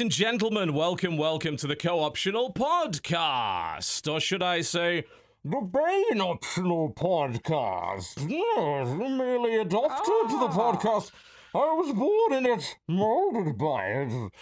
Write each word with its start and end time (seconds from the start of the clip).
Ladies 0.00 0.16
and 0.16 0.40
gentlemen, 0.40 0.72
welcome, 0.72 1.18
welcome 1.18 1.58
to 1.58 1.66
the 1.66 1.76
Co-Optional 1.76 2.54
Podcast. 2.54 4.10
Or 4.10 4.18
should 4.18 4.42
I 4.42 4.62
say, 4.62 5.04
the 5.44 5.60
Bane 5.60 6.22
Optional 6.22 6.90
Podcast. 6.94 8.26
Yes, 8.26 8.88
merely 8.96 9.56
adopted 9.56 10.30
the 10.30 10.48
ah. 10.48 10.56
podcast. 10.56 11.10
I 11.54 11.74
was 11.74 11.92
born 11.92 12.32
in 12.32 12.46
it, 12.46 12.78
molded 12.88 13.58
by 13.58 13.88
it. 13.88 14.32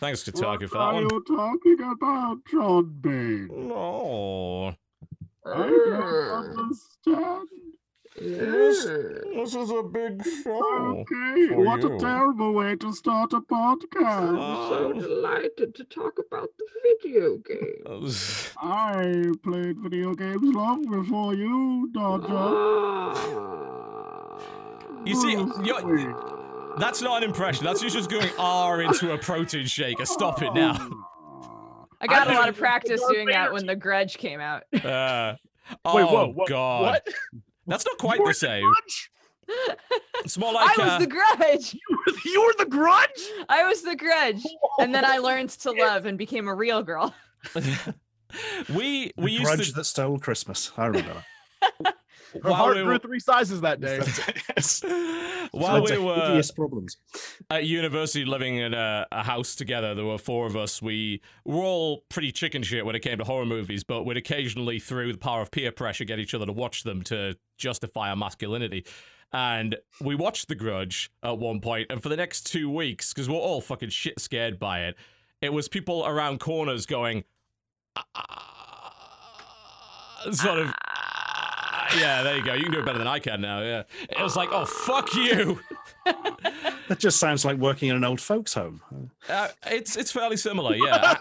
Thanks 0.00 0.24
to 0.24 0.32
Target 0.32 0.70
for 0.70 0.78
that 0.78 0.82
are 0.82 0.94
one. 0.94 1.02
you 1.04 1.24
talking 1.24 1.92
about, 1.92 2.38
John 2.50 2.98
Bain? 3.00 3.68
No. 3.68 3.74
Oh. 3.76 4.74
I 5.46 5.66
don't 5.68 6.58
understand. 6.58 7.48
This, 8.18 8.84
this 8.84 9.54
is 9.54 9.70
a 9.70 9.82
big 9.84 10.22
show. 10.42 11.04
Okay, 11.08 11.48
for 11.48 11.64
what 11.64 11.80
you. 11.80 11.96
a 11.96 11.98
terrible 11.98 12.52
way 12.52 12.74
to 12.76 12.92
start 12.92 13.32
a 13.32 13.40
podcast. 13.40 14.38
I'm 14.38 14.68
so 14.68 14.92
delighted 14.92 15.74
to 15.76 15.84
talk 15.84 16.18
about 16.18 16.50
the 16.58 16.66
video 16.82 17.38
game. 17.38 18.10
I 18.58 19.26
played 19.44 19.78
video 19.78 20.14
games 20.14 20.54
long 20.54 20.90
before 20.90 21.34
you, 21.34 21.88
Dodger. 21.94 22.26
Ah. 22.30 23.80
You 25.06 25.14
see, 25.14 25.36
Oh, 25.36 25.62
you're, 25.64 26.74
that's 26.78 27.00
not 27.00 27.22
an 27.22 27.28
impression. 27.28 27.64
That's 27.64 27.80
you 27.82 27.90
just 27.90 28.10
going 28.10 28.28
R 28.38 28.82
into 28.82 29.12
a 29.12 29.18
protein 29.18 29.66
shaker. 29.66 30.04
Stop 30.04 30.42
it 30.42 30.52
now. 30.52 30.74
I 32.00 32.06
got 32.06 32.28
I 32.28 32.34
a 32.34 32.36
lot 32.36 32.48
of 32.48 32.56
practice 32.56 33.00
doing 33.08 33.28
that 33.28 33.52
when 33.52 33.66
the 33.66 33.76
Grudge 33.76 34.18
came 34.18 34.40
out. 34.40 34.64
Uh, 34.74 35.36
oh 35.84 35.96
Wait, 35.96 36.04
whoa, 36.04 36.28
what, 36.28 36.48
God, 36.48 36.82
what? 36.82 37.08
That's 37.66 37.84
not 37.86 37.98
quite 37.98 38.24
the 38.24 38.34
same. 38.34 38.64
Grudge? 38.64 39.10
It's 40.24 40.38
more 40.38 40.52
like 40.52 40.78
I 40.78 40.82
was 40.82 40.92
uh, 40.92 40.98
the 40.98 41.06
Grudge. 41.06 41.76
You 42.24 42.42
were 42.44 42.54
the 42.58 42.70
Grudge? 42.70 43.20
I 43.48 43.66
was 43.66 43.82
the 43.82 43.96
Grudge, 43.96 44.42
and 44.78 44.94
then 44.94 45.04
I 45.04 45.18
learned 45.28 45.50
to 45.50 45.72
love 45.72 46.06
and 46.06 46.18
became 46.18 46.48
a 46.48 46.54
real 46.54 46.82
girl. 46.82 47.14
we 47.54 47.64
The 49.08 49.12
we 49.16 49.32
used 49.32 49.44
grudge 49.44 49.68
to 49.68 49.74
that 49.74 49.84
stole 49.84 50.18
Christmas. 50.18 50.70
I 50.76 50.86
remember 50.86 51.24
that. 51.82 51.96
Her 52.34 52.50
while 52.50 52.54
heart 52.54 52.76
we 52.76 52.82
grew 52.82 52.92
were, 52.92 52.98
three 52.98 53.18
sizes 53.18 53.60
that 53.62 53.80
day. 53.80 53.98
while 55.50 55.82
we 55.82 55.98
were 55.98 56.42
problems. 56.54 56.96
at 57.50 57.66
university 57.66 58.24
living 58.24 58.56
in 58.56 58.72
a, 58.74 59.06
a 59.10 59.22
house 59.22 59.54
together. 59.54 59.94
There 59.94 60.04
were 60.04 60.18
four 60.18 60.46
of 60.46 60.56
us. 60.56 60.80
We 60.80 61.22
were 61.44 61.62
all 61.62 62.04
pretty 62.08 62.30
chicken 62.32 62.62
shit 62.62 62.86
when 62.86 62.94
it 62.94 63.00
came 63.00 63.18
to 63.18 63.24
horror 63.24 63.46
movies, 63.46 63.82
but 63.84 64.04
we'd 64.04 64.16
occasionally, 64.16 64.78
through 64.78 65.12
the 65.12 65.18
power 65.18 65.42
of 65.42 65.50
peer 65.50 65.72
pressure, 65.72 66.04
get 66.04 66.18
each 66.18 66.34
other 66.34 66.46
to 66.46 66.52
watch 66.52 66.84
them 66.84 67.02
to 67.02 67.36
justify 67.56 68.10
our 68.10 68.16
masculinity. 68.16 68.84
And 69.32 69.76
we 70.00 70.14
watched 70.14 70.48
The 70.48 70.54
Grudge 70.54 71.10
at 71.22 71.38
one 71.38 71.60
point, 71.60 71.86
and 71.90 72.02
for 72.02 72.08
the 72.08 72.16
next 72.16 72.46
two 72.46 72.70
weeks, 72.70 73.12
because 73.12 73.28
we're 73.28 73.36
all 73.36 73.60
fucking 73.60 73.90
shit 73.90 74.20
scared 74.20 74.58
by 74.58 74.84
it, 74.84 74.96
it 75.40 75.52
was 75.52 75.68
people 75.68 76.04
around 76.04 76.40
corners 76.40 76.84
going, 76.84 77.24
"Ah,", 77.96 78.04
ah, 78.14 78.24
ah 80.26 80.30
sort 80.32 80.58
of. 80.58 80.68
Ah. 80.68 81.09
"Ah." 81.92 81.98
Yeah, 82.00 82.22
there 82.22 82.36
you 82.36 82.44
go. 82.44 82.54
You 82.54 82.62
can 82.64 82.72
do 82.72 82.78
it 82.80 82.84
better 82.84 82.98
than 82.98 83.06
I 83.06 83.18
can 83.18 83.40
now. 83.40 83.60
Yeah, 83.62 83.82
it 84.08 84.22
was 84.22 84.36
like, 84.36 84.48
oh 84.52 84.64
fuck 84.64 85.14
you. 85.14 85.60
That 86.88 86.98
just 86.98 87.20
sounds 87.20 87.44
like 87.44 87.56
working 87.58 87.88
in 87.88 87.94
an 87.94 88.02
old 88.02 88.20
folks' 88.20 88.52
home. 88.54 88.80
Uh, 89.28 89.48
it's 89.66 89.96
it's 89.96 90.10
fairly 90.10 90.36
similar, 90.36 90.74
yeah. 90.74 91.14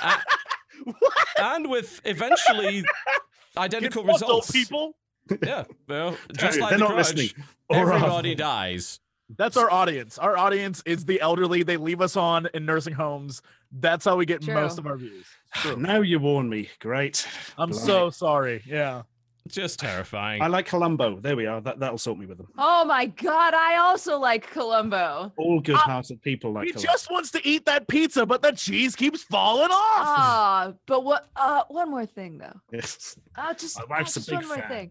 Uh, 0.00 0.16
and 1.38 1.68
with 1.68 2.00
eventually 2.04 2.84
identical 3.56 4.02
Fuck 4.04 4.22
old 4.22 4.44
results. 4.44 4.50
people. 4.52 4.94
Yeah, 5.42 5.64
well, 5.88 6.16
just 6.36 6.60
like 6.60 6.70
they're 6.70 6.78
the 6.78 6.84
not 6.84 6.94
Grudge, 6.94 7.14
listening. 7.14 7.44
Or 7.68 7.92
everybody 7.92 8.34
dies. 8.36 9.00
That's 9.36 9.56
our 9.56 9.70
audience. 9.70 10.18
Our 10.18 10.36
audience 10.36 10.82
is 10.86 11.04
the 11.04 11.20
elderly. 11.20 11.62
They 11.64 11.76
leave 11.76 12.00
us 12.00 12.16
on 12.16 12.48
in 12.54 12.66
nursing 12.66 12.94
homes. 12.94 13.42
That's 13.72 14.04
how 14.04 14.16
we 14.16 14.26
get 14.26 14.46
most 14.46 14.78
of 14.78 14.86
our 14.86 14.96
views. 14.96 15.26
Now 15.76 16.00
you 16.02 16.18
warn 16.20 16.48
me. 16.48 16.68
Great. 16.80 17.26
I'm 17.58 17.70
Blimey. 17.70 17.86
so 17.86 18.10
sorry. 18.10 18.62
Yeah. 18.66 19.02
Just 19.50 19.80
terrifying. 19.80 20.42
I 20.42 20.46
like 20.46 20.66
Columbo. 20.66 21.20
There 21.20 21.36
we 21.36 21.46
are. 21.46 21.60
That, 21.60 21.80
that'll 21.80 21.98
sort 21.98 22.18
me 22.18 22.26
with 22.26 22.38
them. 22.38 22.48
Oh 22.58 22.84
my 22.84 23.06
god, 23.06 23.54
I 23.54 23.76
also 23.78 24.18
like 24.18 24.50
Columbo. 24.50 25.32
All 25.36 25.60
good 25.60 25.76
hearted 25.76 26.22
people 26.22 26.52
like 26.52 26.66
He 26.66 26.72
Columbo. 26.72 26.92
just 26.92 27.10
wants 27.10 27.30
to 27.32 27.46
eat 27.46 27.66
that 27.66 27.88
pizza, 27.88 28.24
but 28.26 28.42
the 28.42 28.52
cheese 28.52 28.94
keeps 28.96 29.22
falling 29.24 29.70
off. 29.70 29.70
Ah, 29.72 30.72
but 30.86 31.04
what? 31.04 31.28
Uh, 31.36 31.64
one 31.68 31.90
more 31.90 32.06
thing 32.06 32.38
though. 32.38 32.58
Yes. 32.72 33.18
Uh, 33.36 33.52
just, 33.54 33.76
My 33.78 33.84
uh, 33.84 33.86
wife's 33.90 34.16
a 34.16 34.20
just 34.20 34.28
big 34.30 34.38
one 34.38 34.48
more 34.48 34.56
fan. 34.58 34.68
thing. 34.68 34.90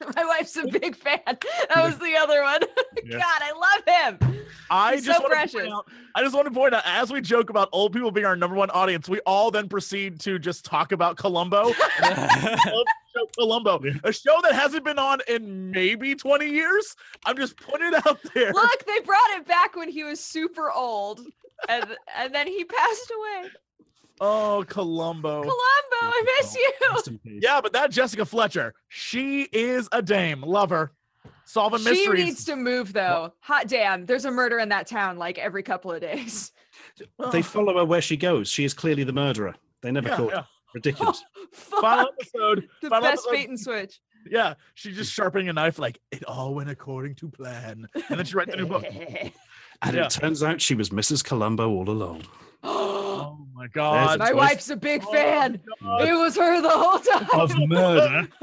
My 0.16 0.24
wife's 0.24 0.56
a 0.56 0.66
big 0.66 0.96
fan. 0.96 1.20
That 1.26 1.84
was 1.84 1.98
the 1.98 2.16
other 2.16 2.42
one. 2.42 2.60
Oh 2.98 3.02
yeah. 3.04 3.18
God, 3.18 3.42
I 3.42 3.52
love 3.52 4.20
him. 4.30 4.46
I 4.70 4.94
He's 4.94 5.04
just 5.04 5.18
so 5.18 5.22
want 5.22 5.32
to 5.32 5.36
precious. 5.36 5.60
point 5.60 5.72
out. 5.72 5.86
I 6.14 6.22
just 6.22 6.34
want 6.34 6.46
to 6.46 6.52
point 6.52 6.74
out, 6.74 6.82
as 6.86 7.12
we 7.12 7.20
joke 7.20 7.50
about 7.50 7.68
old 7.72 7.92
people 7.92 8.10
being 8.10 8.26
our 8.26 8.34
number 8.34 8.56
one 8.56 8.70
audience, 8.70 9.08
we 9.08 9.20
all 9.26 9.50
then 9.50 9.68
proceed 9.68 10.18
to 10.20 10.38
just 10.38 10.64
talk 10.64 10.92
about 10.92 11.16
Columbo. 11.18 11.72
Columbo, 13.38 13.80
a 14.02 14.12
show 14.12 14.40
that 14.42 14.54
hasn't 14.54 14.84
been 14.84 14.98
on 14.98 15.20
in 15.28 15.70
maybe 15.70 16.14
20 16.14 16.48
years. 16.48 16.96
I'm 17.24 17.36
just 17.36 17.56
putting 17.58 17.88
it 17.88 18.06
out 18.06 18.18
there. 18.34 18.52
Look, 18.52 18.86
they 18.86 19.00
brought 19.00 19.30
it 19.36 19.46
back 19.46 19.76
when 19.76 19.88
he 19.88 20.02
was 20.04 20.18
super 20.20 20.70
old, 20.72 21.20
and 21.68 21.84
and 22.16 22.34
then 22.34 22.46
he 22.46 22.64
passed 22.64 23.12
away. 23.16 23.50
Oh, 24.20 24.64
Columbo. 24.68 25.42
Columbo, 25.42 25.54
I 26.02 26.22
miss 26.40 26.54
you. 26.56 26.72
Rest 26.90 27.08
in 27.08 27.18
peace. 27.18 27.40
Yeah, 27.42 27.60
but 27.60 27.72
that 27.74 27.90
Jessica 27.90 28.24
Fletcher, 28.24 28.74
she 28.88 29.42
is 29.52 29.88
a 29.92 30.00
dame. 30.02 30.40
Love 30.42 30.70
her. 30.70 30.92
Solving 31.44 31.78
She 31.80 31.90
mysteries. 31.90 32.18
She 32.20 32.24
needs 32.24 32.44
to 32.46 32.56
move 32.56 32.92
though. 32.92 33.32
Hot 33.40 33.68
damn, 33.68 34.04
there's 34.06 34.24
a 34.24 34.30
murder 34.30 34.58
in 34.58 34.70
that 34.70 34.86
town 34.86 35.16
like 35.16 35.38
every 35.38 35.62
couple 35.62 35.92
of 35.92 36.00
days. 36.00 36.50
They 37.32 37.42
follow 37.42 37.76
her 37.78 37.84
where 37.84 38.00
she 38.02 38.16
goes. 38.16 38.48
She 38.48 38.64
is 38.64 38.74
clearly 38.74 39.04
the 39.04 39.12
murderer. 39.12 39.54
They 39.82 39.92
never 39.92 40.08
Yeah, 40.08 40.16
caught 40.16 40.30
yeah. 40.30 40.36
her. 40.40 40.46
Ridiculous. 40.74 41.22
Final 41.52 42.08
episode. 42.20 42.68
the 42.82 42.88
final 42.88 43.02
best 43.10 43.26
episode- 43.26 43.30
bait 43.32 43.48
and 43.48 43.60
switch. 43.60 44.00
Yeah, 44.28 44.54
she's 44.74 44.96
just 44.96 45.12
sharpening 45.12 45.48
a 45.48 45.52
knife 45.52 45.78
like 45.78 46.00
it 46.10 46.24
all 46.24 46.52
went 46.52 46.68
according 46.68 47.14
to 47.16 47.28
plan. 47.28 47.86
And 48.08 48.18
then 48.18 48.24
she 48.26 48.34
writes 48.34 48.52
a 48.52 48.56
new 48.56 48.66
book. 48.66 48.84
And 49.82 49.94
Yeah. 49.94 50.06
it 50.06 50.10
turns 50.10 50.42
out 50.42 50.60
she 50.60 50.74
was 50.74 50.90
Mrs. 50.90 51.22
Columbo 51.24 51.68
all 51.70 51.88
along. 51.88 52.22
Oh 53.38 53.46
my 53.54 53.66
god. 53.68 54.18
My 54.18 54.30
twist. 54.30 54.36
wife's 54.36 54.70
a 54.70 54.76
big 54.76 55.02
Oh 55.06 55.12
fan. 55.12 55.60
God. 55.82 56.08
It 56.08 56.12
was 56.14 56.36
her 56.36 56.60
the 56.62 56.70
whole 56.70 56.98
time. 56.98 57.28
Of 57.40 57.68
murder. 57.68 58.28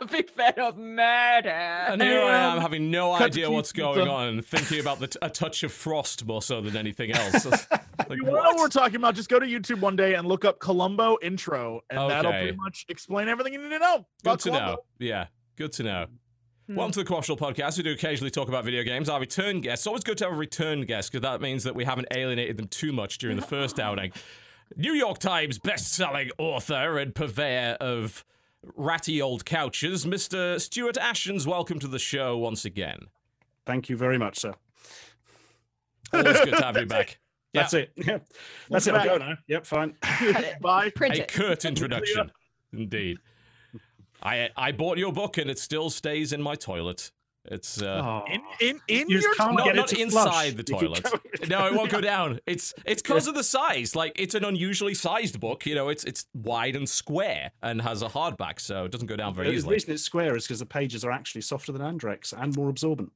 a 0.00 0.06
big 0.10 0.30
fan 0.30 0.54
of 0.58 0.76
murder. 0.76 1.48
and 1.48 2.00
here 2.02 2.22
I 2.22 2.38
am 2.38 2.52
um, 2.56 2.60
having 2.60 2.90
no 2.90 3.12
Cut 3.16 3.22
idea 3.26 3.50
what's 3.50 3.72
going 3.72 3.98
pizza. 3.98 4.10
on, 4.10 4.42
thinking 4.42 4.80
about 4.80 4.98
the 5.00 5.08
t- 5.08 5.18
a 5.22 5.30
touch 5.30 5.62
of 5.62 5.72
frost 5.72 6.24
more 6.26 6.42
so 6.42 6.60
than 6.60 6.76
anything 6.76 7.12
else. 7.12 7.44
like, 7.50 7.60
You 7.72 7.76
want 8.08 8.18
to 8.18 8.24
know 8.24 8.32
what 8.32 8.44
what? 8.44 8.56
we're 8.58 8.68
talking 8.68 8.96
about? 8.96 9.14
Just 9.14 9.28
go 9.28 9.38
to 9.38 9.46
YouTube 9.46 9.80
one 9.80 9.96
day 9.96 10.14
and 10.14 10.26
look 10.26 10.44
up 10.44 10.58
Columbo 10.58 11.18
intro, 11.22 11.80
and 11.90 12.10
that'll 12.10 12.32
pretty 12.32 12.56
much 12.56 12.84
explain 12.88 13.28
everything 13.28 13.52
you 13.52 13.62
need 13.62 13.70
to 13.70 13.78
know. 13.78 13.96
Good 14.22 14.28
about 14.30 14.40
to 14.40 14.48
Columbo. 14.50 14.70
know. 14.72 14.78
Yeah, 14.98 15.26
good 15.56 15.72
to 15.72 15.82
know. 15.82 16.06
Hmm. 16.66 16.74
Welcome 16.74 16.92
to 16.92 16.98
the 17.00 17.04
Co-Optional 17.04 17.36
Podcast. 17.38 17.76
We 17.76 17.84
do 17.84 17.92
occasionally 17.92 18.30
talk 18.30 18.48
about 18.48 18.64
video 18.64 18.82
games. 18.82 19.08
Our 19.08 19.20
return 19.20 19.60
guests. 19.60 19.82
It's 19.82 19.86
always 19.86 20.02
good 20.04 20.18
to 20.18 20.24
have 20.24 20.32
a 20.32 20.36
return 20.36 20.82
guest 20.84 21.12
because 21.12 21.22
that 21.22 21.40
means 21.40 21.62
that 21.64 21.74
we 21.74 21.84
haven't 21.84 22.08
alienated 22.12 22.56
them 22.56 22.66
too 22.68 22.92
much 22.92 23.18
during 23.18 23.36
the 23.36 23.42
first 23.42 23.78
outing. 23.78 24.12
New 24.76 24.92
York 24.92 25.18
Times 25.18 25.60
best-selling 25.60 26.30
author 26.38 26.98
and 26.98 27.14
purveyor 27.14 27.76
of 27.80 28.24
ratty 28.74 29.22
old 29.22 29.44
couches, 29.44 30.04
Mr. 30.04 30.60
Stuart 30.60 30.96
Ashens. 30.96 31.46
Welcome 31.46 31.78
to 31.78 31.86
the 31.86 32.00
show 32.00 32.36
once 32.36 32.64
again. 32.64 32.98
Thank 33.64 33.88
you 33.88 33.96
very 33.96 34.18
much, 34.18 34.40
sir. 34.40 34.54
Always 36.12 36.40
good 36.40 36.56
to 36.56 36.64
have 36.64 36.76
you 36.76 36.86
back. 36.86 37.18
That's 37.54 37.74
it. 37.74 37.92
Yeah. 37.96 38.18
That's 38.70 38.88
it. 38.88 38.94
I'll 38.94 39.04
go 39.04 39.18
now. 39.18 39.34
Yep, 39.46 39.66
fine. 39.66 39.94
Bye. 40.60 40.90
Print 40.90 41.14
A 41.14 41.22
it. 41.22 41.28
curt 41.32 41.64
introduction, 41.64 42.32
indeed. 42.72 43.18
I 44.22 44.50
I 44.56 44.72
bought 44.72 44.98
your 44.98 45.12
book 45.12 45.38
and 45.38 45.50
it 45.50 45.58
still 45.58 45.90
stays 45.90 46.32
in 46.32 46.42
my 46.42 46.54
toilet. 46.54 47.10
It's 47.48 47.80
uh. 47.80 48.22
In 48.28 48.40
in 48.60 48.80
in 48.88 49.08
your 49.08 49.20
just 49.20 49.38
can't 49.38 49.54
not, 49.56 49.64
get 49.66 49.74
it 49.76 49.78
not 49.78 49.88
to 49.88 50.00
inside 50.00 50.54
flush. 50.54 50.54
the 50.54 50.62
toilet. 50.64 51.48
no, 51.48 51.66
it 51.68 51.74
won't 51.74 51.90
go 51.92 52.00
down. 52.00 52.40
It's 52.46 52.74
it's 52.84 53.02
because 53.02 53.28
of 53.28 53.34
the 53.36 53.44
size. 53.44 53.94
Like 53.94 54.12
it's 54.16 54.34
an 54.34 54.44
unusually 54.44 54.94
sized 54.94 55.38
book. 55.38 55.64
You 55.64 55.76
know, 55.76 55.88
it's 55.88 56.02
it's 56.04 56.26
wide 56.34 56.74
and 56.74 56.88
square 56.88 57.52
and 57.62 57.82
has 57.82 58.02
a 58.02 58.08
hardback, 58.08 58.58
so 58.58 58.84
it 58.86 58.90
doesn't 58.90 59.06
go 59.06 59.14
down 59.16 59.32
very 59.32 59.48
The 59.48 59.54
easily. 59.54 59.74
reason 59.74 59.92
it's 59.92 60.02
square 60.02 60.34
is 60.36 60.44
because 60.44 60.58
the 60.58 60.66
pages 60.66 61.04
are 61.04 61.12
actually 61.12 61.42
softer 61.42 61.70
than 61.70 61.82
Andrex 61.82 62.32
and 62.36 62.56
more 62.56 62.68
absorbent. 62.68 63.12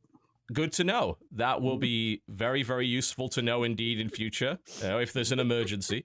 Good 0.53 0.73
to 0.75 0.85
know. 0.85 1.17
That 1.33 1.61
will 1.61 1.79
be 1.79 2.23
very 2.29 2.63
very 2.63 2.87
useful 2.87 3.29
to 3.31 3.43
know 3.43 3.65
indeed 3.65 3.99
in 3.99 4.09
future. 4.11 4.59
You 4.81 4.89
know, 4.91 4.99
if 5.01 5.13
there's 5.13 5.33
an 5.33 5.41
emergency. 5.41 6.05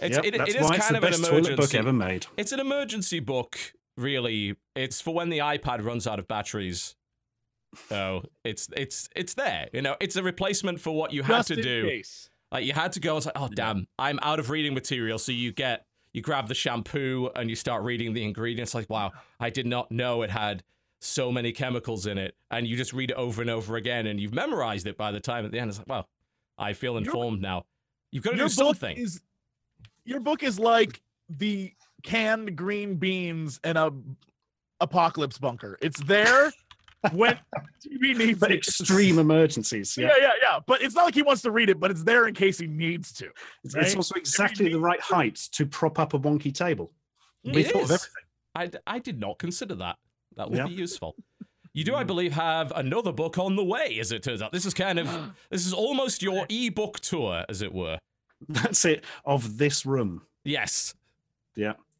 It's, 0.00 0.16
Yep, 0.16 0.24
it, 0.24 0.38
that's 0.38 0.50
it 0.50 0.56
is 0.56 0.62
why 0.68 0.74
it's 0.76 0.88
kind 0.88 0.94
the 0.94 0.98
of 0.98 1.04
an 1.04 1.10
best 1.10 1.24
toilet 1.24 1.46
emergency. 1.46 1.56
book 1.62 1.74
ever 1.76 1.92
made. 1.92 2.26
It's 2.36 2.50
an 2.50 2.58
emergency 2.58 3.20
book, 3.20 3.58
really. 3.96 4.56
It's 4.74 5.00
for 5.00 5.14
when 5.14 5.28
the 5.28 5.38
iPad 5.38 5.84
runs 5.84 6.06
out 6.06 6.18
of 6.18 6.28
batteries. 6.28 6.94
So 7.88 8.22
it's 8.44 8.68
it's 8.76 9.08
it's 9.16 9.34
there. 9.34 9.68
You 9.72 9.82
know, 9.82 9.96
it's 10.00 10.16
a 10.16 10.22
replacement 10.22 10.80
for 10.80 10.94
what 10.94 11.12
you 11.12 11.22
had 11.22 11.38
just 11.38 11.48
to 11.48 11.62
do. 11.62 11.88
case. 11.88 12.30
Like 12.52 12.64
you 12.64 12.72
had 12.72 12.92
to 12.92 13.00
go. 13.00 13.16
It's 13.16 13.26
like, 13.26 13.36
oh 13.36 13.48
damn, 13.48 13.88
I'm 13.98 14.18
out 14.22 14.38
of 14.38 14.50
reading 14.50 14.74
material. 14.74 15.18
So 15.18 15.32
you 15.32 15.52
get 15.52 15.84
you 16.12 16.22
grab 16.22 16.46
the 16.48 16.54
shampoo 16.54 17.30
and 17.34 17.50
you 17.50 17.56
start 17.56 17.82
reading 17.82 18.12
the 18.12 18.24
ingredients. 18.24 18.74
Like 18.74 18.88
wow, 18.88 19.12
I 19.40 19.50
did 19.50 19.66
not 19.66 19.90
know 19.90 20.22
it 20.22 20.30
had 20.30 20.62
so 21.00 21.30
many 21.30 21.52
chemicals 21.52 22.06
in 22.06 22.16
it. 22.16 22.34
And 22.50 22.66
you 22.66 22.76
just 22.76 22.92
read 22.92 23.10
it 23.10 23.16
over 23.16 23.42
and 23.42 23.50
over 23.50 23.76
again, 23.76 24.06
and 24.06 24.20
you've 24.20 24.34
memorized 24.34 24.86
it 24.86 24.96
by 24.96 25.10
the 25.10 25.20
time 25.20 25.44
at 25.44 25.52
the 25.52 25.58
end. 25.58 25.70
It's 25.70 25.78
like 25.78 25.88
wow, 25.88 26.06
I 26.56 26.72
feel 26.72 26.96
informed 26.96 27.42
now. 27.42 27.66
You've 28.10 28.22
got 28.22 28.32
to 28.32 28.36
do 28.36 28.48
something. 28.48 28.96
is 28.96 29.20
your 30.04 30.20
book 30.20 30.42
is 30.42 30.58
like 30.58 31.02
the 31.28 31.72
canned 32.04 32.54
green 32.56 32.94
beans 32.96 33.58
in 33.64 33.76
a 33.76 33.90
apocalypse 34.80 35.38
bunker. 35.38 35.78
It's 35.82 36.00
there 36.04 36.52
when 37.12 37.38
TV 37.86 38.16
needs 38.16 38.38
For 38.38 38.46
it. 38.50 38.52
extreme 38.56 39.18
emergencies. 39.18 39.96
Yeah. 39.96 40.08
Yeah. 40.08 40.12
yeah, 40.20 40.30
yeah, 40.42 40.60
But 40.66 40.82
it's 40.82 40.94
not 40.94 41.04
like 41.04 41.14
he 41.14 41.22
wants 41.22 41.42
to 41.42 41.50
read 41.50 41.70
it, 41.70 41.80
but 41.80 41.90
it's 41.90 42.02
there 42.04 42.26
in 42.28 42.34
case 42.34 42.58
he 42.58 42.66
needs 42.66 43.12
to. 43.14 43.30
It's, 43.64 43.74
Right? 43.74 43.84
it's 43.86 43.96
also 43.96 44.14
exactly 44.16 44.70
the 44.70 44.78
right 44.80 45.00
height 45.00 45.36
to 45.52 45.66
prop 45.66 45.98
up 45.98 46.14
a 46.14 46.18
wonky 46.18 46.52
table. 46.54 46.92
We 47.44 47.62
It 47.64 47.72
thought 47.72 47.82
is. 47.82 47.90
of 47.90 47.94
everything. 47.96 48.08
I, 48.54 48.66
d- 48.68 48.78
I 48.86 48.98
did 49.00 49.20
not 49.20 49.38
consider 49.38 49.74
that. 49.76 49.96
That 50.36 50.48
would 50.50 50.58
Yeah. 50.58 50.66
be 50.66 50.74
useful. 50.74 51.16
You 51.72 51.82
do, 51.84 51.94
I 51.96 52.04
mm. 52.04 52.06
believe, 52.06 52.32
have 52.32 52.72
another 52.76 53.10
book 53.12 53.36
on 53.36 53.56
the 53.56 53.64
way, 53.64 53.98
as 54.00 54.12
it 54.12 54.22
turns 54.22 54.40
out. 54.40 54.52
This 54.52 54.64
is 54.64 54.72
kind 54.74 54.98
of 54.98 55.08
this 55.50 55.66
is 55.66 55.72
almost 55.72 56.22
your 56.22 56.46
e-book 56.48 57.00
tour, 57.00 57.44
as 57.48 57.62
it 57.62 57.72
were. 57.74 57.98
That's 58.48 58.84
it 58.84 59.04
of 59.24 59.58
this 59.58 59.84
room 59.86 60.22
Yes. 60.44 60.94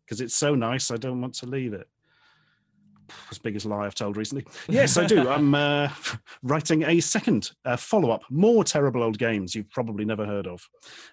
Because 0.04 0.20
it's 0.20 0.34
so 0.36 0.54
nice. 0.54 0.90
I 0.90 0.96
don't 0.96 1.20
want 1.20 1.34
to 1.36 1.46
leave 1.46 1.72
it. 1.72 1.88
As 3.30 3.38
biggest 3.38 3.66
lie 3.66 3.84
I've 3.86 3.94
told 3.94 4.16
recently. 4.16 4.46
Yes, 4.68 4.96
I 4.96 5.06
do. 5.06 5.28
I'm 5.28 5.54
uh, 5.54 5.88
writing 6.42 6.82
a 6.84 7.00
second 7.00 7.50
uh, 7.64 7.76
follow-up, 7.76 8.22
more 8.30 8.64
terrible 8.64 9.02
old 9.02 9.18
games 9.18 9.54
you've 9.54 9.70
probably 9.70 10.04
never 10.04 10.24
heard 10.26 10.46
of. 10.46 10.66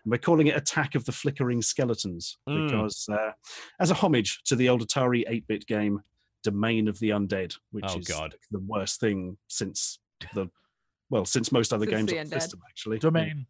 And 0.03 0.11
we're 0.11 0.17
calling 0.17 0.47
it 0.47 0.55
Attack 0.55 0.95
of 0.95 1.05
the 1.05 1.11
Flickering 1.11 1.61
Skeletons 1.61 2.37
Mm. 2.47 2.67
because, 2.69 3.07
uh, 3.11 3.31
as 3.79 3.91
a 3.91 3.95
homage 3.95 4.39
to 4.45 4.55
the 4.55 4.69
old 4.69 4.87
Atari 4.87 5.27
8-bit 5.29 5.65
game 5.67 6.01
Domain 6.43 6.87
of 6.87 6.97
the 6.99 7.09
Undead, 7.09 7.55
which 7.71 7.85
Oh, 7.87 7.99
is 7.99 8.07
God. 8.07 8.33
the 8.49 8.59
worst 8.59 8.99
thing 8.99 9.37
since 9.47 9.99
the 10.33 10.47
well, 11.11 11.25
since 11.25 11.51
most 11.51 11.73
other 11.73 11.85
Since 11.85 11.95
games 11.97 12.09
the 12.11 12.19
on 12.19 12.25
the 12.29 12.35
Undead. 12.35 12.41
system, 12.41 12.61
actually. 12.69 12.99
Domain 12.99 13.45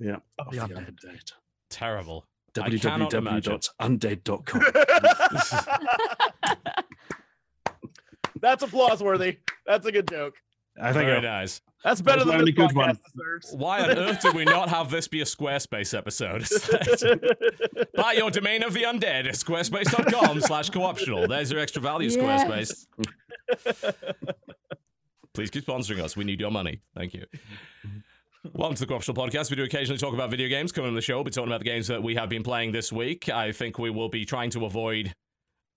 Yeah. 0.00 0.16
of 0.38 0.46
Of 0.48 0.52
the 0.54 0.60
the 0.60 0.66
undead. 0.80 0.94
undead. 1.04 1.32
Terrible. 1.68 2.26
I 2.60 2.70
cannot 2.78 3.14
imagine. 3.14 3.58
www.undead.com. 3.58 4.62
That's 8.40 8.62
applause 8.62 9.02
worthy. 9.02 9.38
That's 9.66 9.84
a 9.86 9.92
good 9.92 10.08
joke. 10.08 10.34
I 10.80 10.92
think 10.92 11.06
Very 11.06 11.16
I'll- 11.16 11.22
nice. 11.22 11.60
That's 11.82 12.02
better 12.02 12.18
was 12.18 12.26
than 12.26 12.34
my 12.34 12.40
only 12.40 12.52
this 12.52 12.66
good 12.66 12.76
one. 12.76 12.98
deserves. 13.14 13.54
Why 13.56 13.80
on 13.82 13.96
earth 13.96 14.20
did 14.20 14.34
we 14.34 14.44
not 14.44 14.68
have 14.68 14.90
this 14.90 15.08
be 15.08 15.22
a 15.22 15.24
Squarespace 15.24 15.96
episode? 15.96 16.42
Buy 17.94 18.12
your 18.12 18.30
domain 18.30 18.62
of 18.62 18.74
the 18.74 18.82
undead 18.82 19.26
at 19.26 19.34
squarespace.com 19.34 20.42
slash 20.42 20.68
co-optional. 20.68 21.26
There's 21.26 21.50
your 21.50 21.58
extra 21.60 21.80
value, 21.80 22.10
Squarespace. 22.10 22.86
Please 25.32 25.48
keep 25.48 25.64
sponsoring 25.64 26.02
us. 26.02 26.18
We 26.18 26.24
need 26.24 26.38
your 26.38 26.50
money. 26.50 26.82
Thank 26.94 27.14
you. 27.14 27.24
Welcome 28.44 28.74
to 28.76 28.80
the 28.80 28.86
Co-optional 28.86 29.22
Podcast. 29.22 29.50
We 29.50 29.56
do 29.56 29.64
occasionally 29.64 29.98
talk 29.98 30.14
about 30.14 30.30
video 30.30 30.48
games. 30.48 30.72
Coming 30.72 30.88
on 30.88 30.94
the 30.94 31.02
show, 31.02 31.16
we'll 31.16 31.24
be 31.24 31.30
talking 31.30 31.48
about 31.50 31.58
the 31.60 31.64
games 31.66 31.88
that 31.88 32.02
we 32.02 32.14
have 32.14 32.30
been 32.30 32.42
playing 32.42 32.72
this 32.72 32.90
week. 32.90 33.28
I 33.28 33.52
think 33.52 33.78
we 33.78 33.90
will 33.90 34.08
be 34.08 34.24
trying 34.24 34.48
to 34.50 34.64
avoid 34.64 35.14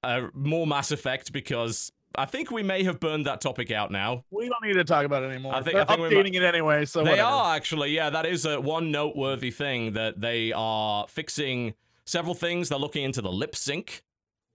uh, 0.02 0.28
more 0.34 0.66
Mass 0.66 0.92
Effect 0.92 1.34
because 1.34 1.92
I 2.16 2.26
think 2.26 2.52
we 2.52 2.64
may 2.64 2.84
have 2.84 3.02
burned 3.02 3.26
that 3.26 3.42
topic 3.42 3.70
out 3.72 3.92
now. 3.92 4.24
We 4.32 4.48
don't 4.48 4.64
need 4.64 4.74
to 4.76 4.86
talk 4.86 5.04
about 5.06 5.24
it 5.24 5.32
anymore. 5.32 5.54
I 5.54 5.62
think- 5.62 5.74
They're 5.76 5.92
I 5.92 5.96
think 5.98 6.14
updating 6.14 6.36
it 6.36 6.44
anyway. 6.44 6.86
So 6.86 7.04
they 7.04 7.12
whatever. 7.12 7.28
are 7.28 7.56
actually, 7.56 7.92
yeah. 7.92 8.10
That 8.10 8.26
is 8.26 8.46
a 8.46 8.62
one 8.62 8.92
noteworthy 8.92 9.52
thing 9.52 9.92
that 9.94 10.22
they 10.22 10.54
are 10.54 11.06
fixing 11.10 11.74
several 12.06 12.34
things. 12.34 12.70
They're 12.70 12.80
looking 12.80 13.04
into 13.04 13.22
the 13.22 13.32
lip 13.32 13.58
sync. 13.58 14.04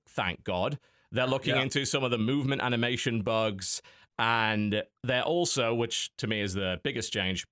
Thank 0.06 0.44
God. 0.44 0.78
They're 1.12 1.26
looking 1.26 1.56
Yeah. 1.56 1.62
into 1.62 1.84
some 1.84 2.04
of 2.04 2.10
the 2.10 2.18
movement 2.18 2.62
animation 2.62 3.20
bugs, 3.20 3.82
and 4.18 4.82
they're 5.02 5.22
also, 5.22 5.74
which 5.74 6.10
to 6.16 6.26
me 6.26 6.40
is 6.40 6.54
the 6.54 6.80
biggest 6.82 7.12
change, 7.12 7.46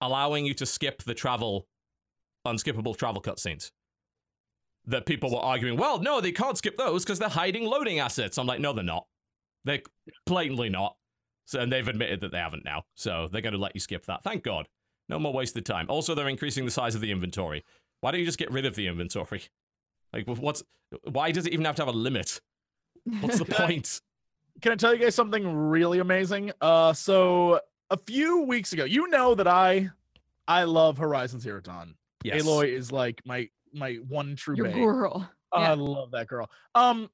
allowing 0.00 0.46
you 0.46 0.54
to 0.54 0.66
skip 0.66 1.02
the 1.02 1.14
travel, 1.14 1.66
unskippable 2.46 2.96
travel 2.96 3.22
cutscenes. 3.22 3.70
That 4.86 5.04
people 5.04 5.30
were 5.30 5.40
arguing, 5.40 5.76
well, 5.76 5.98
no, 6.00 6.20
they 6.20 6.32
can't 6.32 6.56
skip 6.56 6.78
those 6.78 7.04
because 7.04 7.18
they're 7.18 7.28
hiding 7.28 7.64
loading 7.64 7.98
assets. 7.98 8.38
I'm 8.38 8.46
like, 8.46 8.60
no, 8.60 8.72
they're 8.72 8.84
not. 8.84 9.06
They're 9.64 9.82
blatantly 10.26 10.70
not. 10.70 10.96
So, 11.44 11.60
and 11.60 11.70
they've 11.72 11.86
admitted 11.86 12.20
that 12.20 12.32
they 12.32 12.38
haven't 12.38 12.64
now. 12.64 12.84
So 12.94 13.28
they're 13.30 13.42
going 13.42 13.52
to 13.52 13.58
let 13.58 13.74
you 13.74 13.80
skip 13.80 14.06
that. 14.06 14.22
Thank 14.22 14.44
God. 14.44 14.68
No 15.08 15.18
more 15.18 15.32
wasted 15.32 15.66
time. 15.66 15.86
Also, 15.88 16.14
they're 16.14 16.28
increasing 16.28 16.64
the 16.64 16.70
size 16.70 16.94
of 16.94 17.00
the 17.00 17.10
inventory. 17.10 17.64
Why 18.00 18.10
don't 18.10 18.20
you 18.20 18.26
just 18.26 18.38
get 18.38 18.50
rid 18.50 18.66
of 18.66 18.74
the 18.74 18.86
inventory? 18.86 19.42
Like, 20.10 20.26
what's 20.26 20.62
why 21.04 21.32
does 21.32 21.46
it 21.46 21.52
even 21.52 21.66
have 21.66 21.76
to 21.76 21.82
have 21.82 21.94
a 21.94 21.98
limit? 21.98 22.40
What's 23.20 23.38
the 23.38 23.44
point? 23.66 24.00
Can 24.62 24.72
I 24.72 24.74
tell 24.76 24.94
you 24.94 25.00
guys 25.04 25.14
something 25.14 25.54
really 25.54 25.98
amazing? 25.98 26.50
Uh, 26.62 26.94
so 26.94 27.60
a 27.90 27.96
few 27.96 28.42
weeks 28.42 28.72
ago, 28.72 28.84
you 28.84 29.08
know 29.08 29.34
that 29.34 29.46
I, 29.48 29.90
I 30.46 30.64
love 30.64 30.98
Horizon 30.98 31.40
Zero 31.40 31.60
Dawn. 31.60 31.94
Yes. 32.24 32.42
Aloy 32.42 32.68
is 32.72 32.90
like 32.92 33.20
my 33.24 33.48
my 33.72 33.94
one 34.08 34.34
true 34.36 34.56
Your 34.56 34.66
babe. 34.66 34.76
girl. 34.76 35.30
Oh, 35.52 35.60
Yeah. 35.60 35.70
I 35.70 35.74
love 35.74 36.10
that 36.12 36.26
girl. 36.26 36.50
Um, 36.74 37.08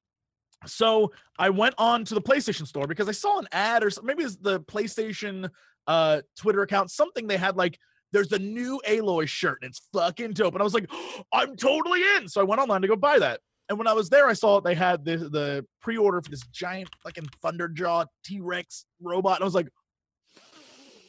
so 0.65 1.11
I 1.37 1.49
went 1.49 1.75
on 1.77 2.05
to 2.05 2.15
the 2.15 2.21
PlayStation 2.21 2.65
store 2.65 2.87
because 2.87 3.07
I 3.07 3.11
saw 3.11 3.37
an 3.39 3.47
ad 3.51 3.83
or 3.83 3.89
maybe 4.03 4.23
it's 4.23 4.37
the 4.37 4.61
PlayStation 4.61 5.49
uh 5.87 6.21
Twitter 6.37 6.61
account, 6.63 6.91
something 6.91 7.27
they 7.27 7.37
had 7.37 7.55
like 7.55 7.77
there's 8.11 8.31
a 8.31 8.39
new 8.39 8.81
Aloy 8.87 9.27
shirt 9.27 9.59
and 9.61 9.69
it's 9.69 9.81
fucking 9.93 10.31
dope. 10.33 10.53
And 10.53 10.61
I 10.61 10.63
was 10.63 10.73
like, 10.73 10.89
I'm 11.33 11.55
totally 11.55 12.01
in. 12.17 12.27
So 12.27 12.41
I 12.41 12.45
went 12.45 12.61
online 12.61 12.81
to 12.81 12.87
go 12.87 12.95
buy 12.95 13.19
that. 13.19 13.41
And 13.67 13.77
when 13.77 13.87
I 13.87 13.93
was 13.93 14.09
there, 14.09 14.27
I 14.27 14.33
saw 14.33 14.59
they 14.59 14.75
had 14.75 15.03
the 15.05 15.17
the 15.17 15.65
pre-order 15.81 16.21
for 16.21 16.29
this 16.29 16.41
giant 16.51 16.89
fucking 17.03 17.27
Thunderjaw 17.43 18.05
T-Rex 18.23 18.85
robot. 19.01 19.37
And 19.37 19.43
I 19.43 19.45
was 19.45 19.55
like, 19.55 19.67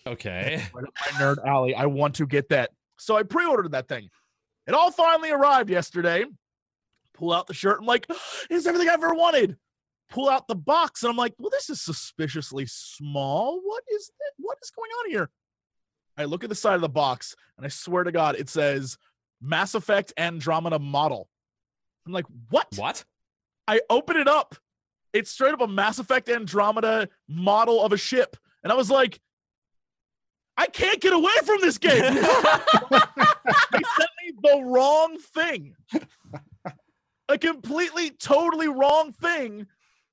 Okay. 0.06 0.62
my 0.72 0.82
nerd 1.14 1.44
alley. 1.44 1.74
I 1.74 1.86
want 1.86 2.16
to 2.16 2.26
get 2.26 2.48
that. 2.50 2.70
So 2.98 3.16
I 3.16 3.22
pre-ordered 3.22 3.72
that 3.72 3.88
thing. 3.88 4.08
It 4.66 4.74
all 4.74 4.90
finally 4.90 5.30
arrived 5.30 5.70
yesterday. 5.70 6.24
Pull 7.14 7.32
out 7.32 7.46
the 7.46 7.54
shirt. 7.54 7.78
I'm 7.80 7.86
like, 7.86 8.06
it's 8.50 8.66
everything 8.66 8.88
I've 8.88 9.02
ever 9.02 9.14
wanted. 9.14 9.56
Pull 10.10 10.30
out 10.30 10.46
the 10.46 10.54
box, 10.54 11.02
and 11.02 11.10
I'm 11.10 11.16
like, 11.16 11.34
well, 11.38 11.50
this 11.50 11.68
is 11.68 11.80
suspiciously 11.80 12.64
small. 12.66 13.60
What 13.62 13.82
is 13.92 14.06
that? 14.06 14.32
What 14.38 14.56
is 14.62 14.70
going 14.70 14.90
on 14.90 15.10
here? 15.10 15.30
I 16.16 16.24
look 16.24 16.44
at 16.44 16.48
the 16.48 16.54
side 16.54 16.76
of 16.76 16.80
the 16.80 16.88
box, 16.88 17.34
and 17.56 17.66
I 17.66 17.68
swear 17.68 18.04
to 18.04 18.12
God, 18.12 18.36
it 18.36 18.48
says 18.48 18.98
Mass 19.40 19.74
Effect 19.74 20.12
Andromeda 20.16 20.78
model. 20.78 21.28
I'm 22.06 22.12
like, 22.12 22.26
what? 22.50 22.68
What? 22.76 23.04
I 23.66 23.80
open 23.90 24.16
it 24.16 24.28
up. 24.28 24.54
It's 25.12 25.30
straight 25.30 25.54
up 25.54 25.60
a 25.60 25.66
Mass 25.66 25.98
Effect 25.98 26.28
Andromeda 26.28 27.08
model 27.28 27.82
of 27.84 27.92
a 27.92 27.96
ship. 27.96 28.36
And 28.62 28.72
I 28.72 28.76
was 28.76 28.90
like, 28.90 29.18
I 30.56 30.66
can't 30.66 31.00
get 31.00 31.12
away 31.12 31.32
from 31.44 31.60
this 31.60 31.78
game. 31.78 32.00
they 32.14 32.20
sent 32.20 34.10
me 34.22 34.32
the 34.42 34.62
wrong 34.64 35.18
thing. 35.18 35.74
A 37.28 37.36
completely, 37.36 38.10
totally 38.10 38.68
wrong 38.68 39.12
thing. 39.12 39.66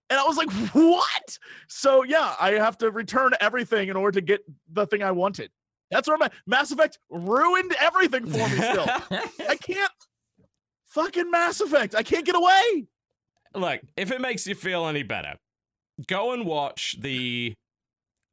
And 0.10 0.20
I 0.20 0.24
was 0.24 0.38
like, 0.38 0.52
what? 0.74 1.38
So 1.68 2.04
yeah, 2.04 2.36
I 2.40 2.52
have 2.52 2.78
to 2.80 2.92
return 2.92 3.32
everything 3.40 3.90
in 3.90 3.96
order 3.96 4.20
to 4.20 4.26
get 4.26 4.42
the 4.72 4.86
thing 4.86 5.02
I 5.02 5.12
wanted. 5.12 5.52
That's 5.90 6.08
where 6.08 6.18
my 6.18 6.30
Mass 6.46 6.72
Effect 6.72 6.98
ruined 7.10 7.74
everything 7.80 8.26
for 8.26 8.38
me 8.38 8.56
still. 8.56 8.86
I 9.50 9.56
can't 9.56 9.92
fucking 10.88 11.30
Mass 11.30 11.62
Effect. 11.62 11.96
I 11.96 12.04
can't 12.04 12.26
get 12.26 12.36
away. 12.36 12.88
Look, 13.56 13.82
if 13.96 14.12
it 14.12 14.20
makes 14.20 14.48
you 14.48 14.56
feel 14.56 14.88
any 14.88 15.04
better, 15.04 15.36
go 16.08 16.34
and 16.34 16.46
watch 16.46 16.96
the. 17.00 17.54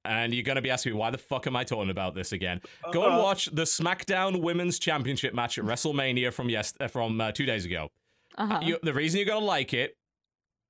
And 0.04 0.33
you're 0.33 0.45
going 0.45 0.57
to 0.57 0.62
be 0.62 0.71
asking 0.71 0.92
me, 0.92 0.99
why 0.99 1.11
the 1.11 1.19
fuck 1.19 1.47
am 1.47 1.54
I 1.57 1.64
talking 1.64 1.90
about 1.90 2.14
this 2.14 2.33
again? 2.33 2.61
Go 2.92 3.04
and 3.04 3.14
Uh, 3.14 3.23
watch 3.23 3.47
the 3.52 3.62
SmackDown 3.64 4.40
Women's 4.40 4.78
Championship 4.78 5.35
match 5.35 5.59
at 5.59 5.64
WrestleMania 5.64 6.33
from 6.33 6.49
yes 6.49 6.73
uh, 6.80 6.88
from 6.88 7.21
uh, 7.21 7.33
two 7.33 7.45
days 7.45 7.64
ago. 7.66 7.90
Uh-huh. 8.38 8.61
You, 8.62 8.78
the 8.83 8.95
reason 8.95 9.19
you're 9.19 9.26
going 9.26 9.40
to 9.40 9.45
like 9.47 9.75
it, 9.75 9.97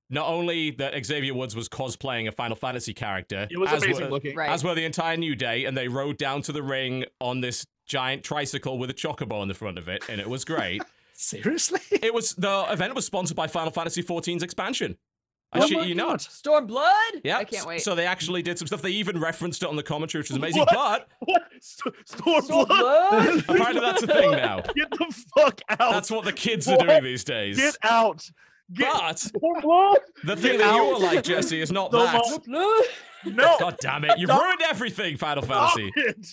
not 0.09 0.27
only 0.27 0.71
that 0.71 1.05
Xavier 1.05 1.33
Woods 1.33 1.55
was 1.55 1.69
cosplaying 1.69 2.27
a 2.27 2.31
Final 2.33 2.57
Fantasy 2.57 2.93
character, 2.93 3.47
It 3.49 3.57
was 3.57 3.71
as 3.71 3.83
amazing 3.83 4.05
were- 4.05 4.11
looking. 4.11 4.35
Right. 4.35 4.49
as 4.49 4.63
were 4.63 4.75
the 4.75 4.83
entire 4.83 5.15
New 5.15 5.35
Day, 5.35 5.63
and 5.63 5.77
they 5.77 5.87
rode 5.87 6.17
down 6.17 6.41
to 6.43 6.51
the 6.51 6.61
ring 6.63 7.05
on 7.21 7.39
this 7.39 7.65
giant 7.87 8.23
tricycle 8.25 8.77
with 8.77 8.89
a 8.89 8.93
chocobo 8.93 9.39
on 9.39 9.47
the 9.47 9.53
front 9.53 9.77
of 9.77 9.87
it, 9.87 10.03
and 10.09 10.19
it 10.19 10.29
was 10.29 10.43
great. 10.43 10.81
Seriously? 11.13 11.79
it 11.91 12.13
was 12.13 12.33
the 12.35 12.65
event 12.69 12.95
was 12.95 13.05
sponsored 13.05 13.37
by 13.37 13.47
Final 13.47 13.71
Fantasy 13.71 14.03
XIV's 14.03 14.43
expansion. 14.43 14.97
I 15.53 15.59
Oh 15.59 15.67
shit 15.67 15.85
you 15.87 15.95
not. 15.95 16.07
God. 16.09 16.21
Storm 16.21 16.65
Blood? 16.67 16.93
Yeah, 17.23 17.37
I 17.37 17.43
can't 17.43 17.65
wait. 17.67 17.81
So 17.81 17.93
they 17.93 18.05
actually 18.05 18.41
did 18.41 18.57
some 18.57 18.67
stuff. 18.67 18.81
They 18.81 18.91
even 18.91 19.19
referenced 19.19 19.63
it 19.63 19.69
on 19.69 19.75
the 19.75 19.83
commentary, 19.83 20.21
which 20.21 20.29
was 20.29 20.37
amazing. 20.37 20.61
What? 20.61 20.69
But 20.73 21.07
What? 21.19 21.41
St- 21.59 21.95
Storm 22.05 22.41
Storm 22.43 22.65
Blood? 22.67 22.79
Blood? 22.79 23.37
apparently 23.49 23.81
that's 23.81 24.03
a 24.03 24.07
thing 24.07 24.31
now. 24.31 24.61
Get 24.75 24.89
the 24.91 25.23
fuck 25.37 25.61
out. 25.69 25.91
That's 25.91 26.09
what 26.09 26.23
the 26.25 26.31
kids 26.33 26.67
are 26.69 26.77
doing 26.77 27.03
these 27.03 27.23
days. 27.25 27.57
Get 27.57 27.75
out. 27.83 28.29
Get 28.73 28.93
But 28.93 29.19
Storm 29.19 29.61
Blood? 29.61 29.99
the 30.23 30.35
thing 30.37 30.53
Get 30.53 30.59
that 30.59 30.75
you 30.75 30.81
out. 30.81 30.99
were 31.01 31.05
like, 31.05 31.23
Jesse, 31.23 31.59
is 31.61 31.71
not 31.71 31.91
The 31.91 31.97
that. 31.99 32.83
No. 33.25 33.57
God 33.59 33.75
damn 33.81 34.03
it! 34.05 34.17
You've 34.17 34.29
Stop. 34.29 34.41
ruined 34.41 34.61
everything, 34.63 35.17
Final 35.17 35.43
Stop 35.43 35.73
Fantasy. 35.75 35.91
it. 35.95 36.27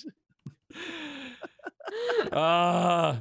Uh, 2.32 3.16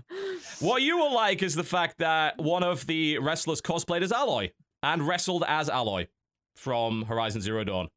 what 0.59 0.81
you 0.81 0.97
will 0.97 1.13
like 1.13 1.41
is 1.41 1.55
the 1.55 1.63
fact 1.63 1.99
that 1.99 2.37
one 2.37 2.63
of 2.63 2.85
the 2.87 3.17
wrestlers 3.19 3.61
cosplayed 3.61 4.01
as 4.01 4.11
Aloy 4.11 4.51
and 4.83 5.07
wrestled 5.07 5.43
as 5.47 5.69
Aloy 5.69 6.07
from 6.55 7.03
Horizon 7.05 7.41
Zero 7.41 7.63
Dawn. 7.63 7.87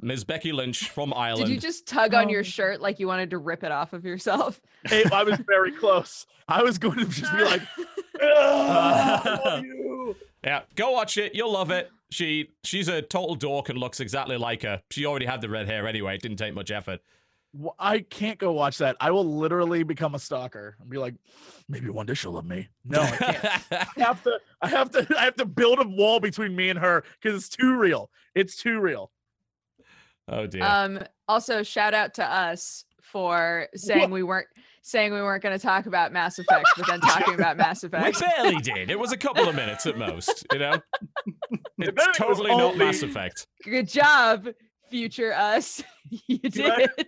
Ms. 0.00 0.24
Becky 0.24 0.52
Lynch 0.52 0.88
from 0.88 1.12
Ireland. 1.12 1.46
Did 1.48 1.52
you 1.54 1.60
just 1.60 1.86
tug 1.86 2.14
on 2.14 2.26
Oh. 2.26 2.30
your 2.30 2.44
shirt 2.44 2.80
like 2.80 2.98
you 2.98 3.06
wanted 3.06 3.30
to 3.30 3.38
rip 3.38 3.62
it 3.62 3.70
off 3.72 3.92
of 3.92 4.04
yourself? 4.04 4.60
Hey, 4.84 5.04
I 5.12 5.22
was 5.22 5.38
very 5.46 5.72
close. 5.78 6.26
I 6.48 6.62
was 6.62 6.78
going 6.78 6.98
to 6.98 7.04
just 7.04 7.30
be 7.36 7.42
like, 7.44 7.62
"Ah, 8.22 9.58
you." 9.60 10.16
Yeah, 10.44 10.62
go 10.74 10.90
watch 10.92 11.18
it. 11.18 11.34
You'll 11.34 11.52
love 11.52 11.70
it. 11.70 11.90
She 12.10 12.50
she's 12.64 12.88
a 12.88 13.00
total 13.02 13.34
dork 13.36 13.68
and 13.68 13.78
looks 13.78 14.00
exactly 14.00 14.36
like 14.36 14.62
her. 14.62 14.82
She 14.90 15.06
already 15.06 15.26
had 15.26 15.40
the 15.40 15.48
red 15.48 15.66
hair 15.66 15.86
anyway. 15.86 16.14
It 16.16 16.22
didn't 16.22 16.38
take 16.38 16.54
much 16.54 16.70
effort. 16.70 17.00
Wh- 17.60 17.68
I 17.78 18.00
can't 18.00 18.38
go 18.38 18.52
watch 18.52 18.78
that. 18.78 18.96
I 19.00 19.10
will 19.10 19.24
literally 19.38 19.82
become 19.82 20.14
a 20.14 20.18
stalker 20.18 20.76
and 20.80 20.88
be 20.88 20.98
like, 20.98 21.14
maybe 21.68 21.88
one 21.90 22.06
day 22.06 22.14
she'll 22.14 22.32
love 22.32 22.46
me. 22.46 22.68
No, 22.84 23.00
I 23.00 23.10
can't. 23.10 23.44
I 23.72 23.86
have 24.00 24.22
to. 24.24 24.38
I 24.62 24.68
have 24.68 24.90
to. 24.92 25.06
I 25.18 25.24
have 25.24 25.36
to 25.36 25.44
build 25.44 25.78
a 25.80 25.86
wall 25.88 26.20
between 26.20 26.54
me 26.56 26.70
and 26.70 26.78
her 26.78 27.04
because 27.20 27.36
it's 27.38 27.48
too 27.54 27.76
real. 27.76 28.10
It's 28.34 28.56
too 28.56 28.80
real. 28.80 29.10
oh 30.28 30.46
dear. 30.46 30.64
Um, 30.64 31.00
also, 31.28 31.62
shout 31.62 31.94
out 31.94 32.14
to 32.14 32.24
us 32.24 32.84
for 33.02 33.68
saying 33.74 34.10
we 34.10 34.22
weren't 34.22 34.46
saying 34.84 35.12
we 35.12 35.20
weren't 35.22 35.42
going 35.42 35.56
to 35.56 35.62
talk 35.64 35.86
about 35.86 36.12
Mass 36.12 36.38
Effect, 36.38 36.66
but 36.76 36.86
then 36.88 37.00
talking 37.00 37.34
about 37.34 37.56
Mass 37.56 37.84
Effect. 37.84 38.04
we 38.20 38.26
barely 38.26 38.56
did. 38.62 38.90
It 38.90 38.98
was 38.98 39.12
a 39.12 39.16
couple 39.16 39.48
of 39.48 39.54
minutes 39.54 39.86
at 39.86 39.96
most. 39.98 40.44
You 40.52 40.58
know, 40.58 40.72
it's 41.26 41.60
anything, 41.78 41.94
it 41.98 42.14
totally 42.14 42.50
not 42.50 42.60
only- 42.60 42.78
Mass 42.78 43.02
Effect. 43.02 43.46
Good 43.64 43.88
job, 43.88 44.48
future 44.92 45.32
us. 45.34 45.82
you 46.28 46.38
Can 46.38 46.50
did. 46.50 46.90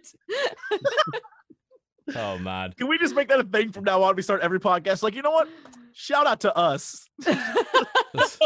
Oh 2.16 2.36
man. 2.38 2.72
Can 2.76 2.86
we 2.88 2.98
just 2.98 3.14
make 3.14 3.28
that 3.28 3.40
a 3.40 3.44
thing 3.44 3.72
from 3.72 3.84
now 3.84 4.02
on? 4.02 4.14
We 4.14 4.20
start 4.20 4.42
every 4.42 4.60
podcast 4.60 5.02
like, 5.02 5.14
you 5.14 5.22
know 5.22 5.30
what? 5.30 5.48
Shout 5.94 6.26
out 6.26 6.40
to 6.40 6.54
us. 6.54 7.08
Shout, 7.22 7.36
out 8.18 8.40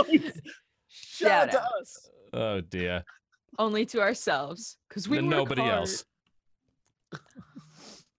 Shout 0.91 1.51
to 1.51 1.63
us. 1.81 2.09
Oh 2.33 2.61
dear. 2.61 3.03
Only 3.59 3.85
to 3.87 4.01
ourselves 4.01 4.77
because 4.89 5.09
we 5.09 5.19
And 5.19 5.27
work 5.27 5.37
nobody 5.39 5.63
hard. 5.63 5.75
else. 5.75 6.05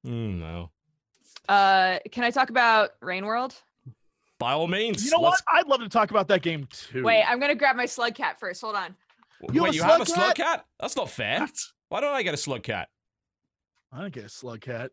Mm, 0.05 0.39
no. 0.39 0.71
Uh, 1.47 1.99
can 2.11 2.25
I 2.25 2.31
talk 2.31 2.49
about 2.49 2.89
Rain 3.01 3.25
World? 3.25 3.55
By 4.39 4.51
all 4.53 4.67
means. 4.67 5.05
You 5.05 5.11
know 5.11 5.19
what? 5.19 5.29
let's- 5.31 5.43
I'd 5.53 5.67
love 5.67 5.79
to 5.81 5.89
talk 5.89 6.11
about 6.11 6.27
that 6.29 6.41
game 6.41 6.67
too. 6.69 7.03
Wait, 7.03 7.23
I'm 7.23 7.39
gonna 7.39 7.55
grab 7.55 7.77
my 7.77 7.85
slug 7.85 8.13
cat 8.15 8.39
first. 8.41 8.59
Hold 8.61 8.75
on. 8.75 8.95
You 9.53 9.63
Wait, 9.63 9.67
have 9.67 9.73
a 9.73 9.75
you 9.77 9.83
have 9.83 10.01
a 10.01 10.05
slug 10.05 10.17
slug 10.17 10.35
cat? 10.35 10.45
cat? 10.45 10.65
That's 10.79 10.95
not 10.95 11.09
fair. 11.09 11.39
What? 11.41 11.57
Why 11.89 12.01
don't 12.01 12.13
I 12.13 12.23
get 12.23 12.33
a 12.33 12.37
slug 12.37 12.63
cat? 12.63 12.89
I 13.91 14.01
don't 14.01 14.13
get 14.13 14.25
a 14.25 14.29
slug 14.29 14.61
cat. 14.61 14.91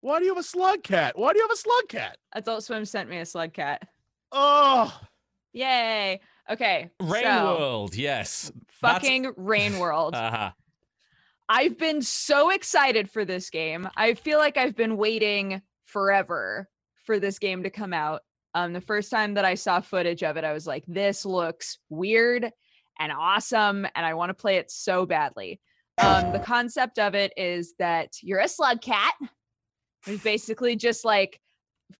Why 0.00 0.18
do 0.18 0.24
you 0.24 0.30
have 0.30 0.40
a 0.40 0.46
slug 0.46 0.82
cat? 0.82 1.18
Why 1.18 1.32
do 1.32 1.38
you 1.38 1.44
have 1.44 1.50
a 1.52 1.56
slug 1.56 1.88
cat? 1.88 2.16
Adult 2.32 2.64
Swim 2.64 2.84
sent 2.86 3.10
me 3.10 3.18
a 3.18 3.26
slug 3.26 3.52
cat. 3.52 3.86
Oh, 4.32 4.98
Yay. 5.52 6.20
Okay. 6.48 6.90
Rain 7.00 7.24
so, 7.24 7.44
World, 7.58 7.96
yes. 7.96 8.52
That's- 8.80 9.00
Fucking 9.02 9.32
Rain 9.36 9.78
World. 9.78 10.14
Uh-huh. 10.20 10.52
I've 11.52 11.76
been 11.78 12.00
so 12.00 12.50
excited 12.50 13.10
for 13.10 13.24
this 13.24 13.50
game. 13.50 13.88
I 13.96 14.14
feel 14.14 14.38
like 14.38 14.56
I've 14.56 14.76
been 14.76 14.96
waiting 14.96 15.60
forever 15.84 16.68
for 17.04 17.18
this 17.18 17.40
game 17.40 17.64
to 17.64 17.70
come 17.70 17.92
out. 17.92 18.22
Um, 18.54 18.72
the 18.72 18.80
first 18.80 19.10
time 19.10 19.34
that 19.34 19.44
I 19.44 19.54
saw 19.54 19.80
footage 19.80 20.22
of 20.22 20.36
it, 20.36 20.44
I 20.44 20.52
was 20.52 20.66
like, 20.66 20.84
this 20.86 21.24
looks 21.24 21.78
weird 21.88 22.50
and 22.98 23.12
awesome, 23.12 23.86
and 23.94 24.04
I 24.04 24.14
want 24.14 24.30
to 24.30 24.34
play 24.34 24.56
it 24.56 24.70
so 24.70 25.06
badly. 25.06 25.60
Um, 25.98 26.32
the 26.32 26.38
concept 26.38 26.98
of 26.98 27.14
it 27.14 27.32
is 27.36 27.74
that 27.78 28.08
you're 28.22 28.40
a 28.40 28.48
slug 28.48 28.80
cat. 28.80 29.14
It's 30.06 30.22
basically 30.24 30.76
just 30.76 31.04
like 31.04 31.40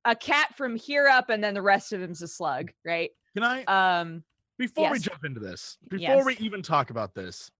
a 0.05 0.17
cat 0.17 0.57
from 0.57 0.77
here 0.77 1.07
up, 1.07 1.31
and 1.31 1.43
then 1.43 1.55
the 1.55 1.63
rest 1.63 1.93
of 1.93 2.01
him's 2.01 2.23
a 2.23 2.29
slug, 2.29 2.71
right? 2.85 3.11
can 3.35 3.45
I? 3.45 3.65
Um, 4.01 4.25
before 4.59 4.91
we 4.91 4.99
jump 4.99 5.25
into 5.25 5.41
this, 5.41 5.79
before 5.89 6.01
Yes. 6.01 6.25
we 6.25 6.37
even 6.39 6.63
talk 6.63 6.91
about 6.91 7.15
this, 7.15 7.51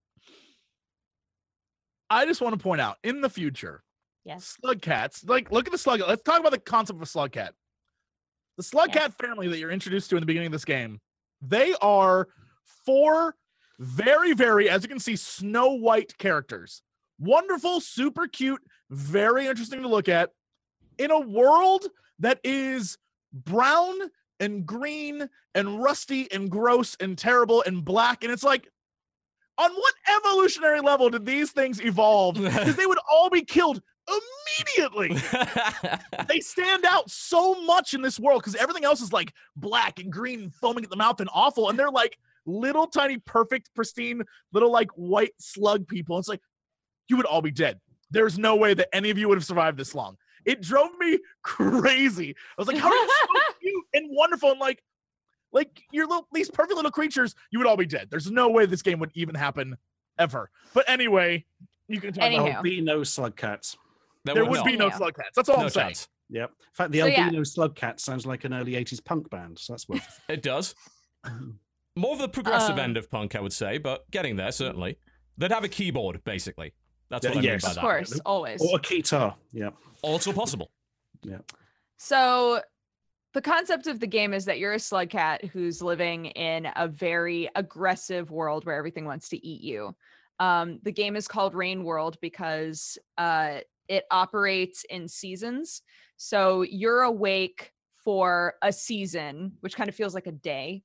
I 2.11 2.27
just 2.27 2.41
want 2.41 2.59
to 2.59 2.63
point 2.63 2.81
out 2.81 2.97
in 3.05 3.21
the 3.21 3.31
future, 3.31 3.83
yes. 4.25 4.57
slug 4.61 4.83
cats. 4.83 5.25
Like, 5.25 5.51
look 5.53 5.67
at 5.67 5.73
the 5.73 5.79
slug. 5.79 6.01
Let's 6.01 6.23
talk 6.23 6.41
about 6.41 6.53
the 6.53 6.59
concept 6.59 6.97
of 6.99 7.03
a 7.03 7.07
slug 7.07 7.33
cat. 7.33 7.55
The 8.61 8.65
slug 8.65 8.91
Yes. 8.95 9.05
cat 9.05 9.15
family 9.27 9.49
that 9.49 9.59
you're 9.59 9.71
introduced 9.71 10.11
to 10.11 10.17
in 10.17 10.21
the 10.21 10.27
beginning 10.27 10.49
of 10.49 10.53
this 10.53 10.67
game, 10.67 11.01
they 11.41 11.75
are 11.81 12.29
four 12.85 13.35
very, 13.79 14.35
very, 14.35 14.69
as 14.69 14.83
you 14.83 14.89
can 14.91 14.99
see, 14.99 15.17
snow 15.17 15.71
white 15.71 16.19
characters. 16.19 16.83
Wonderful, 17.19 17.81
super 17.81 18.27
cute, 18.27 18.61
very 18.91 19.47
interesting 19.47 19.81
to 19.81 19.89
look 19.89 20.11
at. 20.11 20.33
In 20.99 21.11
a 21.11 21.19
world 21.19 21.87
that 22.19 22.39
is 22.45 22.99
brown 23.33 23.95
and 24.41 24.67
green 24.67 25.31
and 25.55 25.83
rusty 25.83 26.31
and 26.31 26.51
gross 26.51 26.99
and 27.01 27.17
terrible 27.17 27.63
and 27.67 27.83
black, 27.83 28.23
and 28.25 28.31
it's 28.31 28.45
like, 28.45 28.69
on 29.57 29.71
what 29.73 29.95
evolutionary 30.19 30.81
level 30.81 31.09
did 31.09 31.25
these 31.25 31.51
things 31.51 31.81
evolve? 31.81 32.35
Because 32.43 32.77
they 32.77 32.85
would 32.85 33.01
all 33.11 33.31
be 33.31 33.41
killed 33.43 33.81
immediately. 34.11 35.17
They 36.29 36.41
stand 36.41 36.85
out 36.85 37.11
so 37.11 37.61
much 37.65 37.93
in 37.93 38.03
this 38.03 38.21
world 38.21 38.41
because 38.43 38.55
everything 38.55 38.85
else 38.85 39.01
is 39.01 39.13
like 39.13 39.33
black 39.57 39.99
and 39.99 40.13
green 40.13 40.43
and 40.43 40.55
foaming 40.55 40.85
at 40.85 40.91
the 40.91 40.97
mouth 40.97 41.21
and 41.21 41.29
awful 41.33 41.69
and 41.69 41.77
they're 41.77 41.91
like 41.91 42.19
little 42.47 42.87
tiny 42.87 43.19
perfect 43.19 43.75
pristine 43.75 44.23
little 44.53 44.71
like 44.71 44.91
white 44.93 45.33
slug 45.39 45.89
people. 45.89 46.19
It's 46.19 46.29
like 46.29 46.41
you 47.09 47.17
would 47.17 47.27
all 47.27 47.43
be 47.43 47.51
dead. 47.51 47.81
There's 48.13 48.39
no 48.39 48.55
way 48.55 48.75
that 48.75 48.95
any 48.95 49.11
of 49.11 49.19
you 49.19 49.29
would 49.29 49.39
have 49.39 49.45
survived 49.45 49.77
this 49.77 49.93
long. 49.93 50.17
It 50.45 50.61
drove 50.61 50.91
me 51.01 51.19
crazy. 51.43 52.37
I 52.57 52.61
was 52.61 52.69
like 52.69 52.77
how 52.77 52.89
are 52.91 52.95
you 52.95 53.09
so 53.09 53.55
cute 53.61 53.85
and 53.95 54.07
wonderful? 54.11 54.53
And 54.53 54.61
like 54.61 54.81
like 55.51 55.83
your 55.91 56.07
little 56.07 56.29
these 56.33 56.51
perfect 56.51 56.77
little 56.77 56.93
creatures 56.93 57.35
you 57.51 57.59
would 57.59 57.67
all 57.67 57.77
be 57.77 57.87
dead. 57.87 58.09
There's 58.09 58.31
no 58.31 58.51
way 58.51 58.67
this 58.67 58.83
game 58.83 59.01
would 59.01 59.11
even 59.15 59.35
happen 59.35 59.77
ever. 60.17 60.49
But 60.75 60.89
anyway 60.89 61.45
you 61.89 62.01
can 62.01 62.13
talk 62.13 62.23
Anyhow. 62.23 62.47
about 62.47 62.63
be 62.63 62.81
no 62.81 63.03
slug 63.03 63.35
cats. 63.37 63.77
There, 64.25 64.35
there 64.35 64.45
would 64.45 64.51
would 64.51 64.57
not. 64.59 64.67
be 64.67 64.77
no 64.77 64.87
Yeah. 64.89 64.97
slug 64.97 65.15
cats 65.17 65.31
that's 65.35 65.49
all 65.49 65.57
no 65.59 65.63
i'm 65.65 65.71
saying 65.71 65.87
chance. 65.89 66.09
Yep. 66.31 66.51
In 66.51 66.57
fact, 66.75 66.93
the 66.93 67.01
So, 67.01 67.07
yeah. 67.07 67.25
albino 67.25 67.43
slug 67.45 67.75
cat 67.75 67.99
sounds 68.01 68.25
like 68.27 68.45
an 68.45 68.55
early 68.55 68.73
80s 68.73 69.05
punk 69.05 69.29
band, 69.31 69.59
so 69.59 69.73
that's 69.73 69.89
worth 69.89 70.21
It 70.29 70.43
does. 70.43 70.75
More 71.97 72.13
of 72.13 72.19
the 72.21 72.29
progressive 72.29 72.75
Um, 72.75 72.79
end 72.81 72.97
of 72.97 73.11
punk, 73.11 73.35
I 73.35 73.41
would 73.41 73.53
say, 73.53 73.79
but 73.79 74.09
getting 74.11 74.37
there 74.37 74.53
certainly. 74.53 74.97
They'd 75.39 75.51
have 75.51 75.65
a 75.65 75.69
keyboard, 75.69 76.23
basically. 76.25 76.73
That's 77.09 77.25
Yeah, 77.25 77.31
what 77.31 77.39
I 77.39 77.41
yes. 77.43 77.53
mean 77.53 77.59
by 77.61 77.63
that. 77.63 77.69
Of 77.71 77.75
that. 77.75 77.81
course, 77.81 78.21
always. 78.25 78.63
Or 78.63 78.79
a 78.79 78.81
guitar. 78.81 79.37
Yeah. 79.53 79.71
Also 80.03 80.33
possible. 80.33 80.71
Yeah. 81.25 81.39
So 81.97 82.61
the 83.33 83.43
concept 83.43 83.87
of 83.87 84.01
the 84.01 84.07
game 84.07 84.33
is 84.33 84.45
that 84.45 84.59
you're 84.59 84.73
a 84.75 84.79
slug 84.79 85.11
cat 85.11 85.45
who's 85.47 85.83
living 85.83 86.27
in 86.27 86.69
a 86.77 86.87
very 86.89 87.49
aggressive 87.57 88.31
world 88.31 88.65
where 88.67 88.77
everything 88.77 89.05
wants 89.05 89.29
to 89.31 89.45
eat 89.47 89.63
you. 89.63 89.95
Um, 90.39 90.79
the 90.83 90.93
game 90.93 91.17
is 91.17 91.27
called 91.29 91.55
Rain 91.55 91.85
World 91.85 92.17
because 92.21 92.99
uh, 93.19 93.59
it 93.91 94.05
operates 94.11 94.85
in 94.89 95.09
seasons. 95.09 95.83
So 96.17 96.63
you're 96.63 97.03
awake 97.03 97.73
for 98.05 98.55
a 98.63 98.73
season, 98.73 99.53
which 99.61 99.77
kind 99.77 99.91
of 99.91 99.95
feels 99.95 100.15
like 100.15 100.27
a 100.27 100.33
day. 100.33 100.83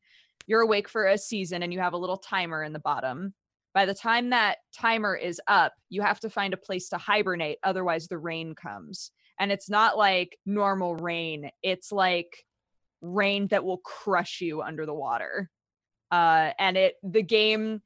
You're 0.47 0.62
awake 0.62 0.89
for 0.89 1.07
a 1.07 1.17
season 1.17 1.63
and 1.63 1.71
you 1.71 1.79
have 1.79 1.93
a 1.93 1.97
little 1.97 2.17
timer 2.17 2.63
in 2.63 2.74
the 2.74 2.79
bottom. 2.79 3.33
By 3.74 3.85
the 3.85 3.93
time 3.93 4.31
that 4.31 4.57
timer 4.77 5.15
is 5.15 5.39
up, 5.47 5.74
you 5.89 6.01
have 6.01 6.19
to 6.21 6.29
find 6.29 6.53
a 6.53 6.57
place 6.57 6.89
to 6.89 6.97
hibernate, 6.97 7.59
otherwise, 7.63 8.07
the 8.07 8.17
rain 8.17 8.55
comes 8.55 9.12
and 9.39 9.51
it's 9.51 9.69
not 9.69 9.97
like 9.97 10.38
normal 10.45 10.95
rain 10.95 11.50
it's 11.62 11.91
like 11.91 12.45
rain 13.01 13.47
that 13.47 13.63
will 13.63 13.77
crush 13.79 14.41
you 14.41 14.62
under 14.62 14.85
the 14.85 14.93
water 14.93 15.50
uh 16.12 16.51
and 16.59 16.77
it 16.77 16.95
the 17.03 17.21
game 17.21 17.81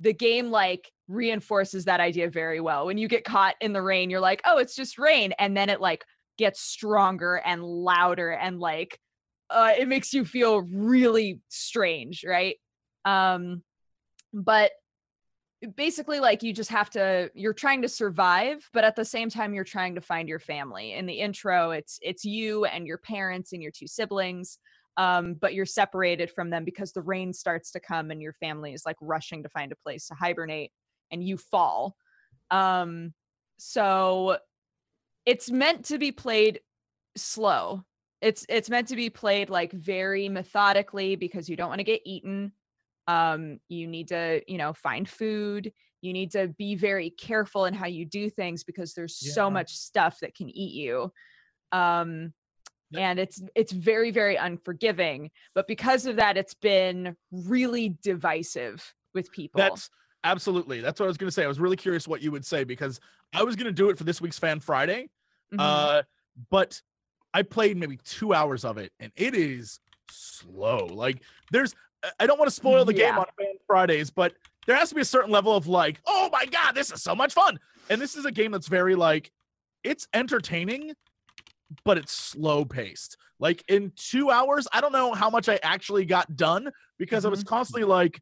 the 0.00 0.12
game 0.12 0.50
like 0.50 0.90
reinforces 1.12 1.84
that 1.84 2.00
idea 2.00 2.30
very 2.30 2.60
well. 2.60 2.86
When 2.86 2.98
you 2.98 3.06
get 3.08 3.24
caught 3.24 3.54
in 3.60 3.72
the 3.72 3.82
rain 3.82 4.10
you're 4.10 4.20
like 4.20 4.40
oh 4.44 4.58
it's 4.58 4.74
just 4.74 4.98
rain 4.98 5.32
and 5.38 5.56
then 5.56 5.68
it 5.68 5.80
like 5.80 6.04
gets 6.38 6.60
stronger 6.60 7.36
and 7.44 7.62
louder 7.62 8.30
and 8.30 8.58
like 8.58 8.98
uh 9.50 9.72
it 9.78 9.86
makes 9.86 10.14
you 10.14 10.24
feel 10.24 10.62
really 10.62 11.40
strange 11.48 12.24
right? 12.26 12.56
Um 13.04 13.62
but 14.32 14.72
basically 15.76 16.18
like 16.18 16.42
you 16.42 16.52
just 16.52 16.70
have 16.70 16.90
to 16.90 17.30
you're 17.34 17.52
trying 17.52 17.82
to 17.82 17.88
survive 17.88 18.68
but 18.72 18.82
at 18.82 18.96
the 18.96 19.04
same 19.04 19.28
time 19.30 19.54
you're 19.54 19.62
trying 19.62 19.94
to 19.94 20.00
find 20.00 20.28
your 20.28 20.40
family. 20.40 20.94
In 20.94 21.06
the 21.06 21.20
intro 21.20 21.70
it's 21.70 21.98
it's 22.02 22.24
you 22.24 22.64
and 22.64 22.86
your 22.86 22.98
parents 22.98 23.52
and 23.52 23.62
your 23.62 23.72
two 23.72 23.86
siblings 23.86 24.58
um 24.96 25.34
but 25.34 25.54
you're 25.54 25.66
separated 25.66 26.30
from 26.30 26.50
them 26.50 26.64
because 26.64 26.92
the 26.92 27.00
rain 27.00 27.32
starts 27.32 27.70
to 27.70 27.80
come 27.80 28.10
and 28.10 28.20
your 28.20 28.34
family 28.34 28.72
is 28.72 28.84
like 28.84 28.96
rushing 29.00 29.42
to 29.42 29.48
find 29.48 29.72
a 29.72 29.76
place 29.76 30.06
to 30.08 30.14
hibernate 30.14 30.70
and 31.12 31.22
you 31.22 31.36
fall. 31.36 31.96
Um 32.50 33.12
so 33.58 34.38
it's 35.24 35.50
meant 35.50 35.84
to 35.86 35.98
be 35.98 36.10
played 36.10 36.60
slow. 37.16 37.84
It's 38.20 38.44
it's 38.48 38.70
meant 38.70 38.88
to 38.88 38.96
be 38.96 39.10
played 39.10 39.50
like 39.50 39.72
very 39.72 40.28
methodically 40.28 41.14
because 41.14 41.48
you 41.48 41.56
don't 41.56 41.68
want 41.68 41.80
to 41.80 41.84
get 41.84 42.02
eaten. 42.04 42.52
Um 43.06 43.60
you 43.68 43.86
need 43.86 44.08
to 44.08 44.42
you 44.48 44.58
know 44.58 44.72
find 44.72 45.08
food. 45.08 45.72
You 46.00 46.12
need 46.12 46.32
to 46.32 46.48
be 46.48 46.74
very 46.74 47.10
careful 47.10 47.66
in 47.66 47.74
how 47.74 47.86
you 47.86 48.04
do 48.04 48.28
things 48.28 48.64
because 48.64 48.94
there's 48.94 49.16
so 49.34 49.48
much 49.48 49.76
stuff 49.76 50.18
that 50.20 50.34
can 50.34 50.48
eat 50.48 50.74
you. 50.74 51.12
Um 51.70 52.32
and 52.94 53.18
it's 53.18 53.42
it's 53.54 53.72
very 53.72 54.10
very 54.10 54.36
unforgiving 54.36 55.30
but 55.54 55.66
because 55.66 56.04
of 56.04 56.16
that 56.16 56.36
it's 56.36 56.52
been 56.52 57.16
really 57.30 57.96
divisive 58.02 58.92
with 59.14 59.30
people. 59.32 59.58
That's 59.60 59.88
Absolutely. 60.24 60.80
That's 60.80 61.00
what 61.00 61.06
I 61.06 61.08
was 61.08 61.16
going 61.16 61.28
to 61.28 61.32
say. 61.32 61.44
I 61.44 61.48
was 61.48 61.58
really 61.60 61.76
curious 61.76 62.06
what 62.06 62.22
you 62.22 62.30
would 62.30 62.44
say 62.46 62.64
because 62.64 63.00
I 63.34 63.42
was 63.42 63.56
going 63.56 63.66
to 63.66 63.72
do 63.72 63.88
it 63.90 63.98
for 63.98 64.04
this 64.04 64.20
week's 64.20 64.38
Fan 64.38 64.60
Friday. 64.60 65.08
Mhm. 65.52 65.58
Uh, 65.60 66.02
but 66.50 66.80
I 67.34 67.42
played 67.42 67.76
maybe 67.76 67.98
two 68.04 68.32
hours 68.34 68.64
of 68.64 68.78
it 68.78 68.92
and 69.00 69.10
it 69.16 69.34
is 69.34 69.80
slow. 70.10 70.86
Like, 70.86 71.22
there's, 71.50 71.74
I- 72.04 72.10
I 72.20 72.26
don't 72.26 72.38
want 72.38 72.48
to 72.50 72.54
spoil 72.54 72.84
the 72.84 72.92
game 72.92 73.16
on 73.18 73.26
Fan 73.38 73.54
Fridays, 73.66 74.10
but 74.10 74.34
there 74.66 74.76
has 74.76 74.90
to 74.90 74.94
be 74.94 75.00
a 75.00 75.04
certain 75.04 75.30
level 75.30 75.54
of 75.56 75.66
like, 75.66 76.00
oh 76.06 76.28
my 76.32 76.46
God, 76.46 76.74
this 76.74 76.92
is 76.92 77.02
so 77.02 77.14
much 77.14 77.32
fun. 77.34 77.58
And 77.90 78.00
this 78.00 78.14
is 78.16 78.24
a 78.24 78.30
game 78.32 78.52
that's 78.52 78.68
very 78.68 78.94
like, 78.94 79.32
it's 79.82 80.06
entertaining, 80.14 80.92
but 81.84 81.98
it's 81.98 82.12
slow 82.12 82.64
paced. 82.64 83.16
Like, 83.40 83.64
in 83.66 83.90
two 83.96 84.30
hours, 84.30 84.68
I 84.72 84.80
don't 84.80 84.92
know 84.92 85.12
how 85.14 85.28
much 85.30 85.48
I 85.48 85.58
actually 85.64 86.04
got 86.04 86.36
done 86.36 86.70
because 86.96 87.24
I 87.24 87.28
was 87.28 87.42
constantly 87.42 87.82
like, 87.84 88.20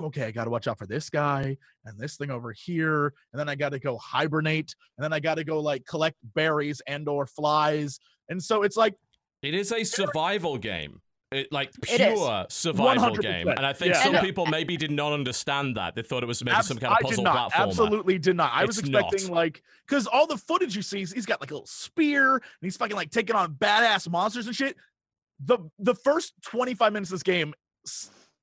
okay, 0.00 0.24
I 0.24 0.30
got 0.30 0.44
to 0.44 0.50
watch 0.50 0.66
out 0.68 0.78
for 0.78 0.86
this 0.86 1.10
guy 1.10 1.56
and 1.84 1.98
this 1.98 2.16
thing 2.16 2.30
over 2.30 2.52
here, 2.52 3.12
and 3.32 3.40
then 3.40 3.48
I 3.48 3.54
got 3.54 3.70
to 3.70 3.78
go 3.78 3.96
hibernate, 3.98 4.74
and 4.98 5.04
then 5.04 5.12
I 5.12 5.20
got 5.20 5.36
to 5.36 5.44
go 5.44 5.60
like 5.60 5.86
collect 5.86 6.16
berries 6.34 6.82
and 6.86 7.08
or 7.08 7.26
flies, 7.26 7.98
and 8.28 8.42
so 8.42 8.62
it's 8.62 8.76
like 8.76 8.94
It 9.42 9.54
is 9.54 9.72
a 9.72 9.84
survival 9.84 10.58
game. 10.58 11.00
It, 11.32 11.46
like 11.52 11.70
pure 11.82 12.44
survival 12.48 13.14
game, 13.14 13.46
100%, 13.46 13.56
and 13.56 13.64
I 13.64 13.72
think 13.72 13.94
yeah. 13.94 14.02
some 14.02 14.16
And- 14.16 14.26
people 14.26 14.46
maybe 14.46 14.76
did 14.76 14.90
not 14.90 15.12
understand 15.12 15.76
that. 15.76 15.94
They 15.94 16.02
thought 16.02 16.24
it 16.24 16.26
was 16.26 16.42
maybe 16.42 16.56
abs- 16.56 16.66
some 16.66 16.76
kind 16.76 16.90
of 16.92 16.98
I 16.98 17.02
puzzle 17.08 17.22
did 17.22 17.30
not, 17.30 17.52
absolutely 17.54 18.18
did 18.18 18.34
not. 18.34 18.50
I 18.52 18.64
was 18.64 18.78
It's 18.78 18.88
not. 18.88 19.04
expecting 19.04 19.32
like 19.32 19.62
because 19.86 20.08
all 20.08 20.26
the 20.26 20.36
footage 20.36 20.74
you 20.74 20.82
see, 20.82 20.98
he's- 20.98 21.12
he's 21.12 21.26
got 21.26 21.40
like 21.40 21.52
a 21.52 21.54
little 21.54 21.68
spear 21.68 22.34
and 22.34 22.42
he's 22.62 22.76
fucking 22.76 22.96
like 22.96 23.12
taking 23.12 23.36
on 23.36 23.54
badass 23.54 24.10
monsters 24.10 24.48
and 24.48 24.56
shit. 24.56 24.76
The 25.44 25.58
the 25.78 25.94
first 25.94 26.32
twenty 26.44 26.74
five 26.74 26.92
minutes 26.92 27.10
of 27.12 27.14
this 27.14 27.22
game 27.22 27.54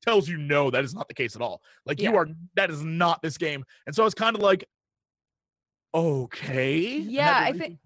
tells 0.08 0.30
you 0.30 0.38
no, 0.38 0.72
that 0.72 0.84
is 0.84 0.96
not 0.96 1.08
the 1.08 1.14
case 1.14 1.36
at 1.36 1.42
all. 1.42 1.62
Like 1.86 2.02
you 2.02 2.16
are 2.16 2.28
that 2.56 2.70
is 2.70 2.82
not 2.84 3.22
this 3.22 3.38
game, 3.38 3.64
and 3.86 3.94
so 3.96 4.04
I 4.04 4.06
was 4.06 4.14
kind 4.14 4.36
of 4.36 4.42
like, 4.42 4.64
okay, 5.94 6.80
Yeah, 7.00 7.34
had 7.46 7.56
I 7.56 7.58
think- 7.58 7.80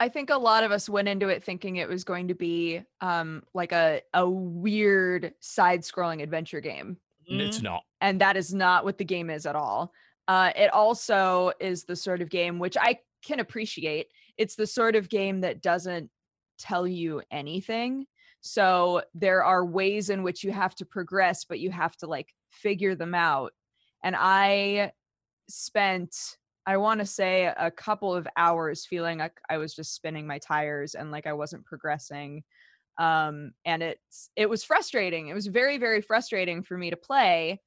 I 0.00 0.08
think 0.08 0.30
a 0.30 0.36
lot 0.36 0.64
of 0.64 0.72
us 0.72 0.88
went 0.88 1.06
into 1.06 1.28
it 1.28 1.44
thinking 1.44 1.76
it 1.76 1.88
was 1.88 2.02
going 2.02 2.26
to 2.28 2.34
be 2.34 2.82
um 3.00 3.44
like 3.54 3.70
a 3.72 4.02
a 4.12 4.28
weird 4.28 5.32
side-scrolling 5.40 6.22
adventure 6.22 6.60
game. 6.60 6.98
It's 7.26 7.58
Mhm. 7.60 7.62
not. 7.62 7.82
and 8.00 8.20
that 8.20 8.36
is 8.36 8.52
not 8.52 8.84
what 8.84 8.98
the 8.98 9.04
game 9.04 9.30
is 9.30 9.46
at 9.46 9.54
all. 9.54 9.92
Uh, 10.26 10.52
it 10.56 10.72
also 10.72 11.52
is 11.60 11.84
the 11.84 11.94
sort 11.96 12.20
of 12.20 12.28
game 12.30 12.58
which 12.58 12.76
I 12.76 12.98
can 13.24 13.38
appreciate. 13.38 14.08
It's 14.36 14.56
the 14.56 14.66
sort 14.66 14.96
of 14.96 15.08
game 15.08 15.40
that 15.42 15.62
doesn't 15.62 16.10
tell 16.58 16.86
you 16.86 17.22
anything. 17.30 18.06
So 18.42 19.02
there 19.14 19.42
are 19.44 19.64
ways 19.64 20.10
in 20.10 20.22
which 20.22 20.44
you 20.44 20.52
have 20.52 20.74
to 20.76 20.84
progress, 20.84 21.44
but 21.44 21.60
you 21.60 21.70
have 21.70 21.96
to 21.98 22.06
like 22.06 22.28
figure 22.50 22.94
them 22.94 23.14
out. 23.14 23.52
And 24.04 24.14
I 24.18 24.92
spent, 25.48 26.14
I 26.66 26.76
want 26.76 27.00
to 27.00 27.06
say, 27.06 27.52
a 27.56 27.70
couple 27.70 28.14
of 28.14 28.26
hours 28.36 28.84
feeling 28.84 29.18
like 29.18 29.38
I 29.48 29.58
was 29.58 29.74
just 29.74 29.94
spinning 29.94 30.26
my 30.26 30.38
tires 30.38 30.94
and 30.94 31.10
like 31.10 31.26
I 31.26 31.32
wasn't 31.32 31.64
progressing 31.64 32.42
um 32.98 33.52
and 33.64 33.82
it's 33.82 34.28
it 34.36 34.50
was 34.50 34.62
frustrating 34.62 35.28
it 35.28 35.34
was 35.34 35.46
very 35.46 35.78
very 35.78 36.02
frustrating 36.02 36.62
for 36.62 36.76
me 36.76 36.90
to 36.90 36.96
play 36.96 37.58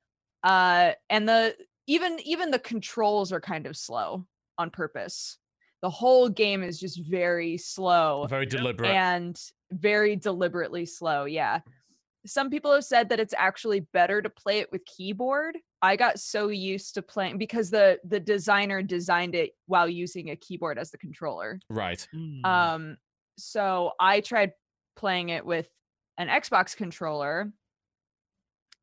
uh 0.44 0.92
and 1.10 1.28
the 1.28 1.56
even 1.88 2.20
even 2.24 2.52
the 2.52 2.60
controls 2.60 3.32
are 3.32 3.42
kind 3.42 3.66
of 3.66 3.76
slow 3.76 4.24
on 4.60 4.70
purpose 4.70 5.40
the 5.82 5.90
whole 5.90 6.30
game 6.30 6.62
is 6.62 6.80
just 6.80 7.00
very 7.10 7.58
slow 7.58 8.28
Very 8.30 8.46
deliberate. 8.46 8.92
and 8.92 9.42
very 9.72 10.16
deliberately 10.16 10.86
slow 10.86 11.26
yeah 11.26 11.60
some 12.28 12.50
people 12.50 12.74
have 12.74 12.84
said 12.84 13.10
that 13.10 13.20
it's 13.20 13.36
actually 13.38 13.82
better 13.82 14.20
to 14.22 14.30
play 14.30 14.60
it 14.60 14.72
with 14.72 14.84
keyboard 14.86 15.58
i 15.82 15.96
got 15.96 16.20
so 16.20 16.48
used 16.50 16.94
to 16.94 17.02
playing 17.02 17.38
because 17.38 17.70
the 17.70 18.00
the 18.04 18.20
designer 18.20 18.82
designed 18.82 19.36
it 19.36 19.52
while 19.68 19.88
using 19.90 20.30
a 20.30 20.36
keyboard 20.36 20.78
as 20.78 20.92
the 20.92 20.98
controller 20.98 21.60
right. 21.70 22.08
Mhm. 22.14 22.46
um, 22.46 22.98
so 23.38 23.92
I 24.00 24.22
tried 24.22 24.54
playing 24.96 25.30
it 25.30 25.46
with 25.46 25.68
an 26.18 26.28
Xbox 26.28 26.76
controller. 26.76 27.52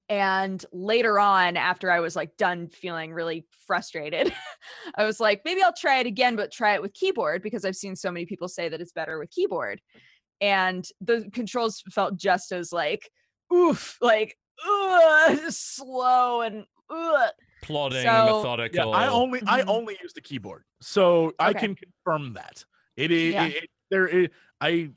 And 0.08 0.62
later 0.72 1.18
on, 1.18 1.56
after 1.56 1.90
I 1.90 2.00
was 2.00 2.14
like 2.14 2.36
done 2.36 2.68
feeling 2.68 3.14
really 3.14 3.46
frustrated, 3.66 4.32
I 4.94 5.04
was 5.04 5.20
like, 5.20 5.42
maybe 5.44 5.62
I'll 5.62 5.72
try 5.72 6.00
it 6.00 6.06
again, 6.06 6.36
but 6.36 6.52
try 6.52 6.74
it 6.74 6.82
with 6.82 6.92
keyboard 6.92 7.42
because 7.42 7.64
I've 7.64 7.76
seen 7.76 7.96
so 7.96 8.10
many 8.10 8.26
people 8.26 8.48
say 8.48 8.68
that 8.68 8.80
it's 8.80 8.92
better 8.92 9.18
with 9.18 9.30
keyboard. 9.30 9.80
And 10.42 10.84
the 11.00 11.30
controls 11.32 11.82
felt 11.92 12.16
just 12.16 12.50
as 12.52 12.72
like, 12.72 13.08
oof, 13.54 13.96
like, 14.02 14.36
ugh, 14.66 15.38
slow 15.50 16.42
and 16.42 16.64
ugh. 16.90 17.30
Plodding, 17.62 17.98
So- 18.02 18.04
Yeah, 18.04 18.24
methodical. 18.24 18.92
I 18.92 19.06
only 19.06 19.40
I 19.46 19.62
Mhm. 19.62 19.68
only 19.68 19.96
use 20.02 20.12
the 20.12 20.20
keyboard, 20.20 20.64
so 20.80 21.32
I 21.38 21.52
can 21.52 21.76
confirm 21.76 22.34
that 22.34 22.64
it 22.96 23.12
is. 23.12 23.32
Yeah. 23.34 23.46
It, 23.46 23.70
there, 23.90 24.08
it, 24.08 24.32
I 24.60 24.90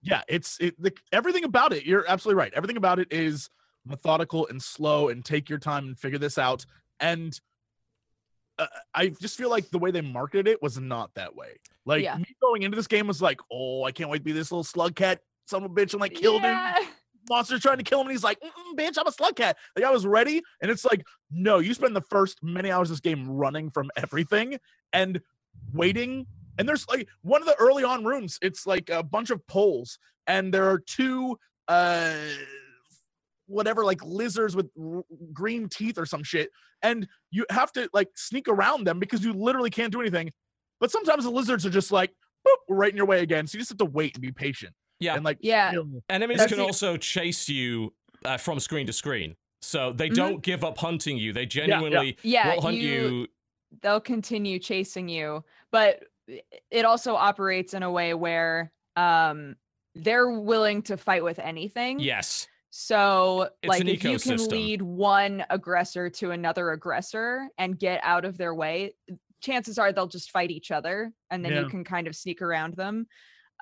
yeah, 0.00 0.22
it's 0.28 0.58
it. 0.60 0.80
The, 0.80 0.92
everything 1.12 1.42
about 1.44 1.72
it. 1.72 1.84
You're 1.84 2.04
absolutely 2.08 2.38
right. 2.38 2.52
Everything 2.54 2.76
about 2.76 3.00
it 3.00 3.08
is 3.10 3.50
methodical 3.84 4.46
and 4.46 4.62
slow, 4.62 5.08
and 5.08 5.24
take 5.24 5.50
your 5.50 5.58
time 5.58 5.86
and 5.88 5.98
figure 5.98 6.18
this 6.18 6.38
out. 6.38 6.64
And 7.00 7.38
uh, 8.58 8.66
I 8.94 9.08
just 9.08 9.36
feel 9.36 9.50
like 9.50 9.68
the 9.70 9.78
way 9.78 9.90
they 9.90 10.00
marketed 10.00 10.46
it 10.48 10.62
was 10.62 10.78
not 10.78 11.12
that 11.14 11.34
way. 11.34 11.56
Like 11.84 12.02
Yeah. 12.04 12.16
me 12.16 12.26
going 12.40 12.62
into 12.62 12.76
this 12.76 12.86
game 12.86 13.06
was 13.06 13.20
like, 13.22 13.40
oh, 13.50 13.84
I 13.84 13.92
can't 13.92 14.08
wait 14.10 14.18
to 14.18 14.24
be 14.24 14.32
this 14.32 14.52
little 14.52 14.64
slug 14.64 14.94
cat, 14.94 15.20
a 15.52 15.56
bitch, 15.68 15.92
and 15.92 16.00
like 16.00 16.14
kill 16.14 16.36
him 16.38 16.44
Yeah. 16.44 16.78
monster's 17.30 17.60
trying 17.62 17.78
to 17.78 17.84
kill 17.84 18.00
him, 18.00 18.06
and 18.08 18.12
he's 18.12 18.22
like, 18.24 18.38
Mm-mm, 18.40 18.76
"Bitch, 18.76 18.98
I'm 18.98 19.06
a 19.06 19.12
slug 19.12 19.34
cat." 19.36 19.56
Like 19.76 19.84
I 19.84 19.90
was 19.90 20.04
ready, 20.06 20.42
and 20.60 20.70
it's 20.70 20.84
like, 20.84 21.02
no, 21.30 21.58
you 21.58 21.72
spend 21.72 21.96
the 21.96 22.02
first 22.02 22.42
many 22.42 22.70
hours 22.70 22.90
of 22.90 22.96
this 22.96 23.00
game 23.00 23.26
running 23.28 23.70
from 23.70 23.90
everything 23.96 24.58
and 24.92 25.20
waiting. 25.72 26.26
And 26.58 26.68
there's 26.68 26.86
like 26.86 27.08
one 27.22 27.40
of 27.40 27.46
the 27.48 27.56
early 27.56 27.82
on 27.82 28.04
rooms. 28.04 28.38
It's 28.42 28.66
like 28.66 28.90
a 28.90 29.02
bunch 29.02 29.30
of 29.30 29.44
poles, 29.46 29.98
and 30.26 30.52
there 30.52 30.68
are 30.68 30.78
two, 30.78 31.38
uh, 31.66 32.14
whatever, 33.46 33.84
like 33.84 34.02
lizards 34.04 34.54
with 34.56 34.70
r- 34.80 35.04
green 35.32 35.68
teeth 35.68 35.98
or 35.98 36.06
some 36.06 36.22
shit, 36.22 36.50
and 36.84 37.08
you 37.30 37.44
have 37.50 37.72
to 37.72 37.88
like 37.92 38.08
sneak 38.14 38.46
around 38.48 38.84
them 38.86 39.00
because 39.00 39.24
you 39.24 39.32
literally 39.32 39.70
can't 39.70 39.90
do 39.92 40.00
anything. 40.00 40.30
But 40.80 40.90
sometimes 40.92 41.24
the 41.24 41.30
lizards 41.30 41.64
are 41.66 41.70
just 41.70 41.90
like, 41.90 42.10
boop, 42.46 42.56
right 42.68 42.90
in 42.90 42.96
your 42.96 43.06
way 43.06 43.20
again. 43.22 43.46
So 43.46 43.56
you 43.56 43.60
just 43.60 43.70
have 43.70 43.78
to 43.78 43.84
wait 43.86 44.14
and 44.14 44.22
be 44.22 44.30
patient. 44.30 44.74
Yeah. 45.00 45.14
And 45.14 45.24
like, 45.24 45.38
Yeah. 45.40 45.72
chill. 45.72 45.88
Enemies 46.08 46.44
can 46.46 46.58
the- 46.58 46.64
also 46.64 46.96
chase 46.96 47.48
you 47.48 47.92
uh, 48.24 48.36
from 48.36 48.60
screen 48.60 48.86
to 48.86 48.92
screen. 48.92 49.34
So 49.60 49.92
they 49.92 50.08
Mhm. 50.10 50.14
don't 50.14 50.42
give 50.42 50.62
up 50.64 50.78
hunting 50.78 51.16
you. 51.16 51.32
They 51.32 51.42
yeah. 51.42 51.46
genuinely 51.46 52.16
Yeah. 52.22 52.54
will 52.54 52.62
hunt 52.62 52.76
you. 52.76 53.26
they'll 53.82 54.00
continue 54.00 54.60
chasing 54.60 55.08
you 55.08 55.42
but 55.72 56.04
it 56.70 56.84
also 56.84 57.16
operates 57.16 57.74
in 57.74 57.82
a 57.82 57.90
way 57.90 58.14
where 58.14 58.70
um 58.94 59.56
they're 59.96 60.30
willing 60.30 60.80
to 60.80 60.96
fight 60.96 61.24
with 61.24 61.40
anything 61.40 61.98
Yes. 61.98 62.46
So 62.76 63.50
It's 63.62 63.68
like 63.68 63.80
an 63.82 63.88
if 63.88 64.02
you 64.02 64.18
can 64.18 64.36
lead 64.48 64.82
one 64.82 65.44
aggressor 65.48 66.10
to 66.10 66.32
another 66.32 66.72
aggressor 66.72 67.48
and 67.56 67.78
get 67.78 68.00
out 68.02 68.24
of 68.24 68.36
their 68.36 68.52
way 68.52 68.96
chances 69.40 69.78
are 69.78 69.92
they'll 69.92 70.08
just 70.08 70.32
fight 70.32 70.50
each 70.50 70.72
other 70.72 71.12
and 71.30 71.44
then 71.44 71.52
Yeah. 71.52 71.60
you 71.60 71.68
can 71.68 71.84
kind 71.84 72.08
of 72.08 72.16
sneak 72.16 72.42
around 72.42 72.74
them 72.74 73.06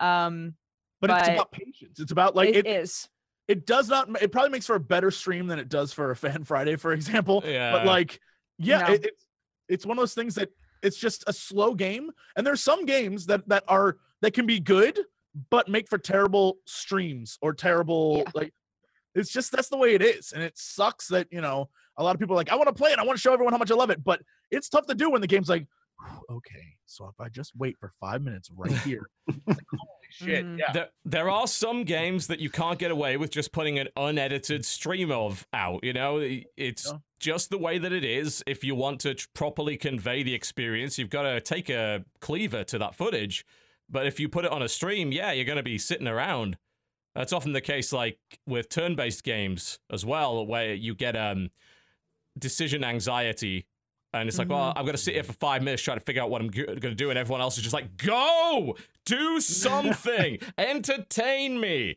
um 0.00 0.54
But, 1.02 1.10
it's 1.10 1.28
about 1.28 1.52
patience. 1.52 2.00
It's 2.00 2.10
about 2.10 2.34
like 2.34 2.48
it 2.48 2.66
it, 2.66 2.66
is 2.66 3.06
it 3.48 3.66
does 3.66 3.90
not 3.90 4.08
it 4.22 4.32
probably 4.32 4.48
makes 4.50 4.64
for 4.66 4.76
a 4.76 4.80
better 4.80 5.10
stream 5.10 5.46
than 5.46 5.58
it 5.58 5.68
does 5.68 5.92
for 5.92 6.10
a 6.10 6.16
fan 6.16 6.42
friday 6.44 6.76
for 6.76 6.92
example 6.94 7.42
Yeah. 7.44 7.72
but 7.72 7.84
like 7.84 8.18
yeah 8.56 8.86
No. 8.86 8.94
it, 8.94 9.04
it's 9.04 9.26
it's 9.68 9.84
one 9.84 9.98
of 9.98 10.00
those 10.00 10.14
things 10.14 10.36
that 10.36 10.48
it's 10.82 10.96
just 10.96 11.22
a 11.26 11.34
slow 11.34 11.74
game 11.74 12.10
and 12.34 12.46
there's 12.46 12.62
some 12.62 12.86
games 12.86 13.26
that 13.26 13.46
that 13.50 13.64
are 13.68 13.98
that 14.22 14.32
can 14.32 14.46
be 14.46 14.58
good 14.58 14.98
but 15.50 15.68
make 15.68 15.86
for 15.90 15.98
terrible 15.98 16.56
streams 16.64 17.36
or 17.42 17.52
terrible 17.52 18.18
Yeah. 18.24 18.30
like 18.34 18.54
it's 19.14 19.30
just 19.32 19.52
that's 19.52 19.68
the 19.68 19.76
way 19.76 19.94
it 19.94 20.02
is 20.02 20.32
and 20.32 20.42
it 20.42 20.56
sucks 20.56 21.08
that 21.08 21.26
you 21.30 21.40
know 21.40 21.68
a 21.98 22.02
lot 22.02 22.14
of 22.14 22.20
people 22.20 22.34
are 22.34 22.38
like 22.38 22.50
i 22.50 22.54
want 22.56 22.66
to 22.68 22.72
play 22.74 22.90
it 22.92 22.98
i 22.98 23.04
want 23.04 23.16
to 23.16 23.20
show 23.20 23.32
everyone 23.32 23.52
how 23.52 23.58
much 23.58 23.70
i 23.70 23.74
love 23.74 23.90
it 23.90 24.02
but 24.02 24.20
it's 24.50 24.68
tough 24.68 24.86
to 24.86 24.94
do 24.94 25.10
when 25.10 25.20
the 25.20 25.26
game's 25.26 25.48
like 25.48 25.66
okay 26.30 26.74
so 26.86 27.06
if 27.06 27.20
i 27.20 27.28
just 27.28 27.52
wait 27.56 27.76
for 27.78 27.92
five 28.00 28.22
minutes 28.22 28.50
right 28.56 28.72
here 28.84 29.08
like, 29.46 29.56
holy 29.70 30.08
shit 30.10 30.44
Mhm. 30.44 30.58
yeah 30.58 30.72
There, 30.72 30.88
there 31.04 31.30
are 31.30 31.46
some 31.46 31.84
games 31.84 32.26
that 32.26 32.40
you 32.40 32.50
can't 32.50 32.78
get 32.78 32.90
away 32.90 33.16
with 33.16 33.30
just 33.30 33.52
putting 33.52 33.78
an 33.78 33.88
unedited 33.96 34.64
stream 34.64 35.10
of 35.10 35.46
out. 35.54 35.82
You 35.84 35.92
know, 35.94 36.18
it's 36.56 36.86
Yeah. 36.90 36.98
just 37.18 37.48
the 37.50 37.56
way 37.58 37.78
that 37.78 37.92
it 37.92 38.04
is. 38.04 38.42
If 38.46 38.62
you 38.62 38.74
want 38.74 39.00
to 39.00 39.14
tr- 39.14 39.26
properly 39.34 39.76
convey 39.78 40.22
the 40.22 40.34
experience, 40.34 40.98
you've 40.98 41.08
got 41.08 41.22
to 41.22 41.40
take 41.40 41.70
a 41.70 42.04
cleaver 42.20 42.62
to 42.64 42.78
that 42.78 42.94
footage. 42.94 43.46
But 43.88 44.06
if 44.06 44.20
you 44.20 44.28
put 44.28 44.44
it 44.44 44.52
on 44.52 44.60
a 44.62 44.68
stream, 44.68 45.12
yeah, 45.12 45.32
you're 45.32 45.46
going 45.46 45.56
to 45.56 45.62
be 45.62 45.78
sitting 45.78 46.06
around. 46.08 46.58
That's 47.14 47.32
often 47.32 47.52
the 47.52 47.60
case, 47.60 47.92
like 47.92 48.18
with 48.46 48.68
turn-based 48.68 49.22
games 49.22 49.78
as 49.90 50.04
well, 50.04 50.46
where 50.46 50.74
you 50.74 50.94
get 50.94 51.16
um 51.16 51.50
decision 52.38 52.84
anxiety. 52.84 53.66
And 54.14 54.28
it's 54.28 54.38
like, 54.38 54.50
well, 54.50 54.74
I'm 54.76 54.84
going 54.84 54.92
to 54.92 54.98
sit 54.98 55.14
here 55.14 55.22
for 55.22 55.32
five 55.32 55.62
minutes 55.62 55.82
trying 55.82 55.98
to 55.98 56.04
figure 56.04 56.20
out 56.20 56.28
what 56.28 56.42
I'm 56.42 56.48
going 56.48 56.78
to 56.78 56.94
do. 56.94 57.08
And 57.08 57.18
everyone 57.18 57.40
else 57.40 57.56
is 57.56 57.62
just 57.62 57.72
like, 57.72 57.96
go, 57.96 58.76
do 59.06 59.40
something, 59.40 60.38
entertain 60.58 61.58
me. 61.58 61.96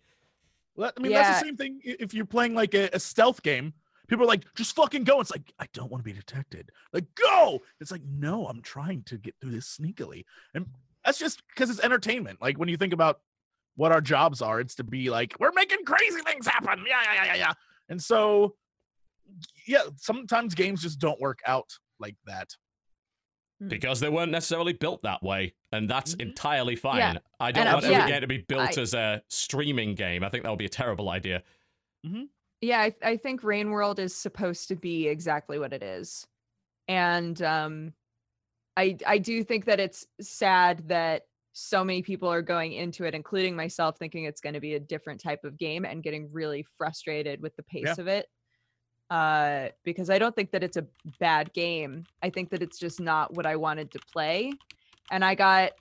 Well, 0.77 0.93
I 0.97 1.01
mean, 1.01 1.11
that's 1.11 1.41
the 1.41 1.45
same 1.45 1.57
thing 1.57 1.81
if 1.83 2.13
you're 2.13 2.25
playing 2.25 2.53
like 2.53 2.73
a, 2.73 2.89
a 2.93 3.01
stealth 3.01 3.43
game 3.43 3.73
people 4.07 4.23
are 4.23 4.27
like, 4.27 4.45
just 4.55 4.75
fucking 4.75 5.03
go. 5.03 5.19
It's 5.19 5.31
like, 5.31 5.53
I 5.59 5.65
don't 5.73 5.91
want 5.91 6.03
to 6.03 6.05
be 6.05 6.17
detected. 6.17 6.71
Like, 6.93 7.05
go. 7.15 7.61
It's 7.79 7.91
like, 7.91 8.03
no, 8.03 8.47
I'm 8.47 8.61
trying 8.61 9.03
to 9.03 9.17
get 9.17 9.35
through 9.39 9.51
this 9.51 9.77
sneakily. 9.77 10.25
And 10.53 10.67
that's 11.03 11.17
just 11.17 11.41
because 11.47 11.69
it's 11.69 11.79
entertainment. 11.79 12.41
Like 12.41 12.57
when 12.57 12.69
you 12.69 12.77
think 12.77 12.93
about 12.93 13.19
what 13.75 13.91
our 13.91 14.01
jobs 14.01 14.41
are, 14.41 14.59
it's 14.59 14.75
to 14.75 14.83
be 14.83 15.09
like, 15.09 15.33
we're 15.39 15.51
making 15.53 15.83
crazy 15.85 16.21
things 16.21 16.47
happen. 16.47 16.83
Yeah, 16.87 17.01
yeah, 17.03 17.13
yeah, 17.13 17.25
yeah, 17.25 17.35
yeah. 17.35 17.53
And 17.89 18.01
so 18.01 18.55
yeah, 19.67 19.81
sometimes 19.97 20.55
games 20.55 20.81
just 20.81 20.99
don't 20.99 21.19
work 21.19 21.39
out 21.45 21.69
like 21.99 22.15
that. 22.25 22.49
because 23.67 24.01
they 24.01 24.09
weren't 24.09 24.33
necessarily 24.33 24.73
built 24.73 25.01
that 25.03 25.23
way, 25.23 25.53
and 25.71 25.89
that's 25.89 26.13
Mhm. 26.13 26.21
entirely 26.23 26.75
fine. 26.75 26.97
Yeah. 26.97 27.17
I 27.39 27.53
don't 27.53 27.65
And, 27.65 27.73
want 27.73 27.85
uh, 27.85 27.87
every 27.87 27.99
yeah, 27.99 28.07
game 28.09 28.21
to 28.21 28.27
be 28.27 28.37
built 28.39 28.77
I- 28.77 28.81
as 28.81 28.93
a 28.93 29.23
streaming 29.29 29.95
game. 29.95 30.25
I 30.25 30.29
think 30.29 30.43
that 30.43 30.49
would 30.49 30.59
be 30.59 30.65
a 30.65 30.69
terrible 30.69 31.09
idea. 31.09 31.41
yeah 32.61 32.81
I, 32.81 32.93
I 33.01 33.17
think 33.17 33.43
rain 33.43 33.69
world 33.71 33.97
is 33.99 34.13
supposed 34.13 34.67
to 34.67 34.75
be 34.75 35.07
exactly 35.07 35.57
what 35.57 35.71
it 35.73 35.81
is 35.83 36.27
and 36.87 37.41
um 37.41 37.93
i 38.77 38.95
i 39.07 39.17
do 39.17 39.43
think 39.43 39.65
that 39.65 39.79
it's 39.79 40.05
sad 40.21 40.87
that 40.89 41.23
so 41.57 41.85
many 41.85 42.01
people 42.01 42.27
are 42.27 42.41
going 42.41 42.73
into 42.73 43.05
it 43.05 43.15
including 43.15 43.55
myself 43.55 43.97
thinking 43.97 44.25
it's 44.25 44.41
going 44.41 44.53
to 44.53 44.59
be 44.59 44.73
a 44.73 44.79
different 44.79 45.21
type 45.21 45.45
of 45.45 45.57
game 45.57 45.85
and 45.85 46.03
getting 46.03 46.29
really 46.33 46.65
frustrated 46.77 47.41
with 47.41 47.55
the 47.55 47.63
pace 47.63 47.85
Yeah. 47.85 47.95
of 47.97 48.07
it 48.07 48.27
uh 49.09 49.69
because 49.85 50.09
i 50.09 50.19
don't 50.19 50.35
think 50.35 50.51
that 50.51 50.63
it's 50.63 50.75
a 50.75 50.85
bad 51.19 51.53
game 51.53 52.03
i 52.21 52.29
think 52.29 52.49
that 52.49 52.61
it's 52.61 52.77
just 52.77 52.99
not 52.99 53.33
what 53.35 53.45
i 53.45 53.55
wanted 53.55 53.89
to 53.91 53.99
play 54.11 54.51
and 55.11 55.23
i 55.23 55.33
got 55.33 55.71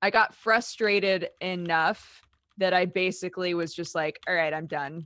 i 0.00 0.10
got 0.10 0.32
frustrated 0.34 1.28
enough 1.40 2.22
that 2.58 2.72
i 2.72 2.84
basically 2.84 3.52
was 3.54 3.74
just 3.74 3.94
like 3.96 4.20
all 4.28 4.34
right 4.34 4.54
i'm 4.54 4.66
done 4.66 5.04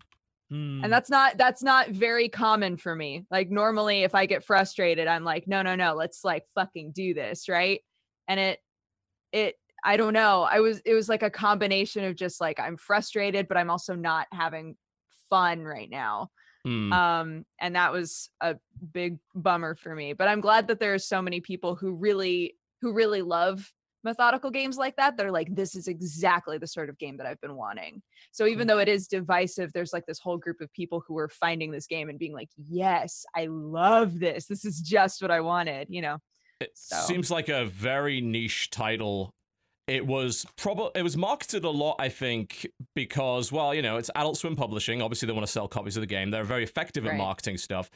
Hmm. 0.51 0.81
and 0.83 0.93
that's 0.93 1.09
not 1.09 1.39
that's 1.39 1.63
not 1.63 1.91
very 1.91 2.29
common 2.29 2.77
for 2.77 2.97
me 2.97 3.25
like 3.31 3.51
normally 3.51 4.03
if 4.03 4.17
i 4.17 4.27
get 4.27 4.45
frustrated 4.45 5.07
i'm 5.07 5.23
like 5.23 5.47
no 5.47 5.63
no 5.63 5.77
no 5.77 5.95
let's 5.95 6.25
like 6.25 6.45
fucking 6.57 6.91
do 6.91 7.15
this 7.15 7.49
right 7.49 7.81
and 8.27 8.41
it 8.41 8.59
it 9.33 9.55
i 9.85 9.97
don't 9.97 10.13
know 10.13 10.43
i 10.43 10.61
was 10.61 10.81
it 10.85 10.95
was 10.95 11.09
like 11.09 11.23
a 11.23 11.31
combination 11.31 12.05
of 12.05 12.15
just 12.17 12.41
like 12.41 12.59
i'm 12.61 12.77
frustrated 12.77 13.49
but 13.49 13.57
i'm 13.57 13.71
also 13.71 13.95
not 13.95 14.27
having 14.33 14.77
fun 15.29 15.63
right 15.63 15.91
now 15.91 16.29
Hmm. 16.67 16.93
um 16.93 17.45
and 17.59 17.75
that 17.75 17.91
was 17.91 18.29
a 18.43 18.57
big 18.93 19.17
bummer 19.35 19.75
for 19.75 19.95
me 19.95 20.13
but 20.13 20.29
i'm 20.29 20.43
glad 20.43 20.69
that 20.69 20.79
there 20.79 20.93
are 20.93 20.99
so 20.99 21.23
many 21.23 21.41
people 21.41 21.75
who 21.75 21.93
really 21.95 22.55
who 22.83 22.93
really 22.93 23.23
love 23.23 23.73
methodical 24.05 24.51
games 24.51 24.77
like 24.77 24.95
that 24.97 25.17
they're 25.17 25.31
like 25.33 25.55
this 25.55 25.75
is 25.75 25.89
exactly 25.89 26.59
the 26.59 26.67
sort 26.67 26.91
of 26.91 26.99
game 26.99 27.17
that 27.17 27.27
i've 27.27 27.41
been 27.41 27.57
wanting 27.57 28.03
so 28.31 28.45
even 28.47 28.67
though 28.67 28.79
it 28.79 28.89
is 28.89 29.07
divisive 29.09 29.73
there's 29.73 29.95
like 29.95 30.05
this 30.05 30.19
whole 30.19 30.37
group 30.37 30.61
of 30.61 30.71
people 30.75 31.03
who 31.09 31.17
are 31.17 31.31
finding 31.31 31.71
this 31.71 31.87
game 31.87 32.11
and 32.11 32.19
being 32.19 32.35
like 32.35 32.51
yes 32.69 33.25
i 33.35 33.47
love 33.47 34.19
this 34.21 34.45
this 34.45 34.67
is 34.67 34.81
just 34.83 35.23
what 35.23 35.31
i 35.31 35.41
wanted 35.41 35.87
you 35.89 36.03
know 36.03 36.19
It 36.61 36.73
So- 36.75 36.97
seems 37.07 37.31
like 37.31 37.49
a 37.49 37.65
very 37.65 38.21
niche 38.21 38.69
title. 38.69 39.33
It 39.91 40.07
was 40.07 40.47
probably 40.57 40.91
it 40.95 41.03
was 41.03 41.17
marketed 41.17 41.65
a 41.65 41.71
lot, 41.71 41.97
I 41.99 42.09
think, 42.09 42.67
because 42.95 43.51
well, 43.51 43.75
you 43.75 43.83
know, 43.83 43.97
it's 43.97 44.11
Adult 44.15 44.37
Swim 44.37 44.55
publishing. 44.55 45.03
Obviously, 45.03 45.27
they 45.27 45.33
want 45.33 45.45
to 45.47 45.53
sell 45.53 45.67
copies 45.67 45.97
of 45.97 46.01
the 46.03 46.07
game. 46.07 46.31
They're 46.31 46.45
very 46.45 46.63
effective 46.63 47.05
at 47.07 47.17
marketing 47.17 47.59
stuff. 47.59 47.91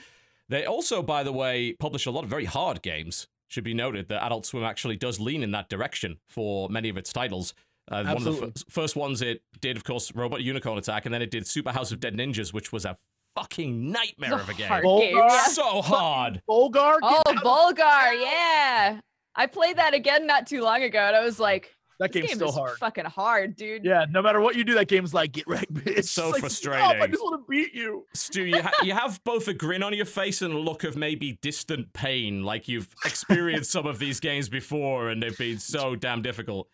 They 0.49 0.65
also, 0.67 1.03
by 1.03 1.23
the 1.23 1.33
way, 1.33 1.75
publish 1.79 2.07
a 2.07 2.11
lot 2.11 2.25
of 2.25 2.31
very 2.31 2.47
hard 2.47 2.83
games. 2.83 3.29
Should 3.49 3.65
be 3.65 3.75
noted 3.75 4.09
that 4.09 4.25
Adult 4.25 4.45
Swim 4.45 4.65
actually 4.65 4.97
does 4.97 5.21
lean 5.21 5.43
in 5.45 5.53
that 5.53 5.69
direction 5.69 6.19
for 6.29 6.69
many 6.69 6.89
of 6.89 6.97
its 6.97 7.13
titles. 7.13 7.55
Uh, 7.91 8.03
one 8.03 8.17
of 8.17 8.25
the 8.25 8.31
Absolutely. 8.31 8.53
f- 8.57 8.65
first 8.71 8.97
ones 8.97 9.23
it 9.23 9.43
did, 9.61 9.77
of 9.77 9.85
course, 9.85 10.13
Robot 10.17 10.43
Unicorn 10.43 10.79
Attack, 10.79 11.05
and 11.05 11.15
then 11.15 11.23
it 11.23 11.31
did 11.31 11.47
Super 11.47 11.71
House 11.71 11.93
of 11.93 12.01
Dead 12.01 12.15
Ninjas, 12.17 12.53
which 12.53 12.73
was 12.73 12.85
a 12.85 12.97
fucking 13.37 13.93
nightmare 13.93 14.35
of 14.35 14.49
a 14.49 14.55
game. 14.55 14.67
hard 14.69 14.83
Bulgar? 14.83 15.07
game. 15.29 15.31
So 15.51 15.83
hard. 15.83 16.43
Volgarr? 16.49 17.01
Get 17.01 17.03
oh 17.03 17.23
out 17.27 17.37
of- 17.37 17.43
volgarr 17.43 18.21
yeah 18.21 19.01
i 19.37 19.47
played 19.47 19.77
that 19.77 19.95
again 19.95 20.27
not 20.29 20.47
too 20.47 20.63
long 20.63 20.83
ago 20.85 21.01
and 21.01 21.17
i 21.17 21.25
was 21.25 21.41
like 21.41 21.75
that 22.01 22.13
this 22.13 22.21
game's 22.21 22.29
game 22.29 22.37
still 22.37 22.49
is 22.49 22.55
hard. 22.55 22.79
fucking 22.79 23.05
hard 23.05 23.57
dude 23.57 23.85
Yeah, 23.85 24.07
no 24.11 24.23
matter 24.23 24.41
what 24.41 24.57
you 24.57 24.65
do, 24.65 24.75
that 24.75 24.89
game's 24.89 25.15
like 25.15 25.33
get 25.33 25.47
wrecked, 25.47 25.73
bitch. 25.73 25.99
It's 25.99 26.11
so 26.11 26.31
like, 26.31 26.41
frustrating. 26.41 26.85
Stop, 26.85 27.03
I 27.03 27.07
just 27.07 27.23
want 27.23 27.41
to 27.41 27.51
beat 27.51 27.75
you. 27.75 28.07
Stu, 28.15 28.45
you, 28.45 28.63
ha- 28.63 28.73
you 28.83 28.93
have 28.93 29.23
both 29.25 29.49
a 29.49 29.55
grin 29.55 29.83
on 29.83 29.95
your 29.95 30.07
face 30.07 30.43
and 30.43 30.53
a 30.53 30.59
look 30.59 30.85
of 30.85 30.97
maybe 30.97 31.39
distant 31.43 31.93
pain, 31.93 32.43
like 32.43 32.69
you've 32.69 32.89
experienced 33.05 33.71
some 33.71 33.87
of 33.87 33.99
these 33.99 34.21
games 34.21 34.49
before 34.49 35.11
and 35.11 35.23
they've 35.23 35.39
been 35.39 35.59
so 35.59 35.95
damn 35.95 36.23
difficult. 36.23 36.69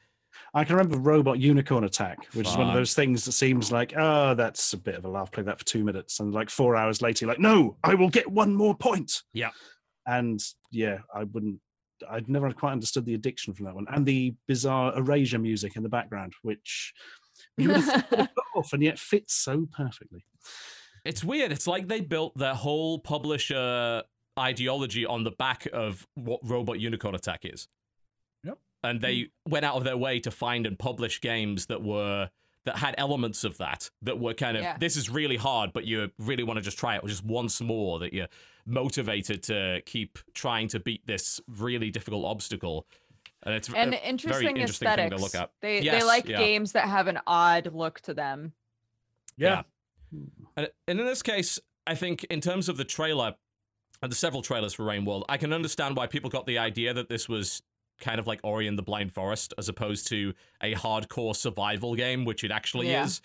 I 0.54 0.64
can 0.64 0.76
remember 0.76 0.98
Robot 0.98 1.38
Unicorn 1.38 1.84
Attack, 1.84 2.18
which 2.34 2.48
is 2.48 2.56
one 2.56 2.68
of 2.68 2.74
those 2.74 2.94
things 2.94 3.24
that 3.24 3.32
seems 3.32 3.70
like, 3.70 3.94
oh, 3.96 4.34
that's 4.34 4.72
a 4.72 4.76
bit 4.76 4.96
of 4.96 5.04
a 5.04 5.08
laugh. 5.08 5.30
Play 5.30 5.44
that 5.44 5.58
for 5.58 5.64
two 5.64 5.84
minutes, 5.84 6.20
and 6.20 6.32
like 6.32 6.50
four 6.50 6.76
hours 6.76 7.02
later, 7.02 7.24
you're 7.24 7.32
like, 7.32 7.40
no, 7.40 7.76
I 7.84 7.94
will 7.94 8.08
get 8.08 8.30
one 8.30 8.54
more 8.54 8.74
point. 8.74 9.22
Yeah. 9.32 9.50
And 10.06 10.40
yeah, 10.72 10.98
I 11.14 11.24
wouldn't. 11.24 11.60
I'd 12.08 12.28
never 12.28 12.50
quite 12.52 12.72
understood 12.72 13.04
the 13.04 13.14
addiction 13.14 13.54
from 13.54 13.66
that 13.66 13.74
one, 13.74 13.86
and 13.90 14.06
the 14.06 14.34
bizarre 14.46 14.96
erasure 14.96 15.38
music 15.38 15.76
in 15.76 15.82
the 15.82 15.88
background, 15.88 16.34
which 16.42 16.92
you 17.56 17.68
would 17.68 17.80
have 17.80 18.08
put 18.10 18.30
off, 18.54 18.72
and 18.72 18.82
yet 18.82 18.98
fits 18.98 19.34
so 19.34 19.66
perfectly. 19.72 20.24
It's 21.04 21.24
weird. 21.24 21.52
It's 21.52 21.66
like 21.66 21.88
they 21.88 22.00
built 22.00 22.36
their 22.36 22.54
whole 22.54 22.98
publisher 22.98 24.02
ideology 24.38 25.06
on 25.06 25.24
the 25.24 25.30
back 25.30 25.66
of 25.72 26.06
what 26.14 26.40
Robot 26.42 26.78
Unicorn 26.78 27.14
Attack 27.14 27.40
is. 27.44 27.68
Yep. 28.44 28.58
And 28.82 29.00
they 29.00 29.20
hmm. 29.44 29.50
went 29.50 29.64
out 29.64 29.76
of 29.76 29.84
their 29.84 29.96
way 29.96 30.20
to 30.20 30.30
find 30.30 30.66
and 30.66 30.78
publish 30.78 31.20
games 31.20 31.66
that 31.66 31.82
were 31.82 32.30
that 32.66 32.76
had 32.76 32.94
elements 32.98 33.44
of 33.44 33.56
that 33.58 33.90
that 34.02 34.18
were 34.18 34.34
kind 34.34 34.56
of 34.56 34.62
Yeah. 34.62 34.76
this 34.78 34.96
is 34.96 35.08
really 35.08 35.36
hard 35.36 35.72
but 35.72 35.86
you 35.86 36.10
really 36.18 36.42
want 36.42 36.58
to 36.58 36.62
just 36.62 36.78
try 36.78 36.96
it 36.96 37.04
just 37.06 37.24
once 37.24 37.60
more 37.60 37.98
that 38.00 38.12
you're 38.12 38.28
motivated 38.66 39.42
to 39.44 39.80
keep 39.86 40.18
trying 40.34 40.68
to 40.68 40.80
beat 40.80 41.06
this 41.06 41.40
really 41.48 41.90
difficult 41.90 42.24
obstacle 42.26 42.86
and 43.42 43.54
it's 43.54 43.72
and 43.72 43.94
a 43.94 44.08
interesting, 44.08 44.42
very 44.42 44.60
interesting 44.60 44.88
thing 44.94 45.10
to 45.10 45.16
look 45.16 45.34
at 45.34 45.50
they 45.62 45.80
they 45.80 46.02
like 46.02 46.28
yeah. 46.28 46.38
games 46.38 46.72
that 46.72 46.86
have 46.88 47.06
an 47.06 47.18
odd 47.26 47.70
look 47.72 48.00
to 48.00 48.12
them 48.14 48.52
Yeah. 49.36 49.62
And, 50.56 50.68
and 50.86 51.00
in 51.00 51.06
this 51.06 51.22
case, 51.22 51.58
I 51.86 51.94
think 51.94 52.24
in 52.24 52.40
terms 52.40 52.68
of 52.68 52.76
the 52.76 52.84
trailer, 52.84 53.34
and 54.02 54.10
the 54.10 54.16
several 54.16 54.42
trailers 54.42 54.74
for 54.74 54.84
Rain 54.84 55.04
World, 55.04 55.24
I 55.28 55.36
can 55.36 55.52
understand 55.52 55.96
why 55.96 56.06
people 56.06 56.30
got 56.30 56.46
the 56.46 56.58
idea 56.58 56.92
that 56.94 57.08
this 57.08 57.28
was 57.28 57.62
kind 58.00 58.18
of 58.18 58.26
like 58.26 58.40
Ori 58.42 58.66
and 58.66 58.76
the 58.78 58.82
Blind 58.82 59.12
Forest, 59.12 59.54
as 59.58 59.68
opposed 59.68 60.06
to 60.08 60.34
a 60.62 60.74
hardcore 60.74 61.36
survival 61.36 61.94
game, 61.94 62.24
which 62.24 62.42
it 62.44 62.50
actually 62.50 62.90
Yeah. 62.90 63.04
is. 63.04 63.20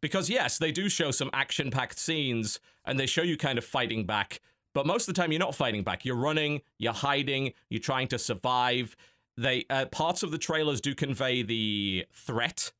Because 0.00 0.30
yes, 0.30 0.56
they 0.58 0.72
do 0.72 0.88
show 0.88 1.10
some 1.10 1.28
action-packed 1.34 1.98
scenes, 1.98 2.58
and 2.86 2.98
they 2.98 3.06
show 3.06 3.22
you 3.22 3.36
kind 3.36 3.58
of 3.58 3.64
fighting 3.64 4.06
back. 4.06 4.40
But 4.72 4.86
most 4.86 5.08
of 5.08 5.14
the 5.14 5.20
time, 5.20 5.32
you're 5.32 5.38
not 5.40 5.54
fighting 5.54 5.82
back. 5.82 6.04
You're 6.04 6.16
running, 6.16 6.62
you're 6.78 6.92
hiding, 6.92 7.52
you're 7.68 7.80
trying 7.80 8.08
to 8.08 8.18
survive. 8.18 8.96
They 9.36 9.64
uh, 9.68 9.86
parts 9.86 10.22
of 10.22 10.30
the 10.30 10.38
trailers 10.38 10.80
do 10.80 10.94
convey 10.94 11.42
the 11.42 12.06
threat 12.12 12.72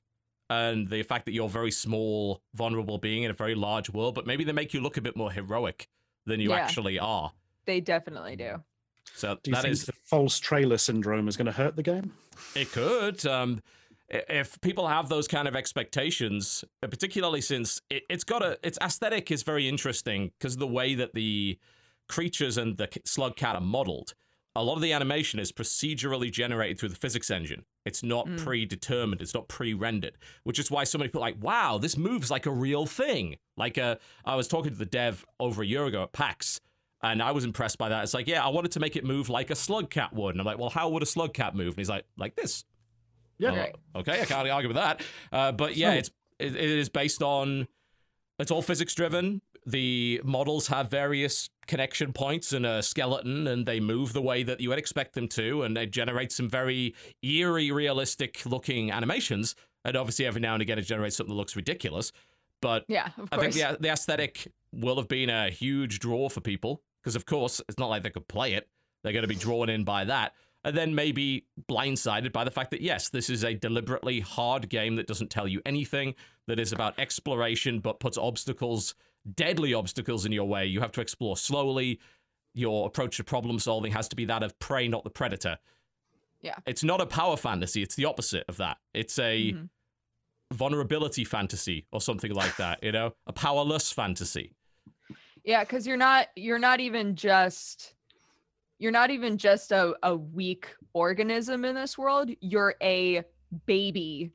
and 0.49 0.89
the 0.89 1.03
fact 1.03 1.27
that 1.27 1.33
you're 1.33 1.47
a 1.47 1.49
very 1.49 1.71
small, 1.71 2.43
vulnerable 2.55 2.99
being 2.99 3.23
in 3.25 3.31
a 3.31 3.35
very 3.35 3.55
large 3.55 3.91
world, 3.91 4.15
but 4.15 4.27
maybe 4.27 4.43
they 4.45 4.53
make 4.53 4.73
you 4.75 4.81
look 4.81 4.97
a 4.97 5.01
bit 5.01 5.17
more 5.17 5.31
heroic 5.31 5.89
than 6.27 6.41
you 6.41 6.51
Yeah. 6.51 6.57
actually 6.57 6.99
are. 6.99 7.33
they 7.67 7.81
definitely 7.81 8.35
do 8.37 8.63
So 9.15 9.37
Do 9.43 9.51
you 9.51 9.55
that 9.55 9.63
think 9.63 9.73
is 9.73 9.85
the 9.87 9.93
false 10.05 10.39
trailer 10.39 10.79
syndrome 10.79 11.29
is 11.29 11.37
going 11.37 11.47
to 11.47 11.53
hurt 11.53 11.77
the 11.77 11.83
game? 11.83 12.13
it 12.55 12.73
could. 12.73 13.25
Um, 13.27 13.63
if 14.09 14.61
people 14.61 14.89
have 14.89 15.09
those 15.09 15.29
kind 15.29 15.47
of 15.47 15.55
expectations, 15.55 16.65
uh, 16.83 16.87
particularly 16.89 17.41
since 17.41 17.81
it, 17.91 18.05
it's 18.09 18.25
got 18.25 18.43
a 18.43 18.59
its 18.63 18.79
aesthetic 18.83 19.31
is 19.31 19.43
very 19.43 19.69
interesting 19.69 20.33
because 20.39 20.57
the 20.57 20.67
way 20.67 20.95
that 20.95 21.15
the 21.15 21.59
creatures 22.09 22.57
and 22.57 22.77
the 22.77 22.89
slug 23.05 23.37
cat 23.37 23.55
are 23.55 23.61
modeled. 23.61 24.15
A 24.57 24.65
lot 24.65 24.75
of 24.75 24.83
the 24.83 24.93
animation 24.93 25.39
is 25.39 25.53
procedurally 25.53 26.29
generated 26.33 26.81
through 26.81 26.89
the 26.89 26.97
physics 26.97 27.31
engine. 27.31 27.65
It's 27.85 28.03
not 28.03 28.27
Mm. 28.27 28.39
predetermined. 28.39 29.23
It's 29.23 29.33
not 29.33 29.47
pre-rendered, 29.47 30.19
which 30.43 30.59
is 30.59 30.73
why 30.73 30.83
so 30.83 30.99
many 30.99 31.07
people 31.07 31.23
are 31.23 31.29
like, 31.31 31.41
"Wow, 31.41 31.79
this 31.79 31.97
moves 31.97 32.33
like 32.33 32.47
a 32.47 32.51
real 32.51 32.85
thing." 32.85 33.37
Like, 33.57 33.79
uh, 33.79 33.97
I 34.25 34.35
was 34.35 34.49
talking 34.49 34.73
to 34.73 34.79
the 34.79 34.87
dev 34.87 35.25
over 35.39 35.63
a 35.63 35.67
year 35.67 35.85
ago 35.87 36.03
at 36.03 36.13
PAX, 36.13 36.61
and 37.03 37.23
I 37.23 37.33
was 37.33 37.45
impressed 37.45 37.79
by 37.79 37.89
that. 37.89 38.03
It's 38.03 38.15
like, 38.15 38.27
yeah, 38.27 38.45
I 38.45 38.49
wanted 38.49 38.73
to 38.73 38.81
make 38.81 38.97
it 38.97 39.05
move 39.05 39.29
like 39.29 39.51
a 39.51 39.55
slug 39.55 39.91
cat 39.91 40.13
would, 40.13 40.35
and 40.35 40.41
I'm 40.41 40.47
like, 40.47 40.59
well, 40.59 40.71
how 40.71 40.89
would 40.91 41.03
a 41.03 41.07
slug 41.07 41.33
cat 41.35 41.55
move? 41.55 41.69
And 41.69 41.79
he's 41.79 41.89
like, 41.89 42.05
like 42.17 42.37
this. 42.37 42.65
Yeah. 43.39 43.57
Right. 43.57 43.75
okay, 43.97 44.21
I 44.21 44.25
can't 44.27 44.49
argue 44.49 44.69
with 44.69 44.77
that. 44.77 45.03
Uh, 45.33 45.53
but 45.53 45.77
yeah, 45.77 45.95
it's 45.95 46.11
it, 46.39 46.55
it 46.55 46.71
is 46.71 46.91
based 46.91 47.23
on 47.23 47.67
it's 48.39 48.51
all 48.51 48.63
physics 48.63 48.95
driven. 48.95 49.41
The 49.67 50.21
models 50.25 50.69
have 50.69 50.91
various 50.91 51.49
connection 51.67 52.13
points 52.13 52.53
and 52.53 52.67
a 52.67 52.83
skeleton, 52.83 53.47
and 53.47 53.65
they 53.65 53.81
move 53.81 54.13
the 54.13 54.23
way 54.23 54.43
that 54.43 54.61
you 54.61 54.69
would 54.69 54.79
expect 54.79 55.15
them 55.15 55.29
to, 55.29 55.63
and 55.63 55.77
they 55.77 55.87
generate 55.87 56.33
some 56.33 56.49
very 56.49 56.95
eerie, 57.23 57.71
realistic 57.71 58.45
looking 58.45 58.91
animations. 58.91 59.55
And 59.85 59.97
obviously, 59.97 60.27
every 60.27 60.43
now 60.43 60.55
and 60.55 60.63
again, 60.63 60.79
it 60.79 60.83
generates 60.83 61.17
something 61.17 61.35
that 61.35 61.39
looks 61.39 61.57
ridiculous. 61.57 62.13
But 62.61 62.85
yeah 62.89 63.09
of 63.17 63.29
I 63.33 63.39
think 63.39 63.55
the, 63.55 63.79
the 63.81 63.89
aesthetic 63.89 64.53
will 64.71 64.97
have 64.97 65.09
been 65.09 65.31
a 65.31 65.49
huge 65.49 65.99
draw 65.99 66.29
for 66.29 66.41
people 66.41 66.83
because, 67.03 67.17
of 67.17 67.27
course, 67.27 67.61
it's 67.69 67.79
not 67.79 67.89
like 67.89 68.03
they 68.03 68.11
could 68.11 68.29
play 68.29 68.55
it. 68.55 68.69
They're 69.03 69.13
going 69.13 69.23
to 69.23 69.29
be 69.29 69.35
drawn 69.35 69.69
in 69.69 69.85
by 69.85 70.05
that. 70.05 70.35
And 70.63 70.77
then 70.77 70.95
maybe 70.95 71.47
blindsided 71.71 72.33
by 72.33 72.45
the 72.45 72.51
fact 72.51 72.71
that, 72.73 72.83
yes, 72.83 73.09
this 73.09 73.31
is 73.31 73.45
a 73.45 73.55
deliberately 73.55 74.21
hard 74.21 74.69
game 74.69 74.97
that 74.97 75.07
doesn't 75.07 75.31
tell 75.31 75.49
you 75.49 75.63
anything, 75.65 76.15
that 76.47 76.59
is 76.61 76.73
about 76.73 76.99
exploration 76.99 77.81
but 77.81 77.99
puts 77.99 78.19
obstacles 78.19 78.95
deadly 79.35 79.73
obstacles 79.73 80.27
in 80.27 80.33
your 80.33 80.45
way. 80.45 80.67
You 80.67 80.81
have 80.81 80.93
to 80.93 81.01
explore 81.01 81.37
slowly. 81.37 81.99
Your 82.53 82.87
approach 82.87 83.17
to 83.19 83.25
problem 83.25 83.59
solving 83.59 83.93
has 83.93 84.09
to 84.09 84.17
be 84.17 84.25
that 84.27 84.43
of 84.43 84.59
prey, 84.59 84.89
not 84.89 85.05
the 85.05 85.11
predator. 85.11 85.59
Yeah. 86.43 86.57
It's 86.67 86.83
not 86.83 87.01
a 87.01 87.07
power 87.07 87.37
fantasy. 87.37 87.83
It's 87.83 87.95
the 87.95 88.07
opposite 88.07 88.45
of 88.49 88.57
that. 88.59 88.79
It's 88.93 89.19
a 89.19 89.53
Mhm. 89.53 89.69
vulnerability 90.53 91.25
fantasy 91.25 91.87
or 91.93 92.01
something 92.01 92.33
like 92.33 92.57
that. 92.57 92.83
You 92.83 92.93
know, 92.93 93.15
a 93.27 93.33
powerless 93.33 93.93
fantasy. 93.93 94.53
Yeah, 95.45 95.65
because 95.65 95.87
you're 95.87 95.97
not 95.97 96.29
you're 96.37 96.59
not 96.59 96.81
even 96.81 97.17
just 97.17 97.95
you're 98.79 98.93
not 98.93 99.11
even 99.11 99.37
just 99.37 99.73
a, 99.73 99.95
a 100.03 100.17
weak 100.17 100.69
organism 100.95 101.65
in 101.65 101.75
this 101.75 101.99
world. 101.99 102.31
You're 102.41 102.75
a 102.83 103.23
baby 103.67 104.33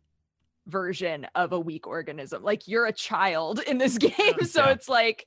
version 0.68 1.26
of 1.36 1.52
a 1.52 1.60
weak 1.60 1.88
organism. 1.88 2.44
Like 2.44 2.68
you're 2.68 2.86
a 2.86 2.94
child 2.94 3.60
in 3.68 3.78
this 3.78 3.98
game. 3.98 4.44
So 4.44 4.66
it's 4.66 4.88
like, 4.88 5.26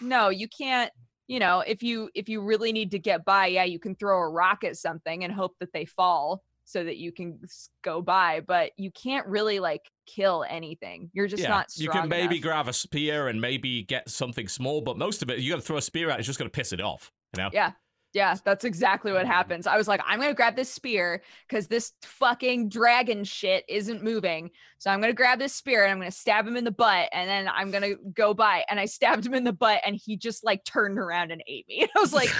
no, 0.00 0.28
you 0.28 0.48
can't, 0.48 0.92
you 1.26 1.38
know, 1.38 1.60
if 1.60 1.82
you 1.82 2.10
if 2.14 2.28
you 2.28 2.40
really 2.42 2.72
need 2.72 2.92
to 2.92 2.98
get 2.98 3.24
by, 3.24 3.46
yeah, 3.48 3.64
you 3.64 3.78
can 3.78 3.94
throw 3.94 4.18
a 4.20 4.28
rock 4.28 4.64
at 4.64 4.76
something 4.76 5.24
and 5.24 5.32
hope 5.32 5.56
that 5.60 5.72
they 5.72 5.84
fall 5.84 6.42
so 6.70 6.84
that 6.84 6.96
you 6.96 7.12
can 7.12 7.40
go 7.82 8.00
by, 8.00 8.40
but 8.46 8.72
you 8.76 8.90
can't 8.90 9.26
really 9.26 9.58
like 9.58 9.82
kill 10.06 10.44
anything. 10.48 11.10
You're 11.12 11.26
just 11.26 11.42
not 11.42 11.68
you 11.76 11.88
can 11.88 12.08
maybe 12.08 12.36
enough. 12.36 12.42
grab 12.42 12.68
a 12.68 12.72
spear 12.72 13.28
and 13.28 13.40
maybe 13.40 13.82
get 13.82 14.08
something 14.08 14.48
small, 14.48 14.80
but 14.80 14.96
most 14.96 15.22
of 15.22 15.30
it, 15.30 15.40
you 15.40 15.50
got 15.50 15.56
to 15.56 15.62
throw 15.62 15.76
a 15.76 15.82
spear 15.82 16.10
at. 16.10 16.18
It's 16.18 16.26
just 16.26 16.38
going 16.38 16.50
to 16.50 16.54
piss 16.54 16.72
it 16.72 16.80
off. 16.80 17.10
You 17.36 17.42
know. 17.42 17.50
Yeah. 17.52 17.72
Yeah, 18.12 18.36
that's 18.44 18.64
exactly 18.64 19.12
what 19.12 19.22
um, 19.22 19.28
happens. 19.28 19.68
I 19.68 19.76
was 19.76 19.86
like, 19.86 20.00
I'm 20.04 20.18
gonna 20.18 20.34
grab 20.34 20.56
this 20.56 20.68
spear 20.68 21.22
because 21.48 21.68
this 21.68 21.92
fucking 22.02 22.68
dragon 22.68 23.22
shit 23.22 23.64
isn't 23.68 24.02
moving. 24.02 24.50
So 24.78 24.90
I'm 24.90 25.00
gonna 25.00 25.12
grab 25.12 25.38
this 25.38 25.54
spear 25.54 25.84
and 25.84 25.92
I'm 25.92 25.98
gonna 25.98 26.10
stab 26.10 26.44
him 26.44 26.56
in 26.56 26.64
the 26.64 26.72
butt, 26.72 27.08
and 27.12 27.30
then 27.30 27.48
I'm 27.48 27.70
gonna 27.70 27.94
go 28.12 28.34
by. 28.34 28.64
And 28.68 28.80
I 28.80 28.86
stabbed 28.86 29.24
him 29.24 29.34
in 29.34 29.44
the 29.44 29.52
butt, 29.52 29.82
and 29.86 29.94
he 29.94 30.16
just 30.16 30.42
like 30.42 30.64
turned 30.64 30.98
around 30.98 31.30
and 31.30 31.40
ate 31.46 31.68
me. 31.68 31.86
I 31.96 32.00
was 32.00 32.12
like, 32.12 32.34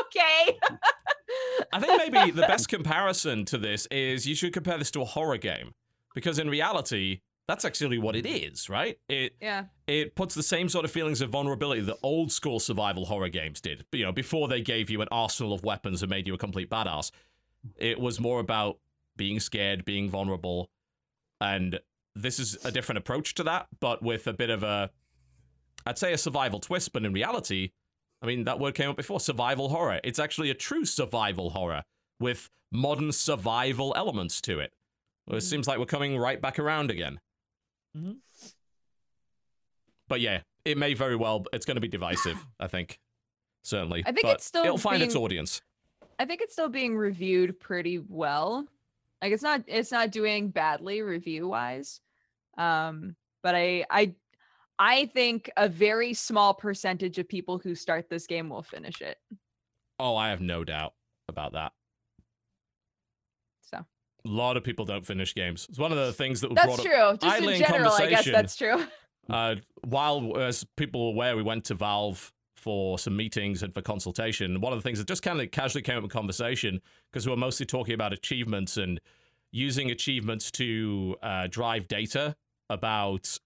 okay. 0.00 0.58
I 1.72 1.80
think 1.80 2.12
maybe 2.12 2.30
the 2.30 2.42
best 2.42 2.68
comparison 2.68 3.44
to 3.46 3.58
this 3.58 3.86
is 3.86 4.26
you 4.26 4.34
should 4.34 4.52
compare 4.52 4.78
this 4.78 4.90
to 4.92 5.02
a 5.02 5.04
horror 5.04 5.38
game 5.38 5.72
because 6.14 6.38
in 6.38 6.48
reality, 6.48 7.20
that's 7.48 7.64
actually 7.64 7.98
what 7.98 8.16
it 8.16 8.26
is, 8.26 8.70
right? 8.70 8.98
It 9.08 9.36
yeah. 9.40 9.64
it 9.86 10.14
puts 10.14 10.34
the 10.34 10.42
same 10.42 10.68
sort 10.68 10.84
of 10.84 10.90
feelings 10.90 11.20
of 11.20 11.30
vulnerability 11.30 11.82
that 11.82 11.98
old 12.02 12.32
school 12.32 12.58
survival 12.58 13.04
horror 13.04 13.28
games 13.28 13.60
did. 13.60 13.84
You 13.92 14.04
know, 14.04 14.12
before 14.12 14.48
they 14.48 14.62
gave 14.62 14.88
you 14.90 15.02
an 15.02 15.08
arsenal 15.10 15.52
of 15.52 15.62
weapons 15.62 16.02
and 16.02 16.10
made 16.10 16.26
you 16.26 16.34
a 16.34 16.38
complete 16.38 16.70
badass. 16.70 17.10
It 17.76 17.98
was 17.98 18.20
more 18.20 18.40
about 18.40 18.78
being 19.16 19.40
scared, 19.40 19.84
being 19.84 20.10
vulnerable, 20.10 20.70
and 21.40 21.80
this 22.14 22.38
is 22.38 22.62
a 22.64 22.70
different 22.70 22.98
approach 22.98 23.34
to 23.34 23.42
that, 23.44 23.68
but 23.80 24.02
with 24.02 24.26
a 24.26 24.32
bit 24.32 24.50
of 24.50 24.62
a, 24.62 24.90
I'd 25.86 25.98
say 25.98 26.12
a 26.12 26.18
survival 26.18 26.60
twist. 26.60 26.92
But 26.92 27.04
in 27.04 27.12
reality, 27.12 27.70
I 28.24 28.26
mean 28.26 28.44
that 28.44 28.58
word 28.58 28.74
came 28.74 28.88
up 28.88 28.96
before, 28.96 29.20
survival 29.20 29.68
horror. 29.68 30.00
It's 30.02 30.18
actually 30.18 30.48
a 30.48 30.54
true 30.54 30.86
survival 30.86 31.50
horror 31.50 31.82
with 32.18 32.48
modern 32.72 33.12
survival 33.12 33.92
elements 33.96 34.40
to 34.42 34.60
it. 34.60 34.72
Well, 35.26 35.36
it 35.36 35.40
Mhm. 35.40 35.50
seems 35.50 35.68
like 35.68 35.78
we're 35.78 35.84
coming 35.84 36.16
right 36.16 36.40
back 36.40 36.58
around 36.58 36.90
again. 36.90 37.20
Mhm. 37.94 38.20
But 40.08 40.22
yeah, 40.22 40.42
it 40.64 40.78
may 40.78 40.94
very 40.94 41.16
well. 41.16 41.44
It's 41.52 41.66
going 41.66 41.74
to 41.76 41.82
be 41.82 41.88
divisive. 41.88 42.38
I 42.58 42.66
think, 42.66 42.98
certainly. 43.62 44.02
I 44.06 44.12
think 44.12 44.22
but 44.26 44.36
it's 44.36 44.46
still 44.46 44.64
it'll 44.64 44.78
find 44.78 45.02
its 45.02 45.14
audience. 45.14 45.60
I 46.18 46.24
think 46.24 46.40
it's 46.40 46.54
still 46.54 46.68
being 46.70 46.96
reviewed 46.96 47.60
pretty 47.60 47.98
well. 47.98 48.66
Like 49.20 49.32
it's 49.32 49.42
not 49.42 49.64
it's 49.66 49.92
not 49.92 50.10
doing 50.10 50.48
badly 50.48 51.02
review 51.02 51.48
wise. 51.48 52.00
Um 52.56 53.16
but 53.42 53.54
I 53.54 53.84
I 53.90 54.14
I 54.78 55.06
think 55.06 55.50
a 55.56 55.68
very 55.68 56.14
small 56.14 56.54
percentage 56.54 57.18
of 57.18 57.28
people 57.28 57.58
who 57.58 57.74
start 57.74 58.08
this 58.08 58.26
game 58.26 58.48
will 58.48 58.62
finish 58.62 59.00
it. 59.00 59.18
Oh, 59.98 60.16
I 60.16 60.30
have 60.30 60.40
no 60.40 60.64
doubt 60.64 60.94
about 61.28 61.52
that. 61.52 61.72
So 63.62 63.78
A 63.78 63.84
lot 64.28 64.56
of 64.56 64.64
people 64.64 64.84
don't 64.84 65.06
finish 65.06 65.34
games. 65.34 65.66
It's 65.68 65.78
one 65.78 65.92
of 65.92 65.98
the 65.98 66.12
things 66.12 66.40
that 66.40 66.54
that's 66.54 66.66
brought 66.66 66.80
up. 66.80 67.18
true. 67.20 67.28
Just 67.28 67.42
in 67.42 67.48
in 67.50 67.58
general, 67.60 67.92
I 67.92 68.06
guess 68.08 68.24
that's 68.24 68.56
true. 68.56 68.84
Uh, 69.30 69.54
while, 69.84 70.36
as 70.36 70.66
people 70.76 71.06
were 71.06 71.14
aware, 71.14 71.34
we 71.34 71.42
went 71.42 71.64
to 71.64 71.74
Valve 71.74 72.30
for 72.56 72.98
some 72.98 73.16
meetings 73.16 73.62
and 73.62 73.72
for 73.72 73.80
consultation. 73.80 74.60
One 74.60 74.74
of 74.74 74.78
the 74.78 74.82
things 74.82 74.98
that 74.98 75.08
just 75.08 75.22
kind 75.22 75.40
of 75.40 75.50
casually 75.50 75.80
came 75.80 75.96
up 75.96 76.04
in 76.04 76.10
conversation 76.10 76.82
because 77.10 77.26
we 77.26 77.30
were 77.30 77.36
mostly 77.38 77.64
talking 77.64 77.94
about 77.94 78.12
achievements 78.12 78.76
and 78.76 79.00
using 79.50 79.90
achievements 79.90 80.50
to 80.50 81.16
uh, 81.22 81.46
drive 81.46 81.88
data 81.88 82.36
about 82.68 83.38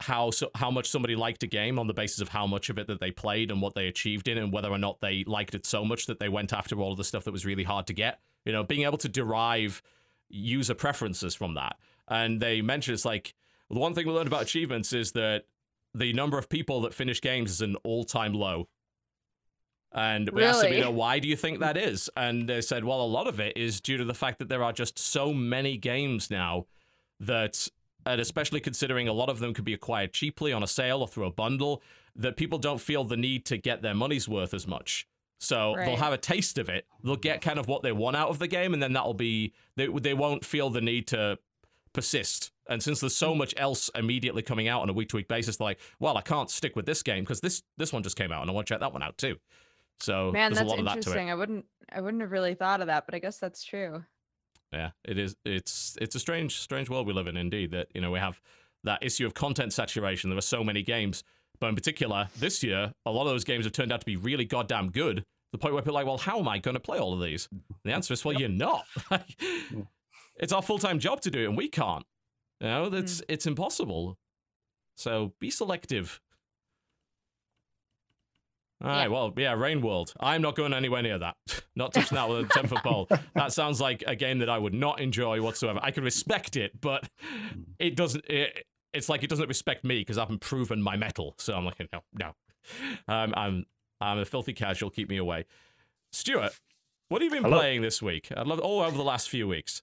how 0.00 0.30
so, 0.30 0.50
how 0.54 0.70
much 0.70 0.88
somebody 0.88 1.16
liked 1.16 1.42
a 1.42 1.46
game 1.46 1.78
on 1.78 1.86
the 1.86 1.94
basis 1.94 2.20
of 2.20 2.28
how 2.28 2.46
much 2.46 2.68
of 2.68 2.78
it 2.78 2.86
that 2.86 3.00
they 3.00 3.10
played 3.10 3.50
and 3.50 3.62
what 3.62 3.74
they 3.74 3.86
achieved 3.86 4.28
in, 4.28 4.38
and 4.38 4.52
whether 4.52 4.70
or 4.70 4.78
not 4.78 5.00
they 5.00 5.24
liked 5.26 5.54
it 5.54 5.64
so 5.64 5.84
much 5.84 6.06
that 6.06 6.18
they 6.18 6.28
went 6.28 6.52
after 6.52 6.78
all 6.80 6.92
of 6.92 6.98
the 6.98 7.04
stuff 7.04 7.24
that 7.24 7.32
was 7.32 7.46
really 7.46 7.64
hard 7.64 7.86
to 7.86 7.92
get. 7.92 8.20
You 8.44 8.52
know, 8.52 8.62
being 8.62 8.82
able 8.82 8.98
to 8.98 9.08
derive 9.08 9.82
user 10.28 10.74
preferences 10.74 11.34
from 11.34 11.54
that. 11.54 11.76
And 12.08 12.40
they 12.40 12.62
mentioned 12.62 12.94
it's 12.94 13.04
like 13.04 13.34
the 13.70 13.78
one 13.78 13.94
thing 13.94 14.06
we 14.06 14.12
learned 14.12 14.28
about 14.28 14.42
achievements 14.42 14.92
is 14.92 15.12
that 15.12 15.44
the 15.94 16.12
number 16.12 16.38
of 16.38 16.48
people 16.48 16.82
that 16.82 16.94
finish 16.94 17.20
games 17.20 17.50
is 17.50 17.60
an 17.60 17.76
all-time 17.82 18.34
low. 18.34 18.68
And 19.92 20.28
we 20.30 20.44
asked 20.44 20.60
them, 20.60 20.74
you 20.74 20.80
know, 20.80 20.90
why 20.90 21.20
do 21.20 21.28
you 21.28 21.36
think 21.36 21.60
that 21.60 21.76
is? 21.76 22.10
And 22.16 22.48
they 22.48 22.60
said, 22.60 22.84
well, 22.84 23.00
a 23.00 23.06
lot 23.06 23.26
of 23.26 23.40
it 23.40 23.56
is 23.56 23.80
due 23.80 23.96
to 23.96 24.04
the 24.04 24.14
fact 24.14 24.38
that 24.40 24.48
there 24.48 24.62
are 24.62 24.72
just 24.72 24.98
so 24.98 25.32
many 25.32 25.78
games 25.78 26.30
now 26.30 26.66
that, 27.18 27.68
and 28.06 28.20
especially 28.20 28.60
considering 28.60 29.08
a 29.08 29.12
lot 29.12 29.28
of 29.28 29.40
them 29.40 29.52
could 29.52 29.64
be 29.64 29.74
acquired 29.74 30.12
cheaply 30.12 30.52
on 30.52 30.62
a 30.62 30.66
sale 30.66 31.00
or 31.00 31.08
through 31.08 31.26
a 31.26 31.30
bundle, 31.30 31.82
that 32.14 32.36
people 32.36 32.58
don't 32.58 32.80
feel 32.80 33.04
the 33.04 33.16
need 33.16 33.44
to 33.46 33.58
get 33.58 33.82
their 33.82 33.94
money's 33.94 34.28
worth 34.28 34.54
as 34.54 34.66
much. 34.66 35.06
So 35.38 35.74
they'll 35.76 35.96
have 35.96 36.14
a 36.14 36.18
taste 36.18 36.56
of 36.56 36.70
it. 36.70 36.86
They'll 37.04 37.16
get 37.16 37.42
kind 37.42 37.58
of 37.58 37.68
what 37.68 37.82
they 37.82 37.92
want 37.92 38.16
out 38.16 38.30
of 38.30 38.38
the 38.38 38.48
game, 38.48 38.72
and 38.72 38.82
then 38.82 38.94
that'll 38.94 39.12
be 39.12 39.52
they 39.76 39.86
they 39.86 40.14
won't 40.14 40.44
feel 40.44 40.70
the 40.70 40.80
need 40.80 41.08
to 41.08 41.38
persist. 41.92 42.52
And 42.68 42.82
since 42.82 43.00
there's 43.00 43.14
so 43.14 43.34
mm. 43.34 43.38
much 43.38 43.54
else 43.58 43.90
immediately 43.94 44.42
coming 44.42 44.66
out 44.66 44.82
on 44.82 44.88
a 44.88 44.92
week 44.92 45.10
to 45.10 45.16
week 45.16 45.28
basis, 45.28 45.58
they're 45.58 45.66
like, 45.66 45.80
well, 46.00 46.16
I 46.16 46.22
can't 46.22 46.50
stick 46.50 46.74
with 46.74 46.86
this 46.86 47.02
game 47.02 47.24
because 47.24 47.40
this 47.40 47.62
this 47.76 47.92
one 47.92 48.02
just 48.02 48.16
came 48.16 48.32
out, 48.32 48.40
and 48.40 48.50
I 48.50 48.54
want 48.54 48.66
to 48.66 48.72
check 48.72 48.80
that 48.80 48.94
one 48.94 49.02
out 49.02 49.18
too. 49.18 49.36
So 50.00 50.30
Man, 50.32 50.52
there's 50.52 50.60
a 50.60 50.64
that's 50.64 50.70
lot 50.70 50.78
of 50.78 50.84
that 50.86 50.92
to 50.92 50.96
it. 50.98 51.00
interesting. 51.00 51.30
I 51.30 51.34
wouldn't 51.34 51.66
I 51.92 52.00
wouldn't 52.00 52.22
have 52.22 52.32
really 52.32 52.54
thought 52.54 52.80
of 52.80 52.86
that, 52.86 53.04
but 53.04 53.14
I 53.14 53.18
guess 53.18 53.38
that's 53.38 53.62
true. 53.62 54.04
Yeah, 54.76 54.90
it 55.04 55.18
is. 55.18 55.36
It's 55.44 55.96
it's 56.00 56.14
a 56.14 56.20
strange 56.20 56.58
strange 56.60 56.90
world 56.90 57.06
we 57.06 57.12
live 57.12 57.26
in, 57.26 57.36
indeed. 57.36 57.70
That 57.70 57.88
you 57.94 58.00
know 58.00 58.10
we 58.10 58.18
have 58.18 58.40
that 58.84 59.02
issue 59.02 59.26
of 59.26 59.34
content 59.34 59.72
saturation. 59.72 60.30
There 60.30 60.38
are 60.38 60.42
so 60.42 60.62
many 60.62 60.82
games, 60.82 61.24
but 61.58 61.68
in 61.68 61.74
particular 61.74 62.28
this 62.38 62.62
year, 62.62 62.92
a 63.06 63.10
lot 63.10 63.22
of 63.22 63.28
those 63.28 63.44
games 63.44 63.64
have 63.64 63.72
turned 63.72 63.90
out 63.90 64.00
to 64.00 64.06
be 64.06 64.16
really 64.16 64.44
goddamn 64.44 64.90
good. 64.90 65.24
The 65.52 65.58
point 65.58 65.74
where 65.74 65.82
people 65.82 65.96
are 65.96 66.00
like, 66.00 66.06
well, 66.06 66.18
how 66.18 66.38
am 66.38 66.48
I 66.48 66.58
going 66.58 66.74
to 66.74 66.80
play 66.80 66.98
all 66.98 67.14
of 67.14 67.20
these? 67.20 67.48
And 67.50 67.62
the 67.84 67.92
answer 67.92 68.12
is, 68.12 68.24
well, 68.24 68.38
you're 68.38 68.48
not. 68.48 68.84
Hmm. 69.68 69.82
it's 70.36 70.52
our 70.52 70.62
full 70.62 70.78
time 70.78 70.98
job 70.98 71.20
to 71.22 71.30
do 71.30 71.40
it, 71.40 71.46
and 71.46 71.56
we 71.56 71.68
can't. 71.68 72.04
You 72.60 72.66
know, 72.66 72.88
that's 72.90 73.18
hmm. 73.18 73.24
it's 73.28 73.46
impossible. 73.46 74.18
So 74.96 75.32
be 75.40 75.50
selective. 75.50 76.20
All 78.86 78.92
right, 78.92 79.02
Yeah. 79.02 79.08
well, 79.08 79.32
yeah, 79.36 79.52
Rain 79.54 79.80
World. 79.82 80.12
I'm 80.20 80.42
not 80.42 80.54
going 80.56 80.72
anywhere 80.72 81.02
near 81.02 81.18
that. 81.18 81.36
not 81.76 81.92
touching 81.92 82.14
that 82.16 82.28
with 82.28 82.46
a 82.46 82.48
10 82.48 82.66
foot 82.68 82.82
pole. 82.82 83.08
That 83.34 83.52
sounds 83.52 83.80
like 83.80 84.04
a 84.06 84.14
game 84.16 84.38
that 84.38 84.48
I 84.48 84.58
would 84.58 84.74
not 84.74 85.00
enjoy 85.00 85.42
whatsoever. 85.42 85.78
I 85.82 85.90
can 85.90 86.04
respect 86.04 86.56
it, 86.56 86.80
but 86.80 87.08
it 87.78 87.96
doesn't. 87.96 88.24
It, 88.28 88.64
it's 88.94 89.08
like 89.08 89.22
it 89.22 89.28
doesn't 89.28 89.48
respect 89.48 89.84
me 89.84 89.98
because 90.00 90.16
I 90.18 90.22
haven't 90.22 90.40
proven 90.40 90.80
my 90.82 90.96
mettle. 90.96 91.34
So 91.38 91.52
I'm 91.54 91.64
like, 91.64 91.80
no, 91.92 92.00
no. 92.18 92.32
Um, 93.12 93.34
I'm 93.36 93.66
I'm 94.00 94.18
a 94.18 94.24
filthy 94.24 94.52
casual. 94.54 94.90
Keep 94.90 95.08
me 95.10 95.16
away. 95.18 95.44
Stuart, 96.12 96.58
what 97.08 97.20
have 97.20 97.30
you 97.30 97.36
been 97.36 97.44
Hello. 97.44 97.58
playing 97.58 97.82
this 97.82 98.00
week? 98.00 98.28
I'd 98.34 98.46
love 98.46 98.58
all 98.60 98.80
over 98.80 98.96
the 98.96 99.02
last 99.04 99.28
few 99.28 99.46
weeks. 99.46 99.82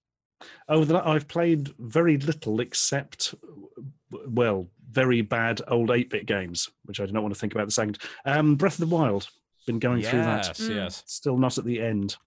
Oh, 0.70 0.84
that 0.84 1.06
I've 1.08 1.28
played 1.28 1.74
very 1.80 2.18
little 2.18 2.60
except, 2.60 3.34
well, 4.28 4.68
very 4.92 5.22
bad 5.22 5.62
old 5.68 5.90
8 5.92 6.10
bit 6.10 6.26
games, 6.26 6.70
which 6.86 7.00
I 7.00 7.06
do 7.06 7.12
not 7.12 7.24
want 7.24 7.34
to 7.34 7.40
think 7.40 7.54
about 7.54 7.66
the 7.68 7.72
second. 7.72 7.98
Um, 8.26 8.56
Breath 8.56 8.80
of 8.80 8.88
the 8.90 8.96
Wild, 8.96 9.28
been 9.66 9.80
going 9.80 10.02
through 10.02 10.20
that. 10.20 10.48
yes, 10.48 10.60
Mm. 10.60 10.76
yes. 10.76 11.04
Still 11.08 11.38
not 11.38 11.58
at 11.58 11.64
the 11.64 11.82
end. 11.82 12.18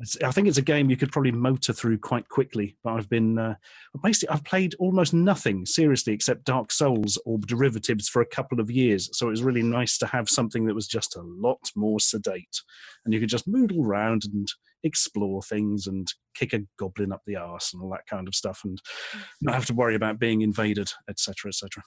It's, 0.00 0.16
I 0.22 0.30
think 0.30 0.48
it's 0.48 0.56
a 0.56 0.62
game 0.62 0.88
you 0.88 0.96
could 0.96 1.12
probably 1.12 1.30
motor 1.30 1.74
through 1.74 1.98
quite 1.98 2.26
quickly, 2.30 2.76
but 2.82 2.94
I've 2.94 3.08
been 3.10 3.38
uh, 3.38 3.54
basically 4.02 4.30
I've 4.34 4.44
played 4.44 4.74
almost 4.78 5.12
nothing 5.12 5.66
seriously 5.66 6.14
except 6.14 6.44
Dark 6.46 6.72
Souls 6.72 7.18
or 7.26 7.38
derivatives 7.38 8.08
for 8.08 8.22
a 8.22 8.26
couple 8.26 8.60
of 8.60 8.70
years. 8.70 9.10
So 9.12 9.26
it 9.26 9.30
was 9.30 9.42
really 9.42 9.62
nice 9.62 9.98
to 9.98 10.06
have 10.06 10.30
something 10.30 10.64
that 10.64 10.74
was 10.74 10.88
just 10.88 11.16
a 11.16 11.20
lot 11.22 11.70
more 11.76 12.00
sedate, 12.00 12.62
and 13.04 13.12
you 13.12 13.20
could 13.20 13.28
just 13.28 13.46
moodle 13.50 13.84
around 13.84 14.24
and 14.32 14.48
explore 14.82 15.42
things 15.42 15.86
and 15.86 16.12
kick 16.34 16.52
a 16.52 16.60
goblin 16.78 17.12
up 17.12 17.22
the 17.26 17.36
arse 17.36 17.72
and 17.72 17.82
all 17.82 17.90
that 17.90 18.06
kind 18.06 18.28
of 18.28 18.34
stuff, 18.34 18.62
and 18.64 18.80
not 19.40 19.54
have 19.54 19.66
to 19.66 19.74
worry 19.74 19.94
about 19.94 20.18
being 20.18 20.42
invaded, 20.42 20.90
etc., 21.08 21.48
etc. 21.48 21.82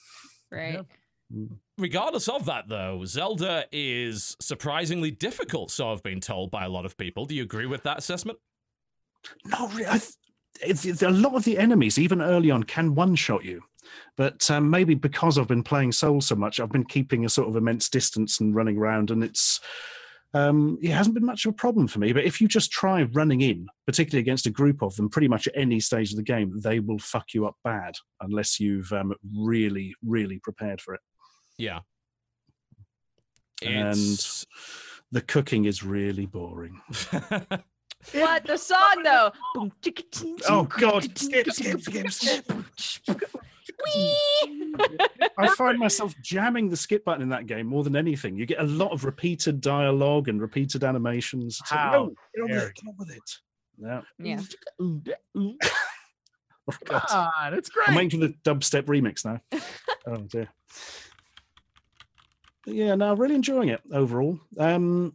Right. 0.52 0.80
Regardless 1.78 2.28
of 2.28 2.46
that, 2.46 2.66
though, 2.68 3.04
Zelda 3.06 3.66
is 3.72 4.38
surprisingly 4.40 5.10
difficult, 5.10 5.72
so 5.72 5.92
I've 5.92 6.04
been 6.04 6.20
told 6.20 6.52
by 6.52 6.66
a 6.66 6.70
lot 6.70 6.86
of 6.86 6.98
people. 6.98 7.26
Do 7.26 7.34
you 7.34 7.44
agree 7.44 7.66
with 7.66 7.84
that 7.84 7.98
assessment? 7.98 8.38
No, 9.46 9.68
re- 9.70 9.86
I 9.88 9.98
th- 9.98 10.14
it's, 10.62 10.86
it's, 10.86 11.02
a 11.02 11.10
lot 11.10 11.34
of 11.34 11.44
the 11.44 11.58
enemies, 11.58 11.98
even 11.98 12.22
early 12.22 12.52
on, 12.52 12.64
can 12.64 12.94
one 12.94 13.16
shot 13.16 13.44
you. 13.44 13.64
But 14.16 14.50
um, 14.52 14.70
maybe 14.70 14.94
because 14.94 15.38
I've 15.38 15.48
been 15.48 15.64
playing 15.64 15.92
Soul 15.92 16.22
so 16.22 16.36
much, 16.36 16.60
I've 16.60 16.72
been 16.72 16.86
keeping 16.86 17.26
a 17.26 17.30
sort 17.30 17.50
of 17.50 17.56
immense 17.56 17.90
distance 17.90 18.40
and 18.40 18.56
running 18.56 18.78
around, 18.78 19.10
and 19.10 19.24
it's 19.24 19.60
um, 20.34 20.78
it 20.82 20.92
hasn't 20.92 21.14
been 21.14 21.26
much 21.26 21.46
of 21.46 21.52
a 21.52 21.56
problem 21.56 21.88
for 21.88 22.00
me. 22.00 22.12
But 22.14 22.24
if 22.26 22.42
you 22.42 22.48
just 22.48 22.72
try 22.72 23.04
running 23.04 23.42
in, 23.42 23.68
particularly 23.86 24.22
against 24.22 24.46
a 24.48 24.52
group 24.52 24.82
of 24.82 24.96
them, 24.96 25.10
pretty 25.10 25.28
much 25.28 25.48
at 25.48 25.54
any 25.56 25.80
stage 25.80 26.12
of 26.12 26.18
the 26.18 26.24
game, 26.24 26.60
they 26.64 26.80
will 26.80 27.00
fuck 27.00 27.34
you 27.34 27.46
up 27.46 27.56
bad 27.64 27.96
unless 28.22 28.60
you've 28.60 28.92
um, 28.92 29.14
really, 29.36 29.94
really 30.04 30.40
prepared 30.40 30.82
for 30.82 30.96
it. 30.96 31.02
Yeah. 31.58 31.80
And- 33.62 34.46
The 35.12 35.22
cooking 35.22 35.66
is 35.66 35.84
really 35.84 36.26
boring. 36.26 36.82
What 38.12 38.46
the 38.46 38.58
song 38.58 39.02
though? 39.04 39.32
Oh 40.50 40.64
God! 40.64 41.18
Skip, 41.18 41.50
skip, 41.52 41.80
skip, 41.82 42.12
skip. 42.12 42.52
I 45.38 45.48
find 45.58 45.80
myself 45.80 46.14
jamming 46.22 46.70
the 46.70 46.78
skip 46.78 47.06
button 47.06 47.22
in 47.22 47.30
that 47.30 47.48
game 47.48 47.68
more 47.68 47.84
than 47.84 47.96
anything. 47.96 48.36
You 48.36 48.46
get 48.46 48.60
a 48.60 48.66
lot 48.66 48.92
of 48.92 49.06
repeated 49.06 49.62
dialogue 49.62 50.30
and 50.30 50.42
repeated 50.42 50.84
animations. 50.84 51.60
It's 51.62 51.72
like, 51.72 51.80
How 51.80 51.92
no, 51.92 52.16
get 52.36 52.44
on 52.44 52.50
with 52.50 52.64
it. 52.64 52.76
Get 52.76 52.88
on 52.88 52.96
with 52.98 53.12
it. 53.12 53.38
Yeah. 53.78 54.02
Yeah. 54.20 55.56
Oh, 56.66 56.74
God. 56.86 57.34
on, 57.42 57.54
it's 57.56 57.68
great. 57.68 57.90
I'm 57.90 57.96
waiting 57.96 58.22
for 58.22 58.26
the 58.26 58.34
dubstep 58.46 58.84
remix 58.84 59.26
now. 59.26 59.42
oh 60.08 60.16
dear. 60.16 60.48
But 62.66 62.74
yeah, 62.74 62.96
no, 62.96 63.14
really 63.16 63.36
enjoying 63.36 63.68
it 63.68 63.82
overall. 63.92 64.40
Um, 64.58 65.14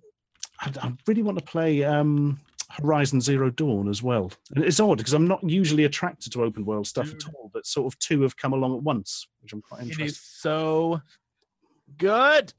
I, 0.61 0.71
I 0.83 0.93
really 1.07 1.23
want 1.23 1.39
to 1.39 1.45
play 1.45 1.85
um, 1.85 2.39
Horizon 2.71 3.21
Zero 3.21 3.51
Dawn 3.51 3.89
as 3.89 4.03
well. 4.03 4.31
And 4.55 4.65
it's 4.65 4.81
odd 4.81 4.99
because 4.99 5.15
I'm 5.15 5.27
not 5.27 5.49
usually 5.49 5.85
attracted 5.85 6.33
to 6.33 6.45
open 6.45 6.65
world 6.65 6.87
stuff 6.87 7.13
at 7.13 7.27
all, 7.29 7.51
but 7.53 7.67
sort 7.67 7.93
of 7.93 7.99
two 7.99 8.23
have 8.23 8.37
come 8.37 8.53
along 8.53 8.77
at 8.77 8.83
once, 8.83 9.27
which 9.43 9.53
I'm 9.53 9.63
quite 9.63 9.83
interested. 9.83 10.07
is 10.07 10.21
so 10.21 11.01
good. 11.97 12.53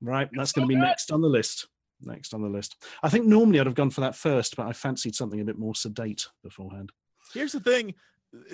Right, 0.00 0.28
that's 0.32 0.52
so 0.52 0.60
going 0.60 0.68
to 0.68 0.74
be 0.74 0.80
good. 0.80 0.86
next 0.86 1.12
on 1.12 1.20
the 1.20 1.28
list. 1.28 1.68
Next 2.02 2.34
on 2.34 2.42
the 2.42 2.48
list. 2.48 2.82
I 3.02 3.08
think 3.08 3.26
normally 3.26 3.60
I'd 3.60 3.66
have 3.66 3.74
gone 3.74 3.90
for 3.90 4.00
that 4.02 4.14
first, 4.14 4.56
but 4.56 4.66
I 4.66 4.72
fancied 4.72 5.14
something 5.14 5.40
a 5.40 5.44
bit 5.44 5.58
more 5.58 5.74
sedate 5.74 6.28
beforehand. 6.42 6.92
Here's 7.32 7.52
the 7.52 7.60
thing. 7.60 7.94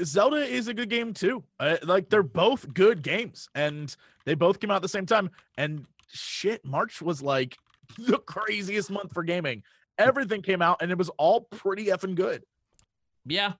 Zelda 0.04 0.36
is 0.36 0.68
a 0.68 0.74
good 0.74 0.90
game 0.90 1.14
too. 1.14 1.42
Uh, 1.58 1.76
like 1.84 2.10
they're 2.10 2.22
both 2.22 2.72
good 2.74 3.02
games, 3.02 3.48
and 3.54 3.94
they 4.24 4.34
both 4.34 4.60
came 4.60 4.70
out 4.70 4.76
at 4.76 4.82
the 4.82 4.88
same 4.88 5.06
time. 5.06 5.30
And 5.56 5.86
shit, 6.08 6.64
March 6.64 7.00
was 7.00 7.22
like 7.22 7.56
the 7.98 8.18
craziest 8.18 8.90
month 8.90 9.12
for 9.12 9.22
gaming. 9.22 9.62
Everything 10.00 10.42
came 10.42 10.62
out, 10.62 10.78
and 10.82 10.90
it 10.90 10.98
was 10.98 11.10
all 11.18 11.42
pretty 11.42 11.86
effing 11.86 12.14
good. 12.14 12.44
yeah. 13.26 13.52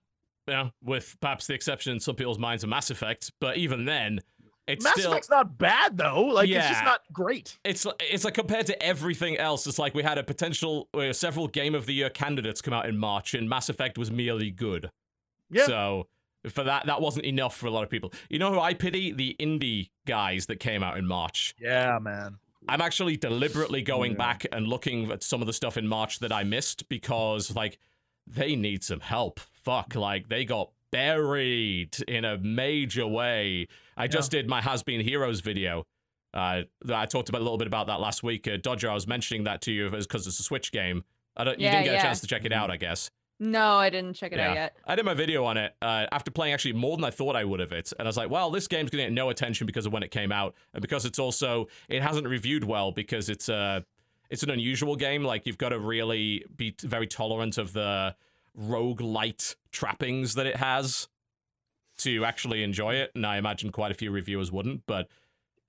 Yeah. 0.47 0.69
With 0.83 1.15
perhaps 1.21 1.45
the 1.47 1.53
exception 1.53 1.93
in 1.93 1.99
some 1.99 2.15
people's 2.15 2.39
minds 2.39 2.63
of 2.63 2.69
Mass 2.69 2.89
Effect, 2.89 3.31
but 3.39 3.57
even 3.57 3.85
then, 3.85 4.19
it's 4.67 4.83
Mass 4.83 4.93
still 4.93 5.11
Effect's 5.11 5.29
not 5.29 5.57
bad 5.57 5.97
though. 5.97 6.21
Like 6.23 6.49
it's 6.49 6.67
just 6.67 6.83
not 6.83 7.01
great. 7.13 7.57
it's 7.63 7.85
it's 7.99 8.25
like 8.25 8.33
compared 8.33 8.65
to 8.65 8.83
everything 8.83 9.37
else, 9.37 9.67
it's 9.67 9.77
like 9.79 9.93
we 9.93 10.01
had 10.03 10.17
a 10.17 10.23
potential 10.23 10.89
uh, 10.95 11.13
several 11.13 11.47
game 11.47 11.75
of 11.75 11.85
the 11.85 11.93
year 11.93 12.09
candidates 12.09 12.59
come 12.61 12.73
out 12.73 12.89
in 12.89 12.97
March, 12.97 13.33
and 13.35 13.47
Mass 13.47 13.69
Effect 13.69 13.97
was 13.97 14.09
merely 14.11 14.49
good. 14.49 14.89
Yeah. 15.51 15.65
So 15.65 16.07
for 16.49 16.63
that, 16.63 16.87
that 16.87 17.01
wasn't 17.01 17.25
enough 17.25 17.55
for 17.55 17.67
a 17.67 17.71
lot 17.71 17.83
of 17.83 17.89
people. 17.89 18.11
You 18.29 18.39
know 18.39 18.51
who 18.51 18.59
I 18.59 18.73
pity? 18.73 19.11
The 19.11 19.35
indie 19.39 19.89
guys 20.07 20.47
that 20.47 20.59
came 20.59 20.81
out 20.81 20.97
in 20.97 21.05
March. 21.05 21.53
Yeah, 21.59 21.99
man. 22.01 22.37
I'm 22.69 22.81
actually 22.81 23.17
deliberately 23.17 23.81
going 23.81 24.11
Yeah. 24.13 24.17
back 24.17 24.45
and 24.51 24.67
looking 24.67 25.11
at 25.11 25.23
some 25.23 25.41
of 25.41 25.47
the 25.47 25.53
stuff 25.53 25.77
in 25.77 25.87
March 25.87 26.19
that 26.19 26.31
I 26.31 26.43
missed 26.43 26.87
because, 26.89 27.55
like, 27.55 27.79
they 28.27 28.55
need 28.55 28.83
some 28.83 28.99
help. 28.99 29.39
Fuck, 29.39 29.95
like, 29.95 30.29
they 30.29 30.45
got 30.45 30.71
buried 30.91 31.97
in 32.07 32.25
a 32.25 32.37
major 32.37 33.07
way. 33.07 33.67
I 33.97 34.07
just 34.07 34.31
did 34.31 34.47
my 34.47 34.61
Has 34.61 34.83
Been 34.83 35.01
Heroes 35.01 35.41
video. 35.41 35.85
Uh, 36.33 36.63
I 36.93 37.05
talked 37.07 37.29
about 37.29 37.39
a 37.41 37.43
little 37.43 37.57
bit 37.57 37.67
about 37.67 37.87
that 37.87 37.99
last 37.99 38.23
week. 38.23 38.47
Uh, 38.47 38.57
Dodger, 38.61 38.89
I 38.89 38.93
was 38.93 39.07
mentioning 39.07 39.43
that 39.45 39.61
to 39.63 39.71
you 39.71 39.89
because 39.89 40.27
it's 40.27 40.39
a 40.39 40.43
Switch 40.43 40.71
game. 40.71 41.03
I 41.35 41.43
don't, 41.43 41.59
you 41.59 41.65
Yeah, 41.65 41.71
didn't 41.71 41.85
get 41.85 41.93
yeah. 41.95 41.99
a 41.99 42.03
chance 42.03 42.21
to 42.21 42.27
check 42.27 42.45
it 42.45 42.53
out, 42.53 42.69
I 42.71 42.77
guess. 42.77 43.09
No, 43.43 43.77
I 43.77 43.89
didn't 43.89 44.13
check 44.13 44.33
it 44.33 44.39
out 44.39 44.53
yet. 44.53 44.77
I 44.85 44.95
did 44.95 45.03
my 45.03 45.15
video 45.15 45.43
on 45.45 45.57
it 45.57 45.73
uh, 45.81 46.05
after 46.11 46.29
playing 46.29 46.53
actually 46.53 46.73
more 46.73 46.95
than 46.95 47.03
I 47.03 47.09
thought 47.09 47.35
I 47.35 47.43
would 47.43 47.59
of 47.59 47.71
it, 47.71 47.91
and 47.97 48.07
I 48.07 48.09
was 48.09 48.15
like, 48.15 48.29
"Well, 48.29 48.51
this 48.51 48.67
game's 48.67 48.91
gonna 48.91 49.05
get 49.05 49.13
no 49.13 49.29
attention 49.29 49.65
because 49.65 49.87
of 49.87 49.91
when 49.91 50.03
it 50.03 50.11
came 50.11 50.31
out, 50.31 50.53
and 50.75 50.81
because 50.81 51.05
it's 51.05 51.17
also 51.17 51.67
it 51.89 52.03
hasn't 52.03 52.27
reviewed 52.27 52.63
well 52.63 52.91
because 52.91 53.29
it's 53.29 53.49
a 53.49 53.83
it's 54.29 54.43
an 54.43 54.51
unusual 54.51 54.95
game. 54.95 55.23
Like 55.23 55.47
you've 55.47 55.57
got 55.57 55.69
to 55.69 55.79
really 55.79 56.45
be 56.55 56.71
t- 56.73 56.87
very 56.87 57.07
tolerant 57.07 57.57
of 57.57 57.73
the 57.73 58.15
roguelite 58.55 59.55
trappings 59.71 60.35
that 60.35 60.45
it 60.45 60.57
has 60.57 61.07
to 61.97 62.23
actually 62.23 62.61
enjoy 62.61 62.93
it. 62.93 63.11
And 63.15 63.25
I 63.25 63.37
imagine 63.37 63.71
quite 63.71 63.91
a 63.91 63.95
few 63.95 64.11
reviewers 64.11 64.51
wouldn't, 64.51 64.83
but 64.85 65.07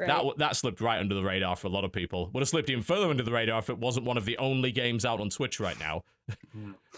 Right. 0.03 0.25
that 0.25 0.39
that 0.39 0.57
slipped 0.57 0.81
right 0.81 0.99
under 0.99 1.15
the 1.15 1.23
radar 1.23 1.57
for 1.57 1.67
a 1.67 1.71
lot 1.71 1.85
of 1.85 1.93
people. 1.93 2.31
Would 2.33 2.41
have 2.41 2.49
slipped 2.49 2.71
even 2.71 2.83
further 2.83 3.09
under 3.09 3.23
the 3.23 3.33
radar 3.33 3.59
if 3.59 3.71
it 3.71 3.79
wasn't 3.79 4.07
one 4.07 4.17
of 4.17 4.25
the 4.25 4.39
only 4.39 4.73
games 4.73 5.05
out 5.05 5.21
on 5.21 5.31
Switch 5.31 5.61
right 5.61 5.79
now. 5.79 6.05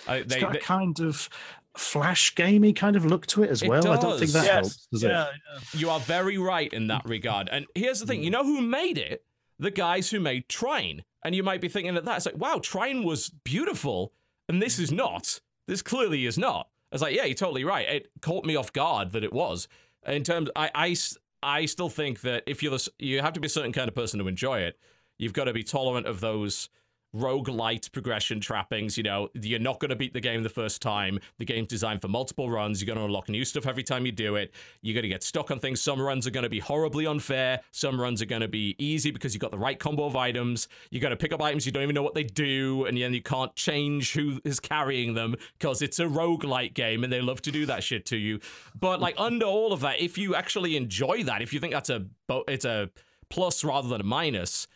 I, 0.09 0.17
It's 0.17 0.35
they, 0.35 0.40
got 0.40 0.53
they- 0.53 0.59
a 0.59 0.62
kind 0.62 0.99
of 1.01 1.29
flash 1.77 2.35
gamey 2.35 2.73
kind 2.73 2.95
of 2.97 3.05
look 3.05 3.27
to 3.27 3.43
it 3.43 3.51
as 3.51 3.62
It 3.62 3.69
well. 3.69 3.88
I 3.90 3.97
don't 3.97 4.19
think 4.19 4.31
that 4.33 4.45
yes. 4.45 4.53
helps, 4.53 4.87
does 4.93 5.03
it? 5.05 5.09
yeah, 5.09 5.27
yeah. 5.53 5.61
You 5.73 5.90
are 5.90 6.01
very 6.01 6.38
right 6.38 6.73
in 6.73 6.87
that 6.88 7.03
regard. 7.05 7.49
And 7.51 7.67
here's 7.75 8.01
the 8.01 8.07
thing 8.07 8.23
you 8.23 8.29
hmm. 8.29 8.33
know 8.33 8.45
who 8.45 8.61
made 8.61 8.99
it? 8.99 9.25
The 9.59 9.71
guys 9.71 10.11
who 10.11 10.21
made 10.21 10.49
Trine. 10.49 11.05
And 11.25 11.35
you 11.35 11.43
might 11.43 11.61
be 11.61 11.69
thinking 11.69 11.97
at 11.97 12.05
that, 12.05 12.17
it's 12.19 12.27
like, 12.27 12.37
wow, 12.37 12.61
Trine 12.62 13.03
was 13.03 13.31
beautiful, 13.31 14.12
and 14.49 14.61
this 14.61 14.79
is 14.79 14.93
not. 14.93 15.40
This 15.67 15.81
clearly 15.81 16.27
is 16.27 16.37
not. 16.37 16.69
I 16.93 16.95
was 16.95 17.03
like, 17.03 17.17
yeah, 17.17 17.25
you're 17.25 17.35
totally 17.35 17.64
right. 17.64 17.88
It 17.88 18.11
caught 18.21 18.45
me 18.45 18.57
off 18.57 18.73
guard 18.73 19.12
that 19.12 19.25
it 19.25 19.33
was. 19.33 19.67
In 20.07 20.23
terms, 20.23 20.51
I, 20.55 20.71
I, 20.75 20.90
s- 20.90 21.17
I 21.44 21.66
still 21.66 21.90
think 21.90 22.22
that 22.22 22.42
if 22.46 22.62
you're 22.62 22.76
you 22.98 23.20
have 23.20 23.35
to 23.35 23.40
be 23.40 23.46
a 23.46 23.50
certain 23.50 23.72
kind 23.72 23.88
of 23.88 23.94
person 23.94 24.18
to 24.18 24.28
enjoy 24.28 24.61
it. 24.61 24.78
You've 25.18 25.33
got 25.33 25.44
to 25.44 25.52
be 25.52 25.62
tolerant 25.62 26.07
of 26.07 26.20
those 26.20 26.68
roguelite 27.14 27.92
progression 27.92 28.40
trappings. 28.40 28.96
You 28.96 29.05
know, 29.05 29.29
you're 29.35 29.59
not 29.59 29.81
going 29.81 29.90
to 29.90 29.96
beat 29.96 30.12
the 30.12 30.20
game 30.20 30.42
the 30.42 30.48
first 30.48 30.83
time. 30.83 31.20
The 31.38 31.44
game's 31.44 31.68
designed 31.68 32.03
for 32.03 32.09
multiple 32.09 32.50
runs. 32.50 32.81
You're 32.81 32.87
going 32.87 32.98
to 32.98 33.05
unlock 33.05 33.29
new 33.29 33.44
stuff 33.44 33.66
every 33.66 33.83
time 33.83 34.07
you 34.07 34.12
do 34.12 34.37
it. 34.37 34.53
You're 34.83 34.94
going 34.94 35.03
to 35.03 35.09
get 35.09 35.22
stuck 35.22 35.50
on 35.50 35.59
things. 35.59 35.81
Some 35.81 36.00
runs 36.00 36.27
are 36.27 36.31
going 36.31 36.44
to 36.44 36.50
be 36.50 36.61
horribly 36.61 37.07
unfair. 37.07 37.61
Some 37.70 38.00
runs 38.00 38.20
are 38.20 38.27
going 38.27 38.42
to 38.42 38.48
be 38.48 38.74
easy 38.79 39.11
because 39.11 39.35
you've 39.35 39.40
got 39.40 39.50
the 39.50 39.59
right 39.59 39.79
combo 39.79 40.05
of 40.05 40.16
items. 40.16 40.68
You 40.90 41.00
got 41.00 41.11
to 41.11 41.16
pick 41.16 41.33
up 41.33 41.42
items 41.42 41.66
you 41.66 41.72
don't 41.72 41.83
even 41.83 41.94
know 41.94 42.03
what 42.03 42.14
they 42.14 42.24
do, 42.24 42.85
and 42.87 42.96
then 42.98 43.14
you 43.14 43.22
can't 43.22 43.55
change 43.55 44.12
who 44.12 44.40
is 44.44 44.61
carrying 44.61 45.14
them 45.14 45.37
because 45.59 45.83
it's 45.83 45.98
a 45.98 46.05
roguelite 46.05 46.74
game 46.74 47.05
and 47.05 47.12
they 47.12 47.20
love 47.20 47.42
to 47.42 47.53
do 47.53 47.66
that 47.66 47.83
shit 47.83 48.07
to 48.07 48.16
you. 48.16 48.40
But 48.79 49.00
like 49.00 49.14
under 49.18 49.46
all 49.46 49.72
of 49.72 49.81
that, 49.81 50.00
if 50.00 50.18
you 50.18 50.35
actually 50.35 50.77
enjoy 50.77 51.22
that, 51.24 51.42
if 51.42 51.53
you 51.53 51.61
think 51.61 51.72
that's 51.72 51.90
a 51.90 52.07
it's 52.48 52.64
a 52.64 52.90
plus 53.29 53.64
rather 53.64 53.88
than 53.88 54.00
a 54.00 54.05
minus, 54.05 54.66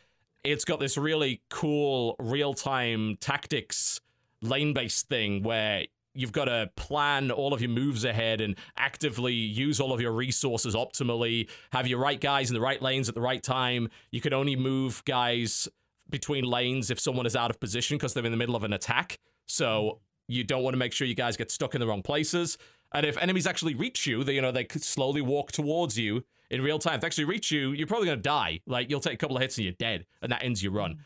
it's 0.45 0.65
got 0.65 0.81
this 0.81 0.97
really 0.97 1.43
cool 1.51 2.17
real-time 2.19 3.17
tactics 3.21 4.01
lane-based 4.43 5.09
thing 5.09 5.43
where 5.43 5.85
you've 6.15 6.33
got 6.33 6.47
to 6.47 6.71
plan 6.77 7.31
all 7.31 7.53
of 7.55 7.61
your 7.61 7.71
moves 7.71 8.05
ahead 8.05 8.41
and 8.41 8.57
actively 8.77 9.33
use 9.33 9.81
all 9.81 9.93
of 9.93 10.01
your 10.01 10.13
resources 10.13 10.75
optimally. 10.75 11.49
Have 11.73 11.87
your 11.87 11.99
right 11.99 12.21
guys 12.21 12.51
in 12.51 12.55
the 12.55 12.61
right 12.61 12.81
lanes 12.81 13.09
at 13.09 13.15
the 13.15 13.21
right 13.21 13.43
time. 13.43 13.89
You 14.11 14.21
can 14.21 14.33
only 14.33 14.57
move 14.57 15.05
guys 15.05 15.69
between 16.11 16.45
lanes 16.45 16.91
if 16.91 16.99
someone 16.99 17.27
is 17.27 17.37
out 17.37 17.51
of 17.51 17.61
position 17.61 17.97
because 17.97 18.15
they're 18.15 18.25
in 18.25 18.33
the 18.33 18.39
middle 18.39 18.57
of 18.57 18.65
an 18.65 18.73
attack. 18.73 19.19
So 19.47 20.01
you 20.27 20.45
don't 20.45 20.63
want 20.63 20.75
to 20.75 20.79
make 20.79 20.93
sure 20.93 21.07
you 21.07 21.15
guys 21.15 21.37
get 21.37 21.51
stuck 21.51 21.75
in 21.75 21.81
the 21.81 21.87
wrong 21.87 22.03
places. 22.03 22.59
And 22.93 23.05
if 23.05 23.17
enemies 23.19 23.47
actually 23.47 23.75
reach 23.75 24.07
you 24.07 24.25
they 24.25 24.35
you 24.35 24.43
know 24.43 24.51
they 24.51 24.65
could 24.65 24.83
slowly 24.83 25.21
walk 25.21 25.53
towards 25.53 25.99
you 25.99 26.25
in 26.51 26.63
real 26.63 26.79
time 26.79 26.95
if 26.95 27.01
they 27.03 27.07
actually 27.07 27.25
reach 27.25 27.51
you 27.51 27.73
you're 27.73 27.87
probably 27.87 28.07
going 28.07 28.19
to 28.19 28.23
die 28.23 28.61
like 28.67 28.89
you'll 28.91 29.01
take 29.01 29.15
a 29.15 29.17
couple 29.17 29.37
of 29.37 29.43
hits 29.43 29.57
and 29.59 29.65
you're 29.65 29.75
dead 29.79 30.07
and 30.23 30.33
that 30.33 30.43
ends 30.43 30.63
your 30.63 30.73
run 30.73 30.97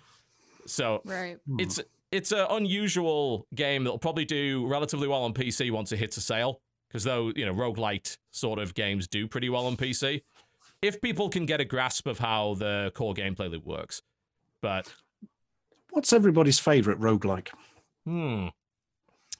so 0.67 1.01
Right. 1.05 1.39
it's 1.59 1.81
it's 2.13 2.31
an 2.31 2.47
unusual 2.51 3.47
game 3.55 3.85
that'll 3.85 3.99
probably 3.99 4.25
do 4.25 4.67
relatively 4.67 5.09
well 5.09 5.23
on 5.25 5.33
PC 5.33 5.71
once 5.71 5.93
it 5.93 5.99
hits 5.99 6.17
a 6.19 6.21
sale. 6.21 6.61
Because 6.87 7.05
though, 7.05 7.33
you 7.35 7.47
know, 7.47 7.55
roguelite 7.55 8.19
sort 8.33 8.59
of 8.59 8.75
games 8.75 9.09
do 9.09 9.27
pretty 9.27 9.49
well 9.49 9.65
on 9.65 9.79
PC. 9.79 10.21
If 10.83 11.01
people 11.01 11.31
can 11.31 11.47
get 11.47 11.59
a 11.59 11.65
grasp 11.65 12.07
of 12.07 12.19
how 12.19 12.53
the 12.59 12.93
core 12.95 13.15
gameplay 13.15 13.51
loop 13.51 13.65
works. 13.65 14.03
But 14.61 14.93
What's 15.91 16.13
everybody's 16.13 16.59
favourite 16.59 17.01
roguelike? 17.01 17.49
hmm. 18.05 18.49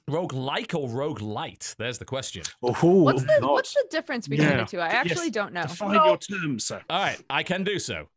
Roguelike 0.09 0.77
or 0.77 0.89
roguelite? 0.89 1.75
There's 1.77 1.97
the 1.97 2.05
question. 2.05 2.43
Oh, 2.61 2.73
What's 3.03 3.21
the 3.23 3.37
God. 3.39 3.51
what's 3.51 3.73
the 3.73 3.85
difference 3.89 4.27
between 4.27 4.49
Yeah. 4.49 4.57
the 4.57 4.65
two? 4.65 4.79
I 4.79 4.87
actually 4.87 5.29
don't 5.29 5.53
know. 5.53 5.61
Define 5.63 5.93
No. 5.93 6.05
your 6.05 6.17
terms, 6.17 6.65
sir. 6.65 6.81
All 6.89 7.01
right, 7.01 7.21
I 7.29 7.43
can 7.43 7.63
do 7.63 7.79
so. 7.79 8.09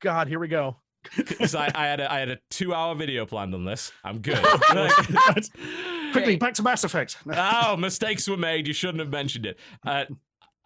God, 0.00 0.28
here 0.28 0.38
we 0.38 0.48
go. 0.48 0.76
'Cause 1.38 1.54
I, 1.54 1.70
I 1.74 1.86
had 1.86 2.00
a, 2.00 2.12
I 2.12 2.18
had 2.20 2.30
a 2.30 2.38
two 2.50 2.72
hour 2.74 2.94
video 2.94 3.26
planned 3.26 3.54
on 3.54 3.64
this. 3.64 3.92
I'm 4.04 4.20
good. 4.20 4.38
Quickly, 6.12 6.36
back 6.36 6.54
to 6.54 6.62
Mass 6.62 6.84
Effect. 6.84 7.16
oh, 7.32 7.76
mistakes 7.76 8.28
were 8.28 8.36
made. 8.36 8.66
You 8.66 8.72
shouldn't 8.72 9.00
have 9.00 9.10
mentioned 9.10 9.46
it. 9.46 9.58
Uh, 9.84 10.04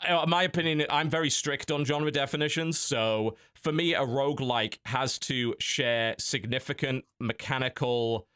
uh, 0.07 0.25
my 0.27 0.45
opinion, 0.45 0.85
I'm 0.89 1.11
very 1.11 1.29
strict 1.29 1.71
on 1.71 1.85
genre 1.85 2.11
definitions. 2.11 2.79
So 2.79 3.37
for 3.55 3.73
me, 3.73 3.95
a 3.95 4.01
roguelike 4.01 4.79
has 4.87 5.19
to 5.21 5.55
share 5.59 6.15
significant 6.19 7.05
mechanical 7.19 8.27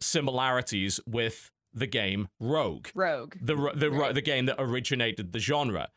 similarities 0.00 1.00
with 1.06 1.50
the 1.74 1.86
game 1.86 2.28
Rogue 2.40 2.88
Rogue. 2.94 3.34
the 3.40 3.54
the 3.74 3.90
Right. 3.90 4.14
the 4.14 4.22
game 4.22 4.46
that 4.46 4.56
originated 4.58 5.32
the 5.32 5.38
genre. 5.38 5.88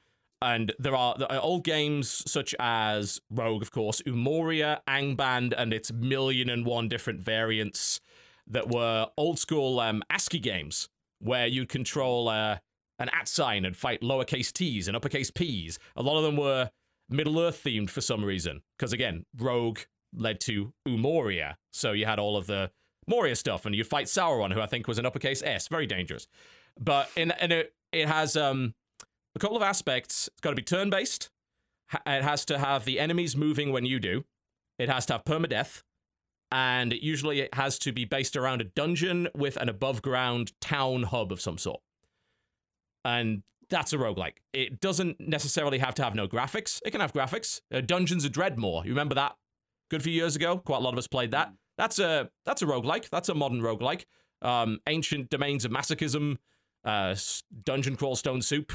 and 0.43 0.73
there 0.79 0.95
are, 0.95 1.15
there 1.19 1.31
are 1.31 1.39
old 1.39 1.63
games 1.63 2.23
such 2.29 2.55
as 2.59 3.21
Rogue, 3.29 3.61
of 3.61 3.69
course, 3.71 4.01
Umoria, 4.07 4.79
Angband, 4.87 5.53
and 5.55 5.71
its 5.71 5.93
million 5.93 6.49
and 6.49 6.65
one 6.65 6.87
different 6.89 7.21
variants 7.21 8.01
that 8.47 8.67
were 8.67 9.07
old 9.17 9.37
school 9.37 9.79
um, 9.79 10.01
ASCII 10.09 10.39
games 10.39 10.89
where 11.19 11.45
you'd 11.45 11.69
control 11.69 12.27
uh, 12.27 12.57
an 12.97 13.09
at 13.13 13.27
sign 13.27 13.65
and 13.65 13.77
fight 13.77 14.01
lowercase 14.01 14.51
t's 14.51 14.87
and 14.87 14.97
uppercase 14.97 15.29
p's. 15.29 15.77
A 15.95 16.01
lot 16.01 16.17
of 16.17 16.23
them 16.23 16.37
were 16.37 16.71
Middle 17.07 17.39
Earth 17.39 17.61
themed 17.63 17.91
for 17.91 18.01
some 18.01 18.25
reason, 18.25 18.63
because 18.77 18.93
again, 18.93 19.25
Rogue 19.37 19.79
led 20.11 20.39
to 20.41 20.73
Umoria, 20.87 21.55
so 21.71 21.91
you 21.91 22.07
had 22.07 22.17
all 22.17 22.35
of 22.35 22.47
the 22.47 22.71
Moria 23.11 23.35
stuff, 23.35 23.65
and 23.65 23.75
you 23.75 23.83
fight 23.83 24.07
Sauron, 24.07 24.53
who 24.53 24.61
I 24.61 24.65
think 24.65 24.87
was 24.87 24.97
an 24.97 25.05
uppercase 25.05 25.43
S, 25.43 25.67
very 25.67 25.85
dangerous. 25.85 26.27
But 26.79 27.09
in 27.15 27.33
in 27.41 27.51
it, 27.51 27.73
it 27.91 28.07
has 28.07 28.37
um 28.37 28.73
a 29.35 29.39
couple 29.39 29.57
of 29.57 29.63
aspects. 29.63 30.27
It's 30.27 30.41
got 30.41 30.51
to 30.51 30.55
be 30.55 30.63
turn 30.63 30.89
based. 30.89 31.29
It 32.05 32.23
has 32.23 32.45
to 32.45 32.57
have 32.57 32.85
the 32.85 32.99
enemies 32.99 33.35
moving 33.35 33.71
when 33.71 33.85
you 33.85 33.99
do. 33.99 34.23
It 34.79 34.89
has 34.89 35.05
to 35.07 35.13
have 35.13 35.25
permadeath. 35.25 35.83
And 36.53 36.93
usually 36.93 37.39
it 37.41 37.53
has 37.53 37.77
to 37.79 37.91
be 37.91 38.05
based 38.05 38.35
around 38.35 38.61
a 38.61 38.65
dungeon 38.65 39.27
with 39.35 39.57
an 39.57 39.69
above 39.69 40.01
ground 40.01 40.53
town 40.59 41.03
hub 41.03 41.31
of 41.31 41.39
some 41.41 41.57
sort. 41.57 41.81
And 43.05 43.43
that's 43.69 43.93
a 43.93 43.97
roguelike. 43.97 44.37
It 44.53 44.81
doesn't 44.81 45.19
necessarily 45.19 45.79
have 45.79 45.95
to 45.95 46.03
have 46.03 46.15
no 46.15 46.27
graphics. 46.27 46.81
It 46.85 46.91
can 46.91 47.01
have 47.01 47.13
graphics. 47.13 47.61
Uh, 47.73 47.81
Dungeons 47.81 48.25
of 48.25 48.31
Dredmor. 48.33 48.83
You 48.83 48.91
remember 48.91 49.15
that? 49.15 49.35
Good 49.89 50.03
few 50.03 50.13
years 50.13 50.35
ago. 50.35 50.57
Quite 50.57 50.77
a 50.77 50.83
lot 50.83 50.93
of 50.93 50.97
us 50.97 51.07
played 51.07 51.31
that. 51.31 51.53
That's 51.81 51.97
a 51.97 52.29
that's 52.45 52.61
a 52.61 52.65
roguelike. 52.67 53.09
That's 53.09 53.27
a 53.29 53.33
modern 53.33 53.59
roguelike. 53.59 54.05
Um, 54.43 54.77
ancient 54.85 55.31
domains 55.31 55.65
of 55.65 55.71
masochism, 55.71 56.37
uh, 56.85 57.15
dungeon 57.63 57.95
crawl 57.95 58.15
stone 58.15 58.43
soup. 58.43 58.71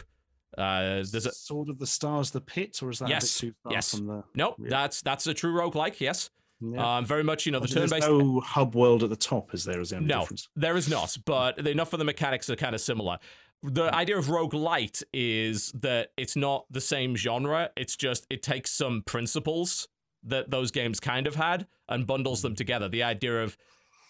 Uh, 0.59 1.05
there's 1.13 1.27
a 1.27 1.31
Sword 1.33 1.69
of 1.69 1.79
the 1.79 1.87
Stars, 1.87 2.33
the 2.33 2.41
Pit, 2.41 2.81
or 2.83 2.91
is 2.91 2.99
that 2.99 3.09
Yes, 3.09 3.23
a 3.43 3.47
bit 3.47 3.51
too 3.51 3.55
far 3.63 3.73
yes. 3.73 3.91
from 3.95 4.07
the? 4.09 4.25
nope. 4.35 4.57
Yeah. 4.59 4.71
That's 4.71 5.03
that's 5.03 5.25
a 5.29 5.35
true 5.35 5.53
roguelike. 5.55 6.01
Yes. 6.01 6.31
Yeah. 6.61 6.97
Um, 6.97 7.05
very 7.07 7.23
much. 7.23 7.47
You 7.47 7.53
know 7.53 7.61
the 7.61 7.69
turn-based. 7.69 7.91
There's 7.91 8.03
no 8.09 8.41
hub 8.41 8.75
world 8.75 9.05
at 9.05 9.11
the 9.11 9.17
top, 9.17 9.55
is 9.55 9.63
there? 9.65 9.81
Is 9.81 9.91
the 9.91 9.97
only 9.99 10.09
No, 10.09 10.21
difference? 10.23 10.49
there 10.57 10.77
is 10.77 10.89
not, 10.89 11.17
but 11.27 11.65
enough 11.65 11.93
of 11.93 12.01
the 12.01 12.05
mechanics 12.05 12.51
are 12.51 12.57
kind 12.57 12.75
of 12.75 12.81
similar. 12.81 13.19
The 13.63 13.95
idea 13.95 14.19
of 14.19 14.27
roguelite 14.27 15.03
is 15.13 15.71
that 15.73 16.09
it's 16.17 16.35
not 16.35 16.65
the 16.73 16.81
same 16.81 17.15
genre, 17.15 17.71
it's 17.77 17.95
just 17.95 18.27
it 18.31 18.43
takes 18.43 18.71
some 18.73 19.03
principles 19.07 19.87
that 20.27 20.51
those 20.51 20.71
games 20.71 21.01
kind 21.01 21.27
of 21.27 21.35
had 21.37 21.67
and 21.89 22.07
bundles 22.07 22.43
them 22.43 22.55
together. 22.55 22.89
The 22.89 23.03
idea 23.03 23.43
of 23.43 23.57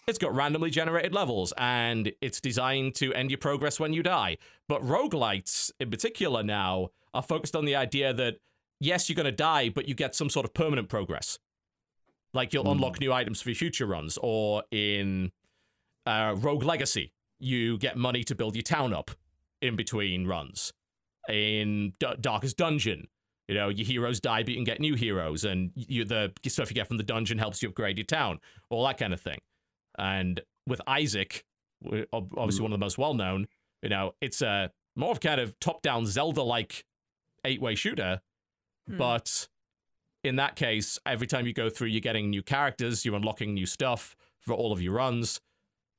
it's 0.07 0.17
got 0.17 0.33
randomly 0.33 0.69
generated 0.69 1.13
levels 1.13 1.53
and 1.57 2.11
it's 2.21 2.39
designed 2.41 2.95
to 2.95 3.13
end 3.13 3.29
your 3.29 3.37
progress 3.37 3.79
when 3.79 3.93
you 3.93 4.01
die. 4.03 4.37
But 4.67 4.81
roguelites 4.81 5.71
in 5.79 5.89
particular 5.91 6.43
now 6.43 6.89
are 7.13 7.21
focused 7.23 7.55
on 7.55 7.65
the 7.65 7.75
idea 7.75 8.13
that 8.13 8.35
yes, 8.79 9.09
you're 9.09 9.15
going 9.15 9.25
to 9.25 9.31
die, 9.31 9.69
but 9.69 9.87
you 9.87 9.95
get 9.95 10.15
some 10.15 10.29
sort 10.29 10.45
of 10.45 10.53
permanent 10.53 10.87
progress. 10.89 11.39
Like 12.33 12.53
you'll 12.53 12.63
Hmm. 12.63 12.71
unlock 12.71 12.99
new 12.99 13.11
items 13.11 13.41
for 13.41 13.53
future 13.53 13.85
runs, 13.85 14.17
or 14.21 14.63
in 14.71 15.31
uh, 16.05 16.35
Rogue 16.37 16.63
Legacy, 16.63 17.11
you 17.39 17.77
get 17.77 17.97
money 17.97 18.23
to 18.23 18.35
build 18.35 18.55
your 18.55 18.63
town 18.63 18.93
up 18.93 19.11
in 19.61 19.75
between 19.75 20.25
runs. 20.27 20.71
In 21.27 21.93
D- 21.99 22.07
Darkest 22.21 22.55
Dungeon, 22.57 23.07
you 23.47 23.55
know 23.55 23.69
your 23.69 23.85
heroes 23.85 24.19
die, 24.19 24.43
but 24.43 24.49
you 24.49 24.55
can 24.55 24.63
get 24.63 24.79
new 24.79 24.95
heroes, 24.95 25.43
and 25.43 25.71
you 25.75 26.03
the 26.05 26.31
stuff 26.47 26.69
you 26.69 26.75
get 26.75 26.87
from 26.87 26.97
the 26.97 27.03
dungeon 27.03 27.37
helps 27.37 27.61
you 27.63 27.69
upgrade 27.69 27.97
your 27.97 28.05
town, 28.05 28.39
all 28.69 28.85
that 28.85 28.97
kind 28.97 29.13
of 29.13 29.21
thing. 29.21 29.39
And 29.97 30.41
with 30.67 30.81
Isaac, 30.87 31.43
obviously 32.13 32.61
one 32.61 32.71
of 32.73 32.79
the 32.79 32.83
most 32.85 32.97
well 32.97 33.13
known, 33.13 33.47
you 33.81 33.89
know, 33.89 34.13
it's 34.21 34.41
a 34.41 34.71
more 34.95 35.11
of 35.11 35.19
kind 35.19 35.39
of 35.39 35.57
top 35.59 35.81
down 35.81 36.05
Zelda 36.05 36.41
like 36.41 36.83
eight 37.45 37.61
way 37.61 37.75
shooter, 37.75 38.21
Hmm. 38.87 38.97
but 38.97 39.47
in 40.23 40.35
that 40.37 40.55
case, 40.55 40.97
every 41.05 41.27
time 41.27 41.45
you 41.45 41.53
go 41.53 41.69
through, 41.69 41.87
you're 41.89 42.01
getting 42.01 42.29
new 42.29 42.41
characters, 42.41 43.05
you're 43.05 43.15
unlocking 43.15 43.53
new 43.53 43.65
stuff 43.65 44.15
for 44.39 44.53
all 44.53 44.71
of 44.71 44.81
your 44.81 44.93
runs. 44.93 45.39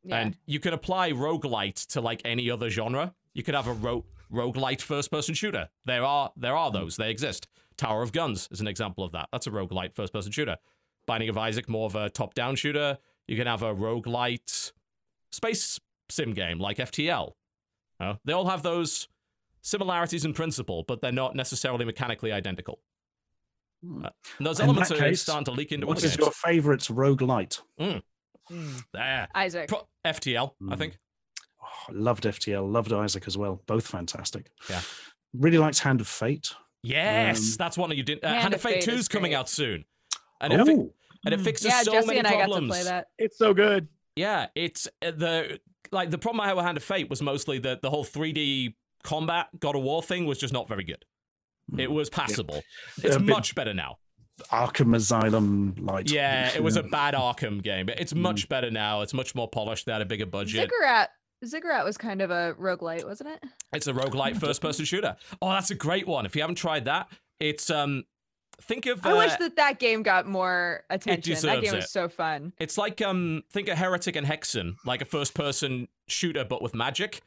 Yeah. 0.02 0.16
And 0.20 0.36
you 0.46 0.58
can 0.60 0.74
apply 0.74 1.12
roguelite 1.12 1.86
to 1.88 2.00
like 2.00 2.20
any 2.24 2.50
other 2.50 2.68
genre. 2.70 3.14
You 3.34 3.42
could 3.42 3.54
have 3.54 3.66
a 3.68 3.72
ro- 3.72 4.04
roguelite 4.32 4.80
first 4.80 5.10
person 5.10 5.34
shooter. 5.34 5.68
There 5.84 6.04
are 6.04 6.30
there 6.36 6.56
are 6.56 6.70
those. 6.70 6.96
They 6.96 7.10
exist. 7.10 7.48
Tower 7.76 8.02
of 8.02 8.12
Guns 8.12 8.48
is 8.50 8.60
an 8.60 8.66
example 8.68 9.04
of 9.04 9.12
that. 9.12 9.28
That's 9.32 9.46
a 9.46 9.50
roguelite 9.50 9.94
first 9.94 10.12
person 10.12 10.32
shooter. 10.32 10.56
Binding 11.06 11.28
of 11.28 11.38
Isaac 11.38 11.68
more 11.68 11.86
of 11.86 11.94
a 11.94 12.10
top 12.10 12.34
down 12.34 12.56
shooter. 12.56 12.98
You 13.26 13.36
can 13.36 13.46
have 13.46 13.62
a 13.62 13.74
roguelite 13.74 14.72
space 15.32 15.78
sim 16.10 16.32
game 16.34 16.58
like 16.58 16.78
FTL. 16.78 17.32
You 18.00 18.06
know, 18.06 18.18
they 18.24 18.32
all 18.32 18.48
have 18.48 18.62
those 18.62 19.08
similarities 19.62 20.24
in 20.24 20.32
principle, 20.34 20.84
but 20.86 21.00
they're 21.00 21.12
not 21.12 21.34
necessarily 21.36 21.84
mechanically 21.84 22.32
identical. 22.32 22.80
Hmm. 23.84 24.06
Uh, 24.06 24.10
those 24.40 24.58
In 24.60 24.64
elements 24.64 24.88
that 24.88 24.98
are 24.98 25.02
case, 25.02 25.22
starting 25.22 25.44
to 25.44 25.50
leak 25.52 25.72
into 25.72 25.86
what 25.86 25.98
is 25.98 26.04
games. 26.04 26.16
your 26.18 26.30
favourite 26.32 26.80
roguelite? 26.80 27.60
There. 28.92 29.28
Isaac. 29.34 29.68
Pro- 29.68 29.86
FTL, 30.04 30.54
I 30.68 30.74
Mm. 30.74 30.78
think. 30.78 30.98
Oh, 31.68 31.92
loved 31.92 32.24
FTL, 32.24 32.70
loved 32.70 32.92
Isaac 32.92 33.24
as 33.26 33.36
well. 33.36 33.62
Both 33.66 33.86
fantastic. 33.86 34.50
Yeah. 34.70 34.80
Really 35.34 35.58
liked 35.58 35.80
Hand 35.80 36.00
of 36.00 36.08
Fate. 36.08 36.52
Yes, 36.82 37.38
Um, 37.52 37.56
that's 37.58 37.76
one 37.76 37.90
of 37.92 37.96
you 37.98 38.02
did. 38.04 38.24
Uh, 38.24 38.28
Hand 38.28 38.40
Hand 38.42 38.54
of 38.54 38.58
of 38.58 38.62
Fate 38.62 38.74
Fate 38.76 38.84
2 38.84 38.90
is 38.92 39.00
is 39.00 39.08
coming 39.08 39.32
great. 39.32 39.38
out 39.38 39.48
soon. 39.48 39.84
And 40.40 40.52
it, 40.52 40.64
fi- 40.64 40.72
Oh, 40.72 40.94
and 41.24 41.34
it 41.34 41.40
fixes 41.40 41.66
yeah, 41.66 41.82
so 41.82 41.92
Jesse 41.92 42.06
many 42.06 42.18
and 42.20 42.28
I 42.28 42.30
got 42.32 42.38
problems. 42.48 42.68
to 42.68 42.72
play 42.82 42.84
that. 42.84 43.08
It's 43.18 43.36
so 43.36 43.52
good. 43.52 43.88
Yeah, 44.16 44.46
it's 44.54 44.86
uh, 45.04 45.10
the 45.10 45.60
like 45.92 46.10
the 46.10 46.18
problem 46.18 46.40
I 46.40 46.46
had 46.48 46.56
with 46.56 46.64
Hand 46.64 46.76
of 46.76 46.84
Fate 46.84 47.10
was 47.10 47.20
mostly 47.22 47.58
that 47.60 47.82
the 47.82 47.90
whole 47.90 48.04
3D 48.04 48.74
combat 49.02 49.48
God 49.58 49.74
of 49.76 49.82
War 49.82 50.02
thing 50.02 50.26
was 50.26 50.38
just 50.38 50.52
not 50.52 50.68
very 50.68 50.84
good. 50.84 51.04
It 51.76 51.90
was 51.90 52.08
passable. 52.08 52.62
It's 53.02 53.18
much 53.18 53.54
better 53.54 53.74
now. 53.74 53.98
Arkham 54.52 54.94
Asylum 54.94 55.74
light. 55.78 56.10
Yeah, 56.10 56.50
it 56.54 56.62
was 56.62 56.76
a 56.76 56.82
bad 56.82 57.14
Arkham 57.14 57.60
game, 57.62 57.86
but 57.86 58.00
it's 58.00 58.12
Mm. 58.12 58.18
much 58.18 58.48
better 58.48 58.70
now. 58.70 59.02
It's 59.02 59.12
much 59.12 59.34
more 59.34 59.48
polished. 59.48 59.84
They 59.86 59.92
had 59.92 60.00
a 60.00 60.06
bigger 60.06 60.26
budget. 60.26 60.62
Ziggurat. 60.70 61.10
Ziggurat 61.44 61.84
was 61.84 61.96
kind 61.96 62.20
of 62.20 62.30
a 62.30 62.54
roguelite, 62.58 63.04
wasn't 63.04 63.30
it? 63.30 63.44
It's 63.72 63.86
a 63.86 63.92
roguelite 63.92 64.36
first 64.40 64.60
person 64.60 64.84
shooter. 64.84 65.16
Oh, 65.40 65.50
that's 65.50 65.70
a 65.70 65.74
great 65.74 66.06
one. 66.06 66.26
If 66.26 66.34
you 66.34 66.42
haven't 66.42 66.56
tried 66.56 66.86
that, 66.86 67.08
it's 67.40 67.70
um 67.70 68.04
think 68.60 68.86
of 68.86 69.04
I 69.06 69.14
wish 69.14 69.32
uh, 69.32 69.36
that 69.38 69.56
that 69.56 69.78
game 69.78 70.02
got 70.02 70.26
more 70.26 70.84
attention. 70.90 71.32
That 71.32 71.60
deserves 71.60 71.62
game 71.62 71.76
was 71.76 71.90
so 71.90 72.08
fun. 72.08 72.52
It's 72.58 72.76
like 72.76 73.00
um 73.00 73.42
think 73.50 73.68
of 73.68 73.78
Heretic 73.78 74.16
and 74.16 74.26
Hexen, 74.26 74.76
like 74.84 75.00
a 75.02 75.04
first 75.04 75.34
person 75.34 75.88
shooter 76.08 76.44
but 76.44 76.62
with 76.62 76.74
magic, 76.74 77.22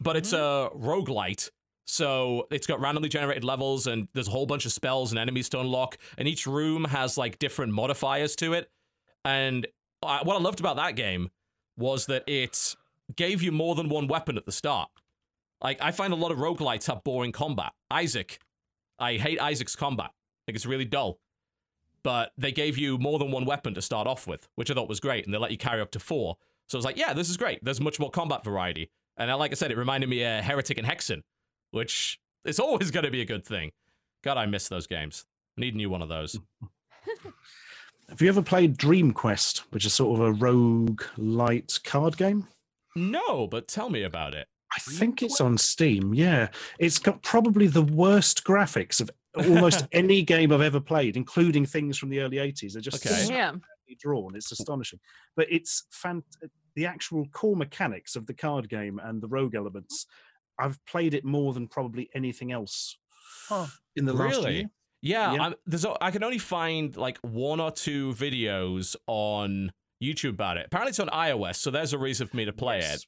but 0.00 0.16
it's 0.16 0.32
a 0.32 0.70
roguelite. 0.74 1.50
So 1.86 2.46
it's 2.50 2.66
got 2.66 2.80
randomly 2.80 3.10
generated 3.10 3.44
levels 3.44 3.86
and 3.86 4.08
there's 4.14 4.28
a 4.28 4.30
whole 4.30 4.46
bunch 4.46 4.64
of 4.64 4.72
spells 4.72 5.12
and 5.12 5.18
enemies 5.18 5.50
to 5.50 5.60
unlock 5.60 5.98
and 6.16 6.26
each 6.26 6.46
room 6.46 6.84
has 6.84 7.18
like 7.18 7.38
different 7.38 7.72
modifiers 7.72 8.36
to 8.36 8.54
it. 8.54 8.70
And 9.24 9.66
uh, 10.02 10.20
what 10.22 10.36
I 10.36 10.40
loved 10.40 10.60
about 10.60 10.76
that 10.76 10.96
game 10.96 11.30
was 11.76 12.06
that 12.06 12.24
it 12.26 12.74
gave 13.16 13.42
you 13.42 13.52
more 13.52 13.74
than 13.74 13.88
one 13.88 14.06
weapon 14.06 14.36
at 14.36 14.46
the 14.46 14.52
start. 14.52 14.90
Like 15.60 15.78
I 15.80 15.90
find 15.90 16.12
a 16.12 16.16
lot 16.16 16.32
of 16.32 16.38
roguelites 16.38 16.86
have 16.86 17.04
boring 17.04 17.32
combat. 17.32 17.72
Isaac, 17.90 18.38
I 18.98 19.14
hate 19.14 19.40
Isaac's 19.40 19.76
combat. 19.76 20.10
I 20.10 20.42
think 20.46 20.56
it's 20.56 20.66
really 20.66 20.84
dull 20.84 21.18
but 22.04 22.32
they 22.38 22.52
gave 22.52 22.78
you 22.78 22.98
more 22.98 23.18
than 23.18 23.32
one 23.32 23.46
weapon 23.46 23.74
to 23.74 23.82
start 23.82 24.06
off 24.06 24.28
with, 24.28 24.46
which 24.54 24.70
I 24.70 24.74
thought 24.74 24.88
was 24.88 25.00
great, 25.00 25.24
and 25.24 25.34
they 25.34 25.38
let 25.38 25.50
you 25.50 25.56
carry 25.56 25.80
up 25.80 25.90
to 25.92 25.98
four. 25.98 26.36
So 26.68 26.76
I 26.76 26.78
was 26.78 26.84
like, 26.84 26.98
yeah, 26.98 27.12
this 27.14 27.28
is 27.28 27.36
great. 27.36 27.64
There's 27.64 27.80
much 27.80 27.98
more 27.98 28.10
combat 28.10 28.44
variety, 28.44 28.90
and 29.16 29.36
like 29.36 29.50
I 29.50 29.54
said, 29.54 29.72
it 29.72 29.78
reminded 29.78 30.08
me 30.08 30.22
of 30.22 30.44
Heretic 30.44 30.78
and 30.78 30.86
Hexen, 30.86 31.22
which 31.72 32.20
is 32.44 32.60
always 32.60 32.92
going 32.92 33.04
to 33.04 33.10
be 33.10 33.22
a 33.22 33.26
good 33.26 33.44
thing. 33.44 33.72
God, 34.22 34.36
I 34.36 34.46
miss 34.46 34.68
those 34.68 34.86
games. 34.86 35.24
I 35.58 35.62
Need 35.62 35.74
a 35.74 35.78
new 35.78 35.90
one 35.90 36.02
of 36.02 36.08
those. 36.08 36.38
Have 38.08 38.20
you 38.20 38.28
ever 38.28 38.42
played 38.42 38.76
Dream 38.76 39.12
Quest, 39.12 39.64
which 39.70 39.86
is 39.86 39.94
sort 39.94 40.20
of 40.20 40.26
a 40.26 40.32
rogue 40.32 41.02
light 41.16 41.78
card 41.84 42.16
game? 42.16 42.46
No, 42.96 43.46
but 43.46 43.68
tell 43.68 43.90
me 43.90 44.02
about 44.02 44.34
it. 44.34 44.46
I 44.74 44.78
think 44.80 45.22
it's 45.22 45.40
on 45.40 45.56
Steam. 45.58 46.14
Yeah, 46.14 46.48
it's 46.78 46.98
got 46.98 47.22
probably 47.22 47.66
the 47.68 47.82
worst 47.82 48.44
graphics 48.44 49.00
of 49.00 49.10
almost 49.36 49.86
any 49.92 50.22
game 50.22 50.52
I've 50.52 50.60
ever 50.62 50.80
played, 50.80 51.16
including 51.16 51.64
things 51.64 51.96
from 51.96 52.08
the 52.08 52.20
early 52.20 52.38
'80s. 52.38 52.72
They're 52.72 52.82
just 52.82 53.06
Okay. 53.06 53.14
so 53.22 53.28
Damn. 53.28 53.54
beautifully 53.86 53.96
drawn. 54.00 54.34
It's 54.34 54.50
astonishing. 54.50 54.98
But 55.36 55.46
it's 55.50 55.84
fan- 55.90 56.24
the 56.74 56.86
actual 56.86 57.26
core 57.28 57.54
mechanics 57.56 58.16
of 58.16 58.26
the 58.26 58.34
card 58.34 58.68
game 58.68 58.98
and 59.02 59.22
the 59.22 59.28
rogue 59.28 59.54
elements. 59.54 60.06
I've 60.58 60.84
played 60.86 61.14
it 61.14 61.24
more 61.24 61.52
than 61.52 61.68
probably 61.68 62.08
anything 62.14 62.50
else 62.50 62.96
Huh. 63.48 63.66
in 63.94 64.06
the 64.06 64.12
last 64.12 64.36
Really? 64.38 64.54
year. 64.56 64.64
Yeah, 65.02 65.34
Yeah. 65.34 65.42
I'm, 65.42 65.54
there's 65.66 65.84
o- 65.84 65.96
I 66.00 66.10
can 66.10 66.24
only 66.24 66.38
find 66.38 66.96
like 66.96 67.18
one 67.18 67.60
or 67.60 67.70
two 67.70 68.12
videos 68.14 68.96
on 69.06 69.70
YouTube 70.04 70.30
about 70.30 70.56
it. 70.56 70.66
Apparently, 70.66 70.90
it's 70.90 71.00
on 71.00 71.08
iOS, 71.08 71.56
so 71.56 71.70
there's 71.70 71.92
a 71.92 71.98
reason 71.98 72.26
for 72.26 72.36
me 72.36 72.44
to 72.44 72.52
play 72.52 72.78
Yes. 72.80 72.96
it. 72.96 73.06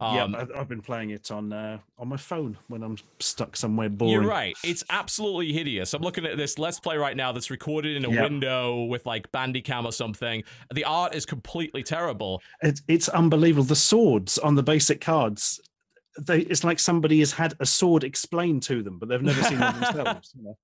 Um, 0.00 0.32
yeah, 0.32 0.44
I've, 0.56 0.68
been 0.68 0.80
playing 0.80 1.10
it 1.10 1.28
on 1.32 1.52
uh, 1.52 1.78
on 1.98 2.06
my 2.06 2.16
phone 2.16 2.56
when 2.68 2.84
I'm 2.84 2.96
stuck 3.18 3.56
somewhere 3.56 3.88
boring. 3.88 4.12
You're 4.12 4.22
right. 4.30 4.56
It's 4.62 4.84
absolutely 4.90 5.52
hideous. 5.52 5.92
I'm 5.92 6.02
looking 6.02 6.24
at 6.24 6.36
this 6.36 6.56
Let's 6.56 6.78
Play 6.78 6.96
right 6.96 7.16
now 7.16 7.32
that's 7.32 7.50
recorded 7.50 7.96
in 7.96 8.04
a 8.04 8.10
Yep. 8.10 8.22
window 8.22 8.84
with 8.84 9.04
like 9.06 9.30
Bandicam 9.32 9.84
or 9.84 9.90
something. 9.90 10.44
The 10.72 10.84
art 10.84 11.16
is 11.16 11.26
completely 11.26 11.82
terrible. 11.82 12.40
It's, 12.62 12.80
it's 12.86 13.08
unbelievable. 13.08 13.64
The 13.64 13.74
swords 13.74 14.38
on 14.38 14.54
the 14.54 14.62
basic 14.62 15.00
cards 15.00 15.60
they, 16.20 16.40
it's 16.40 16.64
like 16.64 16.78
somebody 16.80 17.20
has 17.20 17.32
had 17.32 17.54
a 17.60 17.66
sword 17.66 18.02
explained 18.04 18.62
to 18.64 18.82
them, 18.82 18.98
but 18.98 19.08
they've 19.08 19.22
never 19.22 19.42
seen 19.44 19.60
one 19.60 19.74
themselves. 19.80 20.32
You 20.36 20.44
know? 20.44 20.58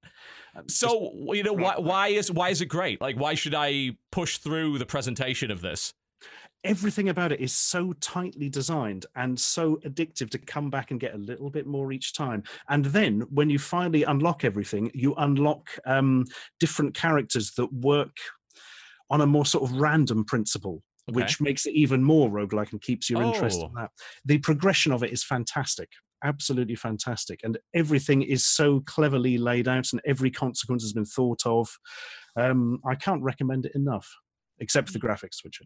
Um, 0.56 0.68
So 0.68 1.10
you 1.32 1.42
know 1.42 1.52
why 1.52 1.74
why 1.78 2.08
is 2.08 2.30
why 2.30 2.50
is 2.50 2.60
it 2.60 2.66
great? 2.66 3.00
Like 3.00 3.16
why 3.16 3.34
should 3.34 3.54
I 3.54 3.96
push 4.12 4.38
through 4.38 4.78
the 4.78 4.86
presentation 4.86 5.50
of 5.50 5.60
this? 5.60 5.92
everything 6.66 7.10
about 7.10 7.30
it 7.30 7.40
is 7.40 7.52
so 7.52 7.92
tightly 8.00 8.48
designed 8.48 9.04
and 9.16 9.38
so 9.38 9.76
addictive 9.84 10.30
to 10.30 10.38
come 10.38 10.70
back 10.70 10.90
and 10.90 10.98
get 10.98 11.12
a 11.14 11.18
little 11.18 11.50
bit 11.50 11.66
more 11.66 11.92
each 11.92 12.14
time. 12.14 12.42
And 12.70 12.86
then 12.86 13.20
when 13.28 13.50
you 13.50 13.58
finally 13.58 14.02
unlock 14.04 14.44
everything, 14.44 14.90
you 14.94 15.14
unlock 15.16 15.68
um, 15.84 16.24
different 16.60 16.94
characters 16.94 17.52
that 17.58 17.70
work 17.70 18.16
on 19.10 19.20
a 19.20 19.26
more 19.26 19.44
sort 19.44 19.70
of 19.70 19.76
random 19.76 20.24
principle. 20.24 20.82
Okay. 21.10 21.16
Which 21.20 21.38
makes 21.38 21.66
it 21.66 21.74
even 21.74 22.02
more 22.02 22.30
roguelike 22.30 22.72
and 22.72 22.80
keeps 22.80 23.10
your 23.10 23.22
interest 23.22 23.60
in 23.60 23.66
Oh. 23.66 23.72
that. 23.76 23.90
The 24.24 24.38
progression 24.38 24.90
of 24.90 25.02
it 25.02 25.12
is 25.12 25.22
fantastic, 25.22 25.90
absolutely 26.24 26.74
fantastic. 26.74 27.40
And 27.44 27.58
everything 27.74 28.22
is 28.22 28.44
so 28.44 28.80
cleverly 28.80 29.38
laid 29.38 29.68
out 29.68 29.92
and 29.92 30.00
every 30.04 30.30
consequence 30.30 30.82
has 30.82 30.92
been 30.92 31.04
thought 31.04 31.42
of. 31.46 31.68
Um, 32.36 32.80
I 32.84 32.94
can't 32.96 33.22
recommend 33.22 33.66
it 33.66 33.72
enough, 33.74 34.12
except 34.58 34.88
for 34.88 34.92
the 34.92 34.98
graphics, 35.06 35.44
which 35.44 35.60
are 35.60 35.64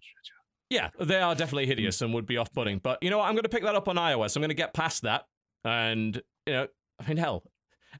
Yeah, 0.70 0.90
they 1.00 1.20
are 1.20 1.34
definitely 1.34 1.64
Hmm. 1.64 1.70
hideous 1.70 2.02
and 2.02 2.12
would 2.12 2.26
be 2.26 2.36
off-putting. 2.36 2.80
But 2.80 3.02
you 3.02 3.09
know, 3.11 3.18
what? 3.18 3.28
I'm 3.28 3.34
going 3.34 3.44
to 3.44 3.48
pick 3.48 3.62
that 3.62 3.74
up 3.74 3.88
on 3.88 3.96
iOS. 3.96 4.36
I'm 4.36 4.42
going 4.42 4.50
to 4.50 4.54
get 4.54 4.74
past 4.74 5.02
that, 5.02 5.24
and 5.64 6.20
you 6.46 6.52
know, 6.52 6.66
I 7.00 7.09
mean, 7.09 7.16
hell, 7.16 7.44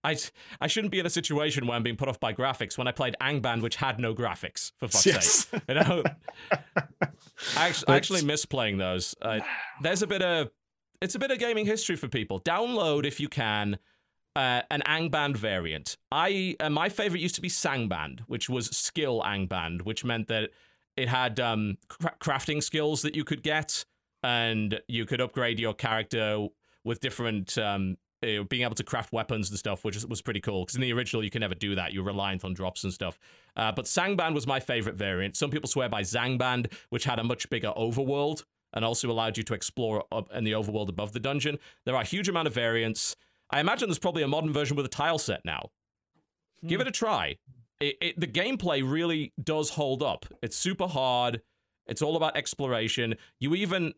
I 0.05 0.19
I 0.61 0.67
shouldn't 0.67 0.91
be 0.93 0.99
in 0.99 1.07
a 1.07 1.11
situation 1.11 1.67
where 1.67 1.77
I'm 1.77 1.83
being 1.83 1.97
put 1.97 2.09
off 2.09 2.21
by 2.21 2.35
graphics 2.35 2.77
when 2.77 2.87
I 2.87 2.93
played 2.93 3.17
Angband, 3.23 3.63
which 3.63 3.77
had 3.77 3.99
no 3.99 4.15
graphics. 4.15 4.73
For 4.79 4.89
fuck's 4.89 5.47
sake, 5.49 5.63
you 5.69 5.75
know. 5.77 6.03
I 7.57 7.69
actually, 7.69 7.89
I 7.89 7.97
actually 7.97 8.25
miss 8.25 8.45
playing 8.45 8.79
those. 8.79 9.15
Uh, 9.23 9.41
there's 9.81 10.03
a 10.03 10.07
bit 10.07 10.21
of 10.23 10.51
it's 11.01 11.15
a 11.15 11.19
bit 11.19 11.31
of 11.31 11.39
gaming 11.39 11.67
history 11.67 11.97
for 11.97 12.09
people. 12.09 12.41
Download 12.41 13.05
if 13.05 13.21
you 13.21 13.29
can. 13.29 13.79
Uh, 14.37 14.63
an 14.71 14.83
Angband 14.87 15.37
variant. 15.37 15.97
I 16.13 16.55
uh, 16.61 16.71
my 16.71 16.89
favorite 16.89 17.21
used 17.21 17.35
to 17.37 17.41
be 17.41 17.49
Sangband, 17.49 18.21
which 18.29 18.49
was 18.49 18.67
skill 18.69 19.21
Angband, 19.23 19.83
which 19.83 20.05
meant 20.05 20.29
that 20.29 20.51
it 20.97 21.09
had 21.09 21.41
um, 21.41 21.77
cra- 21.89 22.15
crafting 22.21 22.63
skills 22.63 23.03
that 23.03 23.17
you 23.17 23.25
could 23.25 23.43
get, 23.43 23.85
and 24.23 24.81
you 24.87 25.07
could 25.07 25.21
upgrade 25.21 25.59
your 25.59 25.75
character 25.75 26.47
with 26.85 27.01
different 27.01 27.59
um, 27.59 27.97
uh, 28.23 28.45
being 28.49 28.63
able 28.63 28.77
to 28.77 28.85
craft 28.85 29.13
weapons 29.13 29.51
and 29.51 29.59
stuff, 29.59 29.85
which 29.85 29.97
is, 29.97 30.07
was 30.07 30.23
pretty 30.23 30.41
cool. 30.41 30.65
Because 30.65 30.77
in 30.77 30.83
the 30.83 30.93
original, 30.93 31.25
you 31.25 31.31
can 31.31 31.41
never 31.41 31.57
do 31.57 31.75
that; 31.75 31.93
you're 31.93 32.05
reliant 32.05 32.45
on 32.45 32.55
drops 32.55 32.85
and 32.85 32.93
stuff. 32.93 33.19
Uh, 33.57 33.73
but 33.73 33.87
Sangband 33.87 34.35
was 34.35 34.47
my 34.47 34.61
favorite 34.61 34.95
variant. 34.95 35.37
Some 35.37 35.51
people 35.51 35.69
swear 35.69 35.89
by 35.89 36.03
Zangband, 36.03 36.73
which 36.91 37.05
had 37.05 37.19
a 37.19 37.25
much 37.25 37.51
bigger 37.51 37.73
overworld 37.77 38.45
and 38.73 38.85
also 38.85 39.11
allowed 39.11 39.37
you 39.37 39.43
to 39.45 39.55
explore 39.55 40.05
up 40.13 40.31
in 40.33 40.45
the 40.45 40.53
overworld 40.53 40.89
above 40.89 41.13
the 41.13 41.21
dungeon. 41.21 41.59
There 41.85 41.95
are 41.95 42.03
a 42.03 42.07
huge 42.07 42.29
amount 42.29 42.49
of 42.49 42.55
variants. 42.55 43.17
I 43.51 43.61
imagine 43.61 43.89
there's 43.89 43.99
probably 43.99 44.23
a 44.23 44.29
modern 44.29 44.53
version 44.53 44.77
with 44.77 44.87
a 44.87 44.91
tile 44.91 45.19
set 45.19 45.45
now. 45.45 45.71
Hmm. 46.61 46.69
Give 46.69 46.81
it 46.81 46.89
a 46.89 46.93
try. 46.93 47.37
It, 47.81 47.97
it, 48.01 48.21
the 48.21 48.27
gameplay 48.27 48.89
really 48.89 49.33
does 49.43 49.71
hold 49.71 50.03
up. 50.03 50.27
It's 50.43 50.57
super 50.57 50.89
hard. 50.89 51.41
It's 51.87 52.03
all 52.03 52.17
about 52.17 52.37
exploration. 52.37 53.15
You 53.41 53.55
even 53.55 53.95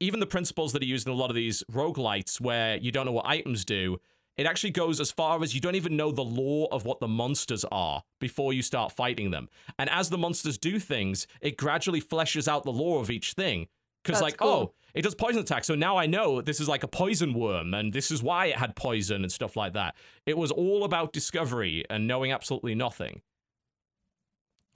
even 0.00 0.20
the 0.20 0.26
principles 0.26 0.72
that 0.72 0.82
are 0.82 0.86
used 0.86 1.06
in 1.06 1.12
a 1.12 1.16
lot 1.16 1.28
of 1.30 1.36
these 1.36 1.64
roguelites 1.72 2.40
where 2.40 2.76
you 2.76 2.92
don't 2.92 3.04
know 3.04 3.12
what 3.12 3.26
items 3.26 3.64
do, 3.64 3.98
it 4.36 4.46
actually 4.46 4.70
goes 4.70 5.00
as 5.00 5.10
far 5.10 5.42
as 5.42 5.54
you 5.54 5.60
don't 5.60 5.74
even 5.74 5.96
know 5.96 6.12
the 6.12 6.22
lore 6.22 6.68
of 6.70 6.84
what 6.84 7.00
the 7.00 7.08
monsters 7.08 7.64
are 7.72 8.04
before 8.20 8.52
you 8.52 8.62
start 8.62 8.92
fighting 8.92 9.32
them. 9.32 9.48
And 9.78 9.90
as 9.90 10.10
the 10.10 10.18
monsters 10.18 10.56
do 10.56 10.78
things, 10.78 11.26
it 11.40 11.56
gradually 11.56 12.00
fleshes 12.00 12.46
out 12.46 12.62
the 12.62 12.70
lore 12.70 13.00
of 13.00 13.10
each 13.10 13.32
thing. 13.32 13.66
Because, 14.02 14.22
like, 14.22 14.38
cool. 14.38 14.48
oh, 14.48 14.72
it 14.94 15.02
does 15.02 15.14
poison 15.14 15.40
attack. 15.40 15.64
So 15.64 15.74
now 15.74 15.96
I 15.96 16.06
know 16.06 16.40
this 16.40 16.60
is 16.60 16.68
like 16.68 16.82
a 16.82 16.88
poison 16.88 17.34
worm, 17.34 17.74
and 17.74 17.92
this 17.92 18.10
is 18.10 18.22
why 18.22 18.46
it 18.46 18.56
had 18.56 18.74
poison 18.74 19.22
and 19.22 19.30
stuff 19.30 19.56
like 19.56 19.74
that. 19.74 19.94
It 20.24 20.38
was 20.38 20.50
all 20.50 20.84
about 20.84 21.12
discovery 21.12 21.84
and 21.90 22.06
knowing 22.06 22.32
absolutely 22.32 22.74
nothing. 22.74 23.20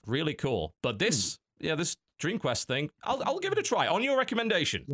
Really 0.07 0.35
cool. 0.35 0.75
But 0.83 0.99
this, 0.99 1.39
hmm. 1.61 1.67
yeah, 1.67 1.75
this 1.77 1.97
Dream 2.19 2.39
Quest 2.39 2.69
thing, 2.69 2.91
I'll, 3.05 3.23
I'll 3.25 3.39
give 3.39 3.53
it 3.53 3.59
a 3.59 3.63
try 3.63 3.87
on 3.89 4.03
your 4.03 4.17
recommendation. 4.17 4.85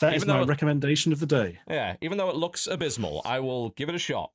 That 0.00 0.14
is 0.14 0.22
Even 0.22 0.34
my 0.34 0.40
though- 0.40 0.46
recommendation 0.46 1.12
of 1.12 1.20
the 1.20 1.26
day. 1.26 1.58
Yeah, 1.68 1.96
even 2.02 2.18
though 2.18 2.30
it 2.30 2.36
looks 2.36 2.66
abysmal, 2.66 3.22
I 3.24 3.40
will 3.40 3.70
give 3.70 3.88
it 3.88 3.94
a 3.94 3.98
shot. 3.98 4.32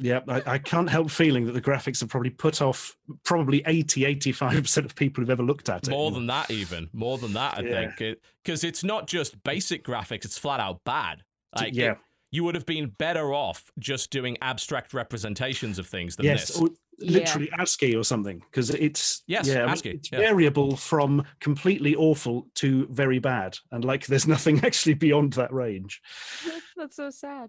Yeah, 0.00 0.20
I, 0.28 0.42
I 0.46 0.58
can't 0.58 0.88
help 0.88 1.10
feeling 1.10 1.44
that 1.46 1.52
the 1.52 1.60
graphics 1.60 2.00
have 2.00 2.08
probably 2.08 2.30
put 2.30 2.62
off 2.62 2.96
probably 3.24 3.62
80, 3.66 4.02
85% 4.16 4.84
of 4.84 4.94
people 4.94 5.22
who've 5.22 5.30
ever 5.30 5.42
looked 5.42 5.68
at 5.68 5.88
it. 5.88 5.90
More 5.90 6.10
than 6.12 6.26
that, 6.28 6.50
even 6.50 6.88
more 6.92 7.18
than 7.18 7.32
that, 7.32 7.58
I 7.58 7.62
Yeah. 7.62 7.90
think, 7.96 8.18
because 8.44 8.62
it's 8.64 8.84
not 8.84 9.06
just 9.08 9.42
basic 9.42 9.84
graphics; 9.84 10.24
it's 10.24 10.38
flat 10.38 10.60
out 10.60 10.80
bad. 10.84 11.22
Like, 11.56 11.74
yeah. 11.74 11.92
it- 11.92 11.98
you 12.30 12.44
would 12.44 12.54
have 12.54 12.66
been 12.66 12.90
better 12.98 13.32
off 13.32 13.70
just 13.78 14.10
doing 14.10 14.36
abstract 14.42 14.92
representations 14.92 15.78
of 15.78 15.86
things 15.86 16.14
than 16.14 16.26
yes, 16.26 16.48
this. 16.48 16.58
or 16.60 16.68
Yeah. 16.98 17.20
literally 17.20 17.50
ASCII 17.58 17.94
or 17.96 18.04
something, 18.04 18.40
because 18.40 18.68
it's 18.68 19.22
Yes, 19.26 19.48
yeah, 19.48 19.60
I 19.60 19.62
mean, 19.62 19.68
ASCII, 19.70 19.90
it's 19.92 20.12
yeah. 20.12 20.18
variable 20.18 20.76
from 20.76 21.24
completely 21.40 21.96
awful 21.96 22.46
to 22.56 22.86
very 22.90 23.18
bad, 23.18 23.56
and 23.72 23.82
like 23.82 24.06
there's 24.06 24.26
nothing 24.36 24.62
actually 24.62 24.92
beyond 24.94 25.32
that 25.34 25.52
range. 25.52 26.02
That's 26.76 26.96
so 26.96 27.08
sad. 27.08 27.48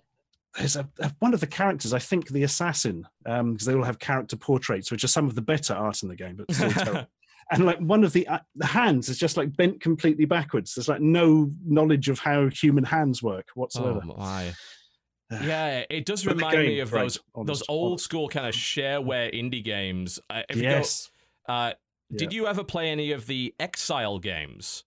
There's 0.57 0.75
a, 0.75 0.87
a- 0.99 1.13
one 1.19 1.33
of 1.33 1.39
the 1.39 1.47
characters, 1.47 1.93
I 1.93 1.99
think, 1.99 2.29
the 2.29 2.43
assassin, 2.43 3.07
because 3.23 3.65
they 3.65 3.73
all 3.75 3.83
have 3.83 3.99
character 3.99 4.35
portraits, 4.35 4.91
which 4.91 5.03
are 5.03 5.07
some 5.09 5.25
of 5.27 5.35
the 5.35 5.41
better 5.41 5.73
art 5.73 6.01
in 6.03 6.09
the 6.09 6.15
game, 6.15 6.35
but 6.35 6.53
still 6.53 6.71
terrible. 6.71 7.07
And 7.51 7.65
like 7.65 7.79
one 7.79 8.03
of 8.03 8.13
the 8.13 8.27
uh, 8.27 8.39
the 8.55 8.67
hands 8.67 9.09
is 9.09 9.17
just 9.17 9.35
like 9.35 9.55
bent 9.57 9.81
completely 9.81 10.25
backwards. 10.25 10.75
There's 10.75 10.87
like 10.87 11.01
no 11.01 11.49
knowledge 11.65 12.07
of 12.09 12.19
how 12.19 12.47
human 12.49 12.83
hands 12.83 13.23
work 13.23 13.47
whatsoever. 13.55 14.01
Oh 14.07 14.15
my! 14.17 14.53
Yeah, 15.31 15.83
it 15.89 16.05
does 16.05 16.23
But 16.23 16.37
the 16.37 16.45
remind 16.45 16.59
me 16.59 16.79
of 16.79 16.93
right, 16.93 17.01
those 17.01 17.19
those 17.45 17.63
old 17.67 17.91
honest. 17.93 18.03
school 18.05 18.29
kind 18.29 18.45
of 18.47 18.53
shareware 18.53 19.33
indie 19.33 19.63
games. 19.63 20.19
Uh, 20.29 20.41
if 20.49 20.57
you 20.57 20.63
go- 20.63 20.69
yes. 20.69 21.09
uh, 21.47 21.73
Did 22.15 22.33
you 22.33 22.45
ever 22.47 22.63
play 22.63 22.89
any 22.89 23.11
of 23.13 23.25
the 23.25 23.53
Exile 23.59 24.19
games? 24.19 24.83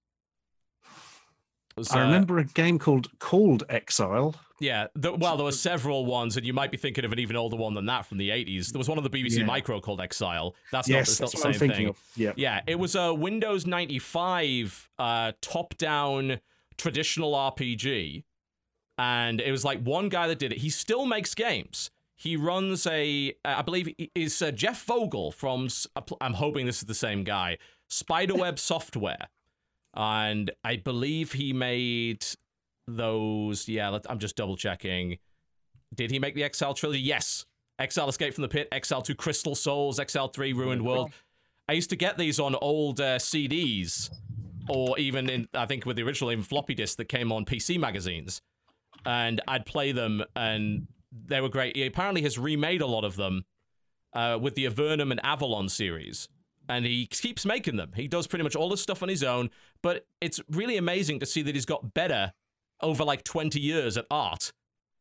It 0.84 1.78
was, 1.80 1.90
I 1.90 2.02
remember 2.02 2.38
a 2.38 2.44
game 2.44 2.78
called 2.78 3.08
called 3.18 3.64
Exile. 3.68 4.34
Yeah, 4.62 4.86
the, 4.94 5.12
well, 5.12 5.36
there 5.36 5.44
were 5.44 5.52
several 5.52 6.06
ones, 6.06 6.36
and 6.36 6.46
you 6.46 6.52
might 6.52 6.70
be 6.70 6.76
thinking 6.76 7.04
of 7.04 7.12
an 7.12 7.18
even 7.18 7.34
older 7.34 7.56
one 7.56 7.74
than 7.74 7.86
that 7.86 8.06
from 8.06 8.18
the 8.18 8.30
80s. 8.30 8.70
There 8.70 8.78
was 8.78 8.88
one 8.88 8.96
on 8.96 9.02
the 9.02 9.10
BBC 9.10 9.38
Yeah. 9.38 9.44
Micro 9.44 9.80
called 9.80 10.00
Exile. 10.00 10.54
That's 10.70 10.88
yes, 10.88 11.18
not, 11.20 11.30
that's 11.32 11.44
not 11.44 11.52
the 11.52 11.58
same 11.58 11.70
thing. 11.70 11.88
of. 11.88 11.98
Yeah. 12.16 12.32
Yeah, 12.36 12.60
it 12.68 12.78
was 12.78 12.94
a 12.94 13.12
Windows 13.12 13.66
95 13.66 14.88
uh, 15.00 15.32
top 15.40 15.76
down 15.78 16.38
traditional 16.78 17.32
RPG. 17.32 18.22
And 18.98 19.40
it 19.40 19.50
was 19.50 19.64
like 19.64 19.82
one 19.82 20.08
guy 20.08 20.28
that 20.28 20.38
did 20.38 20.52
it. 20.52 20.58
He 20.58 20.70
still 20.70 21.06
makes 21.06 21.34
games. 21.34 21.90
He 22.14 22.36
runs 22.36 22.86
a, 22.86 23.34
uh, 23.44 23.62
believe, 23.64 23.88
it 23.98 24.10
is 24.14 24.40
uh, 24.40 24.52
Jeff 24.52 24.84
Vogel 24.84 25.32
from, 25.32 25.68
I'm 26.20 26.34
hoping 26.34 26.66
this 26.66 26.78
is 26.78 26.84
the 26.84 26.94
same 26.94 27.24
guy, 27.24 27.58
Spiderweb 27.90 28.58
Software. 28.60 29.26
And 29.94 30.52
I 30.62 30.76
believe 30.76 31.32
he 31.32 31.52
made 31.52 32.24
those. 32.86 33.68
Yeah, 33.68 33.98
I'm 34.08 34.18
just 34.18 34.36
double 34.36 34.56
checking. 34.56 35.18
Did 35.94 36.10
he 36.10 36.18
make 36.18 36.34
the 36.34 36.44
Exile 36.44 36.74
trilogy? 36.74 37.00
Yes. 37.00 37.44
Exile 37.78 38.08
Escape 38.08 38.34
from 38.34 38.42
the 38.42 38.48
Pit, 38.48 38.68
Exile 38.72 39.02
Two 39.02 39.14
Crystal 39.14 39.54
Souls, 39.54 39.98
Exile 39.98 40.28
Three 40.28 40.52
Ruined 40.52 40.84
World. 40.84 41.10
I 41.68 41.72
used 41.72 41.90
to 41.90 41.96
get 41.96 42.18
these 42.18 42.38
on 42.38 42.54
old 42.56 43.00
uh, 43.00 43.18
CDs, 43.18 44.10
or 44.68 44.98
even 44.98 45.28
in, 45.28 45.48
I 45.54 45.66
think 45.66 45.86
with 45.86 45.96
the 45.96 46.02
original 46.02 46.30
even 46.32 46.44
floppy 46.44 46.74
disk 46.74 46.98
that 46.98 47.06
came 47.06 47.32
on 47.32 47.44
PC 47.44 47.78
magazines. 47.78 48.40
And 49.04 49.40
I'd 49.48 49.66
play 49.66 49.92
them, 49.92 50.22
and 50.36 50.86
they 51.26 51.40
were 51.40 51.48
great. 51.48 51.76
He 51.76 51.86
apparently 51.86 52.22
has 52.22 52.38
remade 52.38 52.82
a 52.82 52.86
lot 52.86 53.04
of 53.04 53.16
them 53.16 53.44
uh, 54.12 54.38
with 54.40 54.54
the 54.54 54.66
Avernum 54.66 55.10
and 55.10 55.22
Avadon 55.22 55.70
series. 55.70 56.28
And 56.68 56.86
he 56.86 57.06
keeps 57.06 57.44
making 57.44 57.76
them. 57.76 57.92
He 57.96 58.06
does 58.06 58.26
pretty 58.26 58.44
much 58.44 58.54
all 58.54 58.68
this 58.68 58.80
stuff 58.80 59.02
on 59.02 59.08
his 59.08 59.24
own, 59.24 59.50
but 59.82 60.06
it's 60.20 60.40
really 60.50 60.76
amazing 60.76 61.18
to 61.20 61.26
see 61.26 61.42
that 61.42 61.54
he's 61.54 61.66
got 61.66 61.92
better 61.92 62.32
over 62.82 63.04
like 63.04 63.24
20 63.24 63.60
years 63.60 63.96
at 63.96 64.06
art. 64.10 64.52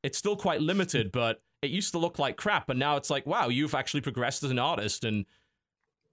It's 0.04 0.18
still 0.18 0.36
quite 0.36 0.62
limited, 0.62 1.12
but 1.14 1.42
it 1.62 1.70
used 1.70 1.92
to 1.92 2.00
look 2.00 2.20
like 2.20 2.38
crap, 2.38 2.70
and 2.70 2.80
now 2.80 2.96
it's 2.96 3.10
like, 3.10 3.26
wow, 3.26 3.50
you've 3.50 3.76
actually 3.76 4.02
progressed 4.02 4.44
as 4.44 4.52
an 4.52 4.60
artist, 4.60 5.04
and 5.04 5.26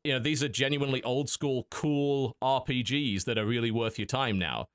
you 0.05 0.13
know 0.13 0.19
these 0.19 0.43
are 0.43 0.49
genuinely 0.49 1.03
old 1.03 1.31
school, 1.31 1.67
cool 1.71 2.37
RPGs 2.43 3.25
that 3.25 3.39
are 3.39 3.47
really 3.47 3.71
worth 3.71 3.99
your 3.99 4.07
time 4.07 4.39
now. 4.39 4.69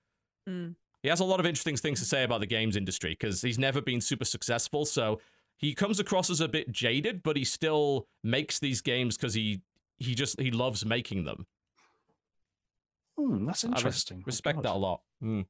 Mm. 0.49 0.75
He 1.01 1.09
has 1.09 1.19
a 1.19 1.25
lot 1.25 1.39
of 1.39 1.45
interesting 1.45 1.75
things 1.75 1.99
to 1.99 2.05
say 2.05 2.23
about 2.23 2.39
the 2.39 2.45
games 2.45 2.77
industry 2.77 3.11
because 3.11 3.41
he's 3.41 3.59
never 3.59 3.81
been 3.81 4.01
super 4.01 4.25
successful, 4.25 4.85
so 4.85 5.19
he 5.57 5.73
comes 5.73 5.99
across 5.99 6.29
as 6.29 6.41
a 6.41 6.47
bit 6.47 6.71
jaded, 6.71 7.23
but 7.23 7.37
he 7.37 7.43
still 7.43 8.07
makes 8.23 8.59
these 8.59 8.81
games 8.81 9.15
because 9.15 9.33
he 9.33 9.61
he 9.97 10.15
just 10.15 10.39
he 10.39 10.51
loves 10.51 10.85
making 10.85 11.25
them. 11.25 11.45
Hmm, 13.17 13.45
that's 13.45 13.63
I 13.63 13.69
res- 13.69 13.77
interesting. 13.77 14.17
Oh, 14.21 14.23
respect 14.25 14.57
God. 14.57 14.65
that 14.65 14.73
a 14.73 14.77
lot. 14.77 15.01
Mm. 15.23 15.45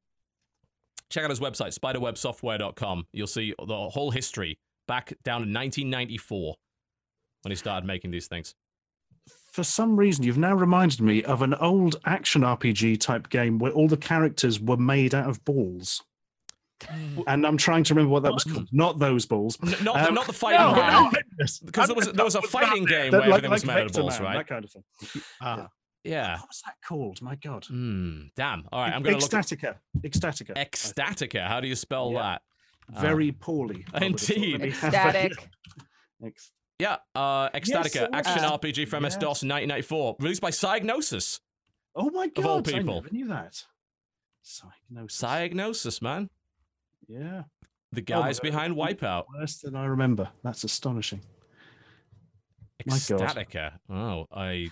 Check 1.14 1.24
out 1.26 1.30
his 1.30 1.40
website, 1.40 1.78
spiderwebsoftware.com. 1.78 3.06
You'll 3.14 3.28
see 3.28 3.54
the 3.64 3.90
whole 3.90 4.10
history 4.10 4.58
back 4.88 5.10
down 5.24 5.42
to 5.42 5.46
1994 5.46 6.56
when 7.44 7.52
he 7.52 7.56
started 7.56 7.86
making 7.86 8.10
these 8.10 8.26
things. 8.26 8.56
For 9.52 9.64
some 9.64 9.96
reason, 9.96 10.24
you've 10.24 10.40
now 10.40 10.56
reminded 10.56 11.02
me 11.02 11.22
of 11.24 11.44
an 11.44 11.54
old 11.54 11.98
action 12.06 12.42
RPG 12.42 13.00
type 13.00 13.30
game 13.30 13.60
where 13.60 13.72
all 13.74 13.88
the 13.88 13.96
characters 13.96 14.60
were 14.60 14.76
made 14.78 15.14
out 15.14 15.30
of 15.30 15.46
balls. 15.46 16.02
and 17.28 17.46
I'm 17.46 17.58
trying 17.58 17.84
to 17.84 17.94
remember 17.94 18.12
what 18.12 18.24
that 18.24 18.34
was 18.34 18.44
called. 18.44 18.68
Not 18.72 18.98
those 18.98 19.28
balls. 19.28 19.56
N- 19.62 19.70
not, 19.84 19.94
the, 19.94 20.08
Um, 20.08 20.16
not 20.16 20.26
the 20.26 20.34
fighting 20.34 20.60
No, 20.62 20.74
game. 20.74 20.88
no, 20.88 21.10
I 21.14 21.22
missed. 21.38 21.64
Because 21.64 21.84
I 21.84 21.94
there 21.94 21.96
was 21.96 22.12
there 22.12 22.26
was 22.26 22.36
a 22.36 22.42
fighting 22.42 22.86
game 22.86 23.12
That- 23.12 23.22
where 23.22 23.30
like 23.30 23.44
everything 23.44 23.52
like 23.52 23.52
was 23.52 23.66
made 23.66 23.86
of 23.86 23.94
balls, 23.94 24.20
Man, 24.20 24.24
right? 24.24 24.38
that 24.38 24.48
kind 24.48 24.66
of 24.66 24.72
thing. 24.72 24.84
Ah. 25.40 25.58
Yeah. 25.58 25.68
What 26.06 26.48
was 26.50 26.62
that 26.66 26.76
called? 26.86 27.22
My 27.22 27.36
God. 27.36 27.66
Hmm. 27.66 28.24
Damn. 28.36 28.66
All 28.72 28.82
right. 28.82 28.94
I'm 28.94 29.02
gonna 29.04 29.18
look. 29.18 29.30
Ecstatica. 29.30 29.76
Ecstatica. 30.02 30.56
Ecstatica. 30.56 31.48
How 31.48 31.60
do 31.62 31.68
you 31.68 31.76
spell 31.76 32.12
Yeah. 32.14 32.38
that? 32.90 33.02
Very 33.02 33.32
poorly. 33.32 33.86
I 33.94 34.00
would 34.00 34.12
have 34.12 34.20
thought. 34.20 34.30
Indeed. 34.36 34.52
Let 34.54 34.62
me 34.62 34.70
have 34.72 34.94
a- 34.94 34.98
Ecstatic. 34.98 35.50
Yeah. 36.80 36.98
Uh, 37.16 37.50
Ecstatica, 37.52 38.04
it 38.04 38.12
was. 38.12 38.26
action 38.28 38.44
RPG 38.44 38.86
from 38.90 39.04
MS 39.04 39.16
DOS 39.18 39.44
in 39.44 39.50
1994, 39.50 40.18
released 40.20 40.42
by 40.42 40.50
Psygnosis. 40.52 41.40
Oh 41.96 42.10
my 42.10 42.28
God. 42.28 42.40
Of 42.40 42.46
all 42.46 42.58
I 42.58 42.62
people. 42.62 42.96
never 42.96 43.10
knew 43.12 43.28
that. 43.30 43.64
Psygnosis. 44.44 45.24
Psygnosis, 45.24 46.02
man. 46.02 46.30
Yeah. 47.08 47.44
The 47.94 48.02
Oh 48.02 48.04
guys 48.04 48.40
God. 48.40 48.44
behind 48.50 48.76
Wipeout. 48.76 49.26
Worse 49.38 49.60
than 49.60 49.76
I 49.76 49.86
remember. 49.86 50.30
That's 50.44 50.64
astonishing. 50.64 51.22
My 52.86 52.98
God. 53.08 53.22
Ecstatica. 53.22 53.80
Oh, 53.90 54.26
I. 54.34 54.68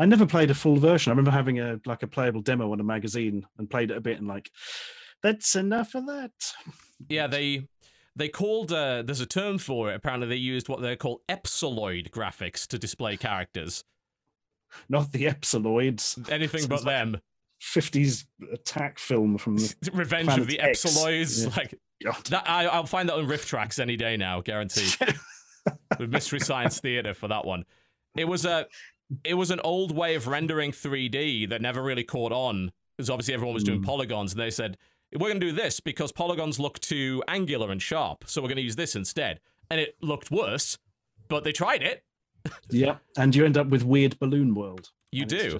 I 0.00 0.06
never 0.06 0.24
played 0.24 0.50
a 0.50 0.54
full 0.54 0.76
version. 0.76 1.10
I 1.10 1.12
remember 1.12 1.30
having 1.30 1.60
a 1.60 1.78
like 1.84 2.02
a 2.02 2.06
playable 2.06 2.40
demo 2.40 2.72
on 2.72 2.80
a 2.80 2.84
magazine 2.84 3.46
and 3.58 3.68
played 3.68 3.90
it 3.90 3.96
a 3.98 4.00
bit 4.00 4.18
and 4.18 4.26
like, 4.26 4.50
that's 5.22 5.54
enough 5.54 5.94
of 5.94 6.06
that. 6.06 6.32
Yeah, 7.08 7.26
they. 7.26 7.68
They 8.16 8.28
called, 8.28 8.72
uh, 8.72 9.02
there's 9.02 9.20
a 9.20 9.26
term 9.26 9.56
for 9.56 9.92
it. 9.92 9.94
Apparently, 9.94 10.26
they 10.26 10.34
used 10.34 10.68
what 10.68 10.82
they 10.82 10.96
call 10.96 11.22
epsiloid 11.28 12.10
graphics 12.10 12.66
to 12.66 12.78
display 12.78 13.16
characters. 13.16 13.84
Not 14.88 15.12
the 15.12 15.26
Epsiloids. 15.26 16.30
Anything 16.30 16.66
but 16.66 16.84
like 16.84 16.86
them. 16.86 17.20
50s 17.62 18.24
attack 18.52 18.98
film 18.98 19.38
from 19.38 19.56
the 19.56 19.74
Revenge 19.94 20.36
of 20.36 20.48
the 20.48 20.58
X. 20.58 20.84
Epsiloids. 20.84 21.44
Yeah. 21.44 21.54
Like, 21.56 21.74
God. 22.04 22.24
that, 22.26 22.50
I, 22.50 22.66
I'll 22.66 22.84
find 22.84 23.08
that 23.08 23.14
on 23.14 23.26
RiffTrax 23.26 23.78
any 23.78 23.96
day 23.96 24.16
now, 24.16 24.40
guaranteed. 24.40 24.96
with 25.98 26.10
Mystery 26.10 26.40
Science 26.40 26.80
Theater 26.80 27.14
for 27.14 27.28
that 27.28 27.44
one. 27.44 27.64
It 28.16 28.24
was 28.24 28.44
a 28.44 28.66
it 29.24 29.34
was 29.34 29.50
an 29.50 29.60
old 29.64 29.94
way 29.94 30.14
of 30.14 30.26
rendering 30.26 30.70
3D 30.72 31.48
that 31.48 31.60
never 31.62 31.82
really 31.82 32.04
caught 32.04 32.32
on 32.32 32.72
because 32.96 33.10
obviously 33.10 33.34
everyone 33.34 33.54
was 33.54 33.64
doing 33.64 33.80
Mm. 33.80 33.84
polygons 33.86 34.32
and 34.32 34.40
they 34.40 34.50
said 34.50 34.76
we're 35.12 35.28
going 35.28 35.40
to 35.40 35.46
do 35.46 35.52
this 35.52 35.80
because 35.80 36.12
polygons 36.12 36.60
look 36.60 36.78
too 36.78 37.22
angular 37.26 37.70
and 37.72 37.82
sharp, 37.82 38.24
so 38.28 38.40
we're 38.40 38.48
going 38.48 38.56
to 38.56 38.62
use 38.62 38.76
this 38.76 38.94
instead. 38.94 39.40
And 39.68 39.80
it 39.80 39.96
looked 40.00 40.30
worse, 40.30 40.78
but 41.28 41.42
they 41.42 41.50
tried 41.52 41.82
it. 41.82 42.04
yeah, 42.70 42.96
and 43.16 43.34
you 43.34 43.44
end 43.44 43.58
up 43.58 43.66
with 43.68 43.82
weird 43.82 44.18
balloon 44.20 44.54
world. 44.54 44.90
You 45.10 45.24
do. 45.26 45.58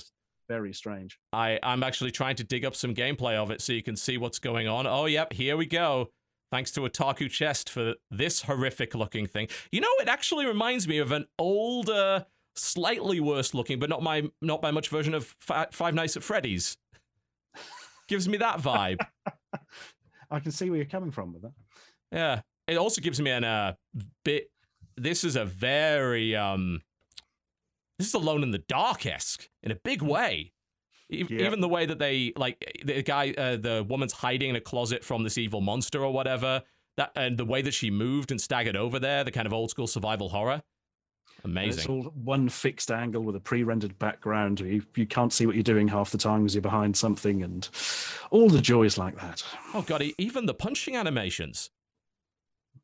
very 0.48 0.72
strange. 0.72 1.18
I 1.32 1.58
I'm 1.62 1.82
actually 1.82 2.10
trying 2.12 2.36
to 2.36 2.44
dig 2.44 2.64
up 2.64 2.74
some 2.76 2.94
gameplay 2.94 3.34
of 3.34 3.50
it 3.50 3.60
so 3.60 3.72
you 3.72 3.82
can 3.82 3.96
see 3.96 4.16
what's 4.18 4.38
going 4.38 4.68
on. 4.68 4.86
Oh 4.86 5.06
yep, 5.06 5.32
here 5.32 5.56
we 5.56 5.66
go. 5.66 6.10
Thanks 6.52 6.70
to 6.72 6.80
Otaku 6.80 7.30
Chest 7.30 7.70
for 7.70 7.94
this 8.10 8.42
horrific 8.42 8.94
looking 8.94 9.26
thing. 9.26 9.46
You 9.70 9.80
know, 9.80 9.88
it 10.00 10.08
actually 10.08 10.46
reminds 10.46 10.86
me 10.88 10.98
of 10.98 11.12
an 11.12 11.26
older, 11.38 12.26
slightly 12.56 13.20
worse 13.20 13.54
looking, 13.54 13.78
but 13.78 13.88
not 13.88 14.02
my 14.02 14.28
not 14.40 14.60
by 14.62 14.70
much 14.70 14.88
version 14.88 15.14
of 15.14 15.34
Fi- 15.40 15.68
Five 15.72 15.94
Nights 15.94 16.16
at 16.16 16.22
Freddy's. 16.22 16.76
Gives 18.08 18.28
me 18.28 18.38
that 18.38 18.58
vibe. 18.60 18.98
I 20.30 20.40
can 20.40 20.52
see 20.52 20.70
where 20.70 20.76
you're 20.76 20.86
coming 20.86 21.10
from 21.10 21.32
with 21.32 21.42
that. 21.42 21.52
Yeah. 22.12 22.40
It 22.66 22.76
also 22.76 23.00
gives 23.00 23.20
me 23.20 23.30
an 23.30 23.44
uh 23.44 23.74
bit. 24.24 24.50
This 24.96 25.24
is 25.24 25.36
a 25.36 25.44
very 25.44 26.36
um. 26.36 26.80
This 27.98 28.08
is 28.08 28.14
Alone 28.14 28.42
in 28.42 28.50
the 28.50 28.58
Dark 28.58 29.04
esque 29.06 29.48
in 29.62 29.70
a 29.70 29.74
big 29.74 30.02
way. 30.02 30.52
E-. 31.10 31.26
Even 31.28 31.60
the 31.60 31.68
way 31.68 31.86
that 31.86 31.98
they 31.98 32.32
like 32.36 32.80
the 32.84 33.02
guy, 33.02 33.32
uh, 33.36 33.56
the 33.56 33.84
woman's 33.88 34.12
hiding 34.12 34.50
in 34.50 34.56
a 34.56 34.60
closet 34.60 35.04
from 35.04 35.24
this 35.24 35.36
evil 35.36 35.60
monster 35.60 36.04
or 36.04 36.12
whatever. 36.12 36.62
That 36.96 37.12
and 37.16 37.38
the 37.38 37.44
way 37.44 37.62
that 37.62 37.74
she 37.74 37.90
moved 37.90 38.30
and 38.30 38.40
staggered 38.40 38.76
over 38.76 38.98
there, 38.98 39.24
the 39.24 39.32
kind 39.32 39.46
of 39.46 39.52
old 39.52 39.70
school 39.70 39.86
survival 39.86 40.28
horror. 40.28 40.62
And 41.42 41.56
It's 41.58 41.86
all 41.86 42.02
one 42.02 42.48
fixed 42.48 42.90
angle 42.90 43.22
with 43.22 43.36
a 43.36 43.40
pre-rendered 43.40 43.98
background. 43.98 44.60
You, 44.60 44.82
you 44.94 45.06
can't 45.06 45.32
see 45.32 45.46
what 45.46 45.54
you're 45.54 45.62
doing 45.62 45.88
half 45.88 46.10
the 46.10 46.18
time 46.18 46.42
because 46.42 46.54
you're 46.54 46.62
behind 46.62 46.96
something, 46.96 47.42
and 47.42 47.68
all 48.30 48.48
the 48.48 48.60
joys 48.60 48.98
like 48.98 49.16
that. 49.20 49.42
Oh 49.74 49.82
god, 49.82 50.02
even 50.18 50.46
the 50.46 50.54
punching 50.54 50.96
animations. 50.96 51.70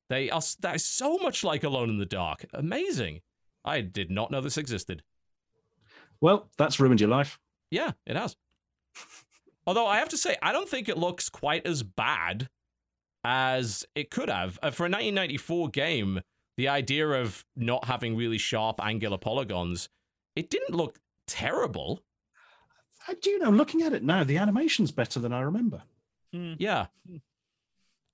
They 0.08 0.30
are 0.30 0.42
that 0.60 0.76
is 0.76 0.84
so 0.84 1.18
much 1.18 1.42
like 1.42 1.64
Alone 1.64 1.90
in 1.90 1.98
the 1.98 2.06
Dark. 2.06 2.46
Amazing. 2.52 3.20
I 3.64 3.80
did 3.80 4.10
not 4.10 4.30
know 4.30 4.40
this 4.40 4.56
existed. 4.56 5.02
Well, 6.20 6.48
that's 6.56 6.80
ruined 6.80 7.00
your 7.00 7.10
life. 7.10 7.38
Yeah, 7.70 7.92
it 8.06 8.16
has. 8.16 8.36
Although 9.66 9.86
I 9.86 9.98
have 9.98 10.08
to 10.10 10.16
say, 10.16 10.36
I 10.40 10.52
don't 10.52 10.68
think 10.68 10.88
it 10.88 10.96
looks 10.96 11.28
quite 11.28 11.66
as 11.66 11.82
bad 11.82 12.48
as 13.24 13.84
it 13.96 14.10
could 14.10 14.28
have. 14.30 14.58
Uh, 14.62 14.70
for 14.70 14.84
a 14.84 14.90
1994 14.90 15.68
game, 15.70 16.20
the 16.56 16.68
idea 16.68 17.08
of 17.08 17.44
not 17.56 17.84
having 17.86 18.16
really 18.16 18.38
sharp 18.38 18.80
angular 18.82 19.18
polygons, 19.18 19.88
it 20.34 20.50
didn't 20.50 20.74
look 20.74 20.98
terrible. 21.26 22.02
I 23.08 23.14
do 23.14 23.38
know. 23.38 23.50
Looking 23.50 23.82
at 23.82 23.92
it 23.92 24.02
now, 24.02 24.24
the 24.24 24.38
animation's 24.38 24.90
better 24.90 25.20
than 25.20 25.32
I 25.32 25.40
remember. 25.40 25.82
Yeah. 26.32 26.86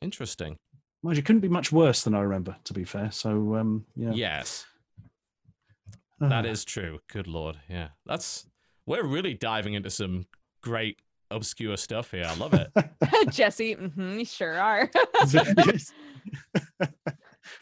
Interesting. 0.01 0.57
Mind 1.03 1.17
you, 1.17 1.23
couldn't 1.23 1.41
be 1.41 1.49
much 1.49 1.73
worse 1.73 2.03
than 2.05 2.15
I 2.15 2.21
remember. 2.21 2.57
To 2.65 2.73
be 2.73 2.85
fair, 2.85 3.11
so 3.11 3.57
um, 3.57 3.85
yeah, 3.97 4.13
Yes, 4.13 4.67
that 6.21 6.47
Ah. 6.47 6.55
true. 6.65 7.01
Good 7.09 7.27
lord. 7.27 7.57
Yeah. 7.69 7.89
That's 8.07 8.47
we're 8.87 9.05
really 9.05 9.35
diving 9.35 9.75
into 9.75 9.91
some 9.91 10.27
great 10.61 11.01
obscure 11.31 11.77
stuff 11.77 12.11
here. 12.13 12.25
I 12.27 12.37
love 12.37 12.55
it. 12.55 12.71
Jesse, 13.33 13.73
hmm 13.75 14.19
you 14.19 14.25
sure 14.25 14.57
are. 14.61 14.89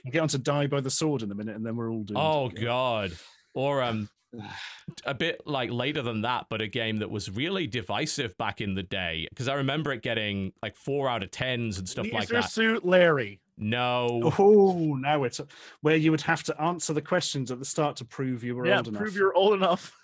Yes. 0.05 0.07
I'll 0.07 0.13
get 0.13 0.23
on 0.23 0.29
to 0.29 0.39
die 0.39 0.67
by 0.67 0.81
the 0.81 0.91
sword 0.91 1.23
in 1.23 1.31
a 1.31 1.35
minute, 1.35 1.57
and 1.57 1.65
then 1.65 1.77
we're 1.77 1.91
all 1.91 2.03
doomed. 2.03 2.19
Oh 2.19 2.49
god. 2.49 3.13
Or 3.55 3.83
um 3.83 4.09
a 5.05 5.15
bit 5.15 5.43
like 5.47 5.71
later 5.71 6.03
than 6.03 6.23
that, 6.23 6.47
but 6.49 6.61
a 6.61 6.69
game 6.69 6.99
that 6.99 7.11
was 7.11 7.31
really 7.31 7.67
divisive 7.67 8.37
back 8.39 8.61
in 8.61 8.75
the 8.75 8.83
day. 8.83 9.27
Because 9.31 9.49
I 9.49 9.55
remember 9.55 9.93
it 9.93 10.03
getting 10.03 10.53
like 10.63 10.77
four 10.77 11.09
out 11.09 11.23
of 11.23 11.31
tens 11.31 11.79
and 11.79 11.89
stuff 11.89 12.07
like 12.13 12.31
Leisure 12.31 12.43
that. 12.43 12.51
Suit 12.51 12.85
Larry. 12.85 13.41
No. 13.57 14.33
Oh, 14.39 14.97
now 14.97 15.25
it's 15.25 15.41
where 15.83 15.97
you 15.97 16.11
would 16.11 16.23
have 16.23 16.43
to 16.45 16.61
answer 16.61 16.95
the 16.95 17.03
questions 17.03 17.51
at 17.51 17.59
the 17.59 17.65
start 17.65 17.97
to 17.97 18.07
prove 18.07 18.43
you 18.43 18.57
were 18.57 18.67
yeah, 18.67 18.79
old 18.79 18.89
enough. 18.89 19.01
prove 19.01 19.17
you're 19.17 19.35
old 19.35 19.53
enough. 19.53 19.95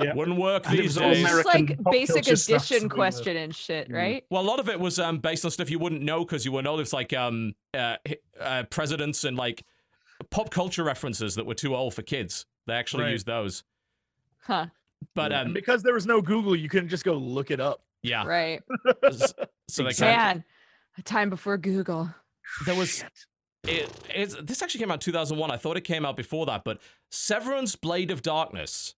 Yeah. 0.00 0.14
Wouldn't 0.14 0.38
work 0.38 0.64
these 0.66 0.96
days. 0.96 1.18
It's 1.18 1.30
American 1.30 1.76
like 1.84 1.92
basic 1.92 2.14
culture 2.24 2.36
stuff, 2.36 2.56
addition 2.56 2.76
so 2.78 2.82
we 2.84 2.88
were- 2.88 2.94
question 2.94 3.36
and 3.36 3.54
shit, 3.54 3.88
Mm. 3.88 3.94
right? 3.94 4.24
Well, 4.30 4.42
a 4.42 4.46
lot 4.48 4.58
of 4.60 4.68
it 4.68 4.78
was 4.80 4.98
um, 4.98 5.18
based 5.18 5.44
on 5.44 5.50
stuff 5.50 5.70
you 5.70 5.78
wouldn't 5.78 6.02
know 6.02 6.24
because 6.24 6.44
you 6.44 6.52
weren't 6.52 6.66
old. 6.66 6.80
It's 6.80 6.92
like 6.92 7.12
um, 7.12 7.54
uh, 7.74 7.96
uh, 8.40 8.62
presidents 8.64 9.24
and 9.24 9.36
like 9.36 9.64
pop 10.30 10.50
culture 10.50 10.84
references 10.84 11.34
that 11.36 11.46
were 11.46 11.54
too 11.54 11.74
old 11.76 11.94
for 11.94 12.02
kids. 12.02 12.46
They 12.66 12.74
actually 12.74 13.04
Right. 13.04 13.12
used 13.12 13.26
those. 13.26 13.62
Huh. 14.42 14.66
But 15.14 15.32
Yeah. 15.32 15.42
um, 15.42 15.52
because 15.52 15.82
there 15.82 15.94
was 15.94 16.06
no 16.06 16.20
Google, 16.22 16.56
you 16.56 16.68
couldn't 16.68 16.88
just 16.88 17.04
go 17.04 17.14
look 17.14 17.50
it 17.50 17.60
up. 17.60 17.82
yeah. 18.02 18.24
Right. 18.24 18.62
So 19.68 19.82
they 19.82 19.88
Exactly. 19.90 20.06
kind 20.14 20.36
Man, 20.38 20.44
a 20.98 21.02
time 21.02 21.30
before 21.30 21.56
Google. 21.58 22.14
there 22.66 22.74
was 22.74 23.02
it, 23.66 23.90
it's, 24.14 24.36
this 24.42 24.60
actually 24.62 24.80
came 24.80 24.90
out 24.90 24.94
in 24.94 25.00
2001. 25.00 25.50
I 25.50 25.56
thought 25.56 25.78
it 25.78 25.84
came 25.84 26.04
out 26.04 26.16
before 26.16 26.44
that, 26.46 26.64
but 26.64 26.80
Severance 27.10 27.76
Blade 27.76 28.10
of 28.10 28.20
Darkness. 28.20 28.94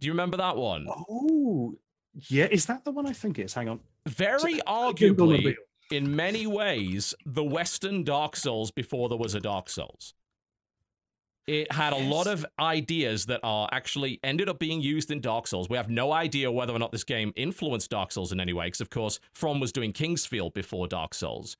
Do 0.00 0.06
you 0.06 0.12
remember 0.12 0.38
that 0.38 0.56
one? 0.56 0.86
Oh, 0.88 1.74
yeah. 2.28 2.46
Is 2.50 2.66
that 2.66 2.84
the 2.84 2.90
one 2.90 3.06
I 3.06 3.12
think 3.12 3.38
it 3.38 3.44
is? 3.44 3.54
Hang 3.54 3.68
on. 3.68 3.80
Very 4.06 4.54
Google 4.54 4.64
uh, 4.66 4.92
arguably, 4.92 5.54
in 5.90 6.16
many 6.16 6.46
ways, 6.46 7.14
the 7.26 7.44
Western 7.44 8.02
Dark 8.04 8.36
Souls 8.36 8.70
before 8.70 9.08
there 9.08 9.18
was 9.18 9.34
a 9.34 9.40
Dark 9.40 9.68
Souls. 9.68 10.14
It 11.46 11.72
had 11.72 11.92
a 11.92 11.98
lot 11.98 12.26
of 12.26 12.46
ideas 12.60 13.26
that 13.26 13.40
are 13.42 13.68
actually 13.72 14.20
ended 14.22 14.48
up 14.48 14.58
being 14.58 14.80
used 14.80 15.10
in 15.10 15.20
Dark 15.20 15.48
Souls. 15.48 15.68
We 15.68 15.76
have 15.76 15.90
no 15.90 16.12
idea 16.12 16.52
whether 16.52 16.72
or 16.72 16.78
not 16.78 16.92
this 16.92 17.02
game 17.02 17.32
influenced 17.34 17.90
Dark 17.90 18.12
Souls 18.12 18.30
in 18.30 18.40
any 18.40 18.52
way, 18.52 18.66
because 18.66 18.80
of 18.80 18.90
course, 18.90 19.18
From 19.32 19.58
was 19.58 19.72
doing 19.72 19.92
King's 19.92 20.24
Field 20.24 20.54
before 20.54 20.86
Dark 20.86 21.12
Souls. 21.12 21.56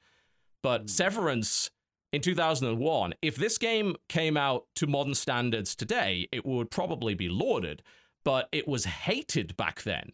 But 0.63 0.83
hmm. 0.83 0.87
Severance 0.87 1.71
in 2.13 2.21
2001, 2.21 3.15
if 3.23 3.37
this 3.37 3.59
game 3.59 3.97
came 4.09 4.37
out 4.37 4.67
to 4.77 4.87
modern 4.87 5.15
standards 5.15 5.75
today, 5.75 6.29
it 6.33 6.45
would 6.45 6.71
probably 6.71 7.15
be 7.15 7.29
lauded. 7.29 7.83
But 8.25 8.49
it 8.53 8.69
was 8.69 8.85
hated 8.85 9.57
back 9.57 9.83
then 9.83 10.13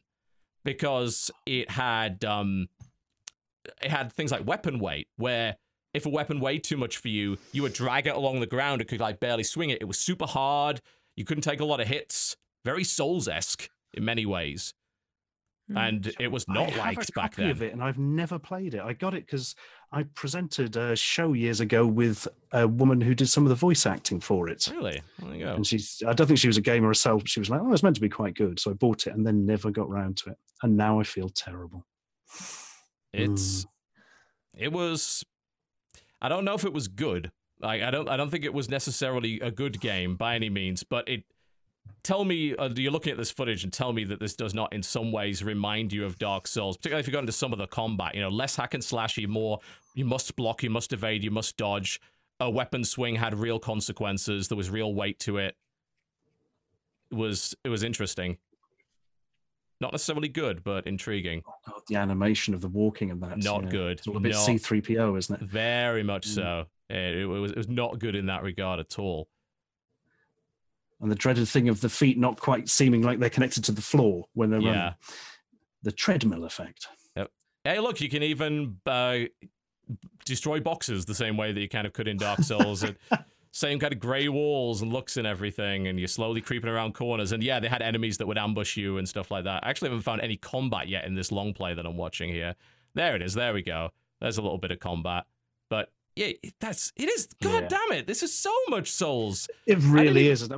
because 0.64 1.30
it 1.44 1.70
had 1.70 2.24
um, 2.24 2.68
it 3.82 3.90
had 3.90 4.12
things 4.12 4.30
like 4.30 4.46
weapon 4.46 4.78
weight, 4.78 5.08
where 5.16 5.56
if 5.94 6.06
a 6.06 6.10
weapon 6.10 6.40
weighed 6.40 6.62
too 6.62 6.76
much 6.76 6.98
for 6.98 7.08
you, 7.08 7.38
you 7.52 7.62
would 7.62 7.72
drag 7.72 8.06
it 8.06 8.14
along 8.14 8.40
the 8.40 8.46
ground. 8.46 8.80
It 8.80 8.88
could 8.88 9.00
like 9.00 9.18
barely 9.18 9.44
swing 9.44 9.70
it. 9.70 9.78
It 9.80 9.86
was 9.86 9.98
super 9.98 10.26
hard. 10.26 10.80
You 11.16 11.24
couldn't 11.24 11.42
take 11.42 11.60
a 11.60 11.64
lot 11.64 11.80
of 11.80 11.88
hits. 11.88 12.36
Very 12.64 12.84
Souls 12.84 13.28
esque 13.28 13.70
in 13.94 14.04
many 14.04 14.26
ways. 14.26 14.74
Hmm. 15.68 15.76
and 15.76 16.12
it 16.20 16.28
was 16.28 16.44
I 16.48 16.54
not 16.54 16.74
a 16.74 16.78
liked 16.78 17.12
back 17.14 17.34
then. 17.34 17.50
Of 17.50 17.60
it, 17.60 17.72
and 17.72 17.82
I've 17.82 17.98
never 17.98 18.38
played 18.38 18.74
it. 18.74 18.80
I 18.80 18.92
got 18.92 19.14
it 19.14 19.26
because 19.26 19.56
I 19.90 20.04
presented 20.04 20.76
a 20.76 20.94
show 20.94 21.32
years 21.32 21.60
ago 21.60 21.86
with 21.86 22.28
a 22.52 22.68
woman 22.68 23.00
who 23.00 23.14
did 23.14 23.28
some 23.28 23.44
of 23.44 23.48
the 23.48 23.56
voice 23.56 23.84
acting 23.84 24.20
for 24.20 24.48
it. 24.48 24.68
Really? 24.70 25.02
There 25.18 25.34
you 25.34 25.44
go. 25.44 25.54
And 25.54 25.66
she's, 25.66 26.02
I 26.06 26.12
don't 26.12 26.26
think 26.28 26.38
she 26.38 26.46
was 26.46 26.56
a 26.56 26.62
gamer 26.62 26.88
herself. 26.88 27.22
But 27.22 27.30
she 27.30 27.40
was 27.40 27.50
like, 27.50 27.60
oh, 27.60 27.72
it's 27.72 27.82
meant 27.82 27.96
to 27.96 28.00
be 28.00 28.08
quite 28.08 28.34
good. 28.34 28.60
So 28.60 28.70
I 28.70 28.74
bought 28.74 29.06
it 29.06 29.14
and 29.14 29.26
then 29.26 29.44
never 29.44 29.70
got 29.70 29.88
round 29.88 30.16
to 30.18 30.30
it. 30.30 30.38
And 30.62 30.76
now 30.76 31.00
I 31.00 31.02
feel 31.02 31.28
terrible. 31.28 31.84
It's 33.12 33.64
hmm. 33.64 34.62
it 34.62 34.72
was. 34.72 35.24
I 36.20 36.28
don't 36.28 36.44
know 36.44 36.54
if 36.54 36.64
it 36.64 36.72
was 36.72 36.88
good. 36.88 37.32
Like 37.60 37.82
I 37.82 37.90
don't. 37.90 38.08
I 38.08 38.16
don't 38.16 38.30
think 38.30 38.44
it 38.44 38.54
was 38.54 38.68
necessarily 38.68 39.40
a 39.40 39.50
good 39.50 39.80
game 39.80 40.16
by 40.16 40.34
any 40.36 40.50
means. 40.50 40.82
But 40.84 41.08
it. 41.08 41.24
Tell 42.02 42.24
me, 42.24 42.54
uh, 42.54 42.68
you're 42.76 42.92
looking 42.92 43.10
at 43.10 43.18
this 43.18 43.30
footage 43.32 43.64
and 43.64 43.72
tell 43.72 43.92
me 43.92 44.04
that 44.04 44.20
this 44.20 44.34
does 44.36 44.54
not, 44.54 44.72
in 44.72 44.82
some 44.82 45.10
ways, 45.10 45.42
remind 45.42 45.92
you 45.92 46.04
of 46.04 46.18
Dark 46.18 46.46
Souls. 46.46 46.76
Particularly 46.76 47.00
if 47.00 47.06
you 47.08 47.12
go 47.12 47.18
into 47.18 47.32
some 47.32 47.52
of 47.52 47.58
the 47.58 47.66
combat. 47.66 48.14
You 48.14 48.20
know, 48.20 48.28
less 48.28 48.54
hack 48.54 48.74
and 48.74 48.82
slashy, 48.82 49.26
more. 49.26 49.58
You 49.94 50.04
must 50.04 50.36
block, 50.36 50.62
you 50.62 50.70
must 50.70 50.92
evade, 50.92 51.24
you 51.24 51.30
must 51.32 51.56
dodge. 51.56 52.00
A 52.38 52.48
weapon 52.48 52.84
swing 52.84 53.16
had 53.16 53.34
real 53.34 53.58
consequences. 53.58 54.46
There 54.48 54.56
was 54.56 54.70
real 54.70 54.94
weight 54.94 55.18
to 55.20 55.38
it. 55.38 55.56
It 57.10 57.14
was. 57.14 57.54
It 57.64 57.70
was 57.70 57.82
interesting. 57.82 58.38
Not 59.80 59.92
necessarily 59.92 60.28
good, 60.28 60.64
but 60.64 60.86
intriguing. 60.86 61.42
Oh, 61.68 61.80
the 61.88 61.96
animation 61.96 62.54
of 62.54 62.60
the 62.60 62.68
walking 62.68 63.10
and 63.10 63.22
that. 63.22 63.38
Not 63.38 63.64
yeah. 63.64 63.70
good. 63.70 63.98
It's 63.98 64.06
all 64.06 64.16
a 64.16 64.20
bit 64.20 64.32
Not- 64.32 64.48
C3PO, 64.48 65.18
isn't 65.18 65.42
it? 65.42 65.48
Very 65.48 66.02
much 66.02 66.26
Mm. 66.28 66.34
so. 66.34 66.66
It, 66.88 67.16
it 67.18 67.26
was 67.26 67.50
it 67.52 67.56
was 67.58 67.68
not 67.68 67.98
good 67.98 68.14
in 68.14 68.26
that 68.26 68.42
regard 68.42 68.80
at 68.80 68.98
all. 68.98 69.28
And 71.00 71.10
the 71.10 71.14
dreaded 71.14 71.46
thing 71.48 71.68
of 71.68 71.80
the 71.82 71.88
feet 71.88 72.18
not 72.18 72.40
quite 72.40 72.68
seeming 72.68 73.02
like 73.02 73.18
they're 73.18 73.28
connected 73.30 73.64
to 73.64 73.72
the 73.72 73.82
floor 73.82 74.26
when 74.32 74.50
they're 74.50 74.60
Yeah. 74.60 74.70
running. 74.70 74.94
The 75.82 75.92
treadmill 75.92 76.44
effect. 76.44 76.88
Hey, 77.64 77.80
look, 77.80 78.00
you 78.00 78.08
can 78.08 78.22
even 78.22 78.76
uh, 78.86 79.18
destroy 80.24 80.60
boxes 80.60 81.04
the 81.04 81.14
same 81.16 81.36
way 81.36 81.50
that 81.52 81.60
you 81.60 81.68
kind 81.68 81.86
of 81.86 81.92
could 81.92 82.06
in 82.08 82.16
Dark 82.16 82.40
Souls. 82.40 82.82
and 82.84 82.96
same 83.52 83.78
kind 83.78 83.92
of 83.92 83.98
grey 83.98 84.28
walls 84.28 84.82
and 84.82 84.92
looks 84.92 85.16
and 85.16 85.26
everything, 85.26 85.88
and 85.88 85.98
you're 85.98 86.06
slowly 86.08 86.40
creeping 86.40 86.68
around 86.70 86.94
corners. 86.94 87.32
And 87.32 87.42
yeah, 87.42 87.58
they 87.58 87.68
had 87.68 87.82
enemies 87.82 88.18
that 88.18 88.26
would 88.26 88.38
ambush 88.38 88.76
you 88.76 88.98
and 88.98 89.08
stuff 89.08 89.30
like 89.32 89.44
that. 89.44 89.64
I 89.64 89.70
actually 89.70 89.88
haven't 89.90 90.02
found 90.02 90.20
any 90.20 90.36
combat 90.36 90.88
yet 90.88 91.06
in 91.06 91.14
this 91.14 91.32
long 91.32 91.54
play 91.54 91.74
that 91.74 91.84
I'm 91.86 91.96
watching 91.96 92.30
here. 92.30 92.54
There 92.94 93.16
it 93.16 93.22
is. 93.22 93.34
There 93.34 93.52
we 93.52 93.62
go. 93.62 93.90
There's 94.20 94.38
a 94.38 94.42
little 94.42 94.58
bit 94.58 94.70
of 94.70 94.78
combat, 94.78 95.24
but 95.68 95.90
yeah, 96.14 96.32
that's 96.60 96.92
it 96.96 97.08
is. 97.08 97.28
God 97.42 97.62
Yeah. 97.64 97.68
damn 97.68 97.98
it! 97.98 98.06
This 98.06 98.22
is 98.22 98.32
so 98.32 98.54
much 98.68 98.90
Souls. 98.90 99.48
It 99.66 99.78
really 99.80 100.28
is. 100.28 100.48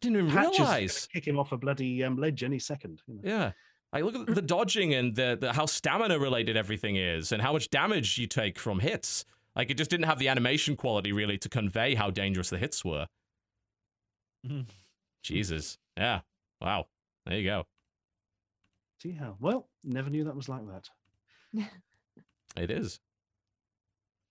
Didn't 0.00 0.18
even 0.18 0.34
realize. 0.34 1.06
kick 1.12 1.26
him 1.26 1.38
off 1.38 1.52
a 1.52 1.56
bloody 1.56 2.04
um, 2.04 2.16
ledge 2.16 2.42
any 2.44 2.58
second. 2.58 3.02
you 3.06 3.14
know. 3.14 3.20
Yeah. 3.24 3.52
I 3.92 4.00
look 4.02 4.14
at 4.14 4.34
the 4.34 4.42
dodging 4.56 4.94
and 4.94 5.14
the, 5.16 5.36
the 5.40 5.52
how 5.52 5.66
stamina 5.66 6.18
related 6.18 6.56
everything 6.56 6.96
is 6.96 7.32
and 7.32 7.40
how 7.42 7.52
much 7.52 7.70
damage 7.70 8.18
you 8.18 8.26
take 8.26 8.58
from 8.58 8.80
hits. 8.80 9.24
Like 9.56 9.70
it 9.70 9.74
just 9.78 9.90
didn't 9.90 10.06
have 10.06 10.18
the 10.18 10.28
animation 10.28 10.76
quality 10.76 11.12
really 11.12 11.38
to 11.38 11.48
convey 11.48 11.94
how 11.94 12.10
dangerous 12.10 12.50
the 12.50 12.58
hits 12.58 12.84
were. 12.84 13.06
Mhm. 14.46 14.66
Jesus. 15.22 15.78
Yeah. 15.96 16.20
Wow. 16.60 16.86
There 17.26 17.36
you 17.38 17.44
go. 17.44 17.66
See 19.02 19.12
how 19.12 19.36
Well, 19.40 19.68
never 19.84 20.10
knew 20.10 20.24
that 20.24 20.36
was 20.36 20.48
like 20.48 20.62
that. 20.68 20.88
It 22.56 22.70
is. 22.70 22.98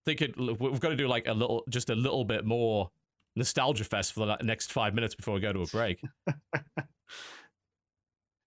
Think 0.05 0.22
it 0.22 0.38
we've 0.38 0.80
got 0.80 0.89
to 0.89 0.95
do 0.95 1.07
like 1.07 1.28
a 1.28 1.34
little 1.34 1.63
just 1.70 1.89
a 1.89 1.95
little 1.95 2.26
bit 2.26 2.45
more 2.45 2.91
nostalgia 3.38 3.84
fest 3.84 4.14
for 4.14 4.26
the 4.26 4.38
next 4.44 4.72
5 4.74 4.94
minutes 4.94 5.16
before 5.16 5.34
we 5.36 5.40
go 5.40 5.54
to 5.54 5.62
a 5.62 5.68
break. 5.68 6.02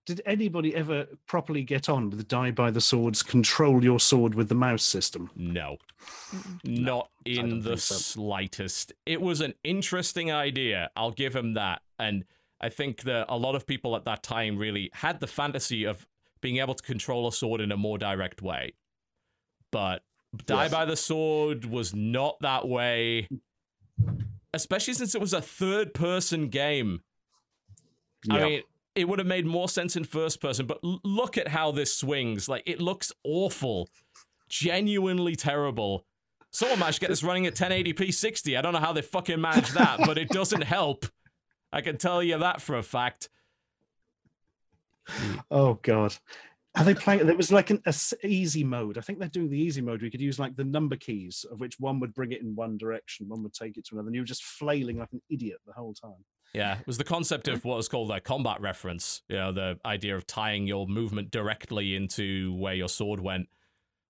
Did 0.07 0.23
anybody 0.27 0.75
ever 0.75 1.07
properly 1.27 1.63
get 1.63 1.89
on 1.89 2.11
with 2.11 2.19
the 2.19 2.25
die 2.25 2.51
by 2.51 2.71
the 2.71 2.81
swords, 2.81 3.23
control 3.23 3.85
your 3.85 4.01
sword 4.01 4.35
with 4.35 4.49
the 4.49 4.55
mouse 4.55 4.83
system? 4.83 5.31
No. 5.37 5.77
Mm-mm. 6.35 6.59
Not 6.65 7.11
I 7.27 7.31
in 7.31 7.61
the 7.61 7.77
so. 7.77 7.95
slightest. 7.95 8.93
It 9.07 9.21
was 9.21 9.41
an 9.41 9.55
interesting 9.63 10.33
idea. 10.33 10.91
I'll 10.97 11.13
give 11.13 11.37
him 11.37 11.55
that. 11.55 11.83
And 11.99 12.25
I 12.61 12.71
think 12.71 13.03
that 13.03 13.27
a 13.29 13.37
lot 13.37 13.55
of 13.55 13.67
people 13.67 13.95
at 13.95 14.05
that 14.07 14.23
time 14.25 14.57
really 14.59 14.91
had 14.95 15.21
the 15.21 15.27
fantasy 15.29 15.85
of 15.85 16.07
being 16.41 16.57
able 16.57 16.75
to 16.75 16.83
control 16.83 17.29
a 17.29 17.33
sword 17.33 17.61
in 17.61 17.71
a 17.71 17.77
more 17.77 17.99
direct 17.99 18.43
way. 18.43 18.73
But 19.71 20.03
Die 20.47 20.63
Yes. 20.65 20.73
by 20.73 20.85
the 20.87 20.97
Sword 20.97 21.67
was 21.67 21.95
not 21.95 22.41
that 22.41 22.67
way, 22.67 23.29
especially 24.55 24.95
since 24.95 25.15
it 25.15 25.21
was 25.21 25.33
a 25.33 25.41
third 25.43 25.95
person 25.95 26.49
game. 26.49 27.03
I 28.31 28.39
mean, 28.45 28.63
it 28.95 29.09
would 29.09 29.19
have 29.19 29.29
made 29.29 29.47
more 29.47 29.69
sense 29.69 29.97
in 29.97 30.05
first 30.05 30.41
person, 30.41 30.67
but 30.67 30.79
l- 30.85 31.01
look 31.05 31.39
at 31.39 31.49
how 31.49 31.71
this 31.71 31.95
swings. 31.95 32.49
Like, 32.49 32.63
it 32.67 32.81
looks 32.81 33.13
awful, 33.25 33.89
genuinely 34.49 35.37
terrible. 35.37 36.05
Someone 36.51 36.81
managed 36.81 36.97
to 36.97 37.01
get 37.03 37.11
this 37.11 37.23
running 37.23 37.47
at 37.47 37.55
1080p 37.55 38.13
60. 38.13 38.57
I 38.57 38.61
don't 38.61 38.73
know 38.73 38.81
how 38.81 38.93
they 38.93 39.03
fucking 39.03 39.41
managed 39.41 39.75
that, 39.75 40.01
but 40.05 40.19
it 40.19 40.29
doesn't 40.29 40.63
help. 40.65 41.07
I 41.73 41.81
can 41.81 41.97
tell 41.97 42.23
you 42.23 42.39
that 42.39 42.61
for 42.61 42.77
a 42.77 42.83
fact. 42.83 43.29
Oh 45.51 45.75
god. 45.83 46.17
Are 46.77 46.85
they 46.85 46.95
playing? 46.95 47.27
There 47.27 47.37
was 47.37 47.51
like 47.51 47.71
an 47.71 47.83
a 47.85 47.95
easy 48.25 48.63
mode. 48.63 48.97
I 48.97 49.01
think 49.01 49.19
they're 49.19 49.29
doing 49.29 49.51
the 49.51 49.59
easy 49.59 49.81
mode. 49.81 50.03
We 50.03 50.11
could 50.11 50.21
use 50.21 50.39
like 50.39 50.55
the 50.57 50.65
number 50.65 50.97
keys, 50.97 51.45
of 51.51 51.61
which 51.61 51.81
one 51.81 51.99
would 52.01 52.15
bring 52.15 52.31
it 52.31 52.43
in 52.43 52.55
one 52.55 52.79
direction, 52.79 53.29
one 53.29 53.43
would 53.43 53.55
take 53.55 53.77
it 53.77 53.87
to 53.87 53.95
another. 53.95 54.09
And 54.09 54.15
you 54.15 54.23
were 54.23 54.27
just 54.27 54.45
flailing 54.45 54.99
like 54.99 55.13
an 55.13 55.23
idiot 55.29 55.59
the 55.67 55.73
whole 55.73 55.95
time. 55.95 56.25
Yeah, 56.55 56.79
it 56.79 56.87
was 56.87 56.99
the 56.99 57.05
concept 57.05 57.49
of 57.49 57.65
what 57.65 57.77
was 57.77 57.89
called 57.89 58.11
a 58.11 58.21
combat 58.21 58.61
reference. 58.61 59.23
You 59.29 59.37
know, 59.37 59.53
the 59.53 59.79
idea 59.85 60.17
of 60.17 60.27
tying 60.27 60.67
your 60.67 60.87
movement 60.87 61.31
directly 61.31 61.95
into 61.95 62.55
where 62.55 62.75
your 62.75 62.89
sword 62.89 63.21
went, 63.21 63.49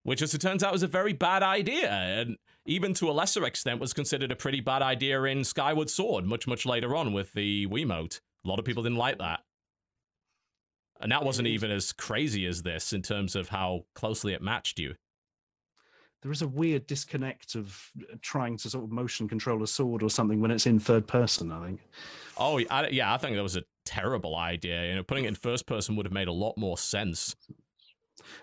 which, 0.02 0.22
as 0.22 0.34
it 0.34 0.40
turns 0.40 0.62
out, 0.62 0.72
was 0.72 0.82
a 0.82 0.88
very 0.88 1.12
bad 1.12 1.42
idea, 1.42 1.90
and 1.90 2.36
even 2.66 2.94
to 2.94 3.10
a 3.10 3.12
lesser 3.12 3.44
extent, 3.44 3.80
was 3.80 3.92
considered 3.92 4.32
a 4.32 4.36
pretty 4.36 4.60
bad 4.60 4.82
idea 4.82 5.22
in 5.24 5.44
Skyward 5.44 5.90
Sword, 5.90 6.24
much 6.24 6.46
much 6.46 6.64
later 6.64 6.94
on 6.96 7.12
with 7.12 7.32
the 7.32 7.66
Wiimote. 7.66 8.20
A 8.44 8.48
lot 8.48 8.58
of 8.58 8.64
people 8.64 8.82
didn't 8.82 8.98
like 8.98 9.18
that, 9.18 9.40
and 11.00 11.10
that 11.12 11.24
wasn't 11.24 11.48
even 11.48 11.70
as 11.70 11.92
crazy 11.92 12.46
as 12.46 12.62
this 12.62 12.92
in 12.92 13.02
terms 13.02 13.34
of 13.34 13.48
how 13.48 13.84
closely 13.94 14.32
it 14.32 14.42
matched 14.42 14.78
you. 14.78 14.94
There 16.22 16.30
is 16.30 16.42
a 16.42 16.48
weird 16.48 16.86
disconnect 16.86 17.54
of 17.54 17.90
uh, 18.00 18.16
trying 18.20 18.58
to 18.58 18.68
sort 18.68 18.84
of 18.84 18.90
motion 18.90 19.26
control 19.26 19.62
a 19.62 19.66
sword 19.66 20.02
or 20.02 20.10
something 20.10 20.40
when 20.40 20.50
it's 20.50 20.66
in 20.66 20.78
third 20.78 21.06
person. 21.06 21.50
I 21.50 21.64
think. 21.64 21.80
Oh, 22.36 22.58
yeah, 22.58 23.14
I 23.14 23.16
think 23.16 23.36
that 23.36 23.42
was 23.42 23.56
a 23.56 23.64
terrible 23.86 24.36
idea. 24.36 24.88
You 24.88 24.96
know, 24.96 25.02
putting 25.02 25.24
it 25.24 25.28
in 25.28 25.34
first 25.34 25.66
person 25.66 25.96
would 25.96 26.04
have 26.04 26.12
made 26.12 26.28
a 26.28 26.32
lot 26.32 26.58
more 26.58 26.76
sense. 26.76 27.34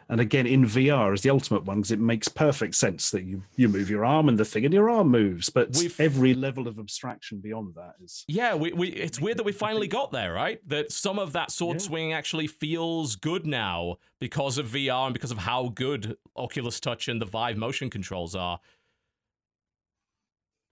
And 0.09 0.21
again, 0.21 0.47
in 0.47 0.63
VR 0.65 1.13
is 1.13 1.21
the 1.21 1.29
ultimate 1.29 1.65
one 1.65 1.77
because 1.77 1.91
it 1.91 1.99
makes 1.99 2.27
perfect 2.27 2.75
sense 2.75 3.11
that 3.11 3.23
you 3.23 3.43
you 3.55 3.67
move 3.67 3.89
your 3.89 4.05
arm 4.05 4.29
and 4.29 4.37
the 4.37 4.45
thing 4.45 4.63
in 4.63 4.71
your 4.71 4.89
arm 4.89 5.09
moves. 5.09 5.49
But 5.49 5.75
We've- 5.77 5.93
every 6.03 6.33
level 6.33 6.67
of 6.67 6.79
abstraction 6.79 7.39
beyond 7.39 7.75
that 7.75 7.95
is 8.01 8.23
Yeah, 8.27 8.55
we, 8.55 8.71
we 8.73 8.89
it's 8.89 9.19
weird 9.19 9.37
that 9.37 9.43
we 9.45 9.51
finally 9.51 9.87
got 9.87 10.11
there, 10.11 10.33
right? 10.33 10.59
That 10.67 10.91
some 10.91 11.19
of 11.19 11.33
that 11.33 11.51
sword 11.51 11.75
Yeah. 11.81 11.87
swinging 11.87 12.13
actually 12.13 12.47
feels 12.47 13.15
good 13.15 13.45
now 13.45 13.97
because 14.19 14.57
of 14.57 14.67
VR 14.67 15.05
and 15.07 15.13
because 15.13 15.31
of 15.31 15.37
how 15.39 15.69
good 15.69 16.17
Oculus 16.35 16.79
Touch 16.79 17.07
and 17.07 17.21
the 17.21 17.25
Vive 17.25 17.57
motion 17.57 17.89
controls 17.89 18.35
are. 18.35 18.59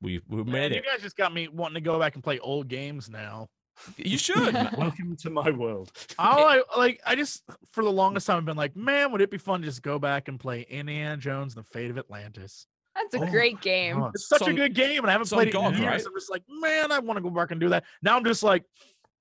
We 0.01 0.21
we 0.27 0.43
Man, 0.43 0.51
made 0.51 0.75
you 0.75 0.81
guys 0.81 1.01
just 1.01 1.17
got 1.17 1.33
me 1.33 1.47
wanting 1.47 1.75
to 1.75 1.81
go 1.81 1.97
back 1.99 2.15
and 2.15 2.23
play 2.23 2.37
old 2.39 2.67
games 2.67 3.09
now. 3.09 3.49
You 3.97 4.17
should. 4.17 4.53
welcome 4.77 5.15
to 5.17 5.29
my 5.29 5.49
world. 5.51 5.91
All 6.17 6.45
I 6.47 6.61
like, 6.77 7.01
I 7.05 7.15
just 7.15 7.43
for 7.71 7.83
the 7.83 7.91
longest 7.91 8.27
time 8.27 8.37
I've 8.37 8.45
been 8.45 8.57
like, 8.57 8.75
man, 8.75 9.11
would 9.11 9.21
it 9.21 9.29
be 9.31 9.37
fun 9.37 9.61
to 9.61 9.67
just 9.67 9.81
go 9.81 9.99
back 9.99 10.27
and 10.27 10.39
play 10.39 10.65
Indiana 10.69 11.17
Jones 11.17 11.55
and 11.55 11.63
the 11.65 11.69
Fate 11.69 11.91
of 11.91 11.97
Atlantis? 11.97 12.67
That's 12.95 13.15
a 13.15 13.19
Oh, 13.23 13.29
great 13.29 13.59
game. 13.61 13.99
God. 13.99 14.11
It's 14.15 14.27
such 14.29 14.41
It's 14.41 14.49
a 14.49 14.53
good 14.53 14.73
game, 14.73 14.99
and 14.99 15.07
I 15.07 15.11
haven't 15.11 15.25
it's 15.25 15.33
on 15.33 15.37
played 15.37 15.49
it 15.53 15.55
in 15.55 15.73
years. 15.73 15.85
right? 15.85 16.05
I'm 16.05 16.13
just 16.13 16.31
like, 16.31 16.43
man, 16.47 16.91
I 16.93 16.99
want 16.99 17.17
to 17.17 17.21
go 17.21 17.29
back 17.29 17.51
and 17.51 17.59
do 17.59 17.67
that. 17.69 17.83
Now 18.01 18.15
I'm 18.15 18.23
just 18.23 18.41
like, 18.43 18.63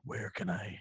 where 0.05 0.31
can 0.31 0.49
I? 0.49 0.79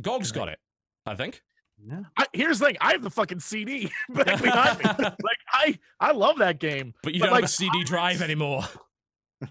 Gog's 0.00 0.30
got 0.30 0.48
it, 0.48 0.58
I 1.04 1.16
think. 1.16 1.42
Yeah. 1.84 2.02
I 2.16 2.26
here's 2.32 2.58
the 2.60 2.66
thing, 2.66 2.76
I 2.80 2.92
have 2.92 3.02
the 3.02 3.10
fucking 3.10 3.40
CD 3.40 3.90
back 4.08 4.40
behind 4.40 4.78
me. 4.78 4.84
Like 4.98 5.38
I, 5.52 5.78
I 6.00 6.12
love 6.12 6.38
that 6.38 6.58
game. 6.60 6.94
But 7.02 7.12
you 7.14 7.20
But, 7.20 7.26
don't 7.26 7.34
like, 7.34 7.42
have 7.42 7.50
a 7.50 7.52
CD 7.52 7.84
drive 7.84 8.22
anymore. 8.22 8.62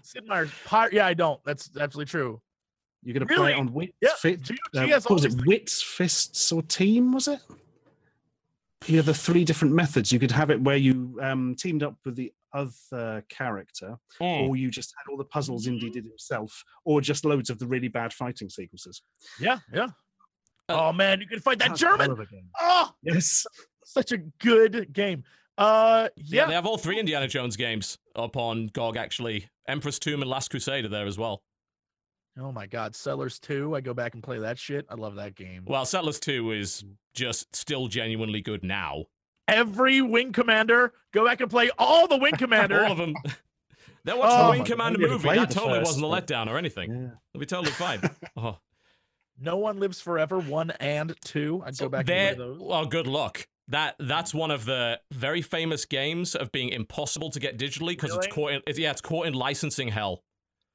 Sid 0.02 0.24
Meier's 0.26 0.50
Pir- 0.64 0.88
Yeah, 0.92 1.06
I 1.06 1.14
don't. 1.14 1.40
That's 1.44 1.70
absolutely 1.78 2.10
true. 2.10 2.40
You're 3.06 3.14
going 3.14 3.26
to 3.28 3.32
Really? 3.32 3.44
play 3.44 3.52
it 3.52 3.58
on 3.60 3.72
Wits 3.72 3.92
Yeah, 4.00 4.10
Fit. 4.18 4.42
G- 4.42 4.56
uh, 4.74 4.86
what 4.88 5.10
was 5.10 5.24
it? 5.24 5.46
Wits, 5.46 5.80
fists, 5.80 6.50
or 6.50 6.60
team? 6.62 7.12
Was 7.12 7.28
it? 7.28 7.38
Yeah, 8.88 9.02
the 9.02 9.14
three 9.14 9.44
different 9.44 9.74
methods. 9.74 10.10
You 10.10 10.18
could 10.18 10.32
have 10.32 10.50
it 10.50 10.60
where 10.60 10.76
you 10.76 11.16
um, 11.22 11.54
teamed 11.56 11.84
up 11.84 11.94
with 12.04 12.16
the 12.16 12.32
other 12.52 13.24
character, 13.28 13.96
Mm. 14.20 14.48
or 14.48 14.56
you 14.56 14.70
just 14.72 14.92
had 14.98 15.08
all 15.10 15.16
the 15.16 15.24
puzzles 15.24 15.68
Indy 15.68 15.88
did 15.88 16.04
himself, 16.04 16.64
or 16.84 17.00
just 17.00 17.24
loads 17.24 17.48
of 17.48 17.60
the 17.60 17.66
really 17.66 17.86
bad 17.88 18.12
fighting 18.12 18.48
sequences. 18.48 19.02
Yeah, 19.38 19.58
yeah. 19.72 19.88
Uh, 20.68 20.88
oh 20.88 20.92
man, 20.92 21.20
you 21.20 21.28
can 21.28 21.38
fight 21.38 21.60
that 21.60 21.68
That's 21.70 21.82
a 21.82 21.86
hell 21.86 21.96
German. 21.98 22.20
of. 22.20 22.28
Oh, 22.58 22.90
Yes. 23.04 23.46
such 23.84 24.10
a 24.10 24.18
good 24.18 24.92
game. 24.92 25.22
Uh, 25.56 26.08
Yeah, 26.16 26.40
yeah. 26.42 26.46
they 26.46 26.54
have 26.54 26.66
all 26.66 26.76
three 26.78 26.98
Indiana 26.98 27.28
Jones 27.28 27.56
games 27.56 27.98
up 28.16 28.36
on 28.36 28.66
GOG, 28.66 28.96
actually. 28.96 29.48
Emperor's 29.68 30.00
Tomb 30.00 30.22
and 30.22 30.30
Last 30.30 30.50
Crusader 30.50 30.88
there 30.88 31.06
as 31.06 31.16
well. 31.18 31.42
Oh 32.38 32.52
my 32.52 32.66
God, 32.66 32.94
Settlers 32.94 33.38
Two. 33.38 33.74
I 33.74 33.80
go 33.80 33.94
back 33.94 34.14
and 34.14 34.22
play 34.22 34.38
that 34.40 34.58
shit. 34.58 34.86
I 34.90 34.94
love 34.94 35.14
that 35.16 35.34
game. 35.34 35.64
Well, 35.66 35.84
Settlers 35.86 36.20
2 36.20 36.52
is 36.52 36.84
just 37.14 37.54
still 37.56 37.86
genuinely 37.88 38.42
good 38.42 38.62
now. 38.62 39.04
Every 39.48 40.02
Wing 40.02 40.32
Commander, 40.32 40.92
go 41.12 41.24
back 41.24 41.40
and 41.40 41.50
play 41.50 41.70
all 41.78 42.06
the 42.08 42.18
Wing 42.18 42.34
Commander. 42.38 42.84
All 42.84 42.92
of 42.92 42.98
them. 42.98 43.14
Then 44.04 44.18
watch 44.18 44.28
Oh 44.30 44.44
the 44.44 44.50
Wing 44.52 44.64
Commander 44.64 45.00
movie. 45.00 45.28
That 45.30 45.48
the 45.48 45.54
totally 45.56 45.80
first, 45.80 46.00
wasn't 46.00 46.04
a 46.04 46.08
letdown 46.08 46.46
or 46.46 46.56
anything. 46.58 46.92
Yeah. 46.92 47.08
It'll 47.34 47.40
be 47.40 47.46
totally 47.46 47.72
fine. 47.72 48.00
Oh, 48.36 48.56
no 49.40 49.56
one 49.56 49.80
lives 49.80 50.00
forever. 50.00 50.38
One 50.38 50.70
and 50.78 51.16
two. 51.24 51.60
I'd 51.66 51.74
so 51.74 51.86
go 51.86 51.88
back 51.88 52.08
and 52.08 52.36
play 52.36 52.46
those. 52.46 52.60
well, 52.60 52.86
good 52.86 53.08
luck. 53.08 53.48
That 53.66 53.96
that's 53.98 54.32
one 54.32 54.52
of 54.52 54.64
the 54.64 55.00
very 55.10 55.42
famous 55.42 55.84
games 55.86 56.36
of 56.36 56.52
being 56.52 56.68
impossible 56.68 57.30
to 57.30 57.40
get 57.40 57.58
digitally 57.58 57.88
because 57.88 58.10
Really? 58.12 58.26
it's 58.26 58.34
caught 58.34 58.52
in 58.52 58.62
it's, 58.68 58.78
yeah 58.78 58.92
it's 58.92 59.00
caught 59.00 59.26
in 59.26 59.34
licensing 59.34 59.88
hell. 59.88 60.22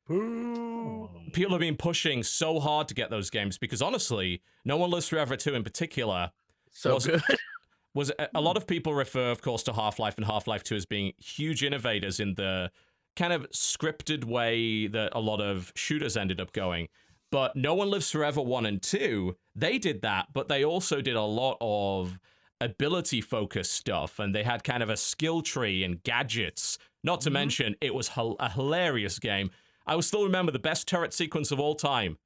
People 0.07 1.51
have 1.51 1.59
been 1.59 1.77
pushing 1.77 2.23
so 2.23 2.59
hard 2.59 2.87
to 2.89 2.93
get 2.93 3.09
those 3.09 3.29
games 3.29 3.57
because 3.57 3.81
honestly, 3.81 4.41
No 4.65 4.77
One 4.77 4.91
Lives 4.91 5.07
Forever 5.07 5.35
2 5.35 5.53
in 5.55 5.63
particular 5.63 6.31
So 6.71 6.95
Was- 6.95 7.05
good. 7.05 7.21
was 7.93 8.11
a, 8.17 8.29
a 8.35 8.41
lot 8.41 8.57
of 8.57 8.67
people 8.67 8.93
refer, 8.93 9.31
of 9.31 9.41
course, 9.41 9.63
to 9.63 9.73
Half 9.73 9.99
Life 9.99 10.17
and 10.17 10.25
Half 10.25 10.47
Life 10.47 10.63
2 10.63 10.75
as 10.75 10.85
being 10.85 11.13
huge 11.17 11.63
innovators 11.63 12.19
in 12.19 12.35
the 12.35 12.71
kind 13.15 13.33
of 13.33 13.49
scripted 13.51 14.23
way 14.23 14.87
that 14.87 15.11
a 15.13 15.19
lot 15.19 15.41
of 15.41 15.73
shooters 15.75 16.15
ended 16.15 16.39
up 16.39 16.53
going. 16.53 16.87
But 17.31 17.55
No 17.55 17.73
One 17.75 17.89
Lives 17.89 18.11
Forever 18.11 18.41
1 18.41 18.65
and 18.65 18.81
2, 18.81 19.35
they 19.55 19.77
did 19.77 20.01
that, 20.01 20.27
but 20.33 20.47
they 20.47 20.63
also 20.63 21.01
did 21.01 21.15
a 21.15 21.21
lot 21.21 21.57
of 21.61 22.19
ability 22.59 23.21
focused 23.21 23.71
stuff 23.71 24.19
and 24.19 24.35
they 24.35 24.43
had 24.43 24.63
kind 24.63 24.83
of 24.83 24.89
a 24.89 24.97
skill 24.97 25.41
tree 25.41 25.83
and 25.83 26.03
gadgets. 26.03 26.77
Not 27.03 27.21
to 27.21 27.29
mm-hmm. 27.29 27.33
mention, 27.33 27.75
it 27.81 27.93
was 27.93 28.11
a 28.17 28.49
hilarious 28.49 29.19
game. 29.19 29.51
I 29.85 29.95
will 29.95 30.01
still 30.01 30.23
remember 30.23 30.51
the 30.51 30.59
best 30.59 30.87
turret 30.87 31.13
sequence 31.13 31.51
of 31.51 31.59
all 31.59 31.75
time. 31.75 32.17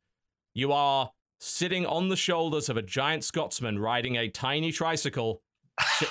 You 0.54 0.72
are 0.72 1.12
sitting 1.40 1.86
on 1.86 2.10
the 2.10 2.16
shoulders 2.16 2.70
of 2.70 2.78
a 2.78 2.82
giant 2.82 3.24
Scotsman 3.24 3.80
riding 3.80 4.16
a 4.18 4.30
tiny 4.30 4.72
tricycle, 4.72 5.42
ch- 6.00 6.06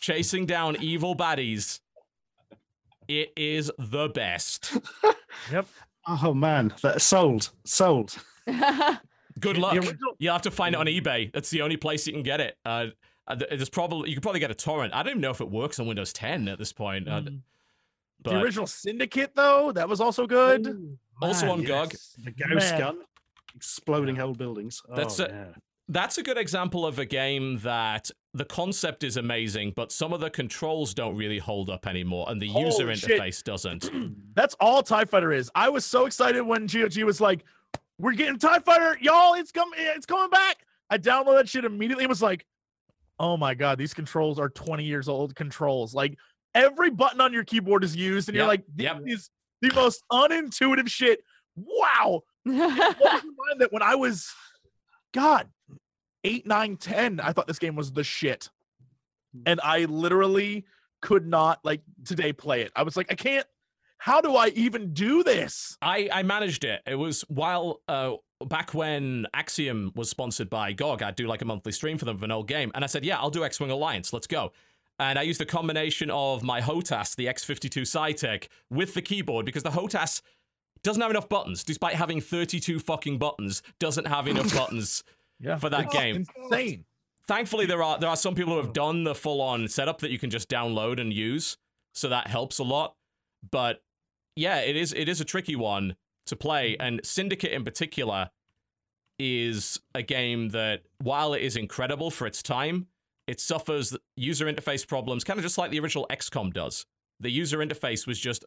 chasing 0.00 0.46
down 0.46 0.76
evil 0.80 1.16
baddies. 1.16 1.80
It 3.08 3.32
is 3.36 3.70
the 3.78 4.08
best. 4.08 4.76
Yep. 5.52 5.66
Oh 6.08 6.32
man, 6.34 6.72
that 6.82 7.00
sold, 7.02 7.50
sold. 7.64 8.16
Good 9.38 9.58
luck. 9.58 9.74
You'll 10.18 10.32
have 10.32 10.42
to 10.42 10.50
find 10.50 10.74
it 10.74 10.78
on 10.78 10.86
eBay. 10.86 11.30
That's 11.32 11.50
the 11.50 11.60
only 11.62 11.76
place 11.76 12.06
you 12.06 12.12
can 12.14 12.22
get 12.22 12.40
it. 12.40 12.56
Uh, 12.64 12.86
uh, 13.28 13.36
there's 13.36 13.68
probably 13.68 14.08
you 14.08 14.16
could 14.16 14.22
probably 14.22 14.40
get 14.40 14.50
a 14.50 14.54
torrent. 14.54 14.94
I 14.94 15.02
don't 15.02 15.10
even 15.10 15.20
know 15.20 15.30
if 15.30 15.40
it 15.42 15.50
works 15.50 15.78
on 15.78 15.86
Windows 15.86 16.12
10 16.14 16.48
at 16.48 16.58
this 16.58 16.72
point. 16.72 17.06
Uh, 17.08 17.20
Mm. 17.20 17.40
But 18.26 18.38
the 18.38 18.44
original 18.44 18.66
Syndicate, 18.66 19.32
though, 19.34 19.72
that 19.72 19.88
was 19.88 20.00
also 20.00 20.26
good. 20.26 20.66
Ooh. 20.66 20.98
Also 21.22 21.46
Man, 21.46 21.54
on 21.60 21.64
GOG. 21.64 21.94
The 22.24 22.30
ghost 22.32 22.70
Man. 22.72 22.78
gun, 22.80 22.98
exploding 23.54 24.16
whole 24.16 24.34
buildings. 24.34 24.82
Oh, 24.88 24.94
That's 24.96 25.18
a- 25.18 25.28
yeah. 25.30 25.60
that's 25.88 26.18
a 26.18 26.22
good 26.22 26.36
example 26.36 26.84
of 26.86 26.98
a 26.98 27.06
game 27.06 27.58
that 27.60 28.10
the 28.34 28.44
concept 28.44 29.02
is 29.02 29.16
amazing, 29.16 29.72
but 29.74 29.90
some 29.90 30.12
of 30.12 30.20
the 30.20 30.28
controls 30.28 30.92
don't 30.92 31.16
really 31.16 31.38
hold 31.38 31.70
up 31.70 31.86
anymore, 31.86 32.26
and 32.28 32.40
the 32.42 32.48
user 32.48 32.84
Holy 32.84 32.96
shit. 32.96 33.18
interface 33.20 33.42
doesn't. 33.42 33.90
That's 34.34 34.54
all 34.60 34.82
TIE 34.82 35.04
Fighter 35.06 35.32
is. 35.32 35.50
I 35.54 35.68
was 35.70 35.84
so 35.86 36.04
excited 36.06 36.42
when 36.42 36.66
GOG 36.66 37.02
was 37.04 37.20
like, 37.20 37.44
We're 37.98 38.12
getting 38.12 38.38
TIE 38.38 38.58
Fighter, 38.58 38.98
y'all, 39.00 39.34
it's 39.34 39.52
coming, 39.52 39.78
it's 39.78 40.04
coming 40.06 40.28
back. 40.28 40.58
I 40.90 40.98
downloaded 40.98 41.36
that 41.38 41.48
shit 41.48 41.64
immediately. 41.64 42.04
It 42.04 42.08
was 42.10 42.20
like, 42.22 42.44
oh 43.18 43.36
my 43.38 43.54
god, 43.54 43.78
these 43.78 43.94
controls 43.94 44.38
are 44.38 44.50
20 44.50 44.84
years 44.84 45.08
old 45.08 45.34
controls. 45.34 45.94
Like 45.94 46.18
every 46.56 46.90
button 46.90 47.20
on 47.20 47.32
your 47.32 47.44
keyboard 47.44 47.84
is 47.84 47.94
used, 47.94 48.28
and 48.28 48.36
you're 48.36 48.46
like, 48.46 48.64
this 48.74 48.84
yep. 48.84 49.02
is 49.06 49.30
the 49.60 49.72
most 49.74 50.02
unintuitive 50.10 50.88
shit. 50.88 51.20
Wow. 51.54 52.22
It 52.44 52.98
blows 52.98 53.22
your 53.22 53.32
mind 53.46 53.60
that 53.60 53.72
when 53.72 53.82
I 53.82 53.94
was, 53.94 54.28
God, 55.12 55.48
eight, 56.24 56.46
nine, 56.46 56.76
ten, 56.76 57.20
I 57.20 57.32
thought 57.32 57.46
this 57.46 57.58
game 57.58 57.76
was 57.76 57.92
the 57.92 58.04
shit. 58.04 58.50
And 59.44 59.60
I 59.62 59.84
literally 59.84 60.64
could 61.02 61.26
not 61.26 61.60
like 61.62 61.82
today 62.04 62.32
play 62.32 62.62
it. 62.62 62.72
I 62.74 62.82
was 62.82 62.96
like, 62.96 63.06
I 63.10 63.14
can't. 63.14 63.46
How 63.98 64.20
do 64.20 64.36
I 64.36 64.48
even 64.48 64.92
do 64.92 65.22
this? 65.22 65.76
I, 65.82 66.08
I 66.12 66.22
managed 66.22 66.64
it. 66.64 66.82
It 66.86 66.94
was 66.94 67.22
while 67.28 67.80
uh 67.88 68.14
back 68.46 68.74
when 68.74 69.26
Axiom 69.34 69.92
was 69.94 70.10
sponsored 70.10 70.50
by 70.50 70.72
GOG, 70.72 71.02
I'd 71.02 71.16
do 71.16 71.26
like 71.26 71.42
a 71.42 71.44
monthly 71.44 71.72
stream 71.72 71.98
for 71.98 72.04
them 72.04 72.16
of 72.16 72.22
an 72.22 72.30
old 72.30 72.48
game. 72.48 72.70
And 72.74 72.84
I 72.84 72.86
said, 72.86 73.04
Yeah, 73.04 73.18
I'll 73.18 73.30
do 73.30 73.44
X 73.44 73.60
Wing 73.60 73.70
Alliance. 73.70 74.12
Let's 74.12 74.26
go. 74.26 74.52
And 74.98 75.18
I 75.18 75.22
used 75.22 75.40
a 75.40 75.46
combination 75.46 76.10
of 76.10 76.42
my 76.42 76.60
HOTAS, 76.60 77.16
the 77.16 77.26
X52 77.26 77.82
Saitek, 77.82 78.48
with 78.70 78.94
the 78.94 79.02
keyboard 79.02 79.44
because 79.44 79.62
the 79.62 79.70
HOTAS 79.70 80.22
doesn't 80.82 81.02
have 81.02 81.10
enough 81.10 81.28
buttons, 81.28 81.64
despite 81.64 81.94
having 81.94 82.20
32 82.20 82.78
fucking 82.78 83.18
buttons, 83.18 83.62
doesn't 83.78 84.06
have 84.06 84.26
enough 84.26 84.54
buttons. 84.56 85.04
Yeah, 85.38 85.56
For 85.56 85.68
that 85.68 85.86
it's 85.86 85.94
game. 85.94 86.24
insane. 86.36 86.84
Thankfully, 87.26 87.66
there 87.66 87.82
are 87.82 87.98
there 87.98 88.08
are 88.08 88.16
some 88.16 88.34
people 88.34 88.52
who 88.54 88.60
have 88.60 88.72
done 88.72 89.04
the 89.04 89.14
full 89.14 89.42
on 89.42 89.68
setup 89.68 89.98
that 89.98 90.10
you 90.10 90.18
can 90.18 90.30
just 90.30 90.48
download 90.48 91.00
and 91.00 91.12
use, 91.12 91.58
so 91.92 92.08
that 92.08 92.28
helps 92.28 92.58
a 92.58 92.62
lot. 92.62 92.94
But 93.50 93.82
yeah, 94.36 94.60
it 94.60 94.76
is 94.76 94.92
it 94.92 95.08
is 95.08 95.20
a 95.20 95.24
tricky 95.24 95.56
one 95.56 95.96
to 96.26 96.36
play, 96.36 96.72
mm-hmm. 96.72 96.82
and 96.82 97.00
Syndicate 97.04 97.52
in 97.52 97.64
particular 97.64 98.30
is 99.18 99.80
a 99.94 100.02
game 100.02 100.50
that 100.50 100.82
while 100.98 101.34
it 101.34 101.42
is 101.42 101.56
incredible 101.56 102.10
for 102.10 102.26
its 102.26 102.42
time, 102.42 102.86
it 103.26 103.40
suffers 103.40 103.96
user 104.16 104.46
interface 104.46 104.86
problems, 104.86 105.24
kind 105.24 105.38
of 105.38 105.44
just 105.44 105.58
like 105.58 105.70
the 105.70 105.80
original 105.80 106.06
XCOM 106.10 106.52
does. 106.52 106.86
The 107.20 107.30
user 107.30 107.58
interface 107.58 108.06
was 108.06 108.18
just 108.18 108.44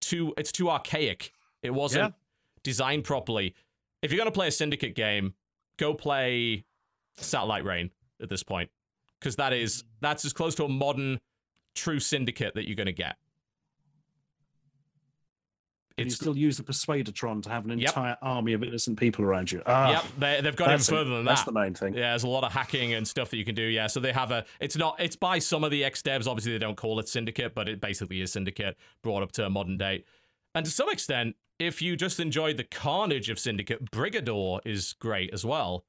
too 0.00 0.32
it's 0.36 0.52
too 0.52 0.70
archaic. 0.70 1.32
It 1.62 1.70
wasn't 1.70 2.12
Yeah. 2.14 2.18
designed 2.62 3.04
properly. 3.04 3.54
If 4.02 4.10
you're 4.10 4.18
gonna 4.18 4.30
play 4.32 4.48
a 4.48 4.52
Syndicate 4.52 4.94
game, 4.94 5.34
go 5.76 5.94
play 5.94 6.64
Satellite 7.14 7.64
Reign 7.64 7.90
at 8.20 8.28
this 8.28 8.42
point 8.42 8.70
because 9.20 9.36
that 9.36 9.52
is 9.52 9.84
that's 10.00 10.24
as 10.24 10.32
close 10.32 10.54
to 10.56 10.64
a 10.64 10.68
modern 10.68 11.20
true 11.74 12.00
syndicate 12.00 12.54
that 12.54 12.66
you're 12.66 12.76
going 12.76 12.86
to 12.86 12.92
get 12.92 13.16
And 15.98 16.06
you 16.06 16.08
it's 16.08 16.16
still 16.16 16.36
use 16.36 16.56
the 16.56 16.62
Persuadertron 16.62 17.42
to 17.42 17.50
have 17.50 17.64
an 17.64 17.78
Yep. 17.78 17.88
entire 17.88 18.16
army 18.22 18.52
of 18.54 18.62
innocent 18.62 18.98
people 18.98 19.24
around 19.24 19.50
you. 19.52 19.62
Ah, 19.66 19.90
yep 19.90 20.04
they, 20.18 20.40
they've 20.40 20.56
got 20.56 20.64
even 20.66 20.72
that's, 20.78 20.88
further 20.88 21.10
than 21.10 21.24
that. 21.24 21.30
that's 21.32 21.44
the 21.44 21.52
main 21.52 21.74
thing. 21.74 21.94
yeah 21.94 22.10
there's 22.10 22.24
a 22.24 22.28
lot 22.28 22.44
of 22.44 22.52
hacking 22.52 22.94
and 22.94 23.06
stuff 23.06 23.30
that 23.30 23.36
you 23.36 23.44
can 23.44 23.54
do 23.54 23.62
yeah 23.62 23.86
so 23.86 24.00
they 24.00 24.12
have 24.12 24.30
a 24.30 24.44
it's 24.60 24.76
not 24.76 24.96
it's 24.98 25.16
by 25.16 25.38
some 25.38 25.64
of 25.64 25.70
the 25.70 25.84
ex 25.84 26.00
devs 26.02 26.26
obviously 26.26 26.52
they 26.52 26.58
don't 26.58 26.76
call 26.76 26.98
it 26.98 27.08
syndicate 27.08 27.54
but 27.54 27.68
it 27.68 27.80
basically 27.80 28.20
is 28.20 28.32
syndicate 28.32 28.76
brought 29.02 29.22
up 29.22 29.32
to 29.32 29.44
a 29.44 29.50
modern 29.50 29.76
date 29.76 30.06
and 30.54 30.64
to 30.64 30.70
some 30.70 30.88
extent 30.88 31.36
if 31.58 31.80
you 31.82 31.96
just 31.96 32.18
enjoyed 32.20 32.56
the 32.56 32.64
carnage 32.64 33.28
of 33.28 33.38
syndicate 33.38 33.90
brigador 33.90 34.60
is 34.64 34.94
great 34.94 35.32
as 35.32 35.44
well 35.44 35.84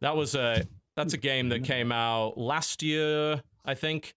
that 0.00 0.16
was 0.16 0.34
a 0.34 0.64
that's 0.96 1.12
a 1.14 1.18
game 1.18 1.48
that 1.48 1.64
came 1.64 1.90
out 1.92 2.36
last 2.38 2.82
year 2.82 3.42
i 3.64 3.74
think 3.74 4.14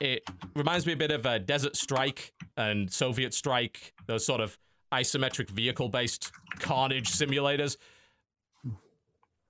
it 0.00 0.22
reminds 0.54 0.86
me 0.86 0.92
a 0.92 0.96
bit 0.96 1.10
of 1.10 1.24
uh, 1.24 1.38
desert 1.38 1.76
strike 1.76 2.32
and 2.56 2.92
soviet 2.92 3.32
strike 3.34 3.94
those 4.06 4.24
sort 4.26 4.40
of 4.40 4.58
isometric 4.92 5.50
vehicle 5.50 5.88
based 5.88 6.32
carnage 6.58 7.10
simulators. 7.10 7.76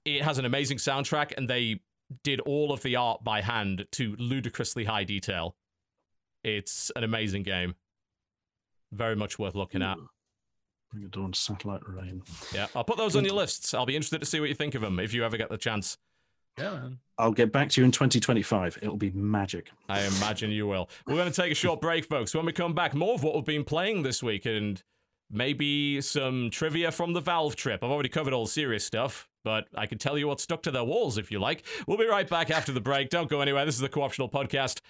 It 0.05 0.23
has 0.23 0.39
an 0.39 0.45
amazing 0.45 0.79
soundtrack 0.79 1.33
and 1.37 1.49
they 1.49 1.81
did 2.23 2.41
all 2.41 2.73
of 2.73 2.83
the 2.83 2.97
art 2.97 3.25
by 3.25 3.41
hand 3.41 3.87
to 3.93 4.17
ludicrously 4.19 4.85
high 4.85 5.05
detail. 5.05 5.57
It's 6.43 6.91
an 6.95 7.05
amazing 7.05 7.43
game. 7.43 7.75
Very 8.93 9.17
much 9.17 9.39
worth 9.39 9.55
looking 9.55 9.83
at. 9.83 9.97
Bring 10.93 11.05
it 11.05 11.11
dawn, 11.11 11.33
satellite 11.33 11.81
reign. 11.89 12.23
yeah 12.55 12.69
i'll 12.77 12.85
put 12.85 12.99
those 12.99 13.17
on 13.17 13.25
your 13.25 13.35
lists. 13.35 13.75
I'll 13.75 13.87
be 13.87 13.97
interested 13.97 14.21
to 14.21 14.27
see 14.27 14.41
what 14.41 14.49
you 14.49 14.55
think 14.55 14.75
of 14.75 14.83
them 14.83 15.01
if 15.01 15.13
you 15.13 15.25
ever 15.25 15.37
get 15.37 15.49
the 15.49 15.57
chance 15.59 15.99
Yeah, 16.59 16.71
man. 16.71 16.99
I'll 17.19 17.33
get 17.33 17.53
back 17.53 17.71
to 17.71 17.81
you 17.81 17.85
in 17.85 17.91
2025. 17.93 18.79
It'll 18.83 18.97
be 18.97 19.11
magic. 19.11 19.71
I 19.89 20.03
imagine 20.03 20.51
you 20.51 20.67
will. 20.67 20.89
We're 21.07 21.15
going 21.17 21.31
to 21.31 21.43
take 21.43 21.53
a 21.53 21.55
short 21.55 21.81
break, 21.81 22.05
folks. 22.05 22.35
When 22.35 22.45
we 22.47 22.53
come 22.53 22.75
back, 22.75 22.95
more 22.95 23.15
of 23.15 23.23
what 23.23 23.35
we've 23.35 23.45
been 23.45 23.65
playing 23.65 24.03
this 24.03 24.23
week 24.23 24.47
and 24.47 24.83
maybe 25.31 26.01
some 26.01 26.51
trivia 26.51 26.93
from 26.93 27.13
the 27.13 27.21
Valve 27.21 27.57
trip. 27.57 27.83
I've 27.83 27.91
already 27.91 28.09
covered 28.09 28.33
all 28.33 28.45
the 28.45 28.51
serious 28.51 28.85
stuff, 28.85 29.29
but 29.45 29.67
I 29.75 29.87
can 29.87 29.99
tell 29.99 30.19
you 30.19 30.29
what 30.29 30.41
stuck 30.41 30.63
to 30.65 30.71
their 30.71 30.85
walls 30.85 31.19
if 31.19 31.31
you 31.31 31.39
like. 31.39 31.65
We'll 31.87 31.99
be 31.99 32.07
right 32.07 32.29
back 32.29 32.51
after 32.51 32.73
the 32.73 32.81
break. 32.81 33.11
Don't 33.11 33.31
go 33.31 33.41
anywhere. 33.41 33.65
This 33.65 33.77
is 33.77 33.81
the 33.81 33.89
Co-optional 33.89 34.29
Podcast. 34.29 34.81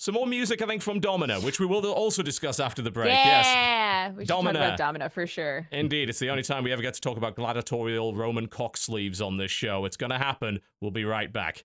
Some 0.00 0.14
more 0.14 0.28
music, 0.28 0.62
I 0.62 0.66
think, 0.66 0.80
from 0.80 1.00
Domina, 1.00 1.40
which 1.40 1.58
we 1.58 1.66
will 1.66 1.84
also 1.84 2.22
discuss 2.22 2.60
after 2.60 2.80
the 2.82 2.90
break. 2.90 3.08
Yes. 3.08 3.46
yeah, 3.46 4.10
we 4.12 4.22
should 4.22 4.28
Domina. 4.28 4.52
talk 4.60 4.66
about 4.68 4.78
Domina 4.78 5.10
for 5.10 5.26
sure. 5.26 5.66
Indeed, 5.72 6.08
it's 6.08 6.20
the 6.20 6.30
only 6.30 6.44
time 6.44 6.62
we 6.62 6.70
ever 6.70 6.82
get 6.82 6.94
to 6.94 7.00
talk 7.00 7.16
about 7.16 7.34
gladiatorial 7.34 8.14
Roman 8.14 8.46
cock 8.46 8.76
sleeves 8.76 9.20
on 9.20 9.38
this 9.38 9.50
show. 9.50 9.84
It's 9.86 9.96
going 9.96 10.10
to 10.10 10.18
happen. 10.18 10.60
We'll 10.80 10.92
be 10.92 11.04
right 11.04 11.32
back. 11.32 11.64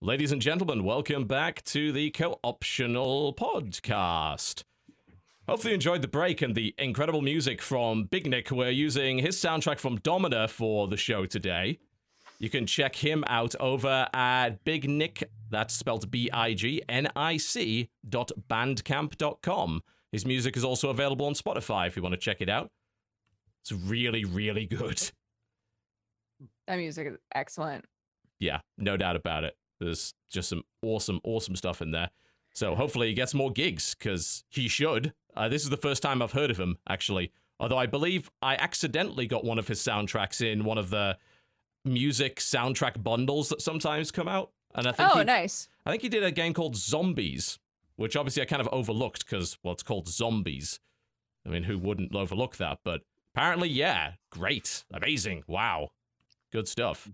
Ladies 0.00 0.32
and 0.32 0.42
gentlemen, 0.42 0.82
welcome 0.82 1.26
back 1.26 1.62
to 1.66 1.92
the 1.92 2.10
Co-optional 2.10 3.34
Podcast. 3.34 4.64
Hopefully 5.48 5.70
you 5.70 5.74
enjoyed 5.76 6.02
the 6.02 6.08
break 6.08 6.42
and 6.42 6.56
the 6.56 6.74
incredible 6.78 7.22
music 7.22 7.62
from 7.62 8.04
Big 8.06 8.28
Nick. 8.28 8.50
We're 8.50 8.70
using 8.70 9.18
his 9.18 9.36
soundtrack 9.36 9.78
from 9.78 9.98
Domina 9.98 10.48
for 10.48 10.88
the 10.88 10.96
show 10.96 11.26
today. 11.26 11.78
You 12.40 12.50
can 12.50 12.66
check 12.66 12.96
him 12.96 13.22
out 13.28 13.54
over 13.60 14.08
at 14.12 14.64
Big 14.64 14.88
Nick, 14.88 15.30
that's 15.50 15.74
spelled 15.74 16.10
B 16.10 16.30
I 16.32 16.54
G 16.54 16.82
N 16.88 17.08
I 17.16 17.36
C 17.36 17.90
dot 18.08 18.30
bandcamp.com. 18.48 19.82
His 20.12 20.24
music 20.24 20.56
is 20.56 20.64
also 20.64 20.90
available 20.90 21.26
on 21.26 21.34
Spotify 21.34 21.86
if 21.86 21.96
you 21.96 22.02
want 22.02 22.14
to 22.14 22.20
check 22.20 22.40
it 22.40 22.48
out. 22.48 22.70
It's 23.62 23.72
really, 23.72 24.24
really 24.24 24.66
good. 24.66 25.10
That 26.66 26.76
music 26.76 27.06
is 27.06 27.16
excellent. 27.34 27.84
Yeah, 28.38 28.60
no 28.76 28.96
doubt 28.96 29.16
about 29.16 29.44
it. 29.44 29.56
There's 29.80 30.14
just 30.30 30.48
some 30.48 30.62
awesome, 30.82 31.20
awesome 31.24 31.56
stuff 31.56 31.82
in 31.82 31.90
there. 31.90 32.10
So 32.54 32.74
hopefully 32.74 33.08
he 33.08 33.14
gets 33.14 33.34
more 33.34 33.50
gigs 33.50 33.94
because 33.94 34.44
he 34.48 34.68
should. 34.68 35.12
Uh, 35.36 35.48
this 35.48 35.62
is 35.62 35.70
the 35.70 35.76
first 35.76 36.02
time 36.02 36.22
I've 36.22 36.32
heard 36.32 36.50
of 36.50 36.58
him, 36.58 36.78
actually. 36.88 37.32
Although 37.60 37.78
I 37.78 37.86
believe 37.86 38.30
I 38.42 38.54
accidentally 38.56 39.26
got 39.26 39.44
one 39.44 39.58
of 39.58 39.68
his 39.68 39.80
soundtracks 39.80 40.40
in 40.40 40.64
one 40.64 40.78
of 40.78 40.90
the 40.90 41.18
music 41.84 42.36
soundtrack 42.36 43.02
bundles 43.02 43.48
that 43.48 43.62
sometimes 43.62 44.10
come 44.10 44.28
out. 44.28 44.50
And 44.74 44.86
I 44.86 44.92
think 44.92 45.10
Oh, 45.14 45.18
he, 45.18 45.24
nice. 45.24 45.68
I 45.86 45.90
think 45.90 46.02
he 46.02 46.08
did 46.08 46.22
a 46.24 46.30
game 46.30 46.54
called 46.54 46.76
Zombies, 46.76 47.58
which 47.96 48.16
obviously 48.16 48.42
I 48.42 48.46
kind 48.46 48.60
of 48.60 48.68
overlooked 48.72 49.24
because 49.26 49.58
well, 49.62 49.72
it's 49.74 49.82
called 49.82 50.08
Zombies. 50.08 50.80
I 51.46 51.50
mean, 51.50 51.62
who 51.64 51.78
wouldn't 51.78 52.14
overlook 52.14 52.56
that? 52.56 52.78
But 52.84 53.02
apparently, 53.34 53.68
yeah, 53.68 54.12
great, 54.30 54.84
amazing, 54.92 55.44
wow, 55.46 55.90
good 56.52 56.68
stuff. 56.68 57.08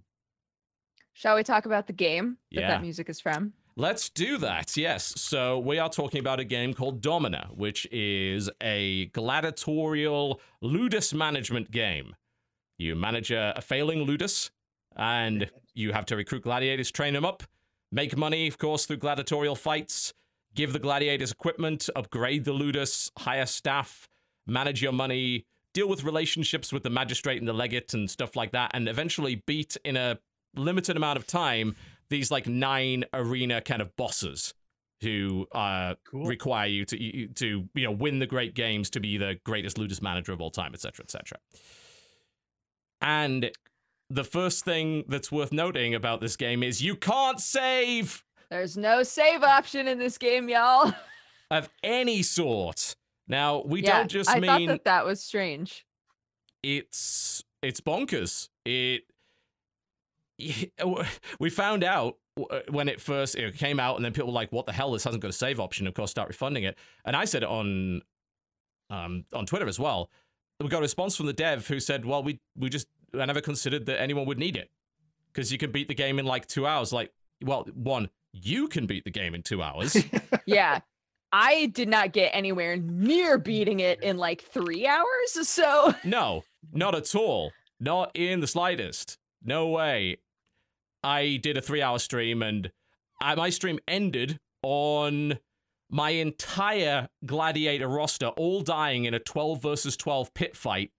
Shall 1.12 1.36
we 1.36 1.44
talk 1.44 1.64
about 1.66 1.86
the 1.86 1.92
game 1.92 2.38
that 2.52 2.60
Yeah. 2.60 2.68
that 2.68 2.82
music 2.82 3.08
is 3.08 3.20
from? 3.20 3.52
Let's 3.76 4.08
do 4.08 4.38
that. 4.38 4.76
Yes. 4.76 5.20
So 5.20 5.58
we 5.58 5.78
are 5.78 5.88
talking 5.88 6.20
about 6.20 6.38
a 6.38 6.44
game 6.44 6.74
called 6.74 7.00
Domina, 7.00 7.48
which 7.52 7.86
is 7.90 8.48
a 8.60 9.06
gladiatorial 9.06 10.40
ludus 10.60 11.12
management 11.12 11.70
game. 11.70 12.14
You 12.78 12.94
manage 12.96 13.30
a, 13.30 13.54
a 13.56 13.60
failing 13.60 14.02
ludus, 14.02 14.50
and 14.96 15.50
you 15.74 15.92
have 15.92 16.06
to 16.06 16.16
recruit 16.16 16.42
gladiators, 16.42 16.90
train 16.90 17.14
them 17.14 17.24
up, 17.24 17.42
make 17.92 18.16
money, 18.16 18.46
of 18.46 18.58
course, 18.58 18.86
through 18.86 18.98
gladiatorial 18.98 19.56
fights, 19.56 20.12
give 20.54 20.72
the 20.72 20.78
gladiators 20.78 21.32
equipment, 21.32 21.88
upgrade 21.96 22.44
the 22.44 22.52
ludus, 22.52 23.10
hire 23.18 23.46
staff, 23.46 24.08
manage 24.46 24.82
your 24.82 24.92
money, 24.92 25.44
deal 25.72 25.88
with 25.88 26.04
relationships 26.04 26.72
with 26.72 26.82
the 26.84 26.90
magistrate 26.90 27.38
and 27.38 27.48
the 27.48 27.52
legate 27.52 27.92
and 27.94 28.10
stuff 28.10 28.36
like 28.36 28.52
that, 28.52 28.70
and 28.74 28.88
eventually 28.88 29.42
beat 29.46 29.76
in 29.84 29.96
a 29.96 30.18
limited 30.56 30.96
amount 30.96 31.18
of 31.18 31.26
time 31.26 31.74
these 32.10 32.30
like 32.30 32.46
nine 32.46 33.04
arena 33.12 33.60
kind 33.60 33.82
of 33.82 33.96
bosses 33.96 34.54
who 35.00 35.46
uh 35.52 35.94
Cool. 36.04 36.26
require 36.26 36.68
you 36.68 36.84
to 36.84 37.02
you- 37.02 37.28
to 37.28 37.68
you 37.74 37.84
know 37.84 37.90
win 37.90 38.20
the 38.20 38.26
great 38.26 38.54
games 38.54 38.88
to 38.90 39.00
be 39.00 39.18
the 39.18 39.40
greatest 39.44 39.78
ludus 39.78 40.00
manager 40.00 40.32
of 40.32 40.40
all 40.40 40.50
time 40.50 40.72
etc 40.74 41.02
etc 41.04 41.38
and 43.00 43.50
the 44.10 44.24
first 44.24 44.64
thing 44.64 45.04
that's 45.08 45.32
worth 45.32 45.52
noting 45.52 45.94
about 45.94 46.20
this 46.20 46.36
game 46.36 46.62
is 46.62 46.82
you 46.82 46.94
can't 46.96 47.40
save 47.40 48.22
There's 48.50 48.76
no 48.76 49.02
save 49.02 49.42
option 49.42 49.88
in 49.88 49.98
this 49.98 50.18
game, 50.18 50.48
y'all. 50.48 50.92
of 51.50 51.68
any 51.82 52.22
sort 52.22 52.96
now 53.28 53.62
we 53.64 53.82
yeah, 53.82 53.98
don't 53.98 54.10
just 54.10 54.30
I 54.30 54.40
thought 54.40 54.58
mean 54.58 54.68
that 54.68 54.84
that 54.84 55.06
was 55.06 55.22
strange. 55.22 55.86
it's 56.62 57.42
it's 57.62 57.80
bonkers. 57.80 58.48
It 58.64 59.04
we 61.40 61.50
found 61.50 61.84
out 61.84 62.18
when 62.68 62.88
it 62.88 63.00
first 63.00 63.36
it 63.36 63.56
came 63.56 63.78
out, 63.80 63.96
and 63.96 64.04
then 64.04 64.12
people 64.12 64.28
were 64.28 64.34
like, 64.34 64.52
"What 64.52 64.66
the 64.66 64.72
hell? 64.72 64.92
This 64.92 65.04
hasn't 65.04 65.22
got 65.22 65.28
a 65.28 65.32
save 65.32 65.60
option." 65.60 65.86
Of 65.86 65.94
course, 65.94 66.10
start 66.10 66.28
refunding 66.28 66.64
it. 66.64 66.76
And 67.04 67.16
I 67.16 67.24
said 67.24 67.42
it 67.42 67.48
on 67.48 68.02
um 68.90 69.24
on 69.32 69.46
Twitter 69.46 69.68
as 69.68 69.78
well. 69.78 70.10
We 70.60 70.68
got 70.68 70.78
a 70.78 70.82
response 70.82 71.16
from 71.16 71.26
the 71.26 71.32
dev 71.32 71.66
who 71.66 71.80
said, 71.80 72.04
"Well, 72.04 72.22
we 72.22 72.40
we 72.56 72.68
just 72.68 72.88
I 73.20 73.24
never 73.24 73.40
considered 73.40 73.86
that 73.86 74.00
anyone 74.00 74.26
would 74.26 74.38
need 74.38 74.56
it 74.56 74.70
because 75.32 75.50
you 75.52 75.58
can 75.58 75.72
beat 75.72 75.88
the 75.88 75.94
game 75.94 76.18
in 76.18 76.24
like 76.26 76.46
two 76.46 76.66
hours." 76.66 76.92
Like, 76.92 77.12
well, 77.42 77.66
one 77.74 78.08
you 78.34 78.68
can 78.68 78.86
beat 78.86 79.04
the 79.04 79.10
game 79.10 79.34
in 79.34 79.42
two 79.42 79.62
hours. 79.62 79.96
Yeah. 80.46 80.80
I 81.32 81.66
did 81.66 81.88
not 81.88 82.12
get 82.12 82.30
anywhere 82.34 82.76
near 82.76 83.38
beating 83.38 83.80
it 83.80 84.02
in 84.02 84.18
like 84.18 84.42
three 84.42 84.86
hours. 84.86 85.48
So 85.48 85.94
No, 86.04 86.44
not 86.72 86.94
at 86.94 87.14
all. 87.14 87.50
Not 87.80 88.10
in 88.14 88.40
the 88.40 88.46
slightest. 88.46 89.18
No 89.42 89.68
way. 89.68 90.18
I 91.02 91.40
did 91.42 91.56
a 91.56 91.62
three 91.62 91.80
hour 91.80 91.98
stream 91.98 92.42
and 92.42 92.70
I, 93.22 93.34
my 93.36 93.50
stream 93.50 93.78
ended 93.88 94.38
on 94.62 95.38
my 95.90 96.10
entire 96.10 97.08
gladiator 97.24 97.88
roster 97.88 98.26
all 98.26 98.60
dying 98.60 99.06
in 99.06 99.14
a 99.14 99.18
12 99.18 99.62
versus 99.62 99.96
12 99.96 100.34
pit 100.34 100.56
fight 100.56 100.90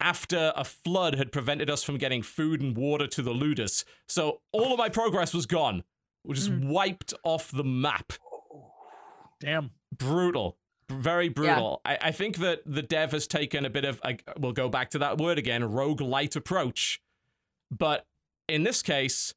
after 0.00 0.52
a 0.56 0.64
flood 0.64 1.16
had 1.16 1.32
prevented 1.32 1.70
us 1.70 1.82
from 1.82 1.98
getting 1.98 2.22
food 2.22 2.60
and 2.60 2.76
water 2.76 3.06
to 3.06 3.22
the 3.22 3.32
ludus. 3.32 3.84
So 4.08 4.40
all 4.52 4.72
of 4.72 4.78
my 4.78 4.88
progress 4.88 5.34
was 5.34 5.46
gone. 5.46 5.84
We 6.24 6.34
just 6.34 6.50
mm. 6.50 6.68
wiped 6.68 7.14
off 7.22 7.50
the 7.50 7.64
map. 7.64 8.12
Damn. 9.40 9.70
brutal. 9.96 10.58
Very 10.90 11.28
brutal. 11.28 11.80
I, 11.84 11.98
I 12.00 12.12
think 12.12 12.38
that 12.38 12.62
the 12.66 12.82
dev 12.82 13.12
has 13.12 13.26
taken 13.26 13.64
a 13.64 13.70
bit 13.70 13.84
of 13.84 14.00
I, 14.04 14.18
we'll 14.38 14.52
go 14.52 14.68
back 14.68 14.90
to 14.90 14.98
that 14.98 15.18
word 15.18 15.38
again 15.38 15.62
roguelite 15.62 16.36
approach. 16.36 17.00
But 17.70 18.06
in 18.48 18.64
this 18.64 18.82
case 18.82 19.34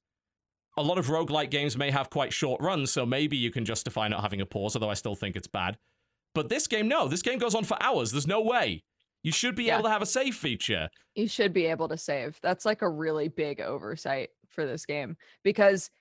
a 0.76 0.82
lot 0.82 0.98
of 0.98 1.06
roguelite 1.06 1.52
games 1.52 1.78
may 1.78 1.92
have 1.92 2.10
quite 2.10 2.34
short 2.34 2.60
runs 2.60 2.92
so 2.92 3.06
maybe 3.06 3.38
you 3.38 3.52
can 3.52 3.64
justify 3.64 4.08
not 4.08 4.22
having 4.22 4.42
a 4.42 4.46
pause 4.46 4.76
although 4.76 4.90
i 4.90 4.96
still 4.96 5.16
think 5.16 5.36
it's 5.36 5.48
bad. 5.48 5.78
But 6.34 6.50
this 6.50 6.66
game 6.66 6.88
no. 6.88 7.08
This 7.08 7.22
game 7.22 7.38
goes 7.38 7.54
on 7.54 7.64
for 7.64 7.78
hours. 7.80 8.12
There's 8.12 8.28
no 8.28 8.42
way 8.42 8.84
you 9.24 9.32
should 9.32 9.56
be 9.56 9.64
Yeah. 9.66 9.76
able 9.76 9.84
to 9.86 9.90
have 9.90 10.02
a 10.02 10.06
save 10.06 10.36
feature 10.36 10.90
you 11.16 11.28
should 11.28 11.54
be 11.54 11.68
able 11.68 11.88
to 11.90 11.96
save. 11.98 12.40
That's 12.42 12.66
like 12.66 12.82
a 12.82 12.90
really 12.90 13.28
big 13.28 13.62
oversight 13.62 14.32
for 14.48 14.66
this 14.66 14.84
game 14.84 15.16
because 15.44 15.92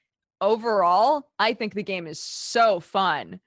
overall, 0.40 1.28
I 1.38 1.52
think 1.52 1.74
the 1.74 1.82
game 1.82 2.06
is 2.06 2.18
so 2.18 2.80
fun. 2.80 3.38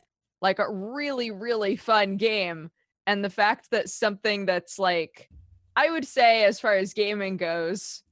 Like 0.43 0.59
a 0.59 0.71
really, 0.71 1.31
really 1.31 1.75
fun 1.75 2.17
game. 2.17 2.69
And 3.07 3.23
the 3.25 3.31
fact 3.31 3.71
that 3.71 3.89
something 3.89 4.45
that's 4.45 4.77
like, 4.77 5.27
I 5.75 5.89
would 5.89 6.05
say, 6.05 6.43
as 6.45 6.59
far 6.59 6.75
as 6.75 6.93
gaming 6.93 7.37
goes, 7.37 8.03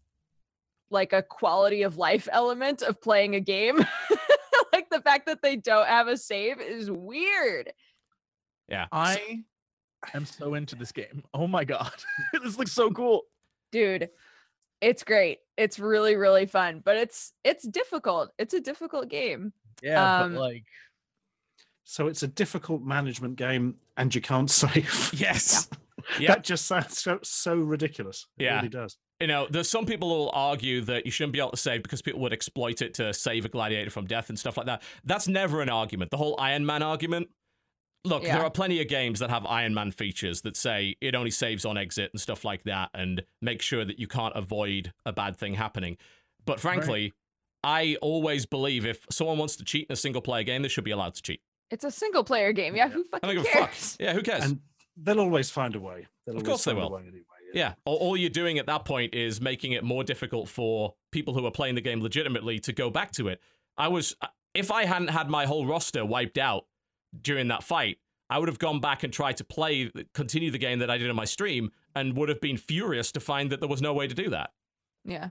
like 0.90 1.14
a 1.14 1.22
quality 1.22 1.84
of 1.84 1.98
life 1.98 2.28
element 2.32 2.82
of 2.82 3.00
playing 3.02 3.36
a 3.36 3.40
game, 3.40 3.78
like 4.74 4.90
the 4.90 5.02
fact 5.02 5.28
that 5.28 5.44
they 5.44 5.56
don't 5.58 5.88
have 5.88 6.08
a 6.08 6.18
save 6.18 6.60
is 6.60 6.90
weird. 6.90 7.72
yeah 8.68 8.88
I 8.92 9.44
am 10.14 10.26
so 10.26 10.54
into 10.56 10.76
this 10.76 10.92
game. 10.92 11.24
Oh 11.34 11.48
my 11.48 11.64
god. 11.64 11.92
this 12.44 12.58
looks 12.58 12.72
so 12.74 12.90
cool. 12.92 13.22
dude 13.72 14.10
it's 14.82 15.02
great 15.04 15.40
it's 15.56 15.80
really 15.80 16.18
really 16.18 16.46
fun 16.46 16.82
but 16.84 16.98
it's 16.98 17.32
it's 17.46 17.66
difficult 17.66 18.32
it's 18.38 18.54
a 18.54 18.60
difficult 18.60 19.08
game 19.08 19.54
Yeah, 19.82 20.20
Um, 20.24 20.34
but 20.34 20.42
like 20.42 20.66
So 21.86 22.08
it's 22.08 22.24
a 22.24 22.28
difficult 22.28 22.82
management 22.84 23.36
game, 23.38 23.76
and 23.98 24.14
you 24.14 24.20
can't 24.22 24.50
save. 24.62 25.12
yes 25.14 25.70
yeah 26.20 26.34
That 26.34 26.44
just 26.44 26.66
sounds 26.66 26.98
so, 27.00 27.20
so 27.24 27.56
ridiculous. 27.56 28.28
It 28.38 28.44
Yeah. 28.44 28.56
really 28.58 28.68
does. 28.70 28.98
you 29.22 29.28
know, 29.28 29.48
there's 29.50 29.70
some 29.70 29.86
people 29.86 30.10
who 30.10 30.16
will 30.16 30.32
argue 30.34 30.82
that 30.82 31.06
you 31.06 31.12
shouldn't 31.12 31.32
be 31.34 31.40
able 31.40 31.52
to 31.52 31.58
save 31.58 31.82
because 31.82 32.02
people 32.02 32.20
would 32.20 32.34
exploit 32.34 32.82
it 32.82 32.94
to 32.96 33.14
save 33.14 33.46
a 33.46 33.50
gladiator 33.50 33.90
from 33.90 34.06
death 34.06 34.28
and 34.30 34.38
stuff 34.38 34.58
like 34.58 34.66
that. 34.66 34.82
That's 35.06 35.30
never 35.30 35.62
an 35.62 35.70
argument. 35.70 36.12
The 36.12 36.18
whole 36.18 36.36
Iron 36.40 36.66
Man 36.66 36.84
argument. 36.84 37.30
Look, 38.06 38.24
Yeah. 38.24 38.36
there 38.36 38.44
are 38.44 38.52
plenty 38.52 38.82
of 38.82 38.88
games 38.88 39.20
that 39.20 39.30
have 39.30 39.46
Iron 39.46 39.74
Man 39.74 39.92
features 39.92 40.42
that 40.42 40.58
say 40.58 40.96
it 41.00 41.16
only 41.16 41.32
saves 41.32 41.64
on 41.66 41.78
exit 41.78 42.12
and 42.14 42.20
stuff 42.20 42.44
like 42.44 42.64
that 42.64 42.90
and 42.94 43.24
make 43.42 43.62
sure 43.62 43.86
that 43.86 43.98
you 44.00 44.08
can't 44.08 44.36
avoid 44.36 44.92
a 45.06 45.14
bad 45.14 45.38
thing 45.38 45.54
happening. 45.54 45.98
But 46.46 46.60
frankly, 46.60 47.14
I 47.64 47.96
always 48.02 48.46
believe 48.46 48.86
if 48.86 49.06
someone 49.10 49.38
wants 49.38 49.56
to 49.56 49.64
cheat 49.64 49.88
in 49.90 49.94
a 49.94 49.96
single 49.96 50.22
player 50.22 50.44
game, 50.44 50.62
they 50.64 50.68
should 50.68 50.84
be 50.84 50.92
allowed 50.92 51.14
to 51.16 51.22
cheat. 51.22 51.42
it's 51.72 51.86
a 51.86 51.92
single 51.92 52.24
player 52.24 52.52
game 52.52 52.76
yeah 52.76 52.88
who 52.90 53.04
fucking 53.06 53.28
don't 53.28 53.36
give 53.44 53.48
fuck. 53.48 53.70
cares 53.72 53.98
Yeah, 54.00 54.14
who 54.14 54.22
cares? 54.22 54.44
And 54.44 54.60
they'll 54.98 55.22
always 55.22 55.50
find 55.50 55.74
a 55.76 55.80
way. 55.80 56.06
They'll 56.28 56.38
Of 56.38 56.44
course 56.44 56.66
they 56.66 56.74
will. 56.74 56.98
anyway, 56.98 57.22
Yeah, 57.54 57.74
all, 57.86 57.96
all 57.98 58.18
you're 58.18 58.30
doing 58.30 58.60
at 58.60 58.66
that 58.68 58.84
point 58.86 59.16
is 59.16 59.40
making 59.42 59.72
it 59.72 59.84
more 59.84 60.04
difficult 60.04 60.50
for 60.50 60.94
people 61.12 61.34
who 61.34 61.46
are 61.46 61.52
playing 61.52 61.76
the 61.76 61.82
game 61.82 62.02
legitimately 62.02 62.60
to 62.60 62.74
go 62.74 62.90
back 62.90 63.12
to 63.14 63.28
it. 63.30 63.40
I 63.78 63.88
was, 63.88 64.16
uh, 64.22 64.28
if 64.54 64.72
I 64.72 64.84
hadn't 64.86 65.08
had 65.08 65.30
my 65.30 65.46
whole 65.46 65.66
roster 65.66 66.06
wiped 66.06 66.38
out 66.38 66.66
during 67.22 67.48
that 67.50 67.64
fight, 67.64 67.98
I 68.30 68.40
would 68.40 68.48
have 68.50 68.60
gone 68.60 68.80
back 68.80 69.04
and 69.04 69.14
tried 69.14 69.38
to 69.38 69.44
play, 69.44 69.92
continue 70.14 70.50
the 70.52 70.58
game 70.58 70.80
that 70.80 70.90
I 70.90 70.98
did 70.98 71.10
in 71.10 71.16
my 71.16 71.26
stream, 71.26 71.72
and 71.96 72.16
would 72.18 72.30
have 72.30 72.42
been 72.42 72.58
furious 72.58 73.12
to 73.14 73.20
find 73.20 73.52
that 73.52 73.60
there 73.60 73.70
was 73.70 73.82
no 73.82 73.94
way 73.94 74.08
to 74.08 74.16
do 74.16 74.30
that. 74.32 74.52
yeah 75.06 75.30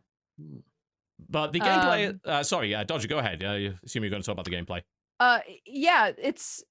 But 1.28 1.52
the 1.52 1.60
gameplay, 1.60 2.10
Um, 2.10 2.20
uh, 2.24 2.42
sorry, 2.42 2.74
uh, 2.74 2.84
Dodger, 2.84 3.08
go 3.08 3.18
ahead. 3.18 3.42
Uh, 3.44 3.52
you 3.52 3.74
assume 3.84 4.02
you're 4.04 4.10
going 4.10 4.22
to 4.22 4.26
talk 4.26 4.34
about 4.34 4.44
the 4.44 4.50
gameplay. 4.50 4.82
uh 5.20 5.40
yeah 5.66 6.10
it's 6.18 6.64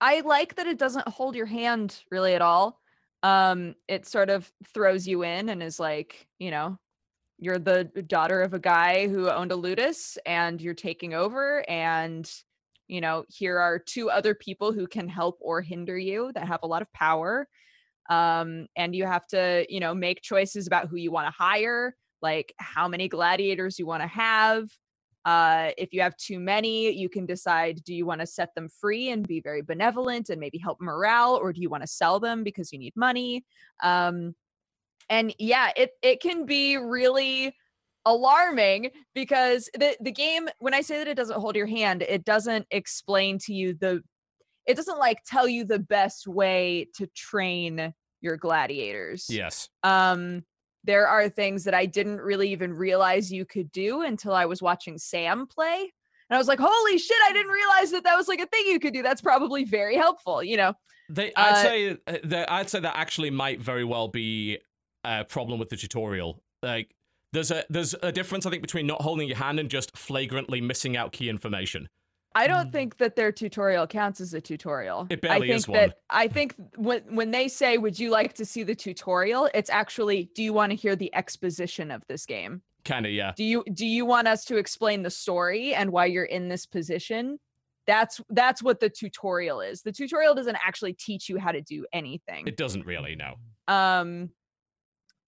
i 0.00 0.20
like 0.20 0.54
that 0.54 0.66
it 0.66 0.78
doesn't 0.78 1.06
hold 1.08 1.34
your 1.34 1.46
hand 1.46 2.02
really 2.10 2.34
at 2.34 2.40
all 2.40 2.80
um 3.22 3.74
it 3.88 4.06
sort 4.06 4.30
of 4.30 4.50
throws 4.72 5.06
you 5.08 5.24
in 5.24 5.48
and 5.48 5.62
is 5.62 5.80
like 5.80 6.28
you 6.38 6.50
know 6.50 6.78
you're 7.38 7.58
the 7.58 7.84
daughter 8.06 8.40
of 8.42 8.54
a 8.54 8.58
guy 8.58 9.08
who 9.08 9.28
owned 9.28 9.52
a 9.52 9.56
ludus 9.56 10.16
and 10.24 10.60
you're 10.62 10.74
taking 10.74 11.12
over 11.14 11.68
and 11.68 12.30
you 12.88 13.00
know 13.00 13.24
here 13.28 13.58
are 13.58 13.78
two 13.78 14.10
other 14.10 14.34
people 14.34 14.72
who 14.72 14.86
can 14.86 15.08
help 15.08 15.38
or 15.40 15.62
hinder 15.62 15.98
you 15.98 16.32
that 16.34 16.48
have 16.48 16.60
a 16.62 16.66
lot 16.66 16.82
of 16.82 16.92
power 16.92 17.46
um 18.10 18.66
and 18.76 18.94
you 18.94 19.04
have 19.04 19.26
to 19.26 19.64
you 19.68 19.80
know 19.80 19.94
make 19.94 20.22
choices 20.22 20.66
about 20.66 20.88
who 20.88 20.96
you 20.96 21.10
want 21.10 21.26
to 21.26 21.32
hire 21.36 21.94
like 22.22 22.52
how 22.58 22.88
many 22.88 23.08
gladiators 23.08 23.78
you 23.78 23.86
want 23.86 24.02
to 24.02 24.08
have 24.08 24.68
uh, 25.24 25.72
if 25.76 25.92
you 25.92 26.00
have 26.00 26.16
too 26.16 26.40
many, 26.40 26.90
you 26.90 27.06
can 27.06 27.26
decide 27.26 27.84
do 27.84 27.94
you 27.94 28.06
want 28.06 28.18
to 28.18 28.26
set 28.26 28.54
them 28.54 28.66
free 28.80 29.10
and 29.10 29.28
be 29.28 29.40
very 29.40 29.60
benevolent 29.60 30.30
and 30.30 30.40
maybe 30.40 30.56
help 30.56 30.80
morale, 30.80 31.34
or 31.34 31.52
do 31.52 31.60
you 31.60 31.68
want 31.68 31.82
to 31.82 31.86
sell 31.86 32.18
them 32.18 32.42
because 32.42 32.72
you 32.72 32.78
need 32.78 32.94
money? 32.96 33.44
Um, 33.82 34.34
and 35.10 35.34
yeah, 35.38 35.70
it 35.76 35.90
it 36.02 36.22
can 36.22 36.46
be 36.46 36.78
really 36.78 37.54
alarming 38.12 38.90
because 39.14 39.68
the 39.74 39.96
the 40.00 40.12
game 40.12 40.48
when 40.58 40.74
I 40.74 40.80
say 40.80 40.98
that 40.98 41.08
it 41.08 41.16
doesn't 41.16 41.40
hold 41.40 41.56
your 41.56 41.66
hand, 41.66 42.02
it 42.02 42.24
doesn't 42.24 42.66
explain 42.70 43.38
to 43.40 43.52
you 43.54 43.74
the 43.74 44.02
it 44.66 44.76
doesn't 44.76 44.98
like 44.98 45.18
tell 45.24 45.48
you 45.48 45.64
the 45.64 45.78
best 45.78 46.26
way 46.26 46.88
to 46.96 47.06
train 47.16 47.94
your 48.20 48.36
gladiators 48.36 49.26
Yes. 49.30 49.68
um 49.84 50.42
there 50.84 51.06
are 51.06 51.28
things 51.28 51.64
that 51.64 51.72
i 51.72 51.86
didn't 51.86 52.20
really 52.20 52.50
even 52.50 52.72
realize 52.74 53.32
you 53.32 53.44
could 53.46 53.70
do 53.70 54.02
until 54.02 54.34
i 54.34 54.44
was 54.44 54.60
watching 54.60 54.98
sam 54.98 55.46
play 55.46 55.80
And 56.30 56.36
I 56.36 56.38
was 56.38 56.48
like, 56.48 56.58
holy 56.60 56.98
shit, 56.98 57.16
I 57.28 57.32
didn't 57.32 57.52
realize 57.52 57.90
that 57.92 58.04
that 58.04 58.16
was 58.16 58.28
like 58.28 58.40
a 58.40 58.46
thing 58.46 58.64
you 58.66 58.78
could 58.80 58.92
do. 58.92 59.02
That's 59.02 59.22
probably 59.22 59.64
very 59.64 59.96
helpful, 59.96 60.42
you 60.42 60.58
know? 60.58 60.74
They, 61.08 61.32
I'd 61.34 61.56
Uh, 61.56 61.62
say 61.62 61.90
uh, 61.90 62.18
that 62.24 62.52
I'd 62.52 62.68
say 62.68 62.80
that 62.80 62.96
actually 62.96 63.30
might 63.30 63.60
very 63.62 63.84
well 63.84 64.08
be 64.08 64.58
a 65.04 65.24
problem 65.24 65.58
with 65.58 65.70
the 65.70 65.76
tutorial. 65.76 66.42
Like, 66.62 66.94
there's 67.32 67.50
a 67.50 67.64
there's 67.68 67.94
a 68.02 68.12
difference 68.12 68.46
I 68.46 68.50
think 68.50 68.62
between 68.62 68.86
not 68.86 69.02
holding 69.02 69.28
your 69.28 69.36
hand 69.36 69.60
and 69.60 69.68
just 69.70 69.96
flagrantly 69.96 70.60
missing 70.60 70.96
out 70.96 71.12
key 71.12 71.28
information. 71.28 71.88
I 72.34 72.46
don't 72.46 72.70
think 72.70 72.98
that 72.98 73.16
their 73.16 73.32
tutorial 73.32 73.86
counts 73.86 74.20
as 74.20 74.32
a 74.34 74.40
tutorial. 74.40 75.06
It 75.10 75.20
barely 75.20 75.36
I 75.36 75.40
think 75.40 75.58
is 75.58 75.66
that. 75.66 75.98
I 76.10 76.28
think 76.28 76.54
when 76.76 77.02
when 77.14 77.30
they 77.30 77.48
say, 77.48 77.78
"Would 77.78 77.98
you 77.98 78.10
like 78.10 78.34
to 78.34 78.44
see 78.44 78.62
the 78.62 78.74
tutorial?" 78.74 79.50
It's 79.54 79.70
actually, 79.70 80.30
"Do 80.34 80.42
you 80.42 80.52
want 80.52 80.70
to 80.70 80.76
hear 80.76 80.94
the 80.94 81.12
exposition 81.14 81.90
of 81.90 82.02
this 82.06 82.26
game? 82.26 82.62
Kind 82.84 83.06
of, 83.06 83.12
yeah. 83.12 83.32
Do 83.36 83.44
you 83.44 83.64
do 83.72 83.86
you 83.86 84.04
want 84.04 84.28
us 84.28 84.44
to 84.46 84.56
explain 84.56 85.02
the 85.02 85.10
story 85.10 85.74
and 85.74 85.90
why 85.90 86.06
you're 86.06 86.24
in 86.24 86.48
this 86.48 86.64
position?" 86.64 87.38
That's 87.86 88.20
that's 88.28 88.62
what 88.62 88.80
the 88.80 88.90
tutorial 88.90 89.60
is. 89.62 89.82
The 89.82 89.92
tutorial 89.92 90.34
doesn't 90.34 90.56
actually 90.56 90.92
teach 90.92 91.28
you 91.28 91.38
how 91.38 91.52
to 91.52 91.62
do 91.62 91.86
anything. 91.92 92.46
It 92.46 92.58
doesn't 92.58 92.84
really, 92.84 93.16
no. 93.16 93.34
Um 93.66 94.30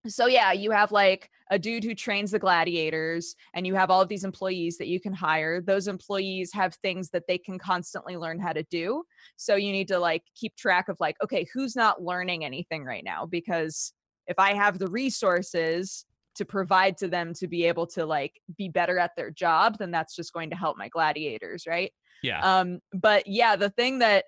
so 0.07 0.27
yeah, 0.27 0.53
you 0.53 0.71
have 0.71 0.93
like 0.93 1.31
a 1.51 1.59
dude 1.59 1.85
who 1.85 1.95
trains 1.95 2.31
the 2.31 2.39
gladiators 2.39 3.35
and 3.55 3.67
you 3.67 3.75
have 3.75 3.91
all 3.91 4.01
of 4.01 4.09
these 4.09 4.25
employees 4.25 4.79
that 4.79 4.89
you 4.89 5.01
can 5.01 5.13
hire. 5.13 5.61
Those 5.61 5.89
employees 5.89 6.53
have 6.53 6.75
things 6.77 7.11
that 7.11 7.25
they 7.27 7.39
can 7.39 7.59
constantly 7.59 8.17
learn 8.17 8.39
how 8.39 8.53
to 8.53 8.63
do. 8.65 9.05
So 9.37 9.57
you 9.57 9.73
need 9.73 9.89
to 9.89 9.99
like 9.99 10.23
keep 10.35 10.57
track 10.57 10.89
of 10.89 10.97
like 11.01 11.17
okay, 11.23 11.47
who's 11.53 11.77
not 11.77 12.03
learning 12.03 12.45
anything 12.45 12.85
right 12.85 13.05
now 13.05 13.27
because 13.27 13.93
if 14.27 14.39
I 14.39 14.55
have 14.55 14.79
the 14.79 14.89
resources 14.89 16.07
to 16.37 16.45
provide 16.45 16.97
to 16.99 17.09
them 17.09 17.35
to 17.35 17.49
be 17.49 17.65
able 17.65 17.87
to 17.89 18.07
like 18.07 18.41
be 18.57 18.69
better 18.69 18.99
at 18.99 19.17
their 19.17 19.31
job, 19.31 19.77
then 19.79 19.91
that's 19.91 20.15
just 20.15 20.33
going 20.33 20.51
to 20.51 20.57
help 20.57 20.79
my 20.79 20.89
gladiators, 20.89 21.67
right? 21.67 21.93
Yeah. 22.23 22.41
Um, 22.41 22.81
but 22.93 23.27
yeah, 23.27 23.57
the 23.57 23.71
thing 23.71 23.99
that 23.99 24.25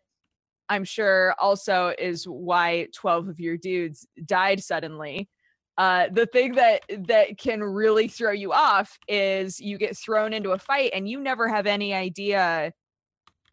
I'm 0.69 0.85
sure 0.85 1.35
also 1.39 1.95
is 1.99 2.25
why 2.25 2.89
12 2.95 3.29
of 3.29 3.41
your 3.41 3.57
dudes 3.57 4.07
died 4.25 4.63
suddenly. 4.63 5.29
Uh, 5.79 6.09
the 6.13 6.27
thing 6.27 6.53
that 6.53 6.83
that 7.09 7.39
can 7.39 7.63
really 7.63 8.07
throw 8.09 8.31
you 8.31 8.53
off 8.53 8.99
is 9.09 9.59
you 9.61 9.79
get 9.79 9.97
thrown 9.97 10.33
into 10.33 10.51
a 10.51 10.59
fight 10.59 10.91
and 10.95 11.09
you 11.09 11.19
never 11.21 11.49
have 11.49 11.67
any 11.67 11.95
idea 11.95 12.73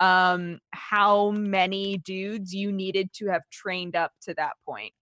um 0.02 0.60
how 0.72 1.32
many 1.32 1.98
dudes 1.98 2.54
you 2.54 2.72
needed 2.72 3.12
to 3.14 3.28
have 3.28 3.42
trained 3.52 3.96
up 3.96 4.12
to 4.22 4.34
that 4.34 4.54
point. 4.66 4.94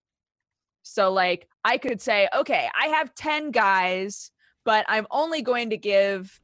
So 0.84 1.12
like 1.12 1.48
I 1.64 1.78
could 1.78 2.02
say, 2.02 2.30
okay, 2.36 2.70
I 2.80 2.88
have 2.88 3.14
10 3.16 3.52
guys, 3.52 4.32
but 4.64 4.86
I'm 4.88 5.06
only 5.12 5.42
going 5.42 5.70
to 5.72 5.78
give 5.78 6.40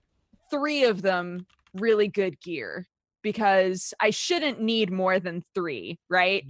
3 0.52 0.86
of 0.86 1.02
them 1.02 1.46
really 1.74 2.08
good 2.08 2.40
gear 2.42 2.88
because 3.22 3.94
I 4.00 4.10
shouldn't 4.10 4.60
need 4.62 4.92
more 4.92 5.20
than 5.20 5.44
3, 5.56 5.98
right? 6.10 6.44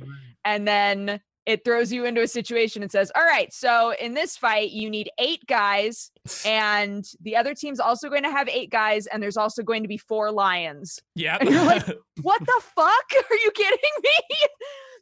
and 0.45 0.67
then 0.67 1.21
it 1.46 1.66
throws 1.66 1.91
you 1.91 2.06
into 2.06 2.22
a 2.22 2.28
situation 2.28 2.82
and 2.82 2.91
says, 2.91 3.12
"All 3.16 3.24
right, 3.24 3.52
so 3.54 3.94
in 4.00 4.14
this 4.14 4.38
fight, 4.38 4.72
you 4.72 4.89
need 4.89 5.10
eight 5.20 5.46
guys, 5.48 6.12
and 6.46 7.06
the 7.22 7.36
other 7.36 7.54
team's 7.54 7.80
also 7.80 8.10
going 8.10 8.24
to 8.24 8.32
have 8.32 8.48
eight 8.50 8.70
guys, 8.70 9.08
and 9.08 9.22
there's 9.22 9.38
also 9.38 9.64
going 9.64 9.84
to 9.84 9.89
be 9.89 9.98
four 9.98 10.32
lions. 10.32 11.00
yeah. 11.16 11.38
and 11.39 11.50
you're 11.50 11.66
like, 11.66 11.86
What 12.22 12.39
the 12.39 12.62
fuck? 12.76 13.26
Are 13.32 13.36
you 13.44 13.52
kidding 13.52 13.78
me?" 14.04 14.38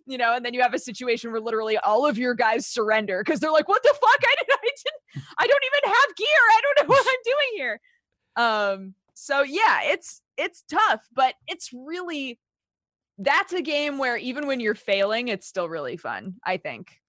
You 0.08 0.18
know, 0.18 0.34
and 0.34 0.44
then 0.44 0.54
you 0.56 0.62
have 0.62 0.74
a 0.74 0.80
situation 0.80 1.32
where 1.32 1.39
literally 1.39 1.78
all 1.78 2.08
of 2.08 2.18
your 2.18 2.34
guys 2.34 2.66
surrender 2.66 3.22
because 3.24 3.39
they're 3.39 3.52
like, 3.52 3.68
"What 3.68 3.84
the 3.84 3.94
fuck? 3.94 4.20
I 4.24 4.36
didn't, 4.39 4.60
I 4.60 4.62
didn't, 4.64 5.26
I 5.38 5.48
don't 5.48 5.64
even 5.76 5.94
have 5.94 6.16
gear. 6.18 6.28
I 6.28 6.62
don't 6.64 6.88
know 6.88 6.94
what 6.94 7.06
I'm 7.08 7.24
doing 7.24 7.56
here." 7.56 7.80
Um, 8.36 8.96
so 9.14 9.44
yeah, 9.44 9.82
it's 9.84 10.22
it's 10.38 10.64
tough, 10.70 11.02
but 11.14 11.36
it's 11.48 11.70
really 11.72 12.39
that's 13.24 13.53
a 13.53 13.61
game 13.61 13.97
where 13.97 14.17
even 14.17 14.47
when 14.47 14.59
you're 14.59 14.76
failing, 14.76 15.28
it's 15.28 15.47
still 15.47 15.69
really 15.69 15.97
fun, 15.97 16.36
I 16.45 16.57
think. 16.57 16.99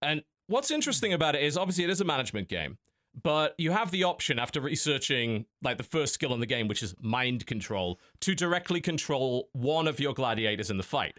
And 0.00 0.22
what's 0.48 0.70
interesting 0.70 1.12
about 1.12 1.34
it 1.34 1.42
is 1.42 1.56
obviously 1.56 1.84
it 1.84 1.90
is 1.90 2.00
a 2.00 2.04
management 2.04 2.48
game, 2.48 2.78
but 3.22 3.54
you 3.58 3.70
have 3.70 3.90
the 3.90 4.04
option 4.04 4.38
after 4.38 4.60
researching 4.60 5.46
like 5.62 5.76
the 5.76 5.82
first 5.84 6.14
skill 6.14 6.34
in 6.34 6.40
the 6.40 6.46
game, 6.46 6.68
which 6.68 6.82
is 6.82 6.94
mind 7.00 7.46
control, 7.46 8.00
to 8.20 8.34
directly 8.34 8.80
control 8.80 9.48
one 9.52 9.86
of 9.86 10.00
your 10.00 10.14
gladiators 10.14 10.70
in 10.70 10.76
the 10.76 10.82
fight. 10.82 11.18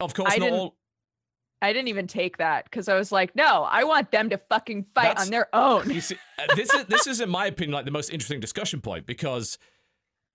Of 0.00 0.14
course, 0.14 0.32
I 0.32 0.36
not 0.38 0.44
didn't- 0.46 0.58
all. 0.60 0.76
I 1.60 1.72
didn't 1.72 1.88
even 1.88 2.06
take 2.06 2.36
that 2.36 2.66
because 2.66 2.88
I 2.88 2.94
was 2.94 3.10
like, 3.10 3.34
no, 3.34 3.64
I 3.68 3.82
want 3.82 4.12
them 4.12 4.30
to 4.30 4.38
fucking 4.48 4.86
fight 4.94 5.04
That's- 5.08 5.26
on 5.26 5.30
their 5.32 5.48
own. 5.52 5.90
You 5.90 6.00
see, 6.00 6.16
uh, 6.38 6.54
this 6.54 6.72
is 6.72 6.84
this 6.84 7.06
is 7.08 7.20
in 7.20 7.28
my 7.28 7.46
opinion 7.46 7.72
like 7.72 7.84
the 7.84 7.90
most 7.90 8.10
interesting 8.10 8.38
discussion 8.38 8.80
point 8.80 9.06
because 9.06 9.58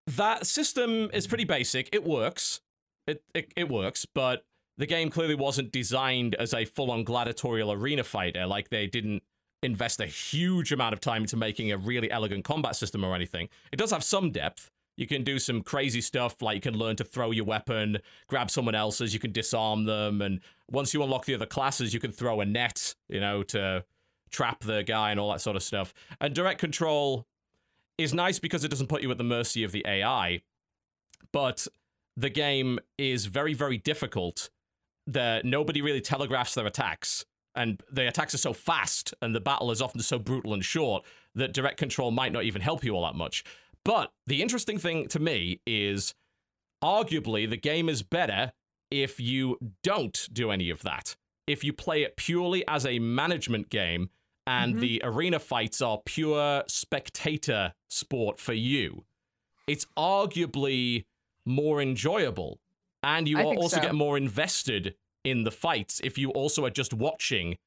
that 0.06 0.46
system 0.46 1.10
is 1.14 1.26
pretty 1.28 1.46
basic. 1.46 1.88
It 1.96 2.04
works. 2.04 2.60
It 3.08 3.24
it, 3.34 3.54
it 3.56 3.70
works, 3.70 4.06
but 4.06 4.46
the 4.78 4.86
game 4.86 5.10
clearly 5.10 5.36
wasn't 5.36 5.72
designed 5.72 6.36
as 6.36 6.54
a 6.54 6.66
full-on 6.66 7.04
gladiatorial 7.04 7.72
arena 7.72 8.04
fighter. 8.04 8.48
Like 8.48 8.70
they 8.70 8.88
didn't 8.88 9.22
invest 9.62 10.00
a 10.00 10.06
huge 10.06 10.72
amount 10.72 10.94
of 10.94 11.00
time 11.00 11.22
into 11.24 11.38
making 11.38 11.72
a 11.72 11.78
really 11.78 12.12
elegant 12.12 12.44
combat 12.44 12.76
system 12.76 13.04
or 13.04 13.16
anything. 13.16 13.50
It 13.72 13.78
does 13.78 13.92
have 13.92 14.04
some 14.04 14.32
depth. 14.32 14.70
You 14.96 15.08
can 15.08 15.24
do 15.24 15.40
some 15.40 15.62
crazy 15.64 16.02
stuff, 16.02 16.42
like 16.42 16.56
you 16.56 16.62
can 16.62 16.78
learn 16.78 16.96
to 16.98 17.04
throw 17.04 17.32
your 17.32 17.46
weapon, 17.46 17.98
grab 18.28 18.52
someone 18.52 18.76
else's, 18.76 19.14
you 19.14 19.20
can 19.20 19.32
disarm 19.32 19.86
them, 19.86 20.22
and 20.22 20.40
once 20.70 20.94
you 20.94 21.02
unlock 21.02 21.26
the 21.26 21.34
other 21.34 21.48
classes, 21.48 21.96
you 21.96 22.00
can 22.00 22.12
throw 22.12 22.42
a 22.42 22.46
net, 22.46 22.94
you 23.10 23.20
know, 23.20 23.42
to 23.44 23.84
trap 24.30 24.60
the 24.64 24.84
guy 24.84 25.10
and 25.10 25.20
all 25.20 25.32
that 25.32 25.42
sort 25.42 25.56
of 25.56 25.64
stuff. 25.64 25.96
And 26.22 26.36
direct 26.36 26.60
control 26.60 27.26
is 27.98 28.14
nice 28.14 28.38
because 28.38 28.64
it 28.64 28.70
doesn't 28.70 28.88
put 28.88 29.02
you 29.02 29.10
at 29.10 29.18
the 29.18 29.24
mercy 29.24 29.64
of 29.64 29.72
the 29.72 29.84
AI, 29.88 30.42
but 31.32 31.68
the 32.16 32.30
game 32.30 32.80
is 32.98 33.26
very, 33.26 33.54
very 33.54 33.78
difficult. 33.78 34.50
That 35.06 35.44
nobody 35.44 35.82
really 35.82 36.00
telegraphs 36.02 36.54
their 36.56 36.66
attacks, 36.66 37.26
and 37.56 37.84
the 37.92 38.08
attacks 38.08 38.34
are 38.34 38.38
so 38.38 38.54
fast, 38.54 39.14
and 39.22 39.36
the 39.36 39.42
battle 39.42 39.70
is 39.70 39.82
often 39.82 40.02
so 40.02 40.18
brutal 40.18 40.54
and 40.54 40.64
short 40.64 41.04
that 41.36 41.54
direct 41.54 41.78
control 41.78 42.10
might 42.12 42.32
not 42.32 42.44
even 42.46 42.62
help 42.62 42.84
you 42.84 42.96
all 42.96 43.04
that 43.04 43.16
much. 43.16 43.44
But 43.84 44.14
the 44.28 44.42
interesting 44.42 44.78
thing 44.78 45.08
to 45.10 45.20
me 45.20 45.60
is 45.68 46.14
arguably 46.82 47.50
the 47.50 47.58
game 47.58 47.90
is 47.90 48.02
better 48.02 48.54
if 48.92 49.20
you 49.20 49.58
don't 49.84 50.30
do 50.32 50.52
any 50.52 50.70
of 50.70 50.84
that. 50.84 51.16
If 51.48 51.64
you 51.64 51.74
play 51.74 52.04
it 52.04 52.16
purely 52.16 52.66
as 52.68 52.86
a 52.86 53.00
management 53.00 53.70
game 53.70 54.10
and 54.48 54.76
Mhm. 54.76 54.80
the 54.80 55.02
arena 55.04 55.40
fights 55.40 55.82
are 55.82 56.02
pure 56.06 56.64
spectator 56.68 57.74
sport 57.90 58.40
for 58.40 58.54
you, 58.54 59.06
it's 59.68 59.86
arguably 59.98 61.06
more 61.46 61.82
enjoyable. 61.82 62.60
And 63.02 63.28
you 63.28 63.40
also 63.42 63.78
so. 63.78 63.82
get 63.82 63.96
more 63.96 64.18
invested 64.18 64.96
in 65.24 65.44
the 65.44 65.52
fights 65.52 66.02
if 66.04 66.18
you 66.18 66.30
also 66.32 66.66
are 66.66 66.70
just 66.70 66.94
watching 66.94 67.58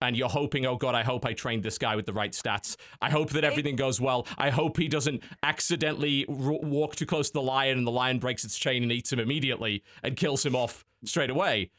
and 0.00 0.16
you're 0.16 0.28
hoping, 0.28 0.64
oh 0.64 0.76
god, 0.76 0.94
I 0.94 1.02
hope 1.02 1.26
I 1.26 1.32
trained 1.32 1.62
this 1.62 1.76
guy 1.76 1.96
with 1.96 2.06
the 2.06 2.12
right 2.12 2.32
stats. 2.32 2.76
I 3.02 3.10
hope 3.10 3.30
that 3.30 3.44
everything 3.44 3.76
goes 3.76 4.00
well. 4.00 4.26
I 4.36 4.50
hope 4.50 4.76
he 4.76 4.88
doesn't 4.88 5.22
accidentally 5.42 6.24
r- 6.28 6.34
walk 6.36 6.94
too 6.96 7.06
close 7.06 7.28
to 7.28 7.34
the 7.34 7.42
lion 7.42 7.78
and 7.78 7.86
the 7.86 7.90
lion 7.90 8.18
breaks 8.18 8.44
its 8.44 8.56
chain 8.58 8.82
and 8.82 8.92
eats 8.92 9.12
him 9.12 9.18
immediately 9.18 9.82
and 10.02 10.16
kills 10.16 10.46
him 10.46 10.54
off 10.54 10.84
straight 11.04 11.30
away. 11.30 11.70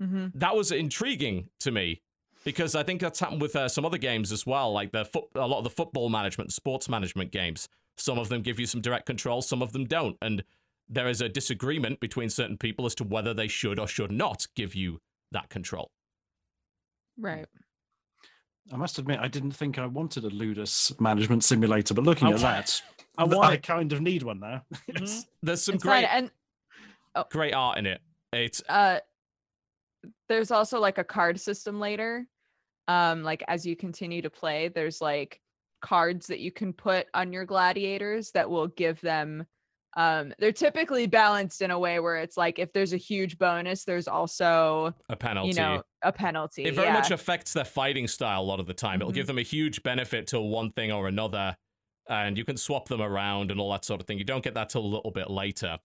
hmm 0.00 0.26
That 0.34 0.56
was 0.56 0.72
intriguing 0.72 1.50
to 1.60 1.70
me 1.70 2.02
because 2.44 2.74
I 2.74 2.82
think 2.82 3.00
that's 3.00 3.20
happened 3.20 3.42
with 3.42 3.54
uh, 3.54 3.68
some 3.68 3.84
other 3.84 3.98
games 3.98 4.32
as 4.32 4.44
well, 4.46 4.72
like 4.72 4.92
the 4.92 5.04
foot, 5.04 5.24
a 5.34 5.46
lot 5.46 5.58
of 5.58 5.64
the 5.64 5.70
football 5.70 6.08
management, 6.08 6.52
sports 6.52 6.88
management 6.88 7.30
games. 7.30 7.68
Some 8.00 8.18
of 8.18 8.28
them 8.28 8.42
give 8.42 8.58
you 8.58 8.66
some 8.66 8.80
direct 8.80 9.06
control, 9.06 9.42
some 9.42 9.62
of 9.62 9.72
them 9.72 9.84
don't, 9.84 10.16
and 10.22 10.42
there 10.88 11.08
is 11.08 11.20
a 11.20 11.28
disagreement 11.28 12.00
between 12.00 12.30
certain 12.30 12.56
people 12.56 12.86
as 12.86 12.94
to 12.96 13.04
whether 13.04 13.32
they 13.34 13.46
should 13.46 13.78
or 13.78 13.86
should 13.86 14.10
not 14.10 14.46
give 14.56 14.74
you 14.74 15.00
that 15.32 15.48
control. 15.50 15.90
Right. 17.18 17.46
I 18.72 18.76
must 18.76 18.98
admit, 18.98 19.20
I 19.20 19.28
didn't 19.28 19.52
think 19.52 19.78
I 19.78 19.86
wanted 19.86 20.24
a 20.24 20.30
Ludus 20.30 20.92
management 21.00 21.44
simulator, 21.44 21.94
but 21.94 22.04
looking 22.04 22.28
I 22.28 22.30
at 22.32 22.36
wa- 22.36 22.42
that, 22.42 22.82
I, 23.18 23.24
I 23.24 23.50
I 23.52 23.56
kind 23.58 23.92
of 23.92 24.00
need 24.00 24.22
one 24.22 24.40
now. 24.40 24.62
Yes. 24.98 25.26
There's 25.42 25.62
some 25.62 25.74
It's 25.76 25.84
fine. 25.84 26.02
great, 26.04 26.08
And 26.10 26.30
great 27.30 27.54
art 27.54 27.78
in 27.78 27.86
it. 27.86 28.00
It's 28.32 28.62
uh 28.68 29.00
there's 30.28 30.50
also 30.50 30.80
like 30.80 30.98
a 30.98 31.04
card 31.04 31.38
system 31.40 31.78
later. 31.80 32.26
Um, 32.88 33.22
like 33.22 33.42
as 33.48 33.66
you 33.66 33.76
continue 33.76 34.22
to 34.22 34.30
play, 34.30 34.68
there's 34.68 35.00
like 35.00 35.40
cards 35.80 36.26
that 36.28 36.40
you 36.40 36.50
can 36.52 36.72
put 36.72 37.06
on 37.14 37.32
your 37.32 37.44
gladiators 37.44 38.30
that 38.32 38.48
will 38.48 38.68
give 38.68 39.00
them 39.00 39.44
um 39.96 40.32
they're 40.38 40.52
typically 40.52 41.06
balanced 41.08 41.62
in 41.62 41.72
a 41.72 41.78
way 41.78 41.98
where 41.98 42.16
it's 42.18 42.36
like 42.36 42.60
if 42.60 42.72
there's 42.72 42.92
a 42.92 42.96
huge 42.96 43.36
bonus, 43.38 43.84
there's 43.84 44.06
also, 44.06 44.94
a 45.08 45.16
penalty. 45.16 45.48
you 45.48 45.54
know, 45.54 45.82
a 46.02 46.12
penalty. 46.12 46.62
it 46.64 46.74
very 46.74 46.86
yeah. 46.86 46.92
much 46.94 47.10
affects 47.10 47.52
their 47.52 47.64
fighting 47.64 48.06
style 48.06 48.40
a 48.40 48.44
lot 48.44 48.60
of 48.60 48.66
the 48.66 48.74
time. 48.74 49.00
It'll 49.00 49.10
Mhm. 49.10 49.14
give 49.16 49.26
them 49.26 49.38
a 49.38 49.42
huge 49.42 49.82
benefit 49.82 50.28
to 50.28 50.40
one 50.40 50.70
thing 50.70 50.92
or 50.92 51.08
another, 51.08 51.56
and 52.08 52.38
you 52.38 52.44
can 52.44 52.56
swap 52.56 52.86
them 52.88 53.02
around 53.02 53.50
and 53.50 53.58
all 53.60 53.72
that 53.72 53.84
sort 53.84 54.00
of 54.00 54.06
thing. 54.06 54.16
You 54.18 54.24
don't 54.24 54.44
get 54.44 54.54
that 54.54 54.68
till 54.68 54.82
a 54.82 54.86
little 54.86 55.10
bit 55.10 55.28
later. 55.28 55.78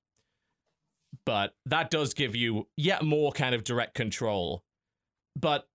But 1.26 1.56
that 1.66 1.90
does 1.90 2.14
give 2.14 2.36
you 2.36 2.68
yet 2.78 3.04
more 3.04 3.32
kind 3.32 3.56
of 3.56 3.64
direct 3.64 3.96
control. 3.96 4.64
But 5.36 5.68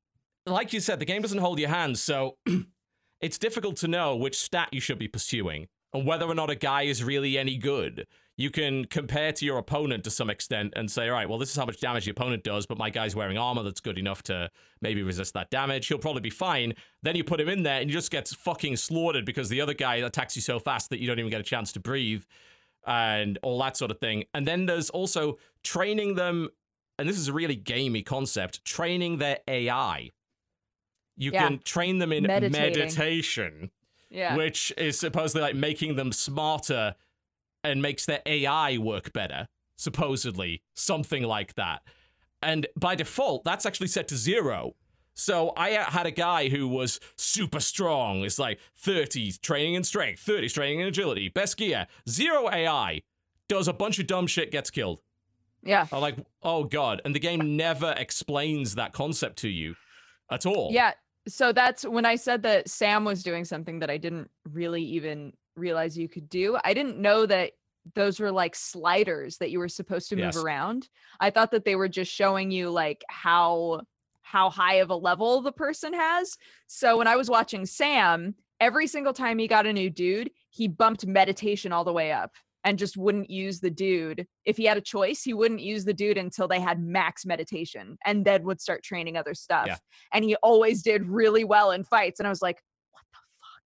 like 0.46 0.72
you 0.72 0.78
said, 0.80 0.98
the 1.00 1.04
game 1.04 1.22
doesn't 1.22 1.38
hold 1.38 1.58
your 1.58 1.68
hand, 1.70 1.98
so 1.98 2.36
it's 3.20 3.38
difficult 3.38 3.76
to 3.78 3.88
know 3.88 4.16
which 4.16 4.38
stat 4.38 4.68
you 4.72 4.80
should 4.80 4.98
be 4.98 5.08
pursuing. 5.08 5.68
and 5.92 6.06
whether 6.06 6.26
or 6.26 6.34
not 6.34 6.50
a 6.50 6.54
guy 6.54 6.82
is 6.82 7.02
really 7.02 7.36
any 7.38 7.56
good. 7.56 8.06
You 8.36 8.50
can 8.50 8.86
compare 8.86 9.32
to 9.32 9.44
your 9.44 9.58
opponent 9.58 10.04
to 10.04 10.10
some 10.10 10.30
extent 10.30 10.72
and 10.74 10.90
say, 10.90 11.08
all 11.08 11.14
right, 11.14 11.28
well, 11.28 11.38
this 11.38 11.50
is 11.50 11.56
how 11.56 11.66
much 11.66 11.80
damage 11.80 12.06
the 12.06 12.12
opponent 12.12 12.42
does, 12.42 12.64
but 12.64 12.78
my 12.78 12.88
guy's 12.88 13.14
wearing 13.14 13.36
armor 13.36 13.62
that's 13.62 13.80
good 13.80 13.98
enough 13.98 14.22
to 14.24 14.48
maybe 14.80 15.02
resist 15.02 15.34
that 15.34 15.50
damage. 15.50 15.88
He'll 15.88 15.98
probably 15.98 16.22
be 16.22 16.30
fine. 16.30 16.74
Then 17.02 17.16
you 17.16 17.24
put 17.24 17.40
him 17.40 17.48
in 17.48 17.64
there 17.64 17.80
and 17.80 17.90
he 17.90 17.92
just 17.92 18.10
gets 18.10 18.34
fucking 18.34 18.76
slaughtered 18.76 19.26
because 19.26 19.48
the 19.50 19.60
other 19.60 19.74
guy 19.74 19.96
attacks 19.96 20.36
you 20.36 20.42
so 20.42 20.58
fast 20.58 20.88
that 20.90 21.00
you 21.00 21.06
don't 21.06 21.18
even 21.18 21.30
get 21.30 21.40
a 21.40 21.44
chance 21.44 21.72
to 21.72 21.80
breathe 21.80 22.22
and 22.86 23.38
all 23.42 23.58
that 23.60 23.76
sort 23.76 23.90
of 23.90 23.98
thing. 23.98 24.24
And 24.32 24.46
then 24.46 24.64
there's 24.64 24.88
also 24.88 25.36
training 25.62 26.14
them, 26.14 26.48
and 26.98 27.06
this 27.06 27.18
is 27.18 27.28
a 27.28 27.32
really 27.32 27.56
gamey 27.56 28.02
concept, 28.02 28.64
training 28.64 29.18
their 29.18 29.40
AI. 29.48 30.10
You 31.20 31.32
Yeah. 31.32 31.46
can 31.48 31.58
train 31.60 31.98
them 31.98 32.12
in 32.12 32.22
meditation 32.26 33.70
Yeah. 34.08 34.36
which 34.36 34.72
is 34.78 34.98
supposedly 34.98 35.42
like 35.42 35.54
making 35.54 35.96
them 35.96 36.12
smarter 36.12 36.94
and 37.62 37.82
makes 37.82 38.06
their 38.06 38.22
AI 38.24 38.78
work 38.78 39.12
better, 39.12 39.48
supposedly, 39.76 40.62
something 40.74 41.22
like 41.22 41.54
that. 41.54 41.82
And 42.42 42.66
by 42.74 42.94
default, 42.94 43.44
that's 43.44 43.66
actually 43.66 43.88
set 43.88 44.08
to 44.08 44.16
zero. 44.16 44.74
So 45.12 45.52
I 45.56 45.70
had 45.70 46.06
a 46.06 46.10
guy 46.10 46.48
who 46.48 46.66
was 46.66 46.98
super 47.16 47.60
strong. 47.60 48.24
It's 48.24 48.38
like 48.38 48.58
30 48.76 49.32
training 49.42 49.74
in 49.74 49.84
strength, 49.84 50.20
30 50.20 50.48
training 50.48 50.80
in 50.80 50.86
agility, 50.86 51.28
best 51.28 51.58
gear, 51.58 51.86
zero 52.08 52.48
AI, 52.50 53.02
does 53.46 53.68
a 53.68 53.74
bunch 53.74 53.98
of 53.98 54.06
dumb 54.06 54.26
shit, 54.26 54.50
gets 54.50 54.70
killed. 54.70 55.00
yeah. 55.62 55.86
I'm 55.92 56.00
like, 56.00 56.16
oh 56.42 56.64
god. 56.64 57.02
And 57.04 57.14
the 57.14 57.18
game 57.20 57.56
never 57.58 57.92
explains 57.98 58.76
that 58.76 58.94
concept 58.94 59.36
to 59.40 59.48
you 59.50 59.74
at 60.30 60.46
all. 60.46 60.70
Yeah. 60.72 60.92
So 61.28 61.52
that's 61.52 61.84
when 61.84 62.06
I 62.06 62.16
said 62.16 62.42
that 62.42 62.68
Sam 62.68 63.04
was 63.04 63.22
doing 63.22 63.44
something 63.44 63.80
that 63.80 63.90
I 63.90 63.98
didn't 63.98 64.30
really 64.44 64.82
even 64.82 65.32
realize 65.56 65.96
you 65.98 66.08
could 66.08 66.28
do. 66.28 66.58
I 66.64 66.74
didn't 66.74 66.98
know 66.98 67.26
that 67.26 67.52
those 67.94 68.20
were 68.20 68.32
like 68.32 68.54
sliders 68.54 69.38
that 69.38 69.50
you 69.50 69.58
were 69.58 69.68
supposed 69.68 70.08
to 70.10 70.16
move 70.16 70.24
Yes. 70.26 70.36
around. 70.36 70.88
I 71.18 71.30
thought 71.30 71.50
that 71.52 71.64
they 71.64 71.76
were 71.76 71.88
just 71.88 72.12
showing 72.12 72.50
you 72.50 72.70
like 72.70 73.02
how 73.08 73.82
how 74.22 74.48
high 74.48 74.74
of 74.74 74.90
a 74.90 74.96
level 74.96 75.42
the 75.42 75.50
person 75.50 75.92
has. 75.92 76.36
So 76.68 76.98
when 76.98 77.08
I 77.08 77.16
was 77.16 77.28
watching 77.28 77.66
Sam, 77.66 78.34
every 78.60 78.86
single 78.86 79.12
time 79.12 79.38
he 79.38 79.48
got 79.48 79.66
a 79.66 79.72
new 79.72 79.90
dude, 79.90 80.30
he 80.50 80.68
bumped 80.68 81.04
meditation 81.06 81.72
all 81.72 81.84
the 81.84 81.92
way 81.92 82.12
up 82.12 82.32
and 82.64 82.78
just 82.78 82.96
wouldn't 82.96 83.30
use 83.30 83.60
the 83.60 83.70
dude. 83.70 84.26
If 84.44 84.56
he 84.56 84.64
had 84.64 84.76
a 84.76 84.82
choice, 84.82 85.22
he 85.22 85.34
wouldn't 85.34 85.60
use 85.60 85.84
the 85.84 85.94
dude 85.94 86.18
until 86.18 86.48
they 86.48 86.60
had 86.60 86.82
max 86.82 87.24
meditation 87.24 87.96
and 88.04 88.24
then 88.24 88.44
would 88.44 88.60
start 88.60 88.82
training 88.82 89.16
other 89.16 89.34
stuff. 89.34 89.66
Yeah. 89.66 89.76
And 90.12 90.24
he 90.24 90.36
always 90.36 90.82
did 90.82 91.06
really 91.08 91.44
well 91.44 91.70
in 91.70 91.84
fights. 91.84 92.20
And 92.20 92.26
I 92.26 92.30
was 92.30 92.42
like, 92.42 92.60
what 92.90 93.02
the 93.12 93.18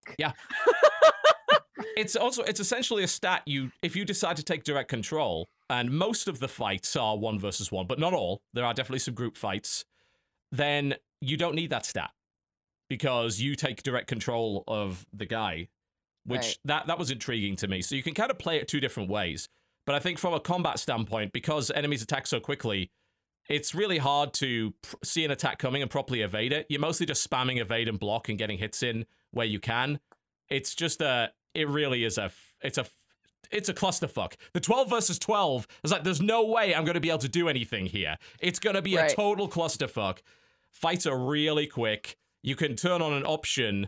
fuck? 0.07 0.15
Yeah. 0.17 0.31
it's 1.97 2.15
also 2.15 2.43
it's 2.43 2.59
essentially 2.59 3.03
a 3.03 3.07
stat 3.07 3.41
you 3.45 3.71
if 3.81 3.95
you 3.95 4.05
decide 4.05 4.37
to 4.37 4.43
take 4.43 4.63
direct 4.63 4.89
control 4.89 5.49
and 5.69 5.91
most 5.91 6.27
of 6.27 6.39
the 6.39 6.47
fights 6.47 6.95
are 6.95 7.17
one 7.17 7.37
versus 7.37 7.71
one 7.71 7.85
but 7.85 7.99
not 7.99 8.13
all 8.13 8.41
there 8.53 8.65
are 8.65 8.73
definitely 8.73 8.99
some 8.99 9.13
group 9.13 9.35
fights 9.35 9.83
then 10.51 10.95
you 11.21 11.35
don't 11.35 11.55
need 11.55 11.69
that 11.69 11.85
stat 11.85 12.11
because 12.89 13.41
you 13.41 13.55
take 13.55 13.83
direct 13.83 14.07
control 14.07 14.63
of 14.67 15.05
the 15.13 15.25
guy 15.25 15.67
which 16.25 16.39
Right. 16.41 16.57
that 16.65 16.87
that 16.87 16.99
was 16.99 17.11
intriguing 17.11 17.55
to 17.57 17.67
me 17.67 17.81
so 17.81 17.95
you 17.95 18.03
can 18.03 18.13
kind 18.13 18.31
of 18.31 18.37
play 18.39 18.57
it 18.57 18.67
two 18.67 18.79
different 18.79 19.09
ways 19.09 19.47
but 19.85 19.95
i 19.95 19.99
think 19.99 20.17
from 20.19 20.33
a 20.33 20.39
combat 20.39 20.79
standpoint 20.79 21.33
because 21.33 21.71
enemies 21.71 22.01
attack 22.01 22.27
so 22.27 22.39
quickly 22.39 22.91
it's 23.47 23.75
really 23.75 23.99
hard 23.99 24.33
to 24.33 24.73
pr- 24.81 24.95
see 25.03 25.23
an 25.23 25.31
attack 25.31 25.59
coming 25.59 25.81
and 25.81 25.91
properly 25.91 26.21
evade 26.21 26.51
it 26.53 26.65
you're 26.69 26.79
mostly 26.81 27.05
just 27.05 27.27
spamming 27.29 27.59
evade 27.61 27.87
and 27.87 27.99
block 27.99 28.27
and 28.29 28.37
getting 28.37 28.57
hits 28.57 28.81
in 28.83 29.05
where 29.31 29.45
you 29.45 29.59
can 29.59 29.99
it's 30.49 30.73
just 30.75 31.01
a 31.01 31.31
it 31.53 31.67
really 31.69 32.03
is 32.03 32.17
a 32.17 32.31
it's 32.61 32.77
a 32.77 32.81
f- 32.81 32.91
it's 33.51 33.69
a 33.69 33.75
clusterfuck. 33.75 34.33
The 34.53 34.59
12 34.59 34.89
versus 34.89 35.19
12 35.19 35.67
is 35.83 35.91
like 35.91 36.03
there's 36.03 36.19
no 36.19 36.43
way 36.45 36.73
I'm 36.73 36.83
going 36.83 36.95
to 36.95 36.99
be 36.99 37.09
able 37.09 37.19
to 37.19 37.29
do 37.29 37.47
anything 37.47 37.85
here. 37.85 38.17
It's 38.39 38.57
going 38.57 38.75
to 38.75 38.81
be 38.81 38.95
Right. 38.97 39.11
a 39.11 39.15
total 39.15 39.47
clusterfuck. 39.47 40.17
Fights 40.71 41.05
are 41.05 41.15
really 41.15 41.67
quick. 41.67 42.17
You 42.41 42.55
can 42.55 42.75
turn 42.75 43.03
on 43.03 43.13
an 43.13 43.23
option 43.23 43.87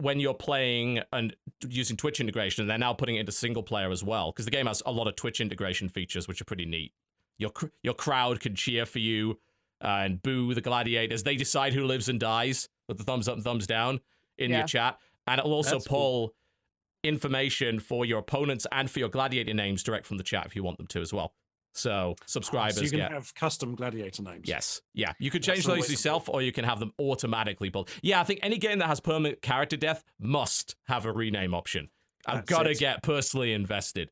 when 0.00 0.20
you're 0.20 0.34
playing 0.34 1.00
and 1.12 1.34
using 1.68 1.96
Twitch 1.96 2.20
integration. 2.20 2.62
And 2.62 2.70
they're 2.70 2.78
now 2.78 2.92
putting 2.92 3.16
it 3.16 3.20
into 3.20 3.32
single 3.32 3.62
player 3.62 3.90
as 3.90 4.02
well 4.02 4.32
because 4.32 4.44
the 4.44 4.50
game 4.50 4.66
has 4.66 4.82
a 4.86 4.92
lot 4.92 5.08
of 5.08 5.16
Twitch 5.16 5.40
integration 5.40 5.88
features 5.88 6.26
which 6.28 6.40
are 6.40 6.44
pretty 6.44 6.66
neat. 6.66 6.92
Your 7.38 7.50
cr- 7.50 7.66
your 7.82 7.94
crowd 7.94 8.40
can 8.40 8.54
cheer 8.54 8.86
for 8.86 8.98
you 8.98 9.38
uh, 9.82 10.02
and 10.04 10.22
boo 10.22 10.52
the 10.54 10.60
gladiators. 10.60 11.22
They 11.22 11.36
decide 11.36 11.72
who 11.72 11.84
lives 11.84 12.08
and 12.08 12.20
dies 12.20 12.68
with 12.88 12.98
the 12.98 13.04
thumbs 13.04 13.28
up 13.28 13.34
and 13.36 13.44
thumbs 13.44 13.66
down 13.66 14.00
in 14.38 14.50
Yeah. 14.50 14.58
your 14.58 14.66
chat, 14.66 14.98
and 15.26 15.38
it'll 15.38 15.52
also 15.54 15.76
That's 15.76 15.86
pull 15.88 16.28
cool. 16.28 16.34
information 17.02 17.80
for 17.80 18.04
your 18.04 18.18
opponents 18.18 18.66
and 18.72 18.90
for 18.90 18.98
your 18.98 19.08
gladiator 19.08 19.54
names 19.54 19.82
direct 19.82 20.06
from 20.06 20.16
the 20.18 20.22
chat 20.24 20.46
if 20.46 20.54
you 20.54 20.62
want 20.62 20.76
them 20.78 20.86
to 20.88 21.00
as 21.00 21.12
well. 21.12 21.32
So 21.72 22.16
subscribers 22.26 22.76
so 22.76 22.82
you 22.82 22.90
can 22.90 22.98
get 22.98 23.12
have 23.12 23.34
custom 23.34 23.74
gladiator 23.74 24.22
names. 24.22 24.48
yes, 24.48 24.82
yeah. 24.92 25.12
You 25.18 25.30
could 25.30 25.42
That's 25.42 25.62
change 25.62 25.66
those 25.66 25.90
yourself, 25.90 26.28
or 26.28 26.42
you 26.42 26.52
can 26.52 26.64
have 26.64 26.80
them 26.80 26.92
automatically 26.98 27.68
built. 27.68 27.88
Yeah, 28.02 28.20
I 28.20 28.24
think 28.24 28.40
any 28.42 28.58
game 28.58 28.80
that 28.80 28.88
has 28.88 29.00
permanent 29.00 29.40
character 29.40 29.76
death 29.76 30.02
must 30.18 30.74
have 30.86 31.06
a 31.06 31.12
rename 31.12 31.54
option. 31.54 31.88
I've 32.26 32.38
That's 32.38 32.50
got 32.50 32.62
to 32.64 32.70
it. 32.70 32.78
get 32.78 33.02
personally 33.02 33.52
invested. 33.52 34.10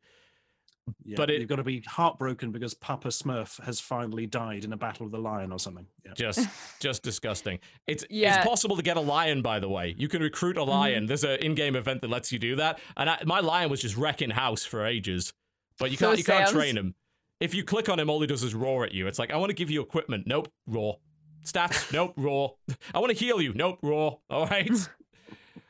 Yeah, 1.05 1.17
But 1.17 1.31
it- 1.31 1.41
you've 1.41 1.49
got 1.49 1.57
to 1.57 1.65
be 1.65 1.81
heartbroken 1.81 2.51
because 2.51 2.75
Papa 2.75 3.09
Smurf 3.09 3.63
has 3.65 3.81
finally 3.81 4.27
died 4.27 4.65
in 4.65 4.73
a 4.73 4.77
battle 4.77 5.05
of 5.05 5.13
the 5.13 5.19
lion 5.19 5.53
or 5.53 5.59
something. 5.59 5.87
Yeah. 6.05 6.13
Just, 6.15 6.49
just 6.81 7.03
disgusting. 7.03 7.59
It's 7.87 8.05
Yeah. 8.09 8.39
it's 8.39 8.47
possible 8.47 8.77
to 8.77 8.83
get 8.83 8.97
a 8.97 9.01
lion, 9.01 9.43
by 9.43 9.59
the 9.59 9.69
way. 9.69 9.95
You 9.99 10.09
can 10.09 10.23
recruit 10.23 10.57
a 10.57 10.61
mm-hmm. 10.61 10.71
lion. 10.71 11.07
There's 11.07 11.25
an 11.25 11.41
in-game 11.41 11.77
event 11.77 12.01
that 12.03 12.09
lets 12.11 12.33
you 12.33 12.39
do 12.39 12.57
that, 12.57 12.81
and 12.97 13.11
I, 13.11 13.23
my 13.27 13.41
lion 13.41 13.71
was 13.71 13.83
just 13.83 13.97
wrecking 13.97 14.31
house 14.31 14.65
for 14.65 14.87
ages. 14.87 15.35
But 15.79 15.91
you 15.91 15.97
So 15.97 16.07
can't, 16.09 16.19
you 16.19 16.25
can't 16.25 16.49
train 16.49 16.77
him. 16.77 16.95
If 17.41 17.55
you 17.55 17.63
click 17.65 17.89
on 17.89 17.99
him, 18.01 18.11
all 18.11 18.21
he 18.21 18.27
does 18.27 18.43
is 18.43 18.55
roar 18.55 18.85
at 18.85 18.93
you. 18.93 19.07
It's 19.07 19.19
like 19.19 19.33
I 19.33 19.37
want 19.37 19.51
to 19.51 19.55
give 19.55 19.71
you 19.71 19.81
equipment. 19.81 20.27
Nope, 20.27 20.49
roar. 20.67 20.99
Stats. 21.45 21.93
Nope, 21.93 22.15
roar. 22.17 22.55
I 22.95 22.99
want 22.99 23.11
to 23.17 23.17
heal 23.25 23.41
you. 23.41 23.55
Nope, 23.55 23.79
roar. 23.83 24.19
All 24.31 24.47
right. 24.47 24.71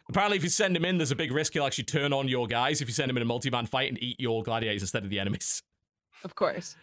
Apparently, 0.09 0.39
if 0.39 0.43
you 0.43 0.49
send 0.49 0.75
him 0.75 0.85
in, 0.85 0.97
there's 0.97 1.11
a 1.11 1.17
big 1.17 1.31
risk 1.31 1.53
he'll 1.53 1.67
actually 1.67 1.85
turn 1.85 2.13
on 2.15 2.27
your 2.29 2.47
guys 2.47 2.81
if 2.81 2.89
you 2.89 2.95
send 2.95 3.11
him 3.11 3.17
in 3.19 3.23
a 3.23 3.27
multi-man 3.27 3.67
fight 3.67 3.91
and 3.91 4.03
eat 4.03 4.19
your 4.19 4.43
gladiators 4.43 4.83
instead 4.83 5.05
of 5.05 5.11
the 5.11 5.21
enemies. 5.21 5.63
Of 6.25 6.35
course. 6.35 6.75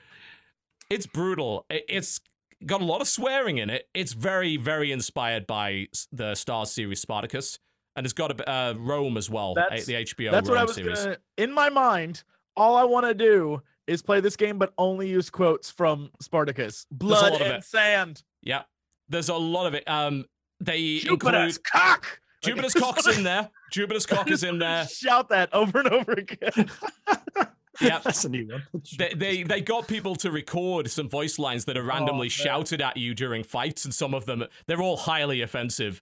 It's 0.92 1.08
brutal. 1.08 1.66
It's 1.72 2.22
got 2.66 2.82
a 2.82 2.86
lot 2.86 3.02
of 3.02 3.08
swearing 3.08 3.58
in 3.58 3.72
it. 3.72 3.90
It's 3.96 4.14
very, 4.14 4.56
very 4.58 4.92
inspired 4.92 5.48
by 5.48 5.88
the 6.12 6.34
Starz 6.34 6.68
series 6.68 7.02
Spartacus, 7.02 7.58
and 7.96 8.06
it's 8.06 8.14
got 8.14 8.40
a, 8.40 8.50
uh, 8.50 8.74
Rome 8.78 9.18
as 9.18 9.30
well, 9.30 9.56
That's- 9.56 9.82
uh, 9.82 9.86
the 9.88 9.94
HBO 10.06 10.32
That's 10.32 10.48
Rome 10.48 10.56
what 10.58 10.62
I 10.62 10.66
was 10.66 10.76
series. 10.76 11.04
gonna. 11.04 11.18
In 11.38 11.52
my 11.52 11.70
mind, 11.72 12.24
all 12.56 12.78
I 12.78 12.84
want 12.84 13.08
to 13.08 13.14
do 13.16 13.62
is 13.88 14.02
play 14.02 14.20
this 14.20 14.36
game, 14.36 14.58
but 14.58 14.74
only 14.78 15.10
use 15.10 15.30
quotes 15.30 15.70
from 15.70 16.12
Spartacus. 16.20 16.86
Blood 16.92 17.42
and 17.42 17.54
it. 17.56 17.64
sand. 17.64 18.24
Yeah, 18.42 18.64
there's 19.10 19.30
a 19.30 19.36
lot 19.36 19.68
of 19.68 19.74
it. 19.74 19.88
Um, 19.90 20.26
they 20.60 21.00
Jupiter's 21.00 21.58
include 21.58 21.64
cock. 21.64 22.20
Jupiter's 22.44 22.74
cock's 22.74 23.08
in 23.08 23.24
there. 23.24 23.50
Jupiter's 23.72 24.06
cock 24.06 24.30
is 24.30 24.44
in 24.44 24.60
there. 24.60 24.88
Shout 24.90 25.30
that 25.30 25.54
over 25.54 25.80
and 25.80 25.90
over 25.90 26.14
again. 26.14 26.70
Yeah. 27.82 28.00
That's 28.00 28.24
a 28.24 28.30
new 28.30 28.48
one. 28.48 28.64
They, 28.98 29.14
they 29.14 29.44
they 29.44 29.60
got 29.60 29.90
people 29.90 30.16
to 30.16 30.32
record 30.32 30.90
some 30.90 31.10
voice 31.10 31.38
lines 31.38 31.66
that 31.66 31.76
are 31.76 31.84
randomly 31.84 32.28
man. 32.28 32.30
shouted 32.30 32.82
at 32.82 32.96
you 32.96 33.14
during 33.14 33.44
fights, 33.44 33.84
and 33.84 33.94
some 33.94 34.14
of 34.14 34.26
them 34.26 34.46
they're 34.66 34.82
all 34.82 34.96
highly 34.96 35.42
offensive. 35.42 36.02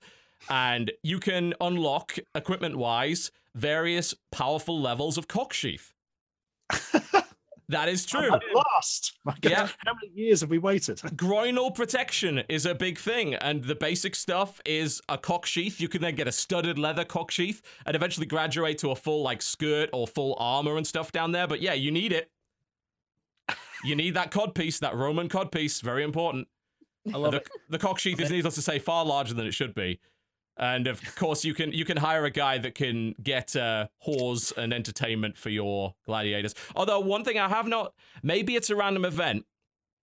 And 0.52 0.92
you 1.02 1.20
can 1.20 1.56
unlock 1.60 2.20
equipment 2.36 2.76
wise 2.76 3.32
various 3.56 4.14
powerful 4.32 4.80
levels 4.80 5.18
of 5.18 5.28
cock 5.28 5.52
sheath. 5.52 5.94
That 7.74 7.90
is 7.90 8.06
true. 8.06 8.34
At 8.34 8.42
last. 8.54 9.14
My 9.24 9.36
God, 9.42 9.52
Yeah. 9.52 9.68
How 9.86 9.94
many 9.94 10.12
years 10.16 10.42
have 10.42 10.50
we 10.50 10.58
waited? 10.58 10.98
Groinal 11.16 11.74
protection 11.74 12.44
is 12.50 12.66
a 12.66 12.74
big 12.74 12.98
thing, 12.98 13.36
and 13.36 13.64
the 13.64 13.76
basic 13.76 14.16
stuff 14.16 14.62
is 14.66 15.02
a 15.10 15.18
cock 15.18 15.46
sheath. 15.46 15.80
You 15.82 15.90
can 15.90 16.02
then 16.02 16.16
get 16.16 16.28
a 16.28 16.32
studded 16.32 16.80
leather 16.80 17.06
cock 17.06 17.32
sheath 17.32 17.62
and 17.86 17.96
eventually 17.96 18.26
graduate 18.26 18.78
to 18.80 18.92
a 18.92 18.96
full 18.96 19.22
like 19.22 19.42
skirt 19.42 19.90
or 19.94 20.08
full 20.08 20.36
armor 20.40 20.78
and 20.78 20.88
stuff 20.88 21.12
down 21.12 21.32
there. 21.32 21.48
But 21.48 21.62
yeah, 21.62 21.74
you 21.74 21.92
need 21.92 22.12
it. 22.12 22.30
You 23.84 23.96
need 23.96 24.14
that 24.14 24.32
cod 24.32 24.56
piece, 24.56 24.80
that 24.80 24.96
Roman 24.96 25.28
cod 25.28 25.52
piece, 25.52 25.82
very 25.82 26.04
important. 26.04 26.48
I 27.14 27.18
love 27.18 27.32
the, 27.32 27.38
it. 27.38 27.50
the 27.70 27.78
cock 27.80 28.00
sheath 28.00 28.20
is 28.22 28.30
needless 28.30 28.56
to 28.56 28.62
say 28.62 28.80
far 28.80 29.04
larger 29.04 29.34
than 29.34 29.46
it 29.46 29.54
should 29.54 29.76
be. 29.76 30.00
And 30.58 30.88
of 30.88 31.02
course, 31.16 31.44
you 31.44 31.54
can 31.54 31.72
you 31.72 31.84
can 31.86 31.98
hire 31.98 32.26
a 32.26 32.30
guy 32.32 32.58
that 32.60 32.76
can 32.76 33.16
get 33.22 33.56
uh, 33.56 33.88
whores 34.06 34.56
and 34.56 34.74
entertainment 34.74 35.38
for 35.38 35.50
your 35.50 35.96
gladiators. 36.06 36.54
Although 36.76 37.00
one 37.00 37.24
thing 37.24 37.40
I 37.40 37.50
have 37.50 37.68
not, 37.68 37.94
maybe 38.22 38.56
it's 38.56 38.70
a 38.70 38.76
random 38.76 39.04
event, 39.06 39.46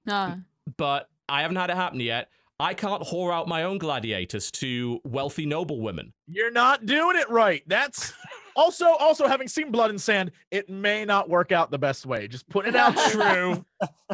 Uh, 0.08 0.36
but 0.76 1.08
I 1.28 1.42
haven't 1.42 1.56
had 1.56 1.70
it 1.70 1.76
happen 1.76 2.00
yet. 2.00 2.30
I 2.58 2.74
can't 2.74 3.02
whore 3.04 3.32
out 3.32 3.48
my 3.48 3.62
own 3.62 3.78
gladiators 3.78 4.50
to 4.52 5.00
wealthy 5.04 5.46
noble 5.46 5.80
women. 5.80 6.12
You're 6.26 6.50
not 6.50 6.84
doing 6.84 7.16
it 7.16 7.30
right. 7.30 7.62
That's 7.66 8.12
also 8.56 8.86
also 8.96 9.28
having 9.28 9.46
seen 9.48 9.70
Blood 9.70 9.90
and 9.90 10.00
Sand. 10.00 10.32
It 10.50 10.68
may 10.68 11.04
not 11.04 11.28
work 11.30 11.52
out 11.52 11.70
the 11.70 11.78
best 11.78 12.04
way. 12.06 12.26
Just 12.28 12.48
put 12.48 12.66
it 12.66 12.74
out. 12.76 12.96
True. 13.12 13.64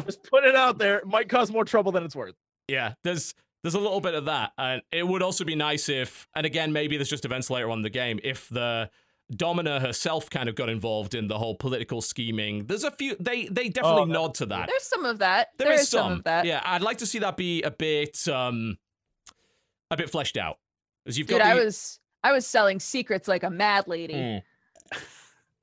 Just 0.05 0.23
put 0.23 0.45
it 0.45 0.55
out 0.55 0.77
there. 0.77 0.99
It 0.99 1.07
might 1.07 1.27
cause 1.29 1.51
more 1.51 1.65
trouble 1.65 1.91
than 1.91 2.03
it's 2.03 2.15
worth. 2.15 2.35
yeah, 2.69 2.93
there's 3.03 3.33
there's 3.67 3.75
a 3.75 3.79
little 3.79 3.99
bit 4.01 4.13
of 4.13 4.25
that, 4.25 4.53
and 4.57 4.81
it 4.93 5.05
would 5.05 5.21
also 5.21 5.43
be 5.43 5.55
nice 5.55 5.89
if, 5.89 6.25
and 6.33 6.45
again, 6.45 6.71
maybe 6.71 6.95
there's 6.95 7.09
just 7.09 7.25
events 7.25 7.49
later 7.49 7.69
on 7.69 7.79
in 7.79 7.81
the 7.83 7.89
game 7.89 8.17
if 8.23 8.47
the 8.47 8.89
Domina 9.35 9.81
herself 9.81 10.29
kind 10.29 10.47
of 10.47 10.55
got 10.55 10.69
involved 10.69 11.13
in 11.13 11.27
the 11.27 11.37
whole 11.37 11.53
political 11.55 11.99
scheming. 12.01 12.65
There's 12.67 12.85
a 12.85 12.91
few 12.91 13.17
they 13.19 13.47
they 13.47 13.67
definitely 13.67 14.03
Oh, 14.03 14.05
nod 14.05 14.35
to 14.35 14.45
that. 14.45 14.67
There's 14.69 14.83
some 14.83 15.03
of 15.03 15.19
that. 15.19 15.49
there 15.57 15.73
is 15.73 15.89
some. 15.89 16.13
of 16.13 16.23
that. 16.23 16.45
Yeah, 16.45 16.61
I'd 16.63 16.81
like 16.81 16.99
to 16.99 17.05
see 17.05 17.19
that 17.19 17.35
be 17.35 17.61
a 17.63 17.71
bit 17.71 18.25
um 18.29 18.77
a 19.91 19.97
bit 19.97 20.09
fleshed 20.09 20.37
out. 20.37 20.59
As 21.05 21.17
you've 21.17 21.27
Dude, 21.27 21.39
got 21.39 21.47
I 21.47 21.55
was 21.55 21.99
I 22.23 22.31
was 22.31 22.47
selling 22.47 22.79
secrets 22.79 23.27
like 23.27 23.43
a 23.43 23.49
mad 23.49 23.87
lady. 23.89 24.13
Mm. 24.13 24.41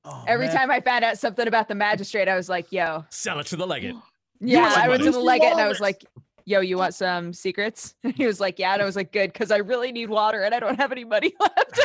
Oh, 0.07 0.23
Every 0.27 0.45
man. 0.45 0.55
time 0.55 0.69
I 0.69 0.81
found 0.81 1.03
out 1.03 1.17
something 1.17 1.47
about 1.47 1.67
the 1.67 1.73
magistrate, 1.73 2.27
I 2.27 2.35
was 2.35 2.47
like, 2.47 2.71
"Yo, 2.71 3.05
sell 3.09 3.39
it 3.39 3.47
to 3.47 3.55
the 3.55 3.65
legate. 3.65 3.95
yeah." 4.39 4.71
I 4.77 4.87
went 4.87 5.01
to 5.01 5.09
the 5.09 5.17
Lucy 5.17 5.27
legate 5.27 5.51
and 5.53 5.59
I 5.61 5.67
was 5.67 5.79
like, 5.79 6.05
"Yo, 6.45 6.59
you 6.61 6.77
want 6.77 6.93
some 6.93 7.33
secrets?" 7.33 7.95
he 8.15 8.25
was 8.25 8.39
like, 8.39 8.59
"Yeah," 8.59 8.73
and 8.73 8.81
I 8.81 8.85
was 8.85 8.95
like, 8.95 9.11
"Good," 9.11 9.33
because 9.33 9.51
I 9.51 9.57
really 9.57 9.91
need 9.91 10.09
water 10.09 10.41
and 10.43 10.53
I 10.55 10.59
don't 10.59 10.77
have 10.79 10.91
any 10.91 11.03
money 11.03 11.33
left. 11.39 11.79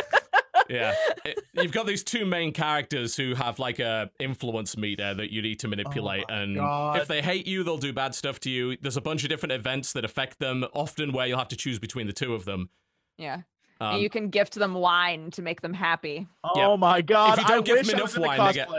Yeah. 0.69 0.93
It- 1.25 1.39
you've 1.53 1.71
got 1.73 1.85
these 1.85 2.03
two 2.03 2.25
main 2.25 2.53
characters 2.53 3.15
who 3.15 3.35
have 3.35 3.59
like 3.59 3.79
a 3.79 4.09
influence 4.19 4.77
meter 4.77 5.13
that 5.13 5.31
you 5.31 5.41
need 5.41 5.59
to 5.59 5.67
manipulate 5.67 6.25
my 6.29 6.35
and 6.41 6.55
God. 6.55 6.99
if 7.01 7.07
they 7.07 7.21
hate 7.21 7.45
you, 7.45 7.63
they'll 7.63 7.77
do 7.77 7.91
bad 7.91 8.15
stuff 8.15 8.39
to 8.41 8.49
you. 8.49 8.77
There's 8.79 8.95
a 8.97 9.01
bunch 9.01 9.23
of 9.23 9.29
different 9.29 9.51
events 9.53 9.91
that 9.93 10.05
affect 10.05 10.39
them, 10.39 10.65
often 10.73 11.11
where 11.11 11.27
you'll 11.27 11.39
have 11.39 11.49
to 11.49 11.57
choose 11.57 11.77
between 11.79 12.07
the 12.07 12.13
two 12.13 12.33
of 12.33 12.45
them. 12.45 12.69
yeah, 13.17 13.41
Um, 13.81 13.95
and 13.95 14.01
you 14.01 14.09
can 14.09 14.29
gift 14.29 14.53
them 14.55 14.73
wine 14.75 15.29
to 15.31 15.41
make 15.41 15.61
them 15.61 15.73
happy. 15.73 16.27
Oh 16.43 16.77
my 16.77 17.01
god! 17.01 17.37
If 17.37 17.43
you 17.43 17.47
don't 17.49 17.59
I 17.59 17.61
give 17.75 17.85
them 17.85 17.95
enough 17.97 18.15
in 18.15 18.21
the 18.21 18.27
wine, 18.27 18.45
they 18.47 18.53
get- 18.53 18.69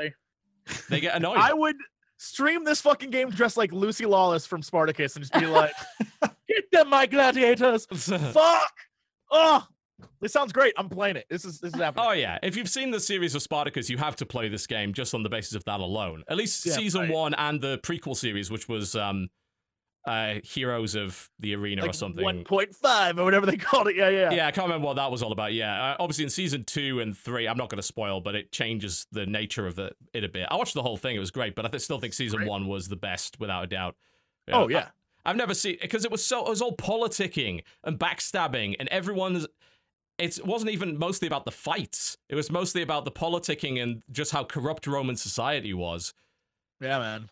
they 0.89 1.01
get 1.01 1.17
annoyed. 1.17 1.39
I 1.39 1.53
would 1.53 1.77
stream 2.23 2.65
this 2.65 2.81
fucking 2.81 3.11
game 3.11 3.31
dressed 3.31 3.57
like 3.57 3.73
Lucy 3.73 4.07
Lawless 4.07 4.47
from 4.47 4.63
Spartacus 4.63 5.17
and 5.17 5.25
just 5.25 5.35
be 5.35 5.47
like, 5.47 5.73
"Get 6.49 6.71
them, 6.71 6.91
my 6.91 7.07
gladiators! 7.07 7.87
Fuck! 7.93 8.73
Oh, 9.31 9.67
this 10.21 10.33
sounds 10.33 10.53
great. 10.53 10.75
I'm 10.77 10.89
playing 10.89 11.17
it. 11.17 11.27
This 11.31 11.45
is 11.45 11.59
this 11.61 11.75
is 11.75 11.81
happening. 11.81 12.07
Oh 12.09 12.13
yeah, 12.13 12.39
if 12.43 12.57
you've 12.57 12.69
seen 12.69 12.91
the 12.91 13.01
series 13.01 13.35
of 13.35 13.43
Spartacus, 13.43 13.89
you 13.91 13.99
have 13.99 14.17
to 14.17 14.27
play 14.27 14.49
this 14.49 14.67
game 14.67 14.93
just 14.93 15.15
on 15.15 15.23
the 15.23 15.29
basis 15.29 15.55
of 15.55 15.65
that 15.65 15.81
alone. 15.81 16.23
At 16.29 16.37
least 16.37 16.65
Yeah, 16.67 16.75
season 16.75 17.03
right. 17.03 17.11
one 17.11 17.35
and 17.35 17.61
the 17.61 17.79
prequel 17.79 18.17
series, 18.17 18.51
which 18.51 18.69
was 18.69 18.95
um, 18.95 19.29
uh, 20.05 20.35
Heroes 20.43 20.95
of 20.95 21.31
the 21.39 21.55
Arena 21.55 21.87
or 21.87 21.93
something. 21.93 22.25
1.5 22.25 23.19
or 23.19 23.25
whatever 23.25 23.47
they 23.47 23.57
called 23.59 23.89
it. 23.89 23.97
Yeah, 23.97 24.09
yeah. 24.09 24.33
Yeah, 24.33 24.47
I 24.47 24.51
can't 24.51 24.67
remember 24.67 24.87
what 24.87 24.97
that 24.97 25.11
was 25.11 25.23
all 25.23 25.33
about. 25.33 25.53
Yeah, 25.53 25.93
uh, 25.93 25.97
obviously 26.01 26.25
in 26.25 26.31
season 26.31 26.65
two 26.65 27.01
and 27.01 27.17
three, 27.17 27.47
I'm 27.47 27.57
not 27.57 27.69
going 27.69 27.79
to 27.79 27.83
spoil, 27.83 28.21
but 28.21 28.35
it 28.35 28.53
changes 28.53 29.07
the 29.13 29.27
nature 29.27 29.67
of 29.67 29.77
the, 29.77 29.93
it 30.13 30.25
a 30.25 30.29
bit. 30.29 30.49
I 30.51 30.57
watched 30.57 30.75
the 30.75 30.83
whole 30.83 30.97
thing; 30.97 31.17
it 31.17 31.21
was 31.21 31.31
great, 31.31 31.55
but 31.55 31.73
I 31.73 31.79
still 31.79 31.99
think 31.99 32.15
season 32.15 32.39
Great. 32.39 32.49
one 32.49 32.67
was 32.67 32.89
the 32.89 32.97
best 32.97 33.39
without 33.39 33.65
a 33.65 33.67
doubt. 33.67 33.97
Oh 34.51 34.69
yeah. 34.69 34.89
I, 35.25 35.31
have 35.31 35.37
never 35.37 35.55
seen 35.55 35.79
because 35.81 36.05
it 36.05 36.11
was 36.11 36.25
so 36.25 36.45
it 36.45 36.49
was 36.49 36.61
all 36.61 36.77
politicking 36.77 37.63
and 37.85 37.99
backstabbing, 37.99 38.77
and 38.81 38.89
everyone's. 38.89 39.47
It 40.19 40.45
wasn't 40.45 40.71
even 40.71 40.99
mostly 40.99 41.27
about 41.27 41.47
the 41.47 41.51
fights. 41.51 42.19
It 42.29 42.35
was 42.35 42.51
mostly 42.51 42.83
about 42.83 43.05
the 43.05 43.11
politicking 43.11 43.83
and 43.83 44.03
just 44.11 44.31
how 44.31 44.45
corrupt 44.45 44.87
Roman 44.87 45.17
society 45.17 45.73
was. 45.73 46.13
Yeah, 46.81 46.99
man. 46.99 47.31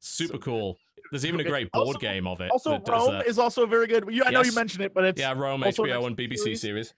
Super 0.00 0.34
So 0.34 0.38
cool. 0.38 0.78
There's 1.10 1.24
even 1.26 1.40
a 1.40 1.44
great 1.44 1.70
board 1.72 1.86
also- 1.86 1.98
game 1.98 2.26
of 2.26 2.40
it. 2.40 2.50
Also, 2.50 2.72
that 2.72 2.88
Rome 2.88 3.14
that. 3.14 3.26
is 3.26 3.38
also 3.38 3.62
a 3.62 3.66
very 3.66 3.86
good. 3.86 4.04
You, 4.10 4.24
I 4.24 4.30
know 4.30 4.42
you 4.42 4.52
mentioned 4.52 4.84
it, 4.84 4.94
but 4.94 5.04
it's 5.04 5.20
yeah, 5.20 5.32
Rome, 5.32 5.62
also 5.62 5.84
HBO, 5.84 6.02
next 6.02 6.06
and 6.06 6.16
BBC 6.16 6.38
series. 6.38 6.60
series. 6.60 6.94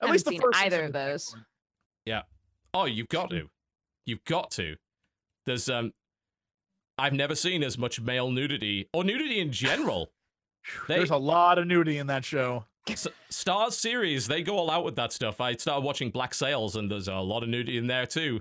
at 0.00 0.10
least 0.10 0.24
the 0.24 0.32
seen 0.32 0.40
first 0.40 0.58
either 0.58 0.80
of 0.80 0.84
is 0.84 0.88
the 0.88 0.92
best 0.92 1.32
those. 1.32 1.42
Yeah. 2.06 2.22
Oh, 2.74 2.86
you've 2.86 3.08
got 3.08 3.30
to. 3.30 3.48
You've 4.06 4.24
got 4.24 4.50
to. 4.52 4.76
There's 5.46 5.68
um 5.68 5.92
I've 6.98 7.12
never 7.12 7.34
seen 7.34 7.62
as 7.62 7.76
much 7.78 8.00
male 8.00 8.30
nudity 8.30 8.88
or 8.92 9.04
nudity 9.04 9.40
in 9.40 9.52
general. 9.52 10.10
They, 10.86 10.94
There's 10.96 11.10
a 11.10 11.16
lot 11.16 11.58
of 11.58 11.66
nudity 11.66 11.98
in 11.98 12.06
that 12.06 12.24
show. 12.24 12.66
S- 12.88 13.08
Starz 13.32 13.72
series, 13.72 14.28
they 14.28 14.42
go 14.42 14.56
all 14.56 14.70
out 14.70 14.84
with 14.84 14.94
that 14.94 15.12
stuff. 15.12 15.40
I 15.40 15.54
started 15.56 15.84
watching 15.84 16.10
Black 16.10 16.34
Sails 16.34 16.76
and 16.76 16.88
there's 16.88 17.08
a 17.08 17.14
lot 17.16 17.42
of 17.42 17.48
nudity 17.48 17.78
in 17.78 17.88
there 17.88 18.06
too. 18.06 18.40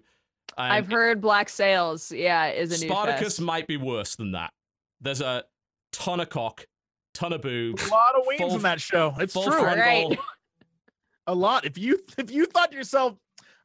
And 0.56 0.72
I've 0.72 0.88
heard 0.92 1.20
Black 1.20 1.50
Sails. 1.50 2.12
Yeah, 2.12 2.50
is 2.50 2.80
a 2.80 2.84
new 2.84 2.90
Spartacus 2.92 3.40
might 3.40 3.66
be 3.68 3.78
worse 3.78 4.16
than 4.16 4.34
that. 4.34 4.54
There's 5.02 5.22
a 5.22 5.44
ton 5.92 6.20
of 6.20 6.30
cock, 6.30 6.66
ton 7.14 7.34
of 7.34 7.42
boobs. 7.42 7.86
A 7.88 7.90
lot 7.92 8.16
of 8.16 8.24
wings 8.26 8.40
Full- 8.42 8.56
in 8.56 8.62
that 8.62 8.80
show. 8.82 9.14
It's 9.20 9.34
full 9.34 9.44
true. 9.44 9.62
Right. 9.64 10.18
A 11.28 11.36
lot. 11.36 11.66
If 11.66 11.78
you 11.78 12.00
if 12.18 12.32
you 12.32 12.46
thought 12.46 12.72
to 12.72 12.78
yourself, 12.78 13.18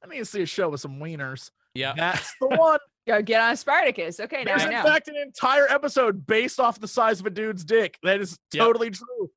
I 0.05 0.09
need 0.09 0.19
to 0.19 0.25
see 0.25 0.43
a 0.43 0.47
show 0.47 0.69
with 0.69 0.81
some 0.81 0.99
wieners. 0.99 1.51
Yeah. 1.75 1.95
That's 1.97 2.35
the 2.41 2.49
one. 2.49 2.79
Yo, 3.07 3.23
get 3.23 3.41
on 3.41 3.57
Spartacus. 3.57 4.19
Okay, 4.19 4.43
now 4.43 4.57
There's 4.57 4.63
I 4.63 4.79
in 4.79 4.85
fact 4.85 5.07
an 5.09 5.15
entire 5.17 5.69
episode 5.71 6.27
based 6.27 6.59
off 6.59 6.81
the 6.81 6.89
size 6.89 7.21
of 7.21 7.27
a 7.27 7.31
dude's 7.31 7.65
dick. 7.65 7.99
That 8.03 8.21
is 8.21 8.37
Yep. 8.53 8.65
totally 8.65 8.91
true. 8.91 9.31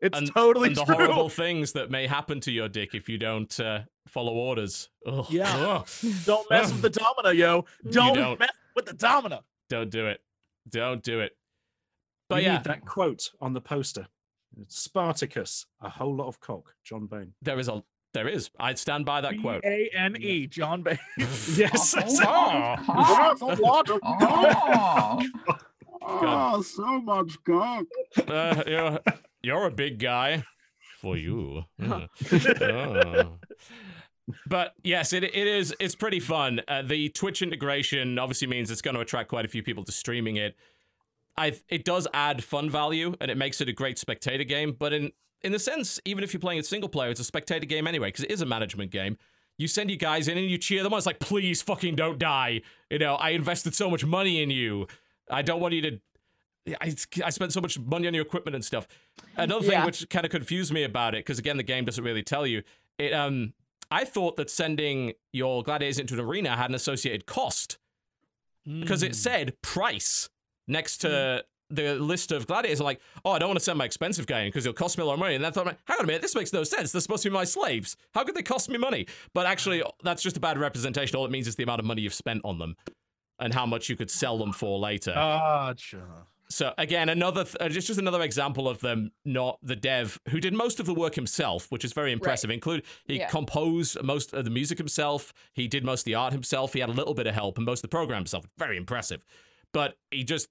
It's 0.00 0.16
And- 0.16 0.32
totally 0.32 0.68
and 0.68 0.76
the 0.76 0.84
true. 0.84 0.94
horrible 0.94 1.28
things 1.28 1.72
that 1.72 1.90
may 1.90 2.06
happen 2.06 2.38
to 2.42 2.52
your 2.52 2.68
dick 2.68 2.94
if 2.94 3.08
you 3.08 3.18
don't 3.18 3.58
uh, 3.58 3.80
follow 4.06 4.32
orders. 4.34 4.90
Ugh. 5.06 5.26
Yeah. 5.28 5.52
Ugh. 5.56 5.88
Don't 6.24 6.48
mess 6.50 6.70
with 6.70 6.82
the 6.82 6.90
domina, 7.22 7.32
yo. 7.36 7.64
Don't, 7.90 8.14
don't. 8.14 8.38
mess 8.38 8.50
with 8.76 8.86
the 8.86 8.92
domina. 8.94 9.42
Don't 9.68 9.90
do 9.90 10.06
it. 10.06 10.20
Don't 10.68 11.02
do 11.02 11.20
it. 11.20 11.32
But 12.28 12.42
you 12.42 12.48
yeah, 12.48 12.56
need 12.56 12.64
that 12.64 12.84
quote 12.84 13.30
on 13.40 13.52
the 13.54 13.60
poster. 13.60 14.06
Spartacus, 14.66 15.66
a 15.82 15.88
whole 15.88 16.14
lot 16.14 16.26
of 16.26 16.40
cock, 16.40 16.74
John 16.84 17.06
Bain. 17.06 17.32
there 17.42 17.58
is 17.58 17.68
a 17.68 17.82
there 18.14 18.26
is. 18.28 18.50
I'd 18.58 18.78
stand 18.78 19.04
by 19.04 19.20
that 19.20 19.40
quote. 19.40 19.64
A 19.64 19.90
N 19.94 20.16
E. 20.20 20.46
John 20.46 20.82
Bay. 20.82 20.98
Yes. 21.54 21.94
Oh. 22.24 22.76
That's 22.86 23.40
a 23.42 23.62
lot 23.62 23.90
of 23.90 24.00
Oh, 26.00 26.56
oh 26.60 26.62
so 26.62 27.00
much 27.02 27.36
cock. 27.44 27.84
Uh, 28.26 28.62
you're, 28.66 28.98
you're 29.42 29.66
a 29.66 29.70
big 29.70 29.98
guy 29.98 30.42
for 30.98 31.16
you. 31.16 31.64
Mm. 31.80 32.08
Oh. 32.22 33.38
But 34.46 34.74
yes, 34.82 35.12
it 35.12 35.24
it 35.24 35.34
is. 35.34 35.74
It's 35.80 35.94
pretty 35.94 36.20
fun. 36.20 36.60
Uh, 36.68 36.82
the 36.82 37.08
Twitch 37.10 37.42
integration 37.42 38.18
obviously 38.18 38.46
means 38.46 38.70
it's 38.70 38.82
going 38.82 38.94
to 38.94 39.00
attract 39.00 39.28
quite 39.28 39.44
a 39.44 39.48
few 39.48 39.62
people 39.62 39.84
to 39.84 39.92
streaming 39.92 40.36
it. 40.36 40.56
I 41.36 41.54
it 41.68 41.84
does 41.84 42.06
add 42.12 42.42
fun 42.44 42.68
value 42.70 43.14
and 43.20 43.30
it 43.30 43.36
makes 43.36 43.60
it 43.60 43.68
a 43.68 43.72
great 43.72 43.98
spectator 43.98 44.44
game. 44.44 44.76
But 44.78 44.92
in 44.92 45.12
in 45.42 45.52
the 45.52 45.58
sense, 45.58 46.00
even 46.04 46.24
if 46.24 46.32
you're 46.32 46.40
playing 46.40 46.58
it 46.58 46.66
single 46.66 46.88
player, 46.88 47.10
it's 47.10 47.20
a 47.20 47.24
spectator 47.24 47.66
game 47.66 47.86
anyway 47.86 48.08
because 48.08 48.24
it 48.24 48.30
is 48.30 48.40
a 48.40 48.46
management 48.46 48.90
game. 48.90 49.16
You 49.56 49.66
send 49.68 49.90
your 49.90 49.96
guys 49.98 50.28
in 50.28 50.38
and 50.38 50.48
you 50.48 50.58
cheer 50.58 50.82
them 50.82 50.92
on. 50.92 50.98
It's 50.98 51.06
like, 51.06 51.18
please, 51.18 51.62
fucking 51.62 51.96
don't 51.96 52.18
die. 52.18 52.62
You 52.90 52.98
know, 52.98 53.14
I 53.16 53.30
invested 53.30 53.74
so 53.74 53.90
much 53.90 54.04
money 54.04 54.42
in 54.42 54.50
you. 54.50 54.86
I 55.30 55.42
don't 55.42 55.60
want 55.60 55.74
you 55.74 55.82
to 55.82 56.00
I, 56.80 56.94
I 57.24 57.30
spent 57.30 57.52
so 57.52 57.60
much 57.60 57.78
money 57.78 58.06
on 58.06 58.14
your 58.14 58.22
equipment 58.22 58.54
and 58.54 58.64
stuff. 58.64 58.86
Another 59.36 59.62
thing 59.62 59.72
Yeah. 59.72 59.84
which 59.86 60.08
kind 60.10 60.24
of 60.24 60.30
confused 60.30 60.72
me 60.72 60.84
about 60.84 61.14
it, 61.14 61.18
because 61.24 61.38
again, 61.38 61.56
the 61.56 61.62
game 61.62 61.84
doesn't 61.84 62.04
really 62.04 62.22
tell 62.22 62.46
you. 62.46 62.62
It 62.98 63.12
um, 63.12 63.54
I 63.90 64.04
thought 64.04 64.36
that 64.36 64.50
sending 64.50 65.12
your 65.32 65.62
gladiators 65.62 65.98
into 65.98 66.14
an 66.14 66.20
arena 66.20 66.56
had 66.56 66.70
an 66.70 66.74
associated 66.74 67.26
cost 67.26 67.78
because 68.64 69.00
Hmm. 69.02 69.06
it 69.08 69.14
said 69.16 69.60
price 69.62 70.28
next 70.66 70.98
to 70.98 71.42
the 71.70 71.94
list 71.96 72.32
of 72.32 72.46
gladiators. 72.46 72.80
I'm 72.80 72.84
like, 72.86 73.00
oh, 73.24 73.30
I 73.32 73.38
don't 73.38 73.48
want 73.48 73.58
to 73.58 73.64
send 73.64 73.78
my 73.78 73.84
expensive 73.84 74.26
guy 74.26 74.40
in 74.40 74.48
because 74.48 74.64
it'll 74.66 74.74
cost 74.74 74.96
me 74.98 75.02
a 75.02 75.06
lot 75.06 75.14
of 75.14 75.18
money. 75.20 75.34
And 75.34 75.44
then 75.44 75.50
I 75.50 75.52
thought, 75.52 75.66
hang 75.66 75.98
on 75.98 76.04
a 76.04 76.06
minute, 76.06 76.22
this 76.22 76.34
makes 76.34 76.52
no 76.52 76.64
sense. 76.64 76.92
They're 76.92 77.00
supposed 77.00 77.22
to 77.24 77.30
be 77.30 77.34
my 77.34 77.44
slaves. 77.44 77.96
How 78.14 78.24
could 78.24 78.34
they 78.34 78.42
cost 78.42 78.68
me 78.70 78.78
money? 78.78 79.06
But 79.34 79.46
actually, 79.46 79.82
that's 80.02 80.22
just 80.22 80.36
a 80.36 80.40
bad 80.40 80.58
representation. 80.58 81.16
All 81.16 81.24
it 81.26 81.30
means 81.30 81.46
is 81.46 81.56
the 81.56 81.62
amount 81.62 81.80
of 81.80 81.84
money 81.86 82.02
you've 82.02 82.14
spent 82.14 82.42
on 82.44 82.58
them 82.58 82.74
and 83.38 83.52
how 83.54 83.64
much 83.66 83.88
you 83.88 83.96
could 83.96 84.10
sell 84.10 84.36
them 84.38 84.52
for 84.52 84.78
later. 84.78 85.12
Gotcha. 85.14 86.02
So 86.50 86.72
again, 86.78 87.10
another 87.10 87.44
th- 87.44 87.56
uh, 87.60 87.68
just 87.68 87.86
just 87.88 87.98
another 88.00 88.22
example 88.22 88.68
of 88.68 88.80
them 88.80 89.12
not 89.26 89.58
the 89.62 89.76
dev 89.76 90.18
who 90.30 90.40
did 90.40 90.54
most 90.54 90.80
of 90.80 90.86
the 90.86 90.94
work 90.94 91.14
himself, 91.14 91.66
which 91.70 91.84
is 91.84 91.92
very 91.92 92.10
impressive. 92.10 92.48
Include 92.50 92.84
he 93.06 93.18
Yeah. 93.18 93.28
composed 93.28 94.02
most 94.02 94.32
of 94.32 94.44
the 94.46 94.50
music 94.50 94.78
himself. 94.78 95.34
He 95.52 95.68
did 95.68 95.84
most 95.84 96.00
of 96.00 96.04
the 96.06 96.14
art 96.14 96.32
himself. 96.32 96.72
He 96.72 96.80
had 96.80 96.88
a 96.88 96.92
little 96.92 97.12
bit 97.14 97.26
of 97.26 97.34
help 97.34 97.58
and 97.58 97.66
most 97.66 97.80
of 97.80 97.82
the 97.82 97.88
program 97.88 98.20
himself. 98.20 98.46
Very 98.56 98.76
impressive. 98.78 99.26
But 99.74 99.98
he 100.10 100.24
just 100.24 100.48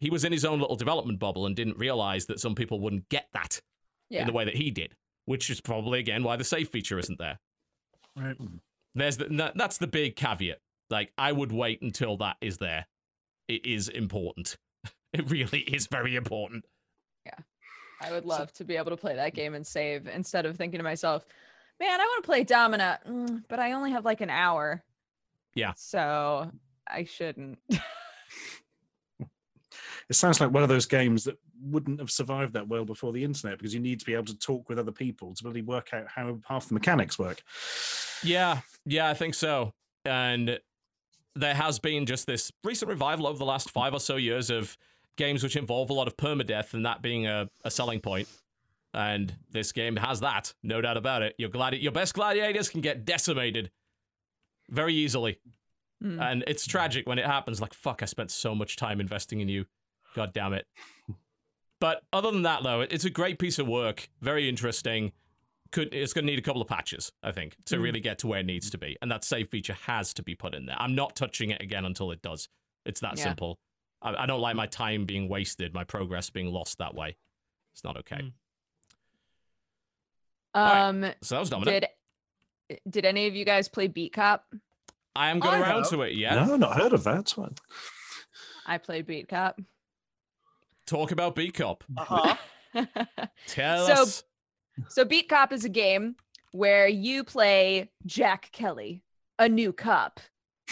he 0.00 0.08
was 0.08 0.24
in 0.24 0.32
his 0.32 0.44
own 0.46 0.60
little 0.60 0.76
development 0.76 1.18
bubble 1.18 1.44
and 1.46 1.54
didn't 1.54 1.76
realize 1.78 2.24
that 2.26 2.40
some 2.40 2.54
people 2.54 2.80
wouldn't 2.80 3.08
get 3.10 3.28
that 3.34 3.60
Yeah. 4.08 4.22
in 4.22 4.26
the 4.26 4.32
way 4.32 4.44
that 4.46 4.56
he 4.56 4.70
did, 4.70 4.96
which 5.26 5.50
is 5.50 5.60
probably 5.60 5.98
again 5.98 6.22
why 6.22 6.36
the 6.36 6.44
save 6.44 6.70
feature 6.70 6.98
isn't 6.98 7.18
there. 7.18 7.38
Right. 8.16 8.36
There's 8.94 9.18
the, 9.18 9.26
that- 9.26 9.56
that's 9.56 9.76
the 9.76 9.86
big 9.88 10.16
caveat. 10.16 10.60
Like 10.88 11.12
I 11.18 11.32
would 11.32 11.52
wait 11.52 11.82
until 11.82 12.16
that 12.18 12.38
is 12.40 12.56
there. 12.58 12.86
It 13.46 13.66
is 13.66 13.88
important. 13.90 14.56
It 15.18 15.30
really 15.30 15.60
is 15.60 15.86
very 15.86 16.16
important. 16.16 16.64
Yeah. 17.24 17.38
I 18.02 18.10
would 18.10 18.24
love 18.24 18.52
to 18.54 18.64
be 18.64 18.76
able 18.76 18.90
to 18.90 18.96
play 18.96 19.14
that 19.14 19.32
game 19.32 19.54
and 19.54 19.64
save 19.64 20.08
instead 20.08 20.44
of 20.44 20.56
thinking 20.56 20.78
to 20.78 20.84
myself, 20.84 21.24
man, 21.78 22.00
I 22.00 22.04
want 22.04 22.24
to 22.24 22.26
play 22.26 22.42
Domina, 22.42 22.98
mm, 23.08 23.44
but 23.48 23.60
I 23.60 23.72
only 23.72 23.92
have 23.92 24.04
like 24.04 24.20
an 24.20 24.30
hour. 24.30 24.82
Yeah. 25.54 25.72
So 25.76 26.50
I 26.88 27.04
shouldn't. 27.04 27.58
It 30.10 30.16
sounds 30.16 30.40
like 30.40 30.50
one 30.50 30.62
of 30.62 30.68
those 30.68 30.86
games 30.86 31.24
that 31.24 31.38
wouldn't 31.62 31.98
have 31.98 32.10
survived 32.10 32.52
that 32.54 32.68
well 32.68 32.84
before 32.84 33.12
the 33.12 33.24
internet 33.24 33.58
because 33.58 33.72
you 33.72 33.80
need 33.80 34.00
to 34.00 34.06
be 34.06 34.14
able 34.14 34.26
to 34.26 34.38
talk 34.38 34.68
with 34.68 34.78
other 34.78 34.92
people 34.92 35.34
to 35.34 35.46
really 35.46 35.62
work 35.62 35.94
out 35.94 36.06
how 36.08 36.38
half 36.46 36.68
the 36.68 36.74
mechanics 36.74 37.18
work. 37.18 37.42
Yeah, 38.22 38.60
yeah, 38.84 39.08
I 39.08 39.14
think 39.14 39.34
so. 39.34 39.72
And 40.04 40.58
there 41.34 41.54
has 41.54 41.78
been 41.78 42.06
just 42.06 42.26
this 42.26 42.52
recent 42.62 42.90
revival 42.90 43.26
over 43.26 43.38
the 43.38 43.46
last 43.46 43.70
five 43.70 43.94
or 43.94 44.00
so 44.00 44.16
years 44.16 44.50
of 44.50 44.76
games 45.16 45.42
which 45.42 45.56
involve 45.56 45.90
a 45.90 45.92
lot 45.92 46.08
of 46.08 46.16
permadeath 46.16 46.74
and 46.74 46.84
that 46.86 47.02
being 47.02 47.26
a, 47.26 47.48
a 47.64 47.70
selling 47.70 48.00
point. 48.00 48.28
And 48.92 49.34
this 49.50 49.72
game 49.72 49.96
has 49.96 50.20
that, 50.20 50.54
no 50.62 50.80
doubt 50.80 50.96
about 50.96 51.22
it. 51.22 51.34
Your 51.38 51.48
gladi- 51.50 51.82
your 51.82 51.92
best 51.92 52.14
gladiators 52.14 52.68
can 52.68 52.80
get 52.80 53.04
decimated 53.04 53.70
very 54.70 54.94
easily. 54.94 55.40
Mm. 56.02 56.20
And 56.20 56.44
it's 56.46 56.66
tragic 56.66 57.06
when 57.08 57.18
it 57.18 57.26
happens. 57.26 57.60
Like, 57.60 57.74
fuck, 57.74 58.02
I 58.02 58.06
spent 58.06 58.30
so 58.30 58.54
much 58.54 58.76
time 58.76 59.00
investing 59.00 59.40
in 59.40 59.48
you. 59.48 59.66
God 60.14 60.32
damn 60.32 60.52
it. 60.52 60.66
But 61.80 62.02
other 62.12 62.30
than 62.30 62.42
that, 62.42 62.62
though, 62.62 62.82
it's 62.82 63.04
a 63.04 63.10
great 63.10 63.38
piece 63.38 63.58
of 63.58 63.66
work. 63.66 64.08
Very 64.20 64.48
interesting. 64.48 65.12
Could 65.72 65.92
it's 65.92 66.12
going 66.12 66.24
to 66.24 66.30
need 66.30 66.38
a 66.38 66.42
couple 66.42 66.62
of 66.62 66.68
patches, 66.68 67.10
I 67.22 67.32
think, 67.32 67.56
to 67.66 67.76
Mm. 67.76 67.82
really 67.82 68.00
get 68.00 68.18
to 68.20 68.28
where 68.28 68.40
it 68.40 68.46
needs 68.46 68.70
to 68.70 68.78
be. 68.78 68.96
And 69.02 69.10
that 69.10 69.24
save 69.24 69.48
feature 69.48 69.76
has 69.86 70.14
to 70.14 70.22
be 70.22 70.36
put 70.36 70.54
in 70.54 70.66
there. 70.66 70.76
I'm 70.78 70.94
not 70.94 71.16
touching 71.16 71.50
it 71.50 71.60
again 71.60 71.84
until 71.84 72.12
it 72.12 72.22
does. 72.22 72.48
It's 72.86 73.00
that 73.00 73.18
Yeah. 73.18 73.24
simple. 73.24 73.58
I, 74.04 74.14
I 74.22 74.26
don't 74.26 74.40
like 74.40 74.54
my 74.54 74.66
time 74.66 75.04
being 75.06 75.28
wasted, 75.28 75.74
my 75.74 75.82
progress 75.84 76.30
being 76.30 76.52
lost 76.52 76.78
that 76.78 76.94
way. 76.94 77.16
It's 77.72 77.82
not 77.82 77.96
okay. 77.98 78.16
Mm. 78.16 78.32
right. 80.54 80.88
um, 80.88 81.04
So 81.22 81.34
that 81.34 81.40
was 81.40 81.50
Domina. 81.50 81.80
did 81.80 81.86
did 82.88 83.04
any 83.04 83.26
of 83.26 83.34
you 83.34 83.44
guys 83.44 83.68
play 83.68 83.88
Beat 83.88 84.12
Cop? 84.12 84.44
I 85.16 85.30
am 85.30 85.38
going 85.38 85.54
I 85.54 85.60
around 85.60 85.82
have. 85.82 85.90
to 85.90 86.02
it. 86.02 86.14
Yeah. 86.14 86.44
No, 86.46 86.56
not 86.56 86.76
heard 86.80 86.92
of 86.92 87.04
that 87.04 87.30
one. 87.32 87.54
I 88.66 88.78
played 88.78 89.06
Beat 89.06 89.28
Cop. 89.28 89.60
Talk 90.86 91.12
about 91.12 91.34
Beat 91.34 91.54
Cop. 91.54 91.84
Uh-huh. 91.96 92.36
Tell 93.46 93.86
So- 93.86 93.92
us. 94.02 94.24
so 94.88 95.04
Beat 95.04 95.28
Cop 95.28 95.52
is 95.52 95.64
a 95.64 95.68
game 95.68 96.16
where 96.52 96.88
you 96.88 97.22
play 97.24 97.90
Jack 98.06 98.50
Kelly, 98.52 99.02
a 99.38 99.48
new 99.48 99.72
cop, 99.72 100.20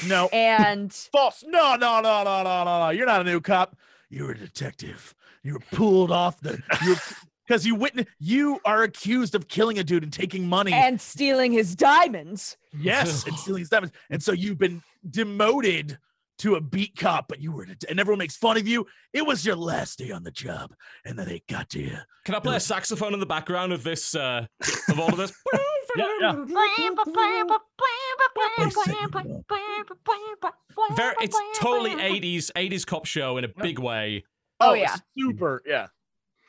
No. 0.07 0.29
and 0.33 0.93
False. 1.13 1.45
No, 1.47 1.77
no, 1.77 2.01
no, 2.01 2.23
no, 2.25 2.43
no, 2.43 2.65
no, 2.65 2.79
no. 2.81 2.91
You're 2.91 3.07
not 3.07 3.21
a 3.21 3.25
new 3.25 3.41
cop. 3.41 3.77
You're 4.11 4.33
a 4.33 4.39
detective. 4.39 5.15
You 5.43 5.55
were 5.55 5.63
pulled 5.73 6.11
off 6.13 6.41
the 6.41 6.63
you 6.85 6.97
because 7.47 7.67
you 7.67 7.75
witness 7.75 8.07
you 8.21 8.61
are 8.65 8.83
accused 8.85 9.35
of 9.35 9.49
killing 9.49 9.79
a 9.79 9.85
dude 9.85 10.03
and 10.05 10.13
taking 10.13 10.47
money. 10.49 10.73
and 10.73 11.01
stealing 11.01 11.51
his 11.53 11.75
diamonds. 11.75 12.57
yes, 12.79 13.25
and 13.27 13.37
stealing 13.37 13.61
his 13.61 13.69
diamonds. 13.69 13.95
And 14.11 14.23
so 14.23 14.33
you've 14.33 14.59
been 14.59 14.83
demoted 15.09 15.99
to 16.39 16.55
a 16.57 16.61
beat 16.61 16.97
cop, 16.97 17.29
but 17.29 17.41
you 17.41 17.53
were 17.53 17.65
det- 17.67 17.85
and 17.89 18.01
everyone 18.01 18.19
makes 18.19 18.37
fun 18.37 18.57
of 18.57 18.67
you. 18.67 18.87
It 19.13 19.25
was 19.27 19.45
your 19.47 19.55
last 19.57 19.99
day 19.99 20.11
on 20.11 20.25
the 20.25 20.31
job, 20.31 20.75
and 21.05 21.19
then 21.19 21.27
they 21.27 21.43
got 21.49 21.71
to 21.71 21.81
you. 21.81 21.97
Can 22.25 22.35
I 22.35 22.41
play 22.41 22.57
a 22.57 22.61
saxophone 22.61 23.15
in 23.15 23.21
the 23.21 23.27
background 23.27 23.73
of 23.73 23.83
this, 23.85 24.15
uh, 24.15 24.47
of 24.89 24.99
all 25.01 25.09
of 25.11 25.17
this? 25.17 25.33
Yeah, 25.97 26.07
yeah. 26.21 26.33
Very, 30.97 31.15
it's 31.21 31.37
totally 31.59 31.91
80s, 31.91 32.51
80s 32.57 32.87
cop 32.87 33.07
show 33.07 33.37
in 33.37 33.45
a 33.45 33.49
big 33.49 33.79
way. 33.79 34.25
Oh, 34.61 34.75
yeah. 34.75 34.97
super. 35.17 35.63
Yeah. 35.67 35.89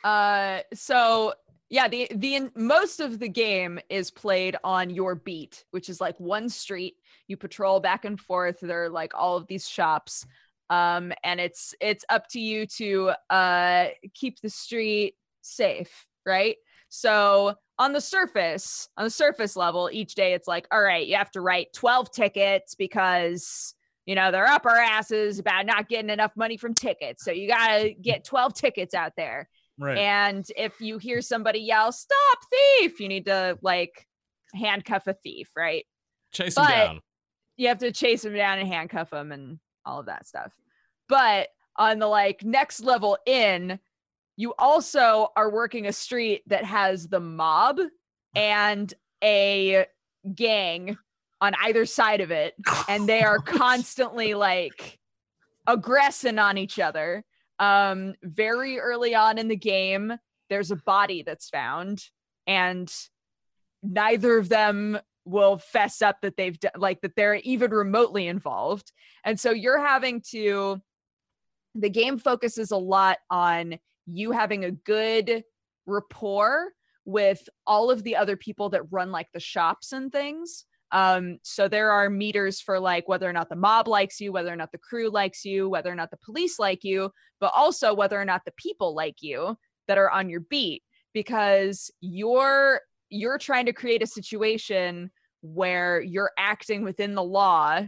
Uh, 0.03 0.61
so 0.73 1.33
yeah, 1.73 1.87
the 1.87 2.07
the 2.13 2.51
most 2.55 2.99
of 2.99 3.17
the 3.17 3.27
game 3.27 3.79
is 3.89 4.11
played 4.11 4.55
on 4.63 4.91
your 4.91 5.15
beat, 5.15 5.65
which 5.71 5.89
is 5.89 5.99
like 5.99 6.19
one 6.19 6.47
street. 6.47 6.97
You 7.27 7.35
patrol 7.35 7.79
back 7.79 8.05
and 8.05 8.19
forth. 8.19 8.59
There 8.61 8.83
are 8.83 8.89
like 8.89 9.13
all 9.15 9.37
of 9.37 9.47
these 9.47 9.67
shops, 9.67 10.23
um, 10.69 11.11
and 11.23 11.39
it's 11.39 11.73
it's 11.81 12.05
up 12.09 12.27
to 12.29 12.39
you 12.39 12.67
to 12.77 13.13
uh 13.31 13.87
keep 14.13 14.39
the 14.41 14.51
street 14.51 15.15
safe, 15.41 16.05
right? 16.27 16.57
So 16.95 17.55
on 17.79 17.91
the 17.91 17.99
surface, 17.99 18.87
on 18.97 19.05
the 19.05 19.09
surface 19.09 19.55
level, 19.55 19.89
each 19.91 20.13
day 20.13 20.33
it's 20.33 20.47
like, 20.47 20.67
all 20.71 20.79
right, 20.79 21.07
you 21.07 21.15
have 21.15 21.31
to 21.31 21.41
write 21.41 21.73
twelve 21.73 22.11
tickets 22.11 22.75
because 22.75 23.73
you 24.05 24.13
know 24.13 24.31
they're 24.31 24.45
up 24.45 24.67
our 24.67 24.77
asses 24.77 25.39
about 25.39 25.65
not 25.65 25.89
getting 25.89 26.11
enough 26.11 26.33
money 26.35 26.55
from 26.55 26.75
tickets. 26.75 27.25
So 27.25 27.31
you 27.31 27.47
gotta 27.47 27.95
get 27.99 28.23
twelve 28.23 28.53
tickets 28.53 28.93
out 28.93 29.13
there. 29.17 29.49
Right. 29.79 29.97
And 29.97 30.45
if 30.55 30.79
you 30.81 30.99
hear 30.99 31.21
somebody 31.21 31.61
yell, 31.61 31.91
stop 31.91 32.37
thief, 32.51 32.99
you 32.99 33.07
need 33.07 33.25
to 33.25 33.57
like 33.63 34.07
handcuff 34.53 35.07
a 35.07 35.15
thief, 35.15 35.49
right? 35.55 35.85
Chase 36.31 36.55
him 36.55 36.67
down. 36.67 36.99
You 37.57 37.69
have 37.69 37.79
to 37.79 37.91
chase 37.91 38.23
him 38.23 38.35
down 38.35 38.59
and 38.59 38.67
handcuff 38.67 39.11
him 39.11 39.31
and 39.31 39.57
all 39.83 39.99
of 39.99 40.05
that 40.05 40.27
stuff. 40.27 40.53
But 41.09 41.47
on 41.75 41.97
the 41.97 42.05
like 42.05 42.43
next 42.43 42.81
level 42.81 43.17
in, 43.25 43.79
you 44.35 44.53
also 44.57 45.29
are 45.35 45.51
working 45.51 45.85
a 45.87 45.93
street 45.93 46.43
that 46.47 46.65
has 46.65 47.07
the 47.07 47.19
mob 47.19 47.79
and 48.35 48.93
a 49.23 49.85
gang 50.33 50.97
on 51.39 51.53
either 51.61 51.85
side 51.85 52.21
of 52.21 52.31
it. 52.31 52.55
And 52.87 53.07
they 53.07 53.23
are 53.23 53.39
constantly 53.45 54.33
like 54.33 54.99
aggressing 55.67 56.39
on 56.39 56.57
each 56.57 56.79
other. 56.79 57.23
Um, 57.59 58.15
very 58.23 58.79
early 58.79 59.13
on 59.13 59.37
in 59.37 59.47
the 59.47 59.55
game, 59.55 60.13
there's 60.49 60.71
a 60.71 60.75
body 60.75 61.23
that's 61.23 61.49
found, 61.49 62.03
and 62.45 62.93
neither 63.81 64.37
of 64.37 64.49
them 64.49 64.99
will 65.25 65.57
fess 65.57 66.01
up 66.01 66.17
that 66.21 66.35
they've 66.35 66.59
done 66.59 66.73
like 66.77 66.99
that 67.01 67.15
they're 67.15 67.35
even 67.35 67.71
remotely 67.71 68.27
involved. 68.27 68.91
And 69.23 69.39
so 69.39 69.51
you're 69.51 69.79
having 69.79 70.21
to 70.31 70.81
the 71.75 71.89
game 71.89 72.17
focuses 72.17 72.71
a 72.71 72.77
lot 72.77 73.17
on 73.29 73.79
you 74.05 74.31
having 74.31 74.65
a 74.65 74.71
good 74.71 75.43
rapport 75.85 76.71
with 77.05 77.47
all 77.67 77.91
of 77.91 78.03
the 78.03 78.15
other 78.15 78.37
people 78.37 78.69
that 78.69 78.91
run 78.91 79.11
like 79.11 79.27
the 79.33 79.39
shops 79.39 79.91
and 79.91 80.11
things. 80.11 80.65
Um, 80.91 81.39
so 81.41 81.67
there 81.67 81.91
are 81.91 82.09
meters 82.09 82.61
for 82.61 82.79
like 82.79 83.07
whether 83.07 83.27
or 83.27 83.33
not 83.33 83.49
the 83.49 83.55
mob 83.55 83.87
likes 83.87 84.21
you, 84.21 84.31
whether 84.31 84.53
or 84.53 84.55
not 84.55 84.71
the 84.71 84.77
crew 84.77 85.09
likes 85.09 85.43
you, 85.43 85.67
whether 85.67 85.91
or 85.91 85.95
not 85.95 86.11
the 86.11 86.19
police 86.23 86.59
like 86.59 86.83
you, 86.83 87.11
but 87.39 87.51
also 87.55 87.93
whether 87.93 88.19
or 88.19 88.25
not 88.25 88.41
the 88.45 88.53
people 88.57 88.93
like 88.93 89.21
you 89.21 89.57
that 89.87 89.97
are 89.97 90.11
on 90.11 90.29
your 90.29 90.41
beat 90.41 90.83
because 91.13 91.91
you're 91.99 92.81
you're 93.09 93.37
trying 93.37 93.65
to 93.65 93.73
create 93.73 94.01
a 94.01 94.07
situation 94.07 95.11
where 95.41 96.01
you're 96.01 96.31
acting 96.37 96.83
within 96.83 97.13
the 97.13 97.23
law 97.23 97.81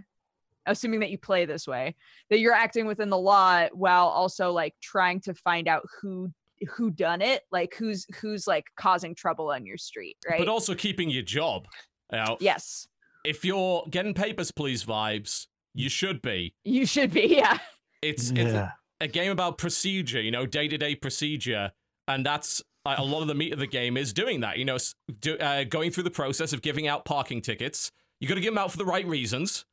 assuming 0.67 0.99
that 0.99 1.09
you 1.09 1.17
play 1.17 1.45
this 1.45 1.67
way 1.67 1.95
that 2.29 2.39
you're 2.39 2.53
acting 2.53 2.85
within 2.85 3.09
the 3.09 3.17
law 3.17 3.67
while 3.73 4.07
also 4.07 4.51
like 4.51 4.73
trying 4.81 5.19
to 5.19 5.33
find 5.33 5.67
out 5.67 5.83
who 6.01 6.31
who 6.69 6.89
done 6.89 7.21
it 7.21 7.43
like 7.51 7.75
who's 7.75 8.05
who's 8.19 8.47
like 8.47 8.65
causing 8.77 9.13
trouble 9.13 9.51
on 9.51 9.65
your 9.65 9.77
street 9.77 10.17
right 10.29 10.39
But 10.39 10.47
also 10.47 10.73
keeping 10.73 11.09
your 11.09 11.23
job. 11.23 11.67
Now, 12.11 12.37
yes 12.39 12.87
if 13.23 13.43
you're 13.43 13.83
getting 13.89 14.13
papers, 14.13 14.51
please 14.51 14.85
vibes, 14.85 15.47
you 15.73 15.89
should 15.89 16.21
be. 16.21 16.53
you 16.63 16.85
should 16.85 17.11
be 17.11 17.25
yeah 17.37 17.57
It's, 18.01 18.29
it's 18.29 18.53
Yeah. 18.53 18.71
a 19.01 19.07
game 19.07 19.31
about 19.31 19.57
procedure, 19.57 20.21
you 20.21 20.29
know, 20.31 20.45
day 20.45 20.67
to 20.67 20.77
day 20.77 20.95
procedure, 20.95 21.71
and 22.07 22.23
that's 22.25 22.61
like, 22.85 22.99
a 22.99 23.03
lot 23.03 23.21
of 23.23 23.27
the 23.27 23.33
meat 23.33 23.51
of 23.51 23.57
the 23.57 23.65
game 23.67 23.97
is 23.97 24.13
doing 24.13 24.41
that. 24.41 24.57
You 24.59 24.65
know, 24.65 24.77
do, 25.19 25.37
uh, 25.39 25.63
going 25.63 25.89
through 25.89 26.03
the 26.03 26.11
process 26.11 26.53
of 26.53 26.61
giving 26.61 26.87
out 26.87 27.03
parking 27.03 27.41
tickets. 27.41 27.91
You 28.19 28.27
got 28.27 28.35
to 28.35 28.41
give 28.41 28.53
them 28.53 28.59
out 28.63 28.69
for 28.71 28.77
the 28.77 28.85
right 28.85 29.05
reasons. 29.07 29.65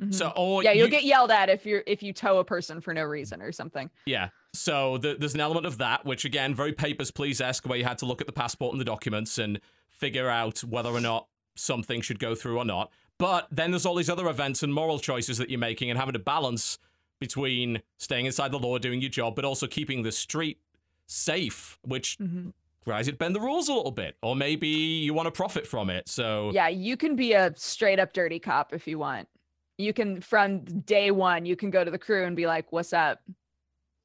Mhm. 0.00 0.12
So, 0.14 0.32
or 0.36 0.62
yeah 0.64 0.72
you'll 0.72 0.86
you- 0.86 0.90
get 0.90 1.04
yelled 1.04 1.30
at 1.30 1.48
if 1.48 1.64
you're 1.64 1.82
if 1.86 2.02
you 2.02 2.12
tow 2.12 2.38
a 2.38 2.44
person 2.44 2.80
for 2.80 2.92
no 2.92 3.02
reason 3.04 3.40
or 3.40 3.52
something 3.52 3.90
Yeah. 4.06 4.30
So 4.52 4.98
th- 4.98 5.18
there's 5.18 5.34
an 5.34 5.40
element 5.40 5.66
of 5.66 5.78
that, 5.78 6.04
which 6.04 6.24
again, 6.24 6.54
very 6.54 6.72
papers 6.72 7.10
please 7.10 7.40
esque, 7.40 7.66
where 7.66 7.78
you 7.78 7.84
had 7.84 7.98
to 7.98 8.06
look 8.06 8.20
at 8.20 8.26
the 8.26 8.32
passport 8.32 8.72
and 8.72 8.80
the 8.80 8.84
documents 8.84 9.36
and 9.38 9.60
figure 9.90 10.28
out 10.28 10.62
whether 10.64 10.90
or 10.90 11.00
not 11.00 11.26
something 11.56 12.00
should 12.00 12.18
go 12.18 12.34
through 12.34 12.58
or 12.58 12.64
not. 12.64 12.90
But 13.18 13.46
then 13.50 13.70
there's 13.72 13.86
all 13.86 13.94
these 13.94 14.10
other 14.10 14.28
events 14.28 14.62
and 14.64 14.72
moral 14.74 14.98
choices 14.98 15.38
that 15.38 15.50
you're 15.50 15.58
making 15.60 15.90
and 15.90 15.98
having 15.98 16.12
to 16.14 16.18
balance 16.18 16.78
between 17.20 17.80
staying 17.98 18.26
inside 18.26 18.50
the 18.52 18.58
law, 18.58 18.78
doing 18.78 19.00
your 19.00 19.10
job, 19.10 19.34
but 19.36 19.44
also 19.44 19.66
keeping 19.68 20.02
the 20.02 20.10
street 20.12 20.58
safe, 21.06 21.78
which 21.82 22.18
Mhm. 22.18 22.52
requires 22.80 23.06
you 23.06 23.12
bend 23.12 23.34
the 23.34 23.40
rules 23.40 23.68
a 23.68 23.72
little 23.72 23.92
bit. 23.92 24.16
Or 24.22 24.34
maybe 24.36 24.68
you 24.68 25.14
want 25.14 25.26
to 25.26 25.30
profit 25.32 25.66
from 25.66 25.90
it. 25.90 26.08
So 26.08 26.50
yeah 26.52 26.68
you 26.68 26.96
can 26.96 27.14
be 27.16 27.32
a 27.32 27.52
straight 27.56 27.98
up 28.00 28.12
dirty 28.12 28.38
cop 28.38 28.72
if 28.72 28.86
you 28.86 28.98
want 28.98 29.28
you 29.78 29.92
can 29.92 30.20
from 30.20 30.60
day 30.60 31.10
one 31.10 31.46
you 31.46 31.56
can 31.56 31.70
go 31.70 31.84
to 31.84 31.90
the 31.90 31.98
crew 31.98 32.24
and 32.24 32.36
be 32.36 32.46
like 32.46 32.70
what's 32.72 32.92
up? 32.92 33.20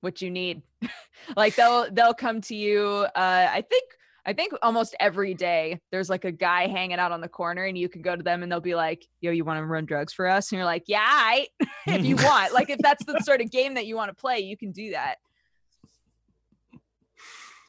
What 0.01 0.21
you 0.21 0.31
need? 0.31 0.61
Like 1.35 1.55
they'll 1.55 1.91
they'll 1.91 2.13
come 2.13 2.39
to 2.41 2.55
you 2.55 3.05
uh 3.13 3.47
i 3.51 3.61
think 3.69 3.83
i 4.25 4.31
think 4.31 4.53
almost 4.61 4.95
every 5.01 5.33
day 5.33 5.77
there's 5.91 6.09
like 6.09 6.23
a 6.23 6.31
guy 6.31 6.67
hanging 6.67 6.97
out 6.97 7.11
on 7.11 7.19
the 7.19 7.27
corner 7.27 7.65
and 7.65 7.77
you 7.77 7.89
can 7.89 8.01
go 8.01 8.15
to 8.15 8.23
them 8.23 8.41
and 8.41 8.49
they'll 8.49 8.61
be 8.61 8.73
like 8.73 9.05
yo 9.19 9.29
you 9.31 9.43
want 9.43 9.59
to 9.59 9.65
run 9.65 9.85
drugs 9.85 10.13
for 10.13 10.27
us? 10.27 10.49
And 10.49 10.57
you're 10.57 10.65
like 10.65 10.83
yeah 10.87 11.05
I, 11.05 11.47
if 11.87 12.05
you 12.05 12.15
want. 12.15 12.53
Like 12.53 12.69
if 12.69 12.79
that's 12.79 13.03
the 13.03 13.19
sort 13.19 13.41
of 13.41 13.51
game 13.51 13.73
that 13.73 13.85
you 13.85 13.97
want 13.97 14.09
to 14.09 14.15
play 14.15 14.39
you 14.39 14.55
can 14.55 14.71
do 14.71 14.91
that. 14.91 15.15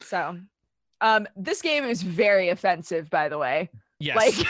So 0.03 0.39
um 1.01 1.27
this 1.35 1.61
game 1.61 1.83
is 1.83 2.01
very 2.01 2.47
offensive 2.49 3.09
by 3.09 3.27
the 3.27 3.37
way. 3.37 3.69
Yes. 3.99 4.15
like 4.15 4.47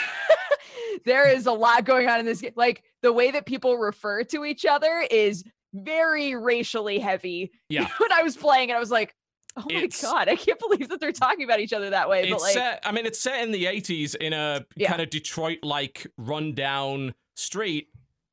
there 1.06 1.28
is 1.30 1.46
a 1.46 1.52
lot 1.52 1.86
going 1.86 2.08
on 2.10 2.20
in 2.20 2.26
this 2.26 2.42
game. 2.42 2.54
Like 2.56 2.84
the 3.02 3.14
way 3.14 3.32
that 3.32 3.46
people 3.46 3.78
refer 3.78 4.24
to 4.26 4.46
each 4.46 4.66
other 4.66 5.06
is 5.10 5.44
very 5.74 6.36
racially 6.36 7.00
heavy. 7.00 7.52
Yeah. 7.70 7.88
when 7.98 8.12
I 8.12 8.24
was 8.24 8.36
playing 8.36 8.70
it, 8.70 8.74
I 8.76 8.80
was 8.80 8.92
like, 8.92 9.16
oh 9.58 9.64
my 9.70 9.76
It's- 9.84 10.02
god, 10.02 10.28
I 10.30 10.36
can't 10.36 10.60
believe 10.60 10.90
that 10.90 11.00
they're 11.00 11.12
talking 11.12 11.44
about 11.44 11.60
each 11.60 11.74
other 11.74 11.90
that 11.92 12.10
way. 12.10 12.30
but 12.30 12.42
like, 12.42 12.54
set, 12.54 12.82
I 12.86 12.92
mean, 12.92 13.06
it's 13.06 13.20
set 13.20 13.42
in 13.44 13.52
the 13.52 13.66
80s 13.66 14.16
in 14.16 14.34
a 14.34 14.66
Yeah. 14.76 14.90
kind 14.90 15.02
of 15.02 15.10
Detroit 15.10 15.60
like 15.64 16.08
rundown 16.18 17.14
street. 17.36 17.88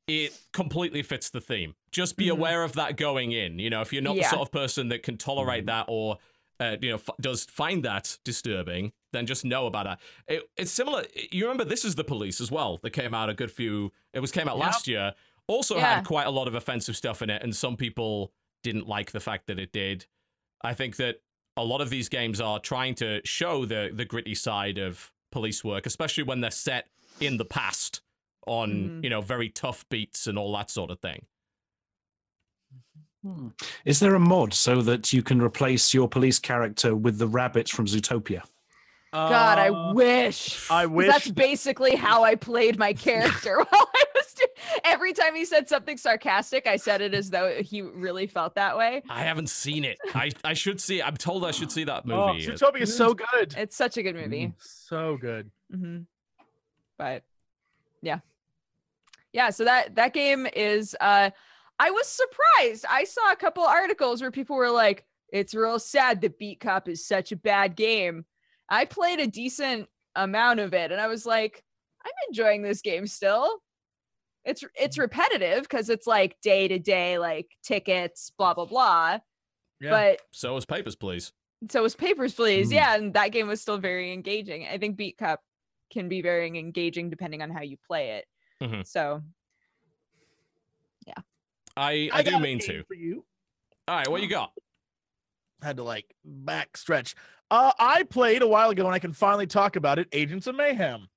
It 0.07 0.35
completely 0.53 1.03
fits 1.03 1.29
the 1.29 1.39
theme. 1.39 1.75
Just 1.91 2.17
be 2.17 2.27
Mhm. 2.27 2.31
aware 2.31 2.63
of 2.63 2.73
that 2.73 2.97
going 2.97 3.31
in. 3.31 3.59
You 3.59 3.69
know, 3.69 3.81
if 3.81 3.93
you're 3.93 4.01
not 4.01 4.15
Yeah. 4.15 4.23
the 4.23 4.29
sort 4.29 4.41
of 4.41 4.51
person 4.51 4.89
that 4.89 5.03
can 5.03 5.17
tolerate 5.17 5.67
that 5.67 5.85
or 5.87 6.17
uh, 6.59 6.77
you 6.81 6.89
know, 6.89 6.95
f- 6.95 7.09
does 7.21 7.45
find 7.45 7.83
that 7.85 8.17
disturbing, 8.25 8.91
then 9.13 9.25
just 9.25 9.45
know 9.45 9.65
about 9.65 9.85
it. 9.87 9.97
it. 10.27 10.49
It's 10.57 10.71
similar. 10.71 11.05
You 11.31 11.45
remember 11.45 11.63
this 11.65 11.85
is 11.85 11.95
the 11.95 12.03
police 12.03 12.41
as 12.41 12.51
well 12.51 12.77
that 12.83 12.91
came 12.91 13.13
out 13.13 13.29
a 13.29 13.33
good 13.33 13.51
few. 13.51 13.91
It 14.13 14.19
was 14.19 14.31
came 14.31 14.47
out 14.47 14.57
Yep. 14.57 14.65
last 14.65 14.87
year. 14.87 15.13
Also 15.47 15.77
Yeah. 15.77 15.95
had 15.95 16.05
quite 16.05 16.27
a 16.27 16.31
lot 16.31 16.47
of 16.47 16.55
offensive 16.55 16.95
stuff 16.95 17.21
in 17.21 17.29
it, 17.29 17.41
and 17.41 17.55
some 17.55 17.75
people 17.77 18.33
didn't 18.63 18.87
like 18.87 19.11
the 19.11 19.19
fact 19.19 19.47
that 19.47 19.57
it 19.57 19.71
did. 19.71 20.05
I 20.61 20.73
think 20.73 20.97
that 20.97 21.21
a 21.57 21.63
lot 21.63 21.81
of 21.81 21.89
these 21.89 22.09
games 22.09 22.39
are 22.41 22.59
trying 22.59 22.95
to 22.95 23.21
show 23.25 23.65
the 23.65 23.89
the 23.93 24.05
gritty 24.05 24.35
side 24.35 24.77
of 24.77 25.11
police 25.31 25.63
work, 25.63 25.85
especially 25.85 26.23
when 26.23 26.41
they're 26.41 26.51
set 26.51 26.87
in 27.19 27.37
the 27.37 27.45
past 27.45 28.01
on 28.47 28.71
Mhm. 28.71 29.03
you 29.03 29.09
know 29.09 29.21
very 29.21 29.49
tough 29.49 29.87
beats 29.89 30.27
and 30.27 30.37
all 30.37 30.51
that 30.53 30.69
sort 30.69 30.91
of 30.91 30.99
thing. 30.99 31.25
Hmm. 33.23 33.49
Is 33.83 33.99
there 33.99 34.15
a 34.15 34.19
mod 34.19 34.53
so 34.53 34.81
that 34.81 35.11
you 35.11 35.21
can 35.21 35.41
replace 35.41 35.93
your 35.93 36.07
police 36.07 36.39
character 36.39 36.95
with 36.95 37.17
the 37.17 37.27
rabbit 37.27 37.67
from 37.67 37.85
Zootopia? 37.85 38.43
God, 39.11 39.57
Uh, 39.57 39.61
I 39.61 39.93
wish. 39.93 40.69
I 40.69 40.83
'Cause 40.85 40.91
wish 40.91 41.07
That's 41.07 41.31
basically 41.31 41.95
how 41.95 42.23
I 42.23 42.35
played 42.35 42.77
my 42.77 42.93
character 43.07 43.57
while 43.69 43.89
I 43.93 44.03
was 44.15 44.33
doing. 44.33 44.49
Every 44.85 45.13
time 45.13 45.35
he 45.35 45.43
said 45.45 45.67
something 45.67 45.97
sarcastic, 45.97 46.67
I 46.67 46.77
said 46.77 47.01
it 47.01 47.13
as 47.13 47.29
though 47.29 47.61
he 47.61 47.81
really 47.81 48.27
felt 48.27 48.55
that 48.55 48.77
way. 48.77 49.01
I 49.09 49.23
haven't 49.23 49.49
seen 49.49 49.83
it. 49.83 49.97
I 50.13 50.31
I 50.43 50.53
should 50.53 50.79
see. 50.79 51.01
I'm 51.01 51.17
told 51.17 51.43
I 51.43 51.51
should 51.51 51.71
see 51.71 51.83
that 51.85 52.03
Oh, 52.09 52.27
movie. 52.27 52.45
Zootopia 52.45 52.81
is 52.81 52.95
so 52.95 53.13
good. 53.15 53.55
It's 53.57 53.75
such 53.75 53.97
a 53.97 54.03
good 54.03 54.15
movie. 54.15 54.53
So 54.59 55.17
good. 55.17 55.49
hmm 55.71 56.01
But 56.97 57.23
yeah, 58.01 58.19
yeah. 59.33 59.49
So 59.49 59.65
that 59.65 59.95
that 59.95 60.13
game 60.13 60.47
is. 60.55 60.95
uh 61.01 61.31
I 61.79 61.91
was 61.91 62.07
surprised. 62.07 62.85
I 62.89 63.05
saw 63.05 63.31
a 63.31 63.35
couple 63.37 63.63
articles 63.63 64.21
where 64.21 64.31
people 64.31 64.55
were 64.57 64.69
like, 64.69 65.05
"It's 65.31 65.53
real 65.55 65.79
sad 65.79 66.21
that 66.21 66.37
Beat 66.37 66.59
Cop 66.59 66.87
is 66.89 67.05
such 67.07 67.31
a 67.31 67.37
bad 67.37 67.75
game." 67.75 68.25
I 68.67 68.85
played 68.85 69.19
a 69.19 69.27
decent 69.27 69.87
amount 70.15 70.59
of 70.59 70.73
it, 70.73 70.91
and 70.91 70.99
I 70.99 71.07
was 71.07 71.25
like, 71.25 71.63
"I'm 72.05 72.11
enjoying 72.27 72.61
this 72.61 72.81
game 72.81 73.07
still." 73.07 73.61
It's 74.45 74.63
it's 74.75 74.97
repetitive 74.97 75.63
because 75.63 75.89
it's 75.89 76.07
like 76.07 76.39
day 76.41 76.67
to 76.67 76.79
day, 76.79 77.17
like 77.17 77.47
tickets, 77.63 78.31
blah 78.37 78.53
blah 78.53 78.65
blah. 78.65 79.19
Yeah. 79.79 79.89
But 79.91 80.21
so 80.31 80.57
is 80.57 80.65
Papers, 80.65 80.95
Please. 80.95 81.31
so 81.69 81.81
was 81.83 81.95
Papers, 81.95 82.33
Please. 82.33 82.69
Mm. 82.69 82.73
Yeah, 82.73 82.95
and 82.95 83.13
that 83.13 83.31
game 83.31 83.47
was 83.47 83.61
still 83.61 83.77
very 83.77 84.11
engaging. 84.11 84.67
I 84.67 84.77
think 84.77 84.97
Beat 84.97 85.17
Cop 85.17 85.41
can 85.91 86.09
be 86.09 86.21
very 86.21 86.47
engaging 86.47 87.09
depending 87.09 87.41
on 87.41 87.49
how 87.49 87.61
you 87.61 87.77
play 87.87 88.11
it. 88.11 88.25
Mhm. 88.61 88.85
So 88.85 89.21
I 91.79 92.09
I, 92.11 92.21
do 92.23 92.39
mean 92.39 92.59
to. 92.59 92.83
for 92.83 92.93
you. 92.93 93.25
All 93.87 93.95
right, 93.97 94.07
what 94.07 94.21
you 94.21 94.27
got? 94.27 94.51
Had 95.61 95.77
to 95.77 95.83
like 95.83 96.13
back 96.23 96.77
stretch. 96.77 97.15
Uh, 97.51 97.71
I 97.79 98.03
played 98.03 98.41
a 98.41 98.47
while 98.47 98.69
ago, 98.69 98.85
and 98.85 98.93
I 98.93 98.99
can 98.99 99.13
finally 99.13 99.47
talk 99.47 99.75
about 99.75 99.97
it. 99.99 100.07
Agents 100.11 100.45
of 100.47 100.55
Mayhem. 100.55 101.07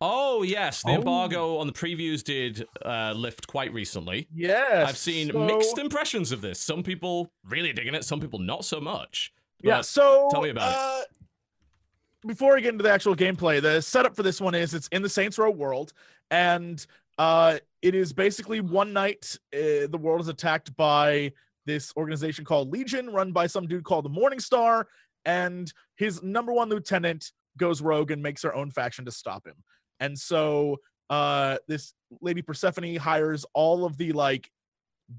Oh 0.00 0.42
yes, 0.42 0.82
the 0.82 0.90
Oh. 0.90 0.94
embargo 0.96 1.58
on 1.58 1.66
the 1.68 1.72
previews 1.72 2.24
did 2.24 2.66
uh, 2.84 3.12
lift 3.14 3.46
quite 3.46 3.72
recently. 3.72 4.26
Yes, 4.34 4.88
I've 4.88 4.96
seen 4.96 5.30
so- 5.30 5.44
mixed 5.44 5.78
impressions 5.78 6.32
of 6.32 6.40
this. 6.40 6.58
Some 6.60 6.82
people 6.82 7.30
really 7.44 7.72
digging 7.72 7.94
it, 7.94 8.04
some 8.04 8.18
people 8.20 8.38
not 8.40 8.64
so 8.64 8.80
much. 8.80 9.32
Yeah. 9.62 9.80
So 9.82 10.28
tell 10.32 10.42
me 10.42 10.48
about 10.50 10.72
it. 10.72 10.76
uh, 10.78 11.02
Before 12.26 12.54
we 12.54 12.62
get 12.62 12.72
into 12.72 12.82
the 12.82 12.90
actual 12.90 13.14
gameplay, 13.14 13.60
the 13.62 13.80
setup 13.80 14.16
for 14.16 14.22
this 14.24 14.40
one 14.40 14.54
is 14.56 14.74
it's 14.74 14.88
in 14.88 15.02
the 15.02 15.08
Saints 15.08 15.38
Row 15.38 15.50
world, 15.50 15.92
and 16.32 16.84
uh, 17.18 17.58
it 17.82 17.94
is 17.94 18.12
basically 18.12 18.60
one 18.60 18.92
night 18.92 19.36
uh, 19.54 19.86
the 19.90 19.98
world 20.00 20.20
is 20.20 20.28
attacked 20.28 20.74
by 20.76 21.32
this 21.66 21.92
organization 21.96 22.44
called 22.44 22.70
Legion, 22.70 23.10
run 23.10 23.32
by 23.32 23.46
some 23.46 23.66
dude 23.66 23.84
called 23.84 24.04
the 24.04 24.10
Morning 24.10 24.40
Star, 24.40 24.88
and 25.24 25.72
his 25.96 26.22
number 26.22 26.52
one 26.52 26.68
lieutenant 26.68 27.32
goes 27.56 27.82
rogue 27.82 28.10
and 28.10 28.22
makes 28.22 28.42
her 28.42 28.54
own 28.54 28.70
faction 28.70 29.04
to 29.04 29.10
stop 29.10 29.46
him. 29.46 29.56
And 30.00 30.18
so 30.18 30.78
uh, 31.10 31.58
this 31.68 31.94
lady 32.20 32.42
Persephone 32.42 32.96
hires 32.96 33.44
all 33.54 33.84
of 33.84 33.96
the 33.98 34.12
like 34.12 34.50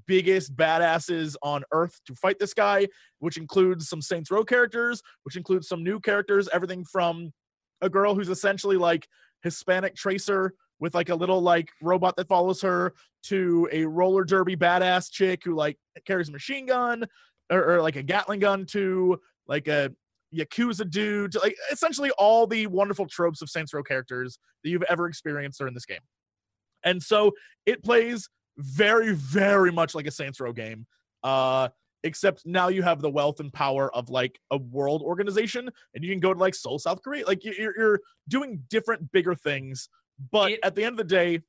biggest 0.06 0.56
badasses 0.56 1.36
on 1.42 1.62
earth 1.72 2.00
to 2.06 2.14
fight 2.16 2.38
this 2.38 2.52
guy 2.54 2.88
which 3.20 3.36
includes 3.36 3.88
some 3.88 4.02
Saints 4.02 4.30
Row 4.30 4.44
characters, 4.44 5.02
which 5.22 5.36
includes 5.36 5.68
some 5.68 5.84
new 5.84 6.00
characters, 6.00 6.48
everything 6.52 6.84
from 6.84 7.32
a 7.80 7.88
girl 7.88 8.14
who's 8.14 8.28
essentially 8.28 8.76
like 8.76 9.06
Hispanic 9.42 9.94
tracer 9.94 10.54
with 10.80 10.94
like 10.94 11.08
a 11.08 11.14
little 11.14 11.40
like 11.40 11.68
robot 11.82 12.16
that 12.16 12.28
follows 12.28 12.60
her 12.62 12.94
to 13.24 13.68
a 13.72 13.84
roller 13.84 14.24
derby 14.24 14.56
badass 14.56 15.10
chick 15.10 15.42
who 15.44 15.54
like 15.54 15.78
carries 16.06 16.28
a 16.28 16.32
machine 16.32 16.66
gun 16.66 17.04
or, 17.50 17.74
or 17.74 17.82
like 17.82 17.96
a 17.96 18.02
Gatling 18.02 18.40
gun 18.40 18.66
to 18.66 19.18
like 19.46 19.68
a 19.68 19.90
Yakuza 20.34 20.88
dude, 20.90 21.32
to, 21.32 21.38
like 21.40 21.56
essentially 21.70 22.10
all 22.18 22.46
the 22.46 22.66
wonderful 22.66 23.06
tropes 23.06 23.40
of 23.40 23.48
Saints 23.48 23.72
Row 23.72 23.82
characters 23.82 24.38
that 24.62 24.70
you've 24.70 24.82
ever 24.84 25.06
experienced 25.06 25.60
are 25.60 25.68
in 25.68 25.74
this 25.74 25.86
game. 25.86 26.00
And 26.84 27.02
so 27.02 27.32
it 27.66 27.82
plays 27.84 28.28
very, 28.58 29.14
very 29.14 29.70
much 29.72 29.94
like 29.94 30.06
a 30.06 30.10
Saints 30.10 30.40
Row 30.40 30.52
game. 30.52 30.86
Uh, 31.22 31.68
except 32.02 32.42
now 32.44 32.68
you 32.68 32.82
have 32.82 33.00
the 33.00 33.10
wealth 33.10 33.40
and 33.40 33.50
power 33.52 33.94
of 33.94 34.10
like 34.10 34.38
a 34.50 34.58
world 34.58 35.00
organization 35.00 35.70
and 35.94 36.04
you 36.04 36.10
can 36.10 36.20
go 36.20 36.34
to 36.34 36.38
like 36.38 36.54
Seoul, 36.54 36.78
South 36.78 37.02
Korea. 37.02 37.26
Like 37.26 37.44
you- 37.44 37.54
you're, 37.58 37.74
you're 37.78 38.00
doing 38.28 38.62
different, 38.68 39.10
bigger 39.10 39.34
things. 39.34 39.88
But 40.30 40.52
It- 40.52 40.60
at 40.62 40.74
the 40.74 40.84
end 40.84 40.98
of 40.98 41.08
the 41.08 41.14
day, 41.14 41.42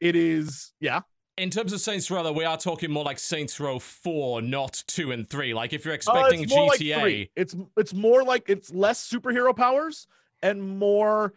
it 0.00 0.16
is, 0.16 0.72
yeah. 0.80 1.00
In 1.38 1.48
terms 1.48 1.72
of 1.72 1.80
Saints 1.80 2.10
Row, 2.10 2.22
though, 2.22 2.32
we 2.32 2.44
are 2.44 2.58
talking 2.58 2.90
more 2.90 3.04
like 3.04 3.18
Saints 3.18 3.58
Row 3.58 3.78
4, 3.78 4.42
not 4.42 4.84
2 4.86 5.12
and 5.12 5.28
3. 5.28 5.54
Like, 5.54 5.72
if 5.72 5.84
you're 5.84 5.94
Uh, 5.94 5.96
expecting 5.96 6.42
it's 6.42 6.52
more 6.54 6.66
like 6.66 6.78
GTA. 6.80 7.30
It's 7.34 7.56
it's 7.78 7.94
more 7.94 8.22
like 8.22 8.50
it's 8.50 8.70
less 8.74 9.08
superhero 9.08 9.56
powers 9.56 10.06
and 10.42 10.60
more 10.78 11.32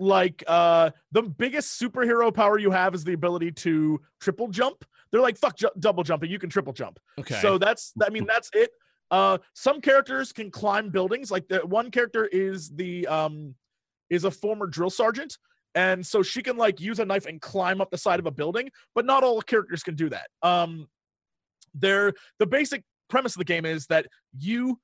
like 0.00 0.44
uh 0.46 0.90
the 1.10 1.22
biggest 1.22 1.80
superhero 1.80 2.32
power 2.32 2.56
you 2.58 2.70
have 2.70 2.94
is 2.94 3.02
the 3.04 3.14
ability 3.14 3.50
to 3.50 4.00
triple 4.20 4.48
jump. 4.48 4.84
They're 5.10 5.20
like 5.22 5.38
fuck 5.38 5.56
ju- 5.56 5.70
double 5.80 6.04
jumping, 6.04 6.30
you 6.30 6.38
can 6.38 6.50
triple 6.50 6.72
jump. 6.74 7.00
okay. 7.18 7.40
So 7.40 7.56
that's 7.58 7.94
I 8.06 8.10
mean 8.10 8.24
that's 8.26 8.50
it. 8.52 8.70
Uh 9.10 9.38
some 9.54 9.80
characters 9.80 10.32
can 10.32 10.50
climb 10.52 10.90
buildings. 10.90 11.30
Like 11.32 11.48
the 11.48 11.60
one 11.66 11.90
character 11.90 12.26
is 12.26 12.68
the 12.70 13.06
um 13.08 13.54
is 14.10 14.24
a 14.24 14.30
former 14.30 14.66
drill 14.66 14.90
sergeant 14.90 15.38
and 15.74 16.06
so 16.06 16.22
she 16.22 16.42
can 16.42 16.56
like 16.56 16.80
use 16.80 16.98
a 16.98 17.04
knife 17.04 17.26
and 17.26 17.40
climb 17.40 17.80
up 17.80 17.90
the 17.90 17.98
side 17.98 18.18
of 18.18 18.26
a 18.26 18.30
building, 18.30 18.70
but 18.94 19.04
not 19.04 19.22
all 19.22 19.40
characters 19.42 19.82
can 19.82 19.94
do 19.94 20.08
that. 20.08 20.28
Um 20.42 20.88
they're 21.74 22.12
the 22.38 22.46
basic 22.46 22.82
premise 23.08 23.34
of 23.34 23.38
the 23.38 23.44
game 23.44 23.64
is 23.64 23.86
that 23.86 24.06
you 24.38 24.78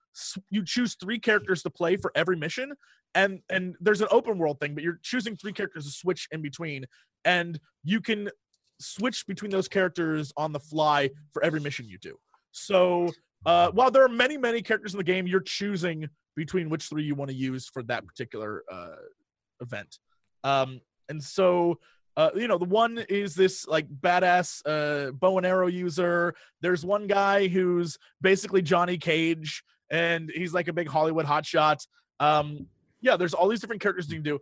you 0.50 0.64
choose 0.64 0.96
three 0.96 1.18
characters 1.18 1.62
to 1.62 1.70
play 1.70 1.96
for 1.96 2.10
every 2.14 2.36
mission 2.36 2.72
and 3.14 3.40
and 3.50 3.76
there's 3.80 4.00
an 4.00 4.08
open 4.10 4.38
world 4.38 4.58
thing 4.60 4.74
but 4.74 4.82
you're 4.82 4.98
choosing 5.02 5.36
three 5.36 5.52
characters 5.52 5.84
to 5.84 5.90
switch 5.90 6.26
in 6.32 6.42
between 6.42 6.84
and 7.24 7.60
you 7.82 8.00
can 8.00 8.28
switch 8.80 9.26
between 9.26 9.50
those 9.50 9.68
characters 9.68 10.32
on 10.36 10.52
the 10.52 10.58
fly 10.60 11.08
for 11.32 11.44
every 11.44 11.60
mission 11.60 11.86
you 11.86 11.98
do 11.98 12.16
so 12.50 13.08
uh, 13.46 13.70
while 13.72 13.90
there 13.90 14.04
are 14.04 14.08
many 14.08 14.36
many 14.36 14.62
characters 14.62 14.94
in 14.94 14.98
the 14.98 15.04
game 15.04 15.26
you're 15.26 15.40
choosing 15.40 16.08
between 16.34 16.68
which 16.68 16.88
three 16.88 17.04
you 17.04 17.14
want 17.14 17.30
to 17.30 17.36
use 17.36 17.68
for 17.68 17.82
that 17.82 18.04
particular 18.06 18.64
uh, 18.72 18.96
event 19.60 19.98
um, 20.44 20.80
and 21.08 21.22
so 21.22 21.78
uh, 22.16 22.30
you 22.36 22.46
know 22.46 22.58
the 22.58 22.64
one 22.64 23.04
is 23.08 23.34
this 23.34 23.66
like 23.66 23.88
badass 23.88 24.62
uh, 24.66 25.10
bow 25.12 25.38
and 25.38 25.46
arrow 25.46 25.66
user. 25.66 26.34
There's 26.60 26.84
one 26.84 27.06
guy 27.06 27.48
who's 27.48 27.98
basically 28.20 28.62
johnny 28.62 28.98
cage 28.98 29.64
and 29.90 30.30
he's 30.32 30.54
like 30.54 30.68
a 30.68 30.72
big 30.72 30.88
hollywood 30.88 31.26
hotshot. 31.26 31.86
Um, 32.20 32.66
yeah 33.00 33.16
there's 33.16 33.34
all 33.34 33.48
these 33.48 33.60
different 33.60 33.82
characters 33.82 34.08
you 34.08 34.16
can 34.16 34.22
do. 34.22 34.38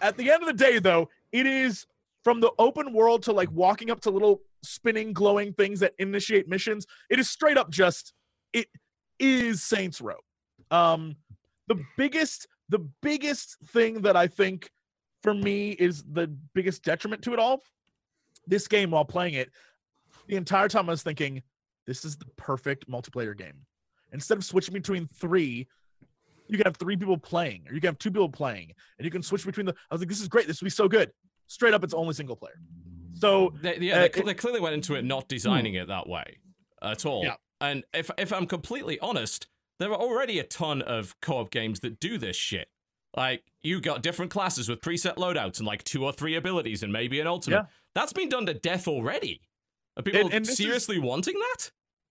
At 0.00 0.16
the 0.16 0.30
end 0.30 0.42
of 0.42 0.46
the 0.46 0.64
day 0.64 0.78
though 0.78 1.08
it 1.32 1.46
is 1.46 1.86
from 2.22 2.40
the 2.40 2.52
open 2.58 2.92
world 2.92 3.24
to 3.24 3.32
like 3.32 3.50
walking 3.50 3.90
up 3.90 4.00
to 4.02 4.10
little 4.10 4.42
spinning 4.62 5.12
glowing 5.12 5.52
things 5.52 5.80
that 5.80 5.94
initiate 5.98 6.48
missions 6.48 6.86
it 7.10 7.18
is 7.18 7.28
straight 7.28 7.58
up 7.58 7.70
just 7.70 8.14
it 8.52 8.68
is 9.18 9.62
saints 9.62 10.00
row. 10.00 10.16
Um 10.70 11.16
the 11.66 11.82
biggest 11.96 12.46
the 12.68 12.78
biggest 13.02 13.56
thing 13.66 14.02
that 14.02 14.16
i 14.16 14.26
think 14.26 14.70
for 15.24 15.34
me 15.34 15.70
is 15.70 16.04
the 16.12 16.28
biggest 16.54 16.84
detriment 16.84 17.22
to 17.22 17.32
it 17.32 17.38
all 17.38 17.62
this 18.46 18.68
game 18.68 18.90
while 18.90 19.04
playing 19.06 19.34
it 19.34 19.50
the 20.28 20.36
entire 20.36 20.68
time 20.68 20.88
i 20.88 20.92
was 20.92 21.02
thinking 21.02 21.42
this 21.86 22.04
is 22.04 22.16
the 22.16 22.26
perfect 22.36 22.88
multiplayer 22.88 23.36
game 23.36 23.64
instead 24.12 24.36
of 24.38 24.44
switching 24.44 24.74
between 24.74 25.06
three 25.06 25.66
you 26.46 26.58
can 26.58 26.66
have 26.66 26.76
three 26.76 26.96
people 26.96 27.16
playing 27.16 27.64
or 27.66 27.74
you 27.74 27.80
can 27.80 27.88
have 27.88 27.98
two 27.98 28.10
people 28.10 28.28
playing 28.28 28.70
and 28.98 29.04
you 29.06 29.10
can 29.10 29.22
switch 29.22 29.46
between 29.46 29.64
the 29.66 29.74
i 29.90 29.94
was 29.94 30.00
like 30.02 30.08
this 30.10 30.20
is 30.20 30.28
great 30.28 30.46
this 30.46 30.60
will 30.60 30.66
be 30.66 30.70
so 30.70 30.86
good 30.86 31.10
straight 31.46 31.72
up 31.74 31.82
it's 31.82 31.94
only 31.94 32.12
single 32.14 32.36
player 32.36 32.60
so 33.14 33.54
They, 33.62 33.78
yeah, 33.78 33.94
Uh, 33.94 33.98
they, 34.00 34.04
it- 34.20 34.26
they 34.26 34.34
clearly 34.34 34.60
went 34.60 34.74
into 34.74 34.94
it 34.94 35.04
not 35.04 35.26
designing 35.28 35.74
it 35.74 35.88
that 35.88 36.06
way 36.08 36.38
at 36.82 37.06
all. 37.06 37.24
Yeah. 37.24 37.36
And 37.60 37.84
if 37.94 38.10
if 38.18 38.32
I'm 38.32 38.46
completely 38.46 38.98
honest, 39.00 39.46
there 39.78 39.90
are 39.90 39.96
already 39.96 40.38
a 40.40 40.42
ton 40.42 40.82
of 40.82 41.14
co-op 41.22 41.50
games 41.50 41.80
that 41.80 41.98
do 42.00 42.18
this 42.18 42.36
shit. 42.36 42.68
Like 43.16 43.44
you 43.62 43.80
got 43.80 44.02
different 44.02 44.30
classes 44.30 44.68
with 44.68 44.80
preset 44.80 45.16
loadouts 45.16 45.58
and 45.58 45.66
like 45.66 45.84
two 45.84 46.04
or 46.04 46.12
three 46.12 46.34
abilities 46.34 46.82
and 46.82 46.92
maybe 46.92 47.20
an 47.20 47.26
ultimate. 47.26 47.56
Yeah. 47.56 47.66
That's 47.94 48.12
been 48.12 48.28
done 48.28 48.46
to 48.46 48.54
death 48.54 48.88
already. 48.88 49.40
Are 49.96 50.02
people 50.02 50.28
and 50.32 50.46
is- 50.46 50.56
seriously 50.56 50.98
wanting 50.98 51.34
that? 51.34 51.70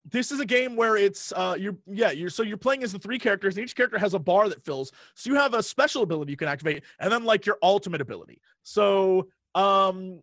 this 0.10 0.32
is 0.32 0.40
a 0.40 0.46
game 0.46 0.76
where 0.76 0.98
it's 0.98 1.32
uh 1.34 1.56
you're 1.58 1.78
yeah 1.88 2.12
you're 2.12 2.30
so 2.30 2.44
you're 2.44 2.58
playing 2.58 2.84
as 2.84 2.92
the 2.92 3.00
three 3.00 3.18
characters 3.18 3.56
and 3.56 3.64
each 3.64 3.76
character 3.76 3.98
has 3.98 4.14
a 4.14 4.20
bar 4.20 4.50
that 4.50 4.64
fills 4.64 4.92
so 5.16 5.30
you 5.30 5.36
have 5.36 5.54
a 5.54 5.64
special 5.64 6.04
ability 6.04 6.32
you 6.32 6.38
can 6.38 6.48
activate 6.48 6.84
and 7.00 7.12
then 7.12 7.24
like 7.24 7.46
your 7.46 7.58
ultimate 7.64 8.02
ability 8.02 8.42
so 8.64 9.28
um 9.56 10.20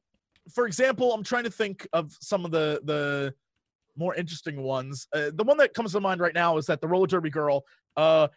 for 0.52 0.66
example 0.66 1.12
i'm 1.14 1.24
trying 1.24 1.44
to 1.44 1.50
think 1.50 1.86
of 1.92 2.14
some 2.20 2.44
of 2.44 2.50
the 2.50 2.80
the 2.84 3.34
more 3.96 4.14
interesting 4.14 4.62
ones 4.62 5.06
uh, 5.14 5.30
the 5.34 5.44
one 5.44 5.56
that 5.56 5.72
comes 5.74 5.92
to 5.92 6.00
mind 6.00 6.20
right 6.20 6.34
now 6.34 6.56
is 6.56 6.66
that 6.66 6.80
the 6.80 6.88
roller 6.88 7.06
derby 7.06 7.30
girl 7.30 7.64
uh 7.96 8.28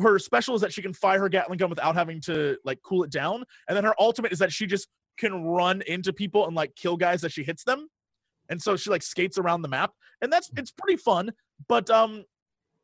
her 0.00 0.18
special 0.18 0.54
is 0.54 0.60
that 0.60 0.72
she 0.72 0.82
can 0.82 0.92
fire 0.92 1.20
her 1.20 1.28
gatling 1.28 1.58
gun 1.58 1.70
without 1.70 1.94
having 1.94 2.20
to 2.20 2.56
like 2.64 2.80
cool 2.82 3.02
it 3.04 3.10
down 3.10 3.44
and 3.68 3.76
then 3.76 3.84
her 3.84 3.94
ultimate 3.98 4.32
is 4.32 4.38
that 4.38 4.52
she 4.52 4.66
just 4.66 4.88
can 5.18 5.44
run 5.44 5.82
into 5.82 6.12
people 6.12 6.46
and 6.46 6.54
like 6.54 6.74
kill 6.74 6.96
guys 6.96 7.24
as 7.24 7.32
she 7.32 7.42
hits 7.42 7.64
them 7.64 7.88
and 8.48 8.60
so 8.60 8.76
she 8.76 8.90
like 8.90 9.02
skates 9.02 9.38
around 9.38 9.62
the 9.62 9.68
map 9.68 9.92
and 10.22 10.32
that's 10.32 10.50
it's 10.56 10.70
pretty 10.70 10.96
fun 10.96 11.30
but 11.68 11.90
um 11.90 12.24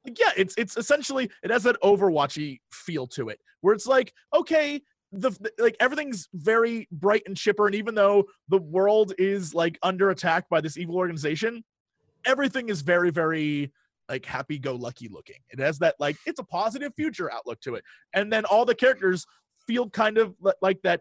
yeah 0.04 0.30
it's 0.36 0.54
it's 0.56 0.76
essentially 0.76 1.30
it 1.42 1.50
has 1.50 1.62
that 1.62 1.80
overwatchy 1.82 2.60
feel 2.72 3.06
to 3.06 3.28
it 3.28 3.40
where 3.60 3.74
it's 3.74 3.86
like 3.86 4.12
okay 4.34 4.82
the 5.12 5.30
the- 5.30 5.52
like 5.58 5.76
everything's 5.80 6.28
very 6.34 6.88
bright 6.90 7.22
and 7.26 7.36
chipper 7.36 7.66
and 7.66 7.74
even 7.74 7.94
though 7.94 8.24
the 8.48 8.58
world 8.58 9.12
is 9.18 9.54
like 9.54 9.78
under 9.82 10.10
attack 10.10 10.48
by 10.48 10.60
this 10.60 10.76
evil 10.76 10.96
organization 10.96 11.64
everything 12.26 12.68
is 12.68 12.82
very 12.82 13.10
very 13.10 13.72
like 14.08 14.24
happy 14.26 14.58
go 14.58 14.74
lucky 14.74 15.08
looking 15.08 15.38
it 15.50 15.58
has 15.58 15.78
that 15.78 15.94
like 15.98 16.16
it's 16.26 16.38
a 16.40 16.44
positive 16.44 16.92
future 16.94 17.32
outlook 17.32 17.60
to 17.60 17.74
it 17.74 17.84
and 18.12 18.32
then 18.32 18.44
all 18.44 18.64
the 18.64 18.74
characters 18.74 19.26
feel 19.66 19.88
kind 19.88 20.18
of 20.18 20.34
like 20.60 20.80
that 20.82 21.00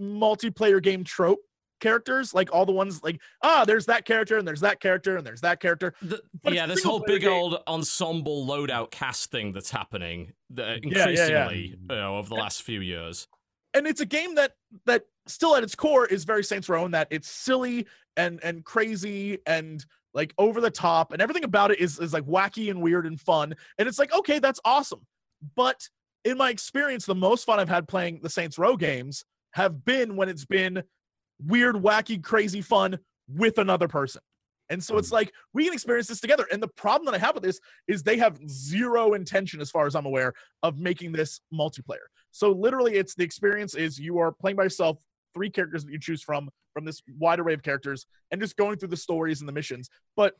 multiplayer 0.00 0.82
game 0.82 1.04
trope 1.04 1.38
characters 1.78 2.32
like 2.32 2.52
all 2.54 2.64
the 2.64 2.72
ones 2.72 3.02
like 3.02 3.20
ah 3.42 3.64
there's 3.66 3.84
that 3.86 4.04
character 4.06 4.38
and 4.38 4.48
there's 4.48 4.60
that 4.60 4.80
character 4.80 5.16
and 5.18 5.26
there's 5.26 5.42
that 5.42 5.60
character 5.60 5.92
The- 6.02 6.22
yeah, 6.44 6.66
this 6.66 6.82
whole 6.82 7.02
big 7.06 7.20
game. 7.22 7.32
old 7.32 7.58
ensemble 7.68 8.46
loadout 8.46 8.90
cast 8.90 9.30
thing 9.30 9.52
that's 9.52 9.70
happening 9.70 10.32
the, 10.50 10.80
yeah, 10.82 11.08
yeah. 11.08 11.48
increasingly 11.48 11.58
You 11.90 11.96
know, 11.96 12.16
over 12.18 12.28
the 12.30 12.34
last 12.34 12.62
few 12.62 12.80
years. 12.80 13.28
and 13.74 13.86
it's 13.86 14.00
a 14.00 14.06
game 14.06 14.34
that 14.36 14.52
that 14.86 15.02
still 15.26 15.54
at 15.54 15.62
its 15.62 15.74
core 15.74 16.06
is 16.06 16.24
very 16.24 16.42
Saints 16.44 16.68
Row 16.68 16.84
in 16.86 16.92
that 16.92 17.08
it's 17.10 17.28
silly 17.28 17.86
and 18.16 18.40
and 18.42 18.64
crazy 18.64 19.38
and 19.46 19.84
like 20.16 20.34
over 20.38 20.60
the 20.60 20.70
top 20.70 21.12
and 21.12 21.22
everything 21.22 21.44
about 21.44 21.70
it 21.70 21.78
is 21.78 22.00
is 22.00 22.12
like 22.12 22.24
wacky 22.24 22.70
and 22.70 22.82
weird 22.82 23.06
and 23.06 23.20
fun 23.20 23.54
and 23.78 23.86
it's 23.86 23.98
like 23.98 24.12
okay 24.12 24.40
that's 24.40 24.58
awesome. 24.64 25.06
But 25.54 25.88
in 26.24 26.38
my 26.38 26.50
experience 26.50 27.06
the 27.06 27.14
most 27.14 27.44
fun 27.44 27.60
I've 27.60 27.68
had 27.68 27.86
playing 27.86 28.20
the 28.22 28.30
Saints 28.30 28.58
Row 28.58 28.76
games 28.76 29.24
have 29.52 29.84
been 29.84 30.16
when 30.16 30.28
it's 30.28 30.46
been 30.46 30.82
weird 31.44 31.76
wacky 31.76 32.20
crazy 32.20 32.62
fun 32.62 32.98
with 33.28 33.58
another 33.58 33.86
person. 33.86 34.22
And 34.68 34.82
so 34.82 34.98
it's 34.98 35.10
hmm. 35.10 35.16
like 35.16 35.32
we 35.52 35.64
can 35.64 35.74
experience 35.74 36.08
this 36.08 36.20
together 36.20 36.48
and 36.50 36.60
the 36.60 36.68
problem 36.68 37.04
that 37.06 37.14
I 37.14 37.24
have 37.24 37.34
with 37.34 37.44
this 37.44 37.60
is 37.86 38.02
they 38.02 38.16
have 38.16 38.40
zero 38.48 39.12
intention 39.12 39.60
as 39.60 39.70
far 39.70 39.86
as 39.86 39.94
I'm 39.94 40.06
aware 40.06 40.32
of 40.62 40.78
making 40.78 41.12
this 41.12 41.40
multiplayer. 41.52 42.08
So 42.36 42.52
literally, 42.52 42.96
it's 42.96 43.14
the 43.14 43.24
experience 43.24 43.74
is 43.74 43.98
you 43.98 44.18
are 44.18 44.30
playing 44.30 44.56
by 44.56 44.64
yourself, 44.64 44.98
three 45.36 45.50
characters 45.50 45.84
that 45.84 45.92
you 45.92 46.00
choose 46.00 46.22
from 46.22 46.48
from 46.72 46.84
this 46.84 47.02
wide 47.18 47.38
array 47.40 47.54
of 47.54 47.62
characters, 47.62 48.06
and 48.30 48.40
just 48.40 48.56
going 48.56 48.76
through 48.78 48.88
the 48.88 48.96
stories 48.96 49.40
and 49.40 49.48
the 49.48 49.52
missions. 49.52 49.88
But 50.16 50.34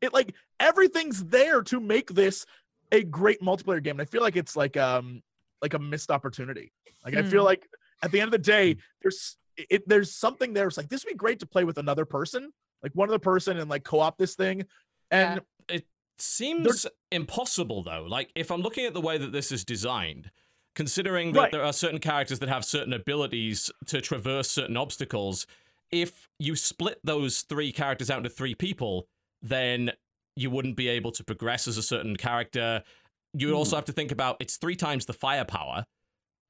it 0.00 0.12
like 0.12 0.34
everything's 0.60 1.24
there 1.24 1.62
to 1.62 1.80
make 1.80 2.10
this 2.10 2.44
a 2.90 3.02
great 3.04 3.40
multiplayer 3.40 3.82
game. 3.82 3.92
And 3.98 4.02
I 4.02 4.04
feel 4.04 4.20
like 4.20 4.36
it's 4.36 4.56
like 4.56 4.76
um 4.76 5.22
like 5.62 5.74
a 5.74 5.78
missed 5.78 6.10
opportunity. 6.10 6.72
Like 7.04 7.14
I 7.16 7.22
feel 7.22 7.42
Hmm. 7.42 7.46
like 7.46 7.66
at 8.02 8.10
the 8.10 8.20
end 8.20 8.28
of 8.28 8.32
the 8.32 8.38
day, 8.38 8.76
there's 9.00 9.36
it 9.56 9.88
there's 9.88 10.12
something 10.14 10.52
there. 10.52 10.66
It's 10.66 10.76
like 10.76 10.88
this 10.88 11.04
would 11.04 11.10
be 11.12 11.16
great 11.16 11.38
to 11.40 11.46
play 11.46 11.64
with 11.64 11.78
another 11.78 12.04
person, 12.04 12.52
like 12.82 12.92
one 12.94 13.08
other 13.08 13.18
person, 13.20 13.58
and 13.58 13.70
like 13.70 13.84
co-op 13.84 14.18
this 14.18 14.34
thing. 14.34 14.64
And 15.10 15.40
it 15.68 15.86
Seems 16.18 16.86
impossible 17.10 17.82
though. 17.82 18.06
Like 18.08 18.30
if 18.34 18.50
I'm 18.50 18.60
looking 18.60 18.86
at 18.86 18.94
the 18.94 19.00
way 19.00 19.18
that 19.18 19.32
this 19.32 19.50
is 19.50 19.64
designed, 19.64 20.30
considering 20.74 21.32
that 21.32 21.40
Right. 21.40 21.52
there 21.52 21.64
are 21.64 21.72
certain 21.72 22.00
characters 22.00 22.38
that 22.38 22.48
have 22.48 22.64
certain 22.64 22.92
abilities 22.92 23.70
to 23.86 24.00
traverse 24.00 24.50
certain 24.50 24.76
obstacles, 24.76 25.46
if 25.90 26.28
you 26.38 26.56
split 26.56 26.98
those 27.04 27.42
three 27.42 27.72
characters 27.72 28.10
out 28.10 28.18
into 28.18 28.30
three 28.30 28.54
people, 28.54 29.06
then 29.42 29.92
you 30.36 30.50
wouldn't 30.50 30.76
be 30.76 30.88
able 30.88 31.12
to 31.12 31.22
progress 31.22 31.68
as 31.68 31.76
a 31.76 31.82
certain 31.82 32.16
character. 32.16 32.82
You 33.34 33.48
would 33.48 33.56
also 33.56 33.76
hmm. 33.76 33.78
have 33.78 33.84
to 33.86 33.92
think 33.92 34.10
about 34.10 34.36
it's 34.40 34.56
three 34.56 34.76
times 34.76 35.06
the 35.06 35.12
firepower. 35.12 35.84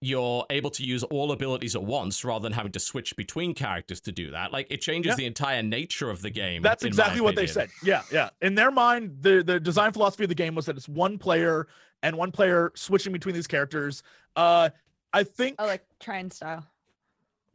You're 0.01 0.44
able 0.51 0.70
to 0.70 0.85
use 0.85 1.05
all 1.05 1.31
abilities 1.31 1.77
at 1.77 1.82
once 1.85 2.24
rather 2.24 2.43
than 2.43 2.53
having 2.53 2.73
to 2.73 2.81
switch 2.81 3.15
between 3.15 3.55
characters 3.55 4.01
to 4.03 4.12
do 4.12 4.32
that. 4.32 4.53
Like 4.53 4.66
it 4.69 4.81
changes 4.81 5.11
Yeah. 5.11 5.16
the 5.16 5.27
entire 5.27 5.62
nature 5.62 6.11
of 6.11 6.23
the 6.23 6.31
game. 6.31 6.61
That's 6.62 6.85
exactly 6.85 7.20
what 7.20 7.36
they 7.36 7.47
said. 7.47 7.70
Yeah, 7.85 8.03
yeah. 8.11 8.31
In 8.40 8.55
their 8.57 8.73
mind, 8.73 9.19
the 9.20 9.43
the 9.44 9.61
design 9.61 9.93
philosophy 9.93 10.24
of 10.24 10.28
the 10.28 10.35
game 10.35 10.55
was 10.55 10.66
that 10.66 10.77
it's 10.77 10.89
one 10.89 11.19
player 11.19 11.69
and 12.02 12.16
one 12.16 12.32
player 12.32 12.72
switching 12.74 13.12
between 13.12 13.34
these 13.34 13.46
characters. 13.46 14.02
Uh, 14.36 14.70
I 15.12 15.24
think. 15.24 15.56
I 15.58 15.66
like 15.66 15.84
Trine 16.00 16.30
style. 16.30 16.66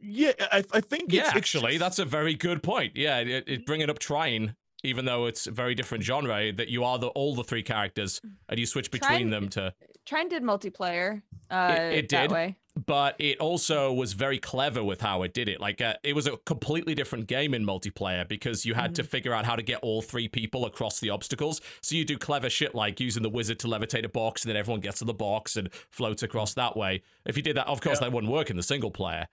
Yeah, 0.00 0.32
I, 0.52 0.64
I 0.72 0.80
think. 0.80 1.12
Yeah, 1.12 1.20
it's, 1.20 1.28
it's 1.30 1.36
actually, 1.36 1.72
just- 1.72 1.80
that's 1.80 1.98
a 1.98 2.04
very 2.04 2.34
good 2.34 2.62
point. 2.62 2.92
Yeah, 2.96 3.18
it, 3.18 3.44
it 3.48 3.66
bringing 3.66 3.90
up 3.90 3.98
Trine, 3.98 4.54
even 4.84 5.04
though 5.04 5.26
it's 5.26 5.46
a 5.46 5.50
very 5.50 5.74
different 5.74 6.04
genre, 6.04 6.52
that 6.52 6.68
you 6.68 6.84
are 6.84 6.98
the 6.98 7.08
all 7.08 7.34
the 7.34 7.44
three 7.44 7.62
characters 7.62 8.20
and 8.48 8.58
you 8.58 8.66
switch 8.66 8.90
between 8.90 9.10
Trine- 9.10 9.30
them 9.30 9.48
to. 9.50 9.74
Trine 10.06 10.28
did 10.28 10.42
multiplayer. 10.42 11.22
Uh, 11.50 11.76
it 11.92 12.08
that 12.10 12.22
did. 12.28 12.30
way. 12.32 12.56
But 12.86 13.16
it 13.18 13.38
also 13.40 13.92
was 13.92 14.12
very 14.12 14.38
clever 14.38 14.84
with 14.84 15.00
how 15.00 15.22
it 15.24 15.34
did 15.34 15.48
it. 15.48 15.60
Like 15.60 15.80
uh, 15.80 15.94
it 16.04 16.14
was 16.14 16.28
a 16.28 16.36
completely 16.38 16.94
different 16.94 17.26
game 17.26 17.52
in 17.52 17.66
multiplayer 17.66 18.26
because 18.26 18.64
you 18.64 18.74
had 18.74 18.94
to 18.94 19.02
Mm-hmm. 19.02 19.10
figure 19.10 19.34
out 19.34 19.44
how 19.44 19.56
to 19.56 19.62
get 19.62 19.80
all 19.82 20.00
three 20.00 20.28
people 20.28 20.64
across 20.64 21.00
the 21.00 21.10
obstacles. 21.10 21.60
So 21.82 21.96
you 21.96 22.04
do 22.04 22.16
clever 22.16 22.48
shit 22.48 22.74
like 22.76 23.00
using 23.00 23.24
the 23.24 23.28
wizard 23.28 23.58
to 23.60 23.66
levitate 23.66 24.04
a 24.04 24.08
box, 24.08 24.44
and 24.44 24.50
then 24.50 24.56
everyone 24.56 24.80
gets 24.80 25.00
to 25.00 25.04
the 25.04 25.12
box 25.12 25.56
and 25.56 25.68
floats 25.90 26.22
across 26.22 26.54
that 26.54 26.76
way. 26.76 27.02
If 27.26 27.36
you 27.36 27.42
did 27.42 27.56
that, 27.56 27.66
of 27.66 27.80
course, 27.80 27.98
Yeah. 28.00 28.08
that 28.08 28.14
wouldn't 28.14 28.32
work 28.32 28.48
in 28.48 28.56
the 28.56 28.62
single 28.62 28.92
player. 28.92 29.26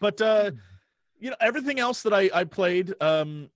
But 0.00 0.20
uh, 0.20 0.52
you 1.20 1.30
know, 1.30 1.36
everything 1.40 1.78
else 1.78 2.02
that 2.02 2.14
I 2.14 2.30
I 2.32 2.44
played, 2.44 2.94
um, 3.02 3.50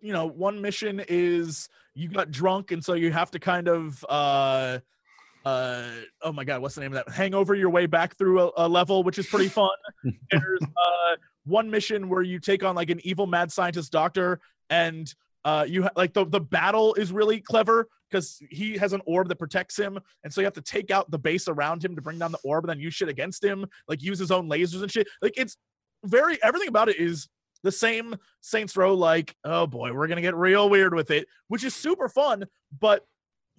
you 0.00 0.12
know, 0.12 0.26
one 0.26 0.60
mission 0.60 1.02
is 1.08 1.68
you 1.94 2.08
got 2.08 2.30
drunk 2.30 2.70
and 2.70 2.84
so 2.84 2.94
you 2.94 3.10
have 3.10 3.30
to 3.32 3.38
kind 3.38 3.68
of 3.68 4.04
uh 4.08 4.78
uh 5.44 5.90
oh 6.22 6.32
my 6.32 6.44
god 6.44 6.62
what's 6.62 6.74
the 6.74 6.80
name 6.80 6.92
of 6.94 7.04
that? 7.04 7.12
Hangover 7.12 7.54
your 7.54 7.70
way 7.70 7.86
back 7.86 8.16
through 8.16 8.40
a, 8.40 8.50
a 8.56 8.68
level 8.68 9.02
which 9.02 9.18
is 9.18 9.26
pretty 9.26 9.48
fun. 9.48 9.70
There's 10.30 10.62
uh 10.62 11.16
one 11.44 11.70
mission 11.70 12.08
where 12.08 12.22
you 12.22 12.38
take 12.38 12.62
on 12.62 12.76
like 12.76 12.90
an 12.90 13.00
evil 13.04 13.26
mad 13.26 13.50
scientist 13.50 13.90
doctor 13.90 14.40
and 14.70 15.12
uh 15.44 15.64
you 15.68 15.84
ha- 15.84 15.90
like 15.96 16.12
the 16.12 16.24
the 16.24 16.40
battle 16.40 16.94
is 16.94 17.12
really 17.12 17.40
clever 17.40 17.88
because 18.10 18.40
he 18.50 18.76
has 18.78 18.92
an 18.92 19.02
orb 19.04 19.28
that 19.28 19.36
protects 19.36 19.76
him 19.76 19.98
and 20.24 20.32
so 20.32 20.40
you 20.40 20.44
have 20.44 20.54
to 20.54 20.62
take 20.62 20.90
out 20.90 21.10
the 21.10 21.18
base 21.18 21.48
around 21.48 21.84
him 21.84 21.96
to 21.96 22.02
bring 22.02 22.18
down 22.18 22.32
the 22.32 22.38
orb 22.44 22.64
and 22.64 22.70
then 22.70 22.80
use 22.80 22.94
shit 22.94 23.08
against 23.08 23.42
him 23.42 23.66
like 23.88 24.02
use 24.02 24.18
his 24.18 24.30
own 24.30 24.48
lasers 24.48 24.82
and 24.82 24.90
shit. 24.90 25.08
Like 25.20 25.34
it's 25.36 25.56
very 26.04 26.42
everything 26.42 26.68
about 26.68 26.88
it 26.88 26.96
is 27.00 27.28
the 27.62 27.72
same 27.72 28.14
Saints 28.40 28.76
Row 28.76 28.94
like 28.94 29.34
oh 29.44 29.66
boy 29.66 29.92
we're 29.92 30.06
gonna 30.06 30.20
get 30.20 30.34
real 30.36 30.68
weird 30.70 30.94
with 30.94 31.10
it 31.10 31.26
which 31.48 31.64
is 31.64 31.74
super 31.74 32.08
fun 32.08 32.44
but 32.78 33.04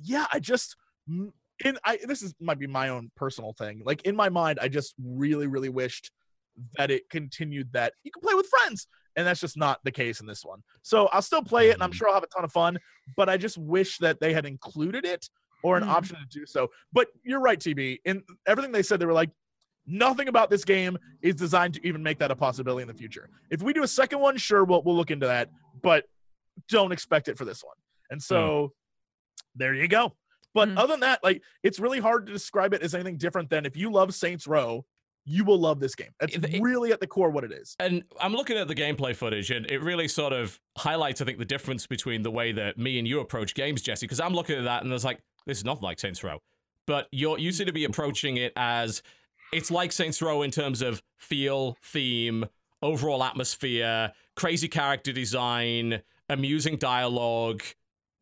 yeah 0.01 0.25
I 0.31 0.39
just 0.39 0.75
in 1.07 1.77
I 1.83 1.99
this 2.07 2.21
is 2.21 2.33
might 2.39 2.59
be 2.59 2.67
my 2.67 2.89
own 2.89 3.11
personal 3.15 3.53
thing 3.53 3.81
like 3.85 4.01
in 4.03 4.15
my 4.15 4.29
mind 4.29 4.59
I 4.61 4.67
just 4.69 4.93
really 5.03 5.47
really 5.47 5.69
wished 5.69 6.11
that 6.77 6.91
it 6.91 7.09
continued 7.09 7.71
that 7.73 7.93
you 8.03 8.11
can 8.11 8.21
play 8.21 8.33
with 8.35 8.47
friends 8.47 8.87
and 9.15 9.25
that's 9.27 9.39
just 9.41 9.57
not 9.57 9.79
the 9.83 9.91
case 9.91 10.19
in 10.21 10.27
this 10.27 10.43
one 10.45 10.61
so 10.81 11.07
I'll 11.07 11.21
still 11.21 11.43
play 11.43 11.69
it 11.69 11.73
and 11.73 11.83
I'm 11.83 11.91
Mhm. 11.91 11.95
sure 11.95 12.07
I'll 12.07 12.13
have 12.15 12.23
a 12.23 12.27
ton 12.27 12.43
of 12.43 12.51
fun 12.51 12.77
but 13.17 13.27
I 13.29 13.37
just 13.37 13.57
wish 13.57 13.97
that 13.99 14.19
they 14.19 14.33
had 14.33 14.45
included 14.45 15.05
it 15.05 15.29
or 15.63 15.75
an 15.77 15.83
Mhm. 15.83 15.89
option 15.89 16.15
to 16.17 16.25
do 16.39 16.45
so 16.45 16.69
but 16.93 17.07
you're 17.23 17.39
right 17.41 17.59
TB 17.59 17.99
in 18.05 18.23
everything 18.47 18.71
they 18.71 18.83
said 18.83 18.99
they 18.99 19.05
were 19.05 19.13
like 19.13 19.31
Nothing 19.89 20.27
about 20.27 20.49
this 20.51 20.63
game 20.63 20.97
is 21.21 21.35
designed 21.35 21.73
to 21.73 21.87
even 21.87 22.03
make 22.03 22.19
that 22.19 22.29
a 22.29 22.35
possibility 22.35 22.83
in 22.83 22.87
the 22.87 22.93
future. 22.93 23.27
If 23.49 23.61
we 23.63 23.73
do 23.73 23.81
a 23.83 23.87
second 23.87 24.19
one, 24.19 24.37
sure, 24.37 24.63
we'll, 24.63 24.83
we'll 24.83 24.95
look 24.95 25.09
into 25.09 25.25
that, 25.25 25.49
but 25.81 26.05
don't 26.69 26.91
expect 26.91 27.27
it 27.27 27.37
for 27.37 27.43
this 27.45 27.63
one. 27.63 27.75
And 28.11 28.21
so 28.21 28.71
there 29.55 29.73
you 29.73 29.87
go. 29.87 30.13
But 30.53 30.69
Mm. 30.69 30.77
other 30.77 30.93
than 30.93 30.99
that, 31.01 31.23
like 31.23 31.41
it's 31.63 31.79
really 31.79 31.99
hard 31.99 32.27
to 32.27 32.31
describe 32.33 32.73
it 32.73 32.81
as 32.83 32.93
anything 32.93 33.17
different 33.17 33.49
than 33.49 33.65
if 33.65 33.75
you 33.75 33.91
love 33.91 34.13
Saints 34.13 34.45
Row, 34.47 34.85
you 35.25 35.43
will 35.43 35.59
love 35.59 35.79
this 35.79 35.95
game. 35.95 36.09
That's 36.19 36.35
It- 36.35 36.55
it- 36.55 36.61
really 36.61 36.91
at 36.91 36.99
the 36.99 37.07
core 37.07 37.29
what 37.29 37.43
it 37.43 37.51
is. 37.51 37.75
And 37.79 38.03
I'm 38.19 38.33
looking 38.33 38.57
at 38.57 38.67
the 38.67 38.73
gameplay 38.75 39.15
footage, 39.15 39.51
and 39.51 39.69
it 39.69 39.79
really 39.81 40.07
sort 40.07 40.33
of 40.33 40.59
highlights, 40.77 41.21
I 41.21 41.25
think, 41.25 41.37
the 41.37 41.45
difference 41.45 41.85
between 41.87 42.23
the 42.23 42.31
way 42.31 42.51
that 42.51 42.77
me 42.77 42.97
and 42.97 43.07
you 43.07 43.19
approach 43.19 43.53
games, 43.53 43.81
Jesse. 43.81 44.05
Because 44.05 44.19
I'm 44.19 44.33
looking 44.33 44.57
at 44.57 44.63
that, 44.65 44.81
and 44.81 44.91
there's 44.91 45.05
like, 45.05 45.19
this 45.45 45.57
is 45.59 45.65
not 45.65 45.81
like 45.83 45.99
Saints 45.99 46.23
Row, 46.23 46.39
but 46.87 47.07
you're 47.11 47.37
you 47.37 47.51
seem 47.51 47.67
to 47.67 47.73
be 47.73 47.85
approaching 47.85 48.37
it 48.37 48.53
as 48.55 49.03
it's 49.51 49.71
like 49.71 49.91
Saints 49.91 50.21
Row 50.21 50.41
in 50.41 50.51
terms 50.51 50.81
of 50.81 51.01
feel, 51.17 51.77
theme, 51.83 52.45
overall 52.81 53.23
atmosphere, 53.23 54.11
crazy 54.35 54.67
character 54.67 55.11
design, 55.11 56.01
amusing 56.29 56.77
dialogue, 56.77 57.63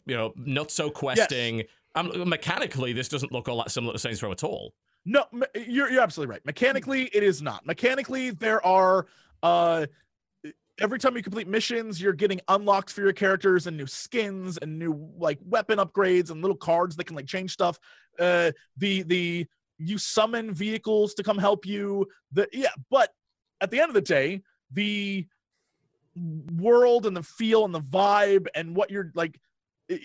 you 0.06 0.16
know, 0.16 0.34
not 0.36 0.72
so 0.72 0.90
questing. 0.90 1.64
Um, 1.96 2.30
mechanically, 2.30 2.94
this 2.94 3.10
doesn't 3.10 3.32
look 3.32 3.50
all 3.50 3.58
that 3.58 3.72
similar 3.72 3.94
to 3.94 4.00
Saints 4.00 4.22
Row 4.22 4.32
at 4.32 4.44
all. 4.44 4.74
No, 5.06 5.26
you're 5.56 5.90
you're 5.90 6.02
absolutely 6.02 6.32
right. 6.34 6.46
Mechanically, 6.46 7.10
it 7.14 7.24
is 7.24 7.42
not. 7.42 7.66
Mechanically, 7.66 8.32
there 8.32 8.66
are 8.66 9.08
uh 9.42 9.86
every 10.80 11.00
time 11.00 11.16
you 11.16 11.24
complete 11.24 11.48
missions, 11.48 12.02
you're 12.02 12.14
getting 12.14 12.40
unlocks 12.50 12.94
for 12.94 13.02
your 13.02 13.14
characters 13.14 13.68
and 13.68 13.78
new 13.78 13.88
skins 13.88 14.58
and 14.58 14.78
new 14.78 15.10
like 15.18 15.40
weapon 15.46 15.80
upgrades 15.80 16.30
and 16.30 16.42
little 16.42 16.58
cards 16.58 16.96
that 16.96 17.06
can 17.06 17.16
like 17.16 17.26
change 17.26 17.52
stuff. 17.52 17.80
Uh, 18.20 18.52
the 18.78 19.04
the 19.04 19.48
you 19.80 19.98
summon 19.98 20.54
vehicles 20.54 21.14
to 21.16 21.24
come 21.24 21.38
help 21.38 21.66
you. 21.66 22.08
The 22.32 22.48
yeah, 22.54 22.70
but 22.90 23.12
at 23.62 23.72
the 23.72 23.80
end 23.80 23.90
of 23.90 23.96
the 23.96 24.02
day, 24.02 24.42
the 24.72 25.28
world 26.56 27.06
and 27.06 27.16
the 27.16 27.24
feel 27.24 27.64
and 27.64 27.74
the 27.74 27.82
vibe 27.82 28.48
and 28.56 28.76
what 28.76 28.90
you're 28.90 29.12
like 29.14 29.40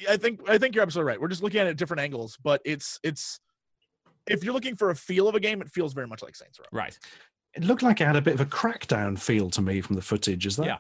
I- 0.09 0.17
think 0.17 0.49
I 0.49 0.59
think 0.59 0.75
you're 0.75 0.83
absolutely 0.83 1.09
right. 1.09 1.21
We're 1.21 1.29
just 1.29 1.43
looking 1.43 1.61
at 1.61 1.67
it 1.67 1.71
at 1.71 1.77
different 1.77 2.03
angles, 2.03 2.39
but 2.43 2.61
it's 2.65 3.01
it's 3.03 3.41
if 4.29 4.45
you're 4.45 4.55
looking 4.55 4.77
for 4.77 4.91
a 4.91 4.95
feel 4.97 5.27
of 5.27 5.35
a 5.35 5.41
game, 5.41 5.61
it 5.63 5.69
feels 5.71 5.93
very 5.95 6.07
much 6.07 6.23
like 6.23 6.37
Saints 6.37 6.59
Row. 6.61 6.67
Right. 6.71 6.97
It 7.55 7.65
looked 7.65 7.83
like 7.83 8.01
it 8.01 8.07
had 8.07 8.15
a 8.17 8.23
bit 8.23 8.35
of 8.35 8.41
a 8.41 8.47
crackdown 8.47 9.19
feel 9.19 9.51
to 9.51 9.61
me 9.63 9.81
from 9.81 9.97
the 9.97 10.03
footage. 10.03 10.47
Is 10.47 10.57
that 10.57 10.67
Yeah. 10.67 10.79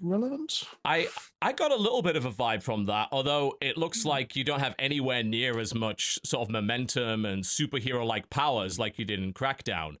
Relevant? 0.00 0.64
I 0.84 1.08
I 1.42 1.52
got 1.52 1.72
a 1.72 1.76
little 1.76 2.02
bit 2.02 2.16
of 2.16 2.24
a 2.24 2.30
vibe 2.30 2.62
from 2.62 2.86
that, 2.86 3.08
although 3.12 3.56
it 3.60 3.76
looks 3.76 4.04
like 4.04 4.36
you 4.36 4.44
don't 4.44 4.60
have 4.60 4.74
anywhere 4.78 5.22
near 5.22 5.58
as 5.58 5.74
much 5.74 6.18
sort 6.24 6.46
of 6.48 6.50
momentum 6.52 7.24
and 7.24 7.44
superhero 7.44 8.06
like 8.06 8.30
powers 8.30 8.78
like 8.78 8.98
you 8.98 9.04
did 9.04 9.20
in 9.22 9.32
Crackdown. 9.32 9.96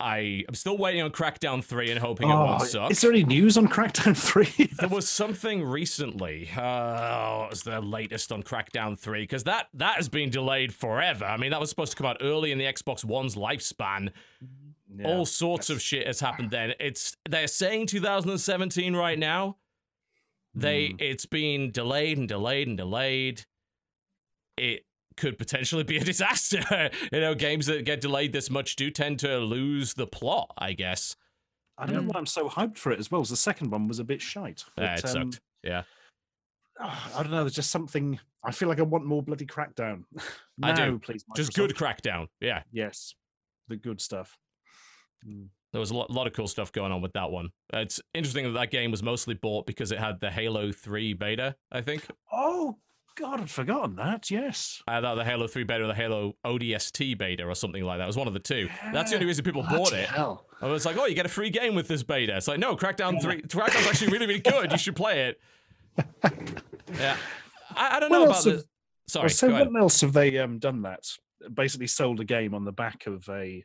I 0.00 0.44
am 0.48 0.54
still 0.54 0.78
waiting 0.78 1.02
on 1.02 1.10
Crackdown 1.10 1.64
3 1.64 1.90
and 1.90 1.98
hoping 1.98 2.30
it 2.30 2.32
won't 2.32 2.62
Oh, 2.62 2.64
suck. 2.64 2.90
is 2.92 3.00
there 3.00 3.10
any 3.10 3.24
news 3.24 3.58
on 3.58 3.66
Crackdown 3.66 4.16
3? 4.56 4.66
There 4.78 4.88
was 4.88 5.08
something 5.08 5.64
recently. 5.64 6.48
Uh, 6.56 7.38
what 7.38 7.50
was 7.50 7.64
the 7.64 7.80
latest 7.80 8.30
on 8.30 8.44
Crackdown 8.44 8.96
3? 8.96 9.22
Because 9.22 9.42
that, 9.42 9.66
that 9.74 9.96
has 9.96 10.08
been 10.08 10.30
delayed 10.30 10.72
forever. 10.72 11.24
I 11.24 11.36
mean, 11.36 11.50
that 11.50 11.58
was 11.58 11.68
supposed 11.70 11.90
to 11.90 11.96
come 11.96 12.06
out 12.06 12.18
early 12.20 12.52
in 12.52 12.58
the 12.58 12.64
Xbox 12.66 13.04
One's 13.04 13.34
lifespan. 13.34 14.10
All 15.04 15.26
sorts 15.26 15.70
of 15.70 15.82
shit 15.82 16.06
has 16.06 16.20
happened 16.20 16.50
then. 16.50 16.72
It's 16.80 17.16
they're 17.28 17.46
saying 17.46 17.86
2017 17.86 18.96
right 18.96 19.18
now. 19.18 19.56
They 20.54 20.94
it's 20.98 21.26
been 21.26 21.70
delayed 21.70 22.18
and 22.18 22.28
delayed 22.28 22.68
and 22.68 22.76
delayed. 22.76 23.44
It 24.56 24.86
could 25.16 25.38
potentially 25.38 25.84
be 25.84 25.98
a 25.98 26.04
disaster. 26.04 26.90
you 27.12 27.20
know, 27.20 27.34
games 27.34 27.66
that 27.66 27.84
get 27.84 28.00
delayed 28.00 28.32
this 28.32 28.50
much 28.50 28.76
do 28.76 28.90
tend 28.90 29.18
to 29.20 29.38
lose 29.38 29.94
the 29.94 30.06
plot, 30.06 30.52
I 30.56 30.72
guess. 30.72 31.16
I 31.76 31.86
don't 31.86 32.06
know 32.06 32.12
why 32.12 32.18
I'm 32.18 32.26
so 32.26 32.48
hyped 32.48 32.76
for 32.76 32.90
it 32.90 32.98
as 32.98 33.10
well. 33.10 33.20
As 33.20 33.28
the 33.28 33.36
second 33.36 33.70
one 33.70 33.86
was 33.86 34.00
a 34.00 34.04
bit 34.04 34.20
shite. 34.20 34.64
Yeah, 34.76 34.96
but, 35.00 35.10
it 35.10 35.16
um. 35.16 35.30
Yeah. 35.62 35.82
ah, 36.80 37.10
I 37.14 37.22
don't 37.22 37.30
know. 37.30 37.44
There's 37.44 37.54
just 37.54 37.70
something. 37.70 38.18
I 38.42 38.50
feel 38.50 38.68
like 38.68 38.80
I 38.80 38.82
want 38.82 39.04
more 39.04 39.22
bloody 39.22 39.46
Crackdown. 39.46 40.02
I 40.62 40.72
do. 40.72 40.92
No, 40.92 40.98
please. 40.98 41.24
Just 41.36 41.54
good 41.54 41.74
crackdown. 41.76 42.26
Yeah. 42.40 42.62
Yes, 42.72 43.14
the 43.68 43.76
good 43.76 44.00
stuff. 44.00 44.36
Mm. 45.26 45.48
There 45.72 45.80
was 45.80 45.90
a 45.90 45.94
lot, 45.94 46.10
lot 46.10 46.26
of 46.26 46.32
cool 46.32 46.48
stuff 46.48 46.72
going 46.72 46.92
on 46.92 47.02
with 47.02 47.12
that 47.12 47.30
one. 47.30 47.50
Uh, 47.72 47.78
It's 47.78 48.00
interesting 48.14 48.44
that 48.44 48.58
that 48.58 48.70
game 48.70 48.90
was 48.90 49.02
mostly 49.02 49.34
bought 49.34 49.66
because 49.66 49.92
it 49.92 49.98
had 49.98 50.18
the 50.20 50.30
Halo 50.30 50.72
3 50.72 51.12
beta, 51.14 51.56
I 51.70 51.82
think. 51.82 52.06
Oh 52.32 52.78
God, 53.16 53.40
I'd 53.40 53.50
forgotten 53.50 53.96
that. 53.96 54.30
Yes. 54.30 54.82
Either 54.88 55.14
the 55.16 55.24
Halo 55.24 55.46
3 55.46 55.64
beta 55.64 55.84
or 55.84 55.88
the 55.88 55.94
Halo 55.94 56.36
ODST 56.46 57.18
beta 57.18 57.44
or 57.44 57.54
something 57.54 57.82
like 57.84 57.98
that. 57.98 58.04
It 58.04 58.06
was 58.06 58.16
one 58.16 58.28
of 58.28 58.32
the 58.32 58.38
two. 58.40 58.68
That's 58.92 59.10
the 59.10 59.16
only 59.16 59.26
reason 59.26 59.44
people 59.44 59.62
bought 59.62 59.92
it. 59.92 60.08
Hell. 60.08 60.46
I 60.62 60.66
was 60.66 60.86
like, 60.86 60.96
oh, 60.96 61.04
you 61.06 61.14
get 61.14 61.26
a 61.26 61.30
free 61.30 61.50
game 61.50 61.74
with 61.74 61.86
this 61.88 62.02
beta. 62.02 62.36
It's 62.36 62.48
like, 62.48 62.58
no, 62.60 62.74
Crackdown 62.76 63.20
3. 63.20 63.42
Crackdown's 63.42 63.86
actually 63.88 64.12
really, 64.12 64.26
really 64.26 64.40
good. 64.40 64.72
You 64.72 64.78
should 64.78 64.96
play 64.96 65.28
it. 65.28 65.40
Yeah. 66.98 67.16
I, 67.76 67.96
I 67.96 68.00
don't 68.00 68.10
What 68.10 68.18
know 68.18 68.24
about 68.30 68.44
have- 68.44 68.64
Sorry, 69.08 69.30
so 69.30 69.50
what 69.52 69.68
else 69.80 70.00
have 70.02 70.12
they 70.14 70.38
um, 70.38 70.58
done 70.58 70.82
that? 70.82 71.00
Basically 71.52 71.86
sold 71.86 72.20
a 72.20 72.24
game 72.24 72.54
on 72.54 72.64
the 72.64 72.72
back 72.72 73.06
of 73.06 73.28
a 73.28 73.64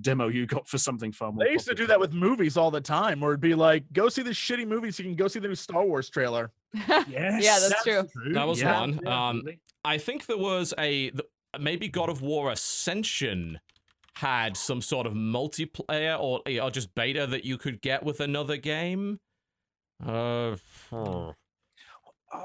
demo 0.00 0.28
you 0.28 0.46
got 0.46 0.68
for 0.68 0.78
something 0.78 1.12
far 1.12 1.32
more. 1.32 1.44
They 1.44 1.52
used 1.52 1.68
to 1.68 1.74
do 1.74 1.86
that 1.86 1.98
with 1.98 2.12
movies 2.12 2.56
all 2.56 2.70
the 2.70 2.80
time, 2.80 3.20
where 3.20 3.32
it'd 3.32 3.40
be 3.40 3.54
like, 3.54 3.84
go 3.92 4.08
see 4.08 4.22
this 4.22 4.36
shitty 4.36 4.66
movie 4.66 4.90
so 4.90 5.02
you 5.02 5.10
can 5.10 5.16
go 5.16 5.28
see 5.28 5.38
the 5.38 5.48
new 5.48 5.54
Star 5.54 5.84
Wars 5.84 6.10
trailer. 6.10 6.50
Yes, 7.08 7.42
Yeah, 7.42 7.58
that's 7.58 7.82
true. 7.82 8.32
That 8.32 8.46
was 8.46 8.60
Yeah, 8.60 8.80
one. 8.80 9.06
Um. 9.06 9.42
I 9.84 9.98
think 9.98 10.26
there 10.26 10.36
was 10.36 10.74
a 10.78 11.10
th- 11.10 11.20
maybe 11.60 11.88
God 11.88 12.08
of 12.08 12.20
War 12.20 12.50
Ascension 12.50 13.60
had 14.14 14.56
some 14.56 14.80
sort 14.80 15.06
of 15.06 15.12
multiplayer 15.12 16.18
or 16.18 16.42
or 16.60 16.70
just 16.70 16.94
beta 16.94 17.26
that 17.26 17.44
you 17.44 17.56
could 17.56 17.80
get 17.80 18.02
with 18.02 18.20
another 18.20 18.56
game. 18.56 19.20
Uh, 20.04 20.56
hmm. 20.90 20.96
oh, 20.96 21.34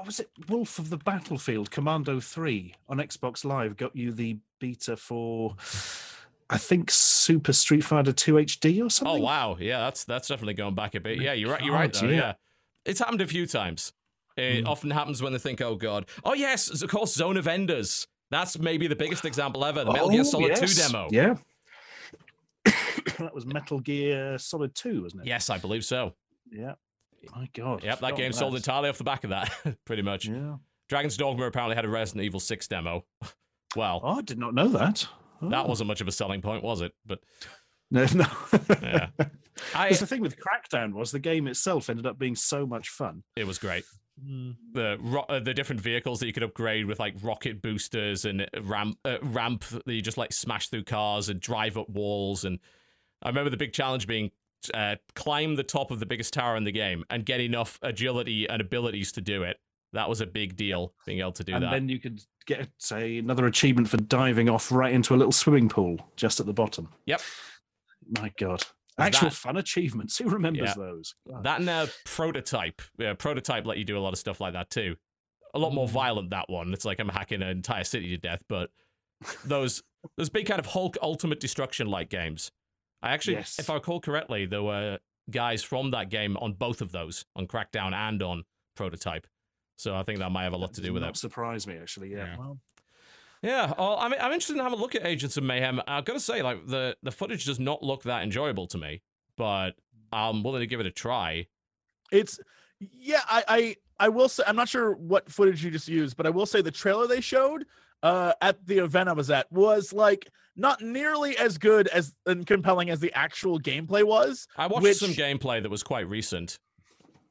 was 0.06 0.20
it 0.20 0.30
Wolf 0.48 0.78
of 0.78 0.88
the 0.88 0.96
Battlefield 0.96 1.70
Commando 1.70 2.18
3 2.18 2.74
on 2.88 2.96
Xbox 2.96 3.44
Live 3.44 3.76
got 3.76 3.94
you 3.94 4.10
the 4.10 4.38
beta 4.58 4.96
for 4.96 5.54
I 6.52 6.58
think 6.58 6.90
Super 6.90 7.52
Street 7.52 7.82
Fighter 7.84 8.12
2 8.12 8.34
HD 8.34 8.84
or 8.84 8.90
something. 8.90 9.16
oh 9.20 9.24
wow, 9.24 9.56
yeah, 9.60 9.80
that's 9.80 10.04
that's 10.04 10.28
definitely 10.28 10.54
going 10.54 10.74
back 10.74 10.94
a 10.94 11.00
bit. 11.00 11.18
My 11.18 11.24
Yeah, 11.24 11.32
you're 11.32 11.50
right. 11.50 11.62
You're 11.62 11.74
right. 11.74 11.92
Though, 11.92 12.06
yeah. 12.08 12.16
yeah. 12.16 12.32
it's 12.84 13.00
happened 13.00 13.20
a 13.20 13.26
few 13.26 13.46
times. 13.46 13.92
It 14.36 14.64
Mm. 14.64 14.68
often 14.68 14.90
happens 14.90 15.20
when 15.22 15.32
they 15.32 15.38
think, 15.38 15.60
"Oh 15.60 15.74
God." 15.76 16.06
Oh 16.24 16.32
yes, 16.34 16.82
of 16.82 16.88
course, 16.90 17.12
Zone 17.14 17.36
of 17.36 17.46
Enders. 17.46 18.06
That's 18.30 18.58
maybe 18.58 18.86
the 18.86 18.96
biggest 18.96 19.24
example 19.26 19.64
ever. 19.64 19.84
The 19.84 19.92
Metal 19.92 20.08
Gear 20.08 20.20
Oh, 20.20 20.24
Solid 20.24 20.56
2 20.56 20.66
demo. 20.68 21.08
Yeah. 21.10 21.34
that 23.18 23.34
was 23.34 23.44
Metal 23.46 23.80
Gear 23.80 24.38
Solid 24.38 24.74
2, 24.74 25.02
wasn't 25.02 25.22
it? 25.22 25.28
Yes, 25.28 25.50
I 25.50 25.58
believe 25.58 25.84
so. 25.84 26.14
Yeah. 26.50 26.74
My 27.36 27.48
God. 27.54 27.84
Yep, 27.84 27.90
that 27.90 27.96
forgotten 28.00 28.16
game 28.16 28.32
sold 28.32 28.54
entirely 28.56 28.88
off 28.88 28.98
the 28.98 29.04
back 29.04 29.24
of 29.24 29.30
that, 29.30 29.52
pretty 29.84 30.02
much. 30.02 30.26
Yeah. 30.26 30.56
Dragon's 30.88 31.16
Dogma 31.16 31.44
apparently 31.46 31.76
had 31.76 31.84
a 31.84 31.88
Resident 31.88 32.24
Evil 32.24 32.40
6 32.40 32.66
demo. 32.68 33.04
well, 33.76 34.00
Oh, 34.02 34.18
I 34.18 34.22
did 34.22 34.38
not 34.38 34.54
know 34.54 34.68
that. 34.68 35.06
That 35.50 35.64
Oh. 35.64 35.68
wasn't 35.68 35.88
much 35.88 36.00
of 36.00 36.08
a 36.08 36.12
selling 36.12 36.40
point, 36.42 36.62
was 36.62 36.80
it? 36.80 36.92
But 37.06 37.20
No, 37.90 38.06
no. 38.14 38.26
Yeah. 38.82 39.08
I, 39.74 39.92
the 39.92 40.06
thing 40.06 40.22
with 40.22 40.36
Crackdown 40.38 40.94
was 40.94 41.12
the 41.12 41.18
game 41.18 41.46
itself 41.46 41.90
ended 41.90 42.06
up 42.06 42.18
being 42.18 42.34
so 42.36 42.66
much 42.66 42.88
fun. 42.88 43.22
it 43.36 43.46
was 43.46 43.58
great. 43.58 43.84
The 44.24 44.98
ro- 45.00 45.24
uh, 45.28 45.40
the 45.40 45.54
different 45.54 45.80
vehicles 45.80 46.20
that 46.20 46.26
you 46.26 46.32
could 46.32 46.42
upgrade 46.42 46.86
with 46.86 47.00
like 47.00 47.14
rocket 47.22 47.60
boosters 47.62 48.24
and 48.24 48.46
ramp 48.62 48.98
uh, 49.04 49.16
ramp 49.22 49.64
that 49.86 49.92
you 49.92 50.02
just 50.02 50.18
like 50.18 50.32
smash 50.32 50.68
through 50.68 50.84
cars 50.84 51.28
and 51.28 51.40
drive 51.40 51.76
up 51.78 51.88
walls. 51.88 52.44
And 52.44 52.58
I 53.22 53.28
remember 53.28 53.50
the 53.50 53.56
big 53.56 53.72
challenge 53.72 54.06
being 54.06 54.30
uh, 54.74 54.96
climb 55.14 55.56
the 55.56 55.62
top 55.64 55.90
of 55.90 55.98
the 55.98 56.06
biggest 56.06 56.32
tower 56.34 56.56
in 56.56 56.64
the 56.64 56.72
game 56.72 57.04
and 57.10 57.24
get 57.24 57.40
enough 57.40 57.78
agility 57.82 58.48
and 58.48 58.60
abilities 58.60 59.12
to 59.12 59.20
do 59.22 59.42
it. 59.42 59.56
That 59.92 60.08
was 60.08 60.20
a 60.20 60.26
big 60.26 60.56
deal, 60.56 60.94
being 61.04 61.20
able 61.20 61.32
to 61.32 61.44
do 61.44 61.54
and 61.54 61.62
that. 61.64 61.72
And 61.74 61.74
then 61.74 61.88
you 61.88 61.98
could 62.00 62.22
get, 62.46 62.68
say, 62.78 63.18
another 63.18 63.46
achievement 63.46 63.88
for 63.88 63.98
diving 63.98 64.48
off 64.48 64.72
right 64.72 64.92
into 64.92 65.14
a 65.14 65.16
little 65.18 65.32
swimming 65.32 65.68
pool 65.68 65.98
just 66.16 66.40
at 66.40 66.46
the 66.46 66.52
bottom. 66.54 66.88
Yep. 67.06 67.20
My 68.18 68.32
God. 68.38 68.64
Actual 68.98 69.28
that- 69.28 69.34
fun 69.34 69.56
achievements. 69.56 70.18
Who 70.18 70.28
remembers 70.30 70.70
Yeah. 70.70 70.74
those? 70.76 71.14
God. 71.28 71.44
That 71.44 71.60
and 71.60 71.68
uh, 71.68 71.86
prototype. 72.04 72.80
Yeah, 72.98 73.14
prototype 73.14 73.66
let 73.66 73.78
you 73.78 73.84
do 73.84 73.98
a 73.98 74.00
lot 74.00 74.12
of 74.12 74.18
stuff 74.18 74.40
like 74.40 74.54
that 74.54 74.70
too. 74.70 74.96
A 75.54 75.58
lot 75.58 75.72
more 75.74 75.86
Mm. 75.86 75.90
violent 75.92 76.30
that 76.30 76.48
one. 76.48 76.72
It's 76.72 76.84
like 76.86 76.98
I'm 76.98 77.08
hacking 77.10 77.42
an 77.42 77.48
entire 77.48 77.84
city 77.84 78.08
to 78.10 78.16
death, 78.16 78.42
but 78.48 78.70
those 79.44 79.82
those 80.16 80.30
big 80.30 80.46
kind 80.46 80.58
of 80.58 80.66
Hulk 80.66 80.96
Ultimate 81.02 81.38
Destruction 81.38 81.86
like 81.86 82.08
games. 82.08 82.50
I 83.02 83.12
actually, 83.12 83.34
Yes. 83.34 83.58
if 83.58 83.68
I 83.70 83.74
recall 83.74 84.00
correctly, 84.00 84.46
there 84.46 84.62
were 84.62 84.98
guys 85.30 85.62
from 85.62 85.90
that 85.92 86.08
game 86.08 86.36
on 86.38 86.54
both 86.54 86.80
of 86.80 86.92
those, 86.92 87.24
on 87.36 87.46
Crackdown 87.46 87.92
and 87.92 88.20
on 88.22 88.44
Prototype. 88.74 89.26
So 89.76 89.94
I 89.96 90.02
think 90.02 90.18
that 90.20 90.30
might 90.30 90.44
have 90.44 90.52
a 90.52 90.56
lot 90.56 90.74
to 90.74 90.80
do 90.80 90.92
with 90.92 91.02
not 91.02 91.10
it. 91.10 91.16
surprise 91.18 91.66
me, 91.66 91.76
actually. 91.76 92.10
Yeah. 92.12 92.18
Yeah. 92.26 92.36
Well, 92.38 92.58
Yeah, 93.42 93.72
well, 93.76 93.96
I 93.98 94.08
mean, 94.08 94.20
I'm 94.20 94.32
interested 94.32 94.54
in 94.56 94.62
having 94.62 94.78
a 94.78 94.82
look 94.82 94.94
at 94.94 95.04
Agents 95.04 95.36
of 95.36 95.42
Mayhem. 95.44 95.80
I've 95.88 96.04
got 96.04 96.12
to 96.14 96.20
say, 96.20 96.42
like 96.42 96.66
the 96.66 96.96
the 97.02 97.10
footage 97.10 97.44
does 97.44 97.58
not 97.58 97.82
look 97.82 98.04
that 98.04 98.22
enjoyable 98.22 98.66
to 98.68 98.78
me, 98.78 99.02
but 99.36 99.72
I'm 100.12 100.42
willing 100.42 100.60
to 100.60 100.66
give 100.66 100.78
it 100.80 100.86
a 100.86 100.90
try. 100.92 101.46
It's 102.12 102.38
yeah, 102.78 103.20
I 103.28 103.44
I 103.48 103.76
I 103.98 104.08
will 104.10 104.28
say 104.28 104.44
I'm 104.46 104.56
not 104.56 104.68
sure 104.68 104.92
what 104.94 105.30
footage 105.30 105.64
you 105.64 105.70
just 105.70 105.88
used, 105.88 106.16
but 106.16 106.26
I 106.26 106.30
will 106.30 106.46
say 106.46 106.60
the 106.62 106.70
trailer 106.70 107.06
they 107.08 107.20
showed 107.20 107.64
uh 108.02 108.32
at 108.40 108.64
the 108.66 108.78
event 108.78 109.08
I 109.08 109.12
was 109.12 109.30
at 109.30 109.50
was 109.52 109.92
like 109.92 110.28
not 110.56 110.80
nearly 110.82 111.36
as 111.38 111.56
good 111.58 111.88
as 111.88 112.12
and 112.26 112.46
compelling 112.46 112.90
as 112.90 113.00
the 113.00 113.12
actual 113.14 113.58
gameplay 113.58 114.04
was. 114.04 114.46
I 114.56 114.66
watched 114.66 114.82
Which- 114.84 114.96
some 114.98 115.12
gameplay 115.14 115.62
that 115.62 115.70
was 115.70 115.82
quite 115.82 116.08
recent. 116.08 116.58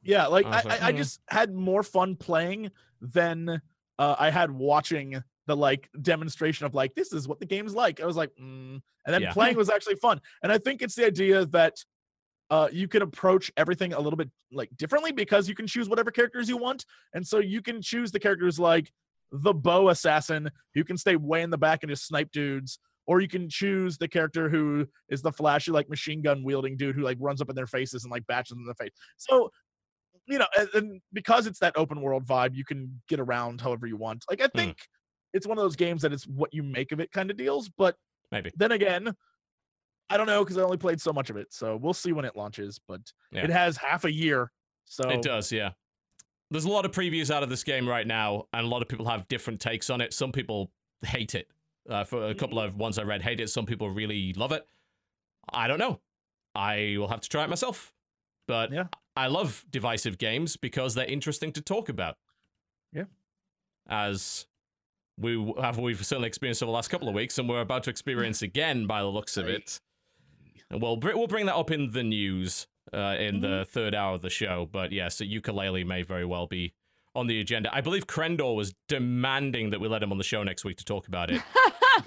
Yeah, 0.02 0.26
like 0.26 0.46
I 0.46 0.50
I, 0.50 0.54
was 0.64 0.66
I, 0.66 0.86
I 0.88 0.90
"Hmm." 0.92 0.96
just 0.98 1.20
had 1.28 1.54
more 1.54 1.82
fun 1.82 2.16
playing 2.16 2.70
than 3.00 3.60
uh, 3.98 4.16
I 4.18 4.30
had 4.30 4.50
watching 4.50 5.22
the 5.46 5.56
like 5.56 5.88
demonstration 6.00 6.66
of 6.66 6.74
like 6.74 6.94
this 6.94 7.12
is 7.12 7.26
what 7.28 7.40
the 7.40 7.46
game's 7.46 7.74
like. 7.74 8.00
I 8.00 8.06
was 8.06 8.16
like, 8.16 8.30
mm. 8.40 8.80
and 9.06 9.14
then 9.14 9.22
Yeah. 9.22 9.32
playing 9.32 9.56
was 9.56 9.70
actually 9.70 9.96
fun. 9.96 10.20
And 10.42 10.52
I 10.52 10.58
think 10.58 10.82
it's 10.82 10.94
the 10.94 11.06
idea 11.06 11.46
that 11.46 11.76
uh, 12.50 12.68
you 12.72 12.86
can 12.86 13.02
approach 13.02 13.50
everything 13.56 13.92
a 13.92 14.00
little 14.00 14.16
bit 14.16 14.30
like 14.52 14.70
differently 14.76 15.10
because 15.12 15.48
you 15.48 15.54
can 15.54 15.66
choose 15.66 15.88
whatever 15.88 16.10
characters 16.10 16.48
you 16.48 16.56
want, 16.56 16.84
and 17.14 17.26
so 17.26 17.38
you 17.38 17.62
can 17.62 17.80
choose 17.80 18.12
the 18.12 18.20
characters 18.20 18.58
like 18.58 18.92
the 19.32 19.54
bow 19.54 19.88
assassin 19.88 20.50
who 20.74 20.84
can 20.84 20.98
stay 20.98 21.16
way 21.16 21.42
in 21.42 21.50
the 21.50 21.58
back 21.58 21.82
and 21.82 21.90
just 21.90 22.06
snipe 22.06 22.30
dudes. 22.32 22.78
Or 23.06 23.20
you 23.20 23.26
can 23.26 23.48
choose 23.48 23.98
the 23.98 24.06
character 24.06 24.48
who 24.48 24.86
is 25.08 25.22
the 25.22 25.32
flashy, 25.32 25.72
like 25.72 25.88
machine 25.88 26.22
gun 26.22 26.44
wielding 26.44 26.76
dude 26.76 26.94
who 26.94 27.02
like 27.02 27.16
runs 27.20 27.40
up 27.40 27.50
in 27.50 27.56
their 27.56 27.66
faces 27.66 28.04
and 28.04 28.12
like 28.12 28.26
bashes 28.28 28.50
them 28.50 28.60
in 28.60 28.66
the 28.66 28.74
face. 28.74 28.92
So 29.16 29.50
you 30.26 30.38
know, 30.38 30.46
and, 30.58 30.68
and 30.74 31.00
because 31.12 31.46
it's 31.46 31.58
that 31.60 31.76
open 31.76 32.00
world 32.00 32.24
vibe, 32.26 32.54
you 32.54 32.64
can 32.64 33.00
get 33.08 33.20
around 33.20 33.60
however 33.60 33.86
you 33.86 33.96
want. 33.96 34.24
Like 34.30 34.40
I 34.40 34.48
think 34.54 34.78
it's 35.32 35.46
one 35.46 35.58
of 35.58 35.64
those 35.64 35.76
games 35.76 36.02
that 36.02 36.12
it's 36.12 36.26
what 36.26 36.52
you 36.54 36.62
make 36.62 36.92
of 36.92 37.00
it 37.00 37.10
kind 37.12 37.30
of 37.30 37.36
deals. 37.36 37.68
But 37.68 37.96
Maybe. 38.30 38.50
then 38.56 38.72
again, 38.72 39.14
I 40.10 40.16
don't 40.16 40.26
know 40.26 40.44
because 40.44 40.58
I 40.58 40.62
only 40.62 40.76
played 40.76 41.00
so 41.00 41.12
much 41.12 41.30
of 41.30 41.36
it. 41.36 41.52
So 41.52 41.76
we'll 41.76 41.94
see 41.94 42.12
when 42.12 42.24
it 42.24 42.36
launches, 42.36 42.78
but 42.86 43.00
Yeah. 43.30 43.44
it 43.44 43.50
has 43.50 43.76
half 43.76 44.04
a 44.04 44.12
year. 44.12 44.50
So 44.84 45.08
It 45.08 45.22
does, 45.22 45.50
yeah. 45.50 45.70
There's 46.50 46.66
a 46.66 46.70
lot 46.70 46.84
of 46.84 46.90
previews 46.90 47.30
out 47.30 47.42
of 47.42 47.48
this 47.48 47.64
game 47.64 47.88
right 47.88 48.06
now, 48.06 48.46
and 48.52 48.66
a 48.66 48.68
lot 48.68 48.82
of 48.82 48.88
people 48.88 49.08
have 49.08 49.26
different 49.28 49.58
takes 49.58 49.88
on 49.88 50.02
it. 50.02 50.12
Some 50.12 50.32
people 50.32 50.70
hate 51.02 51.34
it. 51.34 51.48
Uh, 51.88 52.04
for 52.04 52.28
a 52.28 52.34
couple 52.34 52.60
of 52.60 52.76
ones 52.76 52.98
I 52.98 53.02
read, 53.02 53.22
hate 53.22 53.40
it. 53.40 53.48
Some 53.48 53.64
people 53.66 53.90
really 53.90 54.34
love 54.34 54.52
it. 54.52 54.64
I 55.52 55.66
don't 55.66 55.78
know. 55.78 56.00
I 56.54 56.96
will 56.98 57.08
have 57.08 57.22
to 57.22 57.28
try 57.28 57.42
it 57.42 57.48
myself. 57.48 57.92
But 58.46 58.70
Yeah. 58.70 58.88
I 59.16 59.26
love 59.26 59.64
divisive 59.70 60.18
games 60.18 60.56
because 60.56 60.94
they're 60.94 61.04
interesting 61.06 61.52
to 61.52 61.60
talk 61.60 61.88
about. 61.88 62.16
Yeah. 62.92 63.04
As 63.88 64.46
we 65.18 65.52
have 65.60 65.78
we've 65.78 66.04
certainly 66.04 66.28
experienced 66.28 66.62
over 66.62 66.68
the 66.70 66.74
last 66.74 66.88
couple 66.88 67.08
of 67.08 67.14
weeks, 67.14 67.38
and 67.38 67.48
we're 67.48 67.60
about 67.60 67.82
to 67.84 67.90
experience 67.90 68.42
again 68.50 68.86
by 68.86 69.00
the 69.00 69.08
looks 69.08 69.36
of 69.36 69.48
it. 69.48 69.80
And 70.70 70.80
we'll 70.80 70.96
we'll 70.98 71.26
bring 71.26 71.46
that 71.46 71.56
up 71.56 71.70
in 71.70 71.90
the 71.90 72.02
news 72.02 72.66
uh, 72.92 73.16
in 73.18 73.40
the 73.40 73.48
Mm-hmm. 73.48 73.70
third 73.70 73.94
hour 73.94 74.14
of 74.14 74.22
the 74.22 74.30
show. 74.30 74.68
But 74.70 74.92
yes, 74.92 75.16
so 75.16 75.24
Yooka-Laylee 75.24 75.86
may 75.86 76.02
very 76.02 76.24
well 76.24 76.46
be 76.46 76.72
on 77.14 77.26
the 77.26 77.40
agenda. 77.40 77.68
I 77.74 77.82
believe 77.82 78.06
Crendor 78.06 78.56
was 78.56 78.72
demanding 78.88 79.70
that 79.70 79.80
we 79.80 79.88
let 79.88 80.02
him 80.02 80.12
on 80.12 80.18
the 80.18 80.24
show 80.24 80.42
next 80.42 80.64
week 80.64 80.78
to 80.78 80.84
talk 80.84 81.08
about 81.08 81.30
it. 81.30 81.42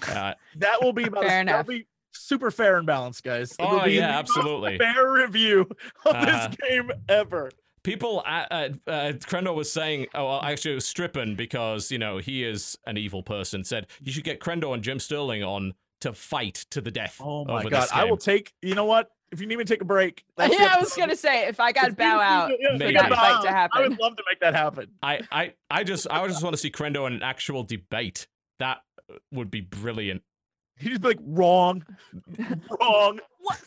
Uh, 0.09 0.33
that 0.55 0.81
will 0.81 0.93
be 0.93 1.03
about 1.03 1.23
Fair 1.25 1.45
that'll 1.45 1.59
enough. 1.59 1.67
be 1.67 1.85
super 2.15 2.51
fair 2.51 2.77
and 2.77 2.85
balanced, 2.87 3.23
guys. 3.23 3.51
It 3.57 3.61
will 3.61 3.81
oh 3.81 3.85
be 3.85 3.93
yeah, 3.93 4.17
absolutely. 4.17 4.77
Fair 4.77 5.11
review 5.11 5.61
of 6.05 6.15
Uh-huh. 6.15 6.47
this 6.47 6.57
game 6.69 6.91
ever. 7.09 7.51
People, 7.83 8.23
uh, 8.25 8.45
uh, 8.49 8.69
uh, 8.87 9.53
was 9.53 9.71
saying, 9.71 10.07
oh, 10.15 10.25
well, 10.25 10.41
actually, 10.41 10.71
it 10.71 10.75
was 10.75 10.87
Strippin 10.87 11.35
because 11.35 11.91
you 11.91 11.99
know 11.99 12.17
he 12.17 12.43
is 12.43 12.77
an 12.87 12.97
evil 12.97 13.21
person. 13.21 13.63
Said 13.63 13.87
you 14.01 14.11
should 14.11 14.23
get 14.23 14.39
Crendor 14.39 14.73
and 14.73 14.83
Jim 14.83 14.99
Sterling 14.99 15.43
on 15.43 15.73
to 16.01 16.13
fight 16.13 16.65
to 16.71 16.81
the 16.81 16.89
death. 16.91 17.21
Oh 17.23 17.45
my 17.45 17.59
over 17.59 17.69
god! 17.69 17.83
this 17.83 17.91
I 17.91 18.05
will 18.05 18.17
take. 18.17 18.53
You 18.61 18.73
know 18.73 18.85
what? 18.85 19.11
If 19.31 19.41
you 19.41 19.47
need 19.47 19.57
me 19.57 19.65
to 19.65 19.73
take 19.73 19.81
a 19.81 19.85
break, 19.85 20.23
that's 20.37 20.55
the 20.55 20.63
yeah, 20.63 20.73
I 20.75 20.79
was 20.79 20.95
gonna 20.95 21.15
say 21.15 21.47
if 21.47 21.59
I 21.59 21.71
got 21.71 21.89
If 21.89 21.97
bow 21.97 22.19
out 22.19 22.51
yeah, 22.59 22.71
for 22.71 22.77
Maybe. 22.77 22.93
that 22.93 23.09
fight 23.09 23.45
out, 23.47 23.71
to 23.71 23.77
I 23.77 23.81
would 23.81 23.99
love 23.99 24.15
to 24.15 24.23
make 24.31 24.39
that 24.39 24.55
happen. 24.55 24.87
I, 25.03 25.21
I, 25.31 25.53
I 25.69 25.83
just, 25.83 26.07
I 26.09 26.25
just 26.27 26.41
want 26.43 26.53
to 26.53 26.57
see 26.57 26.71
Crendor 26.71 27.05
in 27.07 27.13
an 27.13 27.23
actual 27.23 27.63
debate. 27.63 28.27
That 28.59 28.77
would 29.31 29.51
be 29.51 29.61
brilliant. 29.61 30.23
He'd 30.77 30.89
just 30.89 31.01
be 31.01 31.09
like, 31.09 31.19
wrong, 31.21 31.83
wrong, 32.79 33.19
What? 33.39 33.61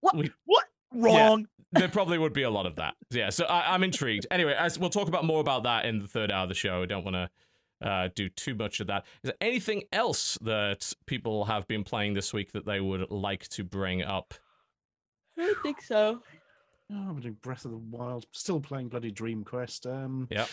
What? 0.00 0.16
We- 0.16 0.30
what, 0.44 0.64
wrong. 0.92 1.46
Yeah, 1.72 1.80
there 1.80 1.88
probably 1.88 2.18
would 2.18 2.32
be 2.32 2.42
a 2.42 2.50
lot 2.50 2.66
of 2.66 2.76
that. 2.76 2.94
Yeah, 3.10 3.30
so 3.30 3.44
I, 3.44 3.74
I'm 3.74 3.84
intrigued. 3.84 4.26
Anyway, 4.30 4.54
as 4.58 4.78
we'll 4.78 4.90
talk 4.90 5.08
about 5.08 5.24
more 5.24 5.40
about 5.40 5.64
that 5.64 5.84
in 5.84 5.98
the 5.98 6.06
third 6.08 6.30
hour 6.32 6.44
of 6.44 6.48
the 6.48 6.54
show. 6.54 6.82
I 6.82 6.86
don't 6.86 7.04
want 7.04 7.14
to 7.16 7.86
uh, 7.86 8.08
do 8.14 8.28
too 8.28 8.54
much 8.54 8.80
of 8.80 8.86
that. 8.88 9.04
Is 9.22 9.28
there 9.28 9.34
anything 9.40 9.82
else 9.92 10.38
that 10.40 10.92
people 11.06 11.44
have 11.44 11.68
been 11.68 11.84
playing 11.84 12.14
this 12.14 12.32
week 12.32 12.52
that 12.52 12.64
they 12.64 12.80
would 12.80 13.10
like 13.10 13.48
to 13.50 13.64
bring 13.64 14.02
up? 14.02 14.34
I 15.38 15.42
don't 15.42 15.62
think 15.62 15.82
so. 15.82 16.22
Oh, 16.90 17.10
I'm 17.10 17.20
doing 17.20 17.36
Breath 17.42 17.66
of 17.66 17.70
the 17.72 17.76
Wild. 17.76 18.24
Still 18.32 18.60
playing 18.60 18.88
bloody 18.88 19.10
Dream 19.10 19.44
Quest. 19.44 19.86
Um, 19.86 20.26
Yep. 20.30 20.48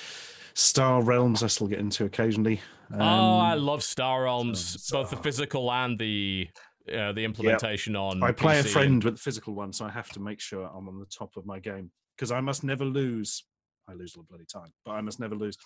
Star 0.56 1.02
Realms. 1.04 1.44
I 1.44 1.48
still 1.48 1.68
get 1.68 1.80
into 1.80 2.06
occasionally. 2.06 2.62
Um, 2.94 3.02
oh, 3.02 3.38
I 3.40 3.54
love 3.56 3.84
Star 3.84 4.24
Realms, 4.24 4.84
so- 4.84 5.02
both 5.02 5.10
the 5.12 5.18
physical 5.18 5.72
and 5.72 5.98
the 6.00 6.48
uh, 6.92 7.12
the 7.14 7.24
implementation 7.24 7.96
on. 7.96 8.22
I 8.24 8.32
play 8.32 8.60
a 8.60 8.64
PC. 8.64 8.68
friend 8.70 9.04
with 9.04 9.16
the 9.16 9.22
physical 9.22 9.54
one, 9.56 9.74
so 9.74 9.86
I 9.86 9.90
have 9.92 10.10
to 10.12 10.20
make 10.20 10.40
sure 10.40 10.66
I'm 10.66 10.88
on 10.88 11.00
the 11.00 11.06
top 11.08 11.36
of 11.36 11.46
my 11.46 11.60
game 11.60 11.92
because 12.16 12.32
I 12.32 12.42
must 12.42 12.64
never 12.64 12.86
lose. 12.86 13.44
I 13.90 13.94
lose 13.94 14.16
all 14.16 14.24
the 14.24 14.28
bloody 14.28 14.46
time, 14.46 14.72
but 14.86 14.92
I 14.92 15.02
must 15.02 15.20
never 15.20 15.36
lose. 15.36 15.58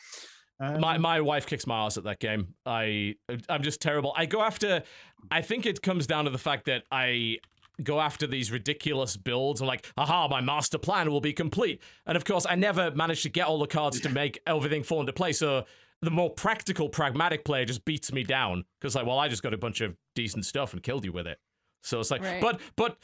Um, 0.62 0.80
My 0.82 0.98
my 0.98 1.22
wife 1.22 1.46
kicks 1.46 1.68
my 1.68 1.86
ass 1.86 1.98
at 1.98 2.04
that 2.06 2.20
game. 2.20 2.54
I 2.66 3.16
I'm 3.48 3.64
just 3.64 3.82
terrible. 3.82 4.14
I 4.18 4.26
go 4.26 4.42
after. 4.42 4.84
I 5.32 5.42
think 5.42 5.66
it 5.66 5.82
comes 5.82 6.08
down 6.08 6.26
to 6.26 6.32
the 6.32 6.38
fact 6.38 6.66
that 6.66 6.84
I 6.92 7.38
go 7.84 8.00
after 8.00 8.28
these 8.28 8.52
ridiculous 8.52 9.18
builds. 9.18 9.62
I'm 9.62 9.68
like, 9.68 9.86
aha, 9.98 10.28
my 10.28 10.42
master 10.42 10.78
plan 10.78 11.12
will 11.12 11.22
be 11.22 11.34
complete. 11.34 11.82
And 12.06 12.16
of 12.16 12.26
course, 12.26 12.46
I 12.50 12.56
never 12.56 12.92
managed 12.92 13.24
to 13.24 13.30
get 13.30 13.48
all 13.48 13.60
the 13.60 13.68
cards 13.68 14.00
to 14.02 14.10
make 14.10 14.40
everything 14.48 14.84
fall 14.84 15.00
into 15.00 15.14
place. 15.14 15.40
So 15.40 15.66
the 16.02 16.12
more 16.12 16.30
practical, 16.30 16.90
pragmatic 16.90 17.44
player 17.46 17.66
just 17.66 17.84
beats 17.86 18.12
me 18.12 18.24
down 18.24 18.64
because 18.80 18.96
like, 18.96 19.06
well, 19.06 19.20
I 19.20 19.28
just 19.28 19.44
got 19.44 19.54
a 19.54 19.58
bunch 19.58 19.82
of 19.82 19.96
decent 20.16 20.46
stuff 20.46 20.74
and 20.74 20.82
killed 20.84 21.04
you 21.06 21.12
with 21.12 21.28
it. 21.28 21.40
So 21.84 22.00
it's 22.00 22.12
like, 22.12 22.22
Right. 22.22 22.42
but 22.42 22.60
but. 22.76 22.98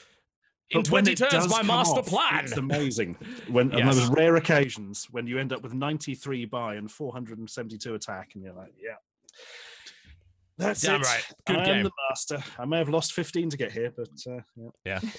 In 0.72 0.82
but 0.82 0.90
when 0.90 1.04
20 1.06 1.16
turns, 1.30 1.48
my 1.50 1.62
master 1.62 2.00
off, 2.00 2.08
plan. 2.08 2.44
It's 2.44 2.58
amazing. 2.58 3.14
When 3.48 3.72
on 3.72 3.78
Yes. 3.78 3.96
those 3.98 4.10
rare 4.10 4.36
occasions 4.36 5.06
when 5.12 5.28
you 5.28 5.38
end 5.38 5.54
up 5.54 5.62
with 5.62 5.76
93 5.76 6.46
buy 6.46 6.74
and 6.74 6.90
472 6.92 7.94
attack, 7.94 8.32
and 8.34 8.44
you're 8.44 8.54
like, 8.54 8.74
yeah. 8.82 8.96
That's 10.58 10.82
Damn 10.82 11.02
it. 11.02 11.08
right. 11.08 11.24
Good 11.46 11.58
I 11.58 11.66
game. 11.66 11.76
am 11.78 11.84
the 11.84 11.92
master. 12.10 12.44
I 12.58 12.66
may 12.66 12.78
have 12.78 12.90
lost 12.90 13.14
15 13.14 13.50
to 13.50 13.58
get 13.58 13.72
here, 13.72 13.92
but 13.96 14.10
uh, 14.30 14.40
yeah. 14.86 15.00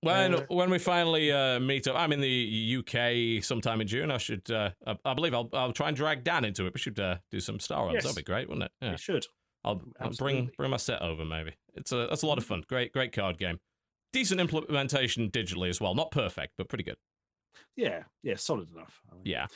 When 0.00 0.34
Uh, 0.34 0.44
when 0.48 0.68
we 0.70 0.78
finally 0.78 1.32
uh, 1.32 1.58
meet 1.58 1.88
up, 1.88 1.96
I'm 1.96 2.12
in 2.12 2.20
the 2.20 2.76
UK 2.78 3.42
sometime 3.42 3.80
in 3.80 3.86
June. 3.86 4.10
I 4.10 4.18
should, 4.18 4.48
uh, 4.50 4.70
I, 4.86 4.96
I 5.04 5.14
believe, 5.14 5.32
I'll 5.34 5.48
I'll 5.54 5.72
try 5.72 5.88
and 5.88 5.96
drag 5.96 6.24
Dan 6.24 6.44
into 6.44 6.66
it. 6.66 6.74
We 6.74 6.78
should 6.80 7.00
uh, 7.00 7.16
do 7.30 7.40
some 7.40 7.58
Star 7.58 7.80
Realms. 7.84 7.94
Yes. 7.94 8.02
That'd 8.04 8.16
be 8.16 8.22
great, 8.22 8.48
wouldn't 8.48 8.64
it? 8.66 8.72
Yeah, 8.82 8.90
you 8.92 8.96
should. 8.98 9.26
I'll, 9.64 9.80
I'll 9.98 10.10
bring 10.12 10.50
bring 10.58 10.70
my 10.70 10.76
set 10.76 11.00
over. 11.00 11.24
Maybe 11.24 11.54
it's 11.74 11.90
a 11.92 12.06
that's 12.08 12.22
a 12.22 12.26
lot 12.26 12.36
of 12.36 12.44
fun. 12.44 12.62
Great 12.68 12.92
great 12.92 13.12
card 13.12 13.38
game. 13.38 13.58
Decent 14.12 14.40
implementation 14.40 15.30
digitally 15.30 15.70
as 15.70 15.80
well. 15.80 15.94
Not 15.94 16.10
perfect, 16.10 16.52
but 16.58 16.68
pretty 16.68 16.84
good. 16.84 16.96
Yeah, 17.74 18.02
yeah, 18.22 18.36
solid 18.36 18.70
enough. 18.72 19.00
I 19.10 19.14
mean, 19.14 19.22
Yeah. 19.24 19.46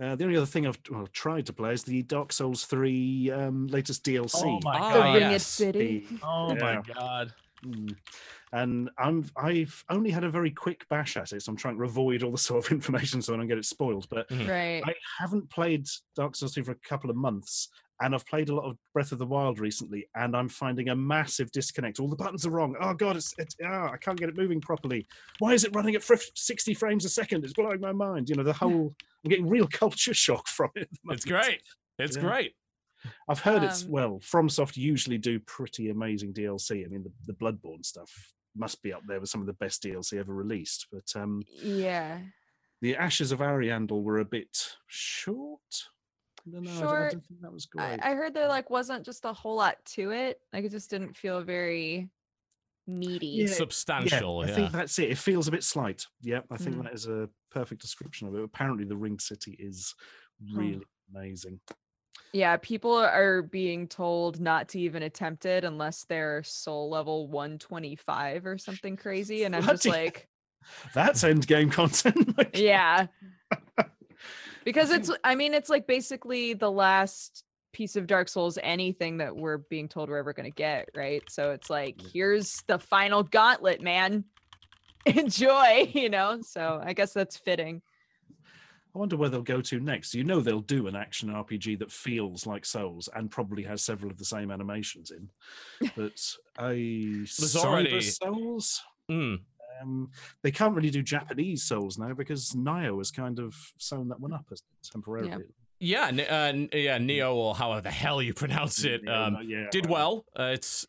Uh, 0.00 0.16
the 0.16 0.24
only 0.24 0.36
other 0.36 0.46
thing 0.46 0.66
I've 0.66 0.78
well, 0.90 1.06
tried 1.08 1.44
to 1.46 1.52
play 1.52 1.74
is 1.74 1.84
the 1.84 2.02
Dark 2.02 2.32
Souls 2.32 2.64
3 2.64 3.30
um, 3.32 3.66
latest 3.66 4.02
DLC. 4.04 4.42
Oh 4.44 4.60
my 4.62 4.78
Ah, 4.78 4.92
god! 4.92 5.14
Ring 5.14 5.30
yes. 5.30 5.46
City. 5.46 6.06
Oh 6.22 6.54
Yeah. 6.54 6.60
my 6.60 6.82
god! 6.94 7.34
Mm. 7.66 7.94
And 8.52 8.90
I'm 8.98 9.26
I've 9.36 9.84
only 9.90 10.10
had 10.10 10.24
a 10.24 10.30
very 10.30 10.50
quick 10.50 10.88
bash 10.88 11.18
at 11.18 11.32
it, 11.32 11.42
so 11.42 11.50
I'm 11.52 11.56
trying 11.56 11.76
to 11.76 11.84
avoid 11.84 12.22
all 12.22 12.32
the 12.32 12.38
sort 12.38 12.64
of 12.64 12.72
information 12.72 13.20
so 13.20 13.34
I 13.34 13.36
don't 13.36 13.46
get 13.48 13.58
it 13.58 13.66
spoiled. 13.66 14.08
But 14.08 14.26
Mhm. 14.30 14.48
Right. 14.48 14.82
I 14.86 14.94
haven't 15.18 15.50
played 15.50 15.86
Dark 16.16 16.34
Souls 16.34 16.54
3 16.54 16.62
for 16.62 16.72
a 16.72 16.76
couple 16.76 17.10
of 17.10 17.16
months, 17.16 17.68
and 18.00 18.14
I've 18.14 18.26
played 18.26 18.48
a 18.48 18.54
lot 18.54 18.64
of 18.64 18.76
Breath 18.94 19.12
of 19.12 19.18
the 19.18 19.26
Wild 19.26 19.58
recently, 19.60 20.06
and 20.14 20.34
I'm 20.36 20.48
finding 20.48 20.88
a 20.88 20.96
massive 20.96 21.50
disconnect. 21.52 22.00
All 22.00 22.08
the 22.08 22.16
buttons 22.16 22.46
are 22.46 22.50
wrong. 22.50 22.74
Oh 22.80 22.94
god, 22.94 23.16
it's, 23.16 23.34
it's 23.38 23.54
ah, 23.64 23.90
I 23.92 23.96
can't 23.98 24.18
get 24.18 24.28
it 24.28 24.36
moving 24.36 24.60
properly. 24.60 25.06
Why 25.38 25.52
is 25.52 25.64
it 25.64 25.74
running 25.74 25.94
at 25.94 26.02
60 26.02 26.74
frames 26.74 27.04
a 27.04 27.08
second? 27.08 27.44
It's 27.44 27.52
blowing 27.52 27.80
my 27.80 27.92
mind. 27.92 28.28
You 28.28 28.36
know, 28.36 28.42
the 28.42 28.52
whole 28.52 28.94
I'm 29.24 29.28
getting 29.28 29.48
real 29.48 29.66
culture 29.72 30.14
shock 30.14 30.48
from 30.48 30.70
it. 30.76 30.88
It's 31.10 31.24
great. 31.24 31.60
It's 31.98 32.16
Yeah. 32.16 32.22
great. 32.22 32.54
I've 33.28 33.40
heard 33.40 33.62
it's 33.62 33.84
Um, 33.84 33.90
well, 33.90 34.20
FromSoft 34.20 34.76
usually 34.76 35.16
do 35.18 35.40
pretty 35.40 35.88
amazing 35.90 36.34
DLC. 36.34 36.84
I 36.84 36.88
mean, 36.88 37.02
the, 37.02 37.12
the 37.26 37.32
Bloodborne 37.34 37.84
stuff 37.84 38.10
must 38.56 38.82
be 38.82 38.92
up 38.92 39.02
there 39.06 39.20
with 39.20 39.28
some 39.30 39.40
of 39.40 39.46
the 39.46 39.52
best 39.54 39.82
DLC 39.82 40.18
ever 40.18 40.34
released. 40.34 40.86
But 40.92 41.10
um, 41.16 41.42
Yeah. 41.62 42.20
the 42.82 42.96
Ashes 42.96 43.32
of 43.32 43.38
Ariandel 43.40 44.02
were 44.02 44.18
a 44.18 44.24
bit 44.24 44.76
short. 44.86 45.60
I 46.50 46.54
don't 46.54 46.64
know. 46.64 46.70
I 46.70 46.74
I 46.74 46.78
Short. 46.80 47.12
don't 47.12 47.26
think 47.26 47.40
that 47.42 47.52
was 47.52 47.68
I, 47.78 47.88
great. 47.96 48.00
I 48.02 48.14
heard 48.14 48.34
there 48.34 48.48
like 48.48 48.70
wasn't 48.70 49.04
just 49.04 49.24
a 49.24 49.32
whole 49.32 49.56
lot 49.56 49.76
to 49.94 50.10
it. 50.10 50.40
Like 50.52 50.64
it 50.64 50.70
just 50.70 50.90
didn't 50.90 51.16
feel 51.16 51.40
very 51.42 52.08
meaty. 52.86 53.26
Yeah, 53.26 53.46
Substantial. 53.46 54.40
I 54.40 54.48
Yeah. 54.48 54.54
think 54.54 54.72
that's 54.72 54.98
it. 54.98 55.10
It 55.10 55.18
feels 55.18 55.46
a 55.48 55.50
bit 55.52 55.62
slight. 55.64 56.06
Yeah, 56.22 56.40
I 56.50 56.56
think 56.56 56.76
Mm. 56.76 56.84
that 56.84 56.94
is 56.94 57.06
a 57.06 57.28
perfect 57.50 57.80
description 57.80 58.26
of 58.28 58.34
it. 58.34 58.42
Apparently, 58.42 58.84
the 58.84 58.96
Ring 58.96 59.18
City 59.18 59.56
is 59.58 59.94
really 60.52 60.82
amazing. 61.14 61.60
Yeah, 62.32 62.56
people 62.58 62.94
are 62.94 63.42
being 63.42 63.88
told 63.88 64.40
not 64.40 64.68
to 64.70 64.80
even 64.80 65.02
attempt 65.02 65.46
it 65.46 65.64
unless 65.64 66.04
they're 66.04 66.42
soul 66.44 66.88
level 66.88 67.28
125 67.28 68.46
or 68.46 68.56
something 68.58 68.96
crazy. 68.96 69.44
And 69.44 69.54
I'm 69.54 69.62
just 69.64 69.86
like, 69.86 70.28
That's 70.94 71.24
end 71.24 71.46
game 71.46 71.70
content. 71.70 72.36
like- 72.38 72.56
yeah. 72.56 73.06
Because 74.64 74.90
it's, 74.90 75.10
I 75.24 75.34
mean, 75.34 75.54
it's 75.54 75.68
like 75.70 75.86
basically 75.86 76.54
the 76.54 76.70
last 76.70 77.44
piece 77.72 77.96
of 77.96 78.06
Dark 78.06 78.28
Souls, 78.28 78.58
anything 78.62 79.18
that 79.18 79.34
we're 79.34 79.58
being 79.58 79.88
told 79.88 80.08
we're 80.08 80.18
ever 80.18 80.32
going 80.32 80.50
to 80.50 80.54
get, 80.54 80.88
right? 80.96 81.22
So 81.30 81.52
it's 81.52 81.70
like, 81.70 82.00
here's 82.12 82.62
the 82.66 82.78
final 82.78 83.22
gauntlet, 83.22 83.80
man. 83.80 84.24
Enjoy, 85.06 85.90
you 85.94 86.10
know? 86.10 86.40
So 86.42 86.80
I 86.84 86.92
guess 86.92 87.12
that's 87.12 87.36
fitting. 87.36 87.80
I 88.92 88.98
wonder 88.98 89.16
where 89.16 89.28
they'll 89.28 89.42
go 89.42 89.60
to 89.60 89.78
next. 89.78 90.14
You 90.14 90.24
know, 90.24 90.40
they'll 90.40 90.60
do 90.60 90.88
an 90.88 90.96
action 90.96 91.28
RPG 91.28 91.78
that 91.78 91.92
feels 91.92 92.44
like 92.44 92.64
Souls 92.66 93.08
and 93.14 93.30
probably 93.30 93.62
has 93.62 93.82
several 93.82 94.10
of 94.10 94.18
the 94.18 94.24
same 94.24 94.50
animations 94.50 95.12
in. 95.12 95.30
But 95.96 96.20
a 96.58 96.74
There's 96.74 97.56
already- 97.56 98.00
Souls, 98.00 98.82
Mm. 99.08 99.40
Um, 99.80 100.10
they 100.42 100.50
can't 100.50 100.74
really 100.74 100.90
do 100.90 101.02
Japanese 101.02 101.62
Souls 101.62 101.98
now 101.98 102.14
because 102.14 102.52
Nioh 102.52 102.98
has 102.98 103.10
kind 103.10 103.38
of 103.38 103.54
sewn 103.78 104.08
that 104.08 104.20
one 104.20 104.32
up 104.32 104.46
as 104.52 104.62
temporarily. 104.82 105.44
Yeah. 105.78 106.08
N- 106.08 106.20
uh, 106.20 106.76
yeah. 106.76 106.98
Nioh 106.98 107.34
or 107.34 107.54
however 107.54 107.80
the 107.80 107.90
hell 107.90 108.20
you 108.20 108.34
pronounce 108.34 108.84
it. 108.84 109.08
Um, 109.08 109.38
yeah, 109.44 109.66
did 109.70 109.88
well. 109.88 110.24
well. 110.36 110.48
Uh, 110.48 110.52
it's 110.52 110.86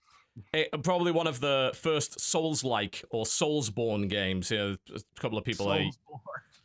eh, 0.53 0.65
probably 0.83 1.11
one 1.11 1.27
of 1.27 1.39
the 1.39 1.71
first 1.75 2.19
Souls-like 2.19 3.03
or 3.09 3.25
Soulsborne 3.25 4.09
games. 4.09 4.51
Yeah, 4.51 4.75
a 4.93 5.19
couple 5.19 5.37
of 5.37 5.45
people. 5.45 5.69
Are, 5.71 5.83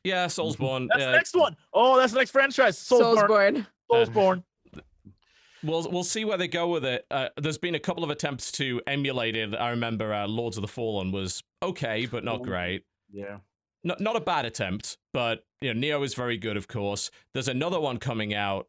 yeah, 0.04 0.26
Soulsborne. 0.26 0.88
That's 0.90 1.02
uh, 1.02 1.10
the 1.10 1.16
next 1.16 1.34
one. 1.36 1.56
Oh, 1.72 1.98
that's 1.98 2.12
the 2.12 2.18
next 2.18 2.30
franchise. 2.30 2.78
Soulsborne. 2.78 3.66
Soulsborne. 3.90 4.06
Soulsborne. 4.08 4.42
we'll 5.62 5.90
we'll 5.90 6.04
see 6.04 6.24
where 6.24 6.38
they 6.38 6.48
go 6.48 6.68
with 6.68 6.84
it. 6.84 7.06
Uh, 7.10 7.28
there's 7.36 7.58
been 7.58 7.74
a 7.74 7.80
couple 7.80 8.04
of 8.04 8.10
attempts 8.10 8.52
to 8.52 8.80
emulate 8.86 9.36
it. 9.36 9.54
I 9.54 9.70
remember 9.70 10.12
uh, 10.12 10.26
Lords 10.26 10.56
of 10.56 10.62
the 10.62 10.68
Fallen 10.68 11.12
was 11.12 11.42
okay, 11.62 12.06
but 12.06 12.24
not 12.24 12.40
Oh. 12.40 12.44
great. 12.44 12.84
Yeah. 13.10 13.38
Not 13.84 14.00
not 14.00 14.16
a 14.16 14.20
bad 14.20 14.44
attempt, 14.44 14.98
but 15.12 15.44
you 15.60 15.72
know 15.72 15.80
Nioh 15.98 16.04
is 16.04 16.14
very 16.14 16.36
good, 16.36 16.56
of 16.56 16.66
course. 16.68 17.10
There's 17.34 17.48
another 17.48 17.78
one 17.80 17.98
coming 17.98 18.34
out. 18.34 18.68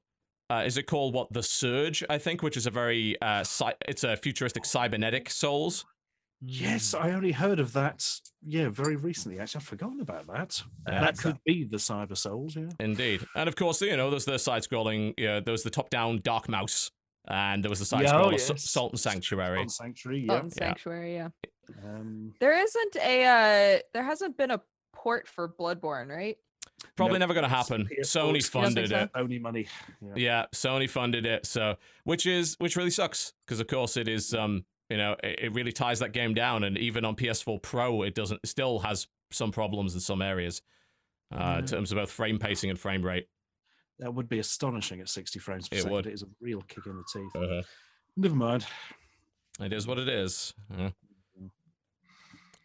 Uh, 0.50 0.64
is 0.66 0.78
it 0.78 0.84
called 0.84 1.14
what? 1.14 1.34
The 1.34 1.44
Surge, 1.44 2.04
I 2.10 2.18
think, 2.20 2.42
which 2.44 2.56
is 2.56 2.68
a 2.68 2.72
very 2.72 3.20
uh, 3.22 3.44
cy- 3.44 3.74
it's 3.88 4.04
a 4.04 4.16
futuristic 4.16 4.64
cybernetic 4.66 5.30
Souls. 5.30 5.86
Yes, 6.40 6.94
I 6.94 7.12
only 7.14 7.32
heard 7.32 7.60
of 7.60 7.74
that. 7.74 8.08
Yeah, 8.46 8.70
very 8.70 8.96
recently. 8.96 9.40
Actually, 9.40 9.62
I've 9.62 9.68
forgotten 9.68 10.02
about 10.02 10.28
that. 10.28 10.62
Yeah. 10.88 11.02
that 11.02 11.18
could 11.18 11.38
be 11.46 11.64
the 11.64 11.78
Cyber 11.78 12.16
Souls. 12.16 12.56
Yeah. 12.56 12.70
Indeed, 12.80 13.26
and 13.36 13.50
of 13.50 13.56
course, 13.56 13.82
you 13.82 13.98
know, 13.98 14.12
there's 14.12 14.26
the 14.26 14.38
side-scrolling. 14.38 15.16
Yeah, 15.18 15.40
there 15.40 15.52
was 15.52 15.64
the 15.64 15.72
top-down 15.72 16.22
Dark 16.24 16.48
Mouse, 16.48 16.92
and 17.28 17.64
there 17.64 17.70
was 17.72 17.80
the 17.80 17.98
Yeah, 17.98 18.08
side-scroller 18.12 18.34
oh, 18.36 18.38
Sa- 18.38 18.54
yes. 18.54 18.70
Salt 18.70 18.92
and 18.94 19.00
Sanctuary. 19.00 19.62
On 19.62 19.68
Sanctuary. 19.70 20.28
Oh, 20.30 20.34
Yeah. 20.36 20.40
and 20.42 20.54
Sanctuary, 20.54 21.16
yeah. 21.16 21.30
Um, 21.84 22.34
There 22.40 22.58
isn't 22.58 22.96
a 22.98 23.26
uh 23.26 23.80
there 23.94 24.04
hasn't 24.04 24.38
been 24.38 24.52
a 24.52 24.62
port 24.94 25.28
for 25.28 25.50
Bloodborne, 25.50 26.10
right? 26.10 26.38
Probably 26.96 27.14
Nope. 27.14 27.20
never 27.22 27.34
going 27.34 27.44
to 27.44 27.50
happen. 27.56 27.90
Sony 28.04 28.44
funded 28.48 28.90
so? 28.90 28.98
it. 28.98 29.10
Only 29.16 29.40
money. 29.40 29.68
Yeah. 30.02 30.14
Yeah, 30.16 30.46
Sony 30.54 30.88
funded 30.90 31.26
it. 31.26 31.46
So, 31.46 31.76
which 32.04 32.26
is 32.28 32.56
which 32.60 32.76
really 32.76 32.92
sucks 32.92 33.34
because 33.46 33.60
of 33.60 33.68
course 33.68 33.98
it 33.98 34.08
is 34.08 34.34
um 34.34 34.64
you 34.90 34.98
know 34.98 35.16
it, 35.24 35.40
it 35.44 35.54
really 35.54 35.72
ties 35.72 36.00
that 36.00 36.12
game 36.14 36.34
down 36.34 36.64
and 36.64 36.78
even 36.78 37.04
on 37.06 37.16
PS4 37.16 37.62
Pro 37.62 38.04
it 38.04 38.14
doesn't 38.16 38.40
it 38.44 38.48
still 38.48 38.80
has 38.80 39.08
some 39.32 39.52
problems 39.52 39.94
in 39.94 40.00
some 40.00 40.22
areas 40.22 40.62
uh 41.36 41.58
in 41.60 41.66
terms 41.66 41.92
of 41.92 41.98
both 41.98 42.12
frame 42.12 42.38
pacing 42.40 42.70
and 42.70 42.80
frame 42.80 43.04
rate. 43.04 43.28
That 44.00 44.14
would 44.14 44.30
be 44.30 44.38
astonishing 44.40 45.02
at 45.02 45.10
60 45.10 45.40
frames 45.40 45.68
per 45.68 45.76
It 45.78 45.80
second. 45.80 45.92
would. 45.94 46.06
It 46.06 46.14
is 46.14 46.22
a 46.24 46.28
real 46.40 46.62
kick 46.62 46.86
in 46.86 46.96
the 46.96 47.04
teeth. 47.12 47.32
Uh-huh. 47.36 47.64
Never 48.16 48.36
mind. 48.36 48.66
It 49.60 49.74
is 49.74 49.88
what 49.88 49.98
it 49.98 50.08
is. 50.08 50.54
Yeah. 50.78 50.92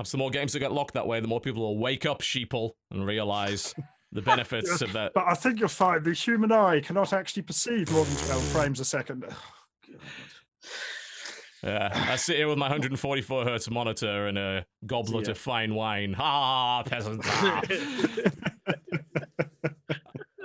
Perhaps 0.02 0.10
the 0.10 0.18
more 0.18 0.30
games 0.30 0.52
that 0.52 0.58
get 0.58 0.72
locked 0.72 0.94
that 0.94 1.06
way, 1.06 1.20
the 1.20 1.28
more 1.28 1.40
people 1.40 1.62
will 1.62 1.78
wake 1.78 2.04
up, 2.06 2.22
sheeple, 2.22 2.72
and 2.90 3.06
realize 3.06 3.72
the 4.10 4.20
benefits 4.32 4.82
of 4.82 4.92
that. 4.94 5.12
But 5.14 5.26
I 5.28 5.34
think 5.34 5.60
you'll 5.60 5.68
find 5.68 6.04
the 6.04 6.12
human 6.12 6.50
eye 6.50 6.80
cannot 6.80 7.12
actually 7.12 7.42
perceive 7.42 7.88
more 7.92 8.04
than 8.04 8.16
12 8.16 8.42
frames 8.46 8.80
a 8.80 8.84
second. 8.84 9.24
Yeah, 11.64 11.90
I 12.10 12.16
sit 12.16 12.38
here 12.38 12.48
with 12.48 12.58
my 12.58 12.66
144 12.66 13.44
hertz 13.44 13.70
monitor 13.70 14.26
and 14.26 14.36
a 14.36 14.66
goblet 14.84 15.26
Yeah. 15.26 15.30
of 15.30 15.38
fine 15.38 15.76
wine. 15.76 16.12
Ha, 16.14 16.82
peasants. 16.82 17.24
ah. 17.30 17.62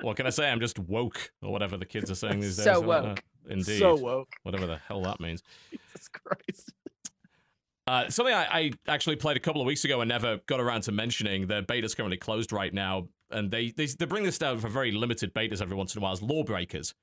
what 0.04 0.16
can 0.16 0.28
I 0.28 0.30
say? 0.30 0.48
I'm 0.48 0.60
just 0.60 0.78
woke, 0.78 1.32
or 1.42 1.52
whatever 1.52 1.76
the 1.76 1.88
kids 1.88 2.12
are 2.12 2.16
saying 2.16 2.42
these 2.42 2.58
days. 2.58 2.66
So 2.66 2.72
I 2.72 2.74
don't 2.76 2.86
know. 2.86 3.04
woke. 3.10 3.24
Indeed. 3.50 3.80
So 3.80 3.96
woke. 3.96 4.30
Whatever 4.44 4.68
the 4.68 4.78
hell 4.78 5.02
that 5.02 5.20
means. 5.20 5.42
Jesus 5.72 6.08
Christ. 6.08 6.72
Uh, 7.88 8.10
something 8.10 8.34
I, 8.36 8.46
I 8.52 8.72
actually 8.88 9.16
played 9.16 9.38
a 9.38 9.40
couple 9.40 9.62
of 9.62 9.68
weeks 9.68 9.86
ago 9.86 10.02
and 10.02 10.10
never 10.10 10.40
got 10.46 10.60
around 10.60 10.82
to 10.84 10.92
mentioning. 10.92 11.48
The 11.48 11.62
beta's 11.62 11.96
currently 11.96 12.18
closed 12.18 12.52
right 12.52 12.74
now, 12.74 13.08
and 13.32 13.50
they 13.50 13.72
they, 13.72 13.86
they 13.86 14.06
bring 14.06 14.24
this 14.24 14.38
down 14.38 14.60
for 14.60 14.68
very 14.68 14.92
limited 14.92 15.34
betas 15.34 15.62
every 15.62 15.78
once 15.78 15.96
in 15.96 16.00
a 16.00 16.04
while 16.04 16.12
as 16.14 16.22
Lawbreakers, 16.22 16.94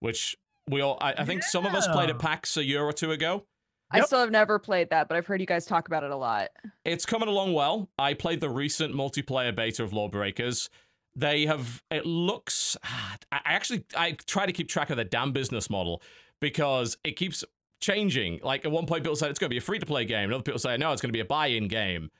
which 0.00 0.36
we 0.68 0.80
all 0.80 0.98
I, 1.00 1.12
I 1.18 1.24
think 1.24 1.42
some 1.44 1.64
of 1.66 1.74
us 1.74 1.86
played 1.88 2.10
at 2.10 2.16
Yeah. 2.16 2.20
PAX 2.28 2.56
a 2.56 2.64
year 2.64 2.82
or 2.82 2.92
two 2.92 3.12
ago. 3.12 3.46
I 3.92 3.98
Yep. 3.98 4.06
still 4.06 4.20
have 4.20 4.30
never 4.30 4.58
played 4.60 4.90
that, 4.90 5.08
but 5.08 5.16
I've 5.16 5.26
heard 5.26 5.40
you 5.40 5.46
guys 5.46 5.66
talk 5.66 5.88
about 5.88 6.04
it 6.04 6.10
a 6.12 6.16
lot. 6.16 6.50
It's 6.84 7.04
coming 7.04 7.28
along 7.28 7.54
well. 7.54 7.88
I 7.98 8.14
played 8.14 8.40
the 8.40 8.48
recent 8.50 8.94
multiplayer 8.94 9.54
beta 9.54 9.82
of 9.82 9.92
Lawbreakers. 9.92 10.70
They 11.16 11.46
have 11.46 11.82
it 11.90 12.06
looks 12.06 12.76
I 12.84 13.16
I 13.32 13.40
actually 13.44 13.84
I 13.96 14.12
try 14.26 14.46
to 14.46 14.52
keep 14.52 14.68
track 14.68 14.90
of 14.90 14.96
the 14.96 15.04
damn 15.04 15.32
business 15.32 15.70
model 15.70 16.02
because 16.40 16.96
it 17.04 17.12
keeps 17.16 17.44
changing. 17.80 18.40
Like 18.42 18.64
at 18.64 18.70
one 18.70 18.86
point 18.86 19.02
people 19.02 19.16
said 19.16 19.30
it's 19.30 19.38
going 19.38 19.50
to 19.50 19.54
be 19.54 19.58
a 19.58 19.62
free 19.62 19.78
to 19.78 19.86
play 19.86 20.04
game, 20.04 20.24
and 20.24 20.34
other 20.34 20.42
people 20.42 20.58
say 20.58 20.76
no, 20.76 20.92
it's 20.92 21.02
going 21.02 21.10
to 21.10 21.16
be 21.16 21.20
a 21.20 21.24
buy-in 21.24 21.68
game. 21.68 22.10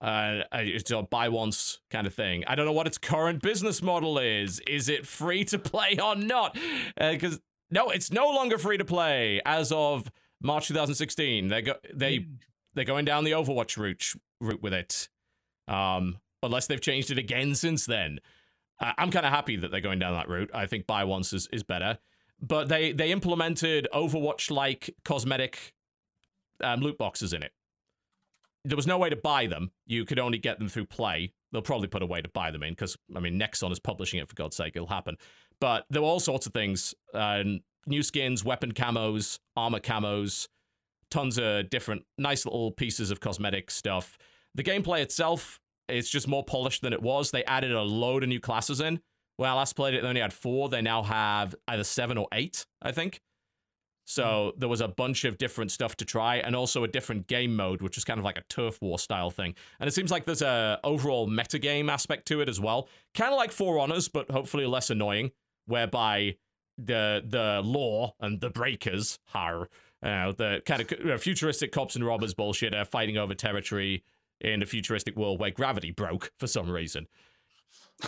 Uh, 0.00 0.44
it's 0.52 0.90
a 0.90 1.02
buy 1.02 1.28
once 1.28 1.80
kind 1.90 2.06
of 2.06 2.14
thing. 2.14 2.42
I 2.46 2.54
don't 2.54 2.64
know 2.64 2.72
what 2.72 2.86
its 2.86 2.96
current 2.96 3.42
business 3.42 3.82
model 3.82 4.18
is. 4.18 4.58
Is 4.60 4.88
it 4.88 5.06
free 5.06 5.44
to 5.46 5.58
play 5.58 5.98
or 6.02 6.16
not? 6.16 6.56
Because 6.96 7.38
no, 7.70 7.90
it's 7.90 8.10
no 8.10 8.30
longer 8.30 8.56
free 8.56 8.78
to 8.78 8.84
play 8.84 9.42
as 9.44 9.72
of 9.72 10.10
March 10.42 10.68
2016. 10.68 11.48
They 11.48 11.62
go 11.62 11.74
they 11.92 12.26
they're 12.74 12.84
going 12.84 13.04
down 13.04 13.24
the 13.24 13.32
Overwatch 13.32 13.76
route 13.76 14.14
route 14.40 14.62
with 14.62 14.72
it. 14.72 15.08
Um, 15.68 16.18
unless 16.42 16.66
they've 16.66 16.80
changed 16.80 17.10
it 17.10 17.18
again 17.18 17.54
since 17.54 17.86
then. 17.86 18.20
Uh, 18.80 18.92
I'm 18.96 19.10
kind 19.10 19.26
of 19.26 19.32
happy 19.32 19.56
that 19.56 19.70
they're 19.70 19.80
going 19.80 19.98
down 19.98 20.14
that 20.14 20.28
route. 20.28 20.50
I 20.54 20.66
think 20.66 20.86
buy 20.86 21.04
once 21.04 21.32
is, 21.32 21.48
is 21.52 21.62
better. 21.62 21.98
But 22.40 22.68
they 22.68 22.92
they 22.92 23.12
implemented 23.12 23.88
Overwatch 23.92 24.50
like 24.50 24.94
cosmetic 25.04 25.74
um, 26.62 26.80
loot 26.80 26.98
boxes 26.98 27.32
in 27.32 27.42
it. 27.42 27.52
There 28.64 28.76
was 28.76 28.86
no 28.86 28.98
way 28.98 29.08
to 29.08 29.16
buy 29.16 29.46
them. 29.46 29.70
You 29.86 30.04
could 30.04 30.18
only 30.18 30.38
get 30.38 30.58
them 30.58 30.68
through 30.68 30.86
play. 30.86 31.32
They'll 31.52 31.62
probably 31.62 31.88
put 31.88 32.02
a 32.02 32.06
way 32.06 32.20
to 32.20 32.28
buy 32.28 32.50
them 32.50 32.62
in 32.62 32.72
because 32.72 32.96
I 33.14 33.20
mean 33.20 33.38
Nexon 33.38 33.72
is 33.72 33.80
publishing 33.80 34.20
it 34.20 34.28
for 34.28 34.34
God's 34.34 34.56
sake. 34.56 34.74
It'll 34.76 34.88
happen. 34.88 35.16
But 35.60 35.84
there 35.90 36.02
were 36.02 36.08
all 36.08 36.20
sorts 36.20 36.46
of 36.46 36.52
things: 36.52 36.94
uh, 37.14 37.42
new 37.86 38.02
skins, 38.02 38.44
weapon 38.44 38.72
camos, 38.72 39.38
armor 39.56 39.80
camos, 39.80 40.48
tons 41.10 41.38
of 41.38 41.68
different 41.70 42.04
nice 42.18 42.44
little 42.44 42.70
pieces 42.70 43.10
of 43.10 43.20
cosmetic 43.20 43.70
stuff. 43.70 44.16
The 44.54 44.62
gameplay 44.62 45.00
itself 45.00 45.60
is 45.88 46.08
just 46.08 46.28
more 46.28 46.44
polished 46.44 46.82
than 46.82 46.92
it 46.92 47.02
was. 47.02 47.30
They 47.30 47.44
added 47.44 47.72
a 47.72 47.82
load 47.82 48.22
of 48.22 48.28
new 48.28 48.40
classes 48.40 48.80
in. 48.80 49.00
I 49.48 49.54
last 49.54 49.74
played 49.74 49.94
it, 49.94 50.02
they 50.02 50.08
only 50.08 50.20
had 50.20 50.32
four. 50.32 50.68
They 50.68 50.82
now 50.82 51.02
have 51.02 51.54
either 51.68 51.84
seven 51.84 52.18
or 52.18 52.28
eight, 52.32 52.66
I 52.82 52.92
think. 52.92 53.20
So 54.04 54.54
there 54.56 54.68
was 54.68 54.80
a 54.80 54.88
bunch 54.88 55.24
of 55.24 55.38
different 55.38 55.70
stuff 55.70 55.94
to 55.98 56.04
try, 56.04 56.36
and 56.38 56.56
also 56.56 56.82
a 56.82 56.88
different 56.88 57.28
game 57.28 57.54
mode, 57.54 57.80
which 57.80 57.96
is 57.96 58.04
kind 58.04 58.18
of 58.18 58.24
like 58.24 58.36
a 58.36 58.42
turf 58.48 58.76
war 58.82 58.98
style 58.98 59.30
thing. 59.30 59.54
And 59.78 59.86
it 59.86 59.92
seems 59.92 60.10
like 60.10 60.24
there's 60.24 60.42
a 60.42 60.80
overall 60.82 61.28
metagame 61.28 61.88
aspect 61.88 62.26
to 62.26 62.40
it 62.40 62.48
as 62.48 62.60
well, 62.60 62.88
kind 63.14 63.32
of 63.32 63.36
like 63.36 63.52
For 63.52 63.78
Honors, 63.78 64.08
but 64.08 64.28
hopefully 64.30 64.66
less 64.66 64.90
annoying, 64.90 65.30
whereby 65.66 66.36
the 66.76 67.22
the 67.24 67.62
law 67.64 68.14
and 68.18 68.40
the 68.40 68.50
breakers, 68.50 69.20
har, 69.28 69.68
uh, 70.02 70.32
the 70.32 70.60
kind 70.66 70.82
of 70.82 71.08
uh, 71.08 71.16
futuristic 71.18 71.70
cops 71.70 71.94
and 71.94 72.04
robbers 72.04 72.34
bullshit 72.34 72.74
are 72.74 72.84
fighting 72.84 73.16
over 73.16 73.34
territory 73.34 74.02
in 74.40 74.60
a 74.60 74.66
futuristic 74.66 75.16
world 75.16 75.38
where 75.38 75.50
gravity 75.50 75.92
broke 75.92 76.32
for 76.38 76.46
some 76.48 76.68
reason. 76.70 77.06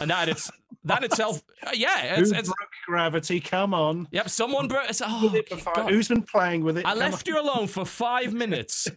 And 0.01 0.11
that 0.11 0.29
it's 0.29 0.51
that 0.85 1.05
itself, 1.05 1.43
uh, 1.67 1.71
yeah, 1.75 2.17
it's, 2.17 2.31
Who 2.31 2.37
it's 2.39 2.49
broke 2.49 2.69
gravity? 2.87 3.41
Come 3.41 3.75
on. 3.75 4.09
yep. 4.11 4.29
Someone 4.29 4.69
broke. 4.69 4.89
It's, 4.91 5.03
oh, 5.05 5.21
With 5.25 5.35
it 5.35 5.49
for 5.49 5.57
five- 5.57 5.75
God. 5.75 5.91
Who's 5.91 6.09
been 6.09 6.23
playing 6.23 6.65
with 6.65 6.79
it? 6.79 6.87
I 6.87 6.91
Come 6.91 6.99
left 7.01 7.29
on. 7.29 7.35
you 7.35 7.41
alone 7.41 7.67
for 7.69 7.85
five 7.85 8.33
minutes. 8.33 8.89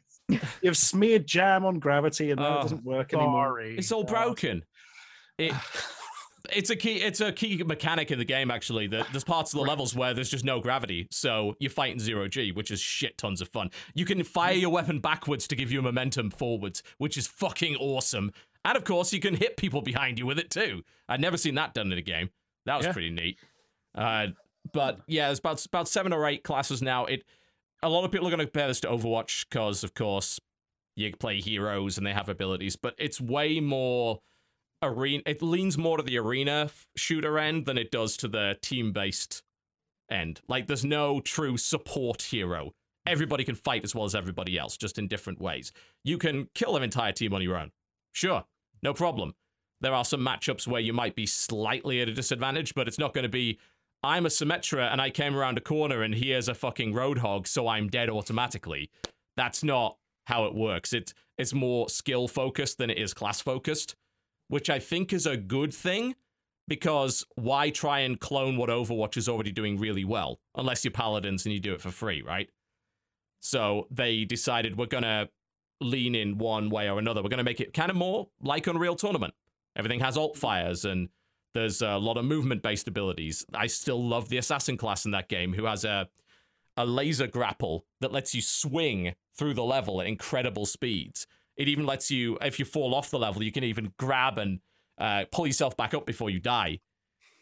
You've 0.62 0.78
smeared 0.78 1.28
jam 1.28 1.66
on 1.66 1.78
gravity, 1.80 2.32
and 2.32 2.40
now 2.40 2.56
Oh, 2.56 2.60
it 2.60 2.62
doesn't 2.64 2.84
work 2.84 3.14
anymore. 3.14 3.62
It's 3.62 3.92
all 3.92 4.04
broken. 4.04 4.64
It, 5.38 5.54
it's 6.52 6.70
a 6.72 6.76
key. 6.76 6.96
It's 6.96 7.22
a 7.22 7.32
key 7.32 7.62
mechanic 7.64 8.10
in 8.10 8.18
the 8.18 8.26
game. 8.26 8.50
Actually, 8.50 8.88
that 8.88 9.08
there's 9.12 9.24
parts 9.24 9.54
of 9.54 9.60
the 9.60 9.66
levels 9.66 9.96
where 9.96 10.14
there's 10.16 10.30
just 10.30 10.44
no 10.46 10.60
gravity, 10.60 11.08
so 11.12 11.56
you're 11.60 11.70
fighting 11.70 12.00
zero 12.00 12.28
g, 12.28 12.52
which 12.52 12.72
is 12.72 12.80
shit 12.80 13.18
tons 13.20 13.42
of 13.42 13.50
fun. 13.50 13.70
You 13.94 14.06
can 14.06 14.24
fire 14.24 14.54
your 14.54 14.72
weapon 14.72 15.00
backwards 15.00 15.48
to 15.50 15.56
give 15.56 15.72
you 15.72 15.82
momentum 15.84 16.32
forwards, 16.32 16.82
which 16.98 17.18
is 17.18 17.28
fucking 17.28 17.76
awesome. 17.76 18.32
And 18.66 18.76
of 18.76 18.84
course, 18.84 19.14
you 19.14 19.20
can 19.22 19.36
hit 19.36 19.56
people 19.58 19.82
behind 19.82 20.20
you 20.20 20.26
with 20.26 20.40
it 20.40 20.50
too. 20.50 20.84
I'd 21.08 21.22
never 21.22 21.38
seen 21.38 21.56
that 21.56 21.74
done 21.74 21.92
in 21.92 21.98
a 21.98 22.02
game. 22.02 22.32
That 22.66 22.78
was 22.78 22.88
Yeah. 22.88 22.94
pretty 22.94 23.12
neat. 23.12 23.40
Uh, 23.94 24.28
but 24.74 25.02
yeah, 25.08 25.28
there's 25.28 25.40
about 25.40 25.64
about 25.66 25.88
seven 25.88 26.12
or 26.12 26.26
eight 26.28 26.44
classes 26.44 26.82
now. 26.82 27.06
It 27.06 27.24
a 27.84 27.90
lot 27.90 28.04
of 28.04 28.12
people 28.12 28.28
are 28.28 28.32
going 28.32 28.40
to 28.40 28.46
compare 28.46 28.68
this 28.68 28.80
to 28.82 28.88
Overwatch 28.88 29.46
because, 29.48 29.84
of 29.84 29.94
course, 29.94 30.40
you 30.96 31.16
play 31.16 31.40
heroes 31.40 31.98
and 31.98 32.08
they 32.08 32.14
have 32.14 32.28
abilities, 32.30 32.76
but 32.76 32.96
it's 32.98 33.22
way 33.22 33.60
more 33.60 34.22
arena. 34.82 35.22
It 35.28 35.42
leans 35.44 35.78
more 35.78 35.98
to 35.98 36.04
the 36.04 36.18
arena 36.18 36.72
shooter 36.96 37.38
end 37.38 37.66
than 37.66 37.78
it 37.78 37.92
does 37.92 38.18
to 38.18 38.28
the 38.28 38.58
team 38.62 38.92
based 38.92 39.44
end. 40.10 40.42
Like, 40.48 40.66
there's 40.68 40.86
no 40.86 41.20
true 41.20 41.58
support 41.58 42.24
hero. 42.24 42.72
Everybody 43.06 43.44
can 43.44 43.56
fight 43.56 43.84
as 43.84 43.94
well 43.94 44.06
as 44.06 44.16
everybody 44.16 44.58
else, 44.58 44.78
just 44.78 44.98
in 44.98 45.08
different 45.08 45.40
ways. 45.40 45.72
You 46.04 46.18
can 46.18 46.50
kill 46.56 46.76
an 46.76 46.82
entire 46.82 47.12
team 47.12 47.34
on 47.34 47.42
your 47.44 47.56
own. 47.58 47.72
Sure, 48.14 48.46
no 48.86 48.94
problem. 48.94 49.34
There 49.82 49.94
are 49.94 50.06
some 50.06 50.22
matchups 50.22 50.68
where 50.68 50.80
you 50.80 50.94
might 50.94 51.16
be 51.16 51.26
slightly 51.26 52.00
at 52.02 52.08
a 52.08 52.14
disadvantage, 52.14 52.74
but 52.74 52.88
it's 52.88 53.00
not 53.00 53.14
going 53.14 53.24
to 53.24 53.30
be. 53.30 53.60
I'm 54.04 54.26
a 54.26 54.30
Symmetra 54.30 54.92
and 54.92 55.02
I 55.02 55.10
came 55.10 55.36
around 55.36 55.58
a 55.58 55.62
corner 55.62 56.04
and 56.04 56.14
here's 56.14 56.48
a 56.48 56.54
fucking 56.54 56.94
Roadhog, 56.94 57.48
so 57.48 57.68
I'm 57.68 57.90
dead 57.90 58.10
automatically. 58.10 58.92
That's 59.36 59.64
not 59.64 59.98
how 60.26 60.46
it 60.46 60.54
works. 60.54 60.94
It's 60.94 61.14
it's 61.38 61.54
more 61.54 61.90
skill 61.90 62.28
focused 62.28 62.78
than 62.78 62.90
it 62.90 62.98
is 62.98 63.14
class 63.14 63.42
focused, 63.42 63.96
which 64.48 64.70
I 64.70 64.80
think 64.80 65.12
is 65.12 65.26
a 65.26 65.36
good 65.36 65.74
thing 65.74 66.16
because 66.68 67.26
why 67.36 67.72
try 67.72 68.00
and 68.00 68.20
clone 68.20 68.58
what 68.58 68.70
Overwatch 68.70 69.18
is 69.18 69.28
already 69.28 69.52
doing 69.52 69.78
really 69.78 70.06
well 70.06 70.40
unless 70.56 70.86
you're 70.86 70.92
paladins 70.92 71.46
and 71.46 71.54
you 71.54 71.60
do 71.60 71.74
it 71.74 71.82
for 71.82 71.92
free, 71.92 72.22
right? 72.22 72.50
So 73.42 73.88
they 73.90 74.24
decided 74.24 74.78
we're 74.78 74.86
gonna 74.86 75.30
lean 75.82 76.16
in 76.16 76.38
one 76.38 76.70
way 76.70 76.90
or 76.90 77.00
another. 77.00 77.22
We're 77.22 77.30
gonna 77.30 77.44
make 77.44 77.62
it 77.62 77.74
kind 77.74 77.90
of 77.90 77.98
more 77.98 78.30
like 78.42 78.68
Unreal 78.68 78.96
Tournament. 78.96 79.34
Everything 79.76 80.00
has 80.00 80.18
alt 80.18 80.38
fires 80.38 80.86
and 80.86 81.10
there's 81.54 81.82
a 81.82 81.98
lot 81.98 82.18
of 82.18 82.26
movement 82.26 82.62
based 82.62 82.88
abilities. 82.88 83.46
I 83.54 83.68
still 83.68 84.06
love 84.06 84.30
the 84.30 84.38
assassin 84.38 84.78
class 84.78 85.06
in 85.06 85.12
that 85.12 85.30
game 85.30 85.54
who 85.54 85.66
has 85.66 85.86
a 85.86 86.10
a 86.78 86.86
laser 86.86 87.28
grapple 87.28 87.86
that 88.02 88.12
lets 88.12 88.36
you 88.36 88.42
swing 88.42 89.16
through 89.34 89.54
the 89.54 89.64
level 89.64 90.02
at 90.02 90.08
incredible 90.08 90.66
speeds. 90.66 91.26
It 91.56 91.70
even 91.70 91.86
lets 91.86 92.12
you, 92.12 92.38
if 92.42 92.60
you 92.60 92.66
fall 92.66 92.94
off 92.94 93.10
the 93.10 93.20
level, 93.20 93.44
you 93.44 93.52
can 93.52 93.64
even 93.64 93.94
grab 93.98 94.38
and 94.38 94.60
uh, 94.98 95.26
pull 95.32 95.48
yourself 95.48 95.78
back 95.78 95.94
up 95.94 96.06
before 96.06 96.30
you 96.30 96.40
die, 96.40 96.80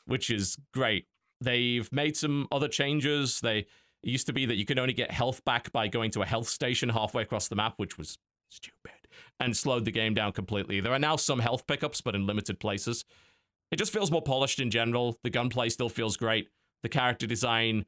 which 0.05 0.29
is 0.29 0.57
great. 0.71 1.07
They've 1.41 1.91
made 1.91 2.15
some 2.15 2.47
other 2.51 2.67
changes. 2.67 3.41
They 3.41 3.65
it 4.03 4.09
used 4.09 4.27
to 4.27 4.33
be 4.33 4.45
that 4.45 4.55
you 4.55 4.65
could 4.65 4.79
only 4.79 4.93
get 4.93 5.11
health 5.11 5.43
back 5.45 5.71
by 5.71 5.87
going 5.87 6.11
to 6.11 6.21
a 6.21 6.25
health 6.25 6.49
station 6.49 6.89
halfway 6.89 7.23
across 7.23 7.47
the 7.47 7.55
map, 7.55 7.75
which 7.77 7.97
was 7.97 8.17
stupid, 8.49 9.07
and 9.39 9.55
slowed 9.55 9.85
the 9.85 9.91
game 9.91 10.13
down 10.13 10.33
completely. 10.33 10.81
There 10.81 10.93
are 10.93 10.99
now 10.99 11.15
some 11.15 11.39
health 11.39 11.65
pickups, 11.67 12.01
but 12.01 12.15
in 12.15 12.27
limited 12.27 12.59
places. 12.59 13.05
It 13.71 13.77
just 13.77 13.93
feels 13.93 14.11
more 14.11 14.21
polished 14.21 14.59
in 14.59 14.69
general. 14.69 15.17
The 15.23 15.29
gunplay 15.29 15.69
still 15.69 15.89
feels 15.89 16.17
great. 16.17 16.49
The 16.83 16.89
character 16.89 17.25
design, 17.25 17.85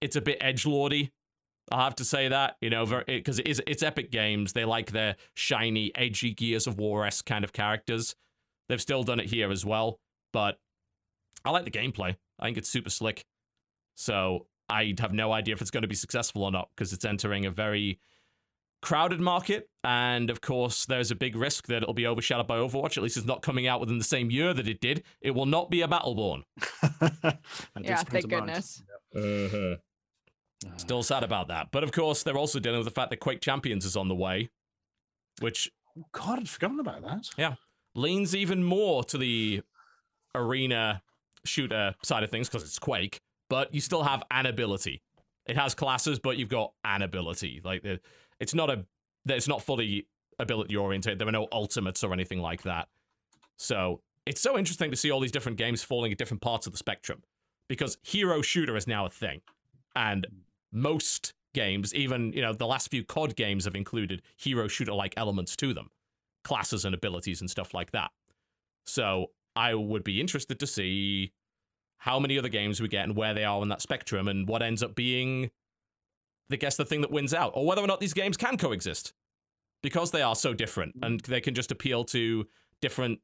it's 0.00 0.16
a 0.16 0.20
bit 0.20 0.38
edge. 0.40 0.66
I 0.66 1.84
have 1.84 1.94
to 1.96 2.04
say 2.04 2.26
that 2.28 2.56
you 2.60 2.70
know 2.70 2.84
because 3.06 3.38
it, 3.38 3.46
it 3.46 3.50
is 3.50 3.62
it's 3.66 3.82
Epic 3.82 4.10
Games. 4.10 4.54
They 4.54 4.64
like 4.64 4.90
their 4.90 5.16
shiny, 5.34 5.92
edgy 5.94 6.32
Gears 6.32 6.66
of 6.66 6.78
War 6.78 7.06
esque 7.06 7.26
kind 7.26 7.44
of 7.44 7.52
characters. 7.52 8.16
They've 8.68 8.80
still 8.80 9.02
done 9.02 9.20
it 9.20 9.26
here 9.26 9.52
as 9.52 9.64
well, 9.64 10.00
but 10.32 10.58
I 11.44 11.50
like 11.50 11.64
the 11.64 11.70
gameplay. 11.70 12.16
I 12.38 12.46
think 12.46 12.56
it's 12.56 12.68
super 12.68 12.90
slick. 12.90 13.24
So 13.96 14.46
I 14.70 14.94
have 14.98 15.12
no 15.12 15.32
idea 15.32 15.54
if 15.54 15.60
it's 15.60 15.70
going 15.70 15.82
to 15.82 15.88
be 15.88 15.94
successful 15.94 16.44
or 16.44 16.52
not 16.52 16.68
because 16.74 16.92
it's 16.92 17.04
entering 17.04 17.46
a 17.46 17.50
very 17.50 17.98
crowded 18.82 19.20
market. 19.20 19.68
And 19.84 20.30
of 20.30 20.40
course, 20.40 20.86
there's 20.86 21.10
a 21.10 21.14
big 21.14 21.36
risk 21.36 21.66
that 21.66 21.82
it'll 21.82 21.94
be 21.94 22.06
overshadowed 22.06 22.46
by 22.46 22.56
Overwatch. 22.56 22.96
At 22.96 23.02
least 23.02 23.16
it's 23.16 23.26
not 23.26 23.42
coming 23.42 23.66
out 23.66 23.80
within 23.80 23.98
the 23.98 24.04
same 24.04 24.30
year 24.30 24.54
that 24.54 24.68
it 24.68 24.80
did. 24.80 25.02
It 25.20 25.32
will 25.32 25.46
not 25.46 25.70
be 25.70 25.82
a 25.82 25.88
Battleborn. 25.88 26.42
yeah, 27.80 27.96
thank 28.02 28.28
goodness. 28.28 28.82
Uh-huh. 29.14 29.76
Still 30.76 31.02
sad 31.02 31.22
about 31.24 31.48
that. 31.48 31.68
But 31.70 31.84
of 31.84 31.92
course, 31.92 32.22
they're 32.22 32.36
also 32.36 32.60
dealing 32.60 32.78
with 32.78 32.86
the 32.86 32.92
fact 32.92 33.10
that 33.10 33.20
Quake 33.20 33.40
Champions 33.40 33.84
is 33.84 33.96
on 33.96 34.08
the 34.08 34.14
way, 34.14 34.50
which. 35.40 35.70
Oh, 35.98 36.04
God, 36.12 36.38
I'd 36.38 36.48
forgotten 36.48 36.80
about 36.80 37.02
that. 37.02 37.30
Yeah. 37.36 37.54
Leans 37.94 38.36
even 38.36 38.62
more 38.62 39.02
to 39.04 39.18
the 39.18 39.62
arena 40.34 41.02
shooter 41.44 41.94
side 42.02 42.22
of 42.22 42.30
things 42.30 42.48
because 42.48 42.62
it's 42.62 42.78
Quake, 42.78 43.20
but 43.50 43.74
you 43.74 43.82
still 43.82 44.04
have 44.04 44.22
an 44.30 44.46
ability. 44.46 45.02
It 45.44 45.58
has 45.58 45.74
classes, 45.74 46.18
but 46.18 46.38
you've 46.38 46.48
got 46.48 46.72
an 46.84 47.02
ability. 47.02 47.60
Like 47.62 47.84
it's 48.38 48.54
not 48.54 48.70
a 48.70 48.86
it's 49.26 49.48
not 49.48 49.60
fully 49.60 50.06
ability 50.38 50.74
oriented. 50.74 51.18
There 51.18 51.28
are 51.28 51.32
no 51.32 51.48
ultimates 51.52 52.02
or 52.02 52.14
anything 52.14 52.40
like 52.40 52.62
that. 52.62 52.88
So 53.58 54.00
it's 54.24 54.40
so 54.40 54.56
interesting 54.56 54.90
to 54.90 54.96
see 54.96 55.10
all 55.10 55.20
these 55.20 55.32
different 55.32 55.58
games 55.58 55.82
falling 55.82 56.12
at 56.12 56.16
different 56.16 56.40
parts 56.40 56.66
of 56.66 56.72
the 56.72 56.78
spectrum 56.78 57.22
because 57.68 57.98
hero 58.02 58.40
shooter 58.40 58.76
is 58.76 58.86
now 58.86 59.04
a 59.04 59.10
thing, 59.10 59.42
and 59.94 60.26
most 60.72 61.34
games, 61.52 61.92
even 61.94 62.32
you 62.32 62.40
know 62.40 62.52
the 62.52 62.66
last 62.66 62.90
few 62.90 63.04
COD 63.04 63.34
games, 63.34 63.64
have 63.64 63.74
included 63.74 64.22
hero 64.36 64.68
shooter 64.68 64.92
like 64.92 65.12
elements 65.16 65.56
to 65.56 65.74
them, 65.74 65.90
classes 66.44 66.84
and 66.84 66.94
abilities 66.94 67.40
and 67.40 67.50
stuff 67.50 67.74
like 67.74 67.90
that. 67.90 68.10
So 68.86 69.32
I 69.56 69.74
would 69.74 70.04
be 70.04 70.20
interested 70.20 70.60
to 70.60 70.66
see 70.66 71.32
how 72.00 72.18
many 72.18 72.38
other 72.38 72.48
games 72.48 72.80
we 72.80 72.88
get 72.88 73.04
and 73.04 73.16
where 73.16 73.32
they 73.34 73.44
are 73.44 73.60
on 73.60 73.68
that 73.68 73.80
spectrum 73.82 74.26
and 74.28 74.48
what 74.48 74.62
ends 74.62 74.82
up 74.82 74.94
being 74.94 75.50
I 76.52 76.56
guess 76.56 76.76
the 76.76 76.84
thing 76.84 77.00
that 77.02 77.12
wins 77.12 77.32
out, 77.32 77.52
or 77.54 77.64
whether 77.64 77.80
or 77.80 77.86
not 77.86 78.00
these 78.00 78.12
games 78.12 78.36
can 78.36 78.56
coexist. 78.56 79.12
Because 79.82 80.10
they 80.10 80.20
are 80.20 80.34
so 80.34 80.52
different 80.52 80.96
and 81.00 81.20
they 81.20 81.40
can 81.40 81.54
just 81.54 81.70
appeal 81.70 82.04
to 82.06 82.46
different 82.82 83.20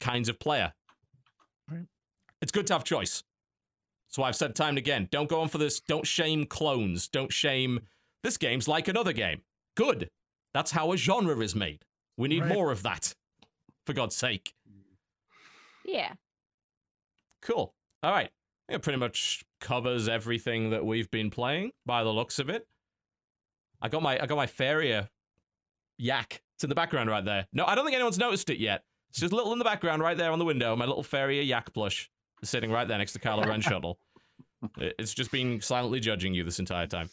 kinds 0.00 0.28
of 0.28 0.40
player. 0.40 0.72
Right. 1.70 1.86
It's 2.42 2.50
good 2.50 2.66
to 2.68 2.72
have 2.72 2.82
choice. 2.82 3.22
So 4.08 4.22
I've 4.22 4.34
said 4.36 4.56
time 4.56 4.70
and 4.70 4.78
again, 4.78 5.06
don't 5.12 5.28
go 5.28 5.40
on 5.40 5.48
for 5.48 5.58
this. 5.58 5.78
Don't 5.80 6.06
shame 6.06 6.44
clones. 6.46 7.08
Don't 7.08 7.32
shame 7.32 7.80
this 8.24 8.36
game's 8.36 8.66
like 8.66 8.88
another 8.88 9.12
game. 9.12 9.42
Good. 9.76 10.10
That's 10.54 10.70
how 10.72 10.92
a 10.92 10.96
genre 10.96 11.38
is 11.40 11.54
made. 11.54 11.84
We 12.16 12.28
need 12.28 12.42
Right. 12.44 12.54
more 12.54 12.72
of 12.72 12.82
that. 12.82 13.14
For 13.84 13.92
God's 13.92 14.16
sake. 14.16 14.54
Yeah. 15.84 16.14
Cool. 17.42 17.74
All 18.06 18.12
right. 18.12 18.30
It 18.68 18.82
pretty 18.82 19.00
much 19.00 19.42
covers 19.60 20.08
everything 20.08 20.70
that 20.70 20.86
we've 20.86 21.10
been 21.10 21.28
playing 21.28 21.72
by 21.84 22.04
the 22.04 22.12
looks 22.12 22.38
of 22.38 22.48
it. 22.48 22.64
I 23.82 23.88
got 23.88 24.00
my 24.00 24.22
I 24.22 24.26
got 24.26 24.36
my 24.36 24.46
Faria 24.46 25.10
yak. 25.98 26.40
It's 26.54 26.62
in 26.62 26.68
the 26.68 26.76
background 26.76 27.10
right 27.10 27.24
there. 27.24 27.48
No, 27.52 27.64
I 27.64 27.74
don't 27.74 27.84
think 27.84 27.96
anyone's 27.96 28.16
noticed 28.16 28.48
it 28.48 28.58
yet. 28.60 28.84
It's 29.10 29.18
just 29.18 29.32
a 29.32 29.36
little 29.36 29.52
in 29.52 29.58
the 29.58 29.64
background 29.64 30.02
right 30.02 30.16
there 30.16 30.30
on 30.30 30.38
the 30.38 30.44
window. 30.44 30.76
My 30.76 30.84
little 30.84 31.02
Faria 31.02 31.42
yak 31.42 31.74
plush 31.74 32.08
is 32.42 32.48
sitting 32.48 32.70
right 32.70 32.86
there 32.86 32.96
next 32.96 33.12
to 33.14 33.18
Kylo 33.18 33.44
Ren 33.44 33.60
shuttle. 33.60 33.98
It's 34.78 35.12
just 35.12 35.32
been 35.32 35.60
silently 35.60 35.98
judging 35.98 36.32
you 36.32 36.44
this 36.44 36.60
entire 36.60 36.86
time. 36.86 37.10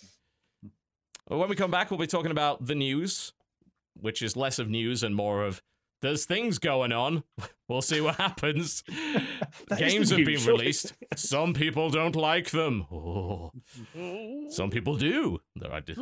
When 1.28 1.50
we 1.50 1.56
come 1.56 1.72
back, 1.72 1.90
we'll 1.90 2.00
be 2.00 2.06
talking 2.06 2.32
about 2.32 2.68
the 2.68 2.76
news, 2.76 3.34
which 4.00 4.22
is 4.22 4.38
less 4.38 4.60
of 4.60 4.70
news 4.70 5.02
and 5.02 5.16
more 5.16 5.44
of 5.44 5.64
there's 6.04 6.26
things 6.26 6.60
going 6.60 6.92
on. 6.92 7.24
We'll 7.70 7.82
see 7.82 8.02
what 8.02 8.18
happens. 8.18 8.84
Games 9.78 10.10
have 10.12 10.18
been 10.18 10.28
news. 10.28 10.48
released. 10.48 10.94
Some 11.16 11.54
people 11.56 11.90
don't 11.90 12.16
like 12.16 12.52
them. 12.52 12.86
Oh. 12.92 13.52
Some 14.50 14.70
people 14.70 14.96
do. 14.98 15.40
There 15.56 15.72
are 15.72 15.82
dis- 15.82 15.98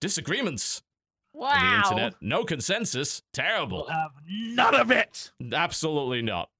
disagreements 0.00 0.82
on 1.34 1.58
the 1.58 1.76
internet. 1.78 2.14
No 2.20 2.44
consensus. 2.44 3.22
Terrible. 3.32 3.86
We'll 3.88 3.96
have 3.96 4.10
none 4.28 4.74
of 4.76 4.90
it. 4.92 5.32
Absolutely 5.52 6.22
not. 6.22 6.50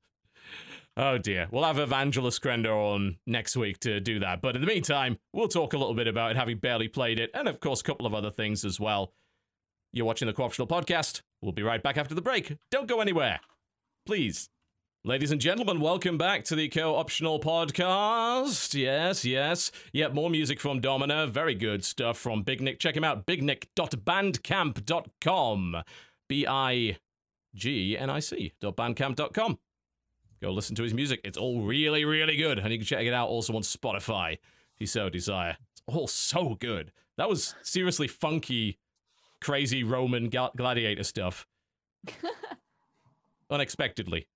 Oh 0.97 1.19
dear. 1.19 1.47
We'll 1.53 1.62
have 1.65 1.78
Evangelist 1.78 2.43
Crendor 2.43 2.74
on 2.74 3.19
next 3.28 3.55
week 3.57 3.78
to 3.81 4.01
do 4.01 4.19
that. 4.20 4.41
But 4.41 4.57
in 4.57 4.61
the 4.62 4.66
meantime, 4.66 5.19
we'll 5.33 5.47
talk 5.47 5.74
a 5.74 5.78
little 5.78 5.95
bit 5.95 6.09
about 6.09 6.33
it, 6.33 6.37
having 6.37 6.59
barely 6.59 6.89
played 6.89 7.20
it, 7.20 7.31
and 7.35 7.47
of 7.47 7.61
course, 7.61 7.83
a 7.83 7.85
couple 7.85 8.07
of 8.07 8.15
other 8.15 8.31
things 8.31 8.65
as 8.65 8.81
well. 8.81 9.12
You're 9.93 10.07
watching 10.07 10.27
the 10.27 10.35
Co-optional 10.35 10.66
Podcast. 10.66 11.20
We'll 11.40 11.52
be 11.52 11.62
right 11.62 11.82
back 11.82 11.96
after 11.96 12.14
the 12.14 12.22
break. 12.22 12.56
Don't 12.70 12.88
go 12.88 13.00
anywhere. 13.00 13.40
Please. 14.06 14.50
Ladies 15.04 15.30
and 15.30 15.40
gentlemen, 15.40 15.80
welcome 15.80 16.18
back 16.18 16.42
to 16.46 16.56
the 16.56 16.68
Co-optional 16.68 17.38
Podcast. 17.38 18.74
Yes, 18.74 19.24
yes. 19.24 19.70
Yep, 19.92 20.14
more 20.14 20.30
music 20.30 20.58
from 20.58 20.80
Domina. 20.80 21.28
Very 21.28 21.54
good 21.54 21.84
stuff 21.84 22.18
from 22.18 22.42
Big 22.42 22.60
Nick. 22.60 22.80
Check 22.80 22.96
him 22.96 23.04
out, 23.04 23.24
bignick.bandcamp.com. 23.24 25.76
B-I-G-N-I-C 26.28 26.98
dot 28.60 28.76
bandcamp.com. 28.76 29.58
Go 30.42 30.50
listen 30.50 30.74
to 30.74 30.82
his 30.82 30.92
music. 30.92 31.20
It's 31.22 31.38
all 31.38 31.62
really, 31.62 32.04
really 32.04 32.36
good. 32.36 32.58
And 32.58 32.72
you 32.72 32.78
can 32.78 32.86
check 32.86 33.06
it 33.06 33.14
out 33.14 33.28
also 33.28 33.54
on 33.54 33.62
Spotify 33.62 34.32
if 34.32 34.80
you 34.80 34.86
so 34.86 35.08
desire. 35.08 35.56
It's 35.72 35.82
all 35.86 36.08
so 36.08 36.56
good. 36.58 36.90
That 37.16 37.28
was 37.28 37.54
seriously 37.62 38.08
funky, 38.08 38.78
crazy 39.40 39.82
Roman 39.84 40.28
gal- 40.28 40.52
gladiator 40.56 41.04
stuff. 41.04 41.46
Unexpectedly, 43.50 44.26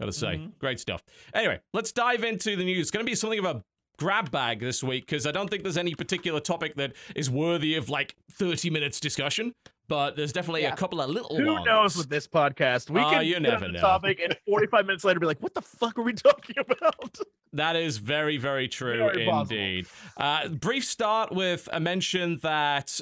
gotta 0.00 0.12
say. 0.12 0.36
Mhm. 0.36 0.58
Great 0.58 0.78
stuff. 0.78 1.02
Anyway, 1.34 1.60
let's 1.72 1.90
dive 1.92 2.22
into 2.22 2.54
the 2.56 2.64
news. 2.64 2.82
It's 2.82 2.90
going 2.90 3.04
to 3.04 3.10
be 3.10 3.16
something 3.16 3.38
of 3.40 3.44
a 3.44 3.64
grab 3.98 4.30
bag 4.30 4.60
this 4.60 4.82
week 4.82 5.06
because 5.06 5.26
I 5.26 5.32
don't 5.32 5.50
think 5.50 5.62
there's 5.64 5.76
any 5.76 5.94
particular 5.94 6.40
topic 6.40 6.76
that 6.76 6.92
is 7.16 7.28
worthy 7.28 7.74
of 7.74 7.88
like 7.90 8.14
30 8.32 8.70
minutes 8.70 9.00
discussion, 9.00 9.52
but 9.88 10.14
there's 10.16 10.32
definitely 10.32 10.62
Yeah. 10.62 10.72
a 10.72 10.76
couple 10.76 11.00
of 11.00 11.10
little 11.10 11.36
Who 11.36 11.52
ones. 11.52 11.66
knows 11.66 11.96
with 11.96 12.08
this 12.08 12.28
podcast? 12.28 12.88
We 12.90 13.00
Oh, 13.00 13.10
can 13.10 13.26
you 13.26 13.34
get 13.34 13.42
never 13.42 13.66
the 13.66 13.72
know. 13.72 13.80
topic 13.80 14.20
and 14.22 14.36
45 14.46 14.86
minutes 14.86 15.04
later 15.04 15.18
be 15.20 15.26
like, 15.26 15.40
what 15.42 15.52
the 15.52 15.62
fuck 15.62 15.98
are 15.98 16.02
we 16.02 16.12
talking 16.12 16.56
about? 16.58 17.18
That 17.52 17.74
is 17.74 17.96
very, 17.98 18.36
very 18.36 18.68
true 18.68 18.96
Very 18.98 19.26
indeed. 19.28 19.88
Uh, 20.16 20.46
brief 20.50 20.84
start 20.84 21.32
with 21.32 21.68
a 21.72 21.80
mention 21.80 22.38
that 22.44 23.00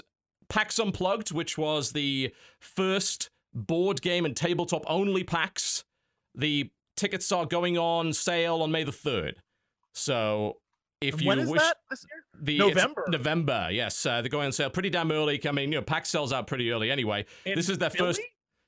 PAX 0.48 0.78
Unplugged, 0.78 1.32
which 1.32 1.56
was 1.58 1.92
the 1.92 2.32
first 2.60 3.30
board 3.54 4.02
game 4.02 4.24
and 4.24 4.36
tabletop 4.36 4.84
only 4.86 5.24
PAX, 5.24 5.84
the 6.34 6.70
tickets 6.96 7.30
are 7.32 7.46
going 7.46 7.76
on 7.78 8.12
sale 8.12 8.62
on 8.62 8.70
May 8.70 8.84
the 8.84 8.92
3rd. 8.92 9.34
So 9.94 10.58
if 11.00 11.14
And 11.14 11.22
you 11.22 11.28
when 11.28 11.38
is 11.40 11.48
wish. 11.48 11.60
that 11.60 11.76
this 11.90 12.04
year? 12.10 12.24
The, 12.40 12.58
November. 12.58 13.04
November, 13.08 13.68
yes. 13.72 14.04
Uh, 14.04 14.20
they're 14.22 14.28
going 14.28 14.46
on 14.46 14.52
sale 14.52 14.70
pretty 14.70 14.90
damn 14.90 15.10
early. 15.12 15.40
I 15.46 15.52
mean, 15.52 15.72
you 15.72 15.78
know, 15.78 15.82
PAX 15.84 16.08
sells 16.08 16.32
out 16.32 16.46
pretty 16.46 16.70
early 16.70 16.90
anyway. 16.90 17.24
In 17.44 17.54
this 17.56 17.68
is 17.68 17.78
their 17.78 17.90
first. 17.90 18.20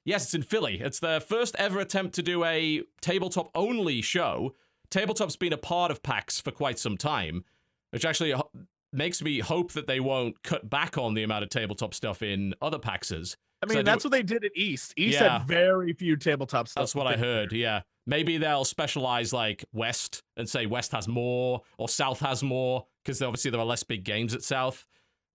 Yes, 0.05 0.25
it's 0.25 0.35
in 0.35 0.43
Philly. 0.43 0.81
It's 0.81 0.99
their 0.99 1.21
first 1.21 1.55
ever 1.59 1.79
attempt 1.79 2.15
to 2.15 2.23
do 2.23 2.43
a 2.45 2.83
tabletop 3.03 3.51
only 3.55 4.01
show. 4.01 4.55
Tabletop's 4.91 5.37
been 5.37 5.53
a 5.53 5.59
part 5.59 5.91
of 5.91 6.03
PAX 6.03 6.41
for 6.41 6.51
quite 6.51 6.79
some 6.79 6.97
time, 6.97 7.45
which 7.91 8.05
actually 8.05 8.31
ho- 8.33 8.51
makes 8.93 9.23
me 9.23 9.39
hope 9.41 9.73
that 9.73 9.87
they 9.87 10.01
won't 10.01 10.43
cut 10.43 10.69
back 10.69 10.99
on 10.99 11.15
the 11.15 11.23
amount 11.23 11.45
of 11.45 11.51
tabletop 11.51 11.95
stuff 11.95 12.23
in 12.23 12.55
other 12.61 12.79
PAXs. 12.79 13.37
I 13.63 13.67
mean, 13.67 13.79
do- 13.79 13.83
that's 13.85 14.05
what 14.05 14.11
they 14.11 14.23
did 14.23 14.45
at 14.45 14.53
East. 14.57 14.95
East 14.97 15.21
Yeah. 15.21 15.39
had 15.39 15.49
very 15.49 15.93
few 15.93 16.17
tabletop 16.17 16.69
stuff. 16.69 16.83
That's 16.83 16.95
what 16.95 17.07
I 17.07 17.17
heard. 17.17 17.53
Yeah. 17.53 17.83
Maybe 18.07 18.39
they'll 18.39 18.65
specialize 18.65 19.33
like 19.33 19.65
West 19.73 20.23
and 20.37 20.49
say 20.49 20.67
West 20.67 20.93
has 20.93 21.07
more 21.07 21.61
or 21.79 21.89
South 21.89 22.21
has 22.21 22.43
more 22.43 22.87
because 23.05 23.21
obviously 23.23 23.51
there 23.51 23.61
are 23.61 23.67
less 23.67 23.83
big 23.83 24.03
games 24.05 24.35
at 24.35 24.43
South. 24.43 24.87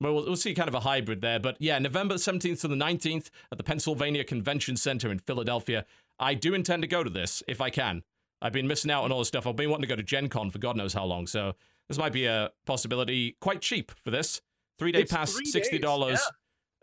We'll, 0.02 0.15
we'll 0.15 0.36
see 0.36 0.53
kind 0.53 0.68
of 0.68 0.76
a 0.76 0.80
hybrid 0.82 1.22
there. 1.22 1.40
But 1.40 1.56
yeah, 1.60 1.80
November 1.80 2.15
17th 2.15 2.61
to 2.61 2.68
the 2.68 2.76
19th 2.76 3.30
at 3.52 3.57
the 3.57 3.64
Pennsylvania 3.64 4.23
Convention 4.23 4.76
Center 4.76 5.11
in 5.11 5.19
Philadelphia. 5.19 5.86
I 6.19 6.34
do 6.34 6.53
intend 6.53 6.82
to 6.82 6.88
go 6.88 7.03
to 7.03 7.10
this 7.10 7.44
if 7.48 7.61
I 7.61 7.69
can. 7.69 8.03
I've 8.41 8.52
been 8.53 8.68
missing 8.68 8.91
out 8.91 9.03
on 9.03 9.11
all 9.11 9.19
this 9.19 9.30
stuff. 9.30 9.48
I've 9.48 9.56
been 9.56 9.69
wanting 9.69 9.84
to 9.84 9.88
go 9.88 9.95
to 9.95 10.03
Gen 10.03 10.27
Con 10.30 10.49
for 10.49 10.57
God 10.60 10.76
knows 10.76 10.94
how 10.94 11.06
long. 11.06 11.27
So 11.27 11.53
this 11.90 11.98
might 11.98 12.14
be 12.14 12.26
a 12.26 12.52
possibility. 12.66 13.36
Quite 13.41 13.62
cheap 13.62 13.91
for 14.03 14.12
this. 14.12 14.41
Three 14.80 14.91
day 14.91 15.02
It's 15.02 15.14
pass, 15.14 15.34
three 15.34 15.45
sixty 15.45 15.78
days, 15.78 15.82
dollars. 15.82 16.20
yeah. 16.24 16.30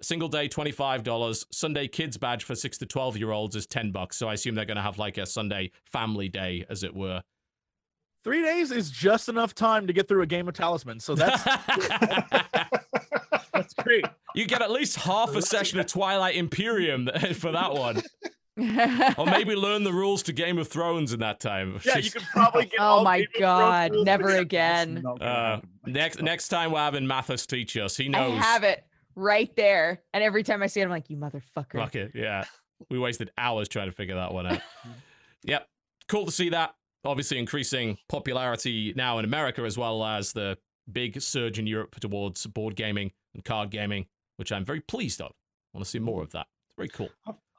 Single 0.03 0.29
day, 0.29 0.49
twenty 0.49 0.73
five 0.73 1.05
dollars. 1.05 1.47
Sunday 1.53 1.87
kids 1.89 2.17
badge 2.17 2.45
for 2.45 2.55
six 2.55 2.79
to 2.79 2.87
twelve 2.87 3.17
year 3.17 3.31
olds 3.31 3.55
is 3.55 3.67
ten 3.67 3.93
bucks. 3.93 4.17
So 4.17 4.29
I 4.29 4.35
assume 4.35 4.55
they're 4.55 4.65
gonna 4.65 4.83
have 4.83 4.99
like 4.99 5.19
a 5.19 5.27
Sunday 5.27 5.71
family 5.85 6.29
day, 6.29 6.65
as 6.69 6.83
it 6.83 6.95
were. 6.95 7.23
Three 8.25 8.43
days 8.43 8.71
is 8.71 8.91
just 8.91 9.29
enough 9.29 9.55
time 9.55 9.87
to 9.89 9.93
get 9.93 10.09
through 10.09 10.23
a 10.23 10.27
game 10.27 10.49
of 10.49 10.55
Talisman. 10.55 11.01
So 11.01 11.15
that's 11.15 11.43
that's 13.53 13.75
great. 13.75 14.05
you 14.35 14.47
get 14.47 14.63
at 14.63 14.71
least 14.71 14.97
half 14.97 15.35
a 15.37 15.43
session 15.43 15.79
of 15.79 15.87
Twilight 15.87 16.37
Imperium 16.37 17.09
for 17.35 17.53
that 17.53 17.75
one, 17.75 18.03
or 19.17 19.27
maybe 19.27 19.55
learn 19.55 19.83
the 19.83 19.93
rules 19.93 20.23
to 20.25 20.33
Game 20.33 20.59
of 20.59 20.69
Thrones 20.69 21.13
in 21.13 21.21
that 21.21 21.41
time. 21.41 21.81
Yeah, 21.85 21.99
you 21.99 22.11
could 22.11 22.23
probably 22.33 22.67
get. 22.67 22.75
oh 22.81 22.85
all 22.85 23.05
my 23.05 23.19
Game 23.19 23.27
of 23.27 23.33
Thrones 23.33 23.41
god, 23.41 23.91
rules 23.93 24.07
never 24.07 24.37
again. 24.37 25.05
Uh, 25.21 25.61
next 25.87 26.21
next 26.21 26.49
time 26.49 26.73
we're 26.73 26.79
having 26.79 27.07
Mathis 27.07 27.47
teach 27.47 27.77
us. 27.77 27.97
He 27.97 28.09
knows. 28.09 28.39
I 28.39 28.43
have 28.43 28.63
it 28.63 28.85
right 29.15 29.55
there. 29.57 30.03
And 30.13 30.23
every 30.23 30.43
time 30.43 30.63
I 30.63 30.67
see 30.67 30.81
it, 30.81 30.85
I'm 30.85 30.91
like, 30.91 31.11
you 31.11 31.17
motherfucker. 31.17 31.75
Fuck 31.75 31.97
it. 31.97 32.13
Yeah. 32.15 32.45
We 32.91 32.99
wasted 32.99 33.31
hours 33.39 33.69
trying 33.69 33.87
to 33.87 33.93
figure 33.93 34.17
that 34.17 34.33
one 34.33 34.47
out. 34.47 34.61
yep. 35.45 35.69
Cool 36.09 36.27
to 36.27 36.33
see 36.33 36.51
that. 36.51 36.75
Obviously, 37.05 37.39
increasing 37.39 37.99
popularity 38.09 38.93
now 38.97 39.19
in 39.19 39.25
America 39.25 39.63
as 39.63 39.77
well 39.77 40.05
as 40.05 40.33
the 40.33 40.57
big 40.91 41.21
surge 41.21 41.59
in 41.59 41.67
Europe 41.67 41.99
towards 41.99 42.47
board 42.47 42.77
gaming 42.77 43.13
and 43.35 43.45
card 43.45 43.71
gaming, 43.71 44.07
which 44.37 44.53
I'm 44.53 44.65
very 44.65 44.81
pleased 44.81 45.21
of. 45.21 45.31
I 45.31 45.79
want 45.79 45.85
to 45.85 45.91
see 45.91 45.99
more 45.99 46.23
of 46.23 46.31
that. 46.33 46.47
It's 46.69 46.77
very 46.77 46.89
cool. 46.89 47.11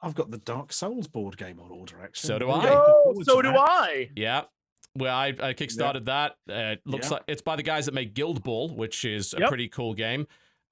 I've, 0.04 0.08
I've 0.08 0.14
got 0.14 0.30
the 0.30 0.38
Dark 0.38 0.72
Souls 0.72 1.06
board 1.08 1.36
game 1.36 1.60
on 1.60 1.70
order, 1.70 1.96
actually. 2.02 2.28
So 2.28 2.38
do 2.38 2.50
I. 2.50 2.68
Oh, 2.70 3.14
so 3.24 3.42
do 3.42 3.48
that. 3.52 3.58
I. 3.58 4.10
Yeah. 4.16 4.42
Well, 4.96 5.14
I, 5.16 5.28
I 5.28 5.54
kickstarted 5.54 6.04
that. 6.04 6.36
Uh, 6.48 6.54
it 6.74 6.82
looks 6.84 7.06
Yeah. 7.08 7.14
like 7.14 7.22
it's 7.26 7.42
by 7.42 7.56
the 7.56 7.62
guys 7.62 7.86
that 7.86 7.94
make 7.94 8.14
Guild 8.14 8.42
Ball, 8.42 8.68
which 8.68 9.04
is 9.04 9.34
a 9.34 9.40
Yep. 9.40 9.48
pretty 9.48 9.68
cool 9.68 9.94
game. 9.94 10.26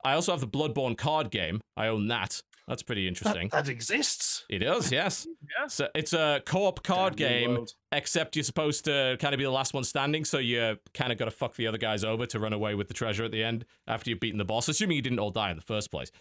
I 0.05 0.15
also 0.15 0.33
have 0.33 0.41
the 0.41 0.49
Bloodborne 0.49 0.97
card 0.97 1.31
game. 1.31 1.61
I 1.77 1.87
own 1.89 2.09
that. 2.09 2.43
That's 2.69 2.83
pretty 2.83 3.09
interesting. 3.09 3.49
That, 3.49 3.65
that 3.65 3.71
exists. 3.73 4.45
It 4.49 4.63
is, 4.63 4.93
yes. 4.93 5.27
Yeah. 5.59 5.67
So 5.67 5.89
it's 5.97 6.13
a 6.13 6.41
co-op 6.47 6.85
card 6.85 7.17
Damn 7.17 7.29
game, 7.29 7.51
world. 7.55 7.75
except 7.91 8.37
you're 8.37 8.45
supposed 8.45 8.85
to 8.85 9.17
kind 9.21 9.35
of 9.35 9.39
be 9.39 9.45
the 9.45 9.51
last 9.51 9.75
one 9.75 9.83
standing, 9.83 10.25
so 10.25 10.39
you 10.39 10.79
kind 10.95 11.11
of 11.13 11.19
got 11.19 11.25
to 11.25 11.31
fuck 11.33 11.57
the 11.57 11.67
other 11.67 11.79
guys 11.79 12.05
over 12.05 12.25
to 12.27 12.39
run 12.39 12.53
away 12.53 12.77
with 12.77 12.87
the 12.89 12.95
treasure 12.95 13.25
at 13.25 13.33
the 13.33 13.43
end 13.43 13.65
after 13.89 14.11
you've 14.11 14.21
beaten 14.21 14.39
the 14.39 14.45
boss, 14.45 14.69
assuming 14.69 14.95
you 14.97 15.03
didn't 15.03 15.19
all 15.19 15.31
die 15.33 15.51
in 15.51 15.57
the 15.57 15.63
first 15.63 15.91
place. 15.91 16.13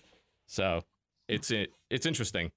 So 0.47 0.81
it's 1.27 1.51
it, 1.51 1.71
it's 1.91 2.07
interesting. 2.07 2.51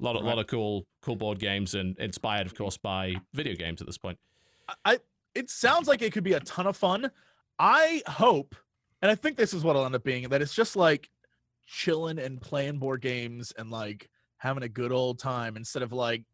A 0.00 0.04
lot 0.04 0.16
of 0.16 0.24
lot 0.24 0.38
of 0.38 0.46
cool 0.46 0.86
cool 1.02 1.16
board 1.16 1.38
games 1.38 1.74
and 1.74 1.98
inspired, 1.98 2.46
of 2.46 2.54
course, 2.54 2.76
by 2.76 3.16
video 3.32 3.54
games 3.54 3.80
at 3.80 3.86
this 3.86 3.98
point. 3.98 4.18
I 4.84 4.98
it 5.34 5.50
sounds 5.50 5.88
like 5.88 6.02
it 6.02 6.12
could 6.12 6.24
be 6.24 6.34
a 6.34 6.40
ton 6.40 6.66
of 6.66 6.76
fun. 6.76 7.10
I 7.58 8.02
hope, 8.06 8.54
and 9.00 9.10
I 9.10 9.14
think 9.14 9.36
this 9.36 9.54
is 9.54 9.64
what 9.64 9.70
it'll 9.70 9.86
end 9.86 9.94
up 9.94 10.04
being, 10.04 10.28
that 10.28 10.42
it's 10.42 10.54
just 10.54 10.76
like 10.76 11.08
chilling 11.66 12.18
and 12.18 12.40
playing 12.40 12.78
board 12.78 13.00
games 13.00 13.52
and 13.56 13.70
like 13.70 14.10
having 14.38 14.62
a 14.62 14.68
good 14.68 14.92
old 14.92 15.18
time 15.18 15.56
instead 15.56 15.82
of 15.82 15.92
like 15.92 16.24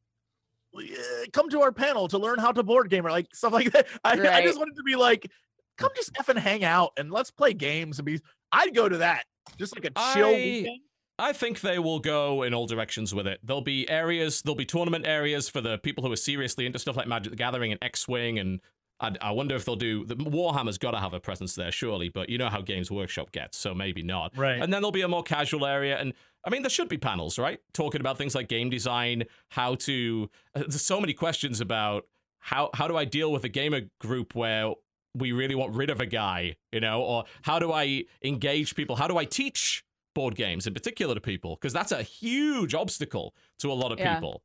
come 1.32 1.48
to 1.50 1.60
our 1.60 1.70
panel 1.70 2.08
to 2.08 2.18
learn 2.18 2.38
how 2.38 2.50
to 2.50 2.62
board 2.62 2.88
game 2.90 3.06
or 3.06 3.10
like 3.10 3.28
stuff 3.34 3.52
like 3.52 3.70
that. 3.72 3.86
I, 4.04 4.12
I 4.12 4.42
just 4.42 4.58
wanted 4.58 4.76
to 4.76 4.82
be 4.82 4.96
like, 4.96 5.30
come 5.76 5.90
just 5.94 6.12
effing 6.14 6.38
hang 6.38 6.64
out 6.64 6.92
and 6.96 7.10
let's 7.10 7.30
play 7.30 7.52
games 7.52 7.98
and 7.98 8.06
be 8.06 8.20
I'd 8.50 8.74
go 8.74 8.88
to 8.88 8.98
that. 8.98 9.24
Just 9.58 9.76
like 9.76 9.84
a 9.84 10.14
chill 10.14 10.28
I- 10.28 10.34
weekend. 10.34 10.80
I 11.22 11.32
think 11.32 11.60
they 11.60 11.78
will 11.78 12.00
go 12.00 12.42
in 12.42 12.52
all 12.52 12.66
directions 12.66 13.14
with 13.14 13.28
it. 13.28 13.38
There'll 13.44 13.62
be 13.62 13.88
areas, 13.88 14.42
there'll 14.42 14.56
be 14.56 14.64
tournament 14.64 15.06
areas 15.06 15.48
for 15.48 15.60
the 15.60 15.78
people 15.78 16.02
who 16.04 16.10
are 16.10 16.16
seriously 16.16 16.66
into 16.66 16.80
stuff 16.80 16.96
like 16.96 17.06
Magic 17.06 17.30
the 17.30 17.36
Gathering 17.36 17.70
and 17.70 17.78
X 17.80 18.08
Wing, 18.08 18.40
and 18.40 18.60
I, 18.98 19.12
I 19.20 19.30
wonder 19.30 19.54
if 19.54 19.64
they'll 19.64 19.76
do. 19.76 20.04
The 20.04 20.16
Warhammer's 20.16 20.78
got 20.78 20.90
to 20.90 20.98
have 20.98 21.14
a 21.14 21.20
presence 21.20 21.54
there, 21.54 21.70
surely, 21.70 22.08
but 22.08 22.28
you 22.28 22.38
know 22.38 22.48
how 22.48 22.60
Games 22.60 22.90
Workshop 22.90 23.30
gets, 23.30 23.56
so 23.56 23.72
maybe 23.72 24.02
not. 24.02 24.36
Right. 24.36 24.60
And 24.60 24.72
then 24.72 24.82
there'll 24.82 24.90
be 24.90 25.02
a 25.02 25.08
more 25.08 25.22
casual 25.22 25.64
area, 25.64 25.96
and 25.96 26.12
I 26.44 26.50
mean, 26.50 26.62
there 26.62 26.70
should 26.70 26.88
be 26.88 26.98
panels, 26.98 27.38
right? 27.38 27.60
Talking 27.72 28.00
about 28.00 28.18
things 28.18 28.34
like 28.34 28.48
game 28.48 28.68
design, 28.68 29.22
how 29.50 29.76
to. 29.76 30.28
uh, 30.56 30.60
There's 30.60 30.82
so 30.82 31.00
many 31.00 31.12
questions 31.12 31.60
about 31.60 32.04
how 32.40 32.70
how 32.74 32.88
do 32.88 32.96
I 32.96 33.04
deal 33.04 33.30
with 33.30 33.44
a 33.44 33.48
gamer 33.48 33.82
group 34.00 34.34
where 34.34 34.72
we 35.14 35.30
really 35.30 35.54
want 35.54 35.76
rid 35.76 35.88
of 35.88 36.00
a 36.00 36.06
guy, 36.06 36.56
you 36.72 36.80
know, 36.80 37.00
or 37.00 37.24
how 37.42 37.60
do 37.60 37.70
I 37.70 38.06
engage 38.24 38.74
people? 38.74 38.96
How 38.96 39.06
do 39.06 39.18
I 39.18 39.24
teach 39.24 39.84
board 40.14 40.34
games 40.34 40.66
in 40.66 40.74
particular 40.74 41.14
to 41.14 41.20
people? 41.20 41.56
Because 41.56 41.72
that's 41.72 41.92
a 41.92 42.02
huge 42.02 42.74
obstacle 42.74 43.34
to 43.58 43.70
a 43.70 43.74
lot 43.74 43.92
of 43.92 43.98
Yeah. 43.98 44.14
people. 44.14 44.42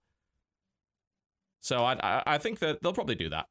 So 1.62 1.84
I, 1.84 1.94
I 2.02 2.24
I 2.26 2.38
think 2.38 2.60
that 2.60 2.82
they'll 2.82 2.94
probably 2.94 3.16
do 3.16 3.30
that. 3.30 3.48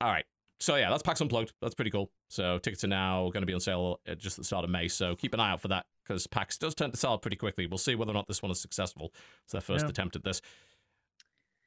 All 0.00 0.08
right. 0.10 0.24
So 0.60 0.76
yeah, 0.76 0.90
that's 0.90 1.02
PAX 1.02 1.20
Unplugged. 1.20 1.52
That's 1.60 1.74
pretty 1.74 1.90
cool. 1.90 2.10
So 2.28 2.58
tickets 2.58 2.84
are 2.84 2.88
now 2.88 3.30
going 3.30 3.42
to 3.42 3.46
be 3.46 3.54
on 3.54 3.60
sale 3.60 3.98
at 4.06 4.18
just 4.18 4.36
the 4.36 4.44
start 4.44 4.64
of 4.64 4.70
May. 4.70 4.88
So 4.88 5.16
keep 5.16 5.32
an 5.34 5.40
eye 5.40 5.50
out 5.50 5.60
for 5.60 5.68
that 5.68 5.86
because 6.04 6.26
PAX 6.26 6.58
does 6.58 6.74
tend 6.74 6.92
to 6.92 6.98
sell 6.98 7.18
pretty 7.18 7.36
quickly. 7.36 7.66
We'll 7.66 7.78
see 7.78 7.94
whether 7.94 8.10
or 8.10 8.14
not 8.14 8.28
this 8.28 8.42
one 8.42 8.50
is 8.50 8.60
successful. 8.60 9.12
It's 9.44 9.52
their 9.52 9.60
first 9.62 9.84
Yeah. 9.86 9.90
attempt 9.90 10.16
at 10.16 10.24
this. 10.24 10.40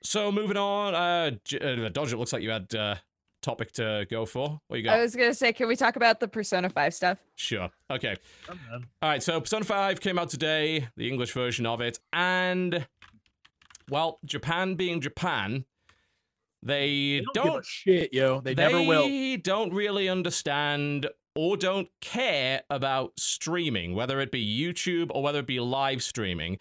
So 0.04 0.32
moving 0.32 0.58
on, 0.58 0.94
uh, 0.96 1.32
J- 1.44 1.60
uh 1.86 1.90
Dodge. 1.90 2.14
It 2.14 2.18
looks 2.18 2.34
like 2.34 2.44
you 2.44 2.52
had 2.52 2.74
uh, 2.76 2.96
topic 3.44 3.72
to 3.74 4.06
go 4.10 4.26
for. 4.26 4.60
What 4.68 4.78
you 4.78 4.84
got? 4.84 4.98
I 4.98 5.02
was 5.02 5.16
gonna 5.16 5.34
say, 5.34 5.54
can 5.54 5.68
we 5.68 5.76
talk 5.76 5.96
about 5.96 6.20
the 6.20 6.28
Persona 6.28 6.70
5 6.70 6.94
stuff? 6.94 7.20
Sure. 7.36 7.70
Okay. 7.92 8.16
All 8.50 8.56
right, 9.02 9.22
so 9.22 9.40
Persona 9.40 9.66
5 9.66 10.00
came 10.00 10.18
out 10.18 10.30
today, 10.30 10.88
the 10.98 11.08
English 11.08 11.34
version 11.34 11.66
of 11.66 11.82
it, 11.82 12.00
and 12.12 12.88
well, 13.90 14.20
Japan 14.26 14.76
being 14.76 15.02
Japan, 15.02 15.66
they, 16.62 17.20
They 17.20 17.26
don't, 17.34 17.34
don't, 17.34 17.46
give 17.46 17.62
a 17.62 17.64
shit, 17.64 18.14
yo. 18.14 18.42
They, 18.42 18.56
never 18.56 18.82
will. 18.82 19.04
they 19.04 19.38
don't 19.38 19.74
really 19.74 20.08
understand 20.08 21.08
or 21.36 21.58
don't 21.58 21.90
care 22.00 22.62
about 22.70 23.20
streaming, 23.20 23.96
whether 23.96 24.20
it 24.22 24.32
be 24.32 24.46
YouTube 24.46 25.08
or 25.12 25.24
whether 25.24 25.40
it 25.40 25.48
be 25.48 25.60
live 25.60 26.04
streaming, 26.04 26.58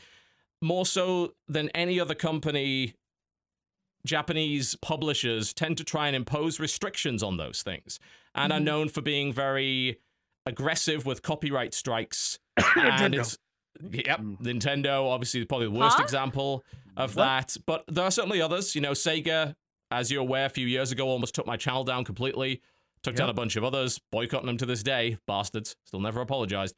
more 0.60 0.86
so 0.86 1.34
than 1.46 1.68
any 1.70 2.00
other 2.00 2.14
company. 2.14 2.94
Japanese 4.06 4.74
publishers 4.76 5.52
tend 5.52 5.78
to 5.78 5.84
try 5.84 6.06
and 6.08 6.16
impose 6.16 6.58
restrictions 6.58 7.22
on 7.22 7.36
those 7.36 7.62
things 7.62 7.98
and 8.34 8.52
are 8.52 8.58
Mhm. 8.58 8.64
known 8.64 8.88
for 8.88 9.00
being 9.00 9.32
very 9.32 9.98
aggressive 10.46 11.06
with 11.06 11.22
copyright 11.22 11.72
strikes. 11.74 12.38
and 12.76 13.14
it's 13.14 13.38
yep, 13.90 14.20
Mm. 14.20 14.38
Nintendo 14.40 15.08
obviously 15.10 15.44
probably 15.44 15.66
the 15.66 15.72
worst 15.72 15.96
Huh? 15.98 16.02
example 16.02 16.64
of 16.96 17.16
What? 17.16 17.24
that, 17.24 17.56
but 17.66 17.84
there 17.88 18.04
are 18.04 18.10
certainly 18.10 18.40
others. 18.42 18.74
You 18.74 18.80
know, 18.80 18.90
Sega, 18.92 19.54
as 19.90 20.10
you're 20.10 20.20
aware, 20.22 20.46
a 20.46 20.50
few 20.50 20.66
years 20.66 20.90
ago 20.92 21.08
almost 21.08 21.34
took 21.34 21.46
my 21.46 21.56
channel 21.56 21.84
down 21.84 22.04
completely. 22.04 22.60
Took 23.02 23.16
down 23.16 23.28
a 23.30 23.34
bunch 23.34 23.56
of 23.56 23.64
others, 23.64 23.98
boycotting 24.12 24.46
them 24.46 24.56
to 24.58 24.66
this 24.66 24.82
day. 24.82 25.18
Bastards, 25.26 25.74
still 25.84 25.98
never 26.00 26.20
apologized. 26.20 26.76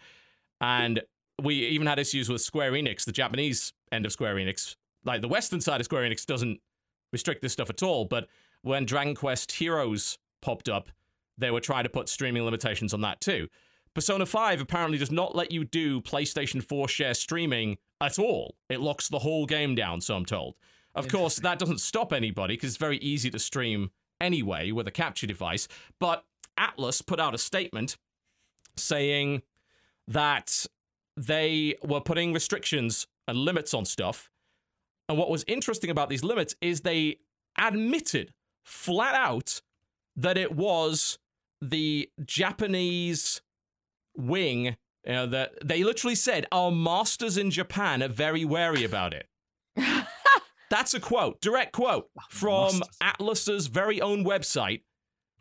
And 0.60 1.02
we 1.42 1.66
even 1.66 1.86
had 1.86 1.98
issues 1.98 2.28
with 2.30 2.40
Square 2.40 2.72
Enix, 2.72 3.04
the 3.04 3.12
Japanese 3.12 3.72
end 3.92 4.06
of 4.06 4.12
Square 4.12 4.36
Enix. 4.36 4.76
Like 5.04 5.20
the 5.20 5.28
Western 5.28 5.60
side 5.60 5.80
of 5.80 5.84
Square 5.84 6.08
Enix 6.08 6.24
doesn't 6.24 6.60
restrict 7.14 7.40
this 7.40 7.54
stuff 7.54 7.70
at 7.70 7.82
all, 7.82 8.04
but 8.04 8.28
when 8.60 8.84
Dragon 8.84 9.14
Quest 9.14 9.52
Heroes 9.52 10.18
popped 10.42 10.68
up, 10.68 10.90
they 11.38 11.50
were 11.50 11.60
trying 11.60 11.84
to 11.84 11.90
put 11.90 12.10
streaming 12.10 12.44
limitations 12.44 12.92
on 12.92 13.00
that 13.00 13.22
too. 13.22 13.48
Persona 13.94 14.26
5 14.26 14.60
apparently 14.60 14.98
does 14.98 15.12
not 15.12 15.34
let 15.34 15.52
you 15.52 15.64
do 15.64 16.00
PlayStation 16.00 16.62
4 16.62 16.88
share 16.88 17.14
streaming 17.14 17.78
at 18.00 18.18
all. 18.18 18.56
It 18.68 18.80
locks 18.80 19.08
the 19.08 19.20
whole 19.20 19.46
game 19.46 19.74
down, 19.74 20.00
so 20.00 20.16
I'm 20.16 20.26
told. 20.26 20.56
Of 20.94 21.08
course, 21.08 21.36
that 21.36 21.58
doesn't 21.58 21.80
stop 21.80 22.12
anybody 22.12 22.54
because 22.54 22.70
it's 22.70 22.76
very 22.76 22.98
easy 22.98 23.30
to 23.30 23.38
stream 23.38 23.90
anyway 24.20 24.70
with 24.70 24.86
a 24.86 24.92
capture 24.92 25.26
device. 25.26 25.66
But 25.98 26.24
Atlus 26.58 27.04
put 27.04 27.20
out 27.20 27.34
a 27.34 27.38
statement 27.38 27.96
saying 28.76 29.42
that 30.08 30.66
they 31.16 31.76
were 31.82 32.00
putting 32.00 32.32
restrictions 32.32 33.06
and 33.26 33.38
limits 33.38 33.74
on 33.74 33.84
stuff. 33.84 34.30
And 35.08 35.18
what 35.18 35.30
was 35.30 35.44
interesting 35.46 35.90
about 35.90 36.08
these 36.08 36.24
limits 36.24 36.54
is 36.60 36.80
they 36.80 37.18
admitted 37.58 38.32
flat 38.64 39.14
out 39.14 39.60
that 40.16 40.38
it 40.38 40.54
was 40.54 41.18
the 41.60 42.08
Japanese 42.24 43.42
wing 44.16 44.76
uh, 45.08 45.26
that 45.26 45.52
they 45.62 45.84
literally 45.84 46.14
said 46.14 46.46
our 46.50 46.70
masters 46.70 47.36
in 47.36 47.50
Japan 47.50 48.02
are 48.02 48.08
very 48.08 48.44
wary 48.44 48.84
about 48.84 49.12
it. 49.12 49.28
That's 50.70 50.94
a 50.94 51.00
quote, 51.00 51.40
direct 51.40 51.72
quote 51.72 52.08
from 52.30 52.78
Masters. 52.78 52.96
Atlus's 53.02 53.66
very 53.66 54.00
own 54.00 54.24
website. 54.24 54.82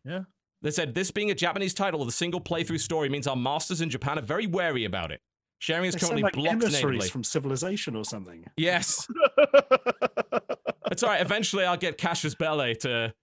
Yeah. 0.04 0.24
They 0.62 0.72
said 0.72 0.96
this 0.96 1.12
being 1.12 1.32
a 1.32 1.36
Japanese 1.36 1.74
title 1.74 2.00
with 2.00 2.10
a 2.10 2.14
single 2.14 2.42
playthrough 2.42 2.80
story 2.80 3.10
means 3.10 3.28
our 3.28 3.36
masters 3.36 3.82
in 3.82 3.90
Japan 3.90 4.20
are 4.20 4.24
very 4.24 4.48
wary 4.48 4.86
about 4.86 5.12
it. 5.12 5.22
Sharing 5.64 5.86
is 5.86 5.94
They 5.94 6.00
currently 6.02 6.24
like 6.24 6.34
blocked 6.34 6.50
emissaries 6.52 6.84
natively. 6.84 7.08
from 7.10 7.24
Civilization 7.24 7.96
or 7.96 8.04
something. 8.04 8.44
Yes, 8.58 9.08
it's 10.92 11.02
all 11.04 11.10
right. 11.10 11.22
Eventually, 11.22 11.64
I'll 11.64 11.78
get 11.78 11.98
Cassius 11.98 12.36
Bele 12.36 12.76
to 12.82 13.14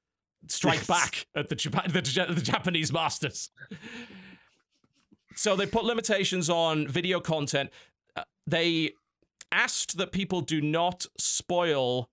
strike 0.48 0.78
Yes. 0.78 0.86
back 0.86 1.26
at 1.36 1.50
the, 1.50 1.54
Japa- 1.56 1.92
the, 1.92 2.00
the 2.34 2.40
Japanese 2.40 2.94
masters. 2.94 3.50
So 5.36 5.54
they 5.54 5.66
put 5.66 5.84
limitations 5.84 6.48
on 6.48 6.88
video 6.88 7.20
content. 7.20 7.68
Uh, 8.16 8.22
They 8.46 8.92
asked 9.52 9.98
that 9.98 10.10
people 10.10 10.40
do 10.40 10.62
not 10.62 11.04
spoil. 11.18 12.08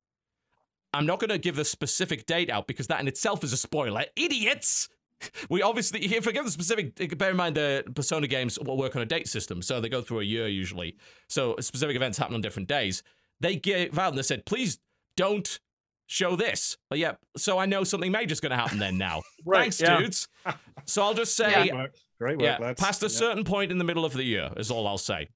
I'm 0.93 1.05
not 1.05 1.21
going 1.21 1.29
to 1.29 1.37
give 1.37 1.55
the 1.55 1.63
specific 1.63 2.25
date 2.25 2.49
out 2.49 2.67
because 2.67 2.87
that 2.87 2.99
in 2.99 3.07
itself 3.07 3.45
is 3.45 3.53
a 3.53 3.57
spoiler. 3.57 4.03
Idiots! 4.17 4.89
we 5.49 5.61
obviously 5.61 6.03
if 6.05 6.27
I 6.27 6.31
give 6.31 6.45
the 6.45 6.51
specific 6.51 7.17
bear 7.17 7.31
in 7.31 7.37
mind 7.37 7.55
the 7.55 7.83
Persona 7.95 8.27
games 8.27 8.59
will 8.59 8.77
work 8.77 8.95
on 8.95 9.01
a 9.01 9.05
date 9.05 9.27
system, 9.27 9.61
so 9.61 9.79
they 9.81 9.89
go 9.89 10.01
through 10.01 10.19
a 10.21 10.23
year 10.25 10.47
usually. 10.47 10.95
So 11.27 11.55
specific 11.59 11.95
events 11.95 12.17
happen 12.17 12.35
on 12.35 12.41
different 12.41 12.67
days. 12.67 13.03
They 13.39 13.55
gave 13.55 13.97
out 13.99 14.09
and 14.09 14.17
they 14.17 14.23
said, 14.23 14.45
please 14.45 14.79
don't 15.15 15.59
show 16.07 16.35
this. 16.35 16.77
But 16.89 16.99
yeah, 16.99 17.15
so 17.35 17.57
I 17.57 17.65
know 17.65 17.83
something 17.83 18.11
major's 18.11 18.39
gonna 18.39 18.55
happen 18.55 18.79
then 18.79 18.97
now. 18.97 19.21
Right, 19.45 19.61
Thanks, 19.61 19.81
yeah. 19.81 19.97
dudes. 19.99 20.27
So 20.85 21.01
I'll 21.03 21.13
just 21.13 21.35
say 21.35 21.69
work, 21.71 21.95
Great 22.19 22.37
work 22.37 22.41
yeah, 22.43 22.57
lads. 22.59 22.81
past 22.81 23.01
a 23.03 23.05
Yeah. 23.05 23.09
certain 23.09 23.43
point 23.43 23.71
in 23.71 23.77
the 23.77 23.83
middle 23.83 24.05
of 24.05 24.13
the 24.13 24.23
year 24.23 24.49
is 24.57 24.71
all 24.71 24.87
I'll 24.87 24.97
say. 24.97 25.29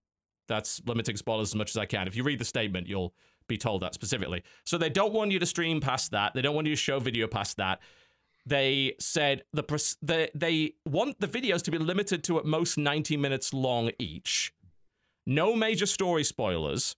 That's 0.47 0.81
limiting 0.85 1.15
spoilers 1.17 1.49
as 1.49 1.55
much 1.55 1.69
as 1.71 1.77
I 1.77 1.85
can. 1.85 2.07
If 2.07 2.15
you 2.15 2.23
read 2.23 2.39
the 2.39 2.45
statement, 2.45 2.87
you'll 2.87 3.13
be 3.47 3.57
told 3.57 3.81
that 3.83 3.93
specifically. 3.93 4.43
So 4.65 4.77
they 4.77 4.89
don't 4.89 5.13
want 5.13 5.31
you 5.31 5.39
to 5.39 5.45
stream 5.45 5.79
past 5.81 6.11
that. 6.11 6.33
They 6.33 6.41
don't 6.41 6.55
want 6.55 6.67
you 6.67 6.73
to 6.73 6.81
show 6.81 6.99
video 6.99 7.27
past 7.27 7.57
that. 7.57 7.79
They 8.51 8.95
said 8.99 9.43
the 9.53 9.63
pres- 9.63 9.95
they, 10.01 10.29
they 10.35 10.73
want 10.85 11.21
the 11.21 11.27
videos 11.27 11.63
to 11.63 11.71
be 11.71 11.77
limited 11.77 12.21
to 12.25 12.37
at 12.37 12.43
most 12.43 12.77
90 12.77 13.15
minutes 13.15 13.53
long 13.53 13.91
each. 13.97 14.53
No 15.25 15.55
major 15.55 15.85
story 15.85 16.25
spoilers. 16.25 16.97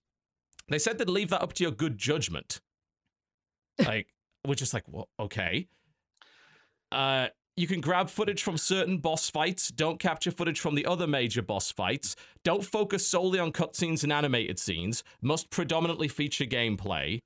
They 0.67 0.79
said 0.79 0.97
they'd 0.97 1.07
leave 1.07 1.29
that 1.29 1.43
up 1.43 1.53
to 1.53 1.63
your 1.63 1.71
good 1.71 1.97
judgment. 1.99 2.59
Like, 3.85 4.07
we're 4.47 4.53
just 4.53 4.73
like, 4.73 4.83
well, 4.87 5.09
okay. 5.19 5.67
Uh, 6.91 7.27
you 7.57 7.65
can 7.65 7.81
grab 7.81 8.07
footage 8.07 8.43
from 8.43 8.55
certain 8.55 8.99
boss 8.99 9.29
fights. 9.31 9.69
Don't 9.69 9.99
capture 9.99 10.29
footage 10.29 10.59
from 10.59 10.75
the 10.75 10.85
other 10.85 11.07
major 11.07 11.41
boss 11.41 11.71
fights. 11.71 12.15
Don't 12.43 12.63
focus 12.63 13.07
solely 13.07 13.39
on 13.39 13.51
cutscenes 13.51 14.03
and 14.03 14.13
animated 14.13 14.59
scenes. 14.59 15.03
Must 15.21 15.49
predominantly 15.49 16.07
feature 16.07 16.45
gameplay. 16.45 17.19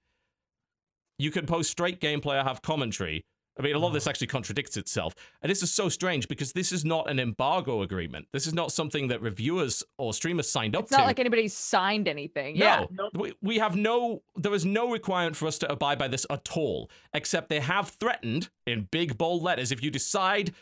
You 1.20 1.32
can 1.32 1.46
post 1.46 1.70
straight 1.70 2.00
gameplay 2.00 2.42
or 2.42 2.44
have 2.46 2.62
commentary. 2.62 3.26
I 3.58 3.64
mean, 3.64 3.76
a 3.76 3.80
lot 3.80 3.88
of 3.88 3.94
this 3.94 4.06
actually 4.06 4.28
contradicts 4.28 4.78
itself. 4.78 5.16
And 5.42 5.50
this 5.50 5.64
is 5.64 5.72
so 5.72 5.90
strange 5.90 6.28
because 6.28 6.54
this 6.54 6.72
is 6.72 6.86
not 6.86 7.10
an 7.10 7.20
embargo 7.20 7.82
agreement. 7.82 8.28
This 8.32 8.46
is 8.46 8.54
not 8.54 8.72
something 8.72 9.08
that 9.08 9.22
reviewers 9.22 9.84
or 9.98 10.14
streamers 10.14 10.50
signed 10.50 10.76
up 10.76 10.82
for. 10.82 10.86
It's 10.86 10.92
to. 10.92 10.98
not 11.00 11.08
like 11.08 11.20
anybody's 11.20 11.56
signed 11.56 12.08
anything. 12.08 12.56
Yeah. 12.56 12.86
No, 12.92 13.10
we, 13.14 13.34
we 13.42 13.58
have 13.58 13.76
no, 13.76 14.22
there 14.36 14.54
is 14.54 14.66
no 14.66 14.92
requirement 14.92 15.36
for 15.36 15.48
us 15.48 15.58
to 15.60 15.72
abide 15.72 15.98
by 15.98 16.08
this 16.08 16.26
at 16.30 16.56
all, 16.56 16.92
except 17.14 17.50
they 17.50 17.60
have 17.60 17.90
threatened 17.90 18.50
in 18.68 18.88
big 18.92 19.18
bold 19.18 19.42
letters 19.42 19.72
if 19.72 19.82
you 19.82 19.90
decide 19.90 20.54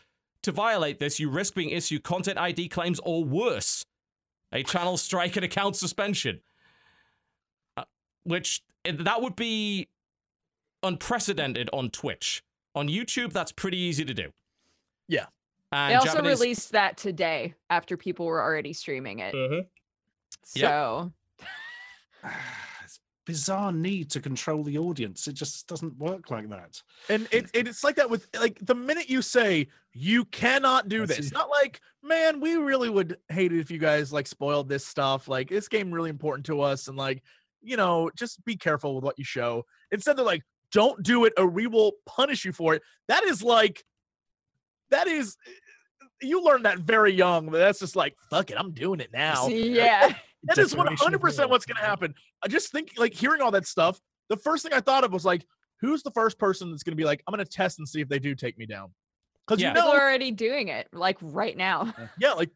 to 0.44 0.52
violate 0.52 1.00
this, 1.00 1.20
you 1.20 1.30
risk 1.30 1.56
being 1.56 1.72
issued 1.72 2.04
content 2.04 2.38
ID 2.38 2.70
claims 2.70 3.00
or 3.04 3.26
worse, 3.26 3.86
a 4.54 4.64
channel 4.64 4.96
strike 4.96 5.36
and 5.36 5.44
account 5.44 5.76
suspension. 5.76 6.40
Uh, 7.76 7.84
which, 8.24 8.62
eh, 8.86 8.94
that 8.98 9.22
would 9.22 9.36
be 9.36 9.90
unprecedented 10.84 11.70
on 11.74 11.90
Twitch. 11.90 12.44
On 12.76 12.88
YouTube, 12.88 13.32
that's 13.34 13.52
pretty 13.52 13.78
easy 13.78 14.04
to 14.06 14.14
do. 14.14 14.32
Yeah. 15.08 15.26
And 15.72 15.92
They 15.92 15.96
also 15.96 16.14
Japanese- 16.14 16.40
released 16.40 16.72
that 16.74 16.98
today 16.98 17.56
after 17.70 17.98
people 17.98 18.26
were 18.26 18.42
already 18.42 18.74
streaming 18.74 19.20
it. 19.20 19.34
Mhm. 19.34 19.68
Yep. 20.56 20.70
So 20.70 21.12
it's 22.84 23.00
bizarre 23.26 23.72
need 23.72 24.10
to 24.12 24.20
control 24.22 24.64
the 24.64 24.78
audience. 24.78 25.28
It 25.28 25.34
just 25.34 25.68
doesn't 25.68 25.98
work 25.98 26.30
like 26.30 26.50
that. 26.50 26.82
And 27.10 27.28
it, 27.32 27.50
it, 27.54 27.68
it's 27.68 27.84
like 27.84 27.96
that 27.96 28.10
with 28.10 28.28
like 28.40 28.60
the 28.62 28.76
minute 28.76 29.10
you 29.10 29.22
say 29.22 29.68
you 29.94 30.26
cannot 30.26 30.88
do 30.90 31.06
this, 31.06 31.18
it's 31.18 31.32
not 31.32 31.50
like, 31.50 31.82
man, 32.04 32.40
we 32.40 32.56
really 32.56 32.90
would 32.90 33.18
hate 33.30 33.52
it 33.52 33.60
if 33.60 33.72
you 33.72 33.78
guys 33.80 34.12
like 34.14 34.28
spoiled 34.28 34.70
this 34.70 34.86
stuff. 34.86 35.28
Like 35.28 35.50
this 35.50 35.68
game 35.68 35.92
really 35.92 36.10
important 36.10 36.46
to 36.48 36.62
us, 36.62 36.88
and 36.88 36.98
like, 36.98 37.24
you 37.62 37.78
know, 37.78 38.12
just 38.16 38.44
be 38.46 38.56
careful 38.56 38.96
with 38.96 39.04
what 39.04 39.18
you 39.18 39.26
show. 39.26 39.66
Instead, 39.92 40.18
they're 40.18 40.26
like, 40.26 40.44
don't 40.76 41.02
do 41.02 41.24
it 41.24 41.32
or 41.38 41.48
we 41.48 41.68
will 41.68 41.94
punish 42.06 42.44
you 42.44 42.52
for 42.52 42.74
it. 42.76 42.82
That 43.08 43.24
is 43.24 43.42
like 43.42 43.82
that 44.92 45.08
is 45.08 45.38
you 46.22 46.44
learn 46.44 46.64
that 46.64 46.80
very 46.80 47.14
young, 47.14 47.46
but 47.50 47.60
that's 47.60 47.80
just 47.80 47.96
like, 47.96 48.14
fuck 48.30 48.52
it, 48.52 48.58
I'm 48.60 48.72
doing 48.74 49.00
it 49.00 49.10
now. 49.14 49.48
yeah. 49.48 50.14
that 50.44 50.58
is 50.58 50.76
100% 50.76 51.50
what's 51.50 51.66
gonna 51.66 51.80
happen. 51.80 52.14
I 52.44 52.50
just 52.50 52.74
think 52.74 52.92
like 52.98 53.14
hearing 53.14 53.42
all 53.42 53.52
that 53.52 53.66
stuff. 53.66 54.00
The 54.28 54.36
first 54.36 54.64
thing 54.64 54.74
I 54.74 54.82
thought 54.82 55.06
of 55.06 55.14
was 55.14 55.24
like, 55.24 55.46
who's 55.80 56.04
the 56.04 56.12
first 56.12 56.38
person 56.38 56.72
that's 56.72 56.84
gonna 56.84 56.98
be 56.98 57.06
like, 57.06 57.24
I'm 57.26 57.32
gonna 57.32 57.46
test 57.46 57.80
and 57.80 57.88
see 57.88 58.02
if 58.02 58.10
they 58.10 58.20
do 58.20 58.36
take 58.36 58.58
me 58.58 58.66
down? 58.66 58.92
Because 59.48 59.62
Yeah. 59.62 59.70
you 59.70 59.76
People 59.76 59.92
know, 59.92 59.98
are 59.98 60.02
already 60.02 60.32
doing 60.32 60.68
it 60.68 60.90
like 60.92 61.18
right 61.22 61.56
now. 61.56 61.94
yeah, 62.20 62.34
like 62.34 62.50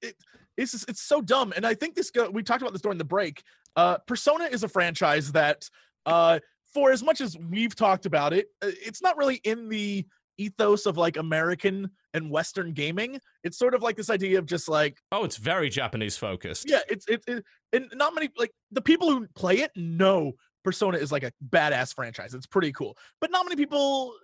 it, 0.00 0.16
it's 0.56 0.72
just, 0.72 0.90
it's 0.90 1.00
so 1.02 1.20
dumb. 1.22 1.52
And 1.54 1.64
I 1.64 1.74
think 1.74 1.94
this 1.94 2.10
go, 2.10 2.28
we 2.28 2.42
talked 2.42 2.60
about 2.60 2.72
this 2.72 2.82
during 2.82 2.98
the 2.98 3.04
break. 3.04 3.44
Uh, 3.76 3.98
Persona 3.98 4.44
is 4.46 4.64
a 4.64 4.68
franchise 4.68 5.30
that, 5.32 5.68
uh, 6.06 6.40
for 6.74 6.90
as 6.92 7.02
much 7.02 7.20
as 7.20 7.36
we've 7.38 7.74
talked 7.74 8.06
about 8.06 8.32
it, 8.32 8.46
uh, 8.62 8.70
it's 8.84 9.02
not 9.02 9.16
really 9.16 9.36
in 9.44 9.68
the 9.68 10.06
ethos 10.38 10.86
of 10.86 10.96
like 10.96 11.16
American 11.18 11.90
and 12.14 12.30
Western 12.30 12.72
gaming. 12.72 13.20
It's 13.44 13.58
sort 13.58 13.74
of 13.74 13.82
like 13.82 13.96
this 13.96 14.08
idea 14.10 14.38
of 14.38 14.46
just 14.46 14.68
like 14.68 14.98
Oh, 15.12 15.24
it's 15.24 15.36
very 15.36 15.68
Japanese 15.68 16.16
focused. 16.16 16.68
yeah, 16.68 16.80
it's 16.88 17.06
it, 17.08 17.22
it 17.28 17.44
and 17.72 17.90
not 17.94 18.14
many 18.14 18.30
like 18.36 18.50
the 18.70 18.80
people 18.80 19.10
who 19.10 19.26
play 19.34 19.58
it 19.58 19.70
know 19.76 20.32
Persona 20.64 20.96
is 20.98 21.10
like 21.12 21.22
a 21.24 21.32
badass 21.50 21.94
franchise. 21.94 22.34
It's 22.34 22.46
pretty 22.46 22.72
cool, 22.72 22.96
but 23.20 23.30
not 23.30 23.44
many 23.44 23.56
people 23.56 24.14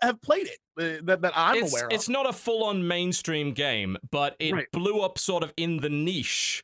have 0.00 0.20
played 0.22 0.46
it 0.46 0.58
uh, 0.80 1.00
that, 1.04 1.20
that 1.22 1.32
I'm 1.34 1.56
it's, 1.56 1.72
aware 1.72 1.86
of. 1.86 1.92
it's 1.92 2.08
not 2.08 2.28
a 2.28 2.32
full-on 2.32 2.86
mainstream 2.86 3.52
game, 3.52 3.96
but 4.12 4.36
it 4.38 4.52
Right. 4.54 4.66
blew 4.72 5.00
up 5.00 5.18
sort 5.18 5.42
of 5.42 5.52
in 5.56 5.78
the 5.78 5.88
niche 5.90 6.62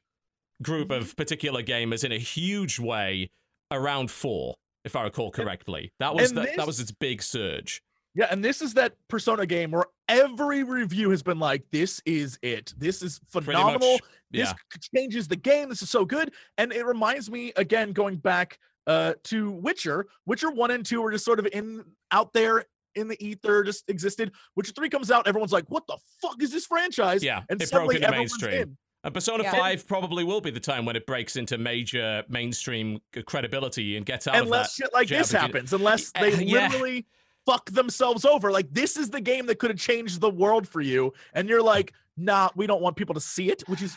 group 0.63 0.89
Mm-hmm. 0.91 1.03
of 1.03 1.17
particular 1.17 1.63
gamers 1.63 2.05
in 2.05 2.13
a 2.13 2.19
huge 2.19 2.79
way 2.79 3.31
around 3.73 4.11
four, 4.13 4.55
if 4.85 4.97
I 4.97 5.03
recall 5.05 5.31
correctly. 5.31 5.93
That 6.01 6.15
was 6.15 6.33
the, 6.33 6.43
this- 6.43 6.57
that 6.57 6.67
was 6.67 6.81
its 6.81 6.93
big 6.93 7.23
surge. 7.23 7.83
Yeah, 8.17 8.27
and 8.31 8.45
this 8.45 8.63
is 8.63 8.75
that 8.75 8.95
Persona 9.09 9.45
game 9.45 9.73
where 9.73 9.87
every 10.09 10.63
review 10.63 11.11
has 11.11 11.21
been 11.25 11.41
like, 11.41 11.65
"This 11.73 12.01
is 12.07 12.39
it. 12.43 12.73
This 12.79 13.03
is 13.03 13.21
phenomenal. 13.29 13.93
much, 13.95 14.01
This 14.31 14.49
yeah. 14.49 14.53
c- 14.73 14.89
changes 14.95 15.27
the 15.27 15.35
game. 15.35 15.69
This 15.69 15.83
is 15.83 15.91
so 15.91 16.05
good." 16.05 16.33
And 16.57 16.73
it 16.73 16.87
reminds 16.87 17.29
me 17.29 17.53
again, 17.57 17.93
going 17.93 18.19
back 18.19 18.59
uh, 18.87 19.15
to 19.25 19.51
Witcher. 19.51 20.07
Witcher 20.27 20.53
one 20.53 20.71
and 20.71 20.87
two 20.87 21.03
were 21.03 21.11
just 21.11 21.25
sort 21.25 21.41
of 21.41 21.49
in 21.53 21.85
out 22.13 22.33
there 22.33 22.67
in 22.95 23.09
the 23.09 23.21
ether, 23.25 23.65
just 23.65 23.83
existed. 23.91 24.31
Witcher 24.55 24.73
three 24.75 24.89
comes 24.89 25.11
out, 25.11 25.27
everyone's 25.27 25.51
like, 25.53 25.65
"What 25.69 25.85
the 25.89 25.99
fuck 26.23 26.41
is 26.41 26.53
this 26.53 26.67
franchise?" 26.67 27.21
Yeah, 27.25 27.43
and 27.51 27.61
it 27.61 27.69
broke 27.69 27.91
suddenly 27.91 27.97
into 27.97 28.07
everyone's 28.07 28.33
mainstream. 28.41 28.63
in. 28.63 28.77
And 29.05 29.13
Persona 29.15 29.45
Yeah. 29.45 29.53
5 29.53 29.87
probably 29.87 30.25
will 30.25 30.41
be 30.41 30.51
the 30.51 30.59
time 30.61 30.85
when 30.87 30.97
it 30.97 31.07
breaks 31.07 31.37
into 31.37 31.59
major 31.59 32.25
mainstream 32.29 33.01
credibility 33.27 33.97
and 33.97 34.05
gets 34.07 34.27
out 34.27 34.35
unless 34.37 34.45
of 34.45 34.49
that. 34.51 34.57
Unless 34.57 34.75
shit 34.75 34.93
like 34.95 35.09
this 35.09 35.33
JRPG. 35.33 35.41
happens, 35.41 35.73
unless 35.75 36.13
Uh, 36.15 36.21
they 36.23 36.45
yeah. 36.45 36.69
literally 36.69 37.07
fuck 37.47 37.71
themselves 37.71 38.25
over. 38.25 38.51
Like 38.51 38.69
this 38.73 38.97
is 38.97 39.11
the 39.11 39.21
game 39.21 39.47
that 39.47 39.59
could 39.59 39.71
have 39.71 39.79
changed 39.79 40.21
the 40.21 40.31
world 40.31 40.67
for 40.67 40.81
you, 40.81 41.13
and 41.35 41.49
you're 41.49 41.63
like, 41.63 41.93
nah, 42.17 42.49
we 42.57 42.67
don't 42.67 42.81
want 42.81 42.97
people 42.97 43.15
to 43.15 43.21
see 43.21 43.51
it, 43.51 43.63
which 43.69 43.83
is 43.83 43.95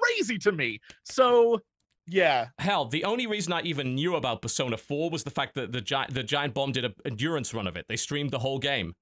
crazy 0.00 0.38
to 0.38 0.52
me. 0.52 0.80
So 1.02 1.60
yeah, 2.06 2.48
Hell, 2.58 2.84
the 2.84 3.02
only 3.04 3.26
reason 3.26 3.52
I 3.52 3.62
even 3.62 3.94
knew 3.94 4.14
about 4.14 4.42
Persona 4.42 4.76
4 4.76 5.08
was 5.10 5.24
the 5.24 5.30
fact 5.30 5.54
that 5.54 5.72
the, 5.72 5.80
Gi- 5.80 6.10
the 6.10 6.22
Giant 6.22 6.52
Bomb 6.52 6.70
did 6.72 6.84
an 6.84 6.94
endurance 7.06 7.54
run 7.54 7.66
of 7.66 7.76
it. 7.78 7.86
They 7.88 7.96
streamed 7.96 8.30
the 8.30 8.38
whole 8.38 8.58
game. 8.58 8.94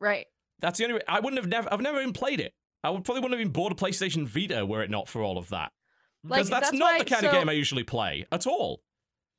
Right. 0.00 0.26
That's 0.58 0.76
the 0.78 0.84
only. 0.86 1.00
I 1.08 1.20
wouldn't 1.20 1.40
have 1.40 1.48
never. 1.48 1.72
I've 1.72 1.80
never 1.80 2.00
even 2.00 2.12
played 2.12 2.40
it. 2.40 2.52
I 2.84 2.90
would 2.90 3.04
probably 3.04 3.20
wouldn't 3.20 3.38
have 3.38 3.40
even 3.40 3.52
bought 3.52 3.72
a 3.72 3.74
PlayStation 3.74 4.26
Vita 4.26 4.64
were 4.64 4.82
it 4.82 4.90
not 4.90 5.08
for 5.08 5.22
all 5.22 5.38
of 5.38 5.48
that. 5.48 5.72
Like 6.24 6.38
Because 6.38 6.50
that's, 6.50 6.66
that's 6.70 6.78
not 6.78 6.92
why- 6.94 6.98
the 6.98 7.04
kind 7.04 7.26
of 7.26 7.32
game 7.32 7.48
I 7.48 7.52
usually 7.52 7.84
play 7.84 8.26
at 8.30 8.46
all. 8.46 8.82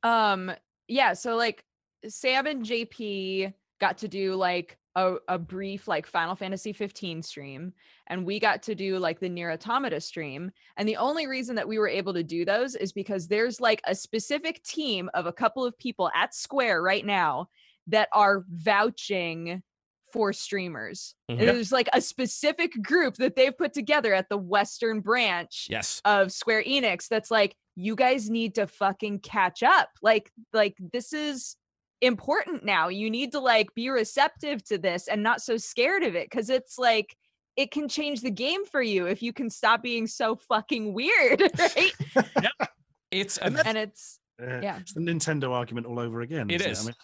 Um, 0.03 0.51
yeah, 0.87 1.13
so 1.13 1.35
like 1.35 1.63
Sam 2.07 2.47
and 2.47 2.65
JP 2.65 3.53
got 3.79 3.99
to 3.99 4.07
do 4.07 4.35
like 4.35 4.77
a, 4.95 5.15
a 5.27 5.37
brief 5.37 5.87
like 5.87 6.07
Final 6.07 6.35
Fantasy 6.35 6.73
15 6.73 7.21
stream, 7.21 7.73
and 8.07 8.25
we 8.25 8.39
got 8.39 8.63
to 8.63 8.75
do 8.75 8.97
like 8.97 9.19
the 9.19 9.29
Nier 9.29 9.51
Automata 9.51 10.01
stream. 10.01 10.51
And 10.77 10.87
the 10.87 10.97
only 10.97 11.27
reason 11.27 11.55
that 11.55 11.67
we 11.67 11.77
were 11.77 11.87
able 11.87 12.13
to 12.13 12.23
do 12.23 12.43
those 12.45 12.75
is 12.75 12.91
because 12.91 13.27
there's 13.27 13.61
like 13.61 13.81
a 13.85 13.93
specific 13.95 14.63
team 14.63 15.09
of 15.13 15.25
a 15.25 15.33
couple 15.33 15.65
of 15.65 15.77
people 15.77 16.09
at 16.15 16.33
Square 16.33 16.81
right 16.81 17.05
now 17.05 17.49
that 17.87 18.09
are 18.13 18.45
vouching 18.49 19.63
for 20.11 20.33
streamers. 20.33 21.15
Mhm. 21.29 21.39
There's 21.39 21.71
like 21.71 21.89
a 21.93 22.01
specific 22.01 22.71
group 22.81 23.15
that 23.15 23.35
they've 23.35 23.57
put 23.57 23.73
together 23.73 24.13
at 24.13 24.29
the 24.29 24.37
Western 24.37 25.01
branch 25.01 25.67
Yes. 25.69 26.01
of 26.05 26.31
Square 26.31 26.63
Enix 26.63 27.07
that's 27.07 27.31
like 27.31 27.55
you 27.75 27.95
guys 27.95 28.29
need 28.29 28.55
to 28.55 28.67
fucking 28.67 29.19
catch 29.19 29.63
up. 29.63 29.89
Like 30.01 30.31
like 30.53 30.75
this 30.93 31.13
is 31.13 31.55
important 32.01 32.63
now. 32.63 32.87
You 32.89 33.09
need 33.09 33.31
to 33.33 33.39
like 33.39 33.73
be 33.75 33.89
receptive 33.89 34.63
to 34.65 34.77
this 34.77 35.07
and 35.07 35.21
not 35.23 35.41
so 35.41 35.57
scared 35.57 36.03
of 36.03 36.15
it 36.15 36.29
cuz 36.31 36.49
it's 36.49 36.77
like 36.77 37.15
it 37.55 37.71
can 37.71 37.89
change 37.89 38.21
the 38.21 38.31
game 38.31 38.65
for 38.65 38.81
you 38.81 39.05
if 39.07 39.21
you 39.21 39.33
can 39.33 39.49
stop 39.49 39.81
being 39.83 40.07
so 40.07 40.35
fucking 40.35 40.93
weird, 40.93 41.41
right? 41.59 41.91
It's 43.11 43.37
And 43.39 43.59
and 43.65 43.77
it's 43.77 44.19
Uh, 44.41 44.59
Yeah. 44.61 44.79
It's 44.79 44.93
the 44.93 45.01
Nintendo 45.01 45.49
argument 45.51 45.85
all 45.87 45.99
over 45.99 46.21
again. 46.21 46.49
It 46.49 46.61
isn't 46.61 46.71
is. 46.71 46.81
I 46.81 46.85
mean, 46.85 46.95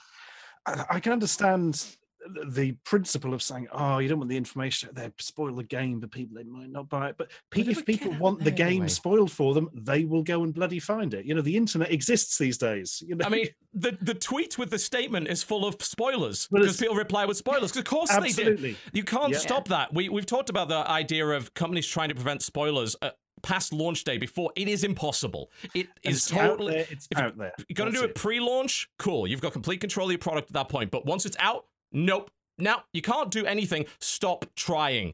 I, 0.90 0.96
I 0.96 1.00
can 1.00 1.12
understand 1.14 1.74
th- 1.74 1.98
the 2.48 2.72
principle 2.84 3.34
of 3.34 3.42
saying, 3.42 3.68
"Oh, 3.72 4.00
you 4.00 4.08
don't 4.10 4.18
want 4.20 4.30
the 4.30 4.38
information 4.38 4.90
out 4.90 4.96
there, 4.96 5.12
spoil 5.20 5.54
the 5.56 5.64
game 5.64 6.02
for 6.02 6.08
people; 6.08 6.36
they 6.38 6.44
might 6.44 6.70
not 6.70 6.90
buy 6.90 7.10
it." 7.10 7.16
But 7.18 7.32
But 7.52 7.68
if 7.68 7.86
people 7.86 8.12
get 8.12 8.20
want 8.20 8.44
the 8.44 8.52
game 8.52 8.68
anyway. 8.68 8.88
spoiled 8.88 9.32
for 9.32 9.54
them, 9.54 9.70
they 9.74 10.06
will 10.06 10.24
go 10.24 10.44
and 10.44 10.54
bloody 10.54 10.80
find 10.80 11.14
it. 11.14 11.26
You 11.26 11.36
know, 11.36 11.42
the 11.42 11.56
internet 11.58 11.92
exists 11.92 12.38
these 12.38 12.58
days. 12.58 13.04
You 13.08 13.16
know? 13.16 13.26
I 13.26 13.30
mean, 13.30 13.48
the 13.74 13.98
the 14.02 14.14
tweet 14.14 14.58
with 14.58 14.70
the 14.72 14.80
statement 14.80 15.28
is 15.28 15.44
full 15.44 15.66
of 15.66 15.76
spoilers 15.82 16.48
Well, 16.52 16.62
because 16.64 16.78
people 16.78 16.96
reply 16.96 17.26
with 17.26 17.38
spoilers. 17.38 17.72
'Cause 17.72 17.80
Of 17.80 17.86
course 17.86 18.10
they 18.10 18.16
did. 18.16 18.28
absolutely. 18.30 18.78
You 18.94 19.04
can't 19.04 19.34
Yeah. 19.34 19.40
stop 19.40 19.68
that. 19.70 19.94
We 19.94 20.10
we've 20.10 20.26
talked 20.26 20.50
about 20.50 20.70
the 20.70 20.90
idea 20.90 21.28
of 21.28 21.54
companies 21.54 21.86
trying 21.88 22.10
to 22.10 22.16
prevent 22.16 22.42
spoilers 22.42 22.96
uh, 23.02 23.12
past 23.44 23.72
launch 23.74 24.04
day 24.06 24.18
before. 24.18 24.52
It 24.56 24.68
is 24.68 24.84
impossible. 24.84 25.52
It 25.76 25.88
is 26.04 26.16
It's 26.30 26.34
out 26.34 26.48
totally. 26.52 26.74
there. 26.74 26.88
It's 26.90 27.08
you- 27.16 27.22
out 27.24 27.38
there. 27.38 27.54
You're 27.68 27.76
gonna 27.76 27.92
do 27.92 28.04
it 28.04 28.16
pre-launch, 28.16 28.90
cool. 28.98 29.28
You've 29.28 29.42
got 29.42 29.54
complete 29.54 29.82
control 29.82 30.08
of 30.08 30.12
your 30.14 30.20
product 30.20 30.50
at 30.50 30.54
that 30.54 30.70
point. 30.70 30.90
But 30.90 31.06
once 31.06 31.26
it's 31.28 31.38
out, 31.40 31.66
nope. 31.96 32.30
Now 32.60 32.84
you 32.94 33.02
can't 33.02 33.32
do 33.32 33.46
anything. 33.46 33.86
Stop 34.00 34.46
trying. 34.56 35.14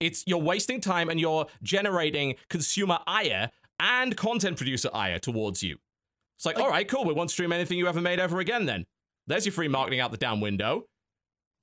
It's 0.00 0.24
you're 0.26 0.38
wasting 0.38 0.80
time 0.80 1.08
and 1.08 1.20
you're 1.20 1.46
generating 1.62 2.34
consumer 2.50 2.98
ire 3.06 3.50
and 3.78 4.16
content 4.16 4.56
producer 4.56 4.90
ire 4.92 5.20
towards 5.20 5.62
you. 5.62 5.76
It's 6.36 6.44
like, 6.46 6.58
all 6.58 6.68
right, 6.68 6.88
cool. 6.88 7.04
We 7.04 7.14
won't 7.14 7.30
stream 7.30 7.52
anything 7.52 7.78
you 7.78 7.86
ever 7.86 8.00
made 8.00 8.18
ever 8.18 8.40
again. 8.40 8.66
Then 8.66 8.84
there's 9.28 9.46
your 9.46 9.52
free 9.52 9.68
marketing 9.68 10.00
out 10.00 10.10
the 10.10 10.16
down 10.16 10.40
window. 10.40 10.86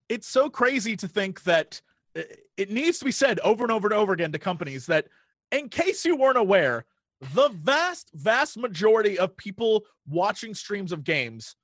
it's 0.09 0.27
so 0.27 0.49
crazy 0.49 0.95
to 0.97 1.07
think 1.07 1.43
that 1.43 1.81
uh, 2.17 2.21
it 2.57 2.71
needs 2.71 2.99
to 2.99 3.05
be 3.05 3.11
said 3.11 3.39
over 3.41 3.63
and 3.63 3.71
over 3.71 3.87
and 3.87 3.93
over 3.93 4.13
again 4.13 4.31
to 4.31 4.39
companies 4.39 4.87
that, 4.87 5.07
in 5.51 5.69
case 5.69 6.03
you 6.05 6.15
weren't 6.15 6.37
aware, 6.37 6.85
the 7.33 7.49
vast, 7.49 8.09
vast 8.13 8.57
majority 8.57 9.19
of 9.19 9.37
people 9.37 9.85
watching 10.07 10.53
streams 10.53 10.91
of 10.91 11.03
games 11.03 11.55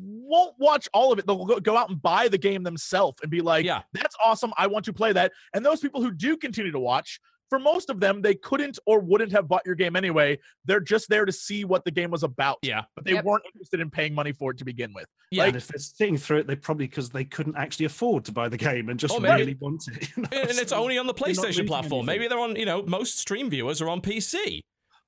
won't 0.00 0.54
watch 0.58 0.88
all 0.94 1.12
of 1.12 1.18
it. 1.18 1.26
They'll 1.26 1.44
go- 1.44 1.60
go 1.60 1.76
out 1.76 1.90
and 1.90 2.00
buy 2.00 2.28
the 2.28 2.38
game 2.38 2.62
themselves 2.62 3.18
and 3.22 3.30
be 3.30 3.40
like, 3.40 3.64
Yeah. 3.64 3.82
that's 3.92 4.16
awesome. 4.24 4.52
I 4.56 4.66
want 4.66 4.84
to 4.86 4.92
play 4.92 5.12
that. 5.12 5.32
And 5.54 5.64
those 5.64 5.80
people 5.80 6.02
who 6.02 6.10
do 6.10 6.36
continue 6.36 6.72
to 6.72 6.78
watch, 6.78 7.20
for 7.48 7.60
most 7.60 7.90
of 7.90 8.00
them, 8.00 8.22
they 8.22 8.34
couldn't 8.34 8.76
or 8.86 8.98
wouldn't 8.98 9.30
have 9.30 9.46
bought 9.46 9.62
your 9.64 9.76
game 9.76 9.94
anyway. 9.94 10.36
They're 10.64 10.80
just 10.80 11.08
there 11.08 11.24
to 11.24 11.30
see 11.30 11.64
what 11.64 11.84
the 11.84 11.92
game 11.92 12.10
was 12.10 12.24
about. 12.24 12.58
Yeah. 12.62 12.82
But 12.96 13.04
they 13.04 13.12
Yep. 13.12 13.24
weren't 13.24 13.44
interested 13.46 13.78
in 13.78 13.88
paying 13.88 14.14
money 14.14 14.32
for 14.32 14.50
it 14.50 14.58
to 14.58 14.64
begin 14.64 14.92
with. 14.94 15.06
Yeah. 15.30 15.44
and 15.44 15.56
if 15.56 15.68
they're 15.68 15.78
sitting 15.78 16.16
through 16.16 16.38
it, 16.38 16.46
they 16.48 16.56
probably 16.56 16.86
because 16.88 17.10
they 17.10 17.24
couldn't 17.24 17.56
actually 17.56 17.86
afford 17.86 18.24
to 18.24 18.32
buy 18.32 18.48
the 18.48 18.56
game 18.56 18.88
and 18.88 18.98
just 18.98 19.14
Oh, 19.14 19.20
maybe- 19.20 19.40
really 19.42 19.56
want 19.60 19.86
it. 19.88 20.08
you 20.16 20.22
know, 20.24 20.28
and 20.32 20.50
and 20.50 20.58
it's 20.58 20.70
so 20.70 20.76
only 20.82 20.98
on 20.98 21.06
the 21.06 21.14
PlayStation 21.14 21.42
losing 21.44 21.66
platform. 21.68 22.06
Maybe 22.06 22.26
they're 22.26 22.38
on, 22.38 22.56
you 22.56 22.64
know, 22.64 22.82
most 22.82 23.18
stream 23.18 23.48
viewers 23.50 23.80
are 23.80 23.88
on 23.90 24.00
PC. 24.00 24.62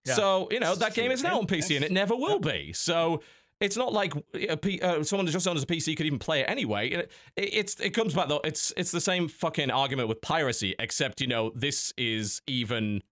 Yeah. 0.05 0.15
So, 0.15 0.49
you 0.53 0.61
know, 0.61 0.75
that 0.77 0.95
game 0.95 1.11
is 1.11 1.23
now 1.25 1.39
on 1.41 1.47
PC 1.49 1.75
and 1.77 1.85
it 1.85 1.91
never 1.91 2.15
will 2.17 2.39
be. 2.39 2.73
So, 2.73 3.21
it's 3.61 3.77
not 3.77 3.93
like 3.93 4.13
a 4.49 4.57
P, 4.57 4.81
uh, 4.81 5.03
someone 5.03 5.27
who 5.27 5.33
just 5.33 5.47
owns 5.49 5.63
a 5.63 5.67
PC 5.67 5.97
could 5.97 6.07
even 6.07 6.19
play 6.19 6.41
it 6.41 6.45
anyway. 6.49 6.89
It, 6.91 7.13
it, 7.37 7.55
it's 7.55 7.81
it 7.81 7.91
comes 7.91 8.15
back 8.15 8.29
though. 8.29 8.41
It's 8.45 8.73
it's 8.77 8.91
the 8.91 9.01
same 9.01 9.29
fucking 9.29 9.71
argument 9.71 10.09
with 10.09 10.21
piracy, 10.21 10.75
except 10.79 11.21
you 11.21 11.27
know 11.27 11.51
this 11.55 11.93
is 11.97 12.41
even 12.47 13.03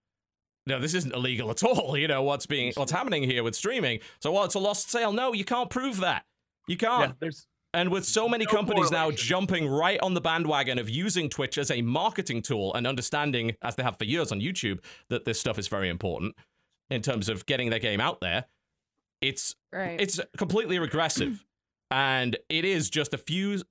no, 0.66 0.80
this 0.80 0.94
isn't 0.94 1.14
illegal 1.14 1.50
at 1.50 1.62
all. 1.62 1.96
You 1.96 2.08
know 2.08 2.22
what's 2.22 2.46
being 2.46 2.72
what's 2.76 2.92
happening 2.92 3.22
here 3.22 3.42
with 3.42 3.54
streaming. 3.54 4.00
So, 4.20 4.32
well, 4.32 4.44
it's 4.44 4.54
a 4.54 4.58
lost 4.58 4.90
sale. 4.90 5.12
No, 5.12 5.32
you 5.32 5.44
can't 5.44 5.70
prove 5.70 5.98
that. 5.98 6.24
You 6.68 6.76
can't. 6.76 7.14
Yeah, 7.20 7.28
And 7.74 7.90
with 7.90 8.04
so 8.04 8.28
many 8.28 8.44
No 8.44 8.50
companies 8.50 8.90
now 8.90 9.10
jumping 9.10 9.68
right 9.68 10.00
on 10.00 10.14
the 10.14 10.20
bandwagon 10.20 10.78
of 10.78 10.90
using 10.90 11.28
Twitch 11.28 11.58
as 11.58 11.70
a 11.70 11.82
marketing 11.82 12.42
tool 12.42 12.74
and 12.74 12.86
understanding, 12.86 13.54
as 13.62 13.76
they 13.76 13.82
have 13.82 13.98
for 13.98 14.04
years 14.04 14.32
on 14.32 14.40
YouTube, 14.40 14.78
that 15.10 15.24
this 15.24 15.38
stuff 15.38 15.58
is 15.58 15.68
very 15.68 15.88
important 15.88 16.34
in 16.90 17.02
terms 17.02 17.28
of 17.28 17.46
getting 17.46 17.70
their 17.70 17.78
game 17.78 18.00
out 18.00 18.20
there, 18.20 18.46
it's 19.28 19.54
Right. 19.72 20.00
it's 20.00 20.20
completely 20.36 20.78
regressive. 20.78 21.44
and 21.90 22.36
it 22.48 22.64
is 22.64 22.90
just 22.90 23.14
a 23.14 23.18
few 23.18 23.62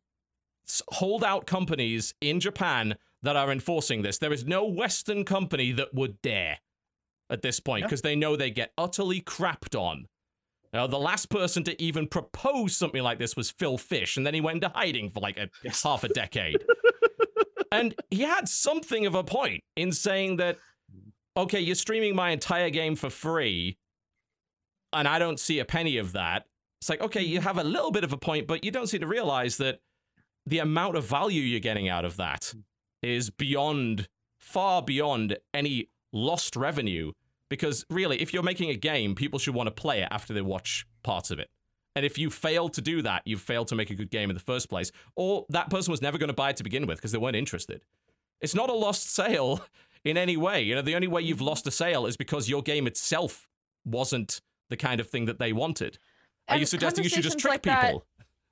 holdout 0.93 1.45
companies 1.45 2.13
in 2.21 2.39
Japan 2.39 2.95
that 3.23 3.35
are 3.35 3.51
enforcing 3.51 4.01
this. 4.03 4.17
There 4.19 4.33
is 4.33 4.45
no 4.45 4.65
Western 4.65 5.25
company 5.25 5.71
that 5.73 5.93
would 5.93 6.21
dare 6.21 6.59
at 7.29 7.41
this 7.41 7.59
point 7.59 7.81
Yeah. 7.81 7.87
because 7.87 8.01
they 8.03 8.15
know 8.15 8.35
they 8.35 8.51
get 8.51 8.71
utterly 8.77 9.19
crapped 9.21 9.77
on. 9.79 10.07
Now, 10.73 10.87
the 10.87 10.99
last 10.99 11.29
person 11.29 11.63
to 11.65 11.81
even 11.81 12.07
propose 12.07 12.75
something 12.75 13.01
like 13.03 13.17
this 13.19 13.35
was 13.35 13.49
Phil 13.51 13.77
Fish, 13.77 14.17
and 14.17 14.25
then 14.25 14.33
he 14.33 14.41
went 14.41 14.63
into 14.63 14.69
hiding 14.75 15.09
for 15.11 15.19
like 15.21 15.37
a 15.37 15.49
Yes. 15.63 15.83
half 15.83 16.03
a 16.03 16.09
decade. 16.09 16.63
and 17.71 17.95
he 18.11 18.21
had 18.21 18.47
something 18.47 19.05
of 19.05 19.15
a 19.15 19.23
point 19.23 19.63
in 19.75 19.91
saying 19.91 20.37
that, 20.37 20.57
okay, 21.37 21.59
you're 21.59 21.75
streaming 21.75 22.15
my 22.15 22.29
entire 22.31 22.69
game 22.69 22.95
for 22.95 23.09
free, 23.09 23.77
and 24.95 25.07
I 25.07 25.19
don't 25.19 25.39
see 25.39 25.59
a 25.59 25.65
penny 25.65 25.97
of 25.97 26.13
that. 26.13 26.45
It's 26.79 26.89
like, 26.89 27.01
okay, 27.01 27.21
you 27.21 27.39
mm-hmm. 27.39 27.47
have 27.47 27.57
a 27.57 27.63
little 27.63 27.91
bit 27.91 28.03
of 28.03 28.13
a 28.13 28.17
point, 28.17 28.47
but 28.47 28.63
you 28.63 28.71
don't 28.71 28.87
seem 28.87 29.01
to 29.01 29.07
realize 29.07 29.57
that 29.57 29.79
the 30.45 30.59
amount 30.59 30.95
of 30.95 31.05
value 31.05 31.41
you're 31.41 31.59
getting 31.59 31.89
out 31.89 32.05
of 32.05 32.17
that 32.17 32.53
mm. 32.55 32.61
is 33.01 33.29
beyond, 33.29 34.07
far 34.37 34.81
beyond 34.81 35.37
any 35.53 35.89
lost 36.13 36.55
revenue. 36.55 37.11
Because 37.49 37.85
really, 37.89 38.21
if 38.21 38.33
you're 38.33 38.43
making 38.43 38.69
a 38.69 38.75
game, 38.75 39.15
people 39.15 39.39
should 39.39 39.53
want 39.53 39.67
to 39.67 39.71
play 39.71 40.01
it 40.01 40.07
after 40.11 40.33
they 40.33 40.41
watch 40.41 40.85
parts 41.03 41.31
of 41.31 41.39
it. 41.39 41.49
And 41.95 42.05
if 42.05 42.17
you 42.17 42.29
fail 42.29 42.69
to 42.69 42.81
do 42.81 43.01
that, 43.03 43.21
you've 43.25 43.41
failed 43.41 43.69
to 43.69 43.75
make 43.75 43.89
a 43.89 43.95
good 43.95 44.11
game 44.11 44.29
in 44.29 44.35
the 44.35 44.41
first 44.41 44.69
place, 44.69 44.91
or 45.15 45.45
that 45.49 45.69
person 45.69 45.91
was 45.91 46.01
never 46.01 46.17
going 46.17 46.27
to 46.27 46.33
buy 46.33 46.49
it 46.49 46.57
to 46.57 46.63
begin 46.63 46.87
with 46.87 46.97
because 46.97 47.11
they 47.11 47.17
weren't 47.17 47.35
interested. 47.35 47.83
It's 48.41 48.55
not 48.55 48.69
a 48.69 48.73
lost 48.73 49.09
sale 49.09 49.61
in 50.03 50.17
any 50.17 50.35
way. 50.35 50.61
You 50.61 50.75
know, 50.75 50.81
the 50.81 50.95
only 50.95 51.07
way 51.07 51.21
you've 51.21 51.37
mm-hmm. 51.37 51.47
lost 51.47 51.67
a 51.67 51.71
sale 51.71 52.05
is 52.05 52.17
because 52.17 52.49
your 52.49 52.61
game 52.61 52.85
itself 52.85 53.47
wasn't 53.85 54.41
the 54.75 54.87
kind 54.87 54.99
of 54.99 55.09
thing 55.09 55.25
that 55.25 55.39
they 55.39 55.53
wanted. 55.53 55.97
Are 56.47 56.57
you 56.57 56.65
suggesting 56.65 57.03
you 57.03 57.09
should 57.09 57.23
just 57.23 57.39
trick 57.39 57.51
like 57.51 57.63
that- 57.63 57.85
people? 57.85 58.05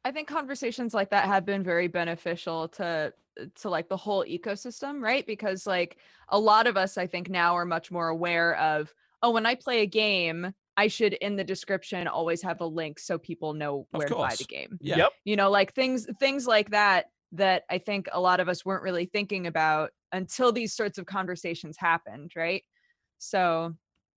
I 0.05 0.11
think 0.11 0.27
conversations 0.27 0.93
like 0.93 1.11
that 1.11 1.25
have 1.27 1.45
been 1.45 1.63
very 1.63 1.87
beneficial 1.87 2.67
to 2.69 3.13
to 3.55 3.69
like 3.69 3.89
the 3.89 3.97
whole 3.97 4.23
ecosystem, 4.25 5.01
right? 5.01 5.25
Because 5.25 5.65
like 5.65 5.97
a 6.29 6.37
lot 6.37 6.67
of 6.67 6.75
us 6.77 6.97
I 6.97 7.07
think 7.07 7.29
now 7.29 7.55
are 7.55 7.65
much 7.65 7.89
more 7.89 8.09
aware 8.09 8.55
of 8.57 8.93
oh 9.21 9.31
when 9.31 9.45
I 9.45 9.55
play 9.55 9.81
a 9.81 9.85
game, 9.85 10.53
I 10.75 10.87
should 10.87 11.13
in 11.13 11.37
the 11.37 11.43
description 11.43 12.07
always 12.07 12.41
have 12.41 12.59
a 12.59 12.65
link 12.65 12.99
so 12.99 13.17
people 13.17 13.53
know 13.53 13.87
where 13.91 14.07
to 14.07 14.15
buy 14.15 14.35
the 14.37 14.43
game. 14.43 14.77
Yeah. 14.81 14.97
Yep. 14.97 15.11
You 15.23 15.35
know, 15.37 15.49
like 15.49 15.73
things 15.73 16.05
things 16.19 16.45
like 16.45 16.71
that 16.71 17.05
that 17.33 17.63
I 17.69 17.77
think 17.77 18.07
a 18.11 18.19
lot 18.19 18.41
of 18.41 18.49
us 18.49 18.65
weren't 18.65 18.83
really 18.83 19.05
thinking 19.05 19.47
about 19.47 19.91
until 20.11 20.51
these 20.51 20.73
sorts 20.73 20.97
of 20.97 21.05
conversations 21.05 21.77
happened, 21.77 22.33
right? 22.35 22.63
So 23.19 23.73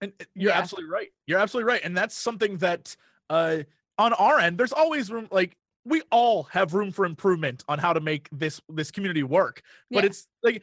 And 0.06 0.12
uh, 0.20 0.24
you're 0.34 0.50
Yeah. 0.52 0.58
absolutely 0.58 0.90
right. 0.90 1.08
You're 1.26 1.38
absolutely 1.38 1.68
right. 1.72 1.80
And 1.84 1.96
that's 1.96 2.16
something 2.16 2.58
that 2.58 2.96
uh 3.30 3.58
on 3.98 4.12
our 4.14 4.38
end, 4.38 4.58
there's 4.58 4.72
always 4.72 5.10
room 5.10 5.28
like 5.30 5.56
we 5.84 6.02
all 6.10 6.44
have 6.44 6.74
room 6.74 6.90
for 6.90 7.04
improvement 7.06 7.64
on 7.68 7.78
how 7.78 7.92
to 7.92 8.00
make 8.00 8.28
this 8.32 8.60
this 8.68 8.90
community 8.90 9.22
work. 9.22 9.62
But 9.90 10.04
Yeah. 10.04 10.06
it's 10.10 10.26
like 10.42 10.62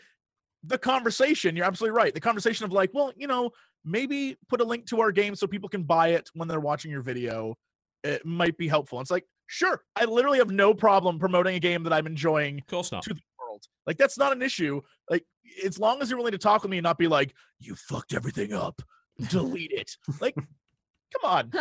the 0.64 0.78
conversation, 0.78 1.56
you're 1.56 1.66
absolutely 1.66 1.98
right. 1.98 2.14
The 2.14 2.22
conversation 2.22 2.66
of 2.66 2.72
like, 2.72 2.92
well, 2.94 3.12
you 3.18 3.28
know, 3.28 3.52
maybe 3.84 4.38
put 4.48 4.62
a 4.62 4.64
link 4.64 4.86
to 4.88 5.02
our 5.02 5.12
game 5.12 5.36
so 5.36 5.46
people 5.48 5.68
can 5.70 5.84
buy 5.84 6.10
it 6.10 6.30
when 6.34 6.48
they're 6.48 6.60
watching 6.62 6.90
your 6.92 7.02
video. 7.02 7.56
It 8.04 8.26
might 8.26 8.58
be 8.58 8.68
helpful. 8.68 9.02
It's 9.02 9.12
like, 9.12 9.26
sure, 9.48 9.84
I 9.96 10.06
literally 10.06 10.38
have 10.40 10.52
no 10.52 10.74
problem 10.74 11.20
promoting 11.20 11.56
a 11.56 11.60
game 11.60 11.84
that 11.84 11.92
I'm 11.94 12.08
enjoying 12.08 12.60
Of 12.60 12.68
course 12.68 12.92
not. 12.94 13.04
to 13.04 13.14
the 13.14 13.22
world. 13.40 13.64
Like 13.86 13.98
that's 13.98 14.18
not 14.18 14.32
an 14.32 14.42
issue. 14.42 14.82
Like 15.10 15.26
as 15.66 15.78
long 15.80 16.02
as 16.02 16.10
you're 16.10 16.18
willing 16.18 16.32
to 16.32 16.38
talk 16.38 16.64
with 16.64 16.72
me 16.72 16.78
and 16.78 16.84
not 16.84 16.98
be 16.98 17.08
like, 17.08 17.34
you 17.60 17.76
fucked 17.76 18.14
everything 18.14 18.54
up. 18.54 18.82
Delete 19.30 19.72
it. 19.72 19.98
Like, 20.20 20.36
come 20.36 21.24
on. 21.24 21.52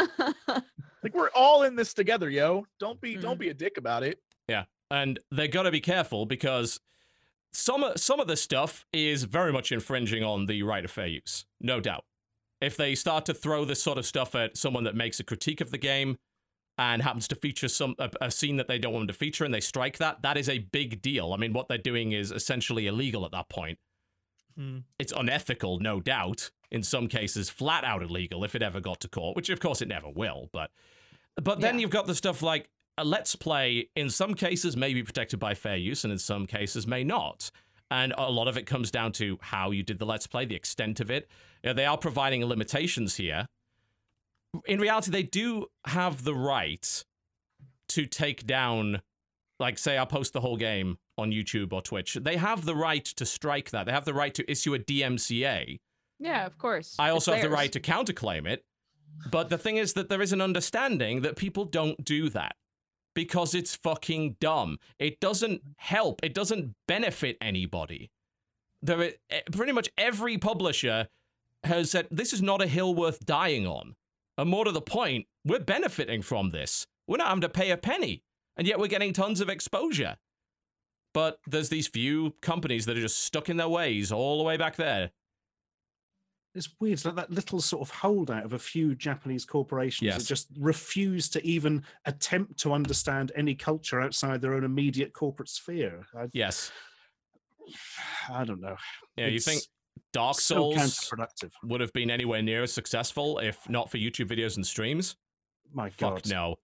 Like 1.04 1.14
we're 1.14 1.30
all 1.34 1.64
in 1.64 1.74
this 1.74 1.94
together, 1.94 2.30
yo. 2.30 2.64
Don't 2.78 3.00
be 3.00 3.16
don't 3.16 3.34
Mhm. 3.34 3.40
be 3.40 3.48
a 3.48 3.54
dick 3.54 3.76
about 3.76 4.04
it. 4.04 4.20
Yeah. 4.46 4.66
And 4.88 5.18
they 5.32 5.48
got 5.48 5.64
to 5.64 5.72
be 5.72 5.80
careful 5.80 6.26
because 6.26 6.78
some 7.52 7.82
of- 7.82 7.98
some 7.98 8.20
of 8.20 8.28
this 8.28 8.40
stuff 8.40 8.86
is 8.92 9.24
very 9.24 9.52
much 9.52 9.72
infringing 9.72 10.22
on 10.22 10.46
the 10.46 10.62
right 10.62 10.84
of 10.84 10.92
fair 10.92 11.08
use, 11.08 11.44
no 11.60 11.80
doubt. 11.80 12.04
If 12.60 12.76
they 12.76 12.94
start 12.94 13.26
to 13.26 13.34
throw 13.34 13.64
this 13.64 13.82
sort 13.82 13.98
of 13.98 14.06
stuff 14.06 14.36
at 14.36 14.56
someone 14.56 14.84
that 14.84 14.94
makes 14.94 15.18
a 15.18 15.24
critique 15.24 15.60
of 15.60 15.72
the 15.72 15.76
game 15.78 16.18
and 16.78 17.02
happens 17.02 17.26
to 17.28 17.34
feature 17.34 17.66
some 17.66 17.96
a, 17.98 18.08
a 18.20 18.30
scene 18.30 18.56
that 18.58 18.68
they 18.68 18.78
don't 18.78 18.92
want 18.92 19.02
them 19.02 19.08
to 19.12 19.18
feature 19.18 19.44
and 19.44 19.52
they 19.52 19.60
strike 19.60 19.98
that, 19.98 20.22
that 20.22 20.36
is 20.36 20.48
a 20.48 20.58
big 20.60 21.02
deal. 21.02 21.32
I 21.32 21.36
mean, 21.36 21.52
what 21.52 21.66
they're 21.66 21.78
doing 21.78 22.12
is 22.12 22.30
essentially 22.30 22.86
illegal 22.86 23.24
at 23.24 23.32
that 23.32 23.48
point. 23.48 23.80
Hmm. 24.56 24.78
It's 24.98 25.12
unethical, 25.12 25.78
no 25.78 26.00
doubt. 26.00 26.50
In 26.70 26.82
some 26.82 27.08
cases, 27.08 27.50
flat 27.50 27.84
out 27.84 28.02
illegal 28.02 28.44
if 28.44 28.54
it 28.54 28.62
ever 28.62 28.80
got 28.80 29.00
to 29.00 29.08
court, 29.08 29.36
which 29.36 29.50
of 29.50 29.60
course 29.60 29.82
it 29.82 29.88
never 29.88 30.08
will. 30.08 30.48
But 30.52 30.70
but 31.36 31.60
then 31.60 31.74
Yeah. 31.76 31.82
you've 31.82 31.90
got 31.90 32.06
the 32.06 32.14
stuff 32.14 32.42
like 32.42 32.68
a 32.98 33.04
let's 33.04 33.36
play. 33.36 33.88
In 33.96 34.10
some 34.10 34.34
cases, 34.34 34.76
may 34.76 34.92
be 34.94 35.02
protected 35.02 35.38
by 35.40 35.54
fair 35.54 35.76
use, 35.76 36.04
and 36.04 36.12
in 36.12 36.18
some 36.18 36.46
cases, 36.46 36.86
may 36.86 37.04
not. 37.04 37.50
And 37.90 38.14
a 38.16 38.30
lot 38.30 38.48
of 38.48 38.56
it 38.56 38.64
comes 38.64 38.90
down 38.90 39.12
to 39.12 39.38
how 39.42 39.70
you 39.70 39.82
did 39.82 39.98
the 39.98 40.06
let's 40.06 40.26
play, 40.26 40.44
the 40.46 40.54
extent 40.54 41.00
of 41.00 41.10
it. 41.10 41.28
You 41.62 41.68
know, 41.70 41.74
they 41.74 41.84
are 41.84 41.98
providing 41.98 42.44
limitations 42.44 43.16
here. 43.16 43.46
In 44.66 44.78
reality, 44.80 45.10
they 45.10 45.22
do 45.22 45.66
have 45.86 46.24
the 46.24 46.34
right 46.34 47.04
to 47.88 48.06
take 48.06 48.46
down, 48.46 49.02
like, 49.58 49.78
say, 49.78 49.98
I'll 49.98 50.06
post 50.06 50.32
the 50.32 50.40
whole 50.40 50.56
game 50.56 50.98
on 51.18 51.30
YouTube 51.30 51.72
or 51.72 51.82
Twitch. 51.82 52.14
They 52.14 52.36
have 52.36 52.64
the 52.64 52.74
right 52.76 53.04
to 53.04 53.26
strike 53.26 53.70
that. 53.70 53.86
They 53.86 53.92
have 53.92 54.04
the 54.04 54.14
right 54.14 54.34
to 54.34 54.50
issue 54.50 54.74
a 54.74 54.78
DMCA. 54.78 55.78
yeah, 56.18 56.46
of 56.46 56.58
course. 56.58 56.96
I 56.98 57.10
also 57.10 57.32
have 57.32 57.42
the 57.42 57.50
right 57.50 57.72
to 57.72 57.80
counterclaim 57.80 58.46
it. 58.46 58.64
But 59.30 59.50
the 59.50 59.58
thing 59.58 59.76
is 59.76 59.92
that 59.92 60.08
there 60.08 60.22
is 60.22 60.32
an 60.32 60.40
understanding 60.40 61.20
that 61.22 61.36
people 61.36 61.64
don't 61.64 62.02
do 62.04 62.28
that. 62.30 62.56
because 63.14 63.54
it's 63.54 63.76
fucking 63.76 64.36
dumb. 64.40 64.78
It 64.98 65.20
doesn't 65.20 65.60
help. 65.76 66.20
It 66.22 66.32
doesn't 66.32 66.74
benefit 66.88 67.36
anybody. 67.42 68.10
There, 68.80 69.12
eh, 69.28 69.40
pretty 69.52 69.72
much 69.72 69.90
every 69.98 70.38
publisher 70.38 71.08
has 71.64 71.90
said 71.90 72.08
this 72.10 72.32
is 72.32 72.40
not 72.40 72.62
a 72.62 72.66
hill 72.66 72.94
worth 72.94 73.26
dying 73.26 73.66
on. 73.66 73.96
And 74.38 74.48
more 74.48 74.64
to 74.64 74.72
the 74.72 74.80
point, 74.80 75.26
we're 75.44 75.60
benefiting 75.60 76.22
from 76.22 76.50
this. 76.50 76.86
We're 77.06 77.18
not 77.18 77.28
having 77.28 77.42
to 77.42 77.48
pay 77.50 77.70
a 77.70 77.76
penny, 77.76 78.22
and 78.56 78.66
yet 78.66 78.78
we're 78.78 78.86
getting 78.86 79.12
tons 79.12 79.42
of 79.42 79.50
exposure. 79.50 80.16
But 81.14 81.38
there's 81.46 81.68
these 81.68 81.86
few 81.88 82.34
companies 82.40 82.86
that 82.86 82.96
are 82.96 83.00
just 83.00 83.20
stuck 83.24 83.48
in 83.50 83.56
their 83.58 83.68
ways 83.68 84.10
all 84.12 84.38
the 84.38 84.44
way 84.44 84.56
back 84.56 84.76
there. 84.76 85.10
It's 86.54 86.68
weird. 86.80 86.94
It's 86.94 87.04
like 87.06 87.16
that 87.16 87.30
little 87.30 87.60
sort 87.60 87.80
of 87.82 87.90
holdout 87.90 88.44
of 88.44 88.52
a 88.52 88.58
few 88.58 88.94
Japanese 88.94 89.44
corporations 89.46 90.02
Yes. 90.06 90.18
that 90.18 90.26
just 90.28 90.48
refuse 90.58 91.28
to 91.30 91.44
even 91.46 91.82
attempt 92.04 92.58
to 92.60 92.72
understand 92.74 93.32
any 93.34 93.54
culture 93.54 94.00
outside 94.00 94.42
their 94.42 94.54
own 94.54 94.64
immediate 94.64 95.12
corporate 95.14 95.48
sphere. 95.48 96.06
I, 96.14 96.26
Yes. 96.32 96.70
I 98.30 98.44
don't 98.44 98.60
know. 98.60 98.76
Yeah, 99.16 99.28
you 99.28 99.40
think 99.40 99.58
It's 99.58 99.68
Dark 100.12 100.36
so 100.38 100.56
Souls 100.72 100.76
counterproductive. 100.76 101.52
would 101.64 101.80
have 101.80 101.92
been 101.94 102.10
anywhere 102.10 102.42
near 102.42 102.62
as 102.64 102.72
successful 102.72 103.38
if 103.38 103.66
not 103.68 103.90
for 103.90 103.96
YouTube 103.98 104.28
videos 104.28 104.56
and 104.56 104.66
streams? 104.66 105.16
My 105.72 105.88
Fuck 105.88 106.22
God. 106.24 106.28
no. 106.30 106.56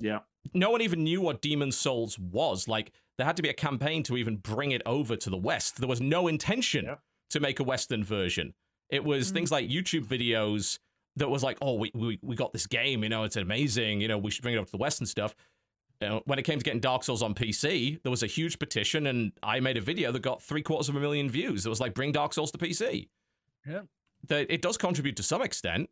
Yeah. 0.00 0.20
no 0.54 0.70
one 0.70 0.80
even 0.80 1.04
knew 1.04 1.20
what 1.20 1.42
Demon 1.42 1.72
Souls 1.72 2.18
was. 2.18 2.68
Like, 2.68 2.92
there 3.18 3.26
had 3.26 3.36
to 3.36 3.42
be 3.42 3.48
a 3.48 3.54
campaign 3.54 4.02
to 4.04 4.16
even 4.16 4.36
bring 4.36 4.72
it 4.72 4.82
over 4.86 5.16
to 5.16 5.30
the 5.30 5.36
West. 5.36 5.78
There 5.78 5.88
was 5.88 6.00
no 6.00 6.28
intention 6.28 6.84
Yep. 6.84 7.00
to 7.30 7.40
make 7.40 7.60
a 7.60 7.64
Western 7.64 8.04
version. 8.04 8.54
It 8.90 9.04
was 9.04 9.26
mm-hmm. 9.26 9.34
things 9.34 9.52
like 9.52 9.68
YouTube 9.68 10.06
videos 10.06 10.78
that 11.16 11.28
was 11.28 11.42
like, 11.42 11.58
oh, 11.62 11.74
we, 11.74 11.90
we, 11.94 12.18
we 12.22 12.36
got 12.36 12.52
this 12.52 12.66
game, 12.66 13.02
you 13.02 13.08
know, 13.08 13.24
it's 13.24 13.36
amazing, 13.36 14.00
you 14.00 14.08
know, 14.08 14.18
we 14.18 14.30
should 14.30 14.42
bring 14.42 14.54
it 14.54 14.58
up 14.58 14.66
to 14.66 14.72
the 14.72 14.78
West 14.78 15.00
and 15.00 15.08
stuff. 15.08 15.34
You 16.00 16.08
know, 16.08 16.22
when 16.26 16.38
it 16.38 16.42
came 16.42 16.58
to 16.58 16.64
getting 16.64 16.80
Dark 16.80 17.04
Souls 17.04 17.22
on 17.22 17.34
PC, 17.34 18.02
there 18.02 18.10
was 18.10 18.22
a 18.22 18.26
huge 18.26 18.58
petition, 18.58 19.06
and 19.06 19.32
I 19.42 19.60
made 19.60 19.78
a 19.78 19.80
video 19.80 20.12
that 20.12 20.20
got 20.20 20.42
three 20.42 20.62
quarters 20.62 20.90
of 20.90 20.96
a 20.96 21.00
million 21.00 21.30
views. 21.30 21.64
It 21.64 21.70
was 21.70 21.80
like, 21.80 21.94
bring 21.94 22.12
Dark 22.12 22.34
Souls 22.34 22.50
to 22.50 22.58
PC. 22.58 23.08
Yeah. 23.66 23.82
That 24.28 24.52
it 24.52 24.60
does 24.60 24.76
contribute 24.76 25.16
to 25.16 25.22
some 25.22 25.40
extent. 25.40 25.88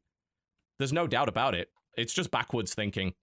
There's 0.79 0.93
no 0.93 1.07
doubt 1.07 1.29
about 1.29 1.55
it. 1.55 1.71
It's 1.97 2.13
just 2.13 2.31
backwards 2.31 2.75
thinking. 2.75 3.15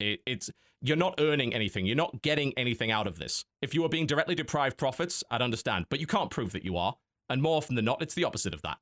It, 0.00 0.20
it's 0.26 0.50
you're 0.80 0.96
not 0.96 1.14
earning 1.18 1.54
anything. 1.54 1.86
You're 1.86 1.96
not 1.96 2.22
getting 2.22 2.52
anything 2.56 2.90
out 2.90 3.06
of 3.06 3.18
this. 3.18 3.44
If 3.60 3.74
you 3.74 3.82
were 3.82 3.88
being 3.88 4.06
directly 4.06 4.34
deprived 4.34 4.76
profits, 4.76 5.24
I'd 5.30 5.42
understand, 5.42 5.86
but 5.88 6.00
you 6.00 6.06
can't 6.06 6.30
prove 6.30 6.52
that 6.52 6.64
you 6.64 6.76
are. 6.76 6.96
And 7.28 7.42
more 7.42 7.56
often 7.56 7.74
than 7.74 7.84
not, 7.84 8.00
it's 8.00 8.14
the 8.14 8.24
opposite 8.24 8.54
of 8.54 8.62
that. 8.62 8.78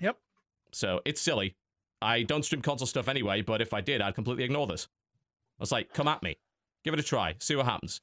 Yep. 0.00 0.16
So 0.72 1.00
it's 1.04 1.20
silly. 1.20 1.54
I 2.02 2.22
don't 2.22 2.44
stream 2.44 2.62
console 2.62 2.86
stuff 2.86 3.08
anyway, 3.08 3.42
but 3.42 3.60
if 3.60 3.72
I 3.72 3.80
did, 3.80 4.00
I'd 4.00 4.14
completely 4.14 4.44
ignore 4.44 4.66
this. 4.66 4.88
I 5.58 5.62
was 5.62 5.72
like, 5.72 5.92
come 5.92 6.08
at 6.08 6.22
me. 6.22 6.36
Give 6.82 6.92
it 6.92 7.00
a 7.00 7.04
try. 7.04 7.36
See 7.38 7.54
what 7.54 7.66
happens. 7.66 8.00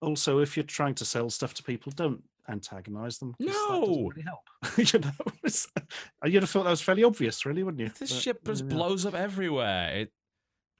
Also, 0.00 0.38
if 0.38 0.56
you're 0.56 0.64
trying 0.64 0.94
to 0.96 1.04
sell 1.04 1.30
stuff 1.30 1.54
to 1.54 1.62
people, 1.62 1.92
don't 1.94 2.24
antagonize 2.48 3.18
them. 3.18 3.34
'cause 3.34 3.46
that 3.46 3.52
doesn't 3.52 3.80
No. 3.90 4.08
really 4.08 4.22
help. 4.22 4.40
you 4.92 4.98
know, 4.98 5.10
uh, 6.24 6.28
you'd 6.28 6.42
have 6.42 6.50
thought 6.50 6.64
that 6.64 6.70
was 6.70 6.80
fairly 6.82 7.04
obvious, 7.04 7.44
really, 7.46 7.62
wouldn't 7.62 7.80
you? 7.80 7.88
This 7.88 8.12
But, 8.12 8.20
shit 8.22 8.44
just 8.44 8.64
yeah. 8.64 8.68
blows 8.70 9.06
up 9.06 9.14
everywhere. 9.14 9.94
It 9.96 10.12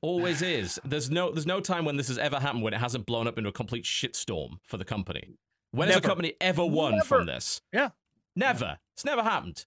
always 0.00 0.42
is. 0.42 0.80
There's 0.84 1.10
no 1.10 1.30
there's 1.32 1.46
no 1.46 1.60
time 1.60 1.84
when 1.84 1.96
this 1.96 2.08
has 2.08 2.18
ever 2.18 2.38
happened 2.40 2.62
when 2.62 2.74
it 2.74 2.80
hasn't 2.80 3.06
blown 3.06 3.26
up 3.26 3.38
into 3.38 3.50
a 3.50 3.52
complete 3.52 3.84
shitstorm 3.84 4.58
for 4.64 4.76
the 4.76 4.84
company. 4.84 5.36
When 5.70 5.88
has 5.88 5.96
a 5.98 6.00
company 6.00 6.34
ever 6.40 6.66
won 6.66 6.92
Never. 6.92 7.04
from 7.04 7.26
this? 7.26 7.60
Yeah. 7.72 7.90
Never. 8.36 8.78
It's 8.94 9.04
never 9.04 9.22
happened. 9.22 9.64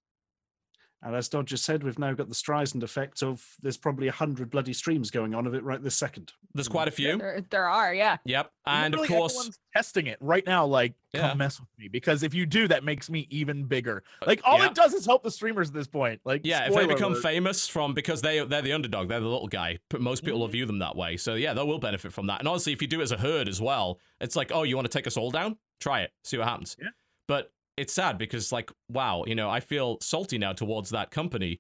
And 1.04 1.16
as 1.16 1.30
Dodger 1.30 1.58
said, 1.58 1.84
we've 1.84 2.00
now 2.00 2.14
got 2.14 2.30
the 2.30 2.36
Streisand 2.36 2.82
effect 2.82 3.22
of 3.22 3.46
there's 3.62 3.78
probably 3.78 4.08
a 4.08 4.12
hundred 4.12 4.50
bloody 4.50 4.74
streams 4.74 5.12
going 5.12 5.36
on 5.36 5.46
of 5.46 5.54
it 5.54 5.64
right 5.64 5.82
this 5.82 5.96
second. 5.96 6.34
There's 6.56 6.68
quite 6.68 6.88
a 6.88 6.92
few. 6.92 7.18
There, 7.18 7.44
there 7.52 7.70
are, 7.70 7.94
yeah. 7.94 8.18
Yep. 8.26 8.50
And 8.66 8.96
of 8.96 9.02
course, 9.08 9.34
everyone's 9.34 9.60
testing 9.76 10.08
it 10.08 10.18
right 10.20 10.44
now. 10.48 10.66
Like, 10.66 10.96
Yeah. 11.14 11.30
come 11.30 11.38
mess 11.38 11.60
with 11.60 11.70
me 11.78 11.90
because 11.90 12.24
if 12.24 12.34
you 12.34 12.48
do, 12.48 12.68
that 12.70 12.84
makes 12.84 13.08
me 13.08 13.28
even 13.30 13.66
bigger. 13.66 14.04
Like, 14.26 14.42
all 14.44 14.58
yeah. 14.58 14.68
it 14.68 14.74
does 14.74 14.96
is 14.96 15.06
help 15.06 15.22
the 15.22 15.30
streamers 15.30 15.68
at 15.68 15.76
this 15.76 15.86
point. 15.88 16.22
Like, 16.26 16.42
yeah, 16.44 16.68
if 16.68 16.74
they 16.74 16.88
become 16.88 17.12
alert. 17.14 17.22
famous 17.22 17.68
from 17.68 17.94
because 17.94 18.24
they 18.24 18.44
they're 18.44 18.64
the 18.64 18.74
underdog, 18.74 19.08
they're 19.10 19.20
the 19.20 19.28
little 19.28 19.48
guy. 19.48 19.78
But 19.90 20.02
most 20.02 20.22
people 20.24 20.38
Mm-hmm. 20.38 20.42
will 20.42 20.48
view 20.48 20.66
them 20.66 20.80
that 20.80 20.96
way. 20.96 21.18
So 21.18 21.36
yeah, 21.36 21.54
they 21.54 21.64
will 21.64 21.78
benefit 21.78 22.14
from 22.14 22.26
that. 22.28 22.40
And 22.40 22.48
honestly, 22.48 22.74
if 22.74 22.82
you 22.82 22.88
do 22.88 23.02
it 23.02 23.04
as 23.04 23.12
a 23.12 23.18
herd 23.18 23.48
as 23.48 23.62
well, 23.62 24.00
it's 24.20 24.36
like, 24.36 24.52
oh, 24.52 24.64
you 24.64 24.76
want 24.76 24.90
to 24.90 24.98
take 24.98 25.06
us 25.06 25.18
all 25.18 25.30
down? 25.30 25.58
Try 25.80 26.02
it, 26.02 26.12
see 26.24 26.38
what 26.40 26.48
happens. 26.48 26.76
Yeah. 26.82 26.88
But 27.28 27.52
it's 27.78 27.94
sad 27.94 28.18
because 28.18 28.52
like, 28.52 28.72
wow, 28.90 29.24
you 29.28 29.36
know, 29.36 29.50
I 29.50 29.60
feel 29.60 29.98
salty 30.02 30.38
now 30.38 30.54
towards 30.54 30.92
that 30.92 31.12
company. 31.12 31.60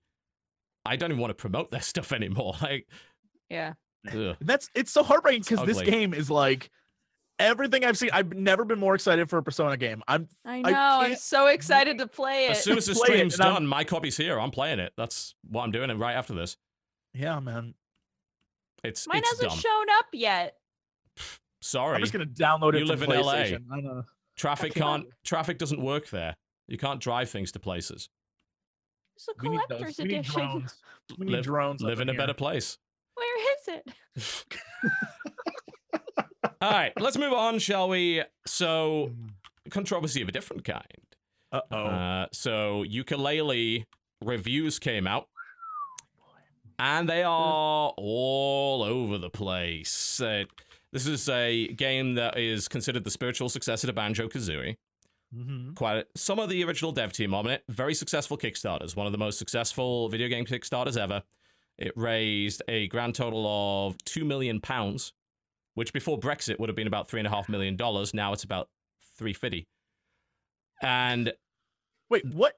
I 0.85 0.95
don't 0.95 1.11
even 1.11 1.19
want 1.21 1.31
to 1.31 1.35
promote 1.35 1.71
their 1.71 1.81
stuff 1.93 2.11
anymore. 2.11 2.53
Like, 2.61 2.87
Yeah. 3.49 3.73
ugh. 4.11 4.35
That's 4.41 4.69
it's 4.75 4.91
so 4.91 5.03
heartbreaking 5.03 5.43
because 5.47 5.65
this 5.65 5.81
game 5.81 6.13
is 6.13 6.29
like 6.31 6.69
everything 7.39 7.83
I've 7.83 7.97
seen. 7.97 8.11
I've 8.13 8.33
never 8.33 8.63
been 8.63 8.79
more 8.79 8.95
excited 8.95 9.29
for 9.29 9.37
a 9.39 9.43
Persona 9.43 9.75
game. 9.77 10.03
I'm 10.07 10.27
I 10.45 10.57
I 10.57 10.61
know. 10.61 10.71
I'm 11.01 11.15
so 11.15 11.47
excited 11.47 11.97
to 11.97 12.07
play 12.07 12.45
it. 12.45 12.51
as 12.51 12.63
soon 12.63 12.77
as 12.77 12.85
the 12.87 12.95
stream's 12.95 13.33
and 13.35 13.43
I'm- 13.43 13.53
done, 13.55 13.67
my 13.67 13.83
copy's 13.83 14.15
here. 14.15 14.39
I'm 14.39 14.51
playing 14.51 14.79
it. 14.79 14.93
That's 14.95 15.35
what 15.49 15.63
I'm 15.63 15.71
doing. 15.71 15.89
And 15.89 15.99
right 15.99 16.13
after 16.15 16.33
this, 16.33 16.55
yeah, 17.13 17.39
man. 17.39 17.73
it's 18.83 19.07
Mine 19.07 19.17
it's 19.19 19.29
hasn't 19.31 19.49
dumb. 19.49 19.59
shown 19.59 19.85
up 19.97 20.05
yet. 20.13 20.55
Sorry, 21.61 21.95
I'm 21.95 22.01
just 22.01 22.13
gonna 22.13 22.25
download 22.25 22.75
it. 22.75 22.81
You 22.81 22.87
from 22.95 22.99
live 23.09 23.19
in 23.19 23.25
LA. 23.25 23.31
I 23.33 23.81
know. 23.81 24.03
Traffic 24.35 24.73
can't- 24.73 25.03
can't 25.03 25.13
traffic 25.23 25.57
doesn't 25.57 25.81
work 25.81 26.09
there. 26.09 26.35
You 26.67 26.77
can't 26.77 26.99
drive 26.99 27.29
things 27.29 27.51
to 27.53 27.59
places. 27.59 28.09
It's 29.15 29.29
a 29.29 29.49
need 29.49 29.59
those. 29.69 29.77
collector's 29.77 29.97
We 29.99 30.03
need 30.05 30.13
edition. 30.19 30.33
drones. 30.41 30.75
We 31.17 31.25
need 31.27 31.31
Live- 31.33 31.45
drones. 31.45 31.81
Live 31.81 31.99
in 32.01 32.09
a 32.09 32.13
better 32.13 32.33
place. 32.33 32.77
Where 33.13 33.53
is 33.53 33.67
it? 34.17 34.45
All 36.61 36.71
right, 36.71 36.93
let's 36.99 37.17
move 37.17 37.33
on, 37.33 37.59
shall 37.59 37.89
we? 37.89 38.23
So, 38.47 39.11
controversy 39.69 40.21
of 40.21 40.29
a 40.29 40.31
different 40.31 40.63
kind. 40.63 40.83
Uh-oh. 41.51 41.77
Uh, 41.85 42.25
so, 42.31 42.83
Yooka-Laylee 42.83 43.85
reviews 44.23 44.79
came 44.79 45.05
out, 45.07 45.27
and 46.79 47.09
they 47.09 47.23
are 47.23 47.93
all 47.97 48.83
over 48.83 49.17
the 49.17 49.29
place. 49.29 50.19
Uh, 50.21 50.45
this 50.95 51.07
is 51.07 51.27
a 51.27 51.67
game 51.73 52.15
that 52.15 52.39
is 52.39 52.69
considered 52.69 53.03
the 53.03 53.11
spiritual 53.11 53.49
successor 53.49 53.85
to 53.85 53.91
Banjo 53.91 54.29
Kazooie. 54.29 54.77
hmm 55.33 55.73
Quite 55.73 56.05
some 56.15 56.39
of 56.39 56.47
the 56.47 56.63
original 56.63 56.93
dev 56.93 57.11
team 57.11 57.33
on 57.33 57.47
it. 57.47 57.65
Very 57.67 57.93
successful 57.93 58.37
Kickstarters. 58.37 58.95
One 58.95 59.05
of 59.05 59.11
the 59.11 59.17
most 59.17 59.37
successful 59.37 60.07
video 60.07 60.29
game 60.29 60.45
Kickstarters 60.45 60.95
ever. 60.97 61.23
It 61.77 61.91
raised 61.97 62.63
a 62.69 62.87
grand 62.87 63.13
total 63.13 63.45
of 63.45 63.97
two 64.05 64.23
million 64.23 64.61
pounds, 64.61 65.11
which 65.73 65.91
before 65.91 66.17
Brexit 66.17 66.59
would 66.59 66.69
have 66.69 66.77
been 66.77 66.87
about 66.87 67.09
three 67.09 67.19
and 67.19 67.27
a 67.27 67.29
half 67.29 67.49
million 67.49 67.75
dollars. 67.75 68.13
Now 68.13 68.31
it's 68.31 68.45
about 68.45 68.69
three 69.17 69.33
fifty. 69.33 69.67
And 70.81 71.33
Wait, 72.09 72.23
what? 72.33 72.53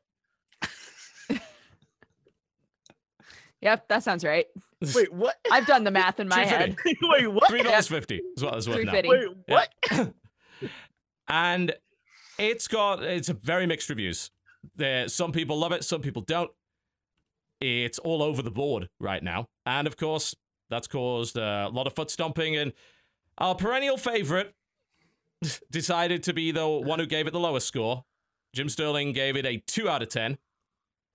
Yep, 3.62 3.88
that 3.88 4.04
sounds 4.04 4.24
right. 4.24 4.46
Wait, 4.94 5.12
what? 5.14 5.36
I've 5.52 5.66
done 5.66 5.84
the 5.84 5.92
math 5.92 6.20
in 6.20 6.28
my 6.28 6.46
head. 6.46 6.76
Wait, 7.02 7.28
what? 7.28 7.50
three 7.50 7.64
dollars 7.64 7.88
fifty 7.88 8.22
is 8.36 8.44
what 8.44 8.56
it's 8.56 8.68
worth 8.68 8.86
now. 8.86 8.92
350. 8.92 9.10
Wait, 9.10 9.68
what? 10.00 10.14
and 11.28 11.74
it's 12.38 12.68
got 12.68 13.04
it's 13.04 13.30
a 13.30 13.34
very 13.34 13.66
mixed 13.66 13.90
reviews. 13.90 14.32
There, 14.76 15.08
some 15.08 15.32
people 15.32 15.58
love 15.58 15.72
it, 15.72 15.84
some 15.84 16.02
people 16.02 16.22
don't. 16.22 16.52
It's 17.60 17.98
all 18.00 18.22
over 18.22 18.42
the 18.42 18.52
board 18.52 18.90
right 19.00 19.24
now, 19.24 19.48
and 19.66 19.88
of 19.88 19.98
course, 19.98 20.36
that's 20.70 20.88
caused 20.88 21.38
uh, 21.38 21.68
a 21.72 21.74
lot 21.74 21.88
of 21.88 21.96
foot 21.96 22.12
stomping. 22.12 22.56
And 22.56 22.74
our 23.40 23.56
perennial 23.56 23.98
favorite 23.98 24.54
decided 25.72 26.22
to 26.24 26.34
be 26.34 26.52
the 26.52 26.68
one 26.68 27.00
who 27.00 27.08
gave 27.08 27.26
it 27.26 27.32
the 27.32 27.40
lowest 27.40 27.68
score. 27.68 28.06
Jim 28.54 28.70
Sterling 28.70 29.14
gave 29.14 29.36
it 29.36 29.46
a 29.46 29.58
two 29.66 29.90
out 29.90 30.04
of 30.04 30.10
ten. 30.10 30.38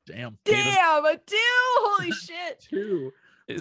Damn. 0.06 0.38
Damn, 0.44 1.04
a 1.04 1.16
two! 1.16 1.36
Holy 1.76 2.10
shit! 2.12 2.66
Two. 2.68 3.12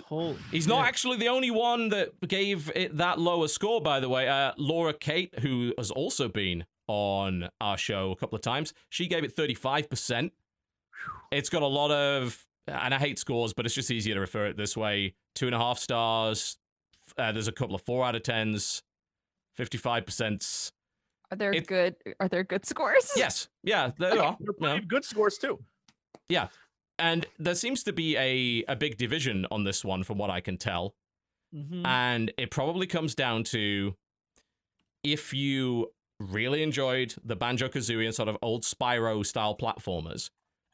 Holy 0.06 0.38
He's 0.52 0.68
not 0.68 0.86
actually 0.88 1.18
the 1.18 1.28
only 1.28 1.52
one 1.52 1.90
that 1.90 2.12
gave 2.28 2.72
it 2.76 2.98
that 2.98 3.20
lower 3.20 3.48
score, 3.48 3.82
by 3.82 4.00
the 4.00 4.08
way. 4.10 4.28
Uh, 4.28 4.54
Laura 4.58 4.94
Kate, 4.94 5.38
who 5.40 5.74
has 5.78 5.92
also 5.92 6.28
been 6.30 6.66
on 6.88 7.50
our 7.60 7.78
show 7.78 8.12
a 8.12 8.16
couple 8.16 8.36
of 8.36 8.42
times, 8.42 8.74
she 8.90 9.08
gave 9.08 9.24
it 9.24 9.36
35%. 9.36 10.32
It's 11.32 11.50
got 11.50 11.62
a 11.62 11.68
lot 11.68 11.92
of, 11.92 12.46
and 12.68 12.94
I 12.94 12.98
hate 13.00 13.20
scores, 13.20 13.54
but 13.54 13.66
it's 13.66 13.76
just 13.76 13.92
easier 13.92 14.14
to 14.16 14.22
refer 14.22 14.46
it 14.48 14.58
this 14.58 14.78
way 14.78 15.16
two 15.36 15.46
and 15.48 15.56
a 15.56 15.60
half 15.60 15.80
stars. 15.80 16.58
Uh, 17.18 17.32
there's 17.32 17.48
a 17.48 17.52
couple 17.52 17.76
of 17.76 17.82
four 17.82 18.06
out 18.06 18.16
of 18.16 18.24
tens, 18.24 18.84
55%. 19.58 20.72
Are 21.32 21.38
there 21.38 21.54
It- 21.54 21.68
good? 21.68 21.96
Are 22.20 22.28
there 22.28 22.44
good 22.44 22.66
scores? 22.66 23.12
Yes. 23.16 23.48
Yeah, 23.64 23.92
there 23.98 24.12
are. 24.22 24.38
They're 24.40 24.48
you 24.48 24.54
plenty 24.54 24.76
know. 24.76 24.82
of 24.84 24.88
good 24.88 25.06
scores 25.06 25.38
too. 25.38 25.60
And 27.00 27.26
there 27.40 27.56
seems 27.56 27.84
to 27.84 27.94
be 27.94 28.16
a, 28.16 28.64
a 28.72 28.76
big 28.76 28.98
division 28.98 29.48
on 29.50 29.64
this 29.64 29.84
one, 29.84 30.04
from 30.04 30.18
what 30.20 30.30
I 30.30 30.40
can 30.40 30.58
tell. 30.58 30.94
Mhm. 31.54 31.86
And 31.86 32.32
it 32.38 32.52
probably 32.52 32.86
comes 32.86 33.16
down 33.16 33.44
to 33.46 33.96
if 35.04 35.34
you 35.34 35.92
really 36.20 36.62
enjoyed 36.62 37.16
the 37.24 37.36
Banjo 37.36 37.68
Kazooie 37.70 38.06
and 38.06 38.14
sort 38.14 38.30
of 38.30 38.38
old 38.42 38.64
Spyro 38.64 39.26
style 39.26 39.58
platformers, 39.58 40.30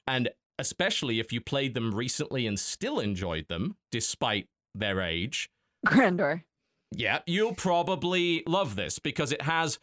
and 0.05 0.29
especially 0.59 1.19
if 1.19 1.31
you 1.31 1.39
played 1.39 1.73
them 1.73 1.95
recently 1.95 2.45
and 2.45 2.59
still 2.59 2.99
enjoyed 2.99 3.47
them 3.47 3.77
despite 3.91 4.49
their 4.75 5.01
age, 5.01 5.49
Crendor. 5.85 6.43
Yeah, 6.91 7.19
you'll 7.25 7.55
probably 7.55 8.43
love 8.47 8.75
this 8.75 8.99
because 8.99 9.31
it 9.31 9.43
has 9.43 9.79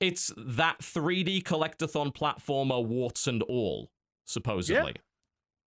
it's 0.00 0.32
that 0.36 0.78
3D 0.80 1.42
collectathon 1.42 2.14
platformer 2.14 2.84
warts 2.84 3.26
and 3.26 3.42
all, 3.44 3.90
supposedly. 4.28 4.94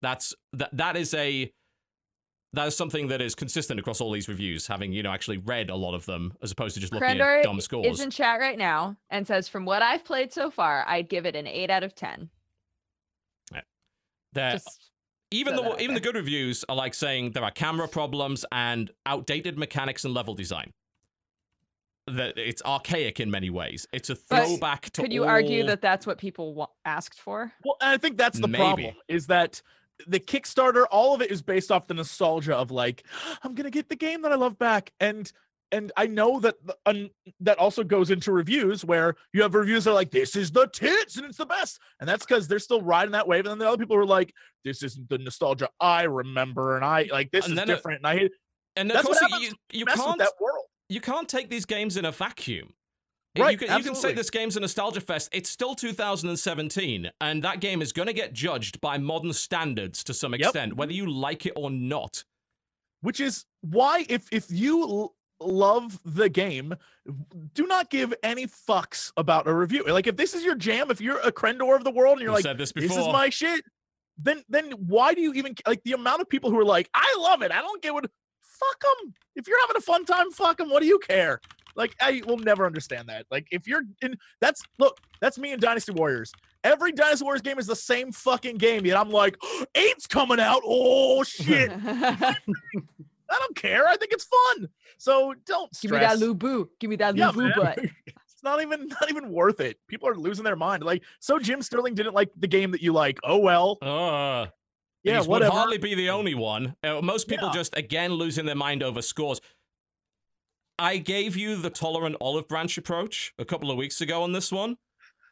That's 0.00 0.34
that 0.54 0.76
that 0.76 0.96
is 0.96 1.12
a 1.14 1.52
that 2.54 2.66
is 2.66 2.76
something 2.76 3.08
that 3.08 3.20
is 3.20 3.34
consistent 3.34 3.80
across 3.80 4.00
all 4.00 4.12
these 4.12 4.28
reviews, 4.28 4.66
having, 4.66 4.92
you 4.92 5.02
know, 5.02 5.10
actually 5.10 5.38
read 5.38 5.70
a 5.70 5.76
lot 5.76 5.94
of 5.94 6.04
them 6.06 6.34
as 6.42 6.50
opposed 6.50 6.74
to 6.74 6.80
just 6.80 6.92
looking 6.92 7.08
Crendor 7.08 7.38
at 7.38 7.44
dumb 7.44 7.60
scores. 7.60 7.86
is 7.86 8.00
in 8.00 8.10
chat 8.10 8.40
right 8.40 8.58
now 8.58 8.96
and 9.10 9.26
says, 9.26 9.48
from 9.48 9.64
what 9.64 9.80
I've 9.80 10.04
played 10.04 10.32
so 10.32 10.50
far, 10.50 10.84
I'd 10.86 11.08
give 11.08 11.24
it 11.24 11.34
an 11.34 11.46
eight 11.46 11.70
out 11.70 11.82
of 11.82 11.94
ten. 11.94 12.30
That 14.34 14.52
Just 14.52 14.90
even 15.30 15.56
the 15.56 15.76
even 15.78 15.94
the 15.94 16.00
good 16.00 16.14
reviews 16.14 16.64
are 16.68 16.74
like 16.76 16.94
saying 16.94 17.32
there 17.32 17.44
are 17.44 17.50
camera 17.50 17.86
problems 17.86 18.46
and 18.50 18.90
outdated 19.04 19.58
mechanics 19.58 20.06
and 20.06 20.14
level 20.14 20.34
design. 20.34 20.72
That 22.08 22.36
it's 22.36 22.60
archaic 22.64 23.20
in 23.20 23.30
many 23.30 23.48
ways. 23.48 23.86
It's 23.92 24.10
a 24.10 24.16
But 24.28 24.46
throwback 24.46 24.90
to. 24.90 25.02
could 25.02 25.12
you 25.12 25.24
argue 25.24 25.64
that 25.66 25.80
that's 25.80 26.04
what 26.06 26.18
people 26.18 26.52
wa- 26.52 26.66
asked 26.84 27.20
for? 27.20 27.52
Well, 27.64 27.76
and 27.80 27.90
I 27.90 27.96
think 27.96 28.16
that's 28.18 28.40
the 28.40 28.48
Maybe. 28.48 28.58
problem 28.64 28.94
is 29.06 29.28
that 29.28 29.62
the 30.08 30.18
Kickstarter, 30.18 30.84
all 30.90 31.14
of 31.14 31.22
it 31.22 31.30
is 31.30 31.42
based 31.42 31.70
off 31.70 31.86
the 31.86 31.94
nostalgia 31.94 32.56
of 32.56 32.72
like, 32.72 33.04
I'm 33.44 33.54
gonna 33.54 33.70
get 33.70 33.88
the 33.88 33.94
game 33.96 34.22
that 34.22 34.32
I 34.32 34.34
love 34.34 34.58
back, 34.58 34.92
and 34.98 35.30
and 35.70 35.90
I 35.96 36.06
know 36.08 36.38
that 36.40 36.56
the- 36.66 36.76
un, 36.86 37.08
that 37.40 37.58
also 37.58 37.84
goes 37.84 38.10
into 38.10 38.32
reviews 38.32 38.84
where 38.84 39.14
you 39.32 39.40
have 39.42 39.54
reviews 39.54 39.84
that 39.84 39.92
are 39.92 39.94
like, 39.94 40.10
this 40.10 40.34
is 40.36 40.50
the 40.50 40.66
tits 40.66 41.16
and 41.16 41.24
it's 41.24 41.38
the 41.38 41.46
best, 41.46 41.78
and 42.00 42.08
that's 42.08 42.26
because 42.26 42.48
they're 42.48 42.58
still 42.58 42.82
riding 42.82 43.12
that 43.12 43.28
wave, 43.28 43.46
and 43.46 43.52
then 43.52 43.58
the 43.58 43.68
other 43.68 43.78
people 43.78 43.96
are 43.96 44.04
like, 44.04 44.34
this 44.64 44.82
isn't 44.82 45.08
the 45.08 45.18
nostalgia 45.18 45.68
I 45.80 46.02
remember, 46.02 46.74
and 46.76 46.84
I 46.84 47.08
like 47.12 47.30
this 47.30 47.44
And 47.46 47.52
is 47.52 47.56
then 47.58 47.70
it- 47.70 47.74
different, 47.76 47.98
and 47.98 48.06
I 48.08 48.16
hate 48.18 48.32
and 48.74 48.90
that's 48.90 49.06
what 49.08 49.20
happens 49.20 49.42
you, 49.42 49.52
you 49.72 49.84
mess 49.84 49.96
with 49.98 50.04
can't 50.06 50.18
that 50.18 50.32
world. 50.40 50.64
You 50.92 51.00
can't 51.00 51.28
take 51.28 51.48
these 51.50 51.64
games 51.64 51.96
in 51.96 52.04
a 52.04 52.12
vacuum. 52.12 52.74
Right, 53.38 53.52
You 53.58 53.66
can, 53.66 53.78
you 53.78 53.84
can 53.84 53.94
say 53.94 54.12
this 54.12 54.28
game's 54.28 54.58
a 54.58 54.60
nostalgia 54.60 55.00
fest. 55.00 55.30
It's 55.32 55.48
still 55.48 55.74
2017, 55.74 57.10
and 57.20 57.42
that 57.42 57.60
game 57.60 57.80
is 57.80 57.92
going 57.92 58.06
to 58.08 58.12
get 58.12 58.34
judged 58.34 58.78
by 58.82 58.98
modern 58.98 59.32
standards 59.32 60.04
to 60.04 60.12
some 60.14 60.32
Yep. 60.32 60.40
extent, 60.40 60.76
whether 60.76 60.92
you 60.92 61.10
like 61.10 61.46
it 61.46 61.52
or 61.56 61.70
not. 61.70 62.24
which 63.00 63.18
is 63.20 63.44
why 63.62 64.04
if 64.08 64.28
if 64.32 64.46
you 64.50 64.82
l- 64.82 65.14
love 65.40 65.98
the 66.04 66.28
game 66.28 66.72
do 67.54 67.66
not 67.66 67.90
give 67.90 68.14
any 68.22 68.46
fucks 68.46 69.10
about 69.16 69.48
a 69.48 69.52
review 69.52 69.82
like 69.88 70.06
if 70.06 70.16
this 70.16 70.34
is 70.34 70.44
your 70.44 70.54
jam 70.54 70.88
if 70.88 71.00
you're 71.00 71.18
a 71.18 71.32
crendor 71.32 71.74
of 71.76 71.82
the 71.82 71.90
world 71.90 72.18
and 72.18 72.22
you're 72.22 72.32
We've 72.32 72.44
like 72.44 72.56
this 72.58 72.70
this 72.70 72.96
is 72.96 73.06
my 73.08 73.28
shit 73.28 73.64
then 74.18 74.44
then 74.48 74.70
why 74.72 75.14
do 75.14 75.20
you 75.20 75.32
even 75.32 75.56
like 75.66 75.82
the 75.82 75.94
amount 75.94 76.20
of 76.22 76.28
people 76.28 76.48
who 76.48 76.58
are 76.60 76.64
like 76.64 76.88
i 76.94 77.16
love 77.18 77.42
it 77.42 77.50
i 77.50 77.60
don't 77.60 77.82
get 77.82 77.92
what 77.92 78.08
fuck 78.62 78.80
them 78.80 79.14
if 79.36 79.46
you're 79.48 79.60
having 79.60 79.76
a 79.76 79.80
fun 79.80 80.04
time 80.04 80.30
fuck 80.30 80.56
them 80.58 80.70
what 80.70 80.80
do 80.80 80.86
you 80.86 80.98
care 81.00 81.40
like 81.74 81.94
i 82.00 82.22
will 82.26 82.38
never 82.38 82.66
understand 82.66 83.08
that 83.08 83.26
like 83.30 83.46
if 83.50 83.66
you're 83.66 83.82
in 84.02 84.16
that's 84.40 84.62
look 84.78 84.98
that's 85.20 85.38
me 85.38 85.52
in 85.52 85.60
dynasty 85.60 85.92
warriors 85.92 86.32
every 86.64 86.92
dynasty 86.92 87.24
warriors 87.24 87.42
game 87.42 87.58
is 87.58 87.66
the 87.66 87.76
same 87.76 88.12
fucking 88.12 88.56
game 88.56 88.84
yet 88.86 88.96
i'm 88.98 89.10
like 89.10 89.36
eight's 89.74 90.06
coming 90.06 90.38
out 90.40 90.60
oh 90.64 91.22
shit 91.24 91.70
I 93.34 93.38
don't 93.38 93.56
care. 93.56 93.88
I 93.88 93.96
think 93.96 94.12
it's 94.12 94.24
fun. 94.24 94.68
So 94.98 95.34
don't 95.46 95.72
Give 95.80 95.90
me 95.92 95.98
that 96.00 96.16
stress. 96.16 96.20
Lu 96.20 96.34
Bu. 96.34 96.68
Give 96.78 96.90
me 96.90 96.96
that 96.96 97.16
Yeah, 97.16 97.28
Lu 97.28 97.32
Bu 97.32 97.42
man. 97.44 97.52
butt. 97.56 97.78
It's 98.06 98.42
not 98.44 98.60
even 98.60 98.88
not 98.88 99.08
even 99.08 99.30
worth 99.30 99.60
it. 99.60 99.78
People 99.88 100.06
are 100.08 100.14
losing 100.16 100.44
their 100.44 100.56
mind. 100.56 100.82
Like 100.82 101.02
so, 101.20 101.38
Jim 101.38 101.62
Sterling 101.62 101.94
didn't 101.94 102.12
like 102.12 102.28
the 102.36 102.46
game 102.48 102.72
that 102.72 102.82
you 102.82 102.92
like. 102.92 103.18
Oh 103.24 103.38
well. 103.38 103.78
Uh, 103.80 104.48
Yeah, 105.04 105.18
These 105.18 105.28
whatever. 105.28 105.50
would 105.52 105.56
hardly 105.58 105.78
be 105.78 105.94
the 105.94 106.10
only 106.10 106.34
one. 106.34 106.76
Uh, 106.84 107.00
most 107.02 107.28
people 107.28 107.48
Yeah. 107.48 107.54
just 107.54 107.76
again 107.76 108.12
losing 108.14 108.46
their 108.46 108.54
mind 108.54 108.82
over 108.82 109.02
scores. 109.02 109.40
I 110.78 110.98
gave 110.98 111.36
you 111.36 111.56
the 111.56 111.70
tolerant 111.70 112.16
olive 112.20 112.48
branch 112.48 112.78
approach 112.78 113.34
a 113.38 113.44
couple 113.44 113.70
of 113.70 113.76
weeks 113.76 114.00
ago 114.00 114.22
on 114.22 114.32
this 114.32 114.50
one 114.50 114.78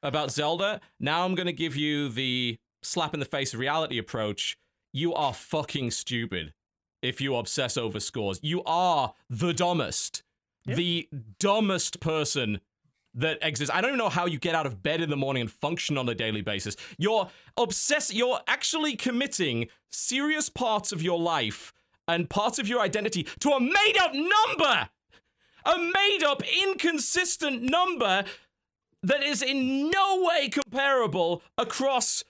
about 0.02 0.30
Zelda. 0.30 0.80
Now 0.98 1.24
I'm 1.24 1.34
going 1.34 1.46
to 1.46 1.52
give 1.52 1.76
you 1.76 2.08
the 2.08 2.58
slap 2.82 3.14
in 3.14 3.20
the 3.20 3.26
face 3.26 3.54
reality 3.54 3.98
approach. 3.98 4.56
You 4.92 5.14
are 5.14 5.32
fucking 5.34 5.92
stupid 5.92 6.52
if 7.02 7.20
you 7.20 7.36
obsess 7.36 7.76
over 7.76 8.00
scores. 8.00 8.38
You 8.42 8.62
are 8.64 9.14
the 9.28 9.52
dumbest, 9.54 10.22
Yeah. 10.66 10.74
the 10.74 11.08
dumbest 11.38 12.00
person 12.00 12.60
that 13.14 13.38
exists. 13.42 13.74
I 13.74 13.80
don't 13.80 13.90
even 13.90 13.98
know 13.98 14.08
how 14.08 14.26
you 14.26 14.38
get 14.38 14.54
out 14.54 14.66
of 14.66 14.82
bed 14.82 15.00
in 15.00 15.10
the 15.10 15.16
morning 15.16 15.40
and 15.42 15.50
function 15.50 15.98
on 15.98 16.08
a 16.08 16.14
daily 16.14 16.42
basis. 16.42 16.76
You're 16.98 17.28
obsessed. 17.56 18.14
You're 18.14 18.40
actually 18.46 18.96
committing 18.96 19.68
serious 19.90 20.48
parts 20.48 20.92
of 20.92 21.02
your 21.02 21.18
life 21.18 21.72
and 22.06 22.30
parts 22.30 22.58
of 22.58 22.68
your 22.68 22.80
identity 22.80 23.26
to 23.40 23.50
a 23.50 23.60
made 23.60 23.94
up 24.00 24.12
number. 24.14 24.88
A 25.66 25.76
made 25.78 26.22
up, 26.24 26.42
inconsistent 26.62 27.62
number 27.62 28.24
that 29.02 29.22
is 29.22 29.42
in 29.42 29.90
no 29.90 30.22
way 30.22 30.48
comparable 30.48 31.42
across 31.58 32.24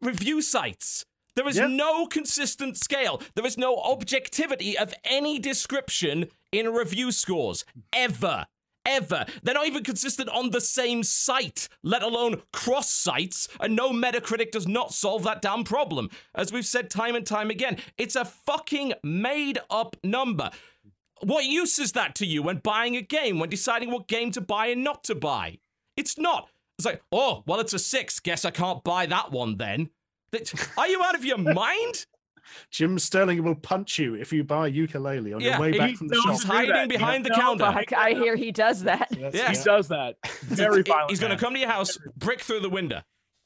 review 0.00 0.40
sites. 0.40 1.04
There 1.34 1.46
is 1.48 1.56
Yeah. 1.56 1.66
no 1.66 2.06
consistent 2.06 2.76
scale. 2.78 3.22
There 3.34 3.46
is 3.46 3.58
no 3.58 3.76
objectivity 3.78 4.76
of 4.78 4.94
any 5.04 5.38
description 5.38 6.30
in 6.52 6.72
review 6.72 7.12
scores. 7.12 7.64
Ever. 7.92 8.46
Ever. 8.86 9.26
They're 9.42 9.54
not 9.54 9.66
even 9.66 9.84
consistent 9.84 10.30
on 10.30 10.50
the 10.50 10.60
same 10.60 11.02
site, 11.02 11.68
let 11.82 12.02
alone 12.02 12.42
cross 12.52 12.90
sites, 12.90 13.48
and 13.60 13.76
no 13.76 13.90
Metacritic 13.90 14.50
does 14.50 14.66
not 14.66 14.94
solve 14.94 15.24
that 15.24 15.42
damn 15.42 15.64
problem. 15.64 16.08
As 16.34 16.52
we've 16.52 16.64
said 16.64 16.90
time 16.90 17.14
and 17.14 17.26
time 17.26 17.50
again, 17.50 17.76
it's 17.98 18.16
a 18.16 18.24
fucking 18.24 18.94
made 19.02 19.58
up 19.68 19.96
number. 20.02 20.50
What 21.22 21.44
use 21.44 21.78
is 21.78 21.92
that 21.92 22.14
to 22.16 22.26
you 22.26 22.42
when 22.42 22.58
buying 22.58 22.96
a 22.96 23.02
game, 23.02 23.38
when 23.38 23.50
deciding 23.50 23.90
what 23.90 24.08
game 24.08 24.30
to 24.32 24.40
buy 24.40 24.68
and 24.68 24.84
not 24.84 25.04
to 25.04 25.14
buy? 25.14 25.58
It's 25.96 26.16
not. 26.16 26.48
It's 26.78 26.86
like, 26.86 27.02
oh, 27.10 27.42
well, 27.46 27.60
it's 27.60 27.72
a 27.72 27.78
six. 27.78 28.20
Guess 28.20 28.44
I 28.44 28.52
can't 28.52 28.84
buy 28.84 29.06
that 29.06 29.32
one 29.32 29.56
then. 29.56 29.90
Are 30.76 30.86
you 30.86 31.02
out 31.02 31.16
of 31.16 31.24
your 31.24 31.38
mind? 31.38 32.06
Jim 32.70 32.98
Sterling 32.98 33.42
will 33.42 33.54
punch 33.54 33.98
you 33.98 34.14
if 34.14 34.32
you 34.32 34.44
buy 34.44 34.68
a 34.68 34.70
Yooka-Laylee 34.70 35.34
on 35.34 35.40
Yeah, 35.40 35.52
your 35.52 35.60
way 35.60 35.78
back 35.78 35.96
from 35.96 36.08
the 36.08 36.14
knows 36.14 36.24
shop. 36.24 36.32
He's 36.34 36.42
hiding 36.44 36.70
that. 36.74 36.88
behind 36.88 37.24
the 37.24 37.30
counter. 37.30 37.64
I, 37.64 37.84
I 37.96 38.14
hear 38.14 38.36
he 38.36 38.52
does 38.52 38.82
that. 38.84 39.08
Yes, 39.16 39.34
Yeah. 39.34 39.50
He 39.50 39.56
does 39.64 39.88
that 39.88 40.16
very 40.42 40.82
violent. 40.82 41.10
He's 41.10 41.20
going 41.20 41.36
to 41.36 41.38
come 41.42 41.54
to 41.54 41.60
your 41.60 41.68
house, 41.68 41.98
brick 42.16 42.40
through 42.40 42.60
the 42.60 42.70
window. 42.70 43.02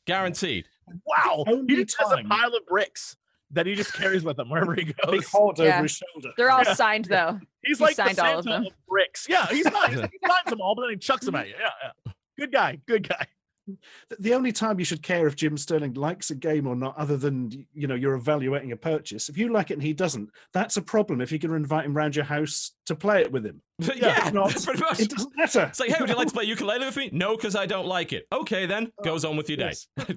Guaranteed. 0.06 0.66
Wow. 1.06 1.44
He 1.68 1.76
just 1.84 1.96
has 2.00 2.10
a 2.12 2.22
pile 2.24 2.48
of 2.54 2.66
bricks 2.66 3.16
that 3.52 3.66
he 3.66 3.74
just 3.74 3.92
carries 3.94 4.24
with 4.24 4.38
him 4.38 4.48
wherever 4.48 4.74
he 4.74 4.84
Big 4.84 4.96
goes. 5.04 5.28
hod 5.28 5.58
Yeah. 5.58 5.74
over 5.74 5.82
his 5.82 5.92
shoulder. 5.92 6.32
They're 6.36 6.50
all 6.50 6.62
Yeah. 6.64 6.74
signed 6.74 7.04
though. 7.04 7.38
He's 7.64 7.78
he 7.78 7.84
like 7.84 7.96
the 7.96 8.04
signed 8.06 8.18
all 8.18 8.38
of 8.38 8.44
Santa 8.44 8.64
them. 8.64 8.72
bricks. 8.88 9.26
Yeah, 9.28 9.46
he's 9.46 9.64
not. 9.66 9.90
He 9.90 9.96
signs 10.26 10.46
them 10.48 10.60
all, 10.60 10.74
but 10.74 10.82
then 10.82 10.90
he 10.90 10.96
chucks 10.96 11.24
them 11.26 11.36
at 11.36 11.46
you. 11.48 11.54
Yeah, 11.60 11.70
yeah. 12.06 12.12
Good 12.36 12.50
guy. 12.50 12.78
Good 12.86 13.08
guy. 13.08 13.26
Th- 13.66 13.78
The 14.18 14.34
only 14.34 14.52
time 14.52 14.78
you 14.78 14.84
should 14.84 15.02
care 15.02 15.26
if 15.26 15.36
Jim 15.36 15.56
Sterling 15.56 15.94
likes 15.94 16.30
a 16.30 16.34
game 16.34 16.66
or 16.66 16.74
not, 16.76 16.96
other 16.96 17.16
than 17.16 17.50
you 17.72 17.86
know 17.86 17.94
you're 17.94 18.14
evaluating 18.14 18.72
a 18.72 18.76
purchase, 18.76 19.28
if 19.28 19.38
you 19.38 19.52
like 19.52 19.70
it 19.70 19.74
and 19.74 19.82
he 19.82 19.92
doesn't, 19.92 20.30
that's 20.52 20.76
a 20.76 20.82
problem. 20.82 21.20
If 21.20 21.30
you're 21.32 21.38
going 21.38 21.50
to 21.50 21.56
invite 21.56 21.84
him 21.86 21.94
round 21.96 22.16
your 22.16 22.24
house 22.24 22.72
to 22.86 22.94
play 22.96 23.20
it 23.20 23.30
with 23.32 23.44
him, 23.46 23.62
yeah, 23.78 24.26
if 24.28 24.32
not, 24.34 24.50
pretty 24.64 24.80
much. 24.80 25.00
it 25.00 25.10
doesn't 25.10 25.36
matter. 25.36 25.66
It's 25.68 25.80
like, 25.80 25.90
hey, 25.90 25.96
would 26.00 26.08
you 26.08 26.16
like 26.16 26.28
to 26.28 26.34
play 26.38 26.46
Yooka-Laylee 26.46 26.86
with 26.86 26.96
me? 26.96 27.10
No, 27.12 27.36
because 27.36 27.54
I 27.56 27.66
don't 27.66 27.86
like 27.86 28.12
it. 28.12 28.26
Okay, 28.32 28.66
then. 28.66 28.92
Oh, 28.98 29.04
goes 29.04 29.24
on 29.24 29.36
with 29.36 29.48
your 29.48 29.58
day. 29.58 29.72
Yes. 29.72 29.86
Uh. 30.08 30.14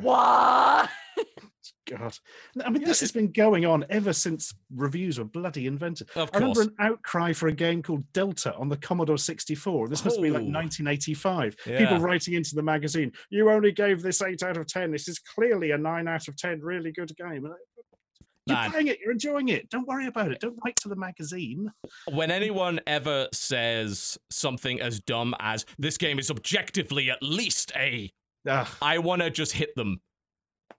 What? 0.00 0.90
God, 1.86 2.16
I 2.64 2.70
mean, 2.70 2.82
this 2.84 3.00
has 3.00 3.12
been 3.12 3.30
going 3.30 3.66
on 3.66 3.84
ever 3.90 4.12
since 4.12 4.54
reviews 4.74 5.18
were 5.18 5.24
bloody 5.24 5.66
invented. 5.66 6.08
Of 6.16 6.30
I 6.32 6.38
remember 6.38 6.62
an 6.62 6.74
outcry 6.80 7.32
for 7.32 7.48
a 7.48 7.52
game 7.52 7.82
called 7.82 8.10
Delta 8.12 8.54
on 8.54 8.68
the 8.68 8.76
Commodore 8.76 9.18
64. 9.18 9.88
This 9.88 10.04
must 10.04 10.20
be 10.22 10.30
like 10.30 10.42
Oh. 10.42 10.50
1985. 10.50 11.56
Yeah. 11.66 11.78
People 11.78 11.98
writing 11.98 12.34
into 12.34 12.54
the 12.54 12.62
magazine, 12.62 13.12
"You 13.30 13.50
only 13.50 13.72
gave 13.72 14.02
this 14.02 14.22
eight 14.22 14.42
out 14.42 14.56
of 14.56 14.66
ten. 14.66 14.90
This 14.92 15.08
is 15.08 15.18
clearly 15.18 15.72
a 15.72 15.78
nine 15.78 16.08
out 16.08 16.26
of 16.28 16.36
ten. 16.36 16.60
Really 16.60 16.92
good 16.92 17.14
game." 17.16 17.48
You're 18.46 18.56
Man. 18.58 18.70
playing 18.72 18.86
it. 18.88 18.98
You're 19.00 19.12
enjoying 19.12 19.48
it. 19.48 19.70
Don't 19.70 19.86
worry 19.88 20.06
about 20.06 20.30
it. 20.30 20.38
Don't 20.38 20.58
write 20.64 20.76
to 20.76 20.88
the 20.90 20.96
magazine. 20.96 21.72
when 22.12 22.30
anyone 22.30 22.78
ever 22.86 23.26
says 23.32 24.18
something 24.30 24.80
as 24.82 25.00
dumb 25.00 25.34
as 25.40 25.64
this 25.78 25.96
game 25.96 26.18
is 26.18 26.30
objectively 26.30 27.10
at 27.10 27.22
least 27.22 27.72
a 27.74 28.12
Ugh. 28.46 28.68
I 28.82 28.98
want 28.98 29.22
to 29.22 29.30
just 29.30 29.52
hit 29.52 29.74
them. 29.76 30.02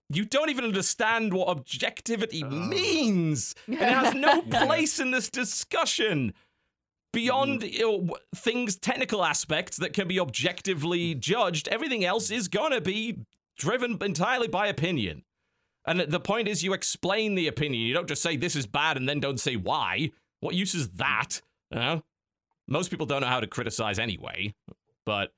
You 0.09 0.25
don't 0.25 0.49
even 0.49 0.65
understand 0.65 1.33
what 1.33 1.47
objectivity 1.47 2.43
Ugh. 2.43 2.51
means. 2.51 3.55
It 3.67 3.79
has 3.79 4.13
no 4.13 4.41
place 4.49 4.99
in 4.99 5.11
this 5.11 5.29
discussion. 5.29 6.33
Beyond 7.11 7.61
mm. 7.61 7.71
you 7.71 7.79
know, 7.79 8.17
things, 8.35 8.75
technical 8.75 9.23
aspects 9.23 9.77
that 9.77 9.93
can 9.93 10.07
be 10.07 10.19
objectively 10.19 11.15
judged, 11.15 11.67
everything 11.69 12.05
else 12.05 12.29
is 12.29 12.47
gonna 12.47 12.81
be 12.81 13.19
driven 13.57 13.97
entirely 14.01 14.47
by 14.47 14.67
opinion. 14.67 15.23
And 15.87 15.99
the 15.99 16.19
point 16.19 16.47
is, 16.47 16.63
you 16.63 16.73
explain 16.73 17.35
the 17.35 17.47
opinion. 17.47 17.83
You 17.83 17.93
don't 17.93 18.07
just 18.07 18.21
say 18.21 18.37
this 18.37 18.55
is 18.55 18.65
bad 18.65 18.97
and 18.97 19.07
then 19.07 19.19
don't 19.19 19.39
say 19.39 19.55
why. 19.55 20.11
What 20.39 20.55
use 20.55 20.73
is 20.73 20.89
that? 20.91 21.41
You 21.71 21.79
know? 21.79 22.03
Most 22.67 22.89
people 22.89 23.05
don't 23.05 23.21
know 23.21 23.27
how 23.27 23.39
to 23.39 23.47
criticize 23.47 23.99
anyway. 23.99 24.55
But 25.05 25.31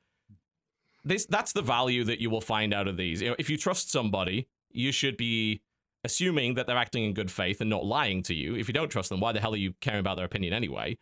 this 1.04 1.26
that's 1.26 1.54
the 1.54 1.62
value 1.62 2.04
that 2.06 2.20
you 2.20 2.30
will 2.30 2.42
find 2.42 2.74
out 2.74 2.88
of 2.88 2.98
these. 2.98 3.22
You 3.22 3.30
know, 3.30 3.36
if 3.38 3.50
you 3.50 3.58
trust 3.58 3.92
somebody, 3.92 4.48
you 4.72 4.92
should 4.92 5.18
be 5.18 5.62
assuming 6.04 6.54
that 6.54 6.68
they're 6.68 6.78
acting 6.78 7.04
in 7.04 7.14
good 7.14 7.32
faith 7.32 7.62
and 7.62 7.70
not 7.70 7.86
lying 7.86 8.24
to 8.24 8.34
you. 8.34 8.56
If 8.56 8.68
you 8.68 8.74
don't 8.74 8.90
trust 8.90 9.10
them, 9.10 9.20
why 9.20 9.32
the 9.32 9.42
hell 9.42 9.54
are 9.54 9.58
you 9.58 9.74
caring 9.82 10.00
about 10.00 10.16
their 10.16 10.26
opinion 10.26 10.54
anyway? 10.54 10.98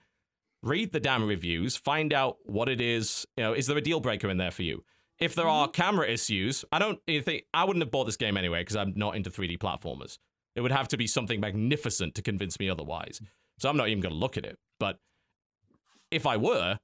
Read 0.63 0.93
the 0.93 0.99
damn 0.99 1.25
reviews, 1.25 1.77
find 1.77 2.11
out 2.11 2.37
what 2.45 2.69
it 2.69 2.81
is. 2.81 3.25
You 3.37 3.43
know, 3.43 3.53
is 3.53 3.67
there 3.67 3.77
a 3.77 3.81
deal 3.81 3.99
breaker 3.99 4.29
in 4.29 4.37
there 4.37 4.51
for 4.51 4.63
you? 4.63 4.83
If 5.19 5.35
there 5.35 5.47
are 5.47 5.67
mm-hmm. 5.67 5.73
camera 5.73 6.07
issues, 6.07 6.65
I 6.71 6.79
don't 6.79 6.99
think 7.05 7.43
I 7.53 7.63
wouldn't 7.63 7.83
have 7.83 7.91
bought 7.91 8.05
this 8.05 8.17
game 8.17 8.35
anyway 8.35 8.61
because 8.61 8.75
I'm 8.75 8.93
not 8.95 9.15
into 9.15 9.29
3D 9.29 9.59
platformers. 9.59 10.17
It 10.55 10.61
would 10.61 10.71
have 10.71 10.87
to 10.89 10.97
be 10.97 11.07
something 11.07 11.39
magnificent 11.39 12.15
to 12.15 12.21
convince 12.21 12.59
me 12.59 12.69
otherwise. 12.69 13.21
So 13.59 13.69
I'm 13.69 13.77
not 13.77 13.89
even 13.89 14.01
going 14.01 14.13
to 14.13 14.19
look 14.19 14.37
at 14.37 14.45
it. 14.45 14.57
But 14.79 14.99
if 16.11 16.25
I 16.25 16.37
were, 16.37 16.79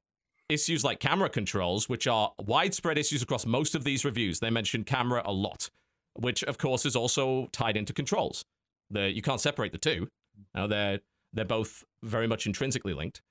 issues 0.50 0.84
like 0.84 1.00
camera 1.00 1.30
controls, 1.30 1.90
which 1.90 2.08
are 2.08 2.34
widespread 2.40 2.98
issues 2.98 3.22
across 3.24 3.45
most 3.45 3.76
of 3.76 3.84
these 3.84 4.06
reviews, 4.06 4.40
they 4.40 4.50
mention 4.50 4.84
camera 4.84 5.22
a 5.26 5.32
lot, 5.32 5.69
which 6.15 6.43
of 6.43 6.57
course 6.57 6.85
is 6.85 6.95
also 6.95 7.48
tied 7.51 7.77
into 7.77 7.93
controls. 7.93 8.43
The, 8.90 9.11
you 9.11 9.22
can't 9.22 9.41
separate 9.41 9.72
the 9.72 9.77
two. 9.77 10.07
Now 10.53 10.67
they're 10.67 10.99
they're 11.33 11.45
both 11.45 11.83
very 12.03 12.27
much 12.27 12.45
intrinsically 12.45 12.93
linked. 12.93 13.22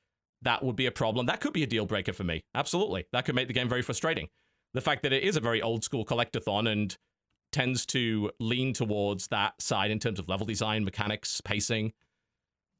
That 0.42 0.62
would 0.62 0.76
be 0.76 0.86
a 0.86 0.92
problem. 0.92 1.26
That 1.26 1.40
could 1.40 1.52
be 1.52 1.62
a 1.62 1.66
deal 1.66 1.84
breaker 1.84 2.14
for 2.14 2.24
me. 2.24 2.42
Absolutely. 2.54 3.06
That 3.12 3.26
could 3.26 3.34
make 3.34 3.46
the 3.46 3.54
game 3.54 3.68
very 3.68 3.82
frustrating. 3.82 4.28
The 4.72 4.80
fact 4.80 5.02
that 5.02 5.12
it 5.12 5.22
is 5.22 5.36
a 5.36 5.40
very 5.40 5.60
old 5.60 5.84
school 5.84 6.04
collectathon 6.04 6.70
and 6.70 6.96
tends 7.52 7.84
to 7.86 8.30
lean 8.38 8.72
towards 8.72 9.28
that 9.28 9.60
side 9.60 9.90
in 9.90 9.98
terms 9.98 10.18
of 10.18 10.28
level 10.28 10.46
design, 10.46 10.84
mechanics, 10.84 11.40
pacing. 11.40 11.92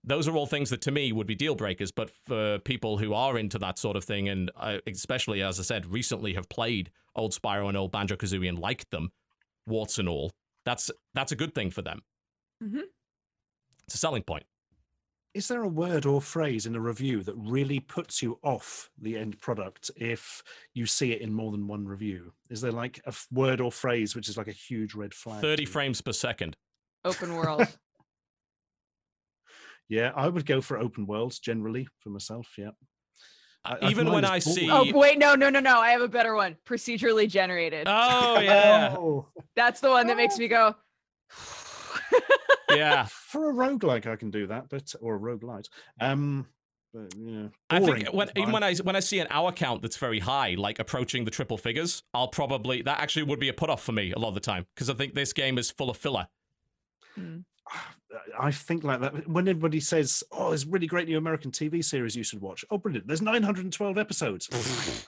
Those 0.02 0.26
are 0.26 0.36
all 0.36 0.46
things 0.46 0.70
that 0.70 0.80
to 0.82 0.90
me 0.90 1.12
would 1.12 1.26
be 1.26 1.34
deal 1.34 1.54
breakers. 1.54 1.92
But 1.92 2.10
for 2.26 2.58
people 2.60 2.96
who 2.96 3.12
are 3.12 3.36
into 3.36 3.58
that 3.58 3.78
sort 3.78 3.96
of 3.96 4.04
thing, 4.04 4.28
and 4.28 4.50
uh, 4.56 4.78
especially, 4.86 5.42
as 5.42 5.60
I 5.60 5.64
said, 5.64 5.86
recently 5.86 6.34
have 6.34 6.48
played 6.48 6.90
old 7.14 7.32
Spyro 7.32 7.68
and 7.68 7.76
old 7.76 7.92
Banjo 7.92 8.16
Kazooie 8.16 8.48
and 8.48 8.58
liked 8.58 8.90
them, 8.90 9.10
warts 9.66 9.98
and 9.98 10.08
all, 10.08 10.30
that's 10.64 10.90
that's 11.14 11.32
a 11.32 11.36
good 11.36 11.54
thing 11.54 11.70
for 11.70 11.82
them. 11.82 12.00
Mm-hmm. 12.62 12.80
It's 13.86 13.94
a 13.94 13.98
selling 13.98 14.22
point. 14.22 14.44
Is 15.32 15.46
there 15.46 15.62
a 15.62 15.68
word 15.68 16.06
or 16.06 16.20
phrase 16.20 16.66
in 16.66 16.74
a 16.74 16.80
review 16.80 17.22
that 17.22 17.36
really 17.36 17.78
puts 17.78 18.20
you 18.20 18.40
off 18.42 18.90
the 19.00 19.16
end 19.16 19.38
product 19.40 19.88
if 19.94 20.42
you 20.74 20.86
see 20.86 21.12
it 21.12 21.20
in 21.22 21.32
more 21.32 21.52
than 21.52 21.68
one 21.68 21.86
review? 21.86 22.32
Is 22.50 22.60
there 22.60 22.72
like 22.72 22.98
a 23.04 23.08
f- 23.10 23.28
word 23.30 23.60
or 23.60 23.70
phrase 23.70 24.16
which 24.16 24.28
is 24.28 24.36
like 24.36 24.48
a 24.48 24.52
huge 24.52 24.94
red 24.94 25.14
flag? 25.14 25.40
30 25.40 25.66
frames 25.66 26.00
per 26.00 26.12
second. 26.12 26.56
Open 27.04 27.36
world. 27.36 27.68
Yeah, 29.88 30.10
I 30.16 30.28
would 30.28 30.46
go 30.46 30.60
for 30.60 30.78
open 30.78 31.06
worlds 31.06 31.38
generally 31.38 31.86
for 32.00 32.10
myself. 32.10 32.48
Yeah. 32.58 32.70
I- 33.64 33.90
Even 33.90 34.10
when 34.10 34.24
I 34.24 34.40
ball- 34.40 34.54
see. 34.54 34.70
oh 34.70 34.90
wait, 34.94 35.18
no, 35.18 35.34
no, 35.34 35.50
no, 35.50 35.60
no. 35.60 35.78
I 35.78 35.90
have 35.90 36.00
a 36.00 36.08
better 36.08 36.34
one. 36.34 36.56
Procedurally 36.66 37.28
generated. 37.28 37.86
Oh, 37.88 38.38
yeah. 38.40 38.94
Oh, 38.98 39.26
That's 39.54 39.80
the 39.80 39.90
one 39.90 40.06
that 40.06 40.16
makes 40.16 40.38
me 40.38 40.48
go. 40.48 40.74
yeah. 42.70 43.04
for 43.10 43.50
a 43.50 43.52
roguelike, 43.52 44.06
I 44.06 44.16
can 44.16 44.30
do 44.30 44.46
that, 44.46 44.68
but 44.68 44.94
or 45.00 45.16
a 45.16 45.18
roguelite. 45.18 45.68
Um, 46.00 46.46
but 46.92 47.14
yeah, 47.16 47.48
I 47.68 47.78
think 47.80 48.08
when 48.12 48.30
even 48.34 48.50
when 48.50 48.62
I 48.64 48.74
when 48.76 48.96
I 48.96 49.00
see 49.00 49.20
an 49.20 49.28
hour 49.30 49.52
count 49.52 49.82
that's 49.82 49.96
very 49.96 50.18
high, 50.18 50.54
like 50.58 50.78
approaching 50.78 51.24
the 51.24 51.30
triple 51.30 51.56
figures, 51.58 52.02
I'll 52.14 52.28
probably 52.28 52.82
that 52.82 52.98
actually 53.00 53.24
would 53.24 53.38
be 53.40 53.48
a 53.48 53.52
put 53.52 53.70
off 53.70 53.82
for 53.82 53.92
me 53.92 54.12
a 54.12 54.18
lot 54.18 54.28
of 54.28 54.34
the 54.34 54.40
time 54.40 54.66
because 54.74 54.90
I 54.90 54.94
think 54.94 55.14
this 55.14 55.32
game 55.32 55.56
is 55.58 55.70
full 55.70 55.90
of 55.90 55.96
filler. 55.96 56.26
I 58.38 58.50
think 58.50 58.82
like 58.82 59.00
that. 59.00 59.28
When 59.28 59.46
everybody 59.46 59.80
says, 59.80 60.24
"Oh, 60.32 60.48
there's 60.48 60.66
really 60.66 60.86
great 60.86 61.08
new 61.08 61.18
American 61.18 61.50
TV 61.50 61.84
series 61.84 62.16
you 62.16 62.24
should 62.24 62.40
watch," 62.40 62.64
oh, 62.70 62.78
brilliant! 62.78 63.06
There's 63.06 63.22
912 63.22 63.98
episodes. 63.98 64.48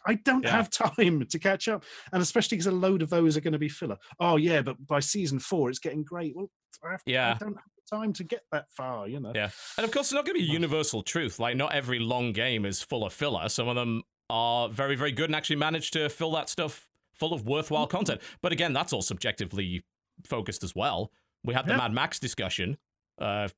I 0.07 0.15
don't 0.15 0.45
Yeah. 0.45 0.51
have 0.51 0.71
time 0.71 1.25
to 1.31 1.39
catch 1.39 1.69
up, 1.69 1.85
and 2.13 2.23
especially 2.23 2.57
because 2.57 2.69
a 2.69 2.73
load 2.73 3.03
of 3.03 3.11
those 3.11 3.37
are 3.37 3.41
going 3.41 3.53
to 3.53 3.59
be 3.59 3.69
filler. 3.69 3.99
Oh 4.21 4.37
yeah, 4.37 4.63
but 4.63 4.87
by 4.87 5.01
season 5.01 5.39
four, 5.41 5.69
it's 5.71 5.79
getting 5.79 6.05
great. 6.05 6.37
Well, 6.37 6.51
I, 6.85 6.93
have, 6.93 7.03
Yeah. 7.07 7.35
I 7.35 7.45
don't 7.45 7.55
have 7.55 7.65
time 8.01 8.13
to 8.15 8.25
get 8.25 8.43
that 8.53 8.71
far. 8.71 9.09
You 9.09 9.21
know. 9.21 9.33
Yeah, 9.35 9.51
and 9.77 9.85
of 9.85 9.91
course, 9.91 10.07
it's 10.07 10.15
not 10.15 10.25
going 10.25 10.39
to 10.39 10.45
be 10.45 10.49
a 10.49 10.53
universal 10.53 11.03
truth. 11.03 11.39
Like, 11.41 11.57
not 11.57 11.75
every 11.75 11.99
long 11.99 12.33
game 12.33 12.65
is 12.65 12.83
full 12.83 13.05
of 13.05 13.13
filler. 13.13 13.49
Some 13.49 13.69
of 13.69 13.75
them 13.75 14.03
are 14.31 14.69
very, 14.69 14.95
very 14.95 15.13
good 15.13 15.27
and 15.27 15.35
actually 15.37 15.57
manage 15.57 15.91
to 15.93 16.09
fill 16.09 16.33
that 16.33 16.49
stuff 16.49 16.89
full 17.15 17.33
of 17.35 17.47
worthwhile 17.47 17.87
mm-hmm. 17.87 17.97
content. 17.97 18.21
But 18.43 18.53
again, 18.53 18.73
that's 18.73 18.93
all 18.93 19.03
subjectively 19.03 19.85
focused 20.25 20.63
as 20.63 20.75
well. 20.75 21.11
We 21.45 21.55
had 21.55 21.67
the 21.67 21.73
Yeah. 21.73 21.79
Mad 21.79 21.93
Max 21.93 22.19
discussion 22.19 22.79
uh, 23.21 23.49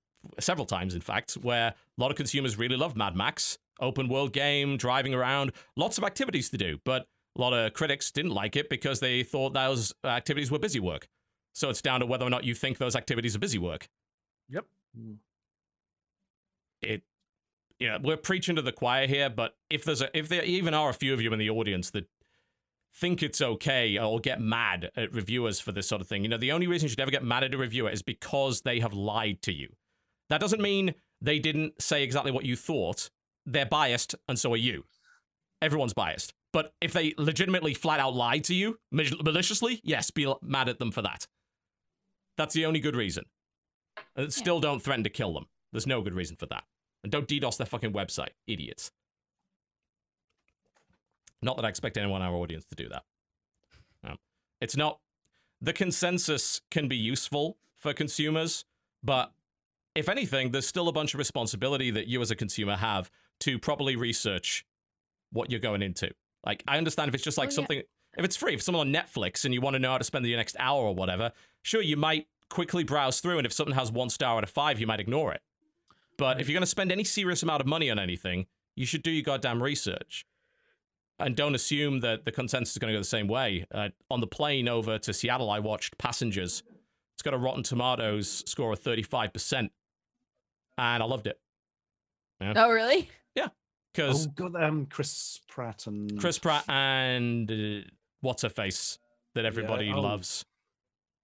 several 0.40 0.66
times, 0.66 0.94
in 0.94 1.00
fact, 1.00 1.34
where 1.34 1.68
a 1.68 2.00
lot 2.00 2.10
of 2.10 2.16
consumers 2.16 2.56
really 2.56 2.76
loved 2.76 2.96
Mad 2.96 3.14
Max, 3.14 3.58
open 3.80 4.08
world 4.08 4.32
game, 4.32 4.76
driving 4.76 5.14
around, 5.14 5.52
lots 5.76 5.98
of 5.98 6.04
activities 6.04 6.50
to 6.50 6.56
do. 6.56 6.78
But 6.84 7.06
a 7.36 7.40
lot 7.40 7.52
of 7.52 7.72
critics 7.74 8.10
didn't 8.10 8.32
like 8.32 8.56
it 8.56 8.68
because 8.68 9.00
they 9.00 9.22
thought 9.22 9.52
those 9.54 9.92
activities 10.04 10.50
were 10.50 10.58
busy 10.58 10.80
work. 10.80 11.08
So 11.54 11.68
it's 11.70 11.82
down 11.82 12.00
to 12.00 12.06
whether 12.06 12.24
or 12.24 12.30
not 12.30 12.44
you 12.44 12.54
think 12.54 12.78
those 12.78 12.96
activities 12.96 13.36
are 13.36 13.38
busy 13.38 13.58
work. 13.58 13.88
Yep. 14.48 14.66
it 16.82 17.02
know 17.80 17.98
we're 18.02 18.16
preaching 18.16 18.56
to 18.56 18.62
the 18.62 18.72
choir 18.72 19.06
here 19.06 19.28
but 19.28 19.56
if 19.70 19.84
there's 19.84 20.00
a 20.00 20.16
if 20.16 20.28
there 20.28 20.44
even 20.44 20.74
are 20.74 20.90
a 20.90 20.94
few 20.94 21.12
of 21.12 21.20
you 21.20 21.32
in 21.32 21.38
the 21.38 21.50
audience 21.50 21.90
that 21.90 22.06
think 22.94 23.22
it's 23.22 23.40
okay 23.40 23.98
or 23.98 24.20
get 24.20 24.40
mad 24.40 24.90
at 24.96 25.12
reviewers 25.12 25.60
for 25.60 25.72
this 25.72 25.88
sort 25.88 26.00
of 26.00 26.06
thing. 26.06 26.22
You 26.22 26.28
know 26.28 26.36
the 26.36 26.52
only 26.52 26.66
reason 26.66 26.86
you 26.86 26.90
should 26.90 27.00
ever 27.00 27.10
get 27.10 27.24
mad 27.24 27.44
at 27.44 27.54
a 27.54 27.58
reviewer 27.58 27.90
is 27.90 28.02
because 28.02 28.60
they 28.60 28.80
have 28.80 28.94
lied 28.94 29.42
to 29.42 29.52
you. 29.52 29.68
That 30.30 30.40
doesn't 30.40 30.62
mean 30.62 30.94
they 31.20 31.38
didn't 31.38 31.80
say 31.82 32.02
exactly 32.02 32.30
what 32.30 32.44
you 32.44 32.56
thought. 32.56 33.10
They're 33.46 33.66
biased 33.66 34.14
and 34.28 34.38
so 34.38 34.52
are 34.52 34.58
you. 34.58 34.84
Everyone's 35.60 35.94
biased. 35.94 36.34
But 36.52 36.72
if 36.80 36.92
they 36.92 37.14
legitimately 37.18 37.74
flat 37.74 38.00
out 38.00 38.14
lied 38.14 38.44
to 38.44 38.54
you 38.54 38.78
maliciously 38.90 39.80
yes 39.82 40.10
be 40.10 40.32
mad 40.42 40.68
at 40.68 40.78
them 40.78 40.92
for 40.92 41.02
that. 41.02 41.26
That's 42.36 42.54
the 42.54 42.66
only 42.66 42.80
good 42.80 42.96
reason. 42.96 43.24
And 44.16 44.32
still 44.32 44.60
don't 44.60 44.82
threaten 44.82 45.04
to 45.04 45.10
kill 45.10 45.34
them. 45.34 45.46
There's 45.72 45.86
no 45.86 46.00
good 46.00 46.14
reason 46.14 46.36
for 46.36 46.46
that. 46.46 46.64
And 47.02 47.10
don't 47.10 47.28
DDoS 47.28 47.58
their 47.58 47.66
fucking 47.66 47.92
website, 47.92 48.30
idiots. 48.46 48.92
Not 51.44 51.56
that 51.56 51.64
I 51.64 51.68
expect 51.68 51.96
anyone 51.96 52.22
in 52.22 52.26
our 52.26 52.34
audience 52.34 52.64
to 52.66 52.74
do 52.74 52.88
that. 52.88 53.02
No. 54.02 54.16
It's 54.60 54.76
not. 54.76 55.00
The 55.60 55.72
consensus 55.72 56.60
can 56.70 56.88
be 56.88 56.96
useful 56.96 57.58
for 57.76 57.92
consumers, 57.92 58.64
but 59.02 59.32
if 59.94 60.08
anything, 60.08 60.50
there's 60.50 60.66
still 60.66 60.88
a 60.88 60.92
bunch 60.92 61.14
of 61.14 61.18
responsibility 61.18 61.90
that 61.90 62.06
you 62.08 62.20
as 62.22 62.30
a 62.30 62.36
consumer 62.36 62.76
have 62.76 63.10
to 63.40 63.58
properly 63.58 63.94
research 63.94 64.64
what 65.32 65.50
you're 65.50 65.60
going 65.60 65.82
into. 65.82 66.10
Like, 66.44 66.64
I 66.66 66.78
understand 66.78 67.08
if 67.08 67.14
it's 67.14 67.24
just 67.24 67.38
like 67.38 67.48
Oh, 67.48 67.50
yeah. 67.50 67.54
something, 67.54 67.78
if 68.16 68.24
it's 68.24 68.36
free, 68.36 68.54
if 68.54 68.62
someone 68.62 68.88
on 68.88 68.92
Netflix 69.02 69.44
and 69.44 69.52
you 69.54 69.60
want 69.60 69.74
to 69.74 69.78
know 69.78 69.92
how 69.92 69.98
to 69.98 70.04
spend 70.04 70.24
the 70.24 70.34
next 70.36 70.56
hour 70.58 70.82
or 70.82 70.94
whatever, 70.94 71.32
sure, 71.62 71.82
you 71.82 71.96
might 71.96 72.26
quickly 72.48 72.84
browse 72.84 73.20
through, 73.20 73.38
and 73.38 73.46
if 73.46 73.52
something 73.52 73.74
has 73.74 73.90
one 73.92 74.10
star 74.10 74.36
out 74.38 74.44
of 74.44 74.50
five, 74.50 74.80
you 74.80 74.86
might 74.86 75.00
ignore 75.00 75.32
it. 75.32 75.42
But 76.16 76.40
if 76.40 76.48
you're 76.48 76.54
going 76.54 76.62
to 76.62 76.66
spend 76.66 76.92
any 76.92 77.04
serious 77.04 77.42
amount 77.42 77.60
of 77.60 77.66
money 77.66 77.90
on 77.90 77.98
anything, 77.98 78.46
you 78.76 78.86
should 78.86 79.02
do 79.02 79.10
your 79.10 79.22
goddamn 79.22 79.62
research. 79.62 80.26
And 81.18 81.36
don't 81.36 81.54
assume 81.54 82.00
that 82.00 82.24
the 82.24 82.32
consensus 82.32 82.74
is 82.74 82.78
going 82.78 82.92
to 82.92 82.96
go 82.96 83.00
the 83.00 83.04
same 83.04 83.28
way. 83.28 83.66
Uh, 83.72 83.90
on 84.10 84.20
the 84.20 84.26
plane 84.26 84.68
over 84.68 84.98
to 84.98 85.12
Seattle, 85.12 85.48
I 85.48 85.60
watched 85.60 85.96
Passengers. 85.96 86.64
It's 87.14 87.22
got 87.22 87.34
a 87.34 87.38
Rotten 87.38 87.62
Tomatoes 87.62 88.42
score 88.46 88.72
of 88.72 88.82
35%. 88.82 89.58
And 89.58 89.70
I 90.76 91.06
loved 91.06 91.28
it. 91.28 91.38
Oh, 92.40 92.70
really? 92.70 93.08
Yeah. 93.36 93.48
Because 93.92 94.26
Oh 94.26 94.30
god, 94.34 94.56
um, 94.56 94.86
Chris 94.86 95.40
Pratt 95.48 95.86
and 95.86 96.18
Chris 96.18 96.38
Pratt 96.38 96.64
and 96.68 97.50
uh, 97.50 97.88
what's 98.20 98.42
her 98.42 98.48
face 98.48 98.98
that 99.36 99.44
everybody 99.44 99.92
oh. 99.92 100.00
loves. 100.00 100.44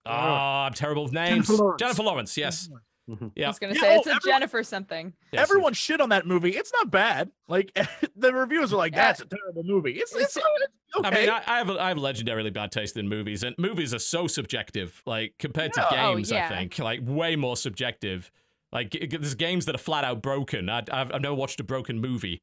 Oh, 0.06 0.10
Oh. 0.12 0.12
I'm 0.12 0.72
terrible 0.72 1.04
with 1.04 1.12
names. 1.12 1.46
Jennifer 1.46 1.62
Lawrence. 1.62 1.80
Jennifer 1.80 2.02
Lawrence, 2.02 2.36
yes. 2.36 2.70
I 3.08 3.30
Yeah. 3.34 3.48
was 3.48 3.58
gonna 3.58 3.74
Yeah, 3.74 3.80
say 3.80 3.94
oh, 3.94 3.98
it's 3.98 4.06
a 4.06 4.10
everyone- 4.10 4.20
Jennifer 4.40 4.62
something. 4.62 5.12
yes. 5.32 5.42
Everyone 5.42 5.72
shit 5.72 6.00
on 6.00 6.10
that 6.10 6.26
movie. 6.26 6.50
It's 6.56 6.72
not 6.72 6.90
bad. 6.90 7.30
Like 7.48 7.72
the 8.16 8.32
reviews 8.32 8.72
are 8.72 8.76
like, 8.76 8.92
Yeah. 8.92 9.06
"That's 9.06 9.20
a 9.22 9.26
terrible 9.26 9.62
movie." 9.64 9.92
It's 9.92 10.14
it's, 10.14 10.36
It's- 10.36 10.54
it's 10.86 10.96
okay. 10.96 11.08
I 11.08 11.20
mean, 11.20 11.28
I, 11.30 11.42
I 11.46 11.58
have 11.58 11.70
a, 11.70 11.80
I 11.80 11.88
have 11.88 11.96
legendarily 11.98 12.52
bad 12.52 12.70
taste 12.72 12.96
in 12.96 13.08
movies, 13.08 13.42
and 13.42 13.54
movies 13.58 13.92
are 13.94 13.98
so 13.98 14.26
subjective. 14.26 15.02
Like 15.06 15.34
compared 15.38 15.72
to 15.74 15.86
Yeah. 15.90 16.06
Oh, 16.08 16.14
games, 16.16 16.30
yeah. 16.30 16.46
I 16.46 16.48
think 16.56 16.78
like 16.78 17.00
way 17.02 17.36
more 17.36 17.56
subjective. 17.56 18.30
Like 18.72 18.90
g- 18.90 19.06
g- 19.06 19.16
there's 19.16 19.34
games 19.34 19.66
that 19.66 19.74
are 19.74 19.78
flat 19.78 20.04
out 20.04 20.22
broken. 20.22 20.68
I, 20.68 20.84
I've 20.92 21.12
I've 21.12 21.20
never 21.22 21.34
watched 21.34 21.58
a 21.58 21.64
broken 21.64 22.00
movie, 22.00 22.42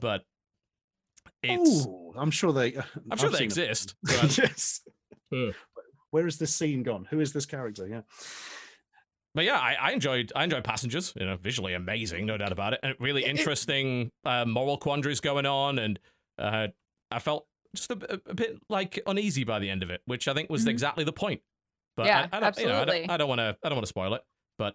but 0.00 0.24
it's 1.42 1.86
Ooh, 1.86 2.12
I'm 2.16 2.30
sure 2.32 2.52
they. 2.52 2.76
I'm 3.10 3.16
sure 3.18 3.28
I've 3.28 3.38
they 3.38 3.44
exist. 3.44 3.94
But, 4.02 4.36
yes. 4.36 4.80
Uh. 5.32 5.52
Where 6.10 6.26
is 6.26 6.38
this 6.38 6.52
scene 6.56 6.82
gone? 6.82 7.06
Who 7.10 7.20
is 7.20 7.32
this 7.32 7.46
character? 7.46 7.86
Yeah. 7.86 8.00
But 9.34 9.44
yeah, 9.44 9.58
I, 9.58 9.76
I 9.80 9.90
enjoyed 9.92 10.32
I 10.34 10.44
enjoyed 10.44 10.64
Passengers. 10.64 11.12
You 11.16 11.26
know, 11.26 11.36
visually 11.36 11.74
amazing, 11.74 12.26
no 12.26 12.36
doubt 12.36 12.52
about 12.52 12.72
it, 12.74 12.80
and 12.82 12.94
really 12.98 13.24
interesting 13.24 14.10
uh, 14.24 14.44
moral 14.44 14.76
quandaries 14.78 15.20
going 15.20 15.46
on, 15.46 15.78
and 15.78 15.98
uh, 16.38 16.68
I 17.10 17.18
felt 17.18 17.46
just 17.74 17.90
a, 17.90 18.20
a 18.26 18.34
bit 18.34 18.58
like 18.68 18.98
uneasy 19.06 19.44
by 19.44 19.58
the 19.58 19.70
end 19.70 19.82
of 19.82 19.90
it, 19.90 20.02
which 20.06 20.26
I 20.28 20.34
think 20.34 20.50
was 20.50 20.64
Mhm. 20.64 20.68
exactly 20.70 21.04
the 21.04 21.12
point. 21.12 21.40
But 21.96 22.06
Yeah, 22.06 22.28
I, 22.32 22.36
I 22.36 22.40
don't, 22.40 22.58
you 22.58 22.66
know, 22.66 22.72
I 22.72 22.76
absolutely. 22.80 23.00
don't, 23.06 23.10
I 23.10 23.16
don't 23.16 23.28
want 23.28 23.38
to 23.40 23.56
I 23.62 23.68
don't 23.68 23.76
want 23.76 23.84
to 23.84 23.88
spoil 23.88 24.14
it, 24.14 24.22
but 24.58 24.74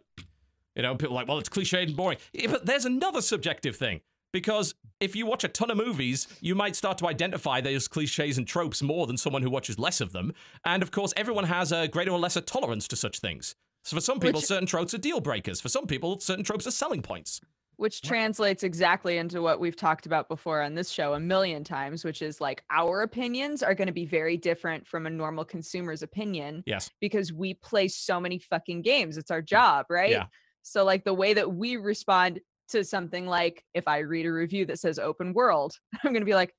you 0.76 0.82
know, 0.84 0.96
people 0.96 1.16
are 1.16 1.20
like, 1.22 1.28
well, 1.28 1.38
it's 1.40 1.50
cliched 1.50 1.84
and 1.88 1.96
boring. 1.96 2.18
Yeah, 2.34 2.52
but 2.52 2.66
there's 2.66 2.86
another 2.86 3.22
subjective 3.22 3.76
thing. 3.78 4.02
Because 4.34 4.76
if 5.00 5.16
you 5.16 5.26
watch 5.26 5.46
a 5.46 5.48
ton 5.48 5.72
of 5.72 5.78
movies, 5.78 6.28
you 6.42 6.56
might 6.56 6.76
start 6.76 6.98
to 6.98 7.08
identify 7.08 7.62
those 7.62 7.88
cliches 7.88 8.38
and 8.38 8.46
tropes 8.46 8.82
more 8.82 9.08
than 9.08 9.16
someone 9.16 9.42
who 9.42 9.50
watches 9.50 9.80
less 9.80 10.02
of 10.02 10.12
them. 10.12 10.34
And 10.66 10.84
of 10.84 10.92
course, 10.92 11.14
everyone 11.16 11.46
has 11.46 11.72
a 11.72 11.88
greater 11.88 12.12
or 12.12 12.20
lesser 12.20 12.42
tolerance 12.42 12.86
to 12.90 12.98
such 12.98 13.20
things. 13.20 13.56
So 13.86 13.96
for 13.96 14.02
some 14.02 14.20
people, 14.20 14.40
Which- 14.40 14.48
certain 14.48 14.66
tropes 14.68 14.94
are 14.94 14.98
deal 14.98 15.22
breakers. 15.22 15.62
For 15.62 15.70
some 15.70 15.88
people, 15.88 16.20
certain 16.20 16.44
tropes 16.44 16.68
are 16.68 16.72
selling 16.72 17.02
points. 17.02 17.40
which 17.78 18.02
translates 18.02 18.64
exactly 18.64 19.18
into 19.18 19.42
what 19.42 19.60
we've 19.60 19.76
talked 19.76 20.06
about 20.06 20.30
before 20.30 20.62
on 20.62 20.76
this 20.76 20.90
show 20.90 21.14
a 21.14 21.20
million 21.20 21.62
times, 21.62 22.06
which 22.06 22.22
is 22.22 22.40
like 22.40 22.64
our 22.70 23.02
opinions 23.02 23.62
are 23.62 23.76
going 23.76 23.88
to 23.88 23.92
be 23.94 24.06
very 24.06 24.38
different 24.38 24.88
from 24.88 25.06
a 25.06 25.10
normal 25.10 25.44
consumer's 25.44 26.02
opinion 26.02 26.64
Yes. 26.66 26.90
because 27.02 27.34
we 27.34 27.54
play 27.56 27.90
so 27.90 28.18
many 28.22 28.40
fucking 28.40 28.82
games. 28.82 29.18
It's 29.18 29.30
our 29.30 29.42
job, 29.42 29.88
right? 29.90 30.10
Yeah. 30.12 30.28
So, 30.62 30.86
like, 30.86 31.04
the 31.04 31.14
way 31.14 31.34
that 31.34 31.54
we 31.54 31.76
respond 31.76 32.40
to 32.70 32.86
something 32.86 33.28
like 33.28 33.62
if 33.74 33.90
I 33.90 33.98
read 34.00 34.26
a 34.26 34.32
review 34.32 34.66
that 34.68 34.80
says 34.80 34.98
open 34.98 35.34
world, 35.34 35.74
I'm 36.02 36.14
going 36.14 36.22
to 36.22 36.26
be 36.26 36.34
like, 36.34 36.56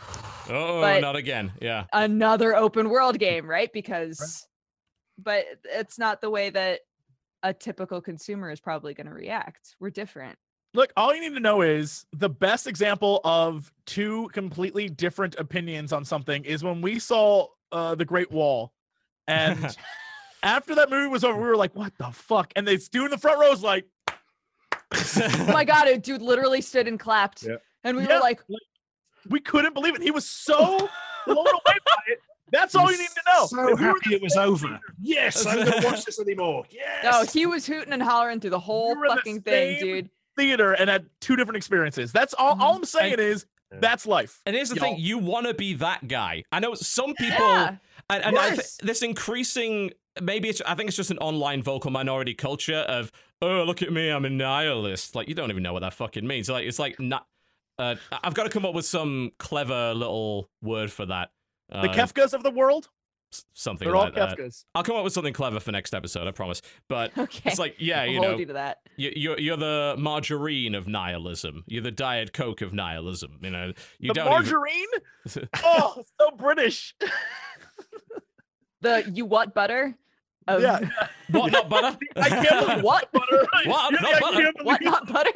Oh, 0.48 0.80
But- 0.80 1.00
not 1.02 1.14
again. 1.16 1.52
Yeah. 1.60 1.84
another 1.92 2.56
open 2.56 2.88
world 2.88 3.18
game, 3.18 3.46
right? 3.46 3.70
Because, 3.70 4.46
but 5.18 5.44
it's 5.64 5.98
not 5.98 6.20
the 6.20 6.30
way 6.30 6.50
that 6.50 6.80
a 7.42 7.52
typical 7.52 8.00
consumer 8.00 8.50
is 8.50 8.60
probably 8.60 8.94
going 8.94 9.06
to 9.06 9.12
react. 9.12 9.76
We're 9.80 9.90
different. 9.90 10.38
Look, 10.74 10.92
all 10.96 11.14
you 11.14 11.20
need 11.20 11.34
to 11.34 11.40
know 11.40 11.62
is 11.62 12.04
the 12.12 12.28
best 12.28 12.66
example 12.66 13.20
of 13.24 13.72
two 13.86 14.28
completely 14.32 14.88
different 14.88 15.34
opinions 15.36 15.92
on 15.92 16.04
something 16.04 16.44
is 16.44 16.62
when 16.62 16.80
we 16.82 16.98
saw 16.98 17.46
uh, 17.72 17.94
The 17.94 18.04
Great 18.04 18.30
Wall. 18.30 18.72
And 19.26 19.76
after 20.42 20.74
that 20.76 20.90
movie 20.90 21.08
was 21.08 21.24
over, 21.24 21.40
we 21.40 21.48
were 21.48 21.56
like, 21.56 21.74
what 21.74 21.92
the 21.98 22.10
fuck? 22.10 22.52
And 22.54 22.66
this 22.66 22.88
dude 22.88 23.06
in 23.06 23.10
the 23.10 23.18
front 23.18 23.40
row 23.40 23.50
was 23.50 23.62
like, 23.62 23.86
oh 24.92 25.46
my 25.52 25.64
God, 25.64 25.88
a 25.88 25.98
dude 25.98 26.22
literally 26.22 26.60
stood 26.60 26.86
and 26.86 26.98
clapped. 27.00 27.44
Yeah. 27.44 27.56
And 27.84 27.96
we 27.96 28.04
Yeah. 28.06 28.16
were 28.16 28.20
like, 28.20 28.40
we 29.28 29.40
couldn't 29.40 29.74
believe 29.74 29.94
it. 29.94 30.02
He 30.02 30.10
was 30.10 30.26
so 30.26 30.88
blown 31.26 31.46
away 31.46 31.78
by 31.84 32.02
it. 32.08 32.20
That's 32.52 32.74
all 32.74 32.90
you 32.90 32.98
need 32.98 33.08
to 33.08 33.22
know. 33.26 33.46
So 33.46 33.72
If 33.72 33.78
happy 33.78 34.14
it 34.14 34.22
was 34.22 34.36
over. 34.36 34.66
theater- 34.68 34.80
Yes, 35.00 35.44
I'm 35.46 35.56
going 35.64 35.80
to 35.80 35.86
watch 35.86 36.04
this 36.04 36.18
anymore. 36.20 36.64
Yes. 36.70 37.04
no, 37.04 37.24
he 37.32 37.46
was 37.46 37.66
hooting 37.66 37.92
and 37.92 38.02
hollering 38.02 38.40
through 38.40 38.50
the 38.50 38.58
whole 38.60 38.94
were 38.96 39.04
in 39.06 39.10
the 39.10 39.16
fucking 39.16 39.42
thing, 39.42 39.80
dude. 39.80 40.10
Theater 40.36 40.72
and 40.72 40.88
had 40.88 41.06
two 41.20 41.34
different 41.36 41.56
experiences. 41.56 42.12
That's 42.12 42.32
all. 42.34 42.60
All 42.62 42.76
I'm 42.76 42.84
saying 42.84 43.18
is 43.18 43.44
Yeah. 43.72 43.78
that's 43.80 44.06
life. 44.06 44.40
And 44.46 44.54
here's 44.54 44.68
the 44.70 44.76
Y'all. 44.76 44.84
thing: 44.84 44.96
you 44.98 45.18
want 45.18 45.46
to 45.46 45.54
be 45.54 45.74
that 45.74 46.06
guy. 46.06 46.44
I 46.52 46.60
know 46.60 46.74
some 46.74 47.14
people, 47.14 47.44
Yeah. 47.44 47.76
and, 48.08 48.24
and 48.24 48.38
I 48.38 48.50
th- 48.50 48.78
this 48.78 49.02
increasing. 49.02 49.90
Maybe 50.22 50.48
it's. 50.48 50.60
I 50.64 50.74
think 50.76 50.88
it's 50.88 50.96
just 50.96 51.10
an 51.10 51.18
online 51.18 51.62
vocal 51.62 51.90
minority 51.90 52.34
culture 52.34 52.78
of, 52.88 53.10
oh, 53.42 53.64
look 53.64 53.82
at 53.82 53.92
me, 53.92 54.10
I'm 54.10 54.24
a 54.24 54.30
nihilist. 54.30 55.14
Like 55.16 55.28
you 55.28 55.34
don't 55.34 55.50
even 55.50 55.62
know 55.64 55.72
what 55.72 55.80
that 55.82 55.94
fucking 55.94 56.26
means. 56.26 56.48
Like 56.48 56.66
it's 56.66 56.78
like 56.78 56.98
not. 57.00 57.26
Uh, 57.78 57.94
I've 58.24 58.34
got 58.34 58.44
to 58.44 58.50
come 58.50 58.64
up 58.64 58.74
with 58.74 58.84
some 58.86 59.30
clever 59.38 59.92
little 59.94 60.50
word 60.62 60.90
for 60.90 61.06
that. 61.06 61.30
Uh, 61.70 61.82
The 61.82 61.88
Kefkas 61.88 62.32
of 62.34 62.42
the 62.42 62.50
world, 62.50 62.88
something 63.52 63.86
they're 63.86 63.94
all 63.96 64.04
like 64.04 64.14
that. 64.14 64.38
Kefkas. 64.38 64.64
I'll 64.74 64.82
come 64.82 64.96
up 64.96 65.04
with 65.04 65.12
something 65.12 65.34
clever 65.34 65.60
for 65.60 65.70
next 65.70 65.92
episode. 65.94 66.26
I 66.26 66.30
promise. 66.30 66.62
But 66.88 67.12
Okay. 67.18 67.50
it's 67.50 67.58
like, 67.58 67.74
yeah, 67.78 68.04
you 68.04 68.20
know, 68.20 68.36
you 68.36 68.46
to 68.46 68.52
that. 68.54 68.78
You, 68.96 69.12
you're 69.14 69.38
you're 69.38 69.56
the 69.58 69.94
margarine 69.98 70.74
of 70.74 70.88
nihilism. 70.88 71.64
You're 71.66 71.82
the 71.82 71.90
diet 71.90 72.32
coke 72.32 72.62
of 72.62 72.72
nihilism. 72.72 73.38
You 73.42 73.50
know, 73.50 73.72
you 73.98 74.08
the 74.08 74.14
don't 74.14 74.30
margarine? 74.30 74.86
even. 75.26 75.48
Oh, 75.62 76.02
so 76.18 76.30
British. 76.36 76.94
The 78.80 79.10
you 79.12 79.26
what 79.26 79.54
butter? 79.54 79.94
Of 80.46 80.62
yeah. 80.62 80.80
what 81.30 81.52
not 81.52 81.68
butter? 81.68 81.98
I 82.16 82.28
can't 82.30 82.66
believe 82.66 82.82
What? 82.84 83.12
butter. 83.12 83.46
What? 83.66 83.92
Not 83.92 84.14
I 84.14 84.20
butter? 84.20 84.52
What 84.62 84.82
not 84.82 85.12
butter? 85.12 85.30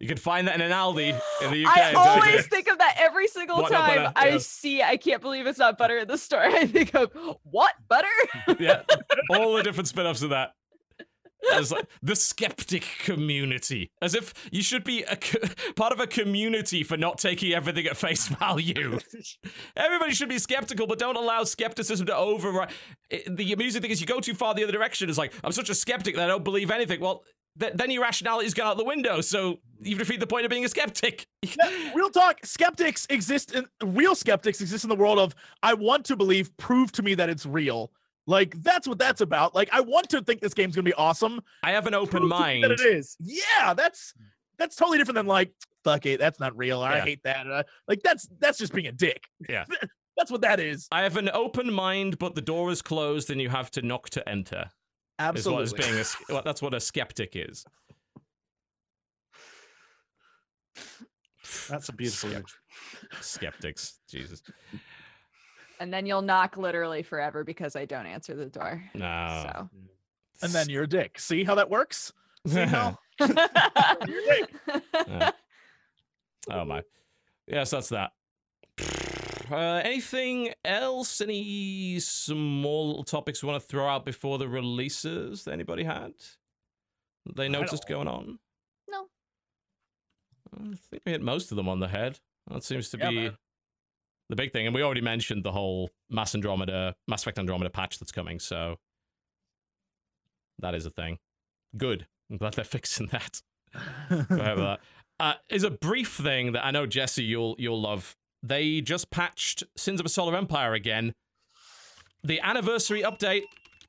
You 0.00 0.08
can 0.08 0.16
find 0.16 0.46
that 0.48 0.54
in 0.54 0.60
an 0.60 0.70
Aldi 0.72 1.08
in 1.42 1.50
the 1.50 1.64
UK. 1.64 1.76
I 1.76 1.88
I'm 1.88 1.94
telling 1.94 2.18
you. 2.22 2.30
always 2.30 2.46
think 2.46 2.68
of 2.68 2.78
that 2.78 2.96
every 2.98 3.26
single 3.28 3.58
What 3.62 3.72
time 3.72 3.96
butter? 3.96 4.12
I 4.16 4.28
Yeah. 4.30 4.38
see 4.38 4.82
I 4.82 4.96
can't 4.96 5.20
believe 5.22 5.46
it's 5.46 5.58
not 5.58 5.78
butter 5.78 5.98
in 5.98 6.08
the 6.08 6.18
store. 6.18 6.40
I 6.44 6.66
think 6.66 6.94
of 6.94 7.10
what 7.42 7.74
butter? 7.88 8.08
yeah, 8.60 8.82
all 9.30 9.54
the 9.54 9.62
different 9.62 9.88
spin-offs 9.88 10.22
of 10.22 10.30
that. 10.30 10.50
As 11.54 11.70
like 11.70 11.86
the 12.02 12.16
skeptic 12.16 12.84
community, 13.04 13.92
as 14.02 14.14
if 14.16 14.34
you 14.50 14.60
should 14.60 14.82
be 14.82 15.04
a 15.04 15.14
co- 15.14 15.38
part 15.76 15.92
of 15.92 16.00
a 16.00 16.06
community 16.08 16.82
for 16.82 16.96
not 16.96 17.16
taking 17.18 17.52
everything 17.52 17.86
at 17.86 17.96
face 17.96 18.26
value. 18.40 18.98
Everybody 19.76 20.14
should 20.14 20.28
be 20.28 20.38
skeptical, 20.40 20.88
but 20.88 20.98
don't 20.98 21.16
allow 21.16 21.44
skepticism 21.44 22.06
to 22.06 22.16
override. 22.16 22.70
it- 23.08 23.36
The 23.36 23.52
amusing 23.52 23.80
thing 23.82 23.92
is, 23.92 24.00
you 24.00 24.06
go 24.06 24.18
too 24.18 24.34
far 24.34 24.52
the 24.54 24.64
other 24.64 24.72
direction. 24.72 25.08
It's 25.08 25.16
like 25.16 25.32
I'm 25.44 25.52
such 25.52 25.70
a 25.70 25.74
skeptic 25.76 26.16
that 26.16 26.24
I 26.24 26.26
don't 26.26 26.42
believe 26.44 26.72
anything. 26.72 27.00
Well, 27.00 27.22
th- 27.60 27.72
then 27.74 27.90
your 27.90 28.02
rationality's 28.02 28.54
gone 28.54 28.66
out 28.66 28.76
the 28.76 28.84
window. 28.84 29.20
So 29.20 29.58
you 29.80 29.96
defeat 29.96 30.20
the 30.20 30.26
point 30.26 30.44
of 30.44 30.50
being 30.50 30.64
a 30.64 30.68
skeptic. 30.68 31.26
Yeah, 31.42 31.92
real 31.94 32.10
talk. 32.10 32.38
Skeptics 32.44 33.06
exist 33.10 33.54
in 33.54 33.66
real 33.82 34.14
skeptics 34.14 34.60
exist 34.60 34.84
in 34.84 34.90
the 34.90 34.96
world 34.96 35.18
of 35.18 35.34
I 35.62 35.74
want 35.74 36.04
to 36.06 36.16
believe, 36.16 36.54
prove 36.56 36.90
to 36.92 37.02
me 37.02 37.14
that 37.14 37.28
it's 37.28 37.46
real. 37.46 37.92
Like 38.26 38.60
that's 38.62 38.86
what 38.88 38.98
that's 38.98 39.20
about. 39.20 39.54
Like 39.54 39.68
I 39.72 39.80
want 39.80 40.08
to 40.10 40.20
think 40.22 40.40
this 40.40 40.54
game's 40.54 40.74
gonna 40.74 40.82
be 40.84 40.94
awesome. 40.94 41.40
I 41.62 41.70
have 41.72 41.86
an 41.86 41.94
open 41.94 42.20
prove 42.20 42.28
mind. 42.30 42.64
that 42.64 42.72
it 42.72 42.80
is. 42.80 43.16
Yeah, 43.20 43.74
that's 43.74 44.14
that's 44.58 44.76
totally 44.76 44.98
different 44.98 45.16
than 45.16 45.26
like 45.26 45.52
fuck 45.84 46.04
it, 46.06 46.18
that's 46.20 46.40
not 46.40 46.56
real. 46.56 46.82
I 46.82 46.96
Yeah. 46.96 47.04
hate 47.04 47.22
that. 47.22 47.50
Uh, 47.50 47.62
like 47.86 48.02
that's 48.02 48.28
that's 48.40 48.58
just 48.58 48.74
being 48.74 48.88
a 48.88 48.92
dick. 48.92 49.24
Yeah. 49.48 49.64
that's 50.18 50.30
what 50.30 50.40
that 50.42 50.58
is. 50.60 50.88
I 50.90 51.02
have 51.02 51.16
an 51.16 51.30
open 51.32 51.72
mind, 51.72 52.18
but 52.18 52.34
the 52.34 52.42
door 52.42 52.70
is 52.72 52.82
closed, 52.82 53.30
and 53.30 53.40
you 53.40 53.48
have 53.48 53.70
to 53.70 53.82
knock 53.82 54.10
to 54.10 54.28
enter. 54.28 54.68
Absolutely. 55.18 55.64
Is 55.64 55.72
what 55.72 55.80
is 55.80 55.86
being 55.86 55.96
a, 55.98 56.00
s- 56.06 56.16
well, 56.28 56.42
that's 56.44 56.62
what 56.62 56.74
a 56.74 56.80
skeptic 56.80 57.32
is. 57.34 57.64
That's 61.68 61.88
a 61.88 61.92
beautiful 61.92 62.30
image. 62.32 62.54
Skeptics, 63.20 63.98
Jesus. 64.08 64.42
And 65.80 65.92
then 65.92 66.06
you'll 66.06 66.22
knock 66.22 66.56
literally 66.56 67.02
forever 67.02 67.44
because 67.44 67.76
I 67.76 67.84
don't 67.84 68.06
answer 68.06 68.34
the 68.34 68.46
door. 68.46 68.82
No. 68.94 69.38
So 69.42 69.68
and 70.42 70.52
then 70.52 70.68
you're 70.68 70.84
a 70.84 70.88
dick. 70.88 71.18
See 71.18 71.44
how 71.44 71.54
that 71.56 71.70
works? 71.70 72.12
See 72.46 72.60
how? 72.64 72.98
Yeah. 75.08 75.30
oh 76.50 76.64
my. 76.64 76.82
Yes, 77.46 77.70
that's 77.70 77.88
that. 77.88 78.12
Uh, 79.50 79.80
anything 79.84 80.52
else? 80.64 81.20
Any 81.20 81.98
small 82.00 82.88
little 82.88 83.04
topics 83.04 83.42
we 83.42 83.48
want 83.48 83.62
to 83.62 83.66
throw 83.68 83.86
out 83.86 84.04
before 84.04 84.38
the 84.38 84.48
releases 84.48 85.44
that 85.44 85.52
anybody 85.52 85.84
had? 85.84 86.12
They 87.36 87.48
noticed 87.48 87.86
going 87.88 88.08
on? 88.08 88.38
No. 88.88 89.06
I 90.56 90.74
think 90.90 91.02
we 91.04 91.12
hit 91.12 91.22
most 91.22 91.50
of 91.50 91.56
them 91.56 91.68
on 91.68 91.80
the 91.80 91.88
head. 91.88 92.20
That 92.50 92.64
seems 92.64 92.88
to 92.90 92.98
Yeah, 92.98 93.08
be 93.10 93.16
man. 93.16 93.36
the 94.30 94.36
big 94.36 94.52
thing. 94.52 94.66
And 94.66 94.74
we 94.74 94.82
already 94.82 95.02
mentioned 95.02 95.44
the 95.44 95.52
whole 95.52 95.90
Mass 96.08 96.34
Andromeda, 96.34 96.94
Mass 97.06 97.22
Effect 97.22 97.38
Andromeda 97.38 97.70
patch 97.70 97.98
that's 97.98 98.12
coming, 98.12 98.38
so 98.38 98.78
that 100.58 100.74
is 100.74 100.86
a 100.86 100.90
thing. 100.90 101.18
Good. 101.76 102.06
I'm 102.30 102.38
glad 102.38 102.54
they're 102.54 102.64
fixing 102.78 103.08
that. 103.08 103.40
Whatever 104.28 104.62
that. 104.62 104.80
Uh, 105.20 105.34
is 105.50 105.64
a 105.64 105.70
brief 105.72 106.12
thing 106.12 106.52
that 106.52 106.64
I 106.64 106.70
know 106.70 106.86
Jesse 106.86 107.24
you'll 107.24 107.56
you'll 107.58 107.80
love. 107.80 108.16
They 108.42 108.80
just 108.80 109.10
patched 109.10 109.64
Sins 109.76 110.00
of 110.00 110.06
a 110.06 110.08
Solar 110.08 110.36
Empire 110.36 110.74
again. 110.74 111.14
The 112.24 112.40
anniversary 112.40 113.02
update. 113.02 113.42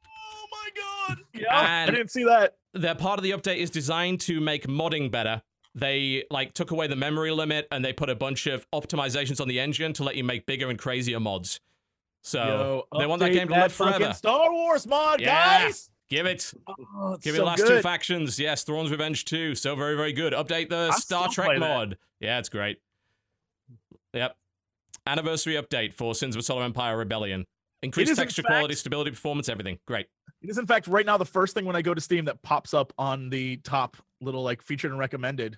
oh 0.06 0.46
my 0.52 0.70
god. 1.16 1.20
Yeah. 1.34 1.84
I 1.88 1.92
didn't 1.92 2.12
see 2.12 2.24
that. 2.24 2.56
Their 2.74 2.96
part 2.96 3.20
of 3.20 3.24
the 3.24 3.32
update 3.32 3.58
is 3.58 3.70
designed 3.70 4.22
to 4.22 4.40
make 4.40 4.68
modding 4.68 5.10
better. 5.12 5.42
They 5.76 6.26
like 6.32 6.54
took 6.54 6.72
away 6.72 6.88
the 6.88 6.96
memory 6.96 7.32
limit 7.32 7.68
and 7.72 7.84
they 7.86 7.94
put 7.94 8.10
a 8.10 8.16
bunch 8.16 8.48
of 8.48 8.70
optimizations 8.72 9.40
on 9.40 9.48
the 9.48 9.60
engine 9.60 9.94
to 9.94 10.04
let 10.04 10.16
you 10.16 10.24
make 10.24 10.46
bigger 10.46 10.70
and 10.70 10.78
crazier 10.78 11.20
mods. 11.20 11.60
So 12.22 12.86
Yo, 12.92 13.00
they 13.00 13.06
want 13.06 13.20
that 13.22 13.32
game 13.34 13.48
to 13.48 13.54
live 13.54 13.72
forever. 13.74 14.14
Star 14.14 14.52
Wars 14.52 14.86
mod, 14.86 15.22
Yeah. 15.22 15.64
guys. 15.64 15.90
Give 16.10 16.26
it. 16.26 16.52
Oh, 16.68 17.18
Give 17.22 17.32
so 17.32 17.32
me 17.34 17.38
the 17.40 17.46
last 17.46 17.68
two 17.68 17.82
factions. 17.82 18.40
Yes, 18.40 18.64
Thrawn's 18.64 18.90
Revenge 18.90 19.26
2. 19.26 19.54
So 19.56 19.76
very, 19.76 19.96
very 19.96 20.12
good. 20.12 20.34
Update 20.34 20.70
the 20.70 20.90
I'll 20.92 21.00
Star 21.00 21.30
Trek 21.30 21.46
play 21.48 21.60
that. 21.60 21.60
mod. 21.60 21.98
Yeah, 22.20 22.40
it's 22.40 22.50
great. 22.50 22.80
Yep. 24.14 24.36
Anniversary 25.06 25.54
update 25.56 25.94
for 25.94 26.14
Sins 26.16 26.36
of 26.36 26.40
a 26.40 26.44
Solar 26.44 26.64
Empire 26.64 26.98
Rebellion. 26.98 27.46
Increased 27.82 28.16
texture 28.16 28.44
quality, 28.44 28.76
stability, 28.76 29.12
performance, 29.12 29.48
everything. 29.48 29.80
Great. 29.86 30.08
It 30.42 30.50
is 30.50 30.58
in 30.58 30.68
fact 30.68 30.88
right 30.88 31.06
now 31.06 31.18
the 31.18 31.26
first 31.26 31.54
thing 31.54 31.66
when 31.66 31.76
I 31.76 31.82
go 31.82 31.94
to 31.94 32.02
Steam 32.02 32.26
that 32.26 32.42
pops 32.42 32.74
up 32.74 32.92
on 32.98 33.30
the 33.30 33.58
top 33.58 33.98
little 34.22 34.44
like 34.44 34.62
featured 34.62 34.92
and 34.92 35.00
recommended. 35.00 35.58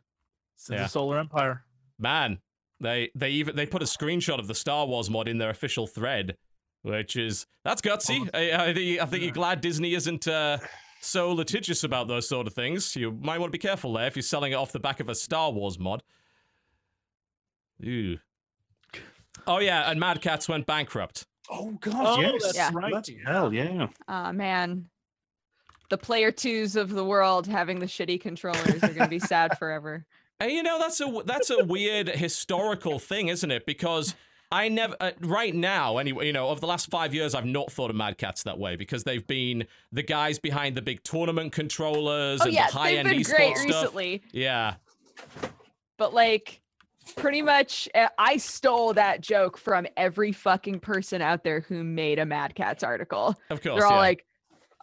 Since 0.56 0.78
Yeah. 0.78 0.84
the 0.84 0.90
Solar 0.90 1.18
Empire. 1.18 1.64
Man, 1.98 2.40
they 2.80 3.10
they 3.16 3.32
even 3.32 3.56
they 3.56 3.66
put 3.66 3.82
a 3.82 3.86
screenshot 3.86 4.38
of 4.38 4.48
the 4.48 4.56
Star 4.56 4.86
Wars 4.86 5.10
mod 5.10 5.28
in 5.28 5.40
their 5.40 5.50
official 5.50 5.88
thread, 5.88 6.38
which 6.84 7.16
is 7.16 7.48
that's 7.64 7.82
gutsy. 7.82 8.30
I, 8.34 8.70
I, 8.70 8.74
think, 8.74 9.02
I 9.02 9.06
think 9.06 9.24
you're 9.24 9.32
glad 9.32 9.62
Disney 9.62 9.96
isn't 9.96 10.28
uh, 10.28 10.60
so 11.02 11.32
litigious 11.32 11.84
about 11.84 12.08
those 12.08 12.28
sort 12.30 12.46
of 12.46 12.54
things. 12.54 12.96
You 12.96 13.12
might 13.12 13.40
want 13.40 13.52
to 13.52 13.58
be 13.58 13.62
careful 13.62 13.94
there 13.94 14.06
if 14.06 14.16
you're 14.16 14.22
selling 14.24 14.52
it 14.52 14.56
off 14.56 14.72
the 14.72 14.80
back 14.80 15.00
of 15.00 15.10
a 15.10 15.16
Star 15.16 15.52
Wars 15.52 15.80
mod. 15.80 16.04
Ooh. 17.84 18.20
Oh 19.48 19.60
yeah, 19.60 19.90
and 19.90 20.00
Mad 20.00 20.22
Catz 20.22 20.48
went 20.48 20.66
bankrupt. 20.66 21.26
Oh 21.50 21.72
God, 21.82 21.94
Oh, 22.20 22.22
yes, 22.22 22.44
that's 22.44 22.56
Yeah. 22.56 22.70
right. 22.74 22.92
Bloody 22.92 23.20
hell, 23.26 23.54
yeah. 23.54 23.88
Ah 24.08 24.32
man. 24.32 24.88
The 25.90 25.98
player 25.98 26.32
twos 26.32 26.76
of 26.78 26.90
the 26.90 27.04
world 27.04 27.48
having 27.48 27.80
the 27.80 27.86
shitty 27.86 28.22
controllers 28.22 28.82
are 28.84 28.94
gonna 28.94 29.10
be 29.10 29.20
sad 29.34 29.58
forever. 29.58 30.06
And 30.40 30.52
you 30.52 30.64
know 30.64 30.80
that's 30.80 31.02
a 31.02 31.22
that's 31.26 31.50
a 31.50 31.64
weird 31.66 32.08
historical 32.08 32.98
thing, 33.00 33.28
isn't 33.28 33.52
it? 33.52 33.66
Because 33.66 34.16
I 34.54 34.68
never, 34.68 34.96
uh, 35.00 35.12
right 35.22 35.56
now, 35.56 35.98
anyway, 35.98 36.28
you 36.28 36.34
know, 36.34 36.50
over 36.50 36.60
the 36.60 36.68
last 36.68 36.90
five 36.92 37.14
years, 37.14 37.34
I've 37.36 37.46
not 37.46 37.72
thought 37.72 37.90
of 37.90 37.96
Mad 37.96 38.18
Catz 38.18 38.44
that 38.44 38.60
way 38.60 38.76
because 38.76 39.06
they've 39.06 39.26
been 39.26 39.66
the 39.94 40.04
guys 40.04 40.40
behind 40.40 40.76
the 40.76 40.82
big 40.82 41.04
tournament 41.04 41.54
controllers 41.54 42.42
Oh 42.42 42.46
and 42.46 42.54
yeah, 42.54 42.68
the 42.68 42.74
high 42.74 42.90
they've 42.92 43.00
end 43.00 43.10
been 43.10 43.20
esports 43.20 43.30
great 43.36 43.58
stuff. 43.58 43.68
recently. 43.68 44.24
Yeah. 44.34 44.76
but 45.98 46.14
like 46.14 46.61
pretty 47.12 47.42
much 47.42 47.88
uh, 47.96 48.08
i 48.18 48.38
stole 48.38 48.94
that 48.94 49.22
joke 49.22 49.58
from 49.58 49.86
every 49.98 50.32
fucking 50.32 50.80
person 50.80 51.22
out 51.22 51.44
there 51.44 51.62
who 51.62 51.84
made 51.84 52.20
a 52.20 52.26
mad 52.26 52.56
catz 52.56 52.84
article 52.84 53.36
Of 53.50 53.62
course. 53.62 53.76
they're 53.80 53.86
all 53.86 53.94
yeah. 53.94 53.98
like 54.00 54.26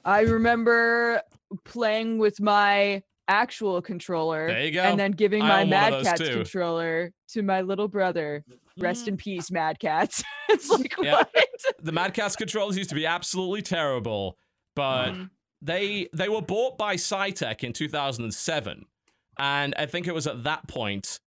i 0.04 0.20
remember 0.20 1.20
playing 1.64 2.18
with 2.18 2.40
my 2.40 3.02
actual 3.28 3.82
controller 3.82 4.46
There 4.48 4.64
you 4.64 4.70
go. 4.72 4.82
and 4.82 4.98
then 4.98 5.12
giving 5.12 5.40
my 5.40 5.62
own 5.62 5.70
one 5.70 5.82
of 5.92 6.02
mad 6.04 6.04
catz 6.04 6.18
too. 6.20 6.34
controller 6.34 7.12
to 7.30 7.42
my 7.42 7.60
little 7.60 7.88
brother 7.88 8.44
rest 8.78 9.08
in 9.08 9.16
peace 9.16 9.50
mad 9.50 9.78
catz 9.80 10.22
it's 10.48 10.68
like 10.70 10.94
Yeah. 11.02 11.14
what 11.16 11.30
the 11.80 11.92
Mad 11.92 12.14
Catz 12.14 12.36
controllers 12.36 12.76
used 12.78 12.88
to 12.90 12.94
be 12.94 13.04
absolutely 13.04 13.62
terrible, 13.62 14.38
but 14.76 15.10
Mhm. 15.10 15.30
they 15.60 16.08
they 16.14 16.28
were 16.28 16.40
bought 16.40 16.78
by 16.78 16.94
Saitek 16.94 17.64
in 17.64 17.72
2007, 17.72 18.86
and 19.38 19.74
I 19.76 19.86
think 19.86 20.06
it 20.06 20.14
was 20.14 20.26
at 20.28 20.44
that 20.44 20.68
point 20.68 21.18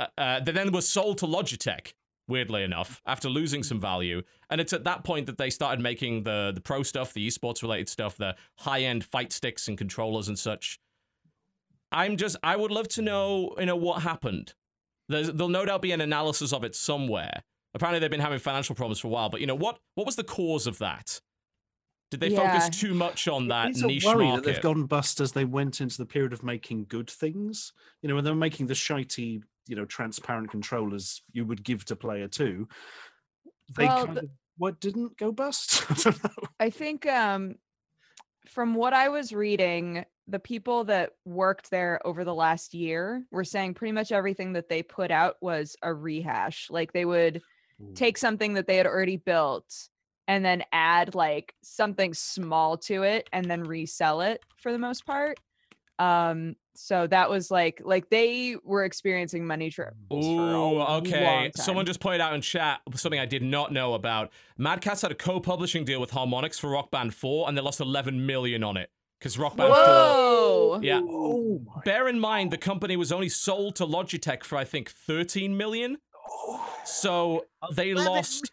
uh, 0.00 0.06
uh, 0.16 0.40
they 0.40 0.52
then 0.52 0.72
were 0.72 0.80
sold 0.82 1.18
to 1.18 1.26
Logitech. 1.26 1.92
Weirdly 2.26 2.62
enough, 2.62 3.00
after 3.06 3.30
losing 3.30 3.62
some 3.62 3.80
value, 3.80 4.20
and 4.50 4.60
it's 4.60 4.74
at 4.74 4.84
that 4.84 5.02
point 5.02 5.24
that 5.26 5.38
they 5.38 5.48
started 5.48 5.80
making 5.82 6.24
the 6.24 6.52
the 6.54 6.60
pro 6.60 6.82
stuff, 6.82 7.14
the 7.14 7.26
esports 7.26 7.62
related 7.62 7.88
stuff, 7.88 8.18
the 8.18 8.36
high 8.58 8.82
end 8.82 9.02
fight 9.02 9.32
sticks 9.32 9.66
and 9.66 9.78
controllers 9.78 10.28
and 10.28 10.38
such. 10.38 10.78
I'm 11.90 12.18
just 12.18 12.36
I 12.42 12.54
would 12.56 12.70
love 12.70 12.88
to 12.88 13.02
know 13.02 13.54
you 13.58 13.64
know 13.64 13.76
what 13.76 14.02
happened. 14.02 14.52
There's, 15.08 15.28
there'll 15.32 15.48
no 15.48 15.64
doubt 15.64 15.80
be 15.80 15.92
an 15.92 16.02
analysis 16.02 16.52
of 16.52 16.64
it 16.64 16.74
somewhere. 16.74 17.42
Apparently, 17.72 17.98
they've 17.98 18.10
been 18.10 18.20
having 18.20 18.38
financial 18.38 18.74
problems 18.74 19.00
for 19.00 19.08
a 19.08 19.10
while, 19.10 19.30
but 19.30 19.40
you 19.40 19.46
know 19.46 19.54
what? 19.54 19.78
What 19.94 20.04
was 20.06 20.16
the 20.16 20.24
cause 20.24 20.66
of 20.66 20.76
that? 20.80 21.22
Did 22.10 22.20
they 22.20 22.28
Yeah. 22.28 22.46
focus 22.46 22.78
too 22.78 22.92
much 22.92 23.26
on 23.26 23.48
that 23.48 23.70
It's 23.70 23.80
a 23.80 23.86
niche 23.86 24.04
worry 24.04 24.26
market? 24.26 24.44
that 24.44 24.52
they've 24.52 24.62
gone 24.62 24.84
bust 24.84 25.20
as 25.20 25.32
they 25.32 25.46
went 25.46 25.80
into 25.80 25.96
the 25.96 26.06
period 26.06 26.34
of 26.34 26.42
making 26.42 26.86
good 26.88 27.08
things. 27.08 27.72
You 28.02 28.08
know, 28.10 28.16
when 28.16 28.24
they 28.24 28.30
were 28.30 28.36
making 28.36 28.66
the 28.66 28.74
shitey, 28.74 29.42
you 29.68 29.76
know, 29.76 29.84
transparent 29.84 30.50
controllers 30.50 31.22
you 31.32 31.44
would 31.44 31.62
give 31.62 31.84
to 31.86 31.96
player 31.96 32.26
two, 32.26 32.66
they 33.76 33.86
Well, 33.86 34.06
kind 34.06 34.16
the- 34.16 34.22
of 34.24 34.30
what 34.56 34.80
didn't 34.80 35.16
go 35.18 35.30
bust. 35.30 35.84
I 35.90 35.94
don't 35.94 36.24
know. 36.24 36.48
I 36.58 36.70
think 36.70 37.06
um 37.06 37.56
from 38.46 38.74
what 38.74 38.94
I 38.94 39.10
was 39.10 39.32
reading, 39.32 40.04
the 40.26 40.38
people 40.38 40.84
that 40.84 41.10
worked 41.26 41.70
there 41.70 42.00
over 42.06 42.24
the 42.24 42.34
last 42.34 42.72
year 42.72 43.24
were 43.30 43.44
saying 43.44 43.74
pretty 43.74 43.92
much 43.92 44.10
everything 44.10 44.54
that 44.54 44.68
they 44.70 44.82
put 44.82 45.10
out 45.10 45.36
was 45.42 45.76
a 45.82 45.92
rehash. 45.92 46.68
Like 46.70 46.92
they 46.92 47.04
would 47.04 47.42
take 47.94 48.16
something 48.18 48.54
that 48.54 48.66
they 48.66 48.76
had 48.76 48.86
already 48.86 49.18
built 49.18 49.88
and 50.26 50.44
then 50.44 50.64
add 50.72 51.14
like 51.14 51.54
something 51.62 52.14
small 52.14 52.78
to 52.78 53.02
it 53.02 53.28
and 53.32 53.44
then 53.50 53.62
resell 53.62 54.22
it 54.22 54.42
for 54.56 54.72
the 54.72 54.78
most 54.78 55.04
part. 55.06 55.38
Um 55.98 56.56
so 56.78 57.06
that 57.08 57.28
was 57.28 57.50
like 57.50 57.82
like 57.84 58.08
they 58.08 58.56
were 58.62 58.84
experiencing 58.84 59.44
money 59.46 59.68
trips. 59.68 59.96
for 60.08 60.14
a 60.14 60.16
Ooh, 60.16 60.80
okay. 60.98 61.50
Someone 61.56 61.84
just 61.86 62.00
pointed 62.00 62.20
out 62.20 62.34
in 62.34 62.40
chat 62.40 62.80
something 62.94 63.18
I 63.18 63.26
did 63.26 63.42
not 63.42 63.72
know 63.72 63.94
about. 63.94 64.30
Mad 64.56 64.80
Catz 64.80 65.02
had 65.02 65.10
a 65.10 65.16
co-publishing 65.16 65.84
deal 65.84 66.00
with 66.00 66.12
Harmonix 66.12 66.58
for 66.58 66.70
Rock 66.70 66.90
Band 66.90 67.14
4, 67.14 67.48
and 67.48 67.58
they 67.58 67.62
lost 67.62 67.80
11 67.80 68.24
million 68.24 68.62
on 68.62 68.76
it 68.76 68.90
because 69.18 69.38
Rock 69.38 69.56
Band 69.56 69.74
4. 69.74 69.76
Whoa! 69.76 70.80
Yeah. 70.82 71.00
Oh 71.02 71.60
my 71.66 71.82
Bear 71.84 72.08
in 72.08 72.20
mind, 72.20 72.52
the 72.52 72.58
company 72.58 72.96
was 72.96 73.10
only 73.10 73.28
sold 73.28 73.76
to 73.76 73.86
Logitech 73.86 74.44
for 74.44 74.56
I 74.56 74.64
think 74.64 74.90
13 74.90 75.56
million. 75.56 75.98
So 76.84 77.46
they 77.72 77.90
11 77.90 78.12
lost. 78.12 78.52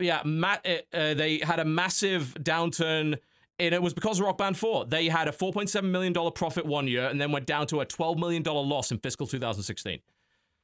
Yeah, 0.00 0.22
ma- 0.24 0.56
uh, 0.64 0.96
uh, 0.96 1.14
they 1.14 1.38
had 1.38 1.58
a 1.58 1.64
massive 1.64 2.36
downturn. 2.40 3.18
And 3.58 3.74
it 3.74 3.82
was 3.82 3.92
because 3.92 4.20
of 4.20 4.26
Rock 4.26 4.38
Band 4.38 4.56
4. 4.56 4.86
They 4.86 5.08
had 5.08 5.26
a 5.26 5.32
$4.7 5.32 5.82
million 5.84 6.14
profit 6.32 6.64
one 6.64 6.86
year 6.86 7.06
and 7.06 7.20
then 7.20 7.32
went 7.32 7.46
down 7.46 7.66
to 7.68 7.80
a 7.80 7.86
$12 7.86 8.16
million 8.18 8.42
loss 8.44 8.92
in 8.92 8.98
fiscal 8.98 9.26
2016. 9.26 9.98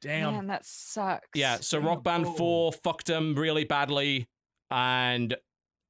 Damn. 0.01 0.35
Man, 0.35 0.47
that 0.49 0.65
sucks. 0.65 1.27
Yeah, 1.35 1.59
so 1.61 1.79
Rock 1.79 2.05
Band 2.05 2.27
4 2.37 2.73
fucked 2.73 3.07
them 3.07 3.35
really 3.35 3.65
badly. 3.65 4.29
And 4.71 5.37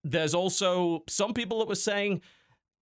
there's 0.03 0.35
also 0.35 1.03
some 1.09 1.35
people 1.35 1.59
that 1.59 1.69
were 1.69 1.75
saying 1.75 2.23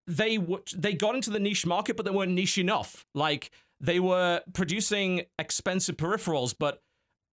they 0.07 0.37
w- 0.37 0.63
they 0.77 0.93
got 0.95 1.15
into 1.15 1.31
the 1.31 1.41
niche 1.41 1.65
market, 1.65 1.97
but 1.97 2.05
they 2.05 2.11
weren't 2.11 2.33
niche 2.33 2.59
enough. 2.59 3.07
Like 3.15 3.51
they 3.81 4.01
were 4.01 4.43
producing 4.53 5.23
expensive 5.39 5.97
peripherals, 5.97 6.55
but 6.57 6.83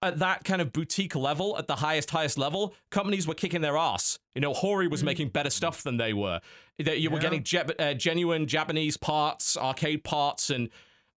at 0.01 0.19
that 0.19 0.43
kind 0.43 0.61
of 0.61 0.71
boutique 0.71 1.15
level, 1.15 1.57
at 1.57 1.67
the 1.67 1.75
highest, 1.75 2.09
highest 2.11 2.37
level, 2.37 2.73
companies 2.89 3.27
were 3.27 3.33
kicking 3.33 3.61
their 3.61 3.77
ass. 3.77 4.17
You 4.35 4.41
know, 4.41 4.53
Hori 4.53 4.87
was 4.87 5.03
making 5.03 5.29
better 5.29 5.49
stuff 5.49 5.83
than 5.83 5.97
they 5.97 6.13
were. 6.13 6.39
That 6.77 6.99
you 6.99 7.09
were 7.09 7.19
getting 7.19 7.43
je- 7.43 7.63
uh, 7.77 7.93
genuine 7.93 8.47
Japanese 8.47 8.95
parts, 8.95 9.57
arcade 9.57 10.03
parts, 10.03 10.49
and 10.49 10.69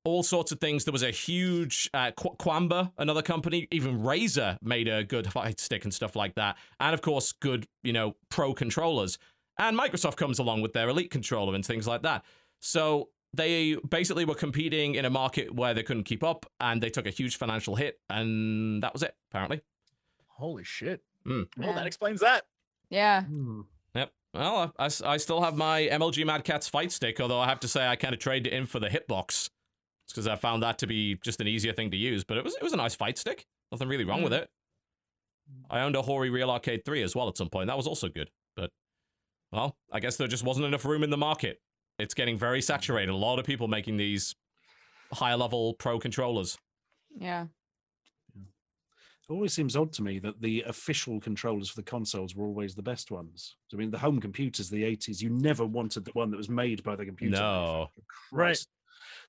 all 0.05 0.25
sorts 0.25 0.51
of 0.51 0.59
things. 0.59 0.85
There 0.85 0.93
was 0.93 1.05
a 1.05 1.13
huge 1.13 1.89
uh, 1.95 2.11
Qu- 2.11 2.37
Qanba, 2.39 2.91
another 2.99 3.23
company. 3.23 3.69
Even 3.71 4.01
Razer 4.01 4.59
made 4.61 4.89
a 4.89 5.05
good 5.05 5.33
fight 5.33 5.61
stick 5.61 5.85
and 5.85 5.95
stuff 5.95 6.17
like 6.17 6.35
that, 6.35 6.57
and 6.81 6.95
of 6.95 7.03
course, 7.03 7.33
good 7.33 7.69
you 7.85 7.93
know 7.93 8.17
pro 8.29 8.55
controllers. 8.55 9.19
And 9.59 9.79
Microsoft 9.79 10.17
comes 10.17 10.39
along 10.39 10.63
with 10.63 10.73
their 10.73 10.89
Elite 10.89 11.11
controller 11.11 11.55
and 11.55 11.65
things 11.65 11.87
like 11.87 12.03
that. 12.03 12.25
So 12.59 13.11
they 13.35 13.77
basically 13.89 14.25
were 14.25 14.35
competing 14.35 14.95
in 14.95 15.05
a 15.05 15.11
market 15.11 15.55
where 15.55 15.73
they 15.75 15.83
couldn't 15.83 16.05
keep 16.05 16.23
up, 16.23 16.47
and 16.61 16.83
they 16.83 16.91
took 16.91 17.07
a 17.07 17.11
huge 17.11 17.37
financial 17.37 17.77
hit, 17.77 17.99
and 18.11 18.83
that 18.83 18.93
was 18.93 19.03
it. 19.03 19.15
Apparently. 19.31 19.61
Holy 20.29 20.65
shit. 20.65 21.03
Hmm. 21.25 21.43
Well, 21.57 21.75
that 21.75 21.87
explains 21.87 22.21
that. 22.21 22.45
Yeah. 22.91 23.23
Hmm. 23.25 23.61
Yep. 23.95 24.11
Well, 24.35 24.73
I, 24.79 24.85
I- 24.87 25.13
I 25.13 25.17
still 25.19 25.43
have 25.43 25.57
my 25.57 25.89
MLG 25.91 26.27
Mad 26.27 26.45
Catz 26.45 26.69
fight 26.69 26.91
stick, 26.93 27.21
although 27.21 27.41
I 27.41 27.47
have 27.49 27.61
to 27.61 27.69
say 27.69 27.87
I 27.87 27.97
kind 27.97 28.13
of 28.15 28.21
traded 28.21 28.53
it 28.53 28.57
in 28.57 28.67
for 28.67 28.81
the 28.81 28.89
hitbox. 28.89 29.51
It's 30.05 30.13
because 30.13 30.27
I 30.27 30.37
found 30.37 30.63
that 30.63 30.79
to 30.79 30.87
be 30.87 31.15
just 31.23 31.41
an 31.41 31.47
easier 31.47 31.73
thing 31.73 31.91
to 31.93 31.97
use. 31.97 32.25
But 32.25 32.39
it 32.39 32.45
was 32.45 32.55
it 32.57 32.63
was 32.63 32.73
a 32.73 32.77
nice 32.77 32.95
fight 32.95 33.19
stick. 33.19 33.47
Nothing 33.71 33.89
really 33.89 34.05
wrong 34.05 34.23
with 34.23 34.33
it. 34.33 34.51
I 35.71 35.81
owned 35.81 35.97
a 35.97 36.03
Hori 36.03 36.29
Real 36.31 36.51
Arcade 36.51 36.85
3 36.85 37.03
as 37.03 37.15
well 37.15 37.29
at 37.29 37.37
some 37.37 37.49
point. 37.49 37.67
That 37.69 37.77
was 37.77 37.87
also 37.87 38.09
good. 38.09 38.31
But, 38.57 38.71
well, 39.51 39.77
I 39.93 40.01
guess 40.01 40.17
there 40.17 40.29
just 40.29 40.45
wasn't 40.45 40.67
enough 40.67 40.85
room 40.85 41.03
in 41.03 41.11
the 41.11 41.17
market. 41.17 41.61
It's 42.03 42.15
getting 42.15 42.37
very 42.37 42.61
saturated. 42.61 43.13
A 43.13 43.17
lot 43.17 43.39
of 43.39 43.47
people 43.47 43.69
making 43.69 43.97
these 43.97 44.35
higher 45.13 45.37
level 45.37 45.75
pro 45.75 45.99
controllers. 46.01 46.59
Yeah. 47.17 47.47
It 48.35 49.31
always 49.33 49.53
seems 49.53 49.77
odd 49.77 49.93
to 49.95 50.03
me 50.03 50.19
that 50.19 50.43
the 50.43 50.63
official 50.67 51.21
controllers 51.21 51.69
for 51.71 51.77
the 51.77 51.85
consoles 51.85 52.35
were 52.35 52.45
always 52.47 52.75
the 52.75 52.83
best 52.83 53.13
ones. 53.13 53.55
I 53.73 53.77
mean, 53.77 53.93
the 53.93 53.99
home 53.99 54.21
computers, 54.21 54.69
the 54.69 54.83
80s, 54.83 55.23
you 55.23 55.31
never 55.31 55.65
wanted 55.65 56.05
the 56.05 56.11
one 56.13 56.31
that 56.33 56.37
was 56.37 56.49
made 56.51 56.83
by 56.83 56.97
the 56.97 57.07
computer. 57.07 57.37
No. 57.37 57.89
manufacturer. 57.89 58.03
Right. 58.33 58.67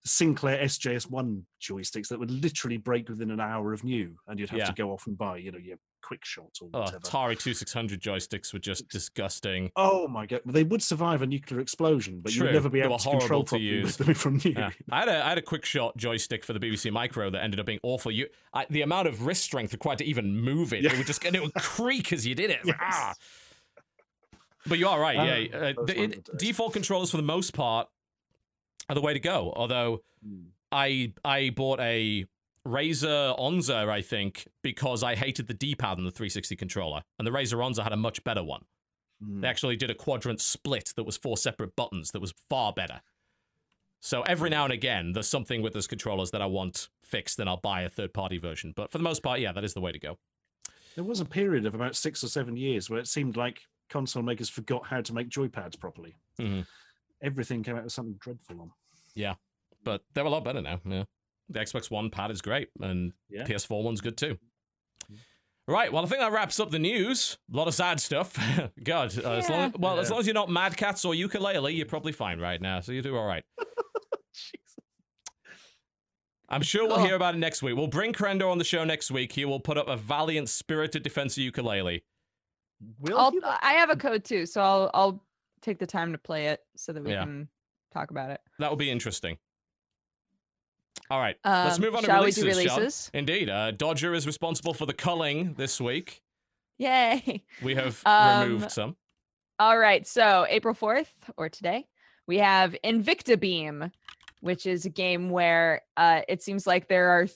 The 0.01 0.09
Sinclair 0.09 0.57
SJS1 0.65 1.43
joysticks 1.61 2.07
that 2.07 2.19
would 2.19 2.31
literally 2.31 2.77
break 2.77 3.07
within 3.07 3.29
an 3.29 3.39
hour 3.39 3.71
of 3.71 3.83
new, 3.83 4.17
and 4.27 4.39
you'd 4.39 4.49
have 4.49 4.59
Yeah. 4.59 4.65
to 4.65 4.73
go 4.73 4.91
off 4.91 5.05
and 5.05 5.15
buy, 5.17 5.37
you 5.37 5.51
know, 5.51 5.59
your 5.59 5.77
quick 6.03 6.23
shot 6.25 6.49
or 6.61 6.69
Oh, 6.73 6.79
whatever. 6.81 6.99
Atari 6.99 7.31
2600 7.39 7.99
joysticks 8.01 8.53
were 8.53 8.59
just 8.59 8.87
disgusting. 8.89 9.71
Oh 9.75 10.07
my 10.07 10.25
god! 10.27 10.41
They 10.45 10.63
would 10.63 10.83
survive 10.83 11.21
a 11.23 11.25
nuclear 11.25 11.59
explosion, 11.59 12.19
but 12.21 12.35
you 12.35 12.43
would 12.43 12.53
never 12.53 12.69
be 12.69 12.81
able 12.81 12.99
to 12.99 13.09
control 13.09 13.43
to 13.45 13.57
use. 13.59 13.97
them 14.03 14.13
from 14.13 14.35
new. 14.43 14.51
Yeah. 14.55 14.69
I 14.91 14.99
had 14.99 15.07
a 15.09 15.25
I 15.25 15.29
had 15.29 15.37
a 15.37 15.41
quick 15.41 15.65
shot 15.65 15.97
joystick 15.97 16.43
for 16.45 16.53
the 16.53 16.59
BBC 16.59 16.91
Micro 16.91 17.29
that 17.31 17.41
ended 17.43 17.59
up 17.59 17.65
being 17.65 17.79
awful. 17.81 18.11
You, 18.11 18.27
I, 18.53 18.65
the 18.69 18.81
amount 18.83 19.07
of 19.07 19.25
wrist 19.25 19.43
strength 19.43 19.73
required 19.73 19.97
to 19.99 20.05
even 20.05 20.37
move 20.39 20.73
it, 20.73 20.85
it 20.85 20.95
would 20.97 21.07
just 21.07 21.23
and 21.25 21.35
it 21.35 21.41
would 21.41 21.53
creak 21.55 22.13
as 22.13 22.27
you 22.27 22.35
did 22.35 22.49
it. 22.51 22.59
Yes. 22.65 22.77
Ah. 22.79 23.13
But 24.65 24.79
you 24.79 24.87
are 24.87 24.99
right. 24.99 25.17
Ah, 25.17 25.23
yeah, 25.23 25.57
uh, 25.57 25.73
the, 25.85 26.01
it- 26.03 26.29
default 26.37 26.73
controllers 26.73 27.11
for 27.11 27.17
the 27.17 27.23
most 27.23 27.53
part 27.53 27.87
are 28.89 28.95
the 28.95 29.01
way 29.01 29.13
to 29.13 29.19
go. 29.19 29.51
Although 29.55 30.01
Hmm. 30.25 30.43
I 30.71 31.13
I 31.25 31.49
bought 31.49 31.79
a 31.81 32.25
Razer 32.67 33.37
Onza, 33.37 33.89
I 33.89 34.01
think, 34.01 34.47
because 34.61 35.03
I 35.03 35.15
hated 35.15 35.47
the 35.47 35.53
D-pad 35.53 35.97
on 35.97 36.05
the 36.05 36.11
360 36.11 36.55
controller, 36.55 37.03
and 37.19 37.27
the 37.27 37.31
Razer 37.31 37.57
Onza 37.57 37.83
had 37.83 37.91
a 37.91 37.97
much 37.97 38.23
better 38.23 38.43
one. 38.43 38.63
Mm. 39.23 39.41
They 39.41 39.47
actually 39.47 39.75
did 39.75 39.91
a 39.91 39.95
quadrant 39.95 40.39
split 40.39 40.93
that 40.95 41.03
was 41.03 41.17
four 41.17 41.37
separate 41.37 41.75
buttons 41.75 42.11
that 42.11 42.21
was 42.21 42.33
far 42.49 42.71
better. 42.73 43.01
So 43.99 44.21
every 44.23 44.49
now 44.49 44.65
and 44.65 44.73
again, 44.73 45.13
there's 45.13 45.27
something 45.29 45.61
with 45.61 45.73
those 45.73 45.87
controllers 45.87 46.31
that 46.31 46.41
I 46.41 46.45
want 46.45 46.89
fixed, 47.03 47.39
and 47.39 47.49
I'll 47.49 47.57
buy 47.57 47.81
a 47.81 47.89
third 47.89 48.13
party 48.13 48.37
version. 48.37 48.73
But 48.75 48.91
for 48.91 48.97
the 48.97 49.03
most 49.03 49.23
part, 49.23 49.39
yeah, 49.39 49.51
that 49.53 49.63
is 49.63 49.73
the 49.73 49.81
way 49.81 49.91
to 49.91 49.99
go. 49.99 50.17
There 50.95 51.03
was 51.03 51.19
a 51.19 51.25
period 51.25 51.65
of 51.65 51.73
about 51.73 51.95
six 51.95 52.23
or 52.23 52.27
seven 52.27 52.55
years 52.55 52.89
where 52.89 52.99
it 52.99 53.07
seemed 53.07 53.37
like 53.37 53.61
console 53.89 54.23
makers 54.23 54.49
forgot 54.49 54.85
how 54.87 55.01
to 55.01 55.13
make 55.13 55.29
joypads 55.29 55.79
properly. 55.79 56.15
Mhm. 56.37 56.65
Everything 57.21 57.63
came 57.63 57.77
out 57.77 57.85
with 57.85 57.93
something 57.93 58.15
dreadful 58.15 58.61
on. 58.61 58.71
Yeah, 59.15 59.35
but 59.83 60.03
they're 60.13 60.25
a 60.25 60.29
lot 60.29 60.43
better 60.43 60.61
now. 60.61 60.81
Yeah. 60.85 61.05
The 61.49 61.59
Xbox 61.59 61.91
One 61.91 62.09
pad 62.09 62.31
is 62.31 62.41
great, 62.41 62.69
and 62.79 63.13
Yeah. 63.29 63.43
PS4 63.45 63.83
one's 63.83 64.01
good 64.01 64.17
too. 64.17 64.37
Right, 65.65 65.93
well, 65.93 66.03
I 66.03 66.07
think 66.07 66.19
that 66.19 66.31
wraps 66.33 66.59
up 66.59 66.71
the 66.71 66.79
news. 66.79 67.37
A 67.53 67.55
lot 67.55 67.69
of 67.69 67.73
sad 67.73 67.99
stuff. 68.01 68.35
God, 68.83 69.17
uh, 69.23 69.31
as 69.31 69.49
long, 69.49 69.59
Yeah. 69.59 69.71
well, 69.77 69.97
as 69.99 70.09
long 70.11 70.19
as 70.19 70.27
you're 70.27 70.33
not 70.33 70.49
Mad 70.49 70.75
Catz 70.75 71.05
or 71.05 71.13
Yooka-Laylee, 71.13 71.75
you're 71.77 71.85
probably 71.85 72.11
fine 72.11 72.39
right 72.39 72.61
now. 72.61 72.81
So 72.81 72.91
you 72.91 73.01
do 73.01 73.15
all 73.15 73.25
right. 73.25 73.45
I'm 76.49 76.61
sure 76.61 76.85
we'll 76.85 76.97
Cool. 76.97 77.05
hear 77.05 77.15
about 77.15 77.35
it 77.35 77.39
next 77.39 77.63
week. 77.63 77.75
We'll 77.75 77.87
bring 77.87 78.13
Crendor 78.13 78.51
on 78.51 78.57
the 78.57 78.63
show 78.65 78.83
next 78.83 79.09
week. 79.09 79.31
He 79.31 79.45
will 79.45 79.59
put 79.59 79.77
up 79.77 79.87
a 79.87 79.95
valiant, 79.97 80.49
spirited 80.49 81.01
defense 81.01 81.37
of 81.37 81.43
Yooka-Laylee. 81.43 82.01
Will 82.99 83.17
I'll, 83.17 83.31
he? 83.31 83.39
I 83.43 83.73
have 83.73 83.89
a 83.89 83.95
code 83.95 84.25
too, 84.25 84.45
so 84.45 84.61
I'll 84.61 84.91
I'll 84.93 85.25
take 85.61 85.79
the 85.79 85.87
time 85.87 86.11
to 86.11 86.17
play 86.17 86.47
it 86.47 86.59
so 86.75 86.91
that 86.91 87.01
we 87.03 87.11
Yeah. 87.11 87.23
can 87.23 87.47
talk 87.93 88.11
about 88.11 88.29
it. 88.29 88.41
That 88.59 88.69
will 88.69 88.75
be 88.77 88.91
interesting. 88.91 89.37
All 91.09 91.19
right, 91.19 91.35
let's 91.45 91.75
Um, 91.75 91.81
move 91.81 91.95
on 91.95 92.01
to 92.01 92.07
shall 92.07 92.19
releases. 92.19 92.43
we 92.43 92.49
do 92.49 92.67
Sean. 92.67 92.77
releases? 92.79 93.11
Indeed, 93.13 93.49
uh, 93.49 93.71
Dodger 93.71 94.13
is 94.13 94.25
responsible 94.25 94.73
for 94.73 94.85
the 94.85 94.93
culling 94.93 95.53
this 95.55 95.79
week. 95.81 96.21
Yay! 96.77 97.43
We 97.61 97.75
have 97.75 98.01
Um, 98.05 98.43
removed 98.49 98.71
some. 98.71 98.95
All 99.59 99.77
right, 99.77 100.07
so 100.07 100.45
April 100.49 100.73
4th 100.73 101.09
or 101.37 101.49
today, 101.49 101.85
we 102.27 102.37
have 102.39 102.75
Invicta 102.83 103.39
Beam, 103.39 103.91
which 104.41 104.65
is 104.65 104.85
a 104.85 104.89
game 104.89 105.29
where 105.29 105.81
uh, 105.97 106.21
it 106.27 106.41
seems 106.41 106.65
like 106.65 106.87
there 106.87 107.09
are 107.09 107.27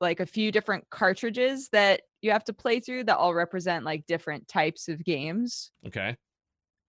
like 0.00 0.20
a 0.20 0.26
few 0.26 0.50
different 0.52 0.84
cartridges 0.90 1.68
that 1.70 2.02
you 2.22 2.30
have 2.32 2.44
to 2.44 2.52
play 2.52 2.80
through 2.80 3.04
that 3.04 3.16
all 3.16 3.32
represent 3.34 3.84
like 3.84 4.04
different 4.06 4.46
types 4.48 4.88
of 4.88 5.02
games. 5.04 5.70
Okay. 5.86 6.16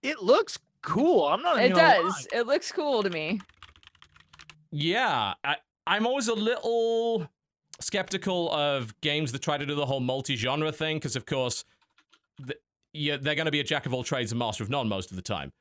It 0.01 0.19
looks 0.21 0.57
cool. 0.81 1.25
I'm 1.27 1.41
not. 1.41 1.57
It 1.57 1.65
even 1.65 1.77
gonna 1.77 2.01
does. 2.03 2.27
It 2.33 2.47
looks 2.47 2.71
cool 2.71 3.03
to 3.03 3.09
me. 3.09 3.39
Yeah, 4.71 5.33
I, 5.43 5.57
I'm 5.85 6.05
always 6.07 6.27
a 6.27 6.33
little 6.33 7.29
skeptical 7.79 8.51
of 8.51 8.99
games 9.01 9.31
that 9.31 9.41
try 9.41 9.57
to 9.57 9.65
do 9.65 9.75
the 9.75 9.85
whole 9.85 9.99
multi-genre 9.99 10.71
thing 10.71 10.97
because, 10.97 11.15
of 11.15 11.25
course, 11.25 11.65
the, 12.39 12.55
yeah, 12.93 13.17
they're 13.19 13.35
going 13.35 13.45
to 13.45 13.51
be 13.51 13.59
a 13.59 13.63
jack 13.63 13.85
of 13.85 13.93
all 13.93 14.03
trades 14.03 14.31
and 14.31 14.39
master 14.39 14.63
of 14.63 14.69
none 14.69 14.87
most 14.87 15.09
of 15.11 15.15
the 15.15 15.21
time. 15.21 15.51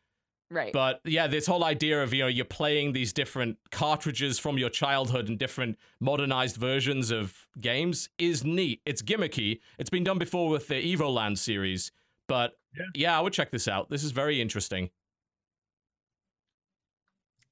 Right. 0.51 0.73
But 0.73 1.01
yeah, 1.05 1.28
this 1.28 1.47
whole 1.47 1.65
idea 1.65 2.02
of 2.02 2.12
you 2.12 2.20
know 2.25 2.26
you're 2.28 2.44
playing 2.44 2.92
these 2.92 3.15
different 3.15 3.57
cartridges 3.70 4.39
from 4.39 4.59
your 4.59 4.68
childhood 4.68 5.28
and 5.31 5.39
different 5.39 5.78
modernized 5.99 6.57
versions 6.57 7.10
of 7.10 7.47
games 7.59 8.10
is 8.18 8.44
neat. 8.44 8.83
It's 8.84 9.01
gimmicky. 9.01 9.60
It's 9.78 9.89
been 9.89 10.05
done 10.05 10.18
before 10.18 10.51
with 10.51 10.68
the 10.68 10.75
Evoland 10.75 11.39
series, 11.39 11.91
but 12.28 12.59
Yeah. 12.76 12.84
yeah, 12.94 13.18
I 13.18 13.23
would 13.23 13.33
check 13.33 13.51
this 13.51 13.67
out. 13.67 13.89
This 13.89 14.05
is 14.05 14.10
very 14.10 14.42
interesting. 14.42 14.91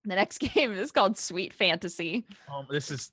The 0.05 0.15
next 0.15 0.39
game 0.55 0.73
is 0.73 0.93
called 0.93 1.19
Sweet 1.19 1.53
Fantasy. 1.55 2.25
Um, 2.53 2.67
this 2.71 2.91
is. 2.91 3.13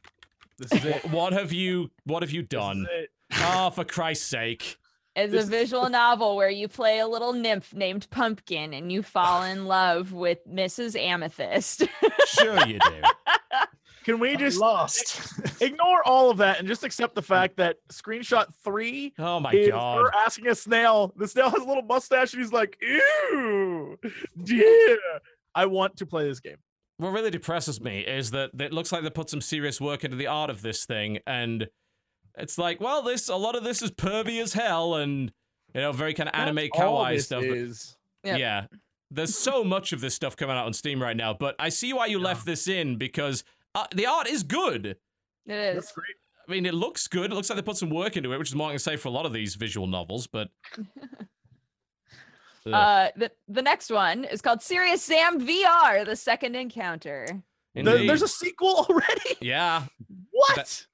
This 0.60 0.72
is 0.72 0.86
it. 0.86 1.06
what 1.12 1.34
have 1.34 1.54
you 1.54 1.92
What 2.06 2.24
have 2.24 2.32
you 2.32 2.42
done? 2.42 2.88
it. 2.92 3.12
Oh, 3.36 3.70
for 3.70 3.84
Christ's 3.84 4.26
sake! 4.28 4.78
It's 5.16 5.32
This 5.32 5.42
a 5.42 5.44
is- 5.44 5.50
visual 5.50 5.88
novel 5.92 6.36
where 6.36 6.50
you 6.50 6.68
play 6.68 6.98
a 7.00 7.08
little 7.08 7.34
nymph 7.34 7.74
named 7.76 8.08
Pumpkin 8.10 8.74
and 8.74 8.92
you 8.92 9.04
fall 9.04 9.44
in 9.44 9.66
love 9.68 10.14
with 10.14 10.40
Mrs. 10.48 11.00
Amethyst. 11.00 11.84
Sure 12.28 12.66
you 12.66 12.80
do. 12.80 13.02
Can 14.04 14.20
we 14.20 14.38
just 14.38 14.58
lost. 14.58 15.34
ignore 15.62 16.02
all 16.08 16.32
of 16.32 16.38
that 16.38 16.60
and 16.60 16.68
just 16.68 16.84
accept 16.86 17.14
the 17.14 17.22
fact 17.22 17.58
that 17.58 17.76
screenshot 17.90 18.46
three 18.64 19.14
Oh 19.20 19.40
my 19.42 19.52
is 19.52 19.68
god. 19.68 19.98
her 20.00 20.12
asking 20.16 20.48
a 20.48 20.56
snail. 20.56 21.14
The 21.18 21.28
snail 21.28 21.50
has 21.50 21.62
a 21.62 21.66
little 21.66 21.84
mustache 21.84 22.34
and 22.34 22.42
he's 22.42 22.54
like, 22.54 22.78
ew, 22.82 24.00
yeah. 24.46 24.96
I 25.54 25.66
want 25.66 25.98
to 25.98 26.06
play 26.06 26.28
this 26.28 26.40
game. 26.40 26.56
What 26.98 27.10
really 27.10 27.32
depresses 27.32 27.80
me 27.80 28.00
is 28.00 28.32
that 28.32 28.52
it 28.60 28.74
looks 28.74 28.92
like 28.92 29.04
they 29.04 29.10
put 29.10 29.30
some 29.30 29.42
serious 29.42 29.80
work 29.80 30.04
into 30.04 30.18
the 30.18 30.28
art 30.28 30.50
of 30.50 30.62
this 30.62 30.86
thing, 30.86 31.20
and 31.28 31.70
it's 32.38 32.58
like, 32.58 32.82
well, 32.82 33.02
this 33.02 33.30
a 33.30 33.36
lot 33.36 33.56
of 33.56 33.64
this 33.64 33.82
is 33.82 33.92
pervy 33.92 34.42
as 34.42 34.54
hell, 34.54 34.96
and 34.96 35.32
you 35.74 35.82
know, 35.82 35.92
very 35.92 36.14
kind 36.14 36.30
of 36.30 36.36
anime 36.36 36.56
That's 36.56 36.80
all 36.80 37.04
kawaii 37.04 37.16
this 37.16 37.26
stuff. 37.26 37.44
Is. 37.44 37.96
Yep. 38.24 38.40
Yeah, 38.40 38.66
there's 39.12 39.38
so 39.38 39.64
much 39.76 39.94
of 39.94 40.02
this 40.02 40.16
stuff 40.16 40.36
coming 40.36 40.56
out 40.56 40.66
on 40.66 40.74
Steam 40.74 41.02
right 41.02 41.18
now, 41.18 41.34
but 41.34 41.56
I 41.60 41.70
see 41.70 41.94
why 41.94 42.08
you 42.08 42.20
left 42.20 42.46
this 42.46 42.68
in 42.68 42.98
because 42.98 43.44
uh, 43.76 43.86
the 43.94 44.06
art 44.06 44.28
is 44.28 44.44
good. 44.44 44.98
It 45.46 45.54
is. 45.54 45.76
That's 45.76 45.92
great. 45.92 46.16
I 46.48 46.52
mean, 46.52 46.66
it 46.66 46.74
looks 46.74 47.08
good. 47.08 47.32
It 47.32 47.36
looks 47.36 47.50
like 47.50 47.58
they 47.58 47.64
put 47.64 47.78
some 47.78 47.90
work 47.90 48.16
into 48.16 48.32
it, 48.34 48.40
which 48.40 48.50
is 48.50 48.56
more 48.56 48.70
I 48.70 48.72
can 48.72 48.80
say 48.80 48.96
for 48.96 49.10
a 49.10 49.12
lot 49.12 49.26
of 49.26 49.34
these 49.34 49.56
visual 49.56 49.86
novels. 49.86 50.28
But 50.28 50.50
Ugh. 50.78 50.86
Uh, 52.74 53.10
the, 53.16 53.32
the 53.48 53.62
next 53.62 53.90
one 53.92 54.24
is 54.26 54.42
called 54.42 54.62
Serious 54.62 55.02
Sam 55.04 55.40
VR, 55.42 56.06
the 56.06 56.16
second 56.16 56.56
encounter. 56.56 57.28
The- 57.76 57.84
there's 57.84 58.22
a 58.24 58.28
sequel 58.28 58.86
already. 58.90 59.36
yeah, 59.42 59.84
What? 60.32 60.86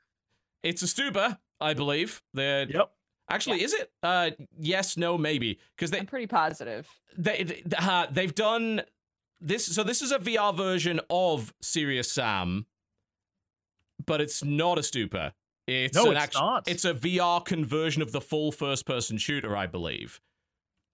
it's 0.63 0.81
a 0.83 0.85
Stuba, 0.85 1.37
I 1.61 1.73
believe. 1.73 2.21
The 2.33 2.67
Yep. 2.69 2.91
actually 3.29 3.63
is 3.63 3.73
it? 3.73 3.91
Uh, 4.03 4.31
yes, 4.59 4.97
no, 4.97 5.17
maybe 5.17 5.59
because 5.75 5.91
they 5.91 5.99
I'm 5.99 6.05
pretty 6.05 6.27
positive. 6.27 6.87
they 7.17 7.43
they- 7.43 7.63
uh, 7.77 8.07
they've 8.11 8.35
done 8.35 8.81
this 9.39 9.65
so 9.65 9.83
this 9.83 10.01
is 10.01 10.11
a 10.11 10.19
VR 10.19 10.55
version 10.55 10.99
of 11.09 11.53
Serious 11.61 12.11
Sam 12.11 12.65
but 14.05 14.19
it's 14.21 14.43
not 14.43 14.77
a 14.77 14.81
stupa 14.81 15.31
it's 15.67 15.95
No, 15.95 16.05
an 16.11 16.17
it's 16.17 16.23
act- 16.23 16.35
not. 16.35 16.67
it's 16.67 16.83
a 16.85 16.93
VR 16.93 17.43
conversion 17.43 18.01
of 18.01 18.11
the 18.11 18.19
full 18.21 18.51
first 18.51 18.85
person 18.85 19.17
shooter 19.17 19.55
I 19.55 19.67
believe 19.67 20.19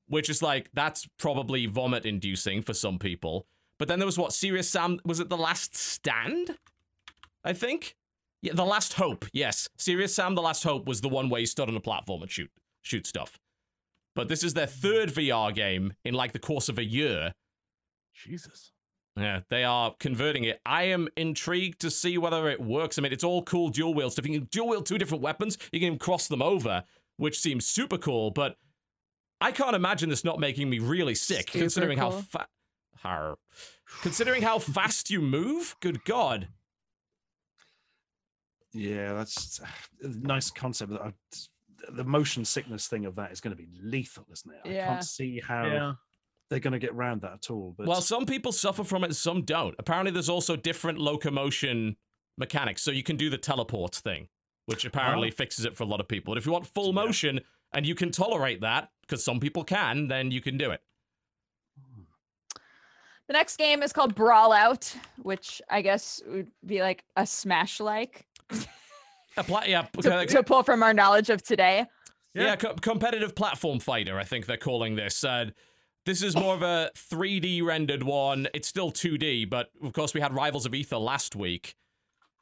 which 0.10 0.30
is 0.30 0.42
like 0.42 0.70
that's 0.74 1.08
probably 1.18 1.66
vomit 1.66 2.06
inducing 2.06 2.62
for 2.62 2.74
some 2.74 3.00
people 3.00 3.48
but 3.78 3.88
then 3.88 4.00
there 4.00 4.06
was 4.06 4.18
what 4.18 4.34
Serious 4.34 4.70
Sam 4.70 5.00
was 5.06 5.20
it 5.20 5.30
the 5.30 5.38
last 5.38 5.76
stand 5.76 6.58
I 7.44 7.54
think 7.54 7.96
yeah 8.42 8.54
the 8.54 8.66
last 8.66 8.94
hope 8.94 9.26
yes 9.34 9.70
Serious 9.78 10.14
Sam 10.14 10.36
the 10.36 10.42
last 10.42 10.64
hope 10.64 10.88
was 10.88 11.02
the 11.02 11.10
one 11.10 11.30
where 11.30 11.42
you 11.42 11.48
stood 11.48 11.70
on 11.70 11.76
a 11.76 11.82
platform 11.82 12.22
and 12.22 12.30
shoot 12.30 12.52
shoot 12.82 13.08
stuff 13.08 13.40
but 14.20 14.28
this 14.28 14.44
is 14.44 14.54
their 14.54 14.68
third 14.68 15.10
VR 15.10 15.56
game 15.56 15.94
in 16.04 16.14
like 16.14 16.34
the 16.34 16.40
course 16.40 16.68
of 16.68 16.78
a 16.78 16.84
year. 16.84 17.34
Jesus. 18.14 18.74
Yeah, 19.16 19.42
they 19.50 19.64
are 19.64 19.96
converting 20.00 20.44
it. 20.44 20.60
I 20.66 20.84
am 20.84 21.08
intrigued 21.16 21.80
to 21.82 21.90
see 21.90 22.18
whether 22.18 22.50
it 22.50 22.60
works. 22.60 22.98
I 22.98 23.02
mean, 23.02 23.14
it's 23.14 23.24
all 23.24 23.44
cool 23.44 23.70
dual 23.70 23.94
wield 23.94 24.12
stuff. 24.12 24.28
You 24.28 24.40
can 24.40 24.50
dual 24.52 24.68
wield 24.68 24.86
two 24.86 24.98
different 24.98 25.24
weapons. 25.24 25.58
You 25.72 25.80
can 25.80 25.88
even 25.88 26.00
cross 26.00 26.28
them 26.28 26.42
over, 26.42 26.84
which 27.16 27.40
seems 27.40 27.66
super 27.66 27.98
cool. 27.98 28.32
But 28.32 28.58
I 29.42 29.51
can't 29.51 29.76
imagine 29.76 30.09
this 30.09 30.24
not 30.24 30.40
making 30.40 30.69
me 30.69 30.80
really 30.80 31.16
sick, 31.16 31.50
Super 31.50 31.59
considering 31.59 31.98
how 31.98 32.11
cool. 32.11 32.22
fa- 32.24 32.48
Har. 32.98 33.38
considering 34.01 34.42
how 34.42 34.59
fast 34.59 35.09
you 35.09 35.22
move. 35.22 35.76
Good 35.80 36.03
God. 36.03 36.50
Yeah, 38.74 39.14
that's 39.14 39.59
a 40.03 40.08
nice 40.08 40.51
concept. 40.51 40.93
I- 40.93 41.14
The 41.92 42.03
motion 42.03 42.43
sickness 42.43 42.88
thing 42.90 43.06
of 43.06 43.16
that 43.16 43.32
is 43.32 43.40
going 43.40 43.56
to 43.56 43.61
be 43.61 43.69
lethal, 43.82 44.26
isn't 44.32 44.51
it? 44.53 44.59
Yeah. 44.69 44.84
I 44.84 44.88
can't 44.95 45.06
see 45.06 45.40
how 45.40 45.66
Yeah. 45.66 45.93
they're 46.50 46.59
going 46.59 46.74
to 46.74 46.80
get 46.80 46.92
around 46.92 47.22
that 47.22 47.32
at 47.34 47.50
all. 47.50 47.74
But 47.77 47.88
Well, 47.88 48.01
some 48.01 48.26
people 48.26 48.51
suffer 48.51 48.84
from 48.84 49.06
it 49.06 49.16
some 49.16 49.43
don't. 49.43 49.76
Apparently, 49.80 50.11
there's 50.11 50.27
also 50.30 50.58
different 50.58 51.00
locomotion 51.00 51.95
mechanics. 52.38 52.82
So 52.82 52.92
you 52.92 53.01
can 53.01 53.16
do 53.16 53.30
the 53.30 53.38
teleport 53.38 53.95
thing, 53.95 54.27
which 54.66 54.84
apparently 54.84 55.30
oh. 55.30 55.32
fixes 55.35 55.64
it 55.64 55.76
for 55.77 55.84
a 55.84 55.88
lot 55.88 56.01
of 56.01 56.08
people. 56.09 56.34
But 56.34 56.38
if 56.38 56.45
you 56.45 56.51
want 56.51 56.68
full 56.68 56.88
Yeah. 56.88 56.92
motion 57.06 57.40
and 57.74 57.86
you 57.86 57.96
can 57.96 58.12
tolerate 58.12 58.62
that, 58.62 58.90
because 59.02 59.24
some 59.24 59.40
people 59.40 59.64
can, 59.64 60.08
then 60.08 60.32
you 60.32 60.42
can 60.42 60.58
do 60.58 60.72
it. 60.72 60.82
The 63.28 63.34
next 63.34 63.58
game 63.58 63.84
is 63.84 63.94
called 63.94 64.16
Brawlout, 64.16 64.96
which 65.22 65.62
I 65.70 65.82
guess 65.82 66.22
would 66.28 66.48
be 66.66 66.82
like 66.82 67.04
a 67.16 67.28
Smash 67.28 67.80
like 67.80 68.26
A 69.38 69.44
pla- 69.44 69.64
yeah, 69.68 69.84
to, 70.02 70.26
to 70.26 70.44
pull 70.44 70.64
from 70.64 70.82
our 70.82 70.94
knowledge 70.94 71.30
of 71.30 71.44
today. 71.44 71.86
yeah, 72.34 72.44
Yeah. 72.44 72.56
co- 72.56 72.74
competitive 72.74 73.36
platform 73.36 73.80
fighter. 73.80 74.18
I 74.18 74.24
think 74.24 74.48
they're 74.48 74.58
calling 74.58 74.96
this. 74.96 75.24
Uh, 75.24 75.52
this 76.08 76.24
is 76.24 76.36
more 76.36 76.56
of 76.56 76.64
a 76.64 76.90
3D 76.96 77.64
rendered 77.64 78.02
one. 78.02 78.48
It's 78.56 78.68
still 78.68 78.92
2D, 78.92 79.48
but 79.48 79.70
of 79.84 79.94
course 79.94 80.16
we 80.16 80.22
had 80.22 80.34
Rivals 80.34 80.66
of 80.66 80.74
Aether 80.74 80.98
last 80.98 81.36
week. 81.36 81.76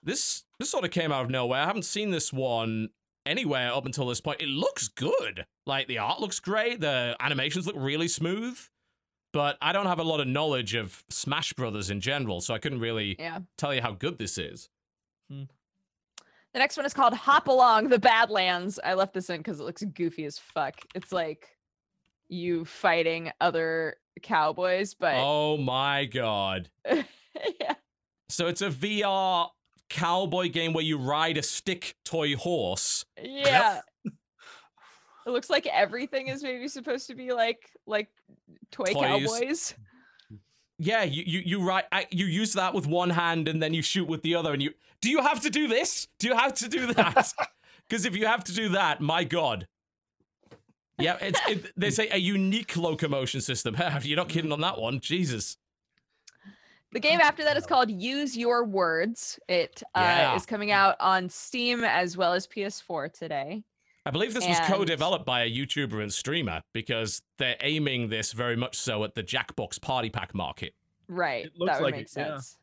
This 0.02 0.46
this 0.58 0.70
sort 0.70 0.86
of 0.86 0.92
came 0.92 1.12
out 1.12 1.26
of 1.26 1.30
nowhere. 1.30 1.60
I 1.64 1.66
haven't 1.66 1.84
seen 1.84 2.12
this 2.12 2.32
one 2.32 2.90
anywhere 3.28 3.74
up 3.74 3.86
until 3.86 4.08
this 4.08 4.22
point. 4.22 4.42
It 4.42 4.48
looks 4.50 4.88
good. 4.88 5.46
Like 5.66 5.88
the 5.88 5.98
art 6.00 6.20
looks 6.20 6.40
great. 6.40 6.80
The 6.82 7.16
animations 7.20 7.68
look 7.68 7.76
really 7.78 8.08
smooth. 8.08 8.60
But 9.34 9.58
I 9.62 9.74
don't 9.74 9.86
have 9.88 10.00
a 10.00 10.04
lot 10.04 10.20
of 10.22 10.28
knowledge 10.28 10.74
of 10.74 11.04
Smash 11.10 11.54
Brothers 11.54 11.90
in 11.90 12.00
general, 12.00 12.40
so 12.42 12.54
I 12.54 12.60
couldn't 12.60 12.80
really 12.80 13.16
Yeah. 13.20 13.40
tell 13.58 13.74
you 13.76 13.82
how 13.82 13.92
good 13.92 14.18
this 14.18 14.38
is. 14.38 14.70
Hmm. 15.30 15.44
The 16.54 16.60
next 16.60 16.78
one 16.78 16.86
is 16.86 16.94
called 16.94 17.14
Hop 17.14 17.48
Along 17.48 17.90
the 17.90 18.00
Badlands. 18.00 18.80
I 18.84 18.94
left 18.96 19.14
this 19.14 19.30
in 19.30 19.38
because 19.38 19.60
it 19.60 19.64
looks 19.64 19.84
goofy 19.84 20.26
as 20.26 20.40
fuck. 20.40 20.76
It's 20.96 21.12
like 21.12 21.58
you 22.30 22.66
fighting 22.66 23.32
other 23.42 23.98
cowboys, 24.24 24.94
but 24.96 25.16
Oh 25.18 25.58
my 25.58 26.06
god. 26.06 26.70
yeah. 26.90 27.76
So 28.30 28.48
it's 28.48 28.62
a 28.62 28.70
VR 28.70 29.50
cowboy 29.90 30.49
game 30.49 30.74
where 30.74 30.83
you 30.83 30.98
ride 30.98 31.38
a 31.38 31.43
stick 31.43 31.95
toy 32.06 32.35
horse. 32.35 33.06
Yeah. 33.22 33.82
It 34.06 35.32
looks 35.32 35.49
like 35.49 35.67
everything 35.67 36.27
is 36.27 36.41
maybe 36.43 36.67
supposed 36.67 37.07
to 37.07 37.16
be 37.16 37.33
like 37.33 37.59
like 37.85 38.07
toy 38.72 38.85
Toys. 38.93 38.95
cowboys. 39.30 39.74
Yeah, 40.80 41.03
you 41.03 41.24
you 41.25 41.40
you 41.45 41.67
ride 41.67 41.85
I- 41.91 42.07
you 42.11 42.25
use 42.27 42.53
that 42.53 42.74
with 42.74 42.88
one 42.88 43.09
hand 43.09 43.48
and 43.48 43.61
then 43.61 43.74
you 43.74 43.82
shoot 43.82 44.07
with 44.07 44.22
the 44.22 44.35
other 44.35 44.53
and 44.53 44.61
you 44.61 44.72
Do 45.01 45.09
you 45.09 45.22
have 45.22 45.41
to 45.41 45.49
do 45.49 45.67
this? 45.67 46.07
Do 46.19 46.27
you 46.27 46.35
have 46.35 46.53
to 46.56 46.69
do 46.69 46.93
that? 46.93 47.33
Cuz 47.90 48.06
if 48.06 48.16
you 48.16 48.25
have 48.25 48.43
to 48.45 48.53
do 48.53 48.69
that, 48.69 49.01
my 49.01 49.24
god. 49.24 49.67
Yeah, 50.99 51.17
it's 51.22 51.40
it, 51.48 51.72
there's 51.75 51.99
a, 51.99 52.16
a 52.16 52.17
unique 52.17 52.75
locomotion 52.77 53.41
system. 53.41 53.75
You're 54.03 54.17
not 54.17 54.30
kidding 54.30 54.51
on 54.51 54.61
that 54.61 54.80
one. 54.80 54.99
Jesus. 54.99 55.57
The 56.93 56.99
game 56.99 57.19
after 57.19 57.43
that 57.43 57.57
is 57.57 57.66
called 57.66 57.91
Use 57.91 58.38
Your 58.38 58.64
Words. 58.64 59.40
It 59.48 59.83
uh, 59.93 59.99
Yeah. 59.99 60.35
is 60.35 60.45
coming 60.45 60.72
out 60.72 60.95
on 60.99 61.30
Steam 61.30 61.83
as 61.83 62.16
well 62.16 62.33
as 62.33 62.48
PS4 62.48 63.11
today. 63.11 63.64
I 64.06 64.09
believe 64.09 64.33
this 64.33 64.48
was 64.48 64.57
co-developed 64.61 65.25
by 65.25 65.43
a 65.43 65.51
YouTuber 65.51 66.01
and 66.01 66.14
streamer 66.14 66.61
because 66.72 67.22
they're 67.38 67.57
aiming 67.59 68.07
this 68.07 68.32
very 68.32 68.56
much 68.56 68.77
so 68.77 69.03
at 69.03 69.16
the 69.16 69.24
Jackbox 69.24 69.82
Party 69.82 70.09
Pack 70.09 70.33
market. 70.33 70.74
Right. 71.09 71.48
It 71.48 71.51
looks 71.57 71.74
that 71.74 71.82
would 71.82 71.85
like 71.88 71.95
make 71.95 72.06
it, 72.06 72.14
yeah. 72.16 72.25
sense. 72.35 72.57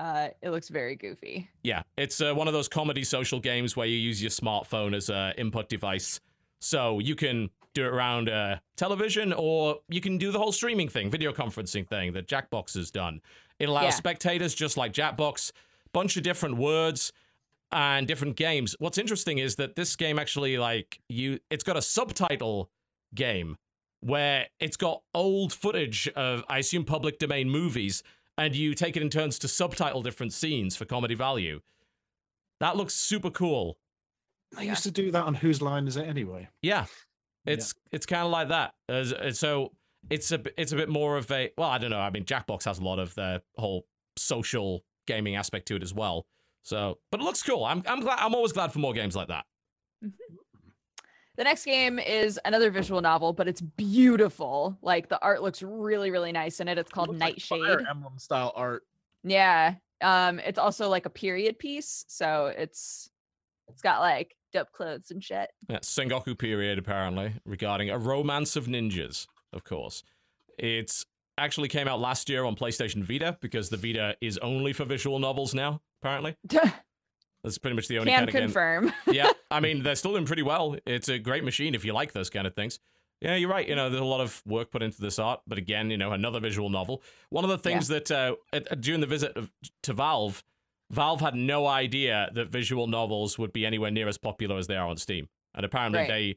Uh, 0.00 0.28
it 0.42 0.50
looks 0.50 0.68
very 0.68 0.96
goofy. 0.96 1.48
Yeah, 1.62 1.82
it's 1.96 2.20
uh, 2.20 2.34
one 2.34 2.48
of 2.48 2.54
those 2.54 2.68
comedy 2.68 3.04
social 3.04 3.38
games 3.38 3.76
where 3.76 3.86
you 3.86 3.96
use 3.96 4.20
your 4.20 4.30
smartphone 4.30 4.94
as 4.94 5.08
a 5.08 5.34
input 5.36 5.68
device. 5.68 6.20
So 6.58 6.98
you 6.98 7.14
can 7.14 7.50
do 7.74 7.84
it 7.84 7.88
around 7.88 8.28
uh, 8.28 8.56
television 8.76 9.32
or 9.32 9.78
you 9.88 10.00
can 10.00 10.18
do 10.18 10.32
the 10.32 10.38
whole 10.38 10.52
streaming 10.52 10.88
thing, 10.88 11.10
video 11.10 11.32
conferencing 11.32 11.86
thing 11.88 12.12
that 12.12 12.26
Jackbox 12.26 12.74
has 12.74 12.90
done. 12.90 13.20
It 13.58 13.68
allows 13.68 13.84
Yeah. 13.84 13.90
spectators, 13.90 14.54
just 14.54 14.76
like 14.76 14.92
Jackbox, 14.92 15.52
bunch 15.92 16.16
of 16.16 16.22
different 16.22 16.56
words 16.56 17.12
and 17.72 18.06
different 18.08 18.36
games. 18.36 18.74
What's 18.78 18.98
interesting 18.98 19.38
is 19.38 19.56
that 19.56 19.76
this 19.76 19.94
game 19.96 20.18
actually 20.18 20.58
like 20.58 21.00
you 21.08 21.38
it's 21.50 21.62
got 21.64 21.76
a 21.76 21.82
subtitle 21.82 22.70
game 23.14 23.56
where 24.00 24.48
it's 24.58 24.76
got 24.76 25.02
old 25.14 25.52
footage 25.52 26.08
of 26.16 26.42
I 26.48 26.58
assume 26.58 26.84
public 26.84 27.18
domain 27.18 27.50
movies 27.50 28.02
and 28.38 28.56
you 28.56 28.74
take 28.74 28.96
it 28.96 29.02
in 29.02 29.10
turns 29.10 29.38
to 29.40 29.48
subtitle 29.48 30.02
different 30.02 30.32
scenes 30.32 30.74
for 30.74 30.86
comedy 30.86 31.14
value. 31.14 31.60
That 32.58 32.76
looks 32.76 32.94
super 32.94 33.30
cool. 33.30 33.78
I 34.56 34.62
used 34.62 34.82
to 34.82 34.90
do 34.90 35.10
that 35.12 35.24
on 35.24 35.34
Whose 35.34 35.62
Line 35.62 35.86
Is 35.86 35.96
It 35.96 36.06
Anyway? 36.08 36.48
Yeah, 36.62 36.86
it's 37.46 37.74
it's 37.92 38.06
kind 38.06 38.24
of 38.24 38.30
like 38.30 38.48
that. 38.48 38.74
As, 38.88 39.12
as- 39.12 39.38
so 39.38 39.72
it's 40.10 40.30
a 40.32 40.38
b- 40.38 40.50
it's 40.56 40.72
a 40.72 40.76
bit 40.76 40.88
more 40.88 41.16
of 41.16 41.30
a 41.30 41.50
well, 41.58 41.68
I 41.70 41.78
don't 41.78 41.90
know. 41.90 42.00
I 42.00 42.10
mean, 42.10 42.24
Jackbox 42.24 42.64
has 42.64 42.78
a 42.78 42.82
lot 42.82 42.98
of 42.98 43.14
the 43.14 43.42
whole 43.56 43.86
social 44.16 44.84
gaming 45.06 45.36
aspect 45.36 45.66
to 45.68 45.76
it 45.76 45.82
as 45.82 45.92
well. 45.94 46.26
So, 46.62 46.98
but 47.10 47.20
it 47.20 47.24
looks 47.24 47.42
cool. 47.42 47.64
I'm 47.64 47.82
I'm 47.86 48.00
glad. 48.00 48.18
I'm 48.20 48.34
always 48.34 48.52
glad 48.52 48.72
for 48.72 48.78
more 48.78 48.92
games 48.92 49.14
like 49.16 49.28
that. 49.28 49.44
The 51.36 51.44
next 51.44 51.64
game 51.64 51.98
is 51.98 52.38
another 52.44 52.70
visual 52.70 53.00
novel, 53.00 53.32
but 53.32 53.48
it's 53.48 53.62
beautiful. 53.62 54.76
Like 54.82 55.08
the 55.08 55.18
art 55.22 55.42
looks 55.42 55.62
really, 55.62 56.10
really 56.10 56.32
nice 56.32 56.60
in 56.60 56.68
it. 56.68 56.76
It's 56.76 56.90
called 56.90 57.08
Looks 57.08 57.20
like 57.20 57.32
Nightshade. 57.34 57.60
Fire 57.60 57.86
Emblem 57.88 58.18
style 58.18 58.52
art. 58.54 58.82
Yeah. 59.24 59.76
Um, 60.02 60.38
it's 60.40 60.58
also 60.58 60.88
like 60.88 61.06
a 61.06 61.10
period 61.10 61.58
piece, 61.58 62.04
so 62.08 62.52
it's 62.56 63.10
it's 63.68 63.80
got 63.82 64.00
like 64.00 64.34
dope 64.52 64.72
clothes 64.72 65.10
and 65.10 65.22
shit. 65.22 65.50
Yeah, 65.68 65.78
Sengoku 65.78 66.38
period 66.38 66.78
apparently 66.78 67.34
regarding 67.44 67.90
a 67.90 67.98
romance 67.98 68.56
of 68.56 68.66
ninjas. 68.66 69.26
Of 69.52 69.64
course, 69.64 70.02
it's 70.58 71.06
actually 71.38 71.68
came 71.68 71.88
out 71.88 72.00
last 72.00 72.28
year 72.28 72.44
on 72.44 72.54
PlayStation 72.56 73.02
Vita 73.02 73.38
because 73.40 73.70
the 73.70 73.76
Vita 73.76 74.16
is 74.20 74.38
only 74.38 74.72
for 74.72 74.84
visual 74.84 75.18
novels 75.18 75.54
now. 75.54 75.80
Apparently, 76.02 76.36
that's 77.42 77.58
pretty 77.58 77.74
much 77.76 77.88
the 77.88 77.98
only 77.98 78.10
Can 78.10 78.18
kind 78.18 78.28
of 78.28 78.32
game. 78.34 78.42
confirm. 78.42 78.92
yeah, 79.12 79.30
I 79.50 79.60
mean 79.60 79.82
they're 79.82 79.96
still 79.96 80.12
doing 80.12 80.26
pretty 80.26 80.42
well. 80.42 80.76
It's 80.86 81.08
a 81.08 81.18
great 81.18 81.44
machine 81.44 81.74
if 81.74 81.84
you 81.84 81.92
like 81.92 82.12
those 82.12 82.30
kind 82.30 82.46
of 82.46 82.54
things. 82.54 82.78
Yeah, 83.20 83.36
you're 83.36 83.50
right. 83.50 83.68
You 83.68 83.74
know, 83.74 83.90
there's 83.90 84.00
a 84.00 84.04
lot 84.04 84.22
of 84.22 84.42
work 84.46 84.70
put 84.70 84.82
into 84.82 85.00
this 85.02 85.18
art, 85.18 85.40
but 85.46 85.58
again, 85.58 85.90
you 85.90 85.98
know, 85.98 86.12
another 86.12 86.40
visual 86.40 86.70
novel. 86.70 87.02
One 87.28 87.44
of 87.44 87.50
the 87.50 87.58
things 87.58 87.88
that 87.88 88.10
uh, 88.10 88.36
during 88.80 89.02
the 89.02 89.06
visit 89.06 89.36
of, 89.36 89.50
to 89.82 89.92
Valve, 89.92 90.42
Valve 90.90 91.20
had 91.20 91.34
no 91.34 91.66
idea 91.66 92.30
that 92.34 92.48
visual 92.48 92.86
novels 92.86 93.38
would 93.38 93.52
be 93.52 93.64
anywhere 93.64 93.90
near 93.90 94.08
as 94.08 94.18
popular 94.18 94.58
as 94.58 94.66
they 94.66 94.76
are 94.76 94.88
on 94.88 94.96
Steam, 94.96 95.28
and 95.54 95.64
apparently 95.64 96.00
Right. 96.00 96.08
they. 96.08 96.36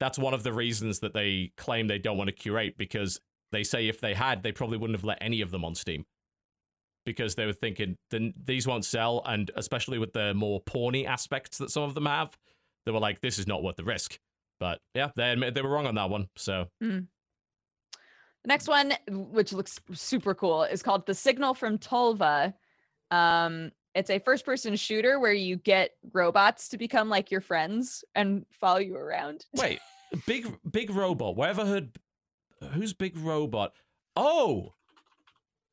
That's 0.00 0.16
one 0.18 0.32
of 0.32 0.44
the 0.44 0.52
reasons 0.52 1.00
that 1.00 1.12
they 1.12 1.50
claim 1.56 1.88
they 1.88 1.98
don't 1.98 2.16
want 2.16 2.28
to 2.28 2.32
curate 2.34 2.78
because 2.78 3.20
they 3.50 3.64
say 3.64 3.88
if 3.88 4.00
they 4.00 4.14
had, 4.14 4.44
they 4.44 4.52
probably 4.52 4.78
wouldn't 4.78 4.96
have 4.96 5.04
let 5.04 5.18
any 5.20 5.40
of 5.40 5.50
them 5.50 5.64
on 5.64 5.74
Steam 5.74 6.06
because 7.04 7.34
they 7.34 7.46
were 7.46 7.52
thinking 7.52 7.96
then 8.10 8.32
these 8.44 8.66
won't 8.66 8.84
sell, 8.84 9.22
and 9.26 9.50
especially 9.56 9.98
with 9.98 10.12
the 10.12 10.34
more 10.34 10.62
porny 10.62 11.04
aspects 11.04 11.58
that 11.58 11.70
some 11.70 11.82
of 11.82 11.94
them 11.94 12.06
have, 12.06 12.38
they 12.86 12.92
were 12.92 13.00
like, 13.00 13.20
this 13.22 13.38
is 13.38 13.46
not 13.48 13.62
worth 13.62 13.74
the 13.76 13.82
risk. 13.84 14.20
But 14.60 14.80
yeah, 14.94 15.10
they 15.16 15.30
admit 15.32 15.54
they 15.54 15.62
were 15.62 15.70
wrong 15.70 15.86
on 15.86 15.96
that 15.96 16.10
one. 16.10 16.28
So 16.36 16.66
The 16.80 17.06
next 18.46 18.68
one, 18.68 18.92
which 19.08 19.52
looks 19.52 19.80
super 19.92 20.34
cool, 20.34 20.62
is 20.62 20.82
called 20.82 21.06
The 21.06 21.14
Signal 21.14 21.54
from 21.54 21.78
Tolva. 21.78 22.54
Um, 23.10 23.72
it's 23.94 24.10
a 24.10 24.18
first 24.18 24.44
person 24.44 24.76
shooter 24.76 25.18
where 25.18 25.32
you 25.32 25.56
get 25.56 25.92
robots 26.12 26.68
to 26.68 26.78
become 26.78 27.08
like 27.08 27.30
your 27.30 27.40
friends 27.40 28.04
and 28.14 28.44
follow 28.50 28.78
you 28.78 28.94
around. 28.96 29.46
wait, 29.54 29.80
big 30.26 30.46
big 30.70 30.90
robot. 30.90 31.36
Where 31.36 31.48
have 31.48 31.58
I 31.58 31.66
heard? 31.66 31.90
Who's 32.72 32.92
big 32.92 33.16
robot? 33.16 33.72
Oh, 34.16 34.74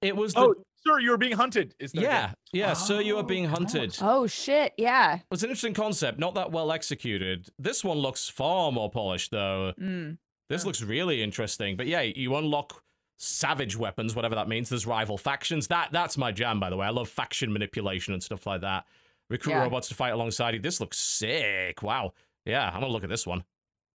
it 0.01 0.15
was 0.15 0.33
the 0.33 0.41
Oh, 0.41 0.55
sir, 0.85 0.99
you 0.99 1.09
were 1.11 1.17
being 1.17 1.33
hunted. 1.35 1.73
Is 1.79 1.91
their 1.91 2.03
yeah 2.03 2.27
game. 2.27 2.35
yeah. 2.53 2.73
Sir, 2.73 3.01
you 3.01 3.15
are 3.17 3.19
Oh, 3.19 3.23
being 3.23 3.45
God. 3.45 3.57
hunted. 3.57 3.97
Oh 4.01 4.27
shit, 4.27 4.73
yeah. 4.77 5.19
It's 5.31 5.43
an 5.43 5.49
interesting 5.49 5.73
concept, 5.73 6.19
not 6.19 6.35
that 6.35 6.51
well 6.51 6.71
executed. 6.71 7.47
This 7.57 7.83
one 7.83 7.97
looks 7.97 8.29
far 8.29 8.71
more 8.71 8.89
polished 8.91 9.31
though. 9.31 9.73
Mm. 9.79 10.17
This 10.49 10.63
looks 10.65 10.81
really 10.83 11.23
interesting. 11.23 11.75
But 11.75 11.87
yeah, 11.87 12.01
you 12.01 12.35
unlock 12.35 12.83
savage 13.17 13.75
weapons, 13.77 14.15
whatever 14.15 14.35
that 14.35 14.47
means. 14.47 14.69
There's 14.69 14.85
rival 14.85 15.17
factions. 15.17 15.67
That 15.67 15.89
that's 15.91 16.17
my 16.17 16.31
jam, 16.31 16.59
by 16.59 16.69
the 16.69 16.77
way. 16.77 16.85
I 16.85 16.89
love 16.91 17.09
faction 17.09 17.51
manipulation 17.53 18.13
and 18.13 18.21
stuff 18.23 18.45
like 18.45 18.61
that. 18.61 18.85
Recruit 19.29 19.53
Yeah. 19.53 19.63
robots 19.63 19.87
to 19.89 19.95
fight 19.95 20.13
alongside 20.13 20.53
you. 20.53 20.59
This 20.59 20.79
looks 20.79 20.97
sick. 20.97 21.81
Wow. 21.81 22.13
Yeah, 22.45 22.67
I'm 22.67 22.81
gonna 22.81 22.87
look 22.93 23.03
at 23.03 23.09
this 23.09 23.25
one. 23.25 23.43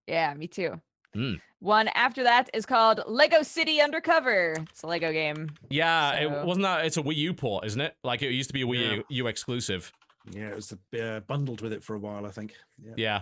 Yeah, 0.07 0.35
me 0.35 0.47
too. 0.49 0.81
Mm. 1.15 1.41
One 1.61 1.89
after 1.89 2.23
that 2.23 2.49
is 2.55 2.65
called 2.67 3.01
Lego 3.07 3.43
City 3.43 3.81
Undercover. 3.81 4.55
It's 4.71 4.83
a 4.83 4.87
Lego 4.87 5.13
game. 5.13 5.51
Yeah, 5.69 6.13
So- 6.19 6.41
it 6.41 6.47
wasn't 6.47 6.63
that. 6.65 6.85
It's 6.87 6.97
a 6.97 7.03
Wii 7.03 7.17
U 7.17 7.35
port, 7.35 7.65
isn't 7.67 7.81
it? 7.81 7.97
Like 8.03 8.23
it 8.23 8.31
used 8.33 8.49
to 8.51 8.55
be 8.55 8.63
a 8.63 8.67
Wii 8.67 8.81
Yeah. 8.83 8.93
U, 8.95 9.05
U 9.09 9.27
exclusive. 9.27 9.93
Yeah, 10.31 10.49
it 10.51 10.57
was 10.57 10.75
the, 10.93 11.17
uh, 11.17 11.21
bundled 11.21 11.61
with 11.63 11.73
it 11.73 11.83
for 11.83 11.95
a 11.95 11.99
while, 11.99 12.27
I 12.27 12.31
think. 12.31 12.55
Yeah. 12.83 12.93
Yeah. 12.97 13.21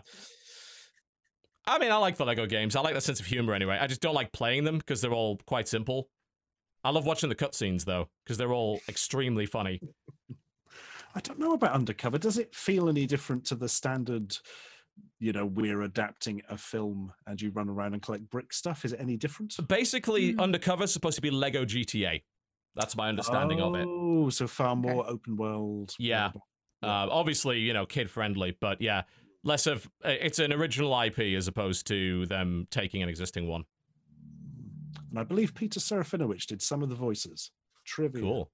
I 1.68 1.78
mean, 1.78 1.92
I 1.92 1.96
like 1.96 2.16
the 2.16 2.24
Lego 2.24 2.46
games. 2.46 2.74
I 2.74 2.80
like 2.80 2.94
that 2.94 3.02
sense 3.02 3.20
of 3.20 3.26
humor 3.26 3.52
anyway. 3.54 3.78
I 3.80 3.86
just 3.86 4.00
don't 4.00 4.14
like 4.14 4.32
playing 4.32 4.64
them 4.64 4.78
because 4.78 5.00
they're 5.00 5.12
all 5.12 5.38
quite 5.46 5.68
simple. 5.68 6.08
I 6.82 6.90
love 6.90 7.04
watching 7.06 7.28
the 7.28 7.34
cutscenes 7.34 7.84
though 7.84 8.08
because 8.24 8.38
they're 8.38 8.52
all 8.54 8.80
extremely 8.88 9.46
funny. 9.46 9.80
I 11.14 11.20
don't 11.20 11.38
know 11.38 11.52
about 11.52 11.72
Undercover. 11.72 12.18
Does 12.18 12.38
it 12.38 12.54
feel 12.54 12.88
any 12.88 13.06
different 13.06 13.44
to 13.46 13.54
the 13.54 13.68
standard, 13.68 14.36
you 15.18 15.32
know, 15.32 15.46
we're 15.46 15.82
adapting 15.82 16.42
a 16.48 16.56
film 16.56 17.12
and 17.26 17.40
you 17.40 17.50
run 17.50 17.68
around 17.68 17.94
and 17.94 18.02
collect 18.02 18.28
brick 18.30 18.52
stuff? 18.52 18.84
Is 18.84 18.92
it 18.92 19.00
any 19.00 19.16
different? 19.16 19.56
Basically, 19.68 20.32
Hmm. 20.32 20.40
Undercover's 20.40 20.92
supposed 20.92 21.16
to 21.16 21.22
be 21.22 21.30
Lego 21.30 21.64
GTA. 21.64 22.22
That's 22.76 22.94
my 22.96 23.08
understanding 23.08 23.60
of 23.60 23.74
it. 23.74 23.86
Oh, 23.88 24.30
so 24.30 24.46
far 24.46 24.72
Okay. 24.72 24.80
more 24.80 25.08
open 25.08 25.36
world. 25.36 25.94
Yeah. 25.98 26.28
blah, 26.30 26.42
blah. 26.82 27.04
Uh, 27.04 27.08
obviously, 27.10 27.58
you 27.58 27.72
know, 27.72 27.84
kid 27.86 28.08
friendly, 28.10 28.56
but 28.60 28.80
yeah, 28.80 29.02
less 29.44 29.66
of 29.66 29.86
uh, 30.04 30.08
it's 30.08 30.38
an 30.38 30.52
original 30.52 30.98
IP 31.00 31.18
as 31.36 31.48
opposed 31.48 31.86
to 31.88 32.26
them 32.26 32.66
taking 32.70 33.02
an 33.02 33.08
existing 33.08 33.48
one. 33.48 33.64
And 35.10 35.18
I 35.18 35.24
believe 35.24 35.54
Peter 35.54 35.80
Serafinowicz 35.80 36.46
did 36.46 36.60
some 36.62 36.82
of 36.82 36.88
the 36.88 36.94
voices. 36.94 37.50
Trivia. 37.86 38.20
Cool. 38.22 38.50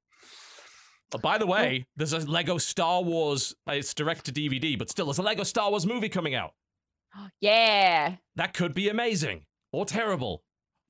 Uh, 1.12 1.18
by 1.18 1.38
the 1.38 1.46
way, 1.46 1.86
there's 1.96 2.12
a 2.12 2.18
Lego 2.20 2.58
Star 2.58 3.02
Wars. 3.02 3.54
uh, 3.68 3.72
It's 3.72 3.92
direct 3.94 4.24
to 4.26 4.32
DVD, 4.32 4.78
but 4.78 4.88
still, 4.90 5.06
there's 5.06 5.18
a 5.18 5.22
Lego 5.22 5.42
Star 5.42 5.70
Wars 5.70 5.86
movie 5.86 6.08
coming 6.08 6.34
out. 6.34 6.52
Yeah. 7.40 8.16
That 8.36 8.54
could 8.54 8.74
be 8.74 8.88
amazing 8.88 9.46
or 9.72 9.84
terrible. 9.84 10.42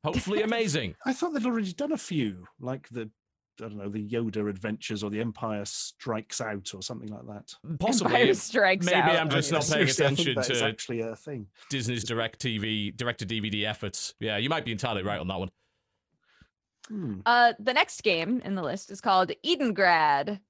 Hopefully, 0.04 0.42
amazing. 0.42 0.94
I 1.06 1.12
thought 1.12 1.32
they'd 1.34 1.46
already 1.46 1.72
done 1.72 1.92
a 1.92 1.96
few, 1.98 2.46
like 2.60 2.88
the 2.90 3.10
I 3.60 3.68
don't 3.68 3.76
know, 3.76 3.88
the 3.88 4.06
Yoda 4.06 4.48
Adventures 4.48 5.02
or 5.02 5.10
the 5.10 5.20
Empire 5.20 5.64
Strikes 5.64 6.40
Out 6.40 6.72
or 6.74 6.82
something 6.82 7.08
like 7.08 7.26
that. 7.26 7.54
Possibly, 7.78 8.14
Empire 8.14 8.34
Strikes 8.34 8.86
maybe 8.86 8.96
Out. 8.96 9.16
I'm 9.16 9.30
just 9.30 9.52
not 9.52 9.62
paying 9.62 9.86
Seriously, 9.86 10.04
attention 10.04 10.34
that 10.34 10.50
is 10.50 10.58
to 10.60 10.64
actually 10.66 11.00
a 11.00 11.16
thing. 11.16 11.46
Disney's 11.70 12.04
direct 12.04 12.40
TV, 12.40 12.96
direct 12.96 13.20
to 13.20 13.26
DVD 13.26 13.64
efforts. 13.64 14.14
Yeah, 14.18 14.38
you 14.38 14.48
might 14.48 14.64
be 14.64 14.72
entirely 14.72 15.02
right 15.02 15.20
on 15.20 15.28
that 15.28 15.38
one. 15.38 15.50
Hmm. 16.88 17.20
Uh, 17.24 17.52
the 17.58 17.72
next 17.72 18.02
game 18.02 18.42
in 18.44 18.54
the 18.54 18.62
list 18.62 18.90
is 18.90 19.00
called 19.00 19.32
Edengrad. 19.44 20.40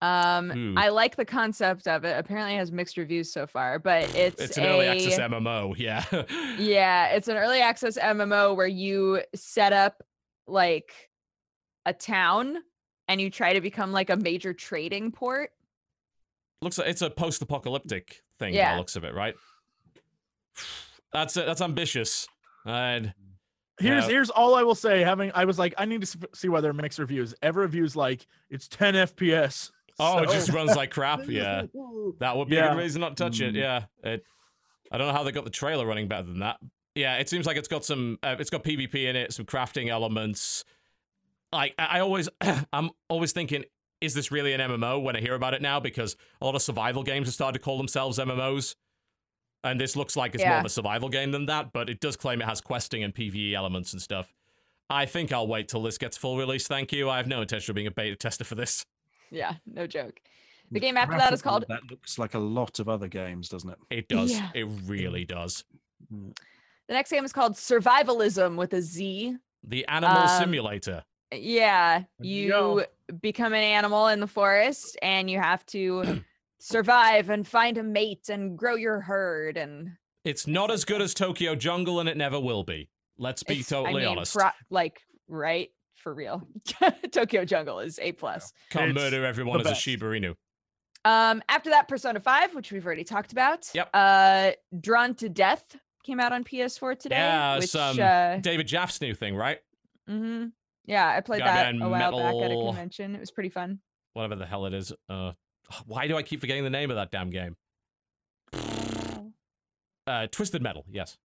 Um, 0.00 0.52
Ooh. 0.52 0.74
I 0.76 0.90
like 0.90 1.16
the 1.16 1.24
concept 1.24 1.88
of 1.88 2.04
it. 2.04 2.16
Apparently, 2.18 2.54
it 2.54 2.58
has 2.58 2.70
mixed 2.70 2.96
reviews 2.96 3.32
so 3.32 3.46
far, 3.46 3.78
but 3.78 4.14
it's, 4.14 4.40
It's 4.40 4.58
an 4.58 4.64
a, 4.64 4.68
early 4.68 4.86
access 4.86 5.18
MMO. 5.18 5.74
Yeah. 5.76 6.04
Yeah, 6.58 7.06
it's 7.08 7.28
an 7.28 7.36
early 7.36 7.60
access 7.60 7.96
MMO 7.98 8.56
where 8.56 8.66
you 8.66 9.22
set 9.34 9.72
up 9.72 10.02
like 10.46 10.92
a 11.88 11.92
town 11.94 12.58
and 13.08 13.20
you 13.20 13.30
try 13.30 13.54
to 13.54 13.60
become 13.60 13.90
like 13.92 14.10
a 14.10 14.16
major 14.16 14.52
trading 14.52 15.10
port. 15.10 15.50
looks 16.60 16.76
like 16.78 16.88
it's 16.88 17.02
a 17.02 17.08
post-apocalyptic 17.10 18.22
thing. 18.38 18.52
by 18.52 18.58
Yeah. 18.58 18.72
the 18.74 18.78
looks 18.78 18.94
of 18.96 19.04
it, 19.04 19.14
right? 19.14 19.34
That's 21.12 21.34
that's 21.34 21.60
ambitious. 21.62 22.28
And 22.66 23.14
Here's 23.80 24.04
Yeah. 24.04 24.10
here's 24.10 24.28
all 24.30 24.54
I 24.56 24.62
will 24.64 24.74
say. 24.74 25.00
Having 25.02 25.32
I 25.34 25.44
was 25.46 25.58
like, 25.58 25.72
I 25.78 25.84
need 25.86 26.02
to 26.02 26.06
s- 26.06 26.16
see 26.38 26.48
whether 26.48 26.72
mixed 26.74 26.98
reviews. 26.98 27.32
Every 27.42 27.62
review's 27.62 27.94
like 27.96 28.26
it's 28.50 28.68
10 28.68 28.94
FPS. 28.94 29.70
oh, 30.00 30.18
it 30.18 30.28
just 30.30 30.50
runs 30.52 30.74
like 30.76 30.90
crap. 30.98 31.20
Yeah, 31.28 31.62
that 32.18 32.36
would 32.36 32.48
be 32.48 32.56
a 32.58 32.68
good 32.68 32.76
reason 32.76 33.00
not 33.00 33.16
to 33.16 33.24
touch 33.24 33.40
it. 33.40 33.54
Mm. 33.54 33.58
Yeah, 33.58 33.84
it. 34.02 34.24
I 34.92 34.98
don't 34.98 35.06
know 35.06 35.12
how 35.14 35.22
they 35.22 35.32
got 35.32 35.44
the 35.44 35.50
trailer 35.50 35.86
running 35.86 36.08
better 36.08 36.24
than 36.24 36.40
that. 36.40 36.56
Yeah, 36.94 37.16
it 37.18 37.28
seems 37.28 37.46
like 37.46 37.56
it's 37.56 37.68
got 37.68 37.84
some. 37.84 38.18
Uh, 38.22 38.34
it's 38.38 38.50
got 38.50 38.64
PvP 38.64 39.06
in 39.06 39.14
it, 39.16 39.32
some 39.32 39.46
crafting 39.46 39.88
elements. 39.88 40.64
Like 41.52 41.74
I 41.78 41.84
I 41.98 42.00
always 42.00 42.28
I'm 42.72 42.90
always 43.08 43.32
thinking 43.32 43.64
is 44.00 44.14
this 44.14 44.30
really 44.30 44.52
an 44.52 44.60
MMO 44.60 45.02
when 45.02 45.16
I 45.16 45.20
hear 45.20 45.34
about 45.34 45.54
it 45.54 45.62
now 45.62 45.80
because 45.80 46.16
a 46.40 46.44
lot 46.44 46.54
of 46.54 46.62
survival 46.62 47.02
games 47.02 47.26
have 47.26 47.34
started 47.34 47.58
to 47.58 47.64
call 47.64 47.76
themselves 47.78 48.18
MMOs. 48.18 48.76
And 49.64 49.80
this 49.80 49.96
looks 49.96 50.14
like 50.16 50.36
it's 50.36 50.44
more 50.44 50.58
of 50.58 50.64
a 50.64 50.68
survival 50.68 51.08
game 51.08 51.32
than 51.32 51.46
that, 51.46 51.72
but 51.72 51.90
it 51.90 51.98
does 51.98 52.16
claim 52.16 52.40
it 52.40 52.44
has 52.44 52.60
questing 52.60 53.02
and 53.02 53.12
PvE 53.12 53.54
elements 53.54 53.92
and 53.92 54.00
stuff. 54.00 54.32
I 54.88 55.04
think 55.04 55.32
I'll 55.32 55.48
wait 55.48 55.66
till 55.66 55.82
this 55.82 55.98
gets 55.98 56.16
full 56.16 56.38
release. 56.38 56.68
Thank 56.68 56.92
you. 56.92 57.10
I 57.10 57.16
have 57.16 57.26
no 57.26 57.40
intention 57.42 57.72
of 57.72 57.74
being 57.74 57.88
a 57.88 57.90
beta 57.90 58.14
tester 58.14 58.44
for 58.44 58.54
this. 58.54 58.86
Yeah, 59.32 59.54
no 59.66 59.88
joke. 59.88 60.20
The 60.70 60.78
game 60.78 60.96
after 60.96 61.18
that 61.18 61.32
is 61.32 61.42
called 61.42 61.64
That 61.68 61.90
looks 61.90 62.20
like 62.20 62.34
a 62.34 62.38
lot 62.38 62.78
of 62.78 62.88
other 62.88 63.08
games, 63.08 63.48
doesn't 63.48 63.68
it? 63.70 63.78
It 63.90 64.08
does. 64.08 64.30
Yeah. 64.30 64.50
It 64.54 64.68
really 64.86 65.24
does. 65.24 65.64
the 66.08 66.32
next 66.94 67.10
game 67.10 67.24
is 67.24 67.32
called 67.32 67.54
Survivalizm 67.54 68.54
with 68.56 68.72
a 68.74 68.80
Z. 68.80 69.36
The 69.64 69.86
Animal 69.88 70.18
Um, 70.18 70.40
Simulator. 70.40 71.02
Yeah, 71.32 72.04
you 72.20 72.48
go. 72.48 72.78
you 72.80 72.86
become 73.20 73.52
an 73.52 73.62
animal 73.62 74.08
in 74.08 74.20
the 74.20 74.26
forest 74.26 74.98
and 75.02 75.30
you 75.30 75.38
have 75.38 75.64
to 75.66 76.22
survive 76.58 77.30
and 77.30 77.46
find 77.46 77.78
a 77.78 77.82
mate 77.82 78.28
and 78.28 78.56
grow 78.58 78.74
your 78.74 79.00
herd 79.00 79.56
and 79.56 79.92
It's 80.24 80.46
not 80.46 80.70
as 80.70 80.84
good 80.84 81.00
as 81.02 81.14
Tokyo 81.14 81.54
Jungle, 81.54 82.00
and 82.00 82.08
it 82.08 82.16
never 82.16 82.38
will 82.40 82.64
be. 82.64 82.90
Let's 83.18 83.42
be 83.42 83.54
it's- 83.54 83.68
totally 83.68 84.02
I 84.02 84.08
mean, 84.08 84.16
honest. 84.18 84.34
pro- 84.36 84.50
like 84.70 85.00
right 85.28 85.70
for 85.96 86.14
real. 86.14 86.46
Tokyo 87.12 87.44
Jungle 87.44 87.80
is 87.80 87.98
A 88.00 88.12
plus. 88.12 88.52
Can't 88.70 88.90
It's 88.90 88.94
murder 88.98 89.24
everyone 89.24 89.58
the 89.58 89.60
as 89.62 89.66
a 89.66 89.70
best. 89.70 89.82
Shiba 89.82 90.06
Inu. 90.06 90.34
Um, 91.04 91.42
after 91.48 91.70
that, 91.70 91.88
Persona 91.88 92.20
Five, 92.20 92.54
which 92.54 92.72
we've 92.72 92.84
already 92.86 93.04
talked 93.04 93.32
about. 93.32 93.68
Yep. 93.74 93.90
Uh, 93.94 94.50
Drawn 94.80 95.14
to 95.16 95.28
Death 95.28 95.76
came 96.04 96.20
out 96.20 96.32
on 96.32 96.44
PS4 96.44 96.98
today. 96.98 97.16
Yeah, 97.16 97.56
which 97.56 97.64
it's, 97.64 97.74
um, 97.74 97.98
uh, 98.00 98.36
David 98.38 98.66
Jaffe's 98.66 99.00
new 99.00 99.14
thing, 99.14 99.34
right? 99.36 99.58
Mm 100.08 100.18
hmm 100.18 100.46
yeah, 100.88 101.06
I 101.16 101.20
played 101.20 101.40
Got 101.40 101.54
that 101.54 101.68
an 101.74 101.82
a 101.82 101.88
while 101.88 102.10
back 102.18 102.34
at 102.34 102.50
a 102.50 102.54
convention. 102.54 103.14
It 103.14 103.20
was 103.20 103.30
pretty 103.30 103.50
fun. 103.50 103.78
Whatever 104.14 104.34
the 104.36 104.46
hell 104.46 104.66
it 104.66 104.74
is. 104.74 104.92
Uh, 105.08 105.32
why 105.86 106.08
do 106.08 106.16
I 106.16 106.22
keep 106.22 106.40
forgetting 106.40 106.64
the 106.64 106.70
name 106.70 106.90
of 106.90 106.96
that 106.96 107.10
damn 107.12 107.30
game? 107.30 107.56
Uh, 110.06 110.26
Twisted 110.32 110.62
Metal. 110.62 110.84
Yes. 110.90 111.18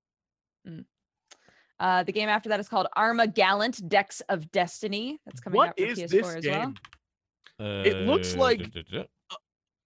Uh, 1.80 2.04
the 2.04 2.12
game 2.12 2.30
after 2.30 2.50
that 2.50 2.60
is 2.60 2.68
called 2.70 2.88
Armagallant 2.98 3.88
Decks 3.88 4.22
of 4.30 4.52
Destiny. 4.52 5.20
That's 5.26 5.40
coming 5.40 5.58
What 5.58 5.70
out 5.70 5.78
for 5.78 5.84
is 5.86 6.00
PS4 6.00 6.10
this 6.10 6.36
as 6.36 6.44
game? 6.44 6.76
well. 7.60 7.86
It 7.86 8.06
looks 8.08 8.36
Uh, 8.36 8.40
like- 8.40 8.72
duh, 8.72 8.82
duh, 8.92 8.98
duh. 9.00 9.04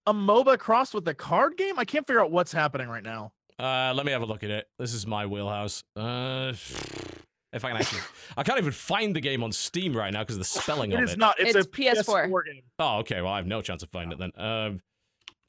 A 0.06 0.12
MOBA 0.14 0.58
crossed 0.58 0.94
with 0.94 1.06
a 1.06 1.14
card 1.14 1.56
game? 1.58 1.78
I 1.78 1.84
can't 1.84 2.06
figure 2.06 2.20
out 2.20 2.30
what's 2.30 2.50
happening 2.50 2.88
right 2.88 3.02
now. 3.02 3.32
Uh, 3.58 3.92
let 3.94 4.06
me 4.06 4.12
have 4.12 4.22
a 4.22 4.26
look 4.26 4.42
at 4.42 4.50
it. 4.50 4.66
This 4.78 4.94
is 4.94 5.06
my 5.06 5.26
wheelhouse. 5.26 5.84
Uh, 5.94 6.54
if 7.52 7.64
I 7.64 7.68
can 7.70 7.78
actually, 7.78 8.00
I 8.36 8.42
can't 8.42 8.58
even 8.58 8.72
find 8.72 9.14
the 9.16 9.20
game 9.20 9.42
on 9.42 9.52
Steam 9.52 9.96
right 9.96 10.12
now 10.12 10.20
because 10.20 10.36
of 10.36 10.40
the 10.40 10.44
spelling 10.44 10.92
It 10.92 10.96
of 10.98 11.04
is 11.04 11.12
it. 11.12 11.18
not. 11.18 11.36
It's, 11.38 11.54
It's 11.54 11.66
a 11.66 11.70
PS4. 11.70 12.28
PS4 12.28 12.44
game. 12.46 12.62
Oh, 12.78 12.98
okay. 12.98 13.20
Well, 13.22 13.32
I 13.32 13.36
have 13.36 13.46
no 13.46 13.62
chance 13.62 13.82
of 13.82 13.88
finding 13.90 14.18
it 14.18 14.18
then. 14.18 14.32
Um, 14.42 14.80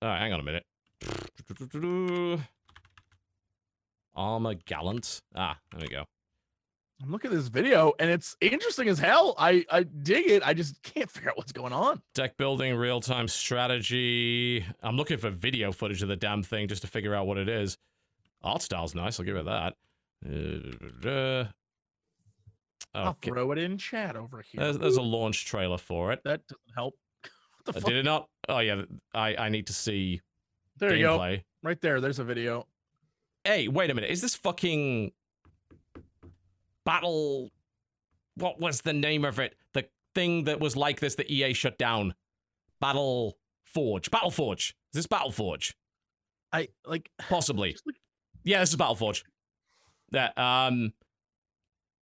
all 0.01 0.09
right, 0.09 0.19
hang 0.19 0.33
on 0.33 0.39
a 0.39 0.43
minute. 0.43 0.63
Armor 4.15 4.55
Gallant. 4.65 5.21
Ah, 5.35 5.57
there 5.71 5.81
we 5.81 5.87
go. 5.87 6.05
I'm 7.01 7.11
looking 7.11 7.31
at 7.31 7.37
this 7.37 7.47
video 7.47 7.93
and 7.97 8.09
it's 8.09 8.35
interesting 8.41 8.89
as 8.89 8.99
hell. 8.99 9.33
I 9.37 9.63
I 9.71 9.83
dig 9.83 10.27
it. 10.27 10.43
I 10.45 10.53
just 10.53 10.81
can't 10.83 11.09
figure 11.11 11.29
out 11.29 11.37
what's 11.37 11.53
going 11.53 11.71
on. 11.71 12.01
Deck 12.13 12.35
building, 12.35 12.75
real 12.75 12.99
time 12.99 13.27
strategy. 13.29 14.65
I'm 14.83 14.97
looking 14.97 15.17
for 15.17 15.29
video 15.29 15.71
footage 15.71 16.01
of 16.01 16.09
the 16.09 16.17
damn 16.17 16.43
thing 16.43 16.67
just 16.67 16.81
to 16.81 16.87
figure 16.89 17.15
out 17.15 17.25
what 17.27 17.37
it 17.37 17.47
is. 17.47 17.77
Art 18.43 18.61
style's 18.61 18.95
nice. 18.95 19.19
I'll 19.19 19.25
give 19.25 19.37
it 19.37 19.45
that. 19.45 19.75
Uh, 20.25 21.45
I'll 22.93 23.18
throw 23.22 23.51
it 23.51 23.58
in 23.59 23.77
chat 23.77 24.16
over 24.16 24.42
here. 24.42 24.61
There's, 24.64 24.77
there's 24.80 24.98
a 24.98 25.01
launch 25.01 25.45
trailer 25.45 25.77
for 25.77 26.11
it. 26.11 26.22
that 26.24 26.42
doesn't 26.48 26.61
help. 26.76 26.95
What 27.64 27.66
the 27.66 27.72
Uh, 27.72 27.82
fuck? 27.82 27.90
did 27.90 27.98
it 27.98 28.03
not? 28.06 28.30
Oh 28.48 28.59
yeah, 28.59 28.82
I 29.14 29.35
I 29.35 29.50
need 29.50 29.68
to 29.68 29.74
see 29.74 30.22
there 30.77 30.95
you 30.95 31.03
go. 31.06 31.19
gameplay. 31.19 31.43
Right 31.61 31.80
there. 31.82 32.00
There's 32.01 32.19
a 32.19 32.24
video. 32.24 32.66
Hey, 33.43 33.68
wait 33.68 33.90
a 33.92 33.93
minute. 33.93 34.09
Is 34.09 34.22
this 34.22 34.34
fucking 34.35 35.11
battle? 36.85 37.51
What 38.35 38.59
was 38.59 38.82
the 38.82 38.93
name 38.93 39.26
of 39.26 39.40
it? 39.40 39.56
The 39.74 39.85
thing 40.16 40.45
that 40.45 40.59
was 40.59 40.76
like 40.76 41.00
this 41.00 41.16
that 41.16 41.30
EA 41.30 41.53
shut 41.53 41.77
down. 41.77 42.14
Battle 42.80 43.38
Forge. 43.66 44.09
Battle 44.09 44.32
Forge. 44.32 44.76
Is 44.93 45.00
this 45.00 45.08
Battle 45.08 45.32
Forge? 45.32 45.76
I 46.53 46.69
like 46.85 47.09
Possibly. 47.30 47.76
look- 47.85 47.95
Yeah, 48.43 48.61
this 48.61 48.69
is 48.69 48.76
Battle 48.77 48.95
Forge. 48.95 49.24
Yeah. 50.11 50.30
Um. 50.38 50.93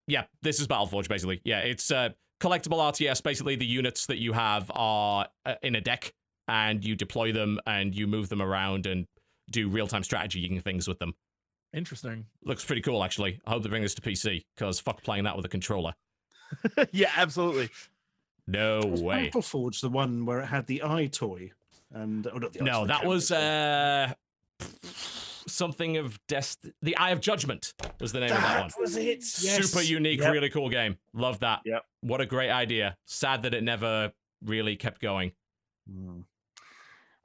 Yeah, 0.08 0.24
this 0.42 0.60
is 0.60 0.68
Battle 0.68 0.88
Forge 0.88 1.10
basically. 1.10 1.42
Yeah, 1.44 1.60
it's 1.60 1.92
uh 1.92 2.10
collectible 2.40 2.80
RTS. 2.80 3.22
Basically, 3.24 3.56
the 3.56 3.66
units 3.66 4.06
that 4.08 4.18
you 4.18 4.34
have 4.34 4.72
are 4.74 5.28
uh, 5.46 5.56
in 5.62 5.76
a 5.76 5.82
deck, 5.82 6.14
and 6.48 6.84
you 6.84 6.96
deploy 6.96 7.32
them 7.32 7.60
and 7.68 7.96
you 7.96 8.08
move 8.08 8.30
them 8.30 8.42
around 8.42 8.86
and 8.86 9.06
do 9.52 9.70
real 9.70 9.88
time 9.88 10.04
strategy 10.04 10.60
things 10.60 10.88
with 10.88 11.00
them. 11.00 11.14
interesting. 11.74 12.26
Looks 12.44 12.66
pretty 12.66 12.82
cool, 12.82 13.04
actually. 13.04 13.40
I 13.46 13.52
hope 13.52 13.64
they 13.64 13.70
bring 13.70 13.82
this 13.82 13.96
to 13.96 14.02
PC, 14.02 14.46
because 14.56 14.80
fuck 14.80 15.04
playing 15.04 15.26
that 15.26 15.36
with 15.36 15.46
a 15.46 15.50
controller. 15.50 15.94
yeah, 16.92 17.12
absolutely. 17.16 17.70
No 18.48 18.80
Was 18.80 19.02
way. 19.02 19.26
Battle 19.26 19.42
Forge 19.42 19.82
the 19.82 19.90
one 19.90 20.26
where 20.26 20.40
it 20.40 20.46
had 20.46 20.68
the 20.68 20.84
eye 20.84 21.08
toy? 21.08 21.52
And 21.94 22.28
oh, 22.28 22.38
not 22.38 22.54
the 22.54 22.62
eye 22.62 22.66
No, 22.66 22.82
toy, 22.82 22.88
that 22.88 23.06
was 23.06 23.30
camera 23.30 24.16
uh 24.62 24.66
something 25.48 25.98
of 25.98 26.20
dest. 26.28 26.66
The 26.82 26.96
Eye 26.98 27.12
of 27.12 27.22
Judgment 27.22 27.74
was 28.00 28.12
the 28.12 28.20
name 28.20 28.32
of 28.32 28.42
that 28.42 28.62
one. 28.62 28.72
was 28.80 28.96
it. 28.98 29.24
Super 29.24 29.82
unique, 29.82 30.20
Yep. 30.20 30.34
really 30.34 30.50
cool 30.50 30.70
game. 30.70 30.98
Love 31.14 31.40
that. 31.40 31.62
Yep. 31.66 31.84
What 32.02 32.22
a 32.22 32.26
great 32.26 32.50
idea. 32.52 32.98
Sad 33.06 33.44
that 33.44 33.54
it 33.54 33.64
never 33.64 34.12
really 34.44 34.76
kept 34.76 35.02
going. 35.02 35.32
Mm. 35.92 36.24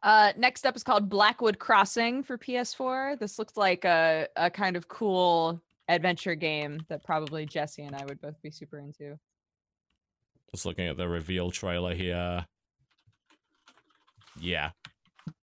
Uh, 0.02 0.32
next 0.36 0.66
up 0.66 0.74
is 0.74 0.82
called 0.82 1.08
Blackwood 1.08 1.58
Crossing 1.58 2.22
for 2.22 2.36
PS4. 2.36 3.18
This 3.18 3.38
looks 3.38 3.56
like 3.56 3.84
a, 3.84 4.26
a 4.36 4.50
kind 4.50 4.76
of 4.76 4.88
cool 4.88 5.60
adventure 5.88 6.34
game 6.34 6.80
that 6.88 7.04
probably 7.04 7.46
Jesse 7.46 7.82
and 7.82 7.94
I 7.94 8.04
would 8.06 8.20
both 8.20 8.40
be 8.42 8.50
super 8.50 8.78
into. 8.78 9.18
Just 10.52 10.66
looking 10.66 10.86
at 10.88 10.96
the 10.96 11.08
reveal 11.08 11.50
trailer 11.50 11.94
here. 11.94 12.44
Yeah. 14.40 14.70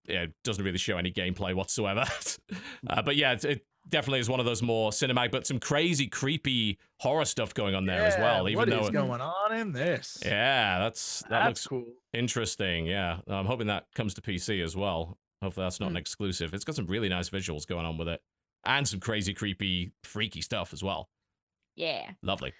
Yeah, 0.09 0.23
it 0.23 0.33
doesn't 0.43 0.63
really 0.63 0.77
show 0.77 0.97
any 0.97 1.11
gameplay 1.11 1.53
whatsoever. 1.53 2.05
uh, 2.89 3.01
but 3.01 3.15
yeah, 3.15 3.33
it, 3.33 3.45
it 3.45 3.65
definitely 3.87 4.19
is 4.19 4.29
one 4.29 4.39
of 4.39 4.45
those 4.45 4.61
more 4.61 4.91
cinematic, 4.91 5.31
but 5.31 5.47
some 5.47 5.59
crazy, 5.59 6.07
creepy 6.07 6.77
horror 6.99 7.25
stuff 7.25 7.53
going 7.53 7.75
on 7.75 7.85
there 7.85 8.03
as 8.05 8.17
well. 8.17 8.47
Even 8.49 8.59
what 8.59 8.69
though, 8.69 8.81
is 8.81 8.89
it- 8.89 8.93
going 8.93 9.21
on 9.21 9.55
in 9.55 9.71
this? 9.71 10.19
yeah, 10.25 10.79
that's 10.79 11.21
that 11.23 11.29
that's 11.29 11.47
looks 11.47 11.67
cool. 11.67 11.85
interesting. 12.13 12.85
Yeah, 12.85 13.19
I'm 13.27 13.45
hoping 13.45 13.67
that 13.67 13.85
comes 13.95 14.13
to 14.15 14.21
PC 14.21 14.63
as 14.63 14.75
well. 14.75 15.17
Hopefully, 15.41 15.65
that's 15.65 15.79
not 15.79 15.91
an 15.91 15.97
exclusive. 15.97 16.53
It's 16.53 16.65
got 16.65 16.75
some 16.75 16.87
really 16.87 17.09
nice 17.09 17.29
visuals 17.29 17.65
going 17.65 17.85
on 17.85 17.97
with 17.97 18.09
it, 18.09 18.21
and 18.65 18.87
some 18.87 18.99
crazy, 18.99 19.33
creepy, 19.33 19.91
freaky 20.03 20.41
stuff 20.41 20.73
as 20.73 20.83
well. 20.83 21.09
Yeah. 21.75 22.09
Lovely. 22.21 22.53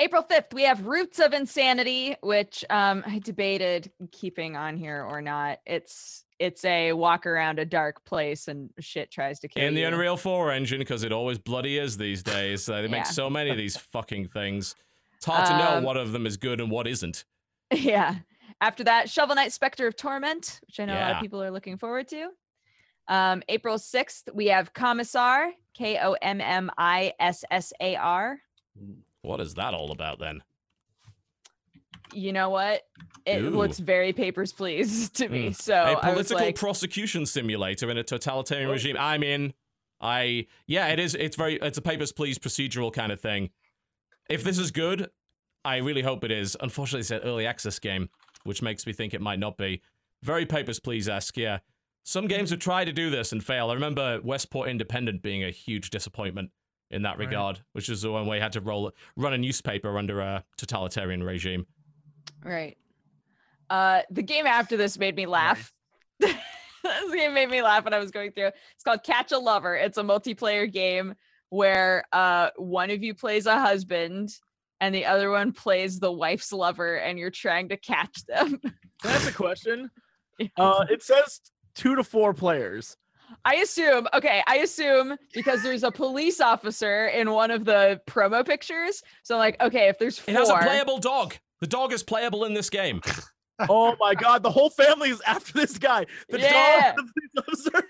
April 0.00 0.22
5th, 0.22 0.52
we 0.52 0.64
have 0.64 0.84
Roots 0.86 1.20
of 1.20 1.32
Insanity, 1.32 2.16
which 2.22 2.64
um, 2.70 3.04
I 3.06 3.20
debated 3.20 3.92
keeping 4.10 4.56
on 4.56 4.76
here 4.76 5.04
or 5.08 5.22
not. 5.22 5.60
It's 5.64 6.24
it's 6.42 6.64
a 6.64 6.92
walk 6.92 7.24
around 7.26 7.58
a 7.58 7.64
dark 7.64 8.04
place 8.04 8.48
and 8.48 8.70
shit 8.80 9.10
tries 9.10 9.38
to 9.40 9.48
kill 9.48 9.62
you. 9.62 9.68
in 9.68 9.74
the 9.74 9.80
you. 9.82 9.86
Unreal 9.86 10.16
4 10.16 10.50
engine 10.52 10.78
because 10.78 11.04
it 11.04 11.12
always 11.12 11.38
bloody 11.38 11.78
is 11.78 11.96
these 11.96 12.22
days. 12.22 12.68
Uh, 12.68 12.82
they 12.82 12.88
make 12.88 13.06
so 13.06 13.30
many 13.30 13.50
of 13.50 13.56
these 13.56 13.76
fucking 13.76 14.28
things. 14.28 14.74
It's 15.16 15.26
hard 15.26 15.46
to 15.46 15.56
know 15.56 15.76
Um, 15.78 15.84
what 15.84 15.96
of 15.96 16.12
them 16.12 16.26
is 16.26 16.36
good 16.36 16.60
and 16.60 16.70
what 16.70 16.86
isn't. 16.88 17.24
yeah. 17.72 18.16
After 18.60 18.84
that, 18.84 19.08
Shovel 19.08 19.34
Knight 19.36 19.52
Spectre 19.52 19.86
of 19.86 19.96
Torment, 19.96 20.60
which 20.66 20.78
I 20.80 20.84
know 20.84 20.94
a 20.94 21.00
lot 21.00 21.12
of 21.16 21.20
people 21.22 21.42
are 21.42 21.50
looking 21.50 21.78
forward 21.78 22.08
to. 22.08 22.28
Um, 23.08 23.42
April 23.48 23.76
6th, 23.78 24.32
we 24.34 24.46
have 24.46 24.72
Kommissar, 24.72 25.50
K 25.74 25.98
O 26.02 26.12
M 26.22 26.40
M 26.40 26.70
I 26.78 27.12
S 27.18 27.44
S 27.50 27.72
A 27.80 27.96
R. 27.96 28.38
What 29.22 29.40
is 29.40 29.54
that 29.54 29.74
all 29.74 29.90
about 29.92 30.18
then? 30.18 30.42
You 32.12 32.32
know 32.32 32.50
what? 32.50 32.82
It 33.24 33.42
Ooh. 33.42 33.50
looks 33.50 33.78
very 33.78 34.12
Papers, 34.12 34.52
Please 34.52 35.08
to 35.14 35.28
me. 35.28 35.50
Mm. 35.50 35.56
So 35.56 35.74
a 35.74 35.78
I 35.78 36.08
was 36.10 36.28
political 36.28 36.46
like, 36.46 36.54
prosecution 36.56 37.26
simulator 37.26 37.90
in 37.90 37.98
a 37.98 38.02
totalitarian 38.02 38.68
Oh. 38.68 38.72
regime. 38.72 38.96
I'm 38.98 39.22
in. 39.22 39.54
I 40.00 40.46
yeah, 40.66 40.88
it 40.88 40.98
is. 40.98 41.14
It's 41.14 41.36
very. 41.36 41.56
It's 41.56 41.78
a 41.78 41.82
papers 41.82 42.10
please 42.12 42.38
procedural 42.38 42.92
kind 42.92 43.12
of 43.12 43.20
thing. 43.20 43.50
If 44.28 44.42
this 44.42 44.58
is 44.58 44.70
good, 44.70 45.10
I 45.64 45.76
really 45.76 46.02
hope 46.02 46.24
it 46.24 46.30
is. 46.32 46.56
Unfortunately, 46.60 47.00
it's 47.00 47.10
an 47.12 47.20
early 47.20 47.46
access 47.46 47.78
game, 47.78 48.08
which 48.44 48.62
makes 48.62 48.84
me 48.86 48.92
think 48.92 49.14
it 49.14 49.20
might 49.20 49.38
not 49.38 49.56
be. 49.56 49.80
Very 50.22 50.44
papers 50.44 50.80
please 50.80 51.08
esque. 51.08 51.36
Yeah, 51.36 51.58
some 52.02 52.26
games 52.26 52.50
have 52.50 52.58
tried 52.58 52.86
to 52.86 52.92
do 52.92 53.10
this 53.10 53.30
and 53.30 53.44
fail. 53.44 53.70
I 53.70 53.74
remember 53.74 54.20
Westport 54.24 54.68
Independent 54.68 55.22
being 55.22 55.44
a 55.44 55.50
huge 55.50 55.90
disappointment 55.90 56.50
in 56.90 57.02
that 57.02 57.10
Right. 57.18 57.26
regard, 57.28 57.60
which 57.72 57.88
is 57.88 58.02
the 58.02 58.10
one 58.10 58.26
where 58.26 58.36
you 58.38 58.42
had 58.42 58.52
to 58.52 58.60
roll 58.60 58.90
run 59.16 59.32
a 59.32 59.38
newspaper 59.38 59.96
under 59.98 60.20
a 60.20 60.44
totalitarian 60.56 61.22
regime. 61.22 61.66
Right. 62.44 62.76
Uh, 63.70 64.02
the 64.10 64.22
game 64.22 64.46
after 64.46 64.76
this 64.76 64.98
made 64.98 65.16
me 65.16 65.26
laugh. 65.26 65.72
this 66.20 66.34
game 67.14 67.34
made 67.34 67.50
me 67.50 67.62
laugh 67.62 67.84
when 67.84 67.94
I 67.94 67.98
was 67.98 68.10
going 68.10 68.32
through. 68.32 68.50
It's 68.74 68.84
called 68.84 69.02
Catch 69.02 69.32
a 69.32 69.38
Lover. 69.38 69.74
It's 69.74 69.98
a 69.98 70.02
multiplayer 70.02 70.70
game 70.70 71.14
where 71.48 72.04
uh 72.12 72.48
one 72.56 72.90
of 72.90 73.02
you 73.02 73.14
plays 73.14 73.44
a 73.44 73.58
husband 73.58 74.30
and 74.82 74.92
the 74.92 75.06
other 75.06 75.30
one 75.30 75.52
plays 75.52 76.00
the 76.00 76.10
wife's 76.10 76.52
lover, 76.52 76.96
and 76.96 77.16
you're 77.16 77.30
trying 77.30 77.68
to 77.68 77.76
catch 77.76 78.26
them. 78.26 78.60
That's 79.04 79.28
a 79.28 79.32
question. 79.32 79.90
Uh, 80.56 80.84
it 80.90 81.04
says 81.04 81.40
two 81.76 81.94
to 81.94 82.02
four 82.02 82.34
players. 82.34 82.96
I 83.44 83.54
assume, 83.56 84.08
okay, 84.12 84.42
I 84.48 84.56
assume 84.56 85.16
because 85.32 85.62
there's 85.62 85.84
a 85.84 85.92
police 85.92 86.40
officer 86.40 87.06
in 87.06 87.30
one 87.30 87.52
of 87.52 87.64
the 87.64 88.00
promo 88.08 88.44
pictures. 88.44 89.04
So, 89.22 89.36
like, 89.36 89.60
okay, 89.62 89.88
if 89.88 90.00
there's 90.00 90.18
four, 90.18 90.34
It 90.34 90.38
has 90.38 90.48
a 90.48 90.56
playable 90.56 90.98
dog. 90.98 91.36
The 91.62 91.68
dog 91.68 91.92
is 91.92 92.02
playable 92.02 92.44
in 92.44 92.52
this 92.54 92.68
game. 92.68 93.00
Oh 93.68 93.94
my 94.00 94.14
god, 94.16 94.42
the 94.42 94.50
whole 94.50 94.70
family 94.70 95.10
is 95.10 95.20
after 95.24 95.52
this 95.52 95.78
guy. 95.78 96.06
The 96.30 96.40
Yeah. 96.40 96.94
dog, 96.96 97.06
the 97.34 97.82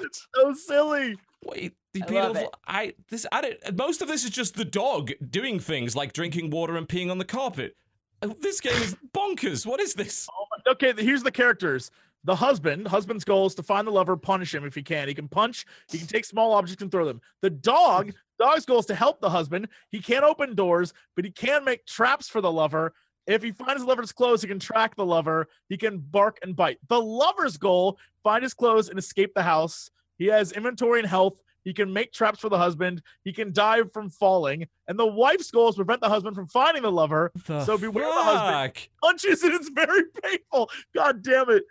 it's 0.00 0.26
so 0.34 0.54
silly. 0.54 1.16
Wait, 1.44 1.72
the 1.92 2.02
I 2.02 2.06
love 2.06 2.32
beautiful. 2.34 2.48
it. 2.48 2.54
I 2.66 2.94
this 3.08 3.26
I 3.32 3.40
don't, 3.40 3.76
most 3.76 4.00
of 4.00 4.06
this 4.08 4.22
is 4.24 4.30
just 4.30 4.54
the 4.54 4.64
dog 4.64 5.10
doing 5.28 5.58
things 5.58 5.96
like 5.96 6.12
drinking 6.12 6.50
water 6.50 6.76
and 6.76 6.88
peeing 6.88 7.10
on 7.10 7.18
the 7.18 7.24
carpet. 7.24 7.74
Uh, 8.20 8.28
This 8.40 8.60
game 8.60 8.80
is 8.80 8.94
bonkers. 9.12 9.66
What 9.66 9.80
is 9.80 9.94
this? 9.94 10.28
Oh 10.32 10.44
my- 10.66 10.72
okay, 10.72 10.92
here's 11.02 11.22
the 11.24 11.32
characters. 11.32 11.90
The 12.24 12.36
husband, 12.36 12.86
husband's 12.86 13.24
goal 13.24 13.46
is 13.46 13.54
to 13.56 13.62
find 13.62 13.86
the 13.86 13.90
lover, 13.90 14.16
punish 14.16 14.54
him 14.54 14.64
if 14.64 14.74
he 14.74 14.82
can. 14.82 15.08
He 15.08 15.14
can 15.14 15.28
punch, 15.28 15.66
he 15.90 15.98
can 15.98 16.06
take 16.06 16.24
small 16.24 16.52
objects 16.52 16.82
and 16.82 16.90
throw 16.90 17.04
them. 17.04 17.20
The 17.40 17.50
dog, 17.50 18.12
dog's 18.38 18.64
goal 18.64 18.78
is 18.78 18.86
to 18.86 18.94
help 18.94 19.20
the 19.20 19.30
husband. 19.30 19.68
He 19.90 20.00
can't 20.00 20.24
open 20.24 20.54
doors, 20.54 20.92
but 21.16 21.24
he 21.24 21.30
can 21.32 21.64
make 21.64 21.84
traps 21.86 22.28
for 22.28 22.40
the 22.40 22.52
lover. 22.52 22.94
If 23.26 23.42
he 23.42 23.52
finds 23.52 23.82
the 23.82 23.88
lover's 23.88 24.12
clothes, 24.12 24.42
he 24.42 24.48
can 24.48 24.58
track 24.58 24.94
the 24.96 25.04
lover. 25.06 25.48
He 25.68 25.76
can 25.76 25.98
bark 25.98 26.38
and 26.42 26.54
bite. 26.56 26.78
The 26.88 27.00
lover's 27.00 27.56
goal, 27.56 27.98
find 28.22 28.42
his 28.42 28.54
clothes 28.54 28.88
and 28.88 28.98
escape 28.98 29.32
the 29.34 29.42
house. 29.42 29.90
He 30.18 30.26
has 30.26 30.52
inventory 30.52 31.00
and 31.00 31.08
health. 31.08 31.42
He 31.64 31.72
can 31.72 31.92
make 31.92 32.12
traps 32.12 32.40
for 32.40 32.48
the 32.48 32.58
husband. 32.58 33.02
He 33.24 33.32
can 33.32 33.52
dive 33.52 33.92
from 33.92 34.10
falling. 34.10 34.66
And 34.88 34.98
the 34.98 35.06
wife's 35.06 35.50
goal 35.52 35.68
is 35.68 35.76
prevent 35.76 36.00
the 36.00 36.08
husband 36.08 36.34
from 36.34 36.48
finding 36.48 36.82
the 36.82 36.90
lover 36.90 37.30
The 37.46 37.64
So 37.64 37.78
beware 37.78 38.04
the 38.06 38.22
husband. 38.22 38.74
fuck? 38.74 38.88
punches 39.00 39.42
and 39.44 39.54
it's 39.54 39.68
very 39.68 40.02
painful. 40.22 40.70
God 40.94 41.22
damn 41.22 41.48
it. 41.50 41.62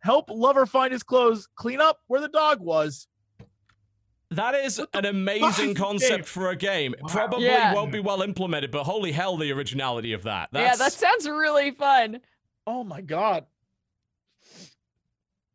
Help 0.00 0.30
lover 0.30 0.66
find 0.66 0.92
his 0.92 1.02
clothes, 1.02 1.48
clean 1.56 1.80
up 1.80 2.00
where 2.06 2.20
the 2.20 2.28
dog 2.28 2.60
was. 2.60 3.08
That 4.30 4.54
is 4.56 4.80
an 4.92 5.04
amazing 5.04 5.74
concept 5.74 6.10
game? 6.16 6.24
for 6.24 6.50
a 6.50 6.56
game. 6.56 6.94
Wow. 7.00 7.08
Probably 7.08 7.44
Yeah. 7.46 7.72
won't 7.74 7.92
be 7.92 8.00
well 8.00 8.22
implemented, 8.22 8.70
but 8.72 8.84
holy 8.84 9.12
hell, 9.12 9.36
the 9.36 9.52
originality 9.52 10.12
of 10.12 10.24
that. 10.24 10.48
yeah, 10.52 10.74
that 10.76 10.92
sounds 10.92 11.28
really 11.28 11.70
fun. 11.70 12.20
Oh 12.66 12.82
my 12.84 13.00
god. 13.00 13.46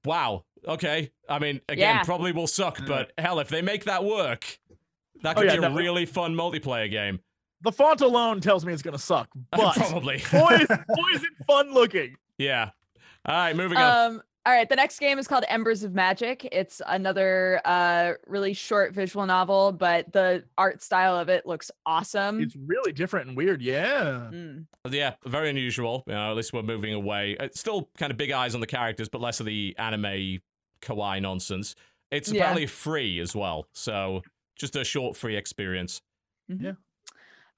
wow. 0.06 0.44
Okay. 0.68 1.12
I 1.30 1.40
mean, 1.40 1.62
again, 1.70 1.98
Yeah. 1.98 2.04
probably 2.04 2.32
will 2.32 2.48
suck, 2.48 2.78
mm. 2.78 2.88
but 2.88 3.12
hell, 3.18 3.40
if 3.40 3.50
they 3.50 3.62
make 3.62 3.86
that 3.86 4.04
work, 4.04 4.60
that 5.22 5.38
Oh, 5.38 5.42
could 5.42 5.50
yeah, 5.52 5.58
be 5.60 5.66
a 5.66 5.70
no. 5.70 5.76
really 5.76 6.06
fun 6.06 6.34
multiplayer 6.36 6.90
game. 6.90 7.20
The 7.62 7.72
font 7.72 8.02
alone 8.02 8.42
tells 8.42 8.66
me 8.66 8.74
it's 8.74 8.82
gonna 8.82 8.98
suck, 8.98 9.30
but 9.52 9.76
probably. 9.76 10.24
boy, 10.32 10.50
is, 10.62 10.68
boy 10.68 11.10
is 11.14 11.24
it 11.24 11.30
fun 11.46 11.74
looking. 11.74 12.16
yeah. 12.38 12.72
All 13.26 13.36
right, 13.36 13.56
moving 13.56 13.78
on. 13.78 14.12
Um, 14.14 14.22
All 14.44 14.52
right, 14.54 14.68
the 14.68 14.76
next 14.76 14.98
game 15.00 15.20
is 15.20 15.28
called 15.28 15.44
Embers 15.50 15.84
of 15.84 15.94
Magic. 15.94 16.48
It's 16.52 16.82
another 16.88 17.62
uh 17.64 18.14
really 18.26 18.54
short 18.54 18.92
visual 18.94 19.26
novel, 19.28 19.72
but 19.72 20.12
the 20.14 20.44
art 20.58 20.82
style 20.82 21.16
of 21.16 21.30
it 21.30 21.46
looks 21.46 21.70
awesome. 21.86 22.42
It's 22.42 22.56
really 22.56 22.92
different 22.92 23.28
and 23.28 23.38
weird. 23.38 23.62
Yeah. 23.62 24.30
Mm. 24.32 24.66
Yeah, 24.90 25.14
very 25.26 25.52
unusual. 25.52 26.04
You 26.08 26.14
know, 26.14 26.32
at 26.32 26.36
least 26.38 26.54
we're 26.54 26.64
moving 26.64 26.94
away. 26.94 27.38
It's 27.40 27.60
still 27.60 27.90
kind 28.00 28.12
of 28.12 28.18
big 28.18 28.32
eyes 28.32 28.56
on 28.56 28.62
the 28.62 28.68
characters, 28.68 29.10
but 29.10 29.22
less 29.22 29.40
of 29.40 29.46
the 29.46 29.76
anime 29.78 30.40
kawaii 30.82 31.22
nonsense. 31.22 31.76
It's 32.10 32.32
Yeah. 32.32 32.40
apparently 32.42 32.66
free 32.66 33.20
as 33.20 33.36
well, 33.36 33.68
so 33.74 34.24
just 34.56 34.76
a 34.76 34.84
short 34.84 35.16
free 35.16 35.36
experience. 35.38 36.02
Yeah. 36.48 36.74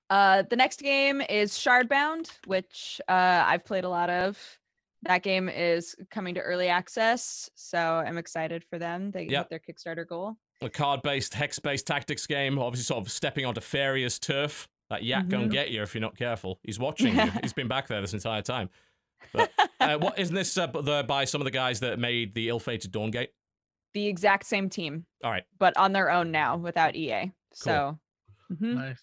Uh, 0.10 0.42
the 0.44 0.58
next 0.58 0.82
game 0.82 1.22
is 1.22 1.54
Shardbound, 1.54 2.30
which 2.46 3.00
uh, 3.08 3.44
I've 3.48 3.64
played 3.64 3.86
a 3.86 3.90
lot 3.90 4.10
of. 4.10 4.60
That 5.04 5.22
game 5.24 5.50
is 5.50 5.96
coming 6.12 6.36
to 6.36 6.42
early 6.42 6.70
access, 6.70 7.50
so 7.56 7.78
I'm 7.78 8.18
excited 8.18 8.64
for 8.64 8.80
them. 8.80 9.12
They 9.12 9.24
Yep. 9.28 9.50
hit 9.50 9.50
their 9.50 9.60
Kickstarter 9.76 10.08
goal. 10.08 10.38
A 10.62 10.70
card-based, 10.70 11.34
hex-based 11.34 11.86
tactics 11.86 12.26
game, 12.26 12.58
obviously 12.58 12.84
sort 12.86 13.06
of 13.06 13.12
stepping 13.12 13.46
onto 13.46 13.60
Faeria's 13.62 14.18
turf. 14.20 14.68
That 14.90 15.04
yak 15.04 15.28
gonna 15.28 15.48
Mhm. 15.48 15.52
get 15.52 15.72
you 15.72 15.82
if 15.82 15.94
you're 15.94 16.02
not 16.02 16.16
careful. 16.18 16.60
He's 16.64 16.80
watching 16.88 17.16
you. 17.16 17.32
He's 17.42 17.54
been 17.54 17.68
back 17.68 17.88
there 17.88 18.00
this 18.02 18.14
entire 18.14 18.42
time. 18.42 18.70
But 19.34 19.52
uh, 19.80 19.98
what 19.98 20.20
isn't 20.20 20.36
this 20.36 20.58
uh, 20.58 20.68
the, 20.68 21.04
by 21.08 21.26
some 21.26 21.42
of 21.42 21.46
the 21.46 21.52
guys 21.52 21.80
that 21.82 21.98
made 22.00 22.34
the 22.36 22.50
ill-fated 22.50 22.92
Dawngate? 22.92 23.30
The 23.94 24.08
exact 24.08 24.46
same 24.46 24.70
team, 24.70 25.06
All 25.24 25.32
right, 25.32 25.44
but 25.60 25.76
on 25.78 25.92
their 25.94 26.10
own 26.12 26.32
now 26.32 26.58
without 26.58 26.96
EA. 26.96 27.32
So, 27.54 28.00
mhm. 28.52 28.74
Nice. 28.76 29.02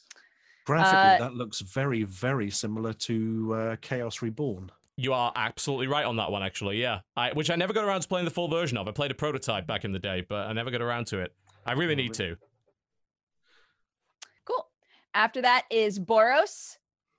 Graphically, 0.67 0.99
Uh, 0.99 1.19
that 1.29 1.35
looks 1.35 1.61
very, 1.61 2.03
very 2.05 2.51
similar 2.51 2.93
to 2.93 3.55
uh, 3.55 3.77
Chaos 3.81 4.20
Reborn. 4.23 4.70
You 5.01 5.15
are 5.15 5.33
absolutely 5.35 5.87
right 5.87 6.05
on 6.05 6.17
that 6.17 6.31
one. 6.31 6.43
Actually, 6.43 6.81
yeah. 6.81 7.01
I, 7.17 7.33
which 7.33 7.51
I 7.51 7.57
never 7.57 7.73
got 7.73 7.85
around 7.85 8.03
to 8.03 8.09
playing 8.09 8.27
the 8.27 8.31
full 8.31 8.49
version 8.49 8.77
of. 8.77 8.87
I 8.87 8.93
played 8.93 9.11
a 9.11 9.15
prototype 9.15 9.67
back 9.67 9.85
in 9.85 9.93
the 9.93 9.99
day, 9.99 10.25
but 10.29 10.47
I 10.47 10.53
never 10.53 10.70
got 10.70 10.83
around 10.83 11.07
to 11.09 11.20
it. 11.20 11.35
I 11.65 11.73
really 11.73 11.95
need 11.95 12.12
to. 12.15 12.37
cool. 14.45 14.67
After 15.15 15.41
that 15.43 15.65
is 15.70 15.99
Boros. 15.99 16.77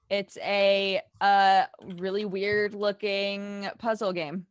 It's 0.10 0.38
a 0.42 1.02
uh 1.22 1.64
really 1.96 2.26
weird 2.26 2.74
looking 2.76 3.68
puzzle 3.80 4.14
game. 4.14 4.46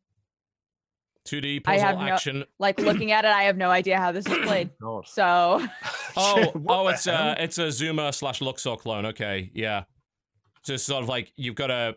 2D 1.29 1.63
puzzle 1.63 1.93
no- 1.99 2.01
action. 2.01 2.45
Like 2.59 2.81
looking 2.89 3.13
at 3.13 3.25
it, 3.25 3.31
I 3.31 3.45
have 3.45 3.57
no 3.57 3.71
idea 3.71 3.99
how 3.99 4.11
this 4.11 4.27
is 4.27 4.39
played. 4.47 4.71
God. 4.81 5.07
So 5.07 5.65
Oh, 6.17 6.53
oh, 6.69 6.89
it's 6.89 7.07
a 7.07 7.37
it's 7.39 7.59
a 7.59 7.71
Zuma 7.71 8.13
slash 8.13 8.41
Luxor 8.41 8.77
clone. 8.77 9.07
Okay, 9.07 9.51
yeah. 9.55 9.85
So 10.63 10.75
it's 10.75 10.83
sort 10.83 11.03
of 11.03 11.09
like 11.09 11.33
you've 11.37 11.55
got 11.55 11.69
to 11.69 11.97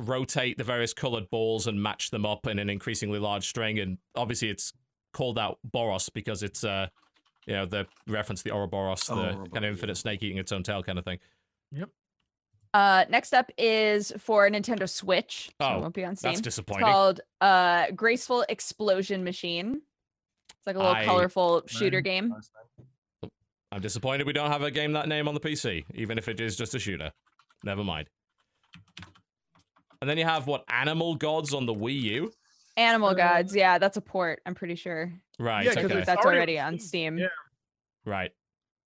rotate 0.00 0.58
the 0.58 0.64
various 0.64 0.92
colored 0.92 1.30
balls 1.30 1.66
and 1.66 1.82
match 1.82 2.10
them 2.10 2.26
up 2.26 2.46
in 2.46 2.58
an 2.58 2.68
increasingly 2.70 3.18
large 3.18 3.48
string, 3.48 3.78
and 3.78 3.98
obviously 4.14 4.48
it's 4.50 4.72
called 5.12 5.38
out 5.38 5.58
Boros 5.70 6.10
because 6.12 6.42
it's 6.42 6.64
uh, 6.64 6.88
you 7.46 7.54
know, 7.54 7.64
the 7.66 7.86
reference 8.06 8.42
to 8.42 8.50
the 8.50 8.54
Ouroboros, 8.54 9.02
the 9.06 9.14
Ouroboros, 9.14 9.48
kind 9.52 9.64
of 9.64 9.70
infinite 9.70 9.96
snake 9.96 10.22
eating 10.22 10.38
its 10.38 10.52
own 10.52 10.62
tail 10.62 10.82
kind 10.82 10.98
of 10.98 11.04
thing. 11.04 11.18
Yep. 11.72 11.88
Uh 12.74 13.04
next 13.08 13.32
up 13.32 13.50
is 13.56 14.12
for 14.18 14.48
Nintendo 14.50 14.88
Switch. 14.90 15.50
So 15.60 15.66
Oh, 15.66 15.78
it 15.78 15.80
won't 15.80 15.94
be 15.94 16.04
on 16.04 16.16
Steam. 16.16 16.30
That's 16.30 16.40
It's 16.40 16.44
disappointing. 16.44 16.84
called 16.84 17.20
uh 17.40 17.90
Graceful 17.92 18.44
Explosion 18.48 19.24
Machine. 19.24 19.80
It's 20.58 20.66
like 20.66 20.76
a 20.76 20.80
little 20.80 20.94
I- 20.94 21.04
colorful 21.04 21.62
shooter 21.66 22.00
Nice, 22.02 22.04
game. 22.04 22.34
I'm 23.72 23.80
disappointed 23.80 24.26
we 24.26 24.32
don't 24.32 24.50
have 24.50 24.62
a 24.62 24.70
game 24.70 24.92
that 24.92 25.08
name 25.08 25.26
on 25.28 25.34
the 25.34 25.40
PC, 25.40 25.84
even 25.94 26.18
if 26.18 26.28
it 26.28 26.40
is 26.40 26.56
just 26.56 26.74
a 26.74 26.78
shooter. 26.78 27.12
Never 27.64 27.82
mind. 27.84 28.08
And 30.00 30.08
then 30.10 30.18
you 30.18 30.24
have 30.24 30.46
what 30.46 30.64
Animal 30.68 31.14
Gods 31.14 31.54
on 31.54 31.66
the 31.66 31.74
Wii 31.74 32.00
U, 32.02 32.32
Animal 32.76 33.08
Uh, 33.10 33.14
Gods, 33.14 33.56
yeah, 33.56 33.78
that's 33.78 33.96
a 33.96 34.00
port, 34.02 34.40
I'm 34.44 34.54
pretty 34.54 34.74
sure. 34.74 35.12
right? 35.38 35.64
Yeah, 35.64 35.74
'cause 35.74 35.84
okay, 35.86 36.02
That's 36.04 36.24
already 36.24 36.36
already 36.36 36.58
on 36.58 36.74
on 36.74 36.78
Steam, 36.78 37.14
Steam. 37.14 37.18
yeah. 37.18 37.28
right. 38.04 38.30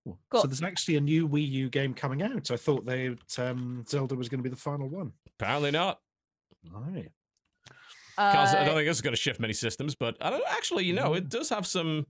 Cool. 0.05 0.17
Cool. 0.29 0.41
So 0.41 0.47
there's 0.47 0.63
actually 0.63 0.95
a 0.95 1.01
new 1.01 1.27
Wii 1.27 1.47
U 1.49 1.69
game 1.69 1.93
coming 1.93 2.23
out. 2.23 2.49
I 2.49 2.55
thought 2.57 2.85
they 2.85 3.15
um, 3.37 3.83
Zelda 3.87 4.15
was 4.15 4.29
going 4.29 4.39
to 4.39 4.43
be 4.43 4.49
the 4.49 4.55
final 4.55 4.87
one. 4.89 5.11
Apparently 5.39 5.69
not. 5.71 5.99
Right. 6.71 7.11
Can't 8.17 8.35
s- 8.35 8.53
I 8.55 8.59
Uh, 8.61 8.65
don't 8.65 8.75
think 8.75 8.87
this 8.87 8.97
is 8.97 9.01
going 9.01 9.13
to 9.15 9.21
shift 9.21 9.39
many 9.39 9.53
systems, 9.53 9.93
but 9.95 10.17
I 10.21 10.29
don't 10.29 10.43
actually. 10.49 10.85
You 10.85 10.93
know, 10.93 11.13
it 11.13 11.29
does 11.29 11.49
have 11.49 11.67
some. 11.67 12.07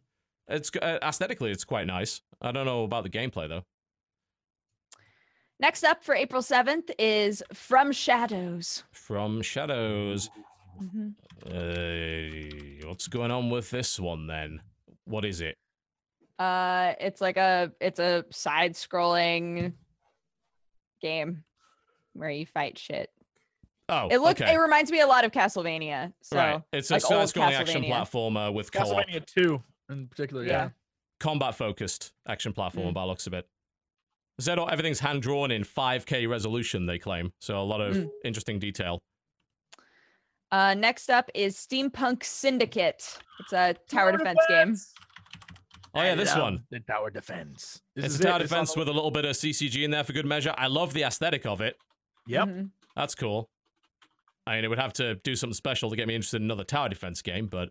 It's 0.48 0.72
uh, 0.82 1.00
aesthetically, 1.02 1.52
it's 1.52 1.64
quite 1.66 1.86
nice. 1.88 2.22
I 2.42 2.52
don't 2.52 2.66
know 2.66 2.84
about 2.84 3.04
the 3.04 3.10
gameplay 3.10 3.48
though. 3.50 3.64
Next 5.62 5.84
up 5.84 6.04
for 6.04 6.14
April 6.14 6.42
7th 6.42 6.92
is 7.00 7.42
From 7.54 7.92
Shadows. 7.94 8.84
From 8.92 9.42
Shadows. 9.42 10.30
Mhm. 10.82 11.14
Uh, 11.46 12.88
what's 12.88 13.08
going 13.08 13.32
on 13.32 13.50
with 13.50 13.70
this 13.70 14.00
one 14.00 14.28
then? 14.28 14.62
What 15.06 15.24
is 15.26 15.42
it? 15.42 15.58
Uh 16.40 16.94
it's 17.00 17.22
like 17.22 17.38
a 17.38 17.72
it's 17.80 18.00
a 18.00 18.26
side 18.32 18.74
scrolling 18.74 19.74
game 21.02 21.44
where 22.14 22.32
you 22.32 22.46
fight 22.48 22.80
shit. 22.80 23.12
Oh, 23.90 24.08
It 24.10 24.20
looks 24.20 24.42
okay. 24.42 24.54
it 24.54 24.58
reminds 24.58 24.90
me 24.92 25.02
a 25.02 25.08
lot 25.08 25.24
of 25.26 25.32
Castlevania. 25.32 26.14
So 26.22 26.38
right. 26.38 26.62
It's 26.74 26.90
a 26.90 26.94
like 26.96 27.12
old 27.12 27.30
side-scrolling 27.30 27.52
action 27.60 27.84
platformer 27.84 28.52
with 28.54 28.72
co-op, 28.72 28.88
Castlevania 29.08 29.26
2 29.26 29.62
in 29.92 30.08
particular. 30.08 30.44
Yeah. 30.44 30.52
Yeah. 30.52 30.70
combat-focused 31.20 32.14
action 32.28 32.54
platformer 32.54 32.90
Mm. 32.92 32.94
by 32.96 33.04
looks 33.04 33.28
of 33.28 33.34
it. 33.34 33.48
Said 34.42 34.58
everything's 34.60 35.00
hand 35.00 35.22
drawn 35.22 35.52
in 35.52 35.64
5K 35.64 36.28
resolution. 36.28 36.86
They 36.88 36.98
claim 36.98 37.32
so. 37.40 37.60
A 37.62 37.64
lot 37.64 37.80
of 37.82 37.96
Mm. 37.96 38.10
interesting 38.26 38.60
detail. 38.60 39.00
Uh, 40.52 40.74
next 40.74 41.10
up 41.10 41.30
is 41.34 41.56
Steampunk 41.56 42.24
Syndicate. 42.24 43.20
It's 43.40 43.54
a 43.54 43.76
tower 43.90 44.12
defense 44.18 44.40
game. 44.50 44.76
Oh 45.94 46.02
yeah, 46.04 46.12
I 46.14 46.16
this 46.16 46.30
love 46.34 46.42
one. 46.44 46.64
The 46.72 46.80
tower 46.82 47.10
defense. 47.10 47.82
This 47.96 48.06
It's 48.06 48.14
is 48.16 48.20
a 48.22 48.24
tower 48.24 48.38
it. 48.38 48.44
Defense 48.44 48.76
with 48.76 48.88
a 48.88 48.94
little 48.94 49.12
bit 49.12 49.26
of 49.26 49.36
CCG 49.36 49.84
in 49.84 49.92
there 49.92 50.04
for 50.04 50.14
good 50.14 50.26
measure. 50.26 50.54
I 50.58 50.68
love 50.68 50.94
the 50.94 51.04
aesthetic 51.04 51.46
of 51.46 51.62
it. 51.62 51.78
Yep. 52.28 52.48
Mhm. 52.48 52.72
That's 52.96 53.16
cool. 53.16 53.50
I 54.48 54.56
mean, 54.56 54.66
it 54.66 54.70
would 54.70 54.80
have 54.80 54.94
to 54.94 55.16
do 55.16 55.36
something 55.36 55.54
special 55.54 55.90
to 55.90 55.96
get 55.96 56.08
me 56.08 56.16
interested 56.16 56.38
in 56.38 56.44
another 56.44 56.64
tower 56.64 56.90
defense 56.90 57.22
game, 57.22 57.48
but 57.48 57.70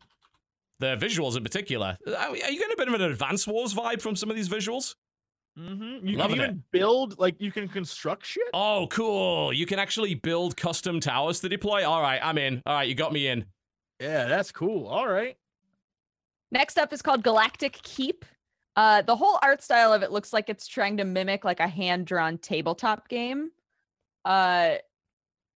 the 0.79 0.97
visuals 0.97 1.37
in 1.37 1.43
particular. 1.43 1.99
Are 2.07 2.13
are 2.15 2.35
you 2.37 2.59
getting 2.59 2.73
a 2.73 2.77
bit 2.77 2.89
of 2.89 2.95
an 2.95 3.03
Advance 3.03 3.47
Wars 3.47 3.75
vibe 3.75 4.01
from 4.01 4.17
some 4.17 4.31
of 4.31 4.37
these 4.37 4.49
visuals? 4.49 4.95
Mm-hmm. 5.61 6.07
You 6.07 6.17
Loving 6.17 6.37
can 6.37 6.45
even 6.45 6.63
build, 6.71 7.19
like, 7.19 7.41
you 7.41 7.53
can 7.53 7.69
construct 7.69 8.25
shit. 8.25 8.49
Oh, 8.55 8.87
cool. 8.91 9.53
You 9.53 9.67
can 9.67 9.79
actually 9.79 10.15
build 10.15 10.57
custom 10.57 11.01
towers 11.01 11.41
to 11.41 11.49
deploy. 11.49 11.87
All 11.87 12.01
right, 12.01 12.21
I'm 12.23 12.39
in. 12.39 12.63
All 12.65 12.75
right, 12.75 12.89
you 12.89 12.95
got 12.95 13.13
me 13.13 13.27
in. 13.27 13.45
Yeah, 14.01 14.27
that's 14.27 14.51
cool. 14.51 14.87
All 14.87 15.07
right. 15.07 15.37
Next 16.51 16.79
up 16.79 16.93
is 16.93 17.03
called 17.03 17.23
Galactic 17.23 17.75
Keep. 17.83 18.25
Uh, 18.77 19.03
the 19.03 19.15
whole 19.15 19.39
art 19.43 19.63
style 19.63 19.93
of 19.93 20.03
it 20.03 20.11
looks 20.11 20.33
like 20.33 20.49
it's 20.49 20.67
trying 20.67 20.97
to 20.97 21.05
mimic 21.05 21.45
like 21.45 21.61
a 21.61 21.69
hand-drawn 21.69 22.39
tabletop 22.39 23.09
game. 23.09 23.51
Uh, 24.25 24.77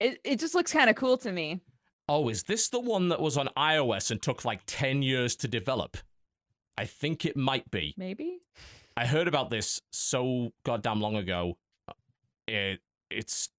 it 0.00 0.20
it 0.24 0.40
just 0.40 0.54
looks 0.54 0.72
kind 0.72 0.90
of 0.90 0.96
cool 0.96 1.16
to 1.18 1.32
me. 1.32 1.60
Oh, 2.08 2.28
is 2.28 2.42
this 2.42 2.68
the 2.68 2.80
one 2.80 3.08
that 3.08 3.20
was 3.20 3.38
on 3.38 3.48
iOS 3.56 4.10
and 4.10 4.20
took 4.20 4.44
like 4.44 4.60
10 4.66 5.02
years 5.02 5.36
to 5.36 5.48
develop? 5.48 5.96
I 6.76 6.84
think 6.84 7.24
it 7.24 7.36
might 7.36 7.70
be. 7.70 7.94
Maybe. 7.96 8.40
I 8.96 9.06
heard 9.06 9.28
about 9.28 9.50
this 9.50 9.80
so 9.92 10.52
goddamn 10.64 11.00
long 11.00 11.16
ago. 11.16 11.56
It 12.46 12.80
it's 13.10 13.50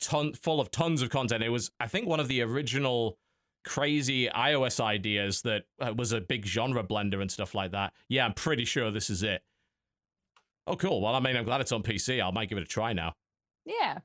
ton 0.00 0.32
full 0.34 0.60
of 0.60 0.70
tons 0.70 1.02
of 1.02 1.10
content. 1.10 1.42
It 1.42 1.50
was 1.50 1.70
I 1.80 1.88
think 1.88 2.06
one 2.06 2.20
of 2.20 2.28
the 2.28 2.42
original 2.42 3.18
crazy 3.64 4.28
iOS 4.28 4.80
ideas 4.80 5.42
that 5.42 5.64
uh, 5.80 5.92
was 5.96 6.12
a 6.12 6.20
big 6.20 6.46
genre 6.46 6.82
blender 6.82 7.20
and 7.20 7.30
stuff 7.30 7.54
like 7.54 7.72
that. 7.72 7.92
Yeah, 8.08 8.24
I'm 8.24 8.34
pretty 8.34 8.64
sure 8.64 8.90
this 8.90 9.10
is 9.10 9.22
it. 9.22 9.42
Oh, 10.66 10.76
cool. 10.76 11.00
Well, 11.00 11.14
I 11.14 11.20
mean, 11.20 11.36
I'm 11.36 11.44
glad 11.44 11.60
it's 11.60 11.72
on 11.72 11.82
PC. 11.82 12.24
I 12.24 12.30
might 12.30 12.48
give 12.48 12.58
it 12.58 12.64
a 12.64 12.66
try 12.66 12.92
now. 12.92 13.14
Yeah. 13.64 13.98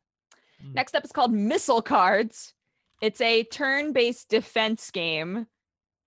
Mm. 0.66 0.76
Next 0.76 0.96
up 0.96 1.04
is 1.04 1.12
called 1.12 1.34
Missile 1.34 1.82
Cards. 1.82 2.54
It's 3.02 3.20
a 3.22 3.44
turn-based 3.44 4.30
defense 4.30 4.90
game 4.92 5.48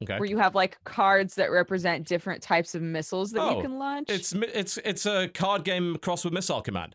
Okay. 0.02 0.18
where 0.18 0.28
you 0.28 0.36
have 0.36 0.54
like 0.54 0.76
cards 0.84 1.36
that 1.36 1.50
represent 1.50 2.06
different 2.06 2.42
types 2.42 2.74
of 2.74 2.82
missiles 2.82 3.30
that 3.32 3.40
Oh, 3.40 3.56
you 3.56 3.62
can 3.62 3.78
launch. 3.78 4.10
It's 4.10 4.32
it's 4.34 4.76
it's 4.84 5.06
a 5.06 5.28
card 5.28 5.64
game 5.64 5.96
crossed 6.02 6.24
with 6.24 6.34
Missile 6.34 6.60
Command. 6.60 6.94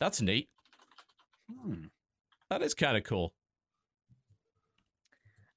That's 0.00 0.22
neat. 0.22 0.48
Hmm. 1.62 1.84
That 2.48 2.62
is 2.62 2.72
kind 2.74 2.96
of 2.96 3.04
cool. 3.04 3.34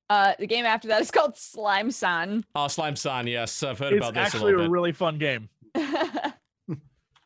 Uh, 0.10 0.34
the 0.40 0.48
game 0.48 0.66
after 0.66 0.88
that 0.90 1.02
is 1.02 1.12
called 1.12 1.38
Slime 1.38 1.92
San. 1.92 2.46
Oh, 2.56 2.68
Slime 2.68 2.96
San, 2.96 3.28
yes, 3.28 3.62
I've 3.64 3.80
heard 3.80 3.94
It's 3.94 3.98
about 4.06 4.14
this 4.14 4.22
a 4.22 4.26
actually 4.26 4.52
little 4.54 4.68
a 4.68 4.70
really 4.70 4.92
fun 4.92 5.18
game. 5.18 5.50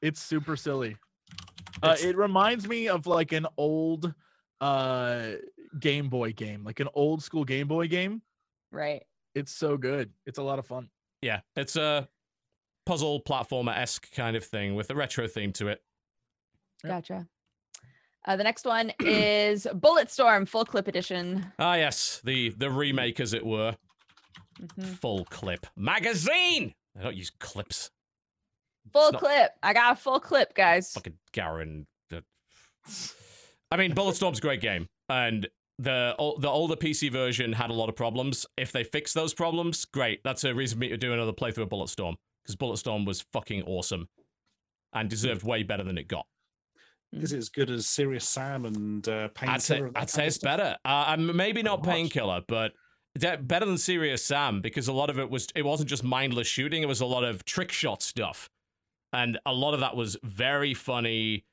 It's 0.01 0.19
super 0.19 0.55
silly. 0.55 0.97
Uh, 1.83 1.89
It's- 1.93 2.03
it 2.03 2.17
reminds 2.17 2.67
me 2.67 2.87
of 2.87 3.05
like 3.05 3.33
an 3.33 3.45
old 3.55 4.11
uh 4.59 5.33
Game 5.79 6.09
Boy 6.09 6.33
game, 6.33 6.63
like 6.63 6.79
an 6.79 6.87
old 6.93 7.23
school 7.23 7.43
Game 7.45 7.67
Boy 7.67 7.87
game. 7.87 8.21
right. 8.71 9.03
It's 9.33 9.53
so 9.53 9.77
good. 9.77 10.11
It's 10.25 10.39
a 10.39 10.43
lot 10.43 10.59
of 10.59 10.65
fun. 10.67 10.89
Yeah, 11.21 11.39
it's 11.55 11.77
a 11.77 12.09
puzzle 12.85 13.21
platformer 13.21 13.73
esque 13.77 14.11
kind 14.13 14.35
of 14.35 14.43
thing 14.43 14.75
with 14.75 14.89
a 14.89 14.95
retro 14.95 15.25
theme 15.27 15.53
to 15.53 15.69
it. 15.69 15.81
Gotcha. 16.85 17.27
Uh, 18.25 18.35
the 18.35 18.43
next 18.43 18.65
one 18.65 18.91
is 18.99 19.65
Bulletstorm 19.73 20.47
Full 20.49 20.65
Clip 20.65 20.87
Edition. 20.89 21.45
Ah, 21.59 21.75
yes, 21.75 22.19
the 22.25 22.49
the 22.49 22.69
remake, 22.69 23.19
as 23.21 23.33
it 23.33 23.45
were, 23.45 23.75
Mhm. 24.59 24.99
full 24.99 25.23
clip 25.25 25.65
magazine. 25.77 26.75
I 26.99 27.03
don't 27.03 27.15
use 27.15 27.29
clips. 27.39 27.89
Full 28.91 29.13
not- 29.13 29.21
clip. 29.21 29.51
I 29.63 29.71
got 29.73 29.93
a 29.93 29.95
full 29.95 30.19
clip, 30.19 30.53
guys. 30.53 30.91
Fucking 30.91 31.17
Garen. 31.31 31.87
I 33.71 33.77
mean, 33.77 33.93
Bulletstorm's 33.93 34.39
a 34.39 34.41
great 34.41 34.59
game, 34.59 34.89
and 35.07 35.47
the 35.81 36.15
the 36.39 36.47
older 36.47 36.75
PC 36.75 37.11
version 37.11 37.53
had 37.53 37.69
a 37.69 37.73
lot 37.73 37.89
of 37.89 37.95
problems. 37.95 38.45
If 38.57 38.71
they 38.71 38.83
fix 38.83 39.13
those 39.13 39.33
problems, 39.33 39.85
great. 39.85 40.21
That's 40.23 40.43
a 40.43 40.53
reason 40.53 40.77
for 40.77 40.81
me 40.81 40.89
to 40.89 40.97
do 40.97 41.13
another 41.13 41.33
playthrough 41.33 41.63
of 41.63 41.69
Bulletstorm 41.69 42.15
because 42.43 42.55
Bulletstorm 42.55 43.05
was 43.05 43.21
fucking 43.33 43.63
awesome 43.63 44.07
and 44.93 45.09
deserved 45.09 45.43
way 45.43 45.63
better 45.63 45.83
than 45.83 45.97
it 45.97 46.07
got. 46.07 46.25
Is 47.13 47.33
it 47.33 47.37
as 47.37 47.49
good 47.49 47.69
as 47.69 47.87
Serious 47.87 48.27
Sam 48.27 48.65
and 48.65 49.07
uh, 49.07 49.29
Painkiller? 49.29 49.55
I'd 49.55 49.61
say 49.61 49.81
I'd 49.95 50.09
say 50.09 50.27
it's 50.27 50.35
stuff? 50.37 50.57
better. 50.57 50.77
Uh, 50.85 51.05
I'm 51.07 51.35
maybe 51.35 51.63
not 51.63 51.83
painkiller, 51.83 52.41
but 52.47 52.73
better 53.41 53.65
than 53.65 53.77
Serious 53.77 54.23
Sam 54.23 54.61
because 54.61 54.87
a 54.87 54.93
lot 54.93 55.09
of 55.09 55.19
it 55.19 55.29
was 55.29 55.47
it 55.55 55.65
wasn't 55.65 55.89
just 55.89 56.03
mindless 56.03 56.47
shooting. 56.47 56.83
It 56.83 56.87
was 56.87 57.01
a 57.01 57.05
lot 57.05 57.23
of 57.23 57.43
trick 57.43 57.71
shot 57.71 58.01
stuff, 58.03 58.49
and 59.11 59.39
a 59.45 59.53
lot 59.53 59.73
of 59.73 59.79
that 59.79 59.95
was 59.95 60.15
very 60.23 60.73
funny, 60.73 61.45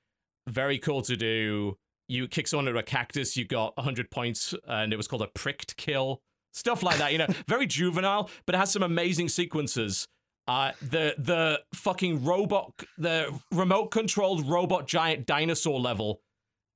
very 0.47 0.79
cool 0.79 1.03
to 1.03 1.17
do. 1.17 1.79
You 2.09 2.27
kick 2.27 2.49
someone 2.49 2.69
into 2.69 2.79
a 2.79 2.83
cactus, 2.83 3.37
you 3.37 3.45
got 3.45 3.77
100 3.77 4.11
points, 4.11 4.55
and 4.67 4.93
it 4.93 4.97
was 4.97 5.07
called 5.07 5.23
a 5.23 5.27
pricked 5.29 5.77
kill. 5.77 6.23
Stuff 6.53 6.83
like 6.83 6.99
that, 6.99 7.13
you 7.13 7.19
know, 7.19 7.27
very 7.47 7.67
juvenile, 7.67 8.31
but 8.47 8.55
it 8.55 8.59
has 8.59 8.73
some 8.73 8.83
amazing 8.83 9.29
sequences. 9.29 10.09
Uh, 10.49 10.73
the 10.81 11.15
the 11.19 11.61
fucking 11.75 12.25
robot, 12.25 12.73
the 12.97 13.39
remote 13.53 13.91
controlled 13.91 14.49
robot 14.49 14.89
giant 14.89 15.27
dinosaur 15.27 15.79
level 15.79 16.23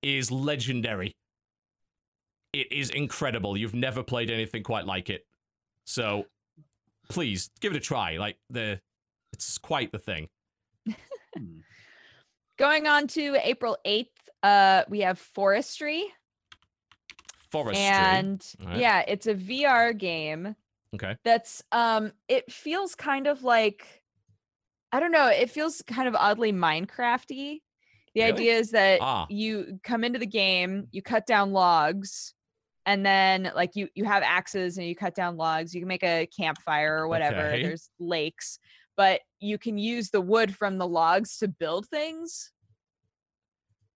is 0.03 0.31
legendary. 0.31 1.17
It 2.53 2.71
is 2.71 2.91
incredible. 2.91 3.57
You've 3.57 3.75
never 3.75 4.03
played 4.03 4.31
anything 4.31 4.63
quite 4.63 4.85
like 4.85 5.09
it. 5.09 5.25
So 5.87 6.27
please 7.09 7.51
give 7.61 7.73
it 7.73 7.77
a 7.77 7.81
try. 7.81 8.19
Like 8.19 8.37
the 8.51 8.81
it's 9.33 9.57
quite 9.57 9.91
the 9.91 9.99
thing. 9.99 10.29
Going 12.59 12.87
on 12.87 13.07
to 13.09 13.39
April 13.43 13.79
8th, 13.87 14.12
uh, 14.43 14.83
we 14.89 15.01
have 15.01 15.19
Forestry. 15.19 16.05
Forestry. 17.51 17.85
And 17.85 18.45
Alright. 18.63 18.79
yeah, 18.79 19.05
it's 19.07 19.27
a 19.27 19.35
VR 19.35 19.97
game 19.97 20.57
okay. 20.95 21.17
that's 21.23 21.63
um 21.71 22.13
it 22.29 22.51
feels 22.51 22.95
kind 22.95 23.27
of 23.27 23.45
like 23.45 24.03
I 24.91 25.01
don't 25.01 25.13
know, 25.13 25.27
it 25.29 25.51
feels 25.51 25.83
kind 25.87 26.09
of 26.09 26.15
oddly 26.15 26.53
Minecrafty. 26.53 27.61
The 28.15 28.21
Really? 28.21 28.33
idea 28.33 28.55
is 28.57 28.71
that 28.73 28.99
Ah. 29.03 29.27
you 29.31 29.79
come 29.85 30.05
into 30.05 30.19
the 30.19 30.27
game, 30.27 30.87
you 30.93 31.01
cut 31.03 31.25
down 31.27 31.53
logs, 31.53 32.35
and 32.87 33.05
then 33.05 33.51
like 33.55 33.75
you 33.75 33.89
you 33.95 34.05
have 34.05 34.23
axes 34.23 34.79
and 34.79 34.87
you 34.87 34.95
cut 34.97 35.15
down 35.15 35.37
logs. 35.37 35.75
You 35.75 35.81
can 35.83 35.89
make 35.89 36.03
a 36.05 36.27
campfire 36.35 36.99
or 36.99 37.09
whatever. 37.09 37.41
Okay. 37.49 37.63
There's 37.63 37.91
lakes, 37.99 38.59
but 38.97 39.21
you 39.41 39.59
can 39.59 39.77
use 39.79 40.09
the 40.11 40.21
wood 40.23 40.55
from 40.55 40.79
the 40.79 40.87
logs 40.89 41.37
to 41.39 41.49
build 41.49 41.87
things. 41.89 42.51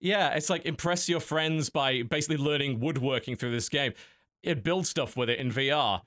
Yeah, 0.00 0.34
it's 0.34 0.50
like 0.50 0.64
impress 0.66 1.08
your 1.08 1.20
friends 1.20 1.70
by 1.70 2.02
basically 2.02 2.36
learning 2.36 2.80
woodworking 2.80 3.36
through 3.36 3.52
this 3.52 3.68
game. 3.68 3.92
It 4.42 4.62
builds 4.62 4.88
stuff 4.88 5.16
with 5.16 5.30
it 5.30 5.38
in 5.38 5.50
VR. 5.50 6.02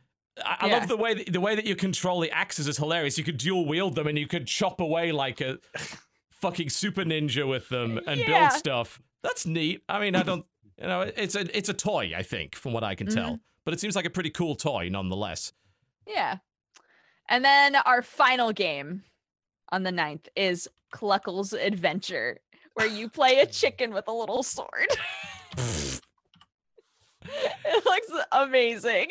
I, 0.46 0.58
I 0.62 0.68
love 0.68 0.88
the 0.88 0.96
way 0.96 1.14
that, 1.16 1.34
the 1.34 1.42
way 1.42 1.56
that 1.56 1.66
you 1.66 1.76
control 1.76 2.20
the 2.20 2.32
axes 2.32 2.68
is 2.68 2.78
hilarious. 2.78 3.18
You 3.18 3.24
could 3.24 3.38
dual 3.38 3.66
wield 3.66 3.96
them 3.96 4.08
and 4.08 4.18
you 4.18 4.28
could 4.28 4.48
chop 4.48 4.80
away 4.80 5.12
like 5.12 5.42
a 5.42 5.58
fucking 6.32 6.70
super 6.70 7.04
ninja 7.04 7.48
with 7.48 7.68
them 7.70 8.00
and 8.08 8.20
Yeah. 8.22 8.28
build 8.48 8.52
stuff. 8.54 9.02
That's 9.24 9.46
neat. 9.46 9.84
I 9.90 10.00
mean, 10.00 10.16
I 10.16 10.24
don't, 10.24 10.46
you 10.80 10.88
know, 10.88 11.02
it's 11.02 11.36
a 11.36 11.58
it's 11.58 11.68
a 11.68 11.74
toy. 11.74 12.14
I 12.16 12.24
think, 12.24 12.56
from 12.56 12.72
what 12.74 12.84
I 12.84 12.96
can 12.96 13.08
tell, 13.08 13.32
mm-hmm. 13.32 13.42
but 13.66 13.74
it 13.74 13.80
seems 13.82 13.96
like 13.96 14.06
a 14.06 14.10
pretty 14.10 14.30
cool 14.30 14.56
toy 14.56 14.88
nonetheless. 14.90 15.52
Yeah. 16.08 16.38
And 17.28 17.44
then 17.44 17.76
our 17.76 18.02
final 18.02 18.52
game 18.54 19.04
on 19.72 19.84
the 19.84 19.92
9th 19.92 20.28
is 20.36 20.68
Cluckle's 20.92 21.54
Adventure, 21.54 22.40
where 22.80 22.88
you 22.88 23.10
play 23.10 23.40
a 23.40 23.46
chicken 23.46 23.94
with 23.94 24.08
a 24.08 24.12
little 24.14 24.42
sword. 24.42 24.88
it 25.58 26.02
looks 27.86 28.08
amazing. 28.32 29.08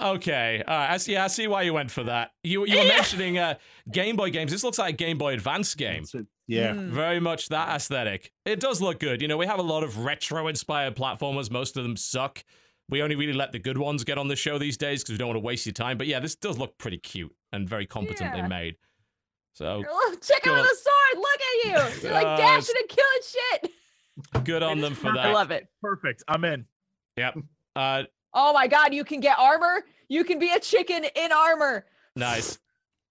Okay, 0.00 0.62
all 0.66 0.76
right. 0.76 0.90
I 0.90 0.96
see. 0.98 1.16
I 1.16 1.26
see 1.28 1.46
why 1.46 1.62
you 1.62 1.72
went 1.72 1.90
for 1.90 2.04
that. 2.04 2.32
You 2.42 2.66
you 2.66 2.78
were 2.78 2.84
mentioning 2.84 3.38
uh, 3.38 3.54
Game 3.90 4.16
Boy 4.16 4.30
games. 4.30 4.52
This 4.52 4.62
looks 4.62 4.78
like 4.78 4.94
a 4.94 4.96
Game 4.96 5.16
Boy 5.18 5.32
Advance 5.34 5.74
game. 5.74 6.04
That's. 6.12 6.26
Yeah. 6.46 6.72
Mm. 6.72 6.90
Very 6.90 7.18
much 7.18 7.48
that 7.48 7.74
aesthetic. 7.74 8.32
It 8.44 8.60
does 8.60 8.80
look 8.80 9.00
good. 9.00 9.20
You 9.20 9.26
know, 9.28 9.36
we 9.36 9.46
have 9.46 9.58
a 9.58 9.62
lot 9.62 9.82
of 9.82 10.04
retro 10.04 10.46
inspired 10.48 10.94
platformers. 10.96 11.50
Most 11.50 11.76
of 11.76 11.82
them 11.82 11.96
suck. 11.96 12.44
We 12.88 13.02
only 13.02 13.16
really 13.16 13.32
let 13.32 13.50
the 13.52 13.58
good 13.58 13.78
ones 13.78 14.04
get 14.04 14.16
on 14.16 14.28
the 14.28 14.36
show 14.36 14.58
these 14.58 14.76
days 14.76 15.02
because 15.02 15.14
we 15.14 15.18
don't 15.18 15.28
want 15.28 15.38
to 15.38 15.44
waste 15.44 15.66
your 15.66 15.72
time. 15.72 15.98
But 15.98 16.06
yeah, 16.06 16.20
this 16.20 16.36
does 16.36 16.56
look 16.58 16.78
pretty 16.78 16.98
cute 16.98 17.34
and 17.52 17.68
very 17.68 17.86
competently 17.86 18.38
Yeah. 18.40 18.46
made. 18.48 18.76
So 19.56 19.78
You're 19.78 20.16
chicken 20.20 20.52
with 20.52 20.60
on- 20.60 20.66
a 20.66 20.74
sword. 20.76 21.16
Look 21.16 21.40
at 21.40 21.64
you. 21.64 22.02
You're 22.02 22.12
like 22.12 22.26
Uh, 22.26 22.36
dashing 22.36 22.74
and 22.78 22.88
killing 22.88 23.22
shit. 23.24 24.44
good 24.44 24.62
on 24.62 24.80
them 24.82 24.94
for 24.94 25.12
that. 25.12 25.26
I 25.26 25.32
love 25.32 25.50
it. 25.50 25.66
Perfect. 25.82 26.22
I'm 26.28 26.44
in. 26.44 26.66
Yep. 27.16 27.38
Uh, 27.76 28.04
Oh 28.32 28.54
my 28.54 28.66
god, 28.68 28.94
you 28.94 29.04
can 29.04 29.20
get 29.20 29.38
armor. 29.38 29.84
You 30.08 30.24
can 30.24 30.38
be 30.38 30.50
a 30.50 30.58
chicken 30.58 31.04
in 31.14 31.30
armor. 31.32 31.84
nice. 32.16 32.58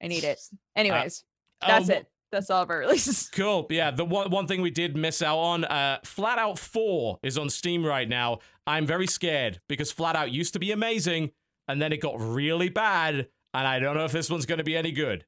I 0.01 0.07
need 0.07 0.23
it. 0.23 0.39
Anyways, 0.75 1.23
that's 1.61 1.87
Oh, 1.89 1.93
it. 1.93 2.07
That's 2.31 2.49
all 2.49 2.63
of 2.63 2.69
our 2.71 2.79
releases. 2.85 3.29
Cool. 3.29 3.67
Yeah, 3.69 3.91
the 3.91 4.03
one 4.05 4.31
one 4.31 4.47
thing 4.47 4.61
we 4.63 4.71
did 4.71 4.95
miss 4.97 5.21
out 5.21 5.37
on, 5.37 5.65
uh, 5.65 5.99
Flat 6.03 6.39
Out 6.39 6.57
4 6.57 7.19
is 7.21 7.37
on 7.37 7.49
Steam 7.51 7.85
right 7.85 8.09
now. 8.09 8.39
I'm 8.65 8.87
very 8.87 9.05
scared 9.07 9.61
because 9.69 9.91
Flat 9.91 10.15
Out 10.15 10.31
used 10.31 10.53
to 10.53 10.59
be 10.59 10.71
amazing 10.71 11.29
and 11.67 11.79
then 11.79 11.93
it 11.93 11.97
got 12.01 12.15
really 12.19 12.69
bad, 12.69 13.27
and 13.53 13.67
I 13.67 13.77
don't 13.79 13.95
know 13.95 14.05
if 14.05 14.11
this 14.11 14.29
one's 14.31 14.47
gonna 14.47 14.63
be 14.63 14.75
any 14.75 14.91
good. 14.91 15.25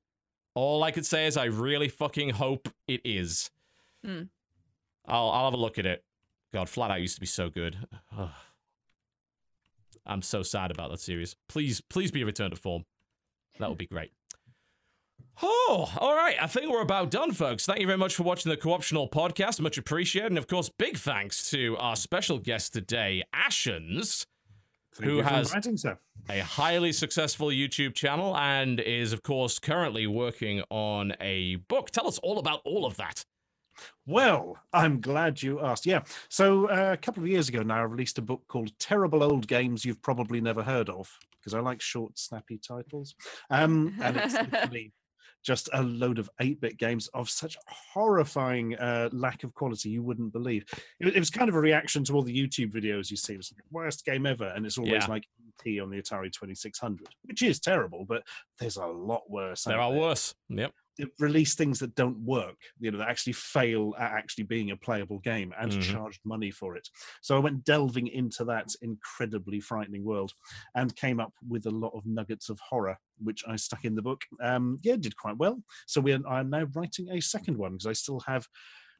All 0.58 0.84
I 0.84 0.90
could 0.90 1.06
say 1.06 1.27
is 1.27 1.38
I 1.38 1.45
really 1.45 1.88
fucking 1.88 2.32
hope 2.32 2.68
it 2.88 3.02
is. 3.06 3.52
Hmm. 4.03 4.24
I'll 5.06 5.30
I'll 5.30 5.45
have 5.45 5.53
a 5.53 5.58
look 5.58 5.77
at 5.77 5.86
it. 5.86 6.03
God, 6.52 6.68
Flat 6.68 6.90
Out 6.90 7.00
used 7.00 7.14
to 7.14 7.22
be 7.22 7.27
so 7.27 7.52
good. 7.52 7.77
Ugh. 8.18 8.30
I'm 10.08 10.24
so 10.24 10.42
sad 10.42 10.72
about 10.72 10.90
that 10.90 11.00
series. 11.00 11.36
Please, 11.48 11.80
please 11.80 12.10
be 12.10 12.24
a 12.24 12.26
return 12.26 12.50
to 12.50 12.56
form. 12.56 12.86
That 13.60 13.69
would 13.69 13.77
be 13.77 13.86
great. 13.86 14.11
Oh, 15.44 15.94
all 16.00 16.16
right. 16.16 16.36
I 16.42 16.48
think 16.48 16.72
we're 16.72 16.82
about 16.82 17.11
done, 17.11 17.32
folks. 17.32 17.68
Thank 17.68 17.80
you 17.80 17.86
very 17.86 18.00
much 18.00 18.16
for 18.16 18.24
watching 18.24 18.50
the 18.50 18.58
Co-optional 18.58 19.08
podcast. 19.08 19.60
Much 19.60 19.77
appreciated. 19.77 20.32
And 20.32 20.38
of 20.40 20.48
course, 20.48 20.68
big 20.68 20.98
thanks 20.98 21.52
to 21.52 21.77
our 21.77 21.95
special 21.95 22.40
guest 22.40 22.74
today, 22.74 23.22
Ashens, 23.36 24.26
Thank 24.98 25.11
Who 25.11 25.22
has- 25.22 25.53
inviting, 25.53 25.77
a 26.30 26.40
highly 26.40 26.92
successful 26.92 27.48
YouTube 27.48 27.93
channel 27.93 28.35
and 28.35 28.80
is, 28.80 29.14
of 29.14 29.24
course, 29.24 29.59
currently 29.59 30.08
working 30.08 30.61
on 30.69 31.14
a 31.22 31.56
book. 31.56 31.90
Tell 31.92 32.08
us 32.08 32.17
all 32.19 32.40
about 32.40 32.61
all 32.66 32.85
of 32.85 32.98
that. 32.98 33.24
Well, 34.06 34.58
I'm 34.74 35.00
glad 35.01 35.42
you 35.42 35.59
asked. 35.59 35.85
Yeah. 35.85 36.01
So 36.30 36.66
uh, 36.69 36.93
a 36.93 36.98
couple 36.98 37.24
of 37.24 37.30
years 37.30 37.48
ago 37.48 37.61
now, 37.61 37.77
I 37.77 37.82
released 37.84 38.17
a 38.17 38.22
book 38.24 38.42
called 38.48 38.77
Terrible 38.80 39.24
Old 39.24 39.48
Games 39.48 39.85
You've 39.85 40.01
Probably 40.01 40.42
Never 40.42 40.64
Heard 40.64 40.90
of, 40.90 41.16
because 41.40 41.53
I 41.53 41.59
like 41.59 41.80
short, 41.82 42.17
snappy 42.17 42.58
titles. 42.58 43.16
Um, 43.50 43.95
and 44.01 44.17
it's 44.17 44.34
literally 44.51 44.93
just 45.43 45.69
a 45.74 45.82
load 45.83 46.19
of 46.19 46.30
8-bit 46.41 46.77
games 46.77 47.07
of 47.14 47.30
such 47.30 47.57
horrifying 47.67 48.75
uh, 48.75 49.09
lack 49.11 49.43
of 49.43 49.53
quality 49.53 49.90
you 49.90 50.03
wouldn't 50.03 50.33
believe. 50.33 50.66
It, 50.99 51.16
it 51.16 51.19
was 51.19 51.30
kind 51.30 51.49
of 51.49 51.56
a 51.56 51.59
reaction 51.59 52.03
to 52.06 52.14
all 52.14 52.22
the 52.24 52.35
YouTube 52.38 52.72
videos 52.72 53.09
you 53.09 53.17
see. 53.17 53.33
It 53.33 53.38
was 53.38 53.53
like, 53.56 53.64
worst 53.72 54.06
game 54.06 54.25
ever, 54.25 54.48
and 54.56 54.66
it's 54.66 54.77
always 54.77 54.93
Yeah. 54.93 55.07
like 55.07 55.27
ET 55.66 55.80
on 55.82 55.90
the 55.90 56.01
Atari 56.01 56.32
2600, 56.32 57.07
which 57.24 57.41
is 57.43 57.59
terrible, 57.59 58.06
but 58.06 58.24
there's 58.59 58.77
a 58.77 58.85
lot 58.85 59.24
worse. 59.30 59.64
There 59.64 59.80
are 59.80 59.91
worse. 59.91 60.35
Yep. 60.49 60.72
They 60.98 61.06
release 61.19 61.56
things 61.56 61.80
that 61.80 61.95
don't 61.95 62.19
work, 62.19 62.58
you 62.80 62.92
know, 62.92 62.98
that 62.98 63.09
actually 63.09 63.34
fail 63.34 63.93
at 63.98 64.11
actually 64.11 64.43
being 64.45 64.72
a 64.72 64.77
playable 64.77 65.19
game 65.19 65.53
and 65.59 65.72
Mhm. 65.72 65.80
charged 65.80 66.22
money 66.26 66.51
for 66.51 66.76
it. 66.76 66.90
So 67.22 67.35
I 67.35 67.40
went 67.40 67.64
delving 67.64 68.08
into 68.08 68.43
that 68.45 68.67
incredibly 68.82 69.59
frightening 69.59 70.03
world 70.03 70.34
and 70.76 70.95
came 70.95 71.19
up 71.19 71.34
with 71.48 71.66
a 71.66 71.72
lot 71.72 71.93
of 71.93 72.06
nuggets 72.06 72.50
of 72.50 72.59
horror, 72.59 72.98
which 73.17 73.43
I 73.48 73.56
stuck 73.56 73.85
in 73.85 73.95
the 73.95 74.01
book. 74.01 74.22
Um, 74.42 74.80
yeah, 74.84 74.95
did 74.98 75.17
quite 75.17 75.38
well. 75.38 75.64
So 75.85 76.01
we 76.01 76.14
are, 76.14 76.27
I'm 76.27 76.50
now 76.50 76.64
writing 76.74 77.09
a 77.09 77.22
second 77.22 77.58
one 77.58 77.74
because 77.74 77.88
I 77.88 77.93
still 77.93 78.19
have 78.22 78.48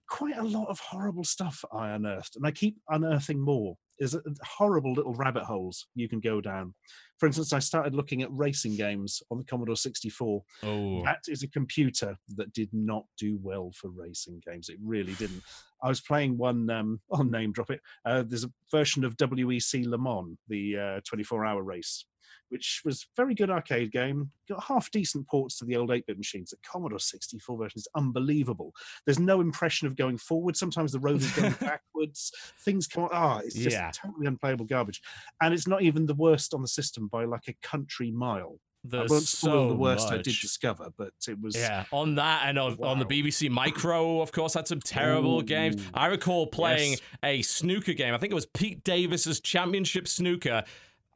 quite 0.10 0.38
a 0.38 0.44
lot 0.44 0.70
of 0.70 0.80
horrible 0.80 1.24
stuff 1.26 1.64
I 1.72 1.90
unearthed, 1.92 2.36
and 2.38 2.46
I 2.48 2.52
keep 2.52 2.78
unearthing 2.90 3.40
more. 3.42 3.78
There's 4.00 4.14
a- 4.16 4.22
horrible 4.44 4.94
little 4.94 5.14
rabbit 5.16 5.44
holes 5.44 5.88
you 5.96 6.08
can 6.08 6.20
go 6.20 6.40
down. 6.42 6.74
For 7.20 7.26
instance, 7.26 7.52
I 7.52 7.60
started 7.60 7.96
looking 7.96 8.22
at 8.22 8.32
racing 8.32 8.76
games 8.76 9.24
on 9.32 9.40
the 9.40 9.44
Commodore 9.44 9.76
64 9.76 10.44
Oh. 10.64 11.04
that 11.04 11.24
is 11.28 11.42
a 11.44 11.48
computer 11.48 12.16
that 12.36 12.54
did 12.54 12.70
not 12.74 13.06
do 13.18 13.40
well 13.42 13.72
for 13.74 13.90
racing 13.90 14.42
games. 14.46 14.70
It 14.70 14.78
really 14.84 15.14
didn't. 15.16 15.42
I 15.82 15.88
was 15.90 16.00
playing 16.02 16.38
one, 16.38 16.70
um, 16.70 17.02
I'll 17.12 17.24
name 17.38 17.52
drop 17.54 17.72
it. 17.72 17.82
Uh, 18.06 18.24
there's 18.28 18.44
a 18.44 18.52
version 18.72 19.04
of 19.04 19.18
WEC 19.18 19.86
Le 19.88 19.98
Mans, 19.98 20.38
the 20.48 20.78
uh, 20.78 21.02
24 21.08 21.46
hour 21.46 21.64
race, 21.64 22.06
which 22.50 22.82
was 22.86 23.04
a 23.04 23.06
very 23.22 23.36
good 23.36 23.50
arcade 23.50 23.92
game. 23.92 24.32
Got 24.48 24.64
half 24.64 24.90
decent 24.92 25.28
ports 25.28 25.58
to 25.60 25.66
the 25.66 25.76
old 25.76 25.92
8 25.92 26.06
bit 26.06 26.18
machines. 26.18 26.52
The 26.52 26.58
Commodore 26.70 27.00
64 27.00 27.58
version 27.58 27.78
is 27.78 27.88
unbelievable. 27.96 28.74
There's 29.06 29.20
no 29.20 29.42
impression 29.42 29.88
of 29.88 29.96
going 29.96 30.18
forward. 30.18 30.56
Sometimes 30.56 30.92
the 30.92 31.00
road 31.00 31.22
is 31.22 31.32
going 31.32 31.52
backwards. 31.60 32.32
Things 32.64 32.88
come 32.88 33.10
Ah, 33.12 33.40
it's 33.40 33.56
just 33.56 33.76
Yeah. 33.76 33.92
totally 33.92 34.28
unplayable 34.28 34.66
garbage. 34.66 35.02
And 35.42 35.54
it's 35.54 35.68
not 35.68 35.82
even 35.82 36.06
the 36.06 36.16
worst 36.16 36.54
on 36.54 36.62
the 36.62 36.68
system 36.68 37.08
by 37.08 37.26
like 37.26 37.48
a 37.48 37.54
country 37.62 38.12
mile. 38.12 38.60
I 38.86 38.90
There's 38.90 39.10
won't 39.10 39.24
spoil 39.24 39.52
so 39.64 39.70
the 39.70 39.76
worst 39.76 40.08
I 40.10 40.16
did 40.18 40.36
discover, 40.40 40.90
but 40.98 41.12
it 41.28 41.42
was 41.42 41.58
Yeah, 41.58 41.84
on 41.92 42.16
that 42.16 42.44
and 42.46 42.58
on, 42.58 42.78
on 42.82 43.00
the 43.00 43.06
BBC 43.06 43.50
Micro, 43.50 44.22
of 44.22 44.32
course, 44.32 44.54
had 44.54 44.66
some 44.66 44.80
terrible 44.80 45.42
games. 45.42 45.84
I 45.94 46.06
recall 46.06 46.48
playing 46.48 46.92
yes. 46.92 47.02
a 47.22 47.42
snooker 47.42 47.92
game. 47.94 48.14
I 48.14 48.18
think 48.18 48.32
it 48.32 48.36
was 48.36 48.46
Pete 48.46 48.86
Davis's 48.86 49.42
Championship 49.42 50.08
Snooker. 50.08 50.64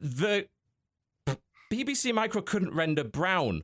The 0.00 0.46
BBC 1.72 2.12
Micro 2.12 2.42
couldn't 2.42 2.74
render 2.74 3.02
brown. 3.02 3.62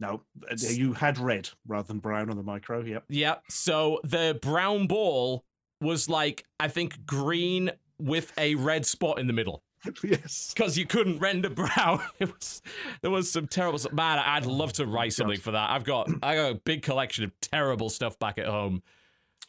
No, 0.00 0.22
you 0.58 0.92
had 0.92 1.18
red 1.18 1.50
rather 1.66 1.86
than 1.88 1.98
brown 1.98 2.30
on 2.30 2.36
the 2.36 2.42
micro. 2.42 2.80
Yep. 2.80 3.04
Yeah, 3.08 3.36
so 3.48 4.00
the 4.04 4.38
brown 4.40 4.86
ball 4.86 5.44
was 5.80 6.08
like 6.08 6.44
I 6.58 6.68
think 6.68 7.06
green 7.06 7.70
with 7.98 8.32
a 8.38 8.54
red 8.54 8.86
spot 8.86 9.18
in 9.18 9.26
the 9.26 9.32
middle 9.32 9.62
yes. 10.02 10.52
because 10.54 10.78
you 10.78 10.86
couldn't 10.86 11.18
render 11.18 11.50
brown. 11.54 12.00
It 12.18 12.32
was 12.32 12.62
there 13.02 13.10
was 13.10 13.30
some 13.30 13.46
terrible 13.46 13.78
stuff. 13.78 13.92
Man, 13.92 14.18
I'd 14.18 14.46
oh 14.46 14.50
love 14.52 14.72
to 14.74 14.86
write 14.86 15.12
something 15.12 15.38
for 15.38 15.52
that. 15.52 15.70
I've 15.70 15.84
got 15.84 16.08
I 16.22 16.36
got 16.36 16.52
a 16.52 16.54
big 16.54 16.82
collection 16.82 17.24
of 17.24 17.32
terrible 17.40 17.88
stuff 17.90 18.18
back 18.18 18.38
at 18.38 18.46
home. 18.46 18.82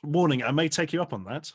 Warning: 0.04 0.44
I 0.44 0.52
may 0.52 0.70
take 0.70 0.92
you 0.94 1.02
up 1.02 1.14
on 1.14 1.24
that. 1.26 1.52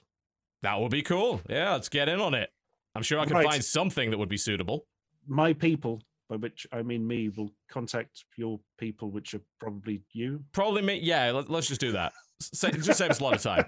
That 0.63 0.81
would 0.81 0.91
be 0.91 1.03
cool. 1.03 1.43
Yeah, 1.49 1.73
let's 1.73 1.89
get 1.89 2.09
in 2.09 2.21
on 2.21 2.35
it. 2.35 2.51
I'm 2.95 3.03
sure 3.03 3.19
I 3.19 3.27
can 3.27 3.35
Right. 3.35 3.47
find 3.47 3.65
something 3.65 4.11
that 4.11 4.19
would 4.19 4.29
be 4.29 4.37
suitable. 4.37 4.87
My 5.27 5.53
people, 5.53 6.03
by 6.29 6.37
which 6.37 6.67
I 6.73 6.83
mean 6.83 7.07
me, 7.07 7.29
will 7.29 7.51
contact 7.71 8.25
your 8.37 8.61
people, 8.79 9.11
which 9.11 9.35
are 9.35 9.41
probably 9.61 10.03
you, 10.13 10.45
Probably 10.53 10.83
me. 10.83 11.01
Yeah, 11.03 11.31
let, 11.33 11.51
us 11.51 11.67
just 11.67 11.81
do 11.81 11.93
that. 11.93 12.13
Sa- 12.41 12.71
just 12.71 12.99
save 12.99 13.11
us 13.11 13.21
a 13.21 13.25
lot 13.25 13.35
of 13.35 13.43
time. 13.43 13.65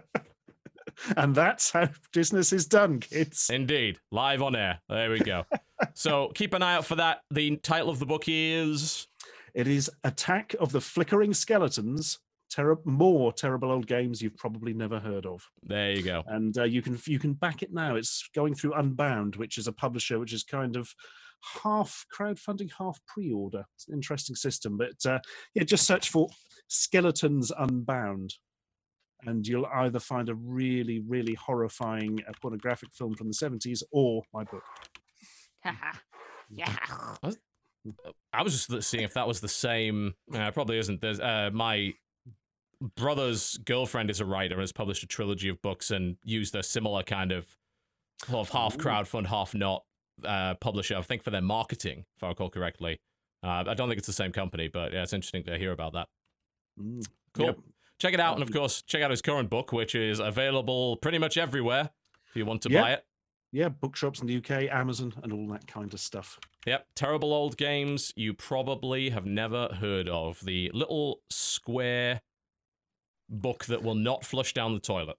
and 1.17 1.35
that's 1.35 1.71
how 1.71 1.89
business 2.13 2.53
is 2.53 2.67
done, 2.67 3.01
kids. 3.01 3.51
Indeed, 3.51 3.99
live 4.11 4.43
on 4.43 4.57
air. 4.57 4.81
There 4.89 5.11
we 5.11 5.21
go. 5.21 5.45
so 5.95 6.31
keep 6.35 6.55
an 6.55 6.63
eye 6.63 6.75
out 6.75 6.85
for 6.87 6.97
that. 6.97 7.21
The 7.31 7.57
title 7.57 7.91
of 7.91 7.99
the 7.99 8.07
book 8.07 8.25
is. 8.27 9.07
It 9.55 9.69
is 9.69 9.91
Attack 10.05 10.55
of 10.61 10.73
the 10.73 10.81
Flickering 10.83 11.33
Skeletons. 11.33 12.19
Terri 12.55 12.77
more 12.85 13.33
terrible 13.33 13.73
old 13.73 13.87
games 13.87 14.23
you've 14.23 14.37
probably 14.37 14.73
never 14.73 15.01
heard 15.01 15.27
of, 15.27 15.43
There 15.65 15.91
you 15.91 16.03
go. 16.03 16.23
and 16.29 16.57
uh, 16.57 16.63
you 16.65 16.81
can 16.81 16.97
you 17.07 17.19
can 17.19 17.33
back 17.33 17.63
it 17.63 17.73
now. 17.73 17.97
It's 17.97 18.29
going 18.35 18.55
through 18.55 18.75
Unbound, 18.75 19.35
which 19.35 19.59
is 19.59 19.67
a 19.67 19.73
publisher 19.73 20.19
which 20.21 20.33
is 20.33 20.45
kind 20.45 20.77
of 20.77 20.89
half 21.63 22.07
crowdfunding, 22.17 22.71
half 22.79 23.01
pre-order. 23.07 23.65
It's 23.75 23.89
an 23.89 23.95
interesting 23.95 24.37
system, 24.37 24.77
but 24.77 25.05
uh, 25.07 25.21
yeah, 25.55 25.65
just 25.65 25.87
search 25.87 26.11
for 26.11 26.29
Skeletons 26.69 27.53
Unbound, 27.57 28.35
and 29.25 29.47
you'll 29.47 29.67
either 29.67 30.01
find 30.01 30.29
a 30.29 30.35
really, 30.35 31.01
really 31.07 31.35
horrifying 31.35 32.21
uh, 32.29 32.33
pornographic 32.41 32.91
film 32.93 33.15
from 33.15 33.29
the 33.29 33.35
seventies 33.35 33.83
or 33.93 34.23
my 34.33 34.45
book. 34.45 34.63
yeah. 36.51 36.75
I 38.33 38.43
was 38.43 38.67
just 38.67 38.89
seeing 38.89 39.05
if 39.05 39.15
that 39.15 39.29
was 39.29 39.41
the 39.41 39.49
same. 39.49 40.15
Uh, 40.35 40.41
it 40.41 40.55
probably 40.55 40.79
isn't. 40.79 41.01
There's 41.01 41.21
uh, 41.21 41.51
my 41.53 41.93
brother's 42.97 43.57
girlfriend 43.59 44.11
is 44.11 44.21
a 44.21 44.25
writer 44.25 44.55
and 44.55 44.63
has 44.63 44.73
published 44.73 45.03
a 45.03 45.07
trilogy 45.07 45.49
of 45.49 45.61
books 45.63 45.91
and 45.91 46.17
used 46.25 46.55
a 46.55 46.63
similar 46.63 47.03
kind 47.03 47.33
of 47.33 47.47
of 48.33 48.49
half 48.51 48.75
Ooh. 48.75 48.79
crowdfund, 48.79 49.27
half 49.27 49.55
not 49.55 49.85
uh, 50.25 50.55
publisher. 50.55 50.97
I 50.97 51.03
think 51.03 51.23
for 51.23 51.31
their 51.31 51.41
marketing, 51.43 52.05
if 52.17 52.23
I 52.23 52.29
recall 52.29 52.51
correctly. 52.51 52.99
Uh, 53.43 53.65
I 53.69 53.75
don't 53.75 53.89
think 53.89 53.99
it's 53.99 54.07
the 54.07 54.13
same 54.13 54.33
company, 54.33 54.69
but 54.69 54.93
yeah, 54.93 55.03
it's 55.03 55.13
interesting 55.13 55.45
to 55.45 55.59
hear 55.59 55.71
about 55.73 55.93
that. 55.93 56.09
Mm. 56.81 57.07
Cool. 57.35 57.47
Yep. 57.47 57.59
Check 57.99 58.15
it 58.15 58.21
out, 58.21 58.35
and 58.35 58.43
of 58.43 58.49
Um, 58.49 58.55
course, 58.55 58.83
check 58.83 59.03
out 59.03 59.11
his 59.11 59.23
current 59.23 59.49
book, 59.51 59.73
which 59.73 59.95
is 59.95 60.19
available 60.19 60.97
pretty 60.97 61.19
much 61.19 61.37
everywhere 61.37 61.91
if 62.29 62.37
you 62.37 62.45
want 62.45 62.63
to 62.63 62.71
Yeah. 62.71 62.81
buy 62.83 62.93
it. 62.95 63.07
Yeah, 63.53 63.69
bookshops 63.69 64.21
in 64.21 64.27
the 64.27 64.35
UK, 64.35 64.69
Amazon, 64.69 65.15
and 65.23 65.33
all 65.33 65.47
that 65.49 65.67
kind 65.67 65.95
of 65.95 66.01
stuff. 66.01 66.39
Yep, 66.67 66.87
terrible 66.95 67.33
old 67.33 67.57
games 67.57 68.13
you 68.17 68.35
probably 68.35 69.11
have 69.11 69.25
never 69.25 69.69
heard 69.69 70.09
of. 70.09 70.41
The 70.45 70.71
little 70.75 71.23
square 71.31 72.21
book 73.29 73.65
that 73.67 73.83
will 73.83 73.95
not 73.95 74.25
flush 74.25 74.53
down 74.53 74.75
the 74.75 74.81
toilet. 74.81 75.17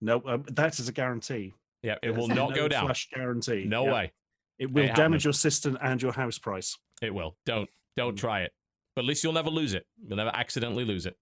No, 0.00 0.22
um, 0.26 0.44
that 0.48 0.78
is 0.78 0.88
a 0.88 0.92
guarantee. 0.92 1.54
Yeah, 1.82 1.96
it 2.02 2.10
will 2.12 2.28
not 2.28 2.50
no 2.50 2.56
go 2.56 2.68
down. 2.68 2.86
Flush 2.86 3.08
guarantee. 3.10 3.64
No 3.64 3.84
Yeah. 3.86 3.92
way. 3.92 4.12
It 4.58 4.72
will 4.72 4.82
Ain't 4.82 4.90
happening. 4.90 5.04
damage 5.12 5.24
your 5.24 5.32
system 5.32 5.76
and 5.82 6.00
your 6.00 6.12
house 6.12 6.38
price. 6.38 6.76
It 7.02 7.14
will. 7.14 7.36
Don't 7.44 7.68
don't 7.96 8.14
Mm. 8.14 8.18
try 8.18 8.40
it. 8.42 8.52
But 8.94 9.02
at 9.02 9.08
least 9.08 9.22
you'll 9.24 9.32
never 9.32 9.50
lose 9.50 9.74
it. 9.74 9.86
You'll 10.06 10.16
never 10.16 10.34
accidentally 10.34 10.84
lose 10.84 11.06
it. 11.06 11.16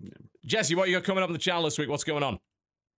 Yeah. 0.00 0.10
Jesse, 0.44 0.74
what 0.74 0.88
you 0.88 0.96
got 0.96 1.04
coming 1.04 1.22
up 1.22 1.28
on 1.28 1.32
the 1.34 1.38
channel 1.38 1.62
this 1.62 1.78
week? 1.78 1.88
What's 1.88 2.04
going 2.04 2.22
on? 2.22 2.38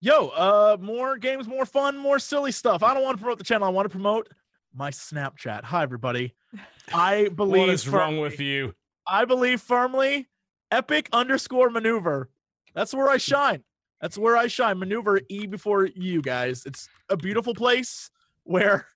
Yo, 0.01 0.29
uh, 0.29 0.77
more 0.81 1.17
games, 1.17 1.47
more 1.49 1.65
fun, 1.67 1.97
more 1.97 2.19
silly 2.19 2.53
stuff. 2.53 2.83
I 2.83 2.93
don't 2.95 3.03
want 3.03 3.17
to 3.19 3.23
promote 3.23 3.39
the 3.39 3.45
channel. 3.45 3.67
I 3.67 3.71
want 3.71 3.87
to 3.87 3.91
promote 3.91 4.29
my 4.75 4.91
Snapchat. 4.91 5.65
Hi, 5.65 5.83
everybody. 5.83 6.35
I 6.95 7.29
believe 7.29 7.61
What 7.61 7.69
is 7.71 7.89
wrong 7.89 8.19
with 8.19 8.39
you? 8.41 8.75
I 9.07 9.25
believe 9.25 9.61
firmly. 9.61 10.29
Epic 10.71 11.09
underscore 11.13 11.71
maneuver. 11.71 12.31
That's 12.75 12.93
where 12.95 13.09
I 13.09 13.17
shine. 13.19 13.63
That's 14.01 14.19
where 14.19 14.37
I 14.37 14.47
shine. 14.49 14.79
Maneuver 14.79 15.21
E 15.29 15.47
before 15.47 15.87
you 15.87 16.21
guys. 16.23 16.65
It's 16.67 16.89
a 17.09 17.17
beautiful 17.17 17.55
place 17.55 18.11
where, 18.43 18.87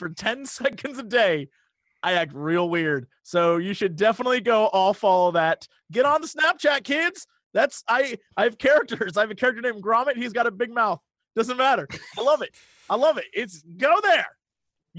for 0.00 0.08
ten 0.08 0.44
seconds 0.46 0.98
a 0.98 1.04
day, 1.04 1.48
I 2.02 2.14
act 2.14 2.32
real 2.34 2.68
weird. 2.68 3.06
So 3.22 3.58
you 3.58 3.74
should 3.74 3.94
definitely 3.94 4.40
go 4.40 4.66
all 4.66 4.94
follow 4.94 5.30
that. 5.32 5.68
Get 5.92 6.04
on 6.04 6.20
the 6.20 6.26
Snapchat, 6.26 6.82
kids. 6.82 7.28
That's 7.54 7.84
I. 7.86 8.18
I 8.36 8.44
have 8.44 8.58
characters. 8.58 9.16
I 9.16 9.20
have 9.20 9.30
a 9.30 9.34
character 9.36 9.60
named 9.62 9.82
Gromit. 9.84 10.16
He's 10.16 10.32
got 10.32 10.48
a 10.48 10.50
big 10.50 10.72
mouth. 10.72 11.00
Doesn't 11.36 11.56
matter. 11.56 11.86
I 12.18 12.22
love 12.22 12.42
it. 12.42 12.50
I 12.88 12.96
love 12.96 13.18
it. 13.18 13.26
It's 13.32 13.62
go 13.62 14.00
there. 14.02 14.26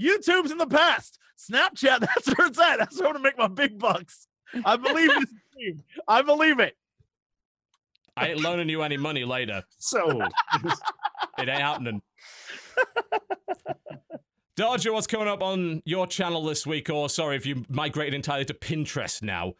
YouTube's 0.00 0.50
in 0.50 0.58
the 0.58 0.66
past. 0.66 1.18
Snapchat. 1.38 2.00
That's 2.00 2.28
where 2.28 2.46
it's 2.46 2.58
at. 2.58 2.78
That's 2.78 2.98
where 2.98 3.08
I'm 3.08 3.14
gonna 3.14 3.24
make 3.24 3.38
my 3.38 3.48
big 3.48 3.78
bucks. 3.78 4.26
I 4.64 4.76
believe 4.76 5.08
this 5.08 5.32
dream. 5.54 5.82
I 6.08 6.22
believe 6.22 6.60
it. 6.60 6.76
I 8.16 8.28
ain't 8.28 8.40
loaning 8.40 8.68
you 8.68 8.82
any 8.82 8.98
money 8.98 9.24
later. 9.24 9.62
So, 9.78 10.20
It 11.38 11.48
ain't 11.48 11.60
happening. 11.60 12.02
Dodger, 14.56 14.92
what's 14.92 15.06
coming 15.06 15.28
up 15.28 15.42
on 15.42 15.82
your 15.84 16.06
channel 16.06 16.44
this 16.44 16.66
week? 16.66 16.90
Or 16.90 17.08
sorry, 17.08 17.36
if 17.36 17.46
you 17.46 17.64
migrated 17.68 18.14
entirely 18.14 18.44
to 18.46 18.54
Pinterest 18.54 19.22
now. 19.22 19.54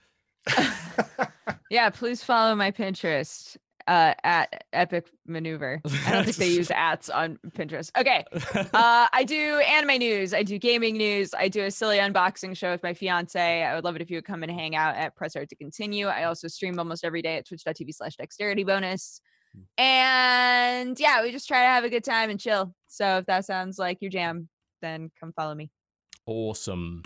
Yeah, 1.72 1.88
please 1.88 2.22
follow 2.22 2.54
my 2.54 2.70
Pinterest 2.70 3.56
uh, 3.88 4.12
at 4.24 4.64
Epic 4.74 5.06
Maneuver. 5.26 5.80
I 6.06 6.12
don't 6.12 6.24
think 6.24 6.36
they 6.36 6.48
use 6.50 6.70
ats 6.70 7.08
on 7.08 7.38
Pinterest. 7.56 7.90
Okay. 7.96 8.26
Uh, 8.74 9.08
I 9.10 9.24
do 9.26 9.58
anime 9.60 9.96
news. 9.98 10.34
I 10.34 10.42
do 10.42 10.58
gaming 10.58 10.98
news. 10.98 11.32
I 11.32 11.48
do 11.48 11.64
a 11.64 11.70
silly 11.70 11.96
unboxing 11.96 12.54
show 12.58 12.72
with 12.72 12.82
my 12.82 12.92
fiance. 12.92 13.62
I 13.62 13.74
would 13.74 13.84
love 13.84 13.96
it 13.96 14.02
if 14.02 14.10
you 14.10 14.18
would 14.18 14.26
come 14.26 14.42
and 14.42 14.52
hang 14.52 14.76
out 14.76 14.96
at 14.96 15.16
Press 15.16 15.32
Heart 15.32 15.48
to 15.48 15.56
Continue. 15.56 16.08
I 16.08 16.24
also 16.24 16.46
stream 16.46 16.78
almost 16.78 17.06
every 17.06 17.22
day 17.22 17.38
at 17.38 17.48
twitch.tv 17.48 17.94
slash 17.94 18.16
dexterity 18.16 18.64
bonus. 18.64 19.22
And 19.78 21.00
yeah, 21.00 21.22
we 21.22 21.32
just 21.32 21.48
try 21.48 21.62
to 21.62 21.68
have 21.68 21.84
a 21.84 21.90
good 21.90 22.04
time 22.04 22.28
and 22.28 22.38
chill. 22.38 22.74
So 22.88 23.16
if 23.16 23.26
that 23.26 23.46
sounds 23.46 23.78
like 23.78 24.02
your 24.02 24.10
jam, 24.10 24.50
then 24.82 25.10
come 25.18 25.32
follow 25.32 25.54
me. 25.54 25.70
Awesome. 26.26 27.02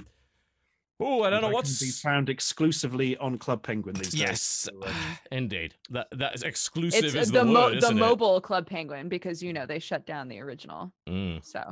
Oh, 0.99 1.23
I 1.23 1.31
don't 1.31 1.43
know 1.43 1.49
Can 1.49 1.53
be 1.53 1.55
what's. 1.57 2.01
found 2.01 2.31
exclusively 2.31 3.17
on 3.19 3.37
Club 3.39 3.63
Penguin 3.63 3.95
these 3.97 4.13
days. 4.13 4.21
Yes, 4.21 4.41
So, 4.43 4.71
uh, 4.83 4.93
indeed. 5.31 5.75
That 5.91 6.09
that 6.13 6.35
is 6.35 6.43
exclusive. 6.43 7.05
It's 7.05 7.15
is 7.15 7.31
the 7.31 7.41
the, 7.41 7.45
mo- 7.45 7.67
word, 7.67 7.75
the 7.75 7.77
isn't 7.79 7.99
it? 7.99 8.01
mobile 8.01 8.41
Club 8.41 8.67
Penguin 8.67 9.09
because 9.11 9.43
you 9.43 9.53
know 9.53 9.67
they 9.67 9.79
shut 9.79 10.07
down 10.07 10.27
the 10.29 10.41
original. 10.41 10.91
Mm. 11.09 11.45
So 11.45 11.71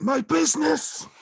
my 0.00 0.20
business. 0.22 1.06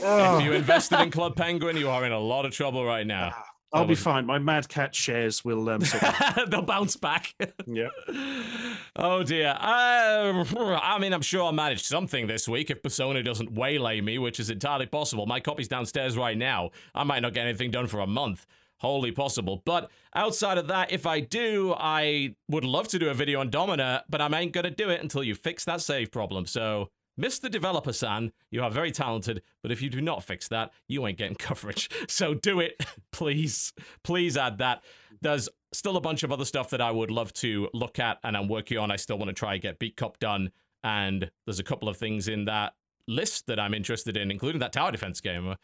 If 0.00 0.04
Oh, 0.04 0.38
you 0.38 0.52
invested 0.52 1.00
in 1.00 1.10
Club 1.18 1.34
Penguin, 1.34 1.76
you 1.76 1.90
are 1.90 2.04
in 2.06 2.12
a 2.12 2.18
lot 2.18 2.46
of 2.46 2.52
trouble 2.52 2.84
right 2.84 3.04
now. 3.06 3.34
I'll 3.72 3.84
be 3.84 3.94
fine. 3.94 4.24
My 4.24 4.38
Mad 4.38 4.68
Catz 4.68 4.96
shares 4.96 5.44
will 5.44 5.68
um, 5.68 5.82
they'll 6.48 6.62
bounce 6.62 6.96
back. 6.96 7.34
yeah. 7.66 7.88
Oh 9.00 9.22
dear. 9.22 9.50
Uh, 9.60 10.44
I 10.82 10.98
mean, 10.98 11.12
I'm 11.12 11.22
sure 11.22 11.44
I'll 11.44 11.52
manage 11.52 11.84
something 11.84 12.26
this 12.26 12.48
week 12.48 12.68
if 12.68 12.82
Persona 12.82 13.22
doesn't 13.22 13.52
waylay 13.52 14.00
me, 14.00 14.18
which 14.18 14.40
is 14.40 14.50
entirely 14.50 14.86
possible. 14.86 15.24
My 15.24 15.38
copy's 15.38 15.68
downstairs 15.68 16.16
right 16.16 16.36
now. 16.36 16.70
I 16.96 17.04
might 17.04 17.20
not 17.20 17.32
get 17.32 17.46
anything 17.46 17.70
done 17.70 17.86
for 17.86 18.00
a 18.00 18.06
month. 18.08 18.44
Wholly 18.78 19.12
possible. 19.12 19.62
But 19.64 19.90
outside 20.14 20.58
of 20.58 20.66
that, 20.68 20.90
if 20.90 21.06
I 21.06 21.20
do, 21.20 21.74
I 21.78 22.34
would 22.48 22.64
love 22.64 22.88
to 22.88 22.98
do 22.98 23.08
a 23.08 23.14
video 23.14 23.38
on 23.40 23.50
Domina, 23.50 24.02
but 24.08 24.20
I 24.20 24.28
ain't 24.40 24.52
gonna 24.52 24.70
do 24.70 24.88
it 24.90 25.00
until 25.00 25.22
you 25.22 25.34
fix 25.36 25.64
that 25.66 25.80
save 25.80 26.10
problem. 26.10 26.46
So, 26.46 26.90
Mr. 27.18 27.50
Developer 27.50 27.92
San, 27.92 28.32
you 28.50 28.62
are 28.62 28.70
very 28.70 28.92
talented, 28.92 29.42
but 29.62 29.72
if 29.72 29.82
you 29.82 29.90
do 29.90 30.00
not 30.00 30.22
fix 30.22 30.48
that, 30.48 30.72
you 30.86 31.06
ain't 31.06 31.18
getting 31.18 31.34
coverage. 31.38 31.90
So 32.08 32.34
do 32.34 32.60
it, 32.60 32.80
please. 33.12 33.72
Please 34.04 34.36
add 34.36 34.58
that. 34.58 34.84
There's 35.20 35.48
still 35.72 35.96
a 35.96 36.00
bunch 36.00 36.22
of 36.22 36.30
other 36.30 36.44
stuff 36.44 36.70
that 36.70 36.80
I 36.80 36.90
would 36.90 37.10
love 37.10 37.32
to 37.34 37.68
look 37.74 37.98
at 37.98 38.18
and 38.22 38.36
I'm 38.36 38.48
working 38.48 38.78
on. 38.78 38.90
I 38.90 38.96
still 38.96 39.18
want 39.18 39.28
to 39.28 39.34
try 39.34 39.54
and 39.54 39.62
get 39.62 39.78
Beat 39.78 39.96
Cop 39.96 40.18
done. 40.18 40.50
And 40.84 41.30
there's 41.44 41.58
a 41.58 41.64
couple 41.64 41.88
of 41.88 41.96
things 41.96 42.28
in 42.28 42.44
that 42.44 42.74
list 43.08 43.46
that 43.48 43.58
I'm 43.58 43.74
interested 43.74 44.16
in, 44.16 44.30
including 44.30 44.60
that 44.60 44.72
tower 44.72 44.92
defense 44.92 45.20
game. 45.20 45.54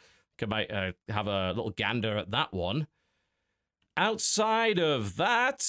I 0.43 0.47
might 0.47 0.73
uh, 0.73 0.93
have 1.09 1.29
a 1.29 1.49
little 1.51 1.71
gander 1.71 2.19
at 2.19 2.33
that 2.33 2.53
one. 2.53 2.89
Outside 3.97 4.81
of 4.81 5.17
that, 5.17 5.63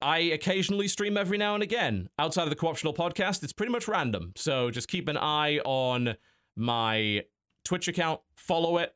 I 0.00 0.18
occasionally 0.18 0.88
stream 0.88 1.16
every 1.16 1.38
now 1.38 1.54
and 1.54 1.62
again. 1.62 2.08
Outside 2.18 2.44
of 2.44 2.50
the 2.50 2.56
co-optional 2.56 2.94
podcast, 2.94 3.42
it's 3.42 3.52
pretty 3.52 3.72
much 3.72 3.88
random. 3.88 4.32
So 4.36 4.70
just 4.70 4.88
keep 4.88 5.08
an 5.08 5.16
eye 5.16 5.58
on 5.64 6.16
my 6.56 7.24
Twitch 7.64 7.88
account, 7.88 8.20
follow 8.36 8.78
it. 8.78 8.94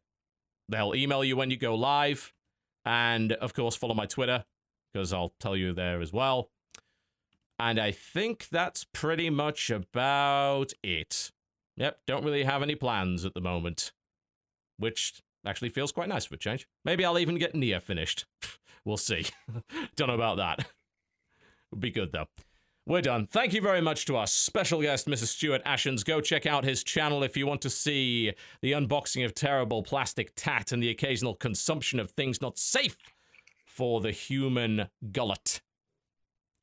They'll 0.69 0.95
email 0.95 1.25
you 1.25 1.37
when 1.37 1.51
you 1.51 1.57
go 1.57 1.75
live. 1.75 2.33
And 2.85 3.33
of 3.33 3.55
course, 3.55 3.77
follow 3.77 3.95
my 3.95 4.07
Twitter 4.07 4.45
because 4.93 5.13
I'll 5.13 5.35
tell 5.41 5.57
you 5.57 5.73
there 5.73 6.01
as 6.01 6.13
well. 6.13 6.51
And 7.59 7.79
I 7.79 7.93
think 7.93 8.49
that's 8.51 8.85
pretty 8.85 9.31
much 9.31 9.71
about 9.71 10.73
it. 10.83 11.31
Yep, 11.77 12.01
don't 12.07 12.25
really 12.25 12.45
have 12.45 12.63
any 12.63 12.75
plans 12.75 13.25
at 13.25 13.35
the 13.35 13.41
moment, 13.41 13.93
which 14.79 15.23
actually 15.47 15.69
feels 15.69 15.93
quite 15.93 16.09
nice 16.09 16.27
for 16.27 16.35
a 16.35 16.39
change. 16.39 16.67
Maybe 16.85 17.05
I'll 17.05 17.19
even 17.19 17.39
get 17.39 17.55
Nier 17.55 17.81
finished. 17.81 18.27
we'll 18.85 18.97
see. 18.97 19.27
don't 19.97 20.09
know 20.09 20.15
about 20.15 20.37
that. 20.39 20.67
Would 21.73 21.81
be 21.81 21.91
good 21.91 22.13
though. 22.13 22.27
We're 22.87 23.01
done. 23.03 23.27
Thank 23.29 23.53
you 23.53 23.61
very 23.61 23.81
much 23.81 24.07
to 24.07 24.17
our 24.17 24.27
special 24.27 24.83
guest, 24.83 25.07
Mrs. 25.07 25.29
Stuart 25.29 25.65
Ashens. 25.65 26.05
Go 26.05 26.21
check 26.21 26.47
out 26.47 26.65
his 26.65 26.83
channel 26.83 27.23
if 27.23 27.37
you 27.37 27.47
want 27.47 27.61
to 27.63 27.71
see 27.71 28.33
the 28.61 28.73
unboxing 28.73 29.25
of 29.25 29.35
terrible 29.35 29.85
plastic 29.85 30.33
tat 30.35 30.73
and 30.73 30.83
the 30.83 30.91
occasional 30.91 31.35
consumption 31.37 32.01
of 32.01 32.11
things 32.11 32.41
not 32.43 32.59
safe 32.59 32.97
for 33.65 34.01
the 34.01 34.11
human 34.11 34.89
gullet. 35.13 35.61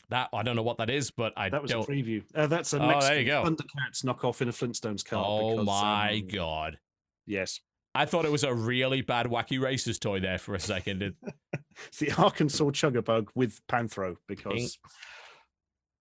That 0.09 0.27
I 0.33 0.43
don't 0.43 0.55
know 0.57 0.63
what 0.63 0.77
that 0.79 0.89
is, 0.89 1.09
but 1.09 1.31
I 1.37 1.49
That 1.49 1.61
was 1.61 1.71
don't. 1.71 1.87
a 1.87 1.91
preview. 1.91 2.23
Uh, 2.35 2.47
that's 2.47 2.73
a 2.73 2.81
Oh, 2.81 2.87
Mexican 2.87 3.09
there 3.15 3.19
you 3.21 3.25
go. 3.27 3.43
Thundercats 3.43 4.03
knockoff 4.03 4.41
in 4.41 4.49
a 4.49 4.51
Flintstones 4.51 5.05
car. 5.05 5.23
oh 5.25 5.51
because, 5.51 5.65
my 5.67 6.13
um, 6.15 6.27
god! 6.27 6.79
Yes. 7.25 7.61
I 7.95 8.05
thought 8.05 8.25
it 8.25 8.31
was 8.31 8.43
a 8.43 8.53
really 8.53 9.01
bad 9.01 9.25
wacky 9.27 9.59
racers 9.59 9.97
toy 9.99 10.19
there 10.19 10.37
for 10.37 10.55
a 10.55 10.59
second. 10.59 11.01
It- 11.03 11.15
It's 11.87 11.99
the 11.99 12.11
Arkansas 12.11 12.65
Chuggabug 12.65 13.29
with 13.35 13.65
Panthro 13.67 14.17
because. 14.27 14.77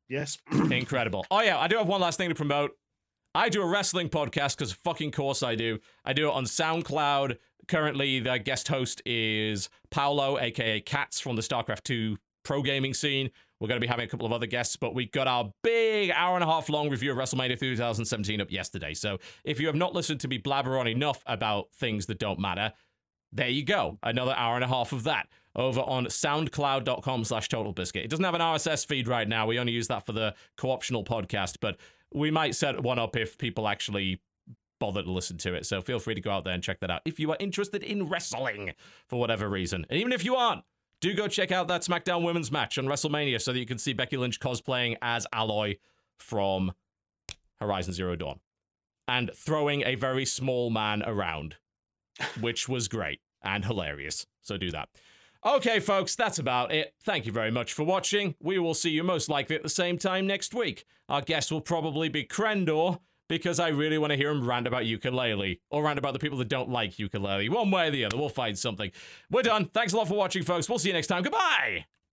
Yes. 0.09 0.39
Incredible. 0.71 1.25
Oh 1.31 1.41
yeah, 1.41 1.59
I 1.59 1.69
do 1.69 1.77
have 1.77 1.87
one 1.87 2.01
last 2.01 2.17
thing 2.17 2.29
to 2.31 2.35
promote. 2.35 2.73
I 3.35 3.49
do 3.49 3.63
a 3.63 3.67
wrestling 3.67 4.09
podcast 4.09 4.57
because 4.57 4.73
fucking 4.73 5.13
course 5.13 5.43
I 5.43 5.55
do. 5.55 5.79
I 6.05 6.15
do 6.15 6.29
it 6.29 6.33
on 6.33 6.45
SoundCloud. 6.45 7.37
Currently, 7.69 8.21
the 8.21 8.39
guest 8.39 8.67
host 8.69 9.03
is 9.07 9.69
Paolo, 9.91 10.39
aka 10.39 10.81
Catz 10.81 11.21
from 11.21 11.37
the 11.37 11.43
StarCraft 11.43 11.85
2 11.85 12.17
pro 12.43 12.63
gaming 12.63 12.95
scene. 12.95 13.31
We're 13.61 13.69
going 13.69 13.81
to 13.81 13.85
be 13.85 13.89
having 13.89 14.05
a 14.05 14.09
couple 14.09 14.27
of 14.27 14.33
other 14.33 14.47
guests, 14.47 14.77
but 14.77 14.95
we 14.95 15.07
got 15.07 15.27
our 15.27 15.53
big 15.63 16.11
hour 16.11 16.37
and 16.37 16.45
a 16.45 16.47
half 16.47 16.69
long 16.69 16.91
review 16.91 17.11
of 17.11 17.19
WrestleMania 17.19 17.59
2017 17.59 18.41
up 18.41 18.51
yesterday. 18.51 18.95
So 18.95 19.19
if 19.45 19.61
you 19.61 19.67
have 19.67 19.77
not 19.77 19.95
listened 19.95 20.21
to 20.21 20.29
me 20.29 20.39
blabber 20.39 20.79
on 20.79 20.87
enough 20.87 21.23
about 21.27 21.73
things 21.73 22.07
that 22.07 22.19
don't 22.19 22.39
matter, 22.39 22.73
there 23.33 23.49
you 23.49 23.65
go. 23.65 23.99
Another 24.03 24.35
hour 24.37 24.55
and 24.55 24.65
a 24.65 24.69
half 24.69 24.93
of 24.93 25.05
that 25.05 25.29
over 25.57 25.81
on 25.81 26.07
soundcloud.com 26.07 27.25
slash 27.25 27.49
total 27.49 27.73
biscuit. 27.73 28.05
It 28.05 28.11
doesn't 28.11 28.25
have 28.25 28.35
an 28.35 28.41
RSS 28.41 28.87
feed 28.87 29.09
right 29.09 29.29
now. 29.29 29.47
We 29.47 29.59
only 29.59 29.73
use 29.73 29.89
that 29.89 30.07
for 30.07 30.13
the 30.13 30.35
co-optional 30.57 31.05
podcast, 31.05 31.57
but 31.61 31.77
we 32.15 32.31
might 32.31 32.55
set 32.55 32.81
one 32.81 32.99
up 32.99 33.17
if 33.17 33.37
people 33.37 33.67
actually 33.67 34.21
bother 34.79 35.03
to 35.03 35.11
listen 35.11 35.37
to 35.39 35.55
it. 35.55 35.67
So 35.67 35.83
feel 35.83 35.99
free 35.99 36.15
to 36.15 36.21
go 36.21 36.31
out 36.31 36.45
there 36.45 36.55
and 36.55 36.63
check 36.63 36.81
that 36.81 36.91
out 36.91 37.03
if 37.05 37.19
you 37.19 37.31
are 37.33 37.37
interested 37.41 37.83
in 37.83 38.09
wrestling 38.09 38.73
for 39.09 39.19
whatever 39.19 39.49
reason. 39.49 39.85
And 39.91 39.99
even 39.99 40.13
if 40.13 40.25
you 40.25 40.37
aren't, 40.37 40.63
do 41.01 41.15
go 41.15 41.29
check 41.29 41.53
out 41.53 41.69
that 41.69 41.83
SmackDown 41.83 42.25
women's 42.25 42.51
match 42.51 42.79
on 42.79 42.87
WrestleMania 42.87 43.41
so 43.41 43.53
that 43.53 43.59
you 43.59 43.67
can 43.67 43.79
see 43.79 43.93
Becky 43.93 44.17
Lynch 44.17 44.41
cosplaying 44.41 44.97
as 45.01 45.27
Aloy 45.33 45.79
from 46.19 46.73
Horizon 47.61 47.93
Zero 47.93 48.17
Dawn 48.17 48.41
and 49.07 49.31
throwing 49.35 49.83
a 49.83 49.95
very 49.95 50.25
small 50.25 50.71
man 50.71 51.03
around, 51.05 51.57
which 52.41 52.69
was 52.69 52.89
great 52.89 53.21
and 53.43 53.65
hilarious. 53.65 54.27
So 54.43 54.57
do 54.57 54.71
that. 54.71 54.89
Okay, 55.47 55.79
folks, 55.79 56.17
that's 56.17 56.41
about 56.41 56.73
it. 56.73 56.95
Thank 57.01 57.25
you 57.25 57.33
very 57.33 57.53
much 57.53 57.73
for 57.73 57.85
watching. 57.85 58.35
We 58.41 58.59
will 58.59 58.75
see 58.75 58.91
you 58.91 59.05
most 59.05 59.29
likely 59.29 59.55
at 59.55 59.63
the 59.63 59.69
same 59.69 59.97
time 59.97 60.27
next 60.27 60.53
week. 60.53 60.85
Our 61.09 61.23
guest 61.23 61.53
will 61.53 61.61
probably 61.61 62.09
be 62.09 62.25
Crendor, 62.25 62.99
because 63.29 63.61
I 63.61 63.69
really 63.69 63.99
want 63.99 64.11
to 64.11 64.17
hear 64.17 64.31
him 64.31 64.47
rant 64.47 64.67
about 64.67 64.87
ukulele, 64.87 65.61
or 65.71 65.85
rant 65.85 65.99
about 65.99 66.13
the 66.15 66.19
people 66.19 66.39
that 66.39 66.49
don't 66.49 66.71
like 66.71 66.99
ukulele. 66.99 67.49
One 67.49 67.71
way 67.71 67.89
or 67.89 67.91
the 67.91 68.05
other, 68.05 68.17
we'll 68.17 68.29
find 68.29 68.59
something. 68.59 68.91
We're 69.31 69.43
done. 69.43 69.67
Thanks 69.67 69.93
a 69.93 69.97
lot 69.97 70.09
for 70.09 70.15
watching, 70.15 70.43
folks. 70.43 70.69
We'll 70.69 70.79
see 70.79 70.89
you 70.89 70.95
next 70.95 71.09
time. 71.09 71.23
Goodbye! 71.23 71.87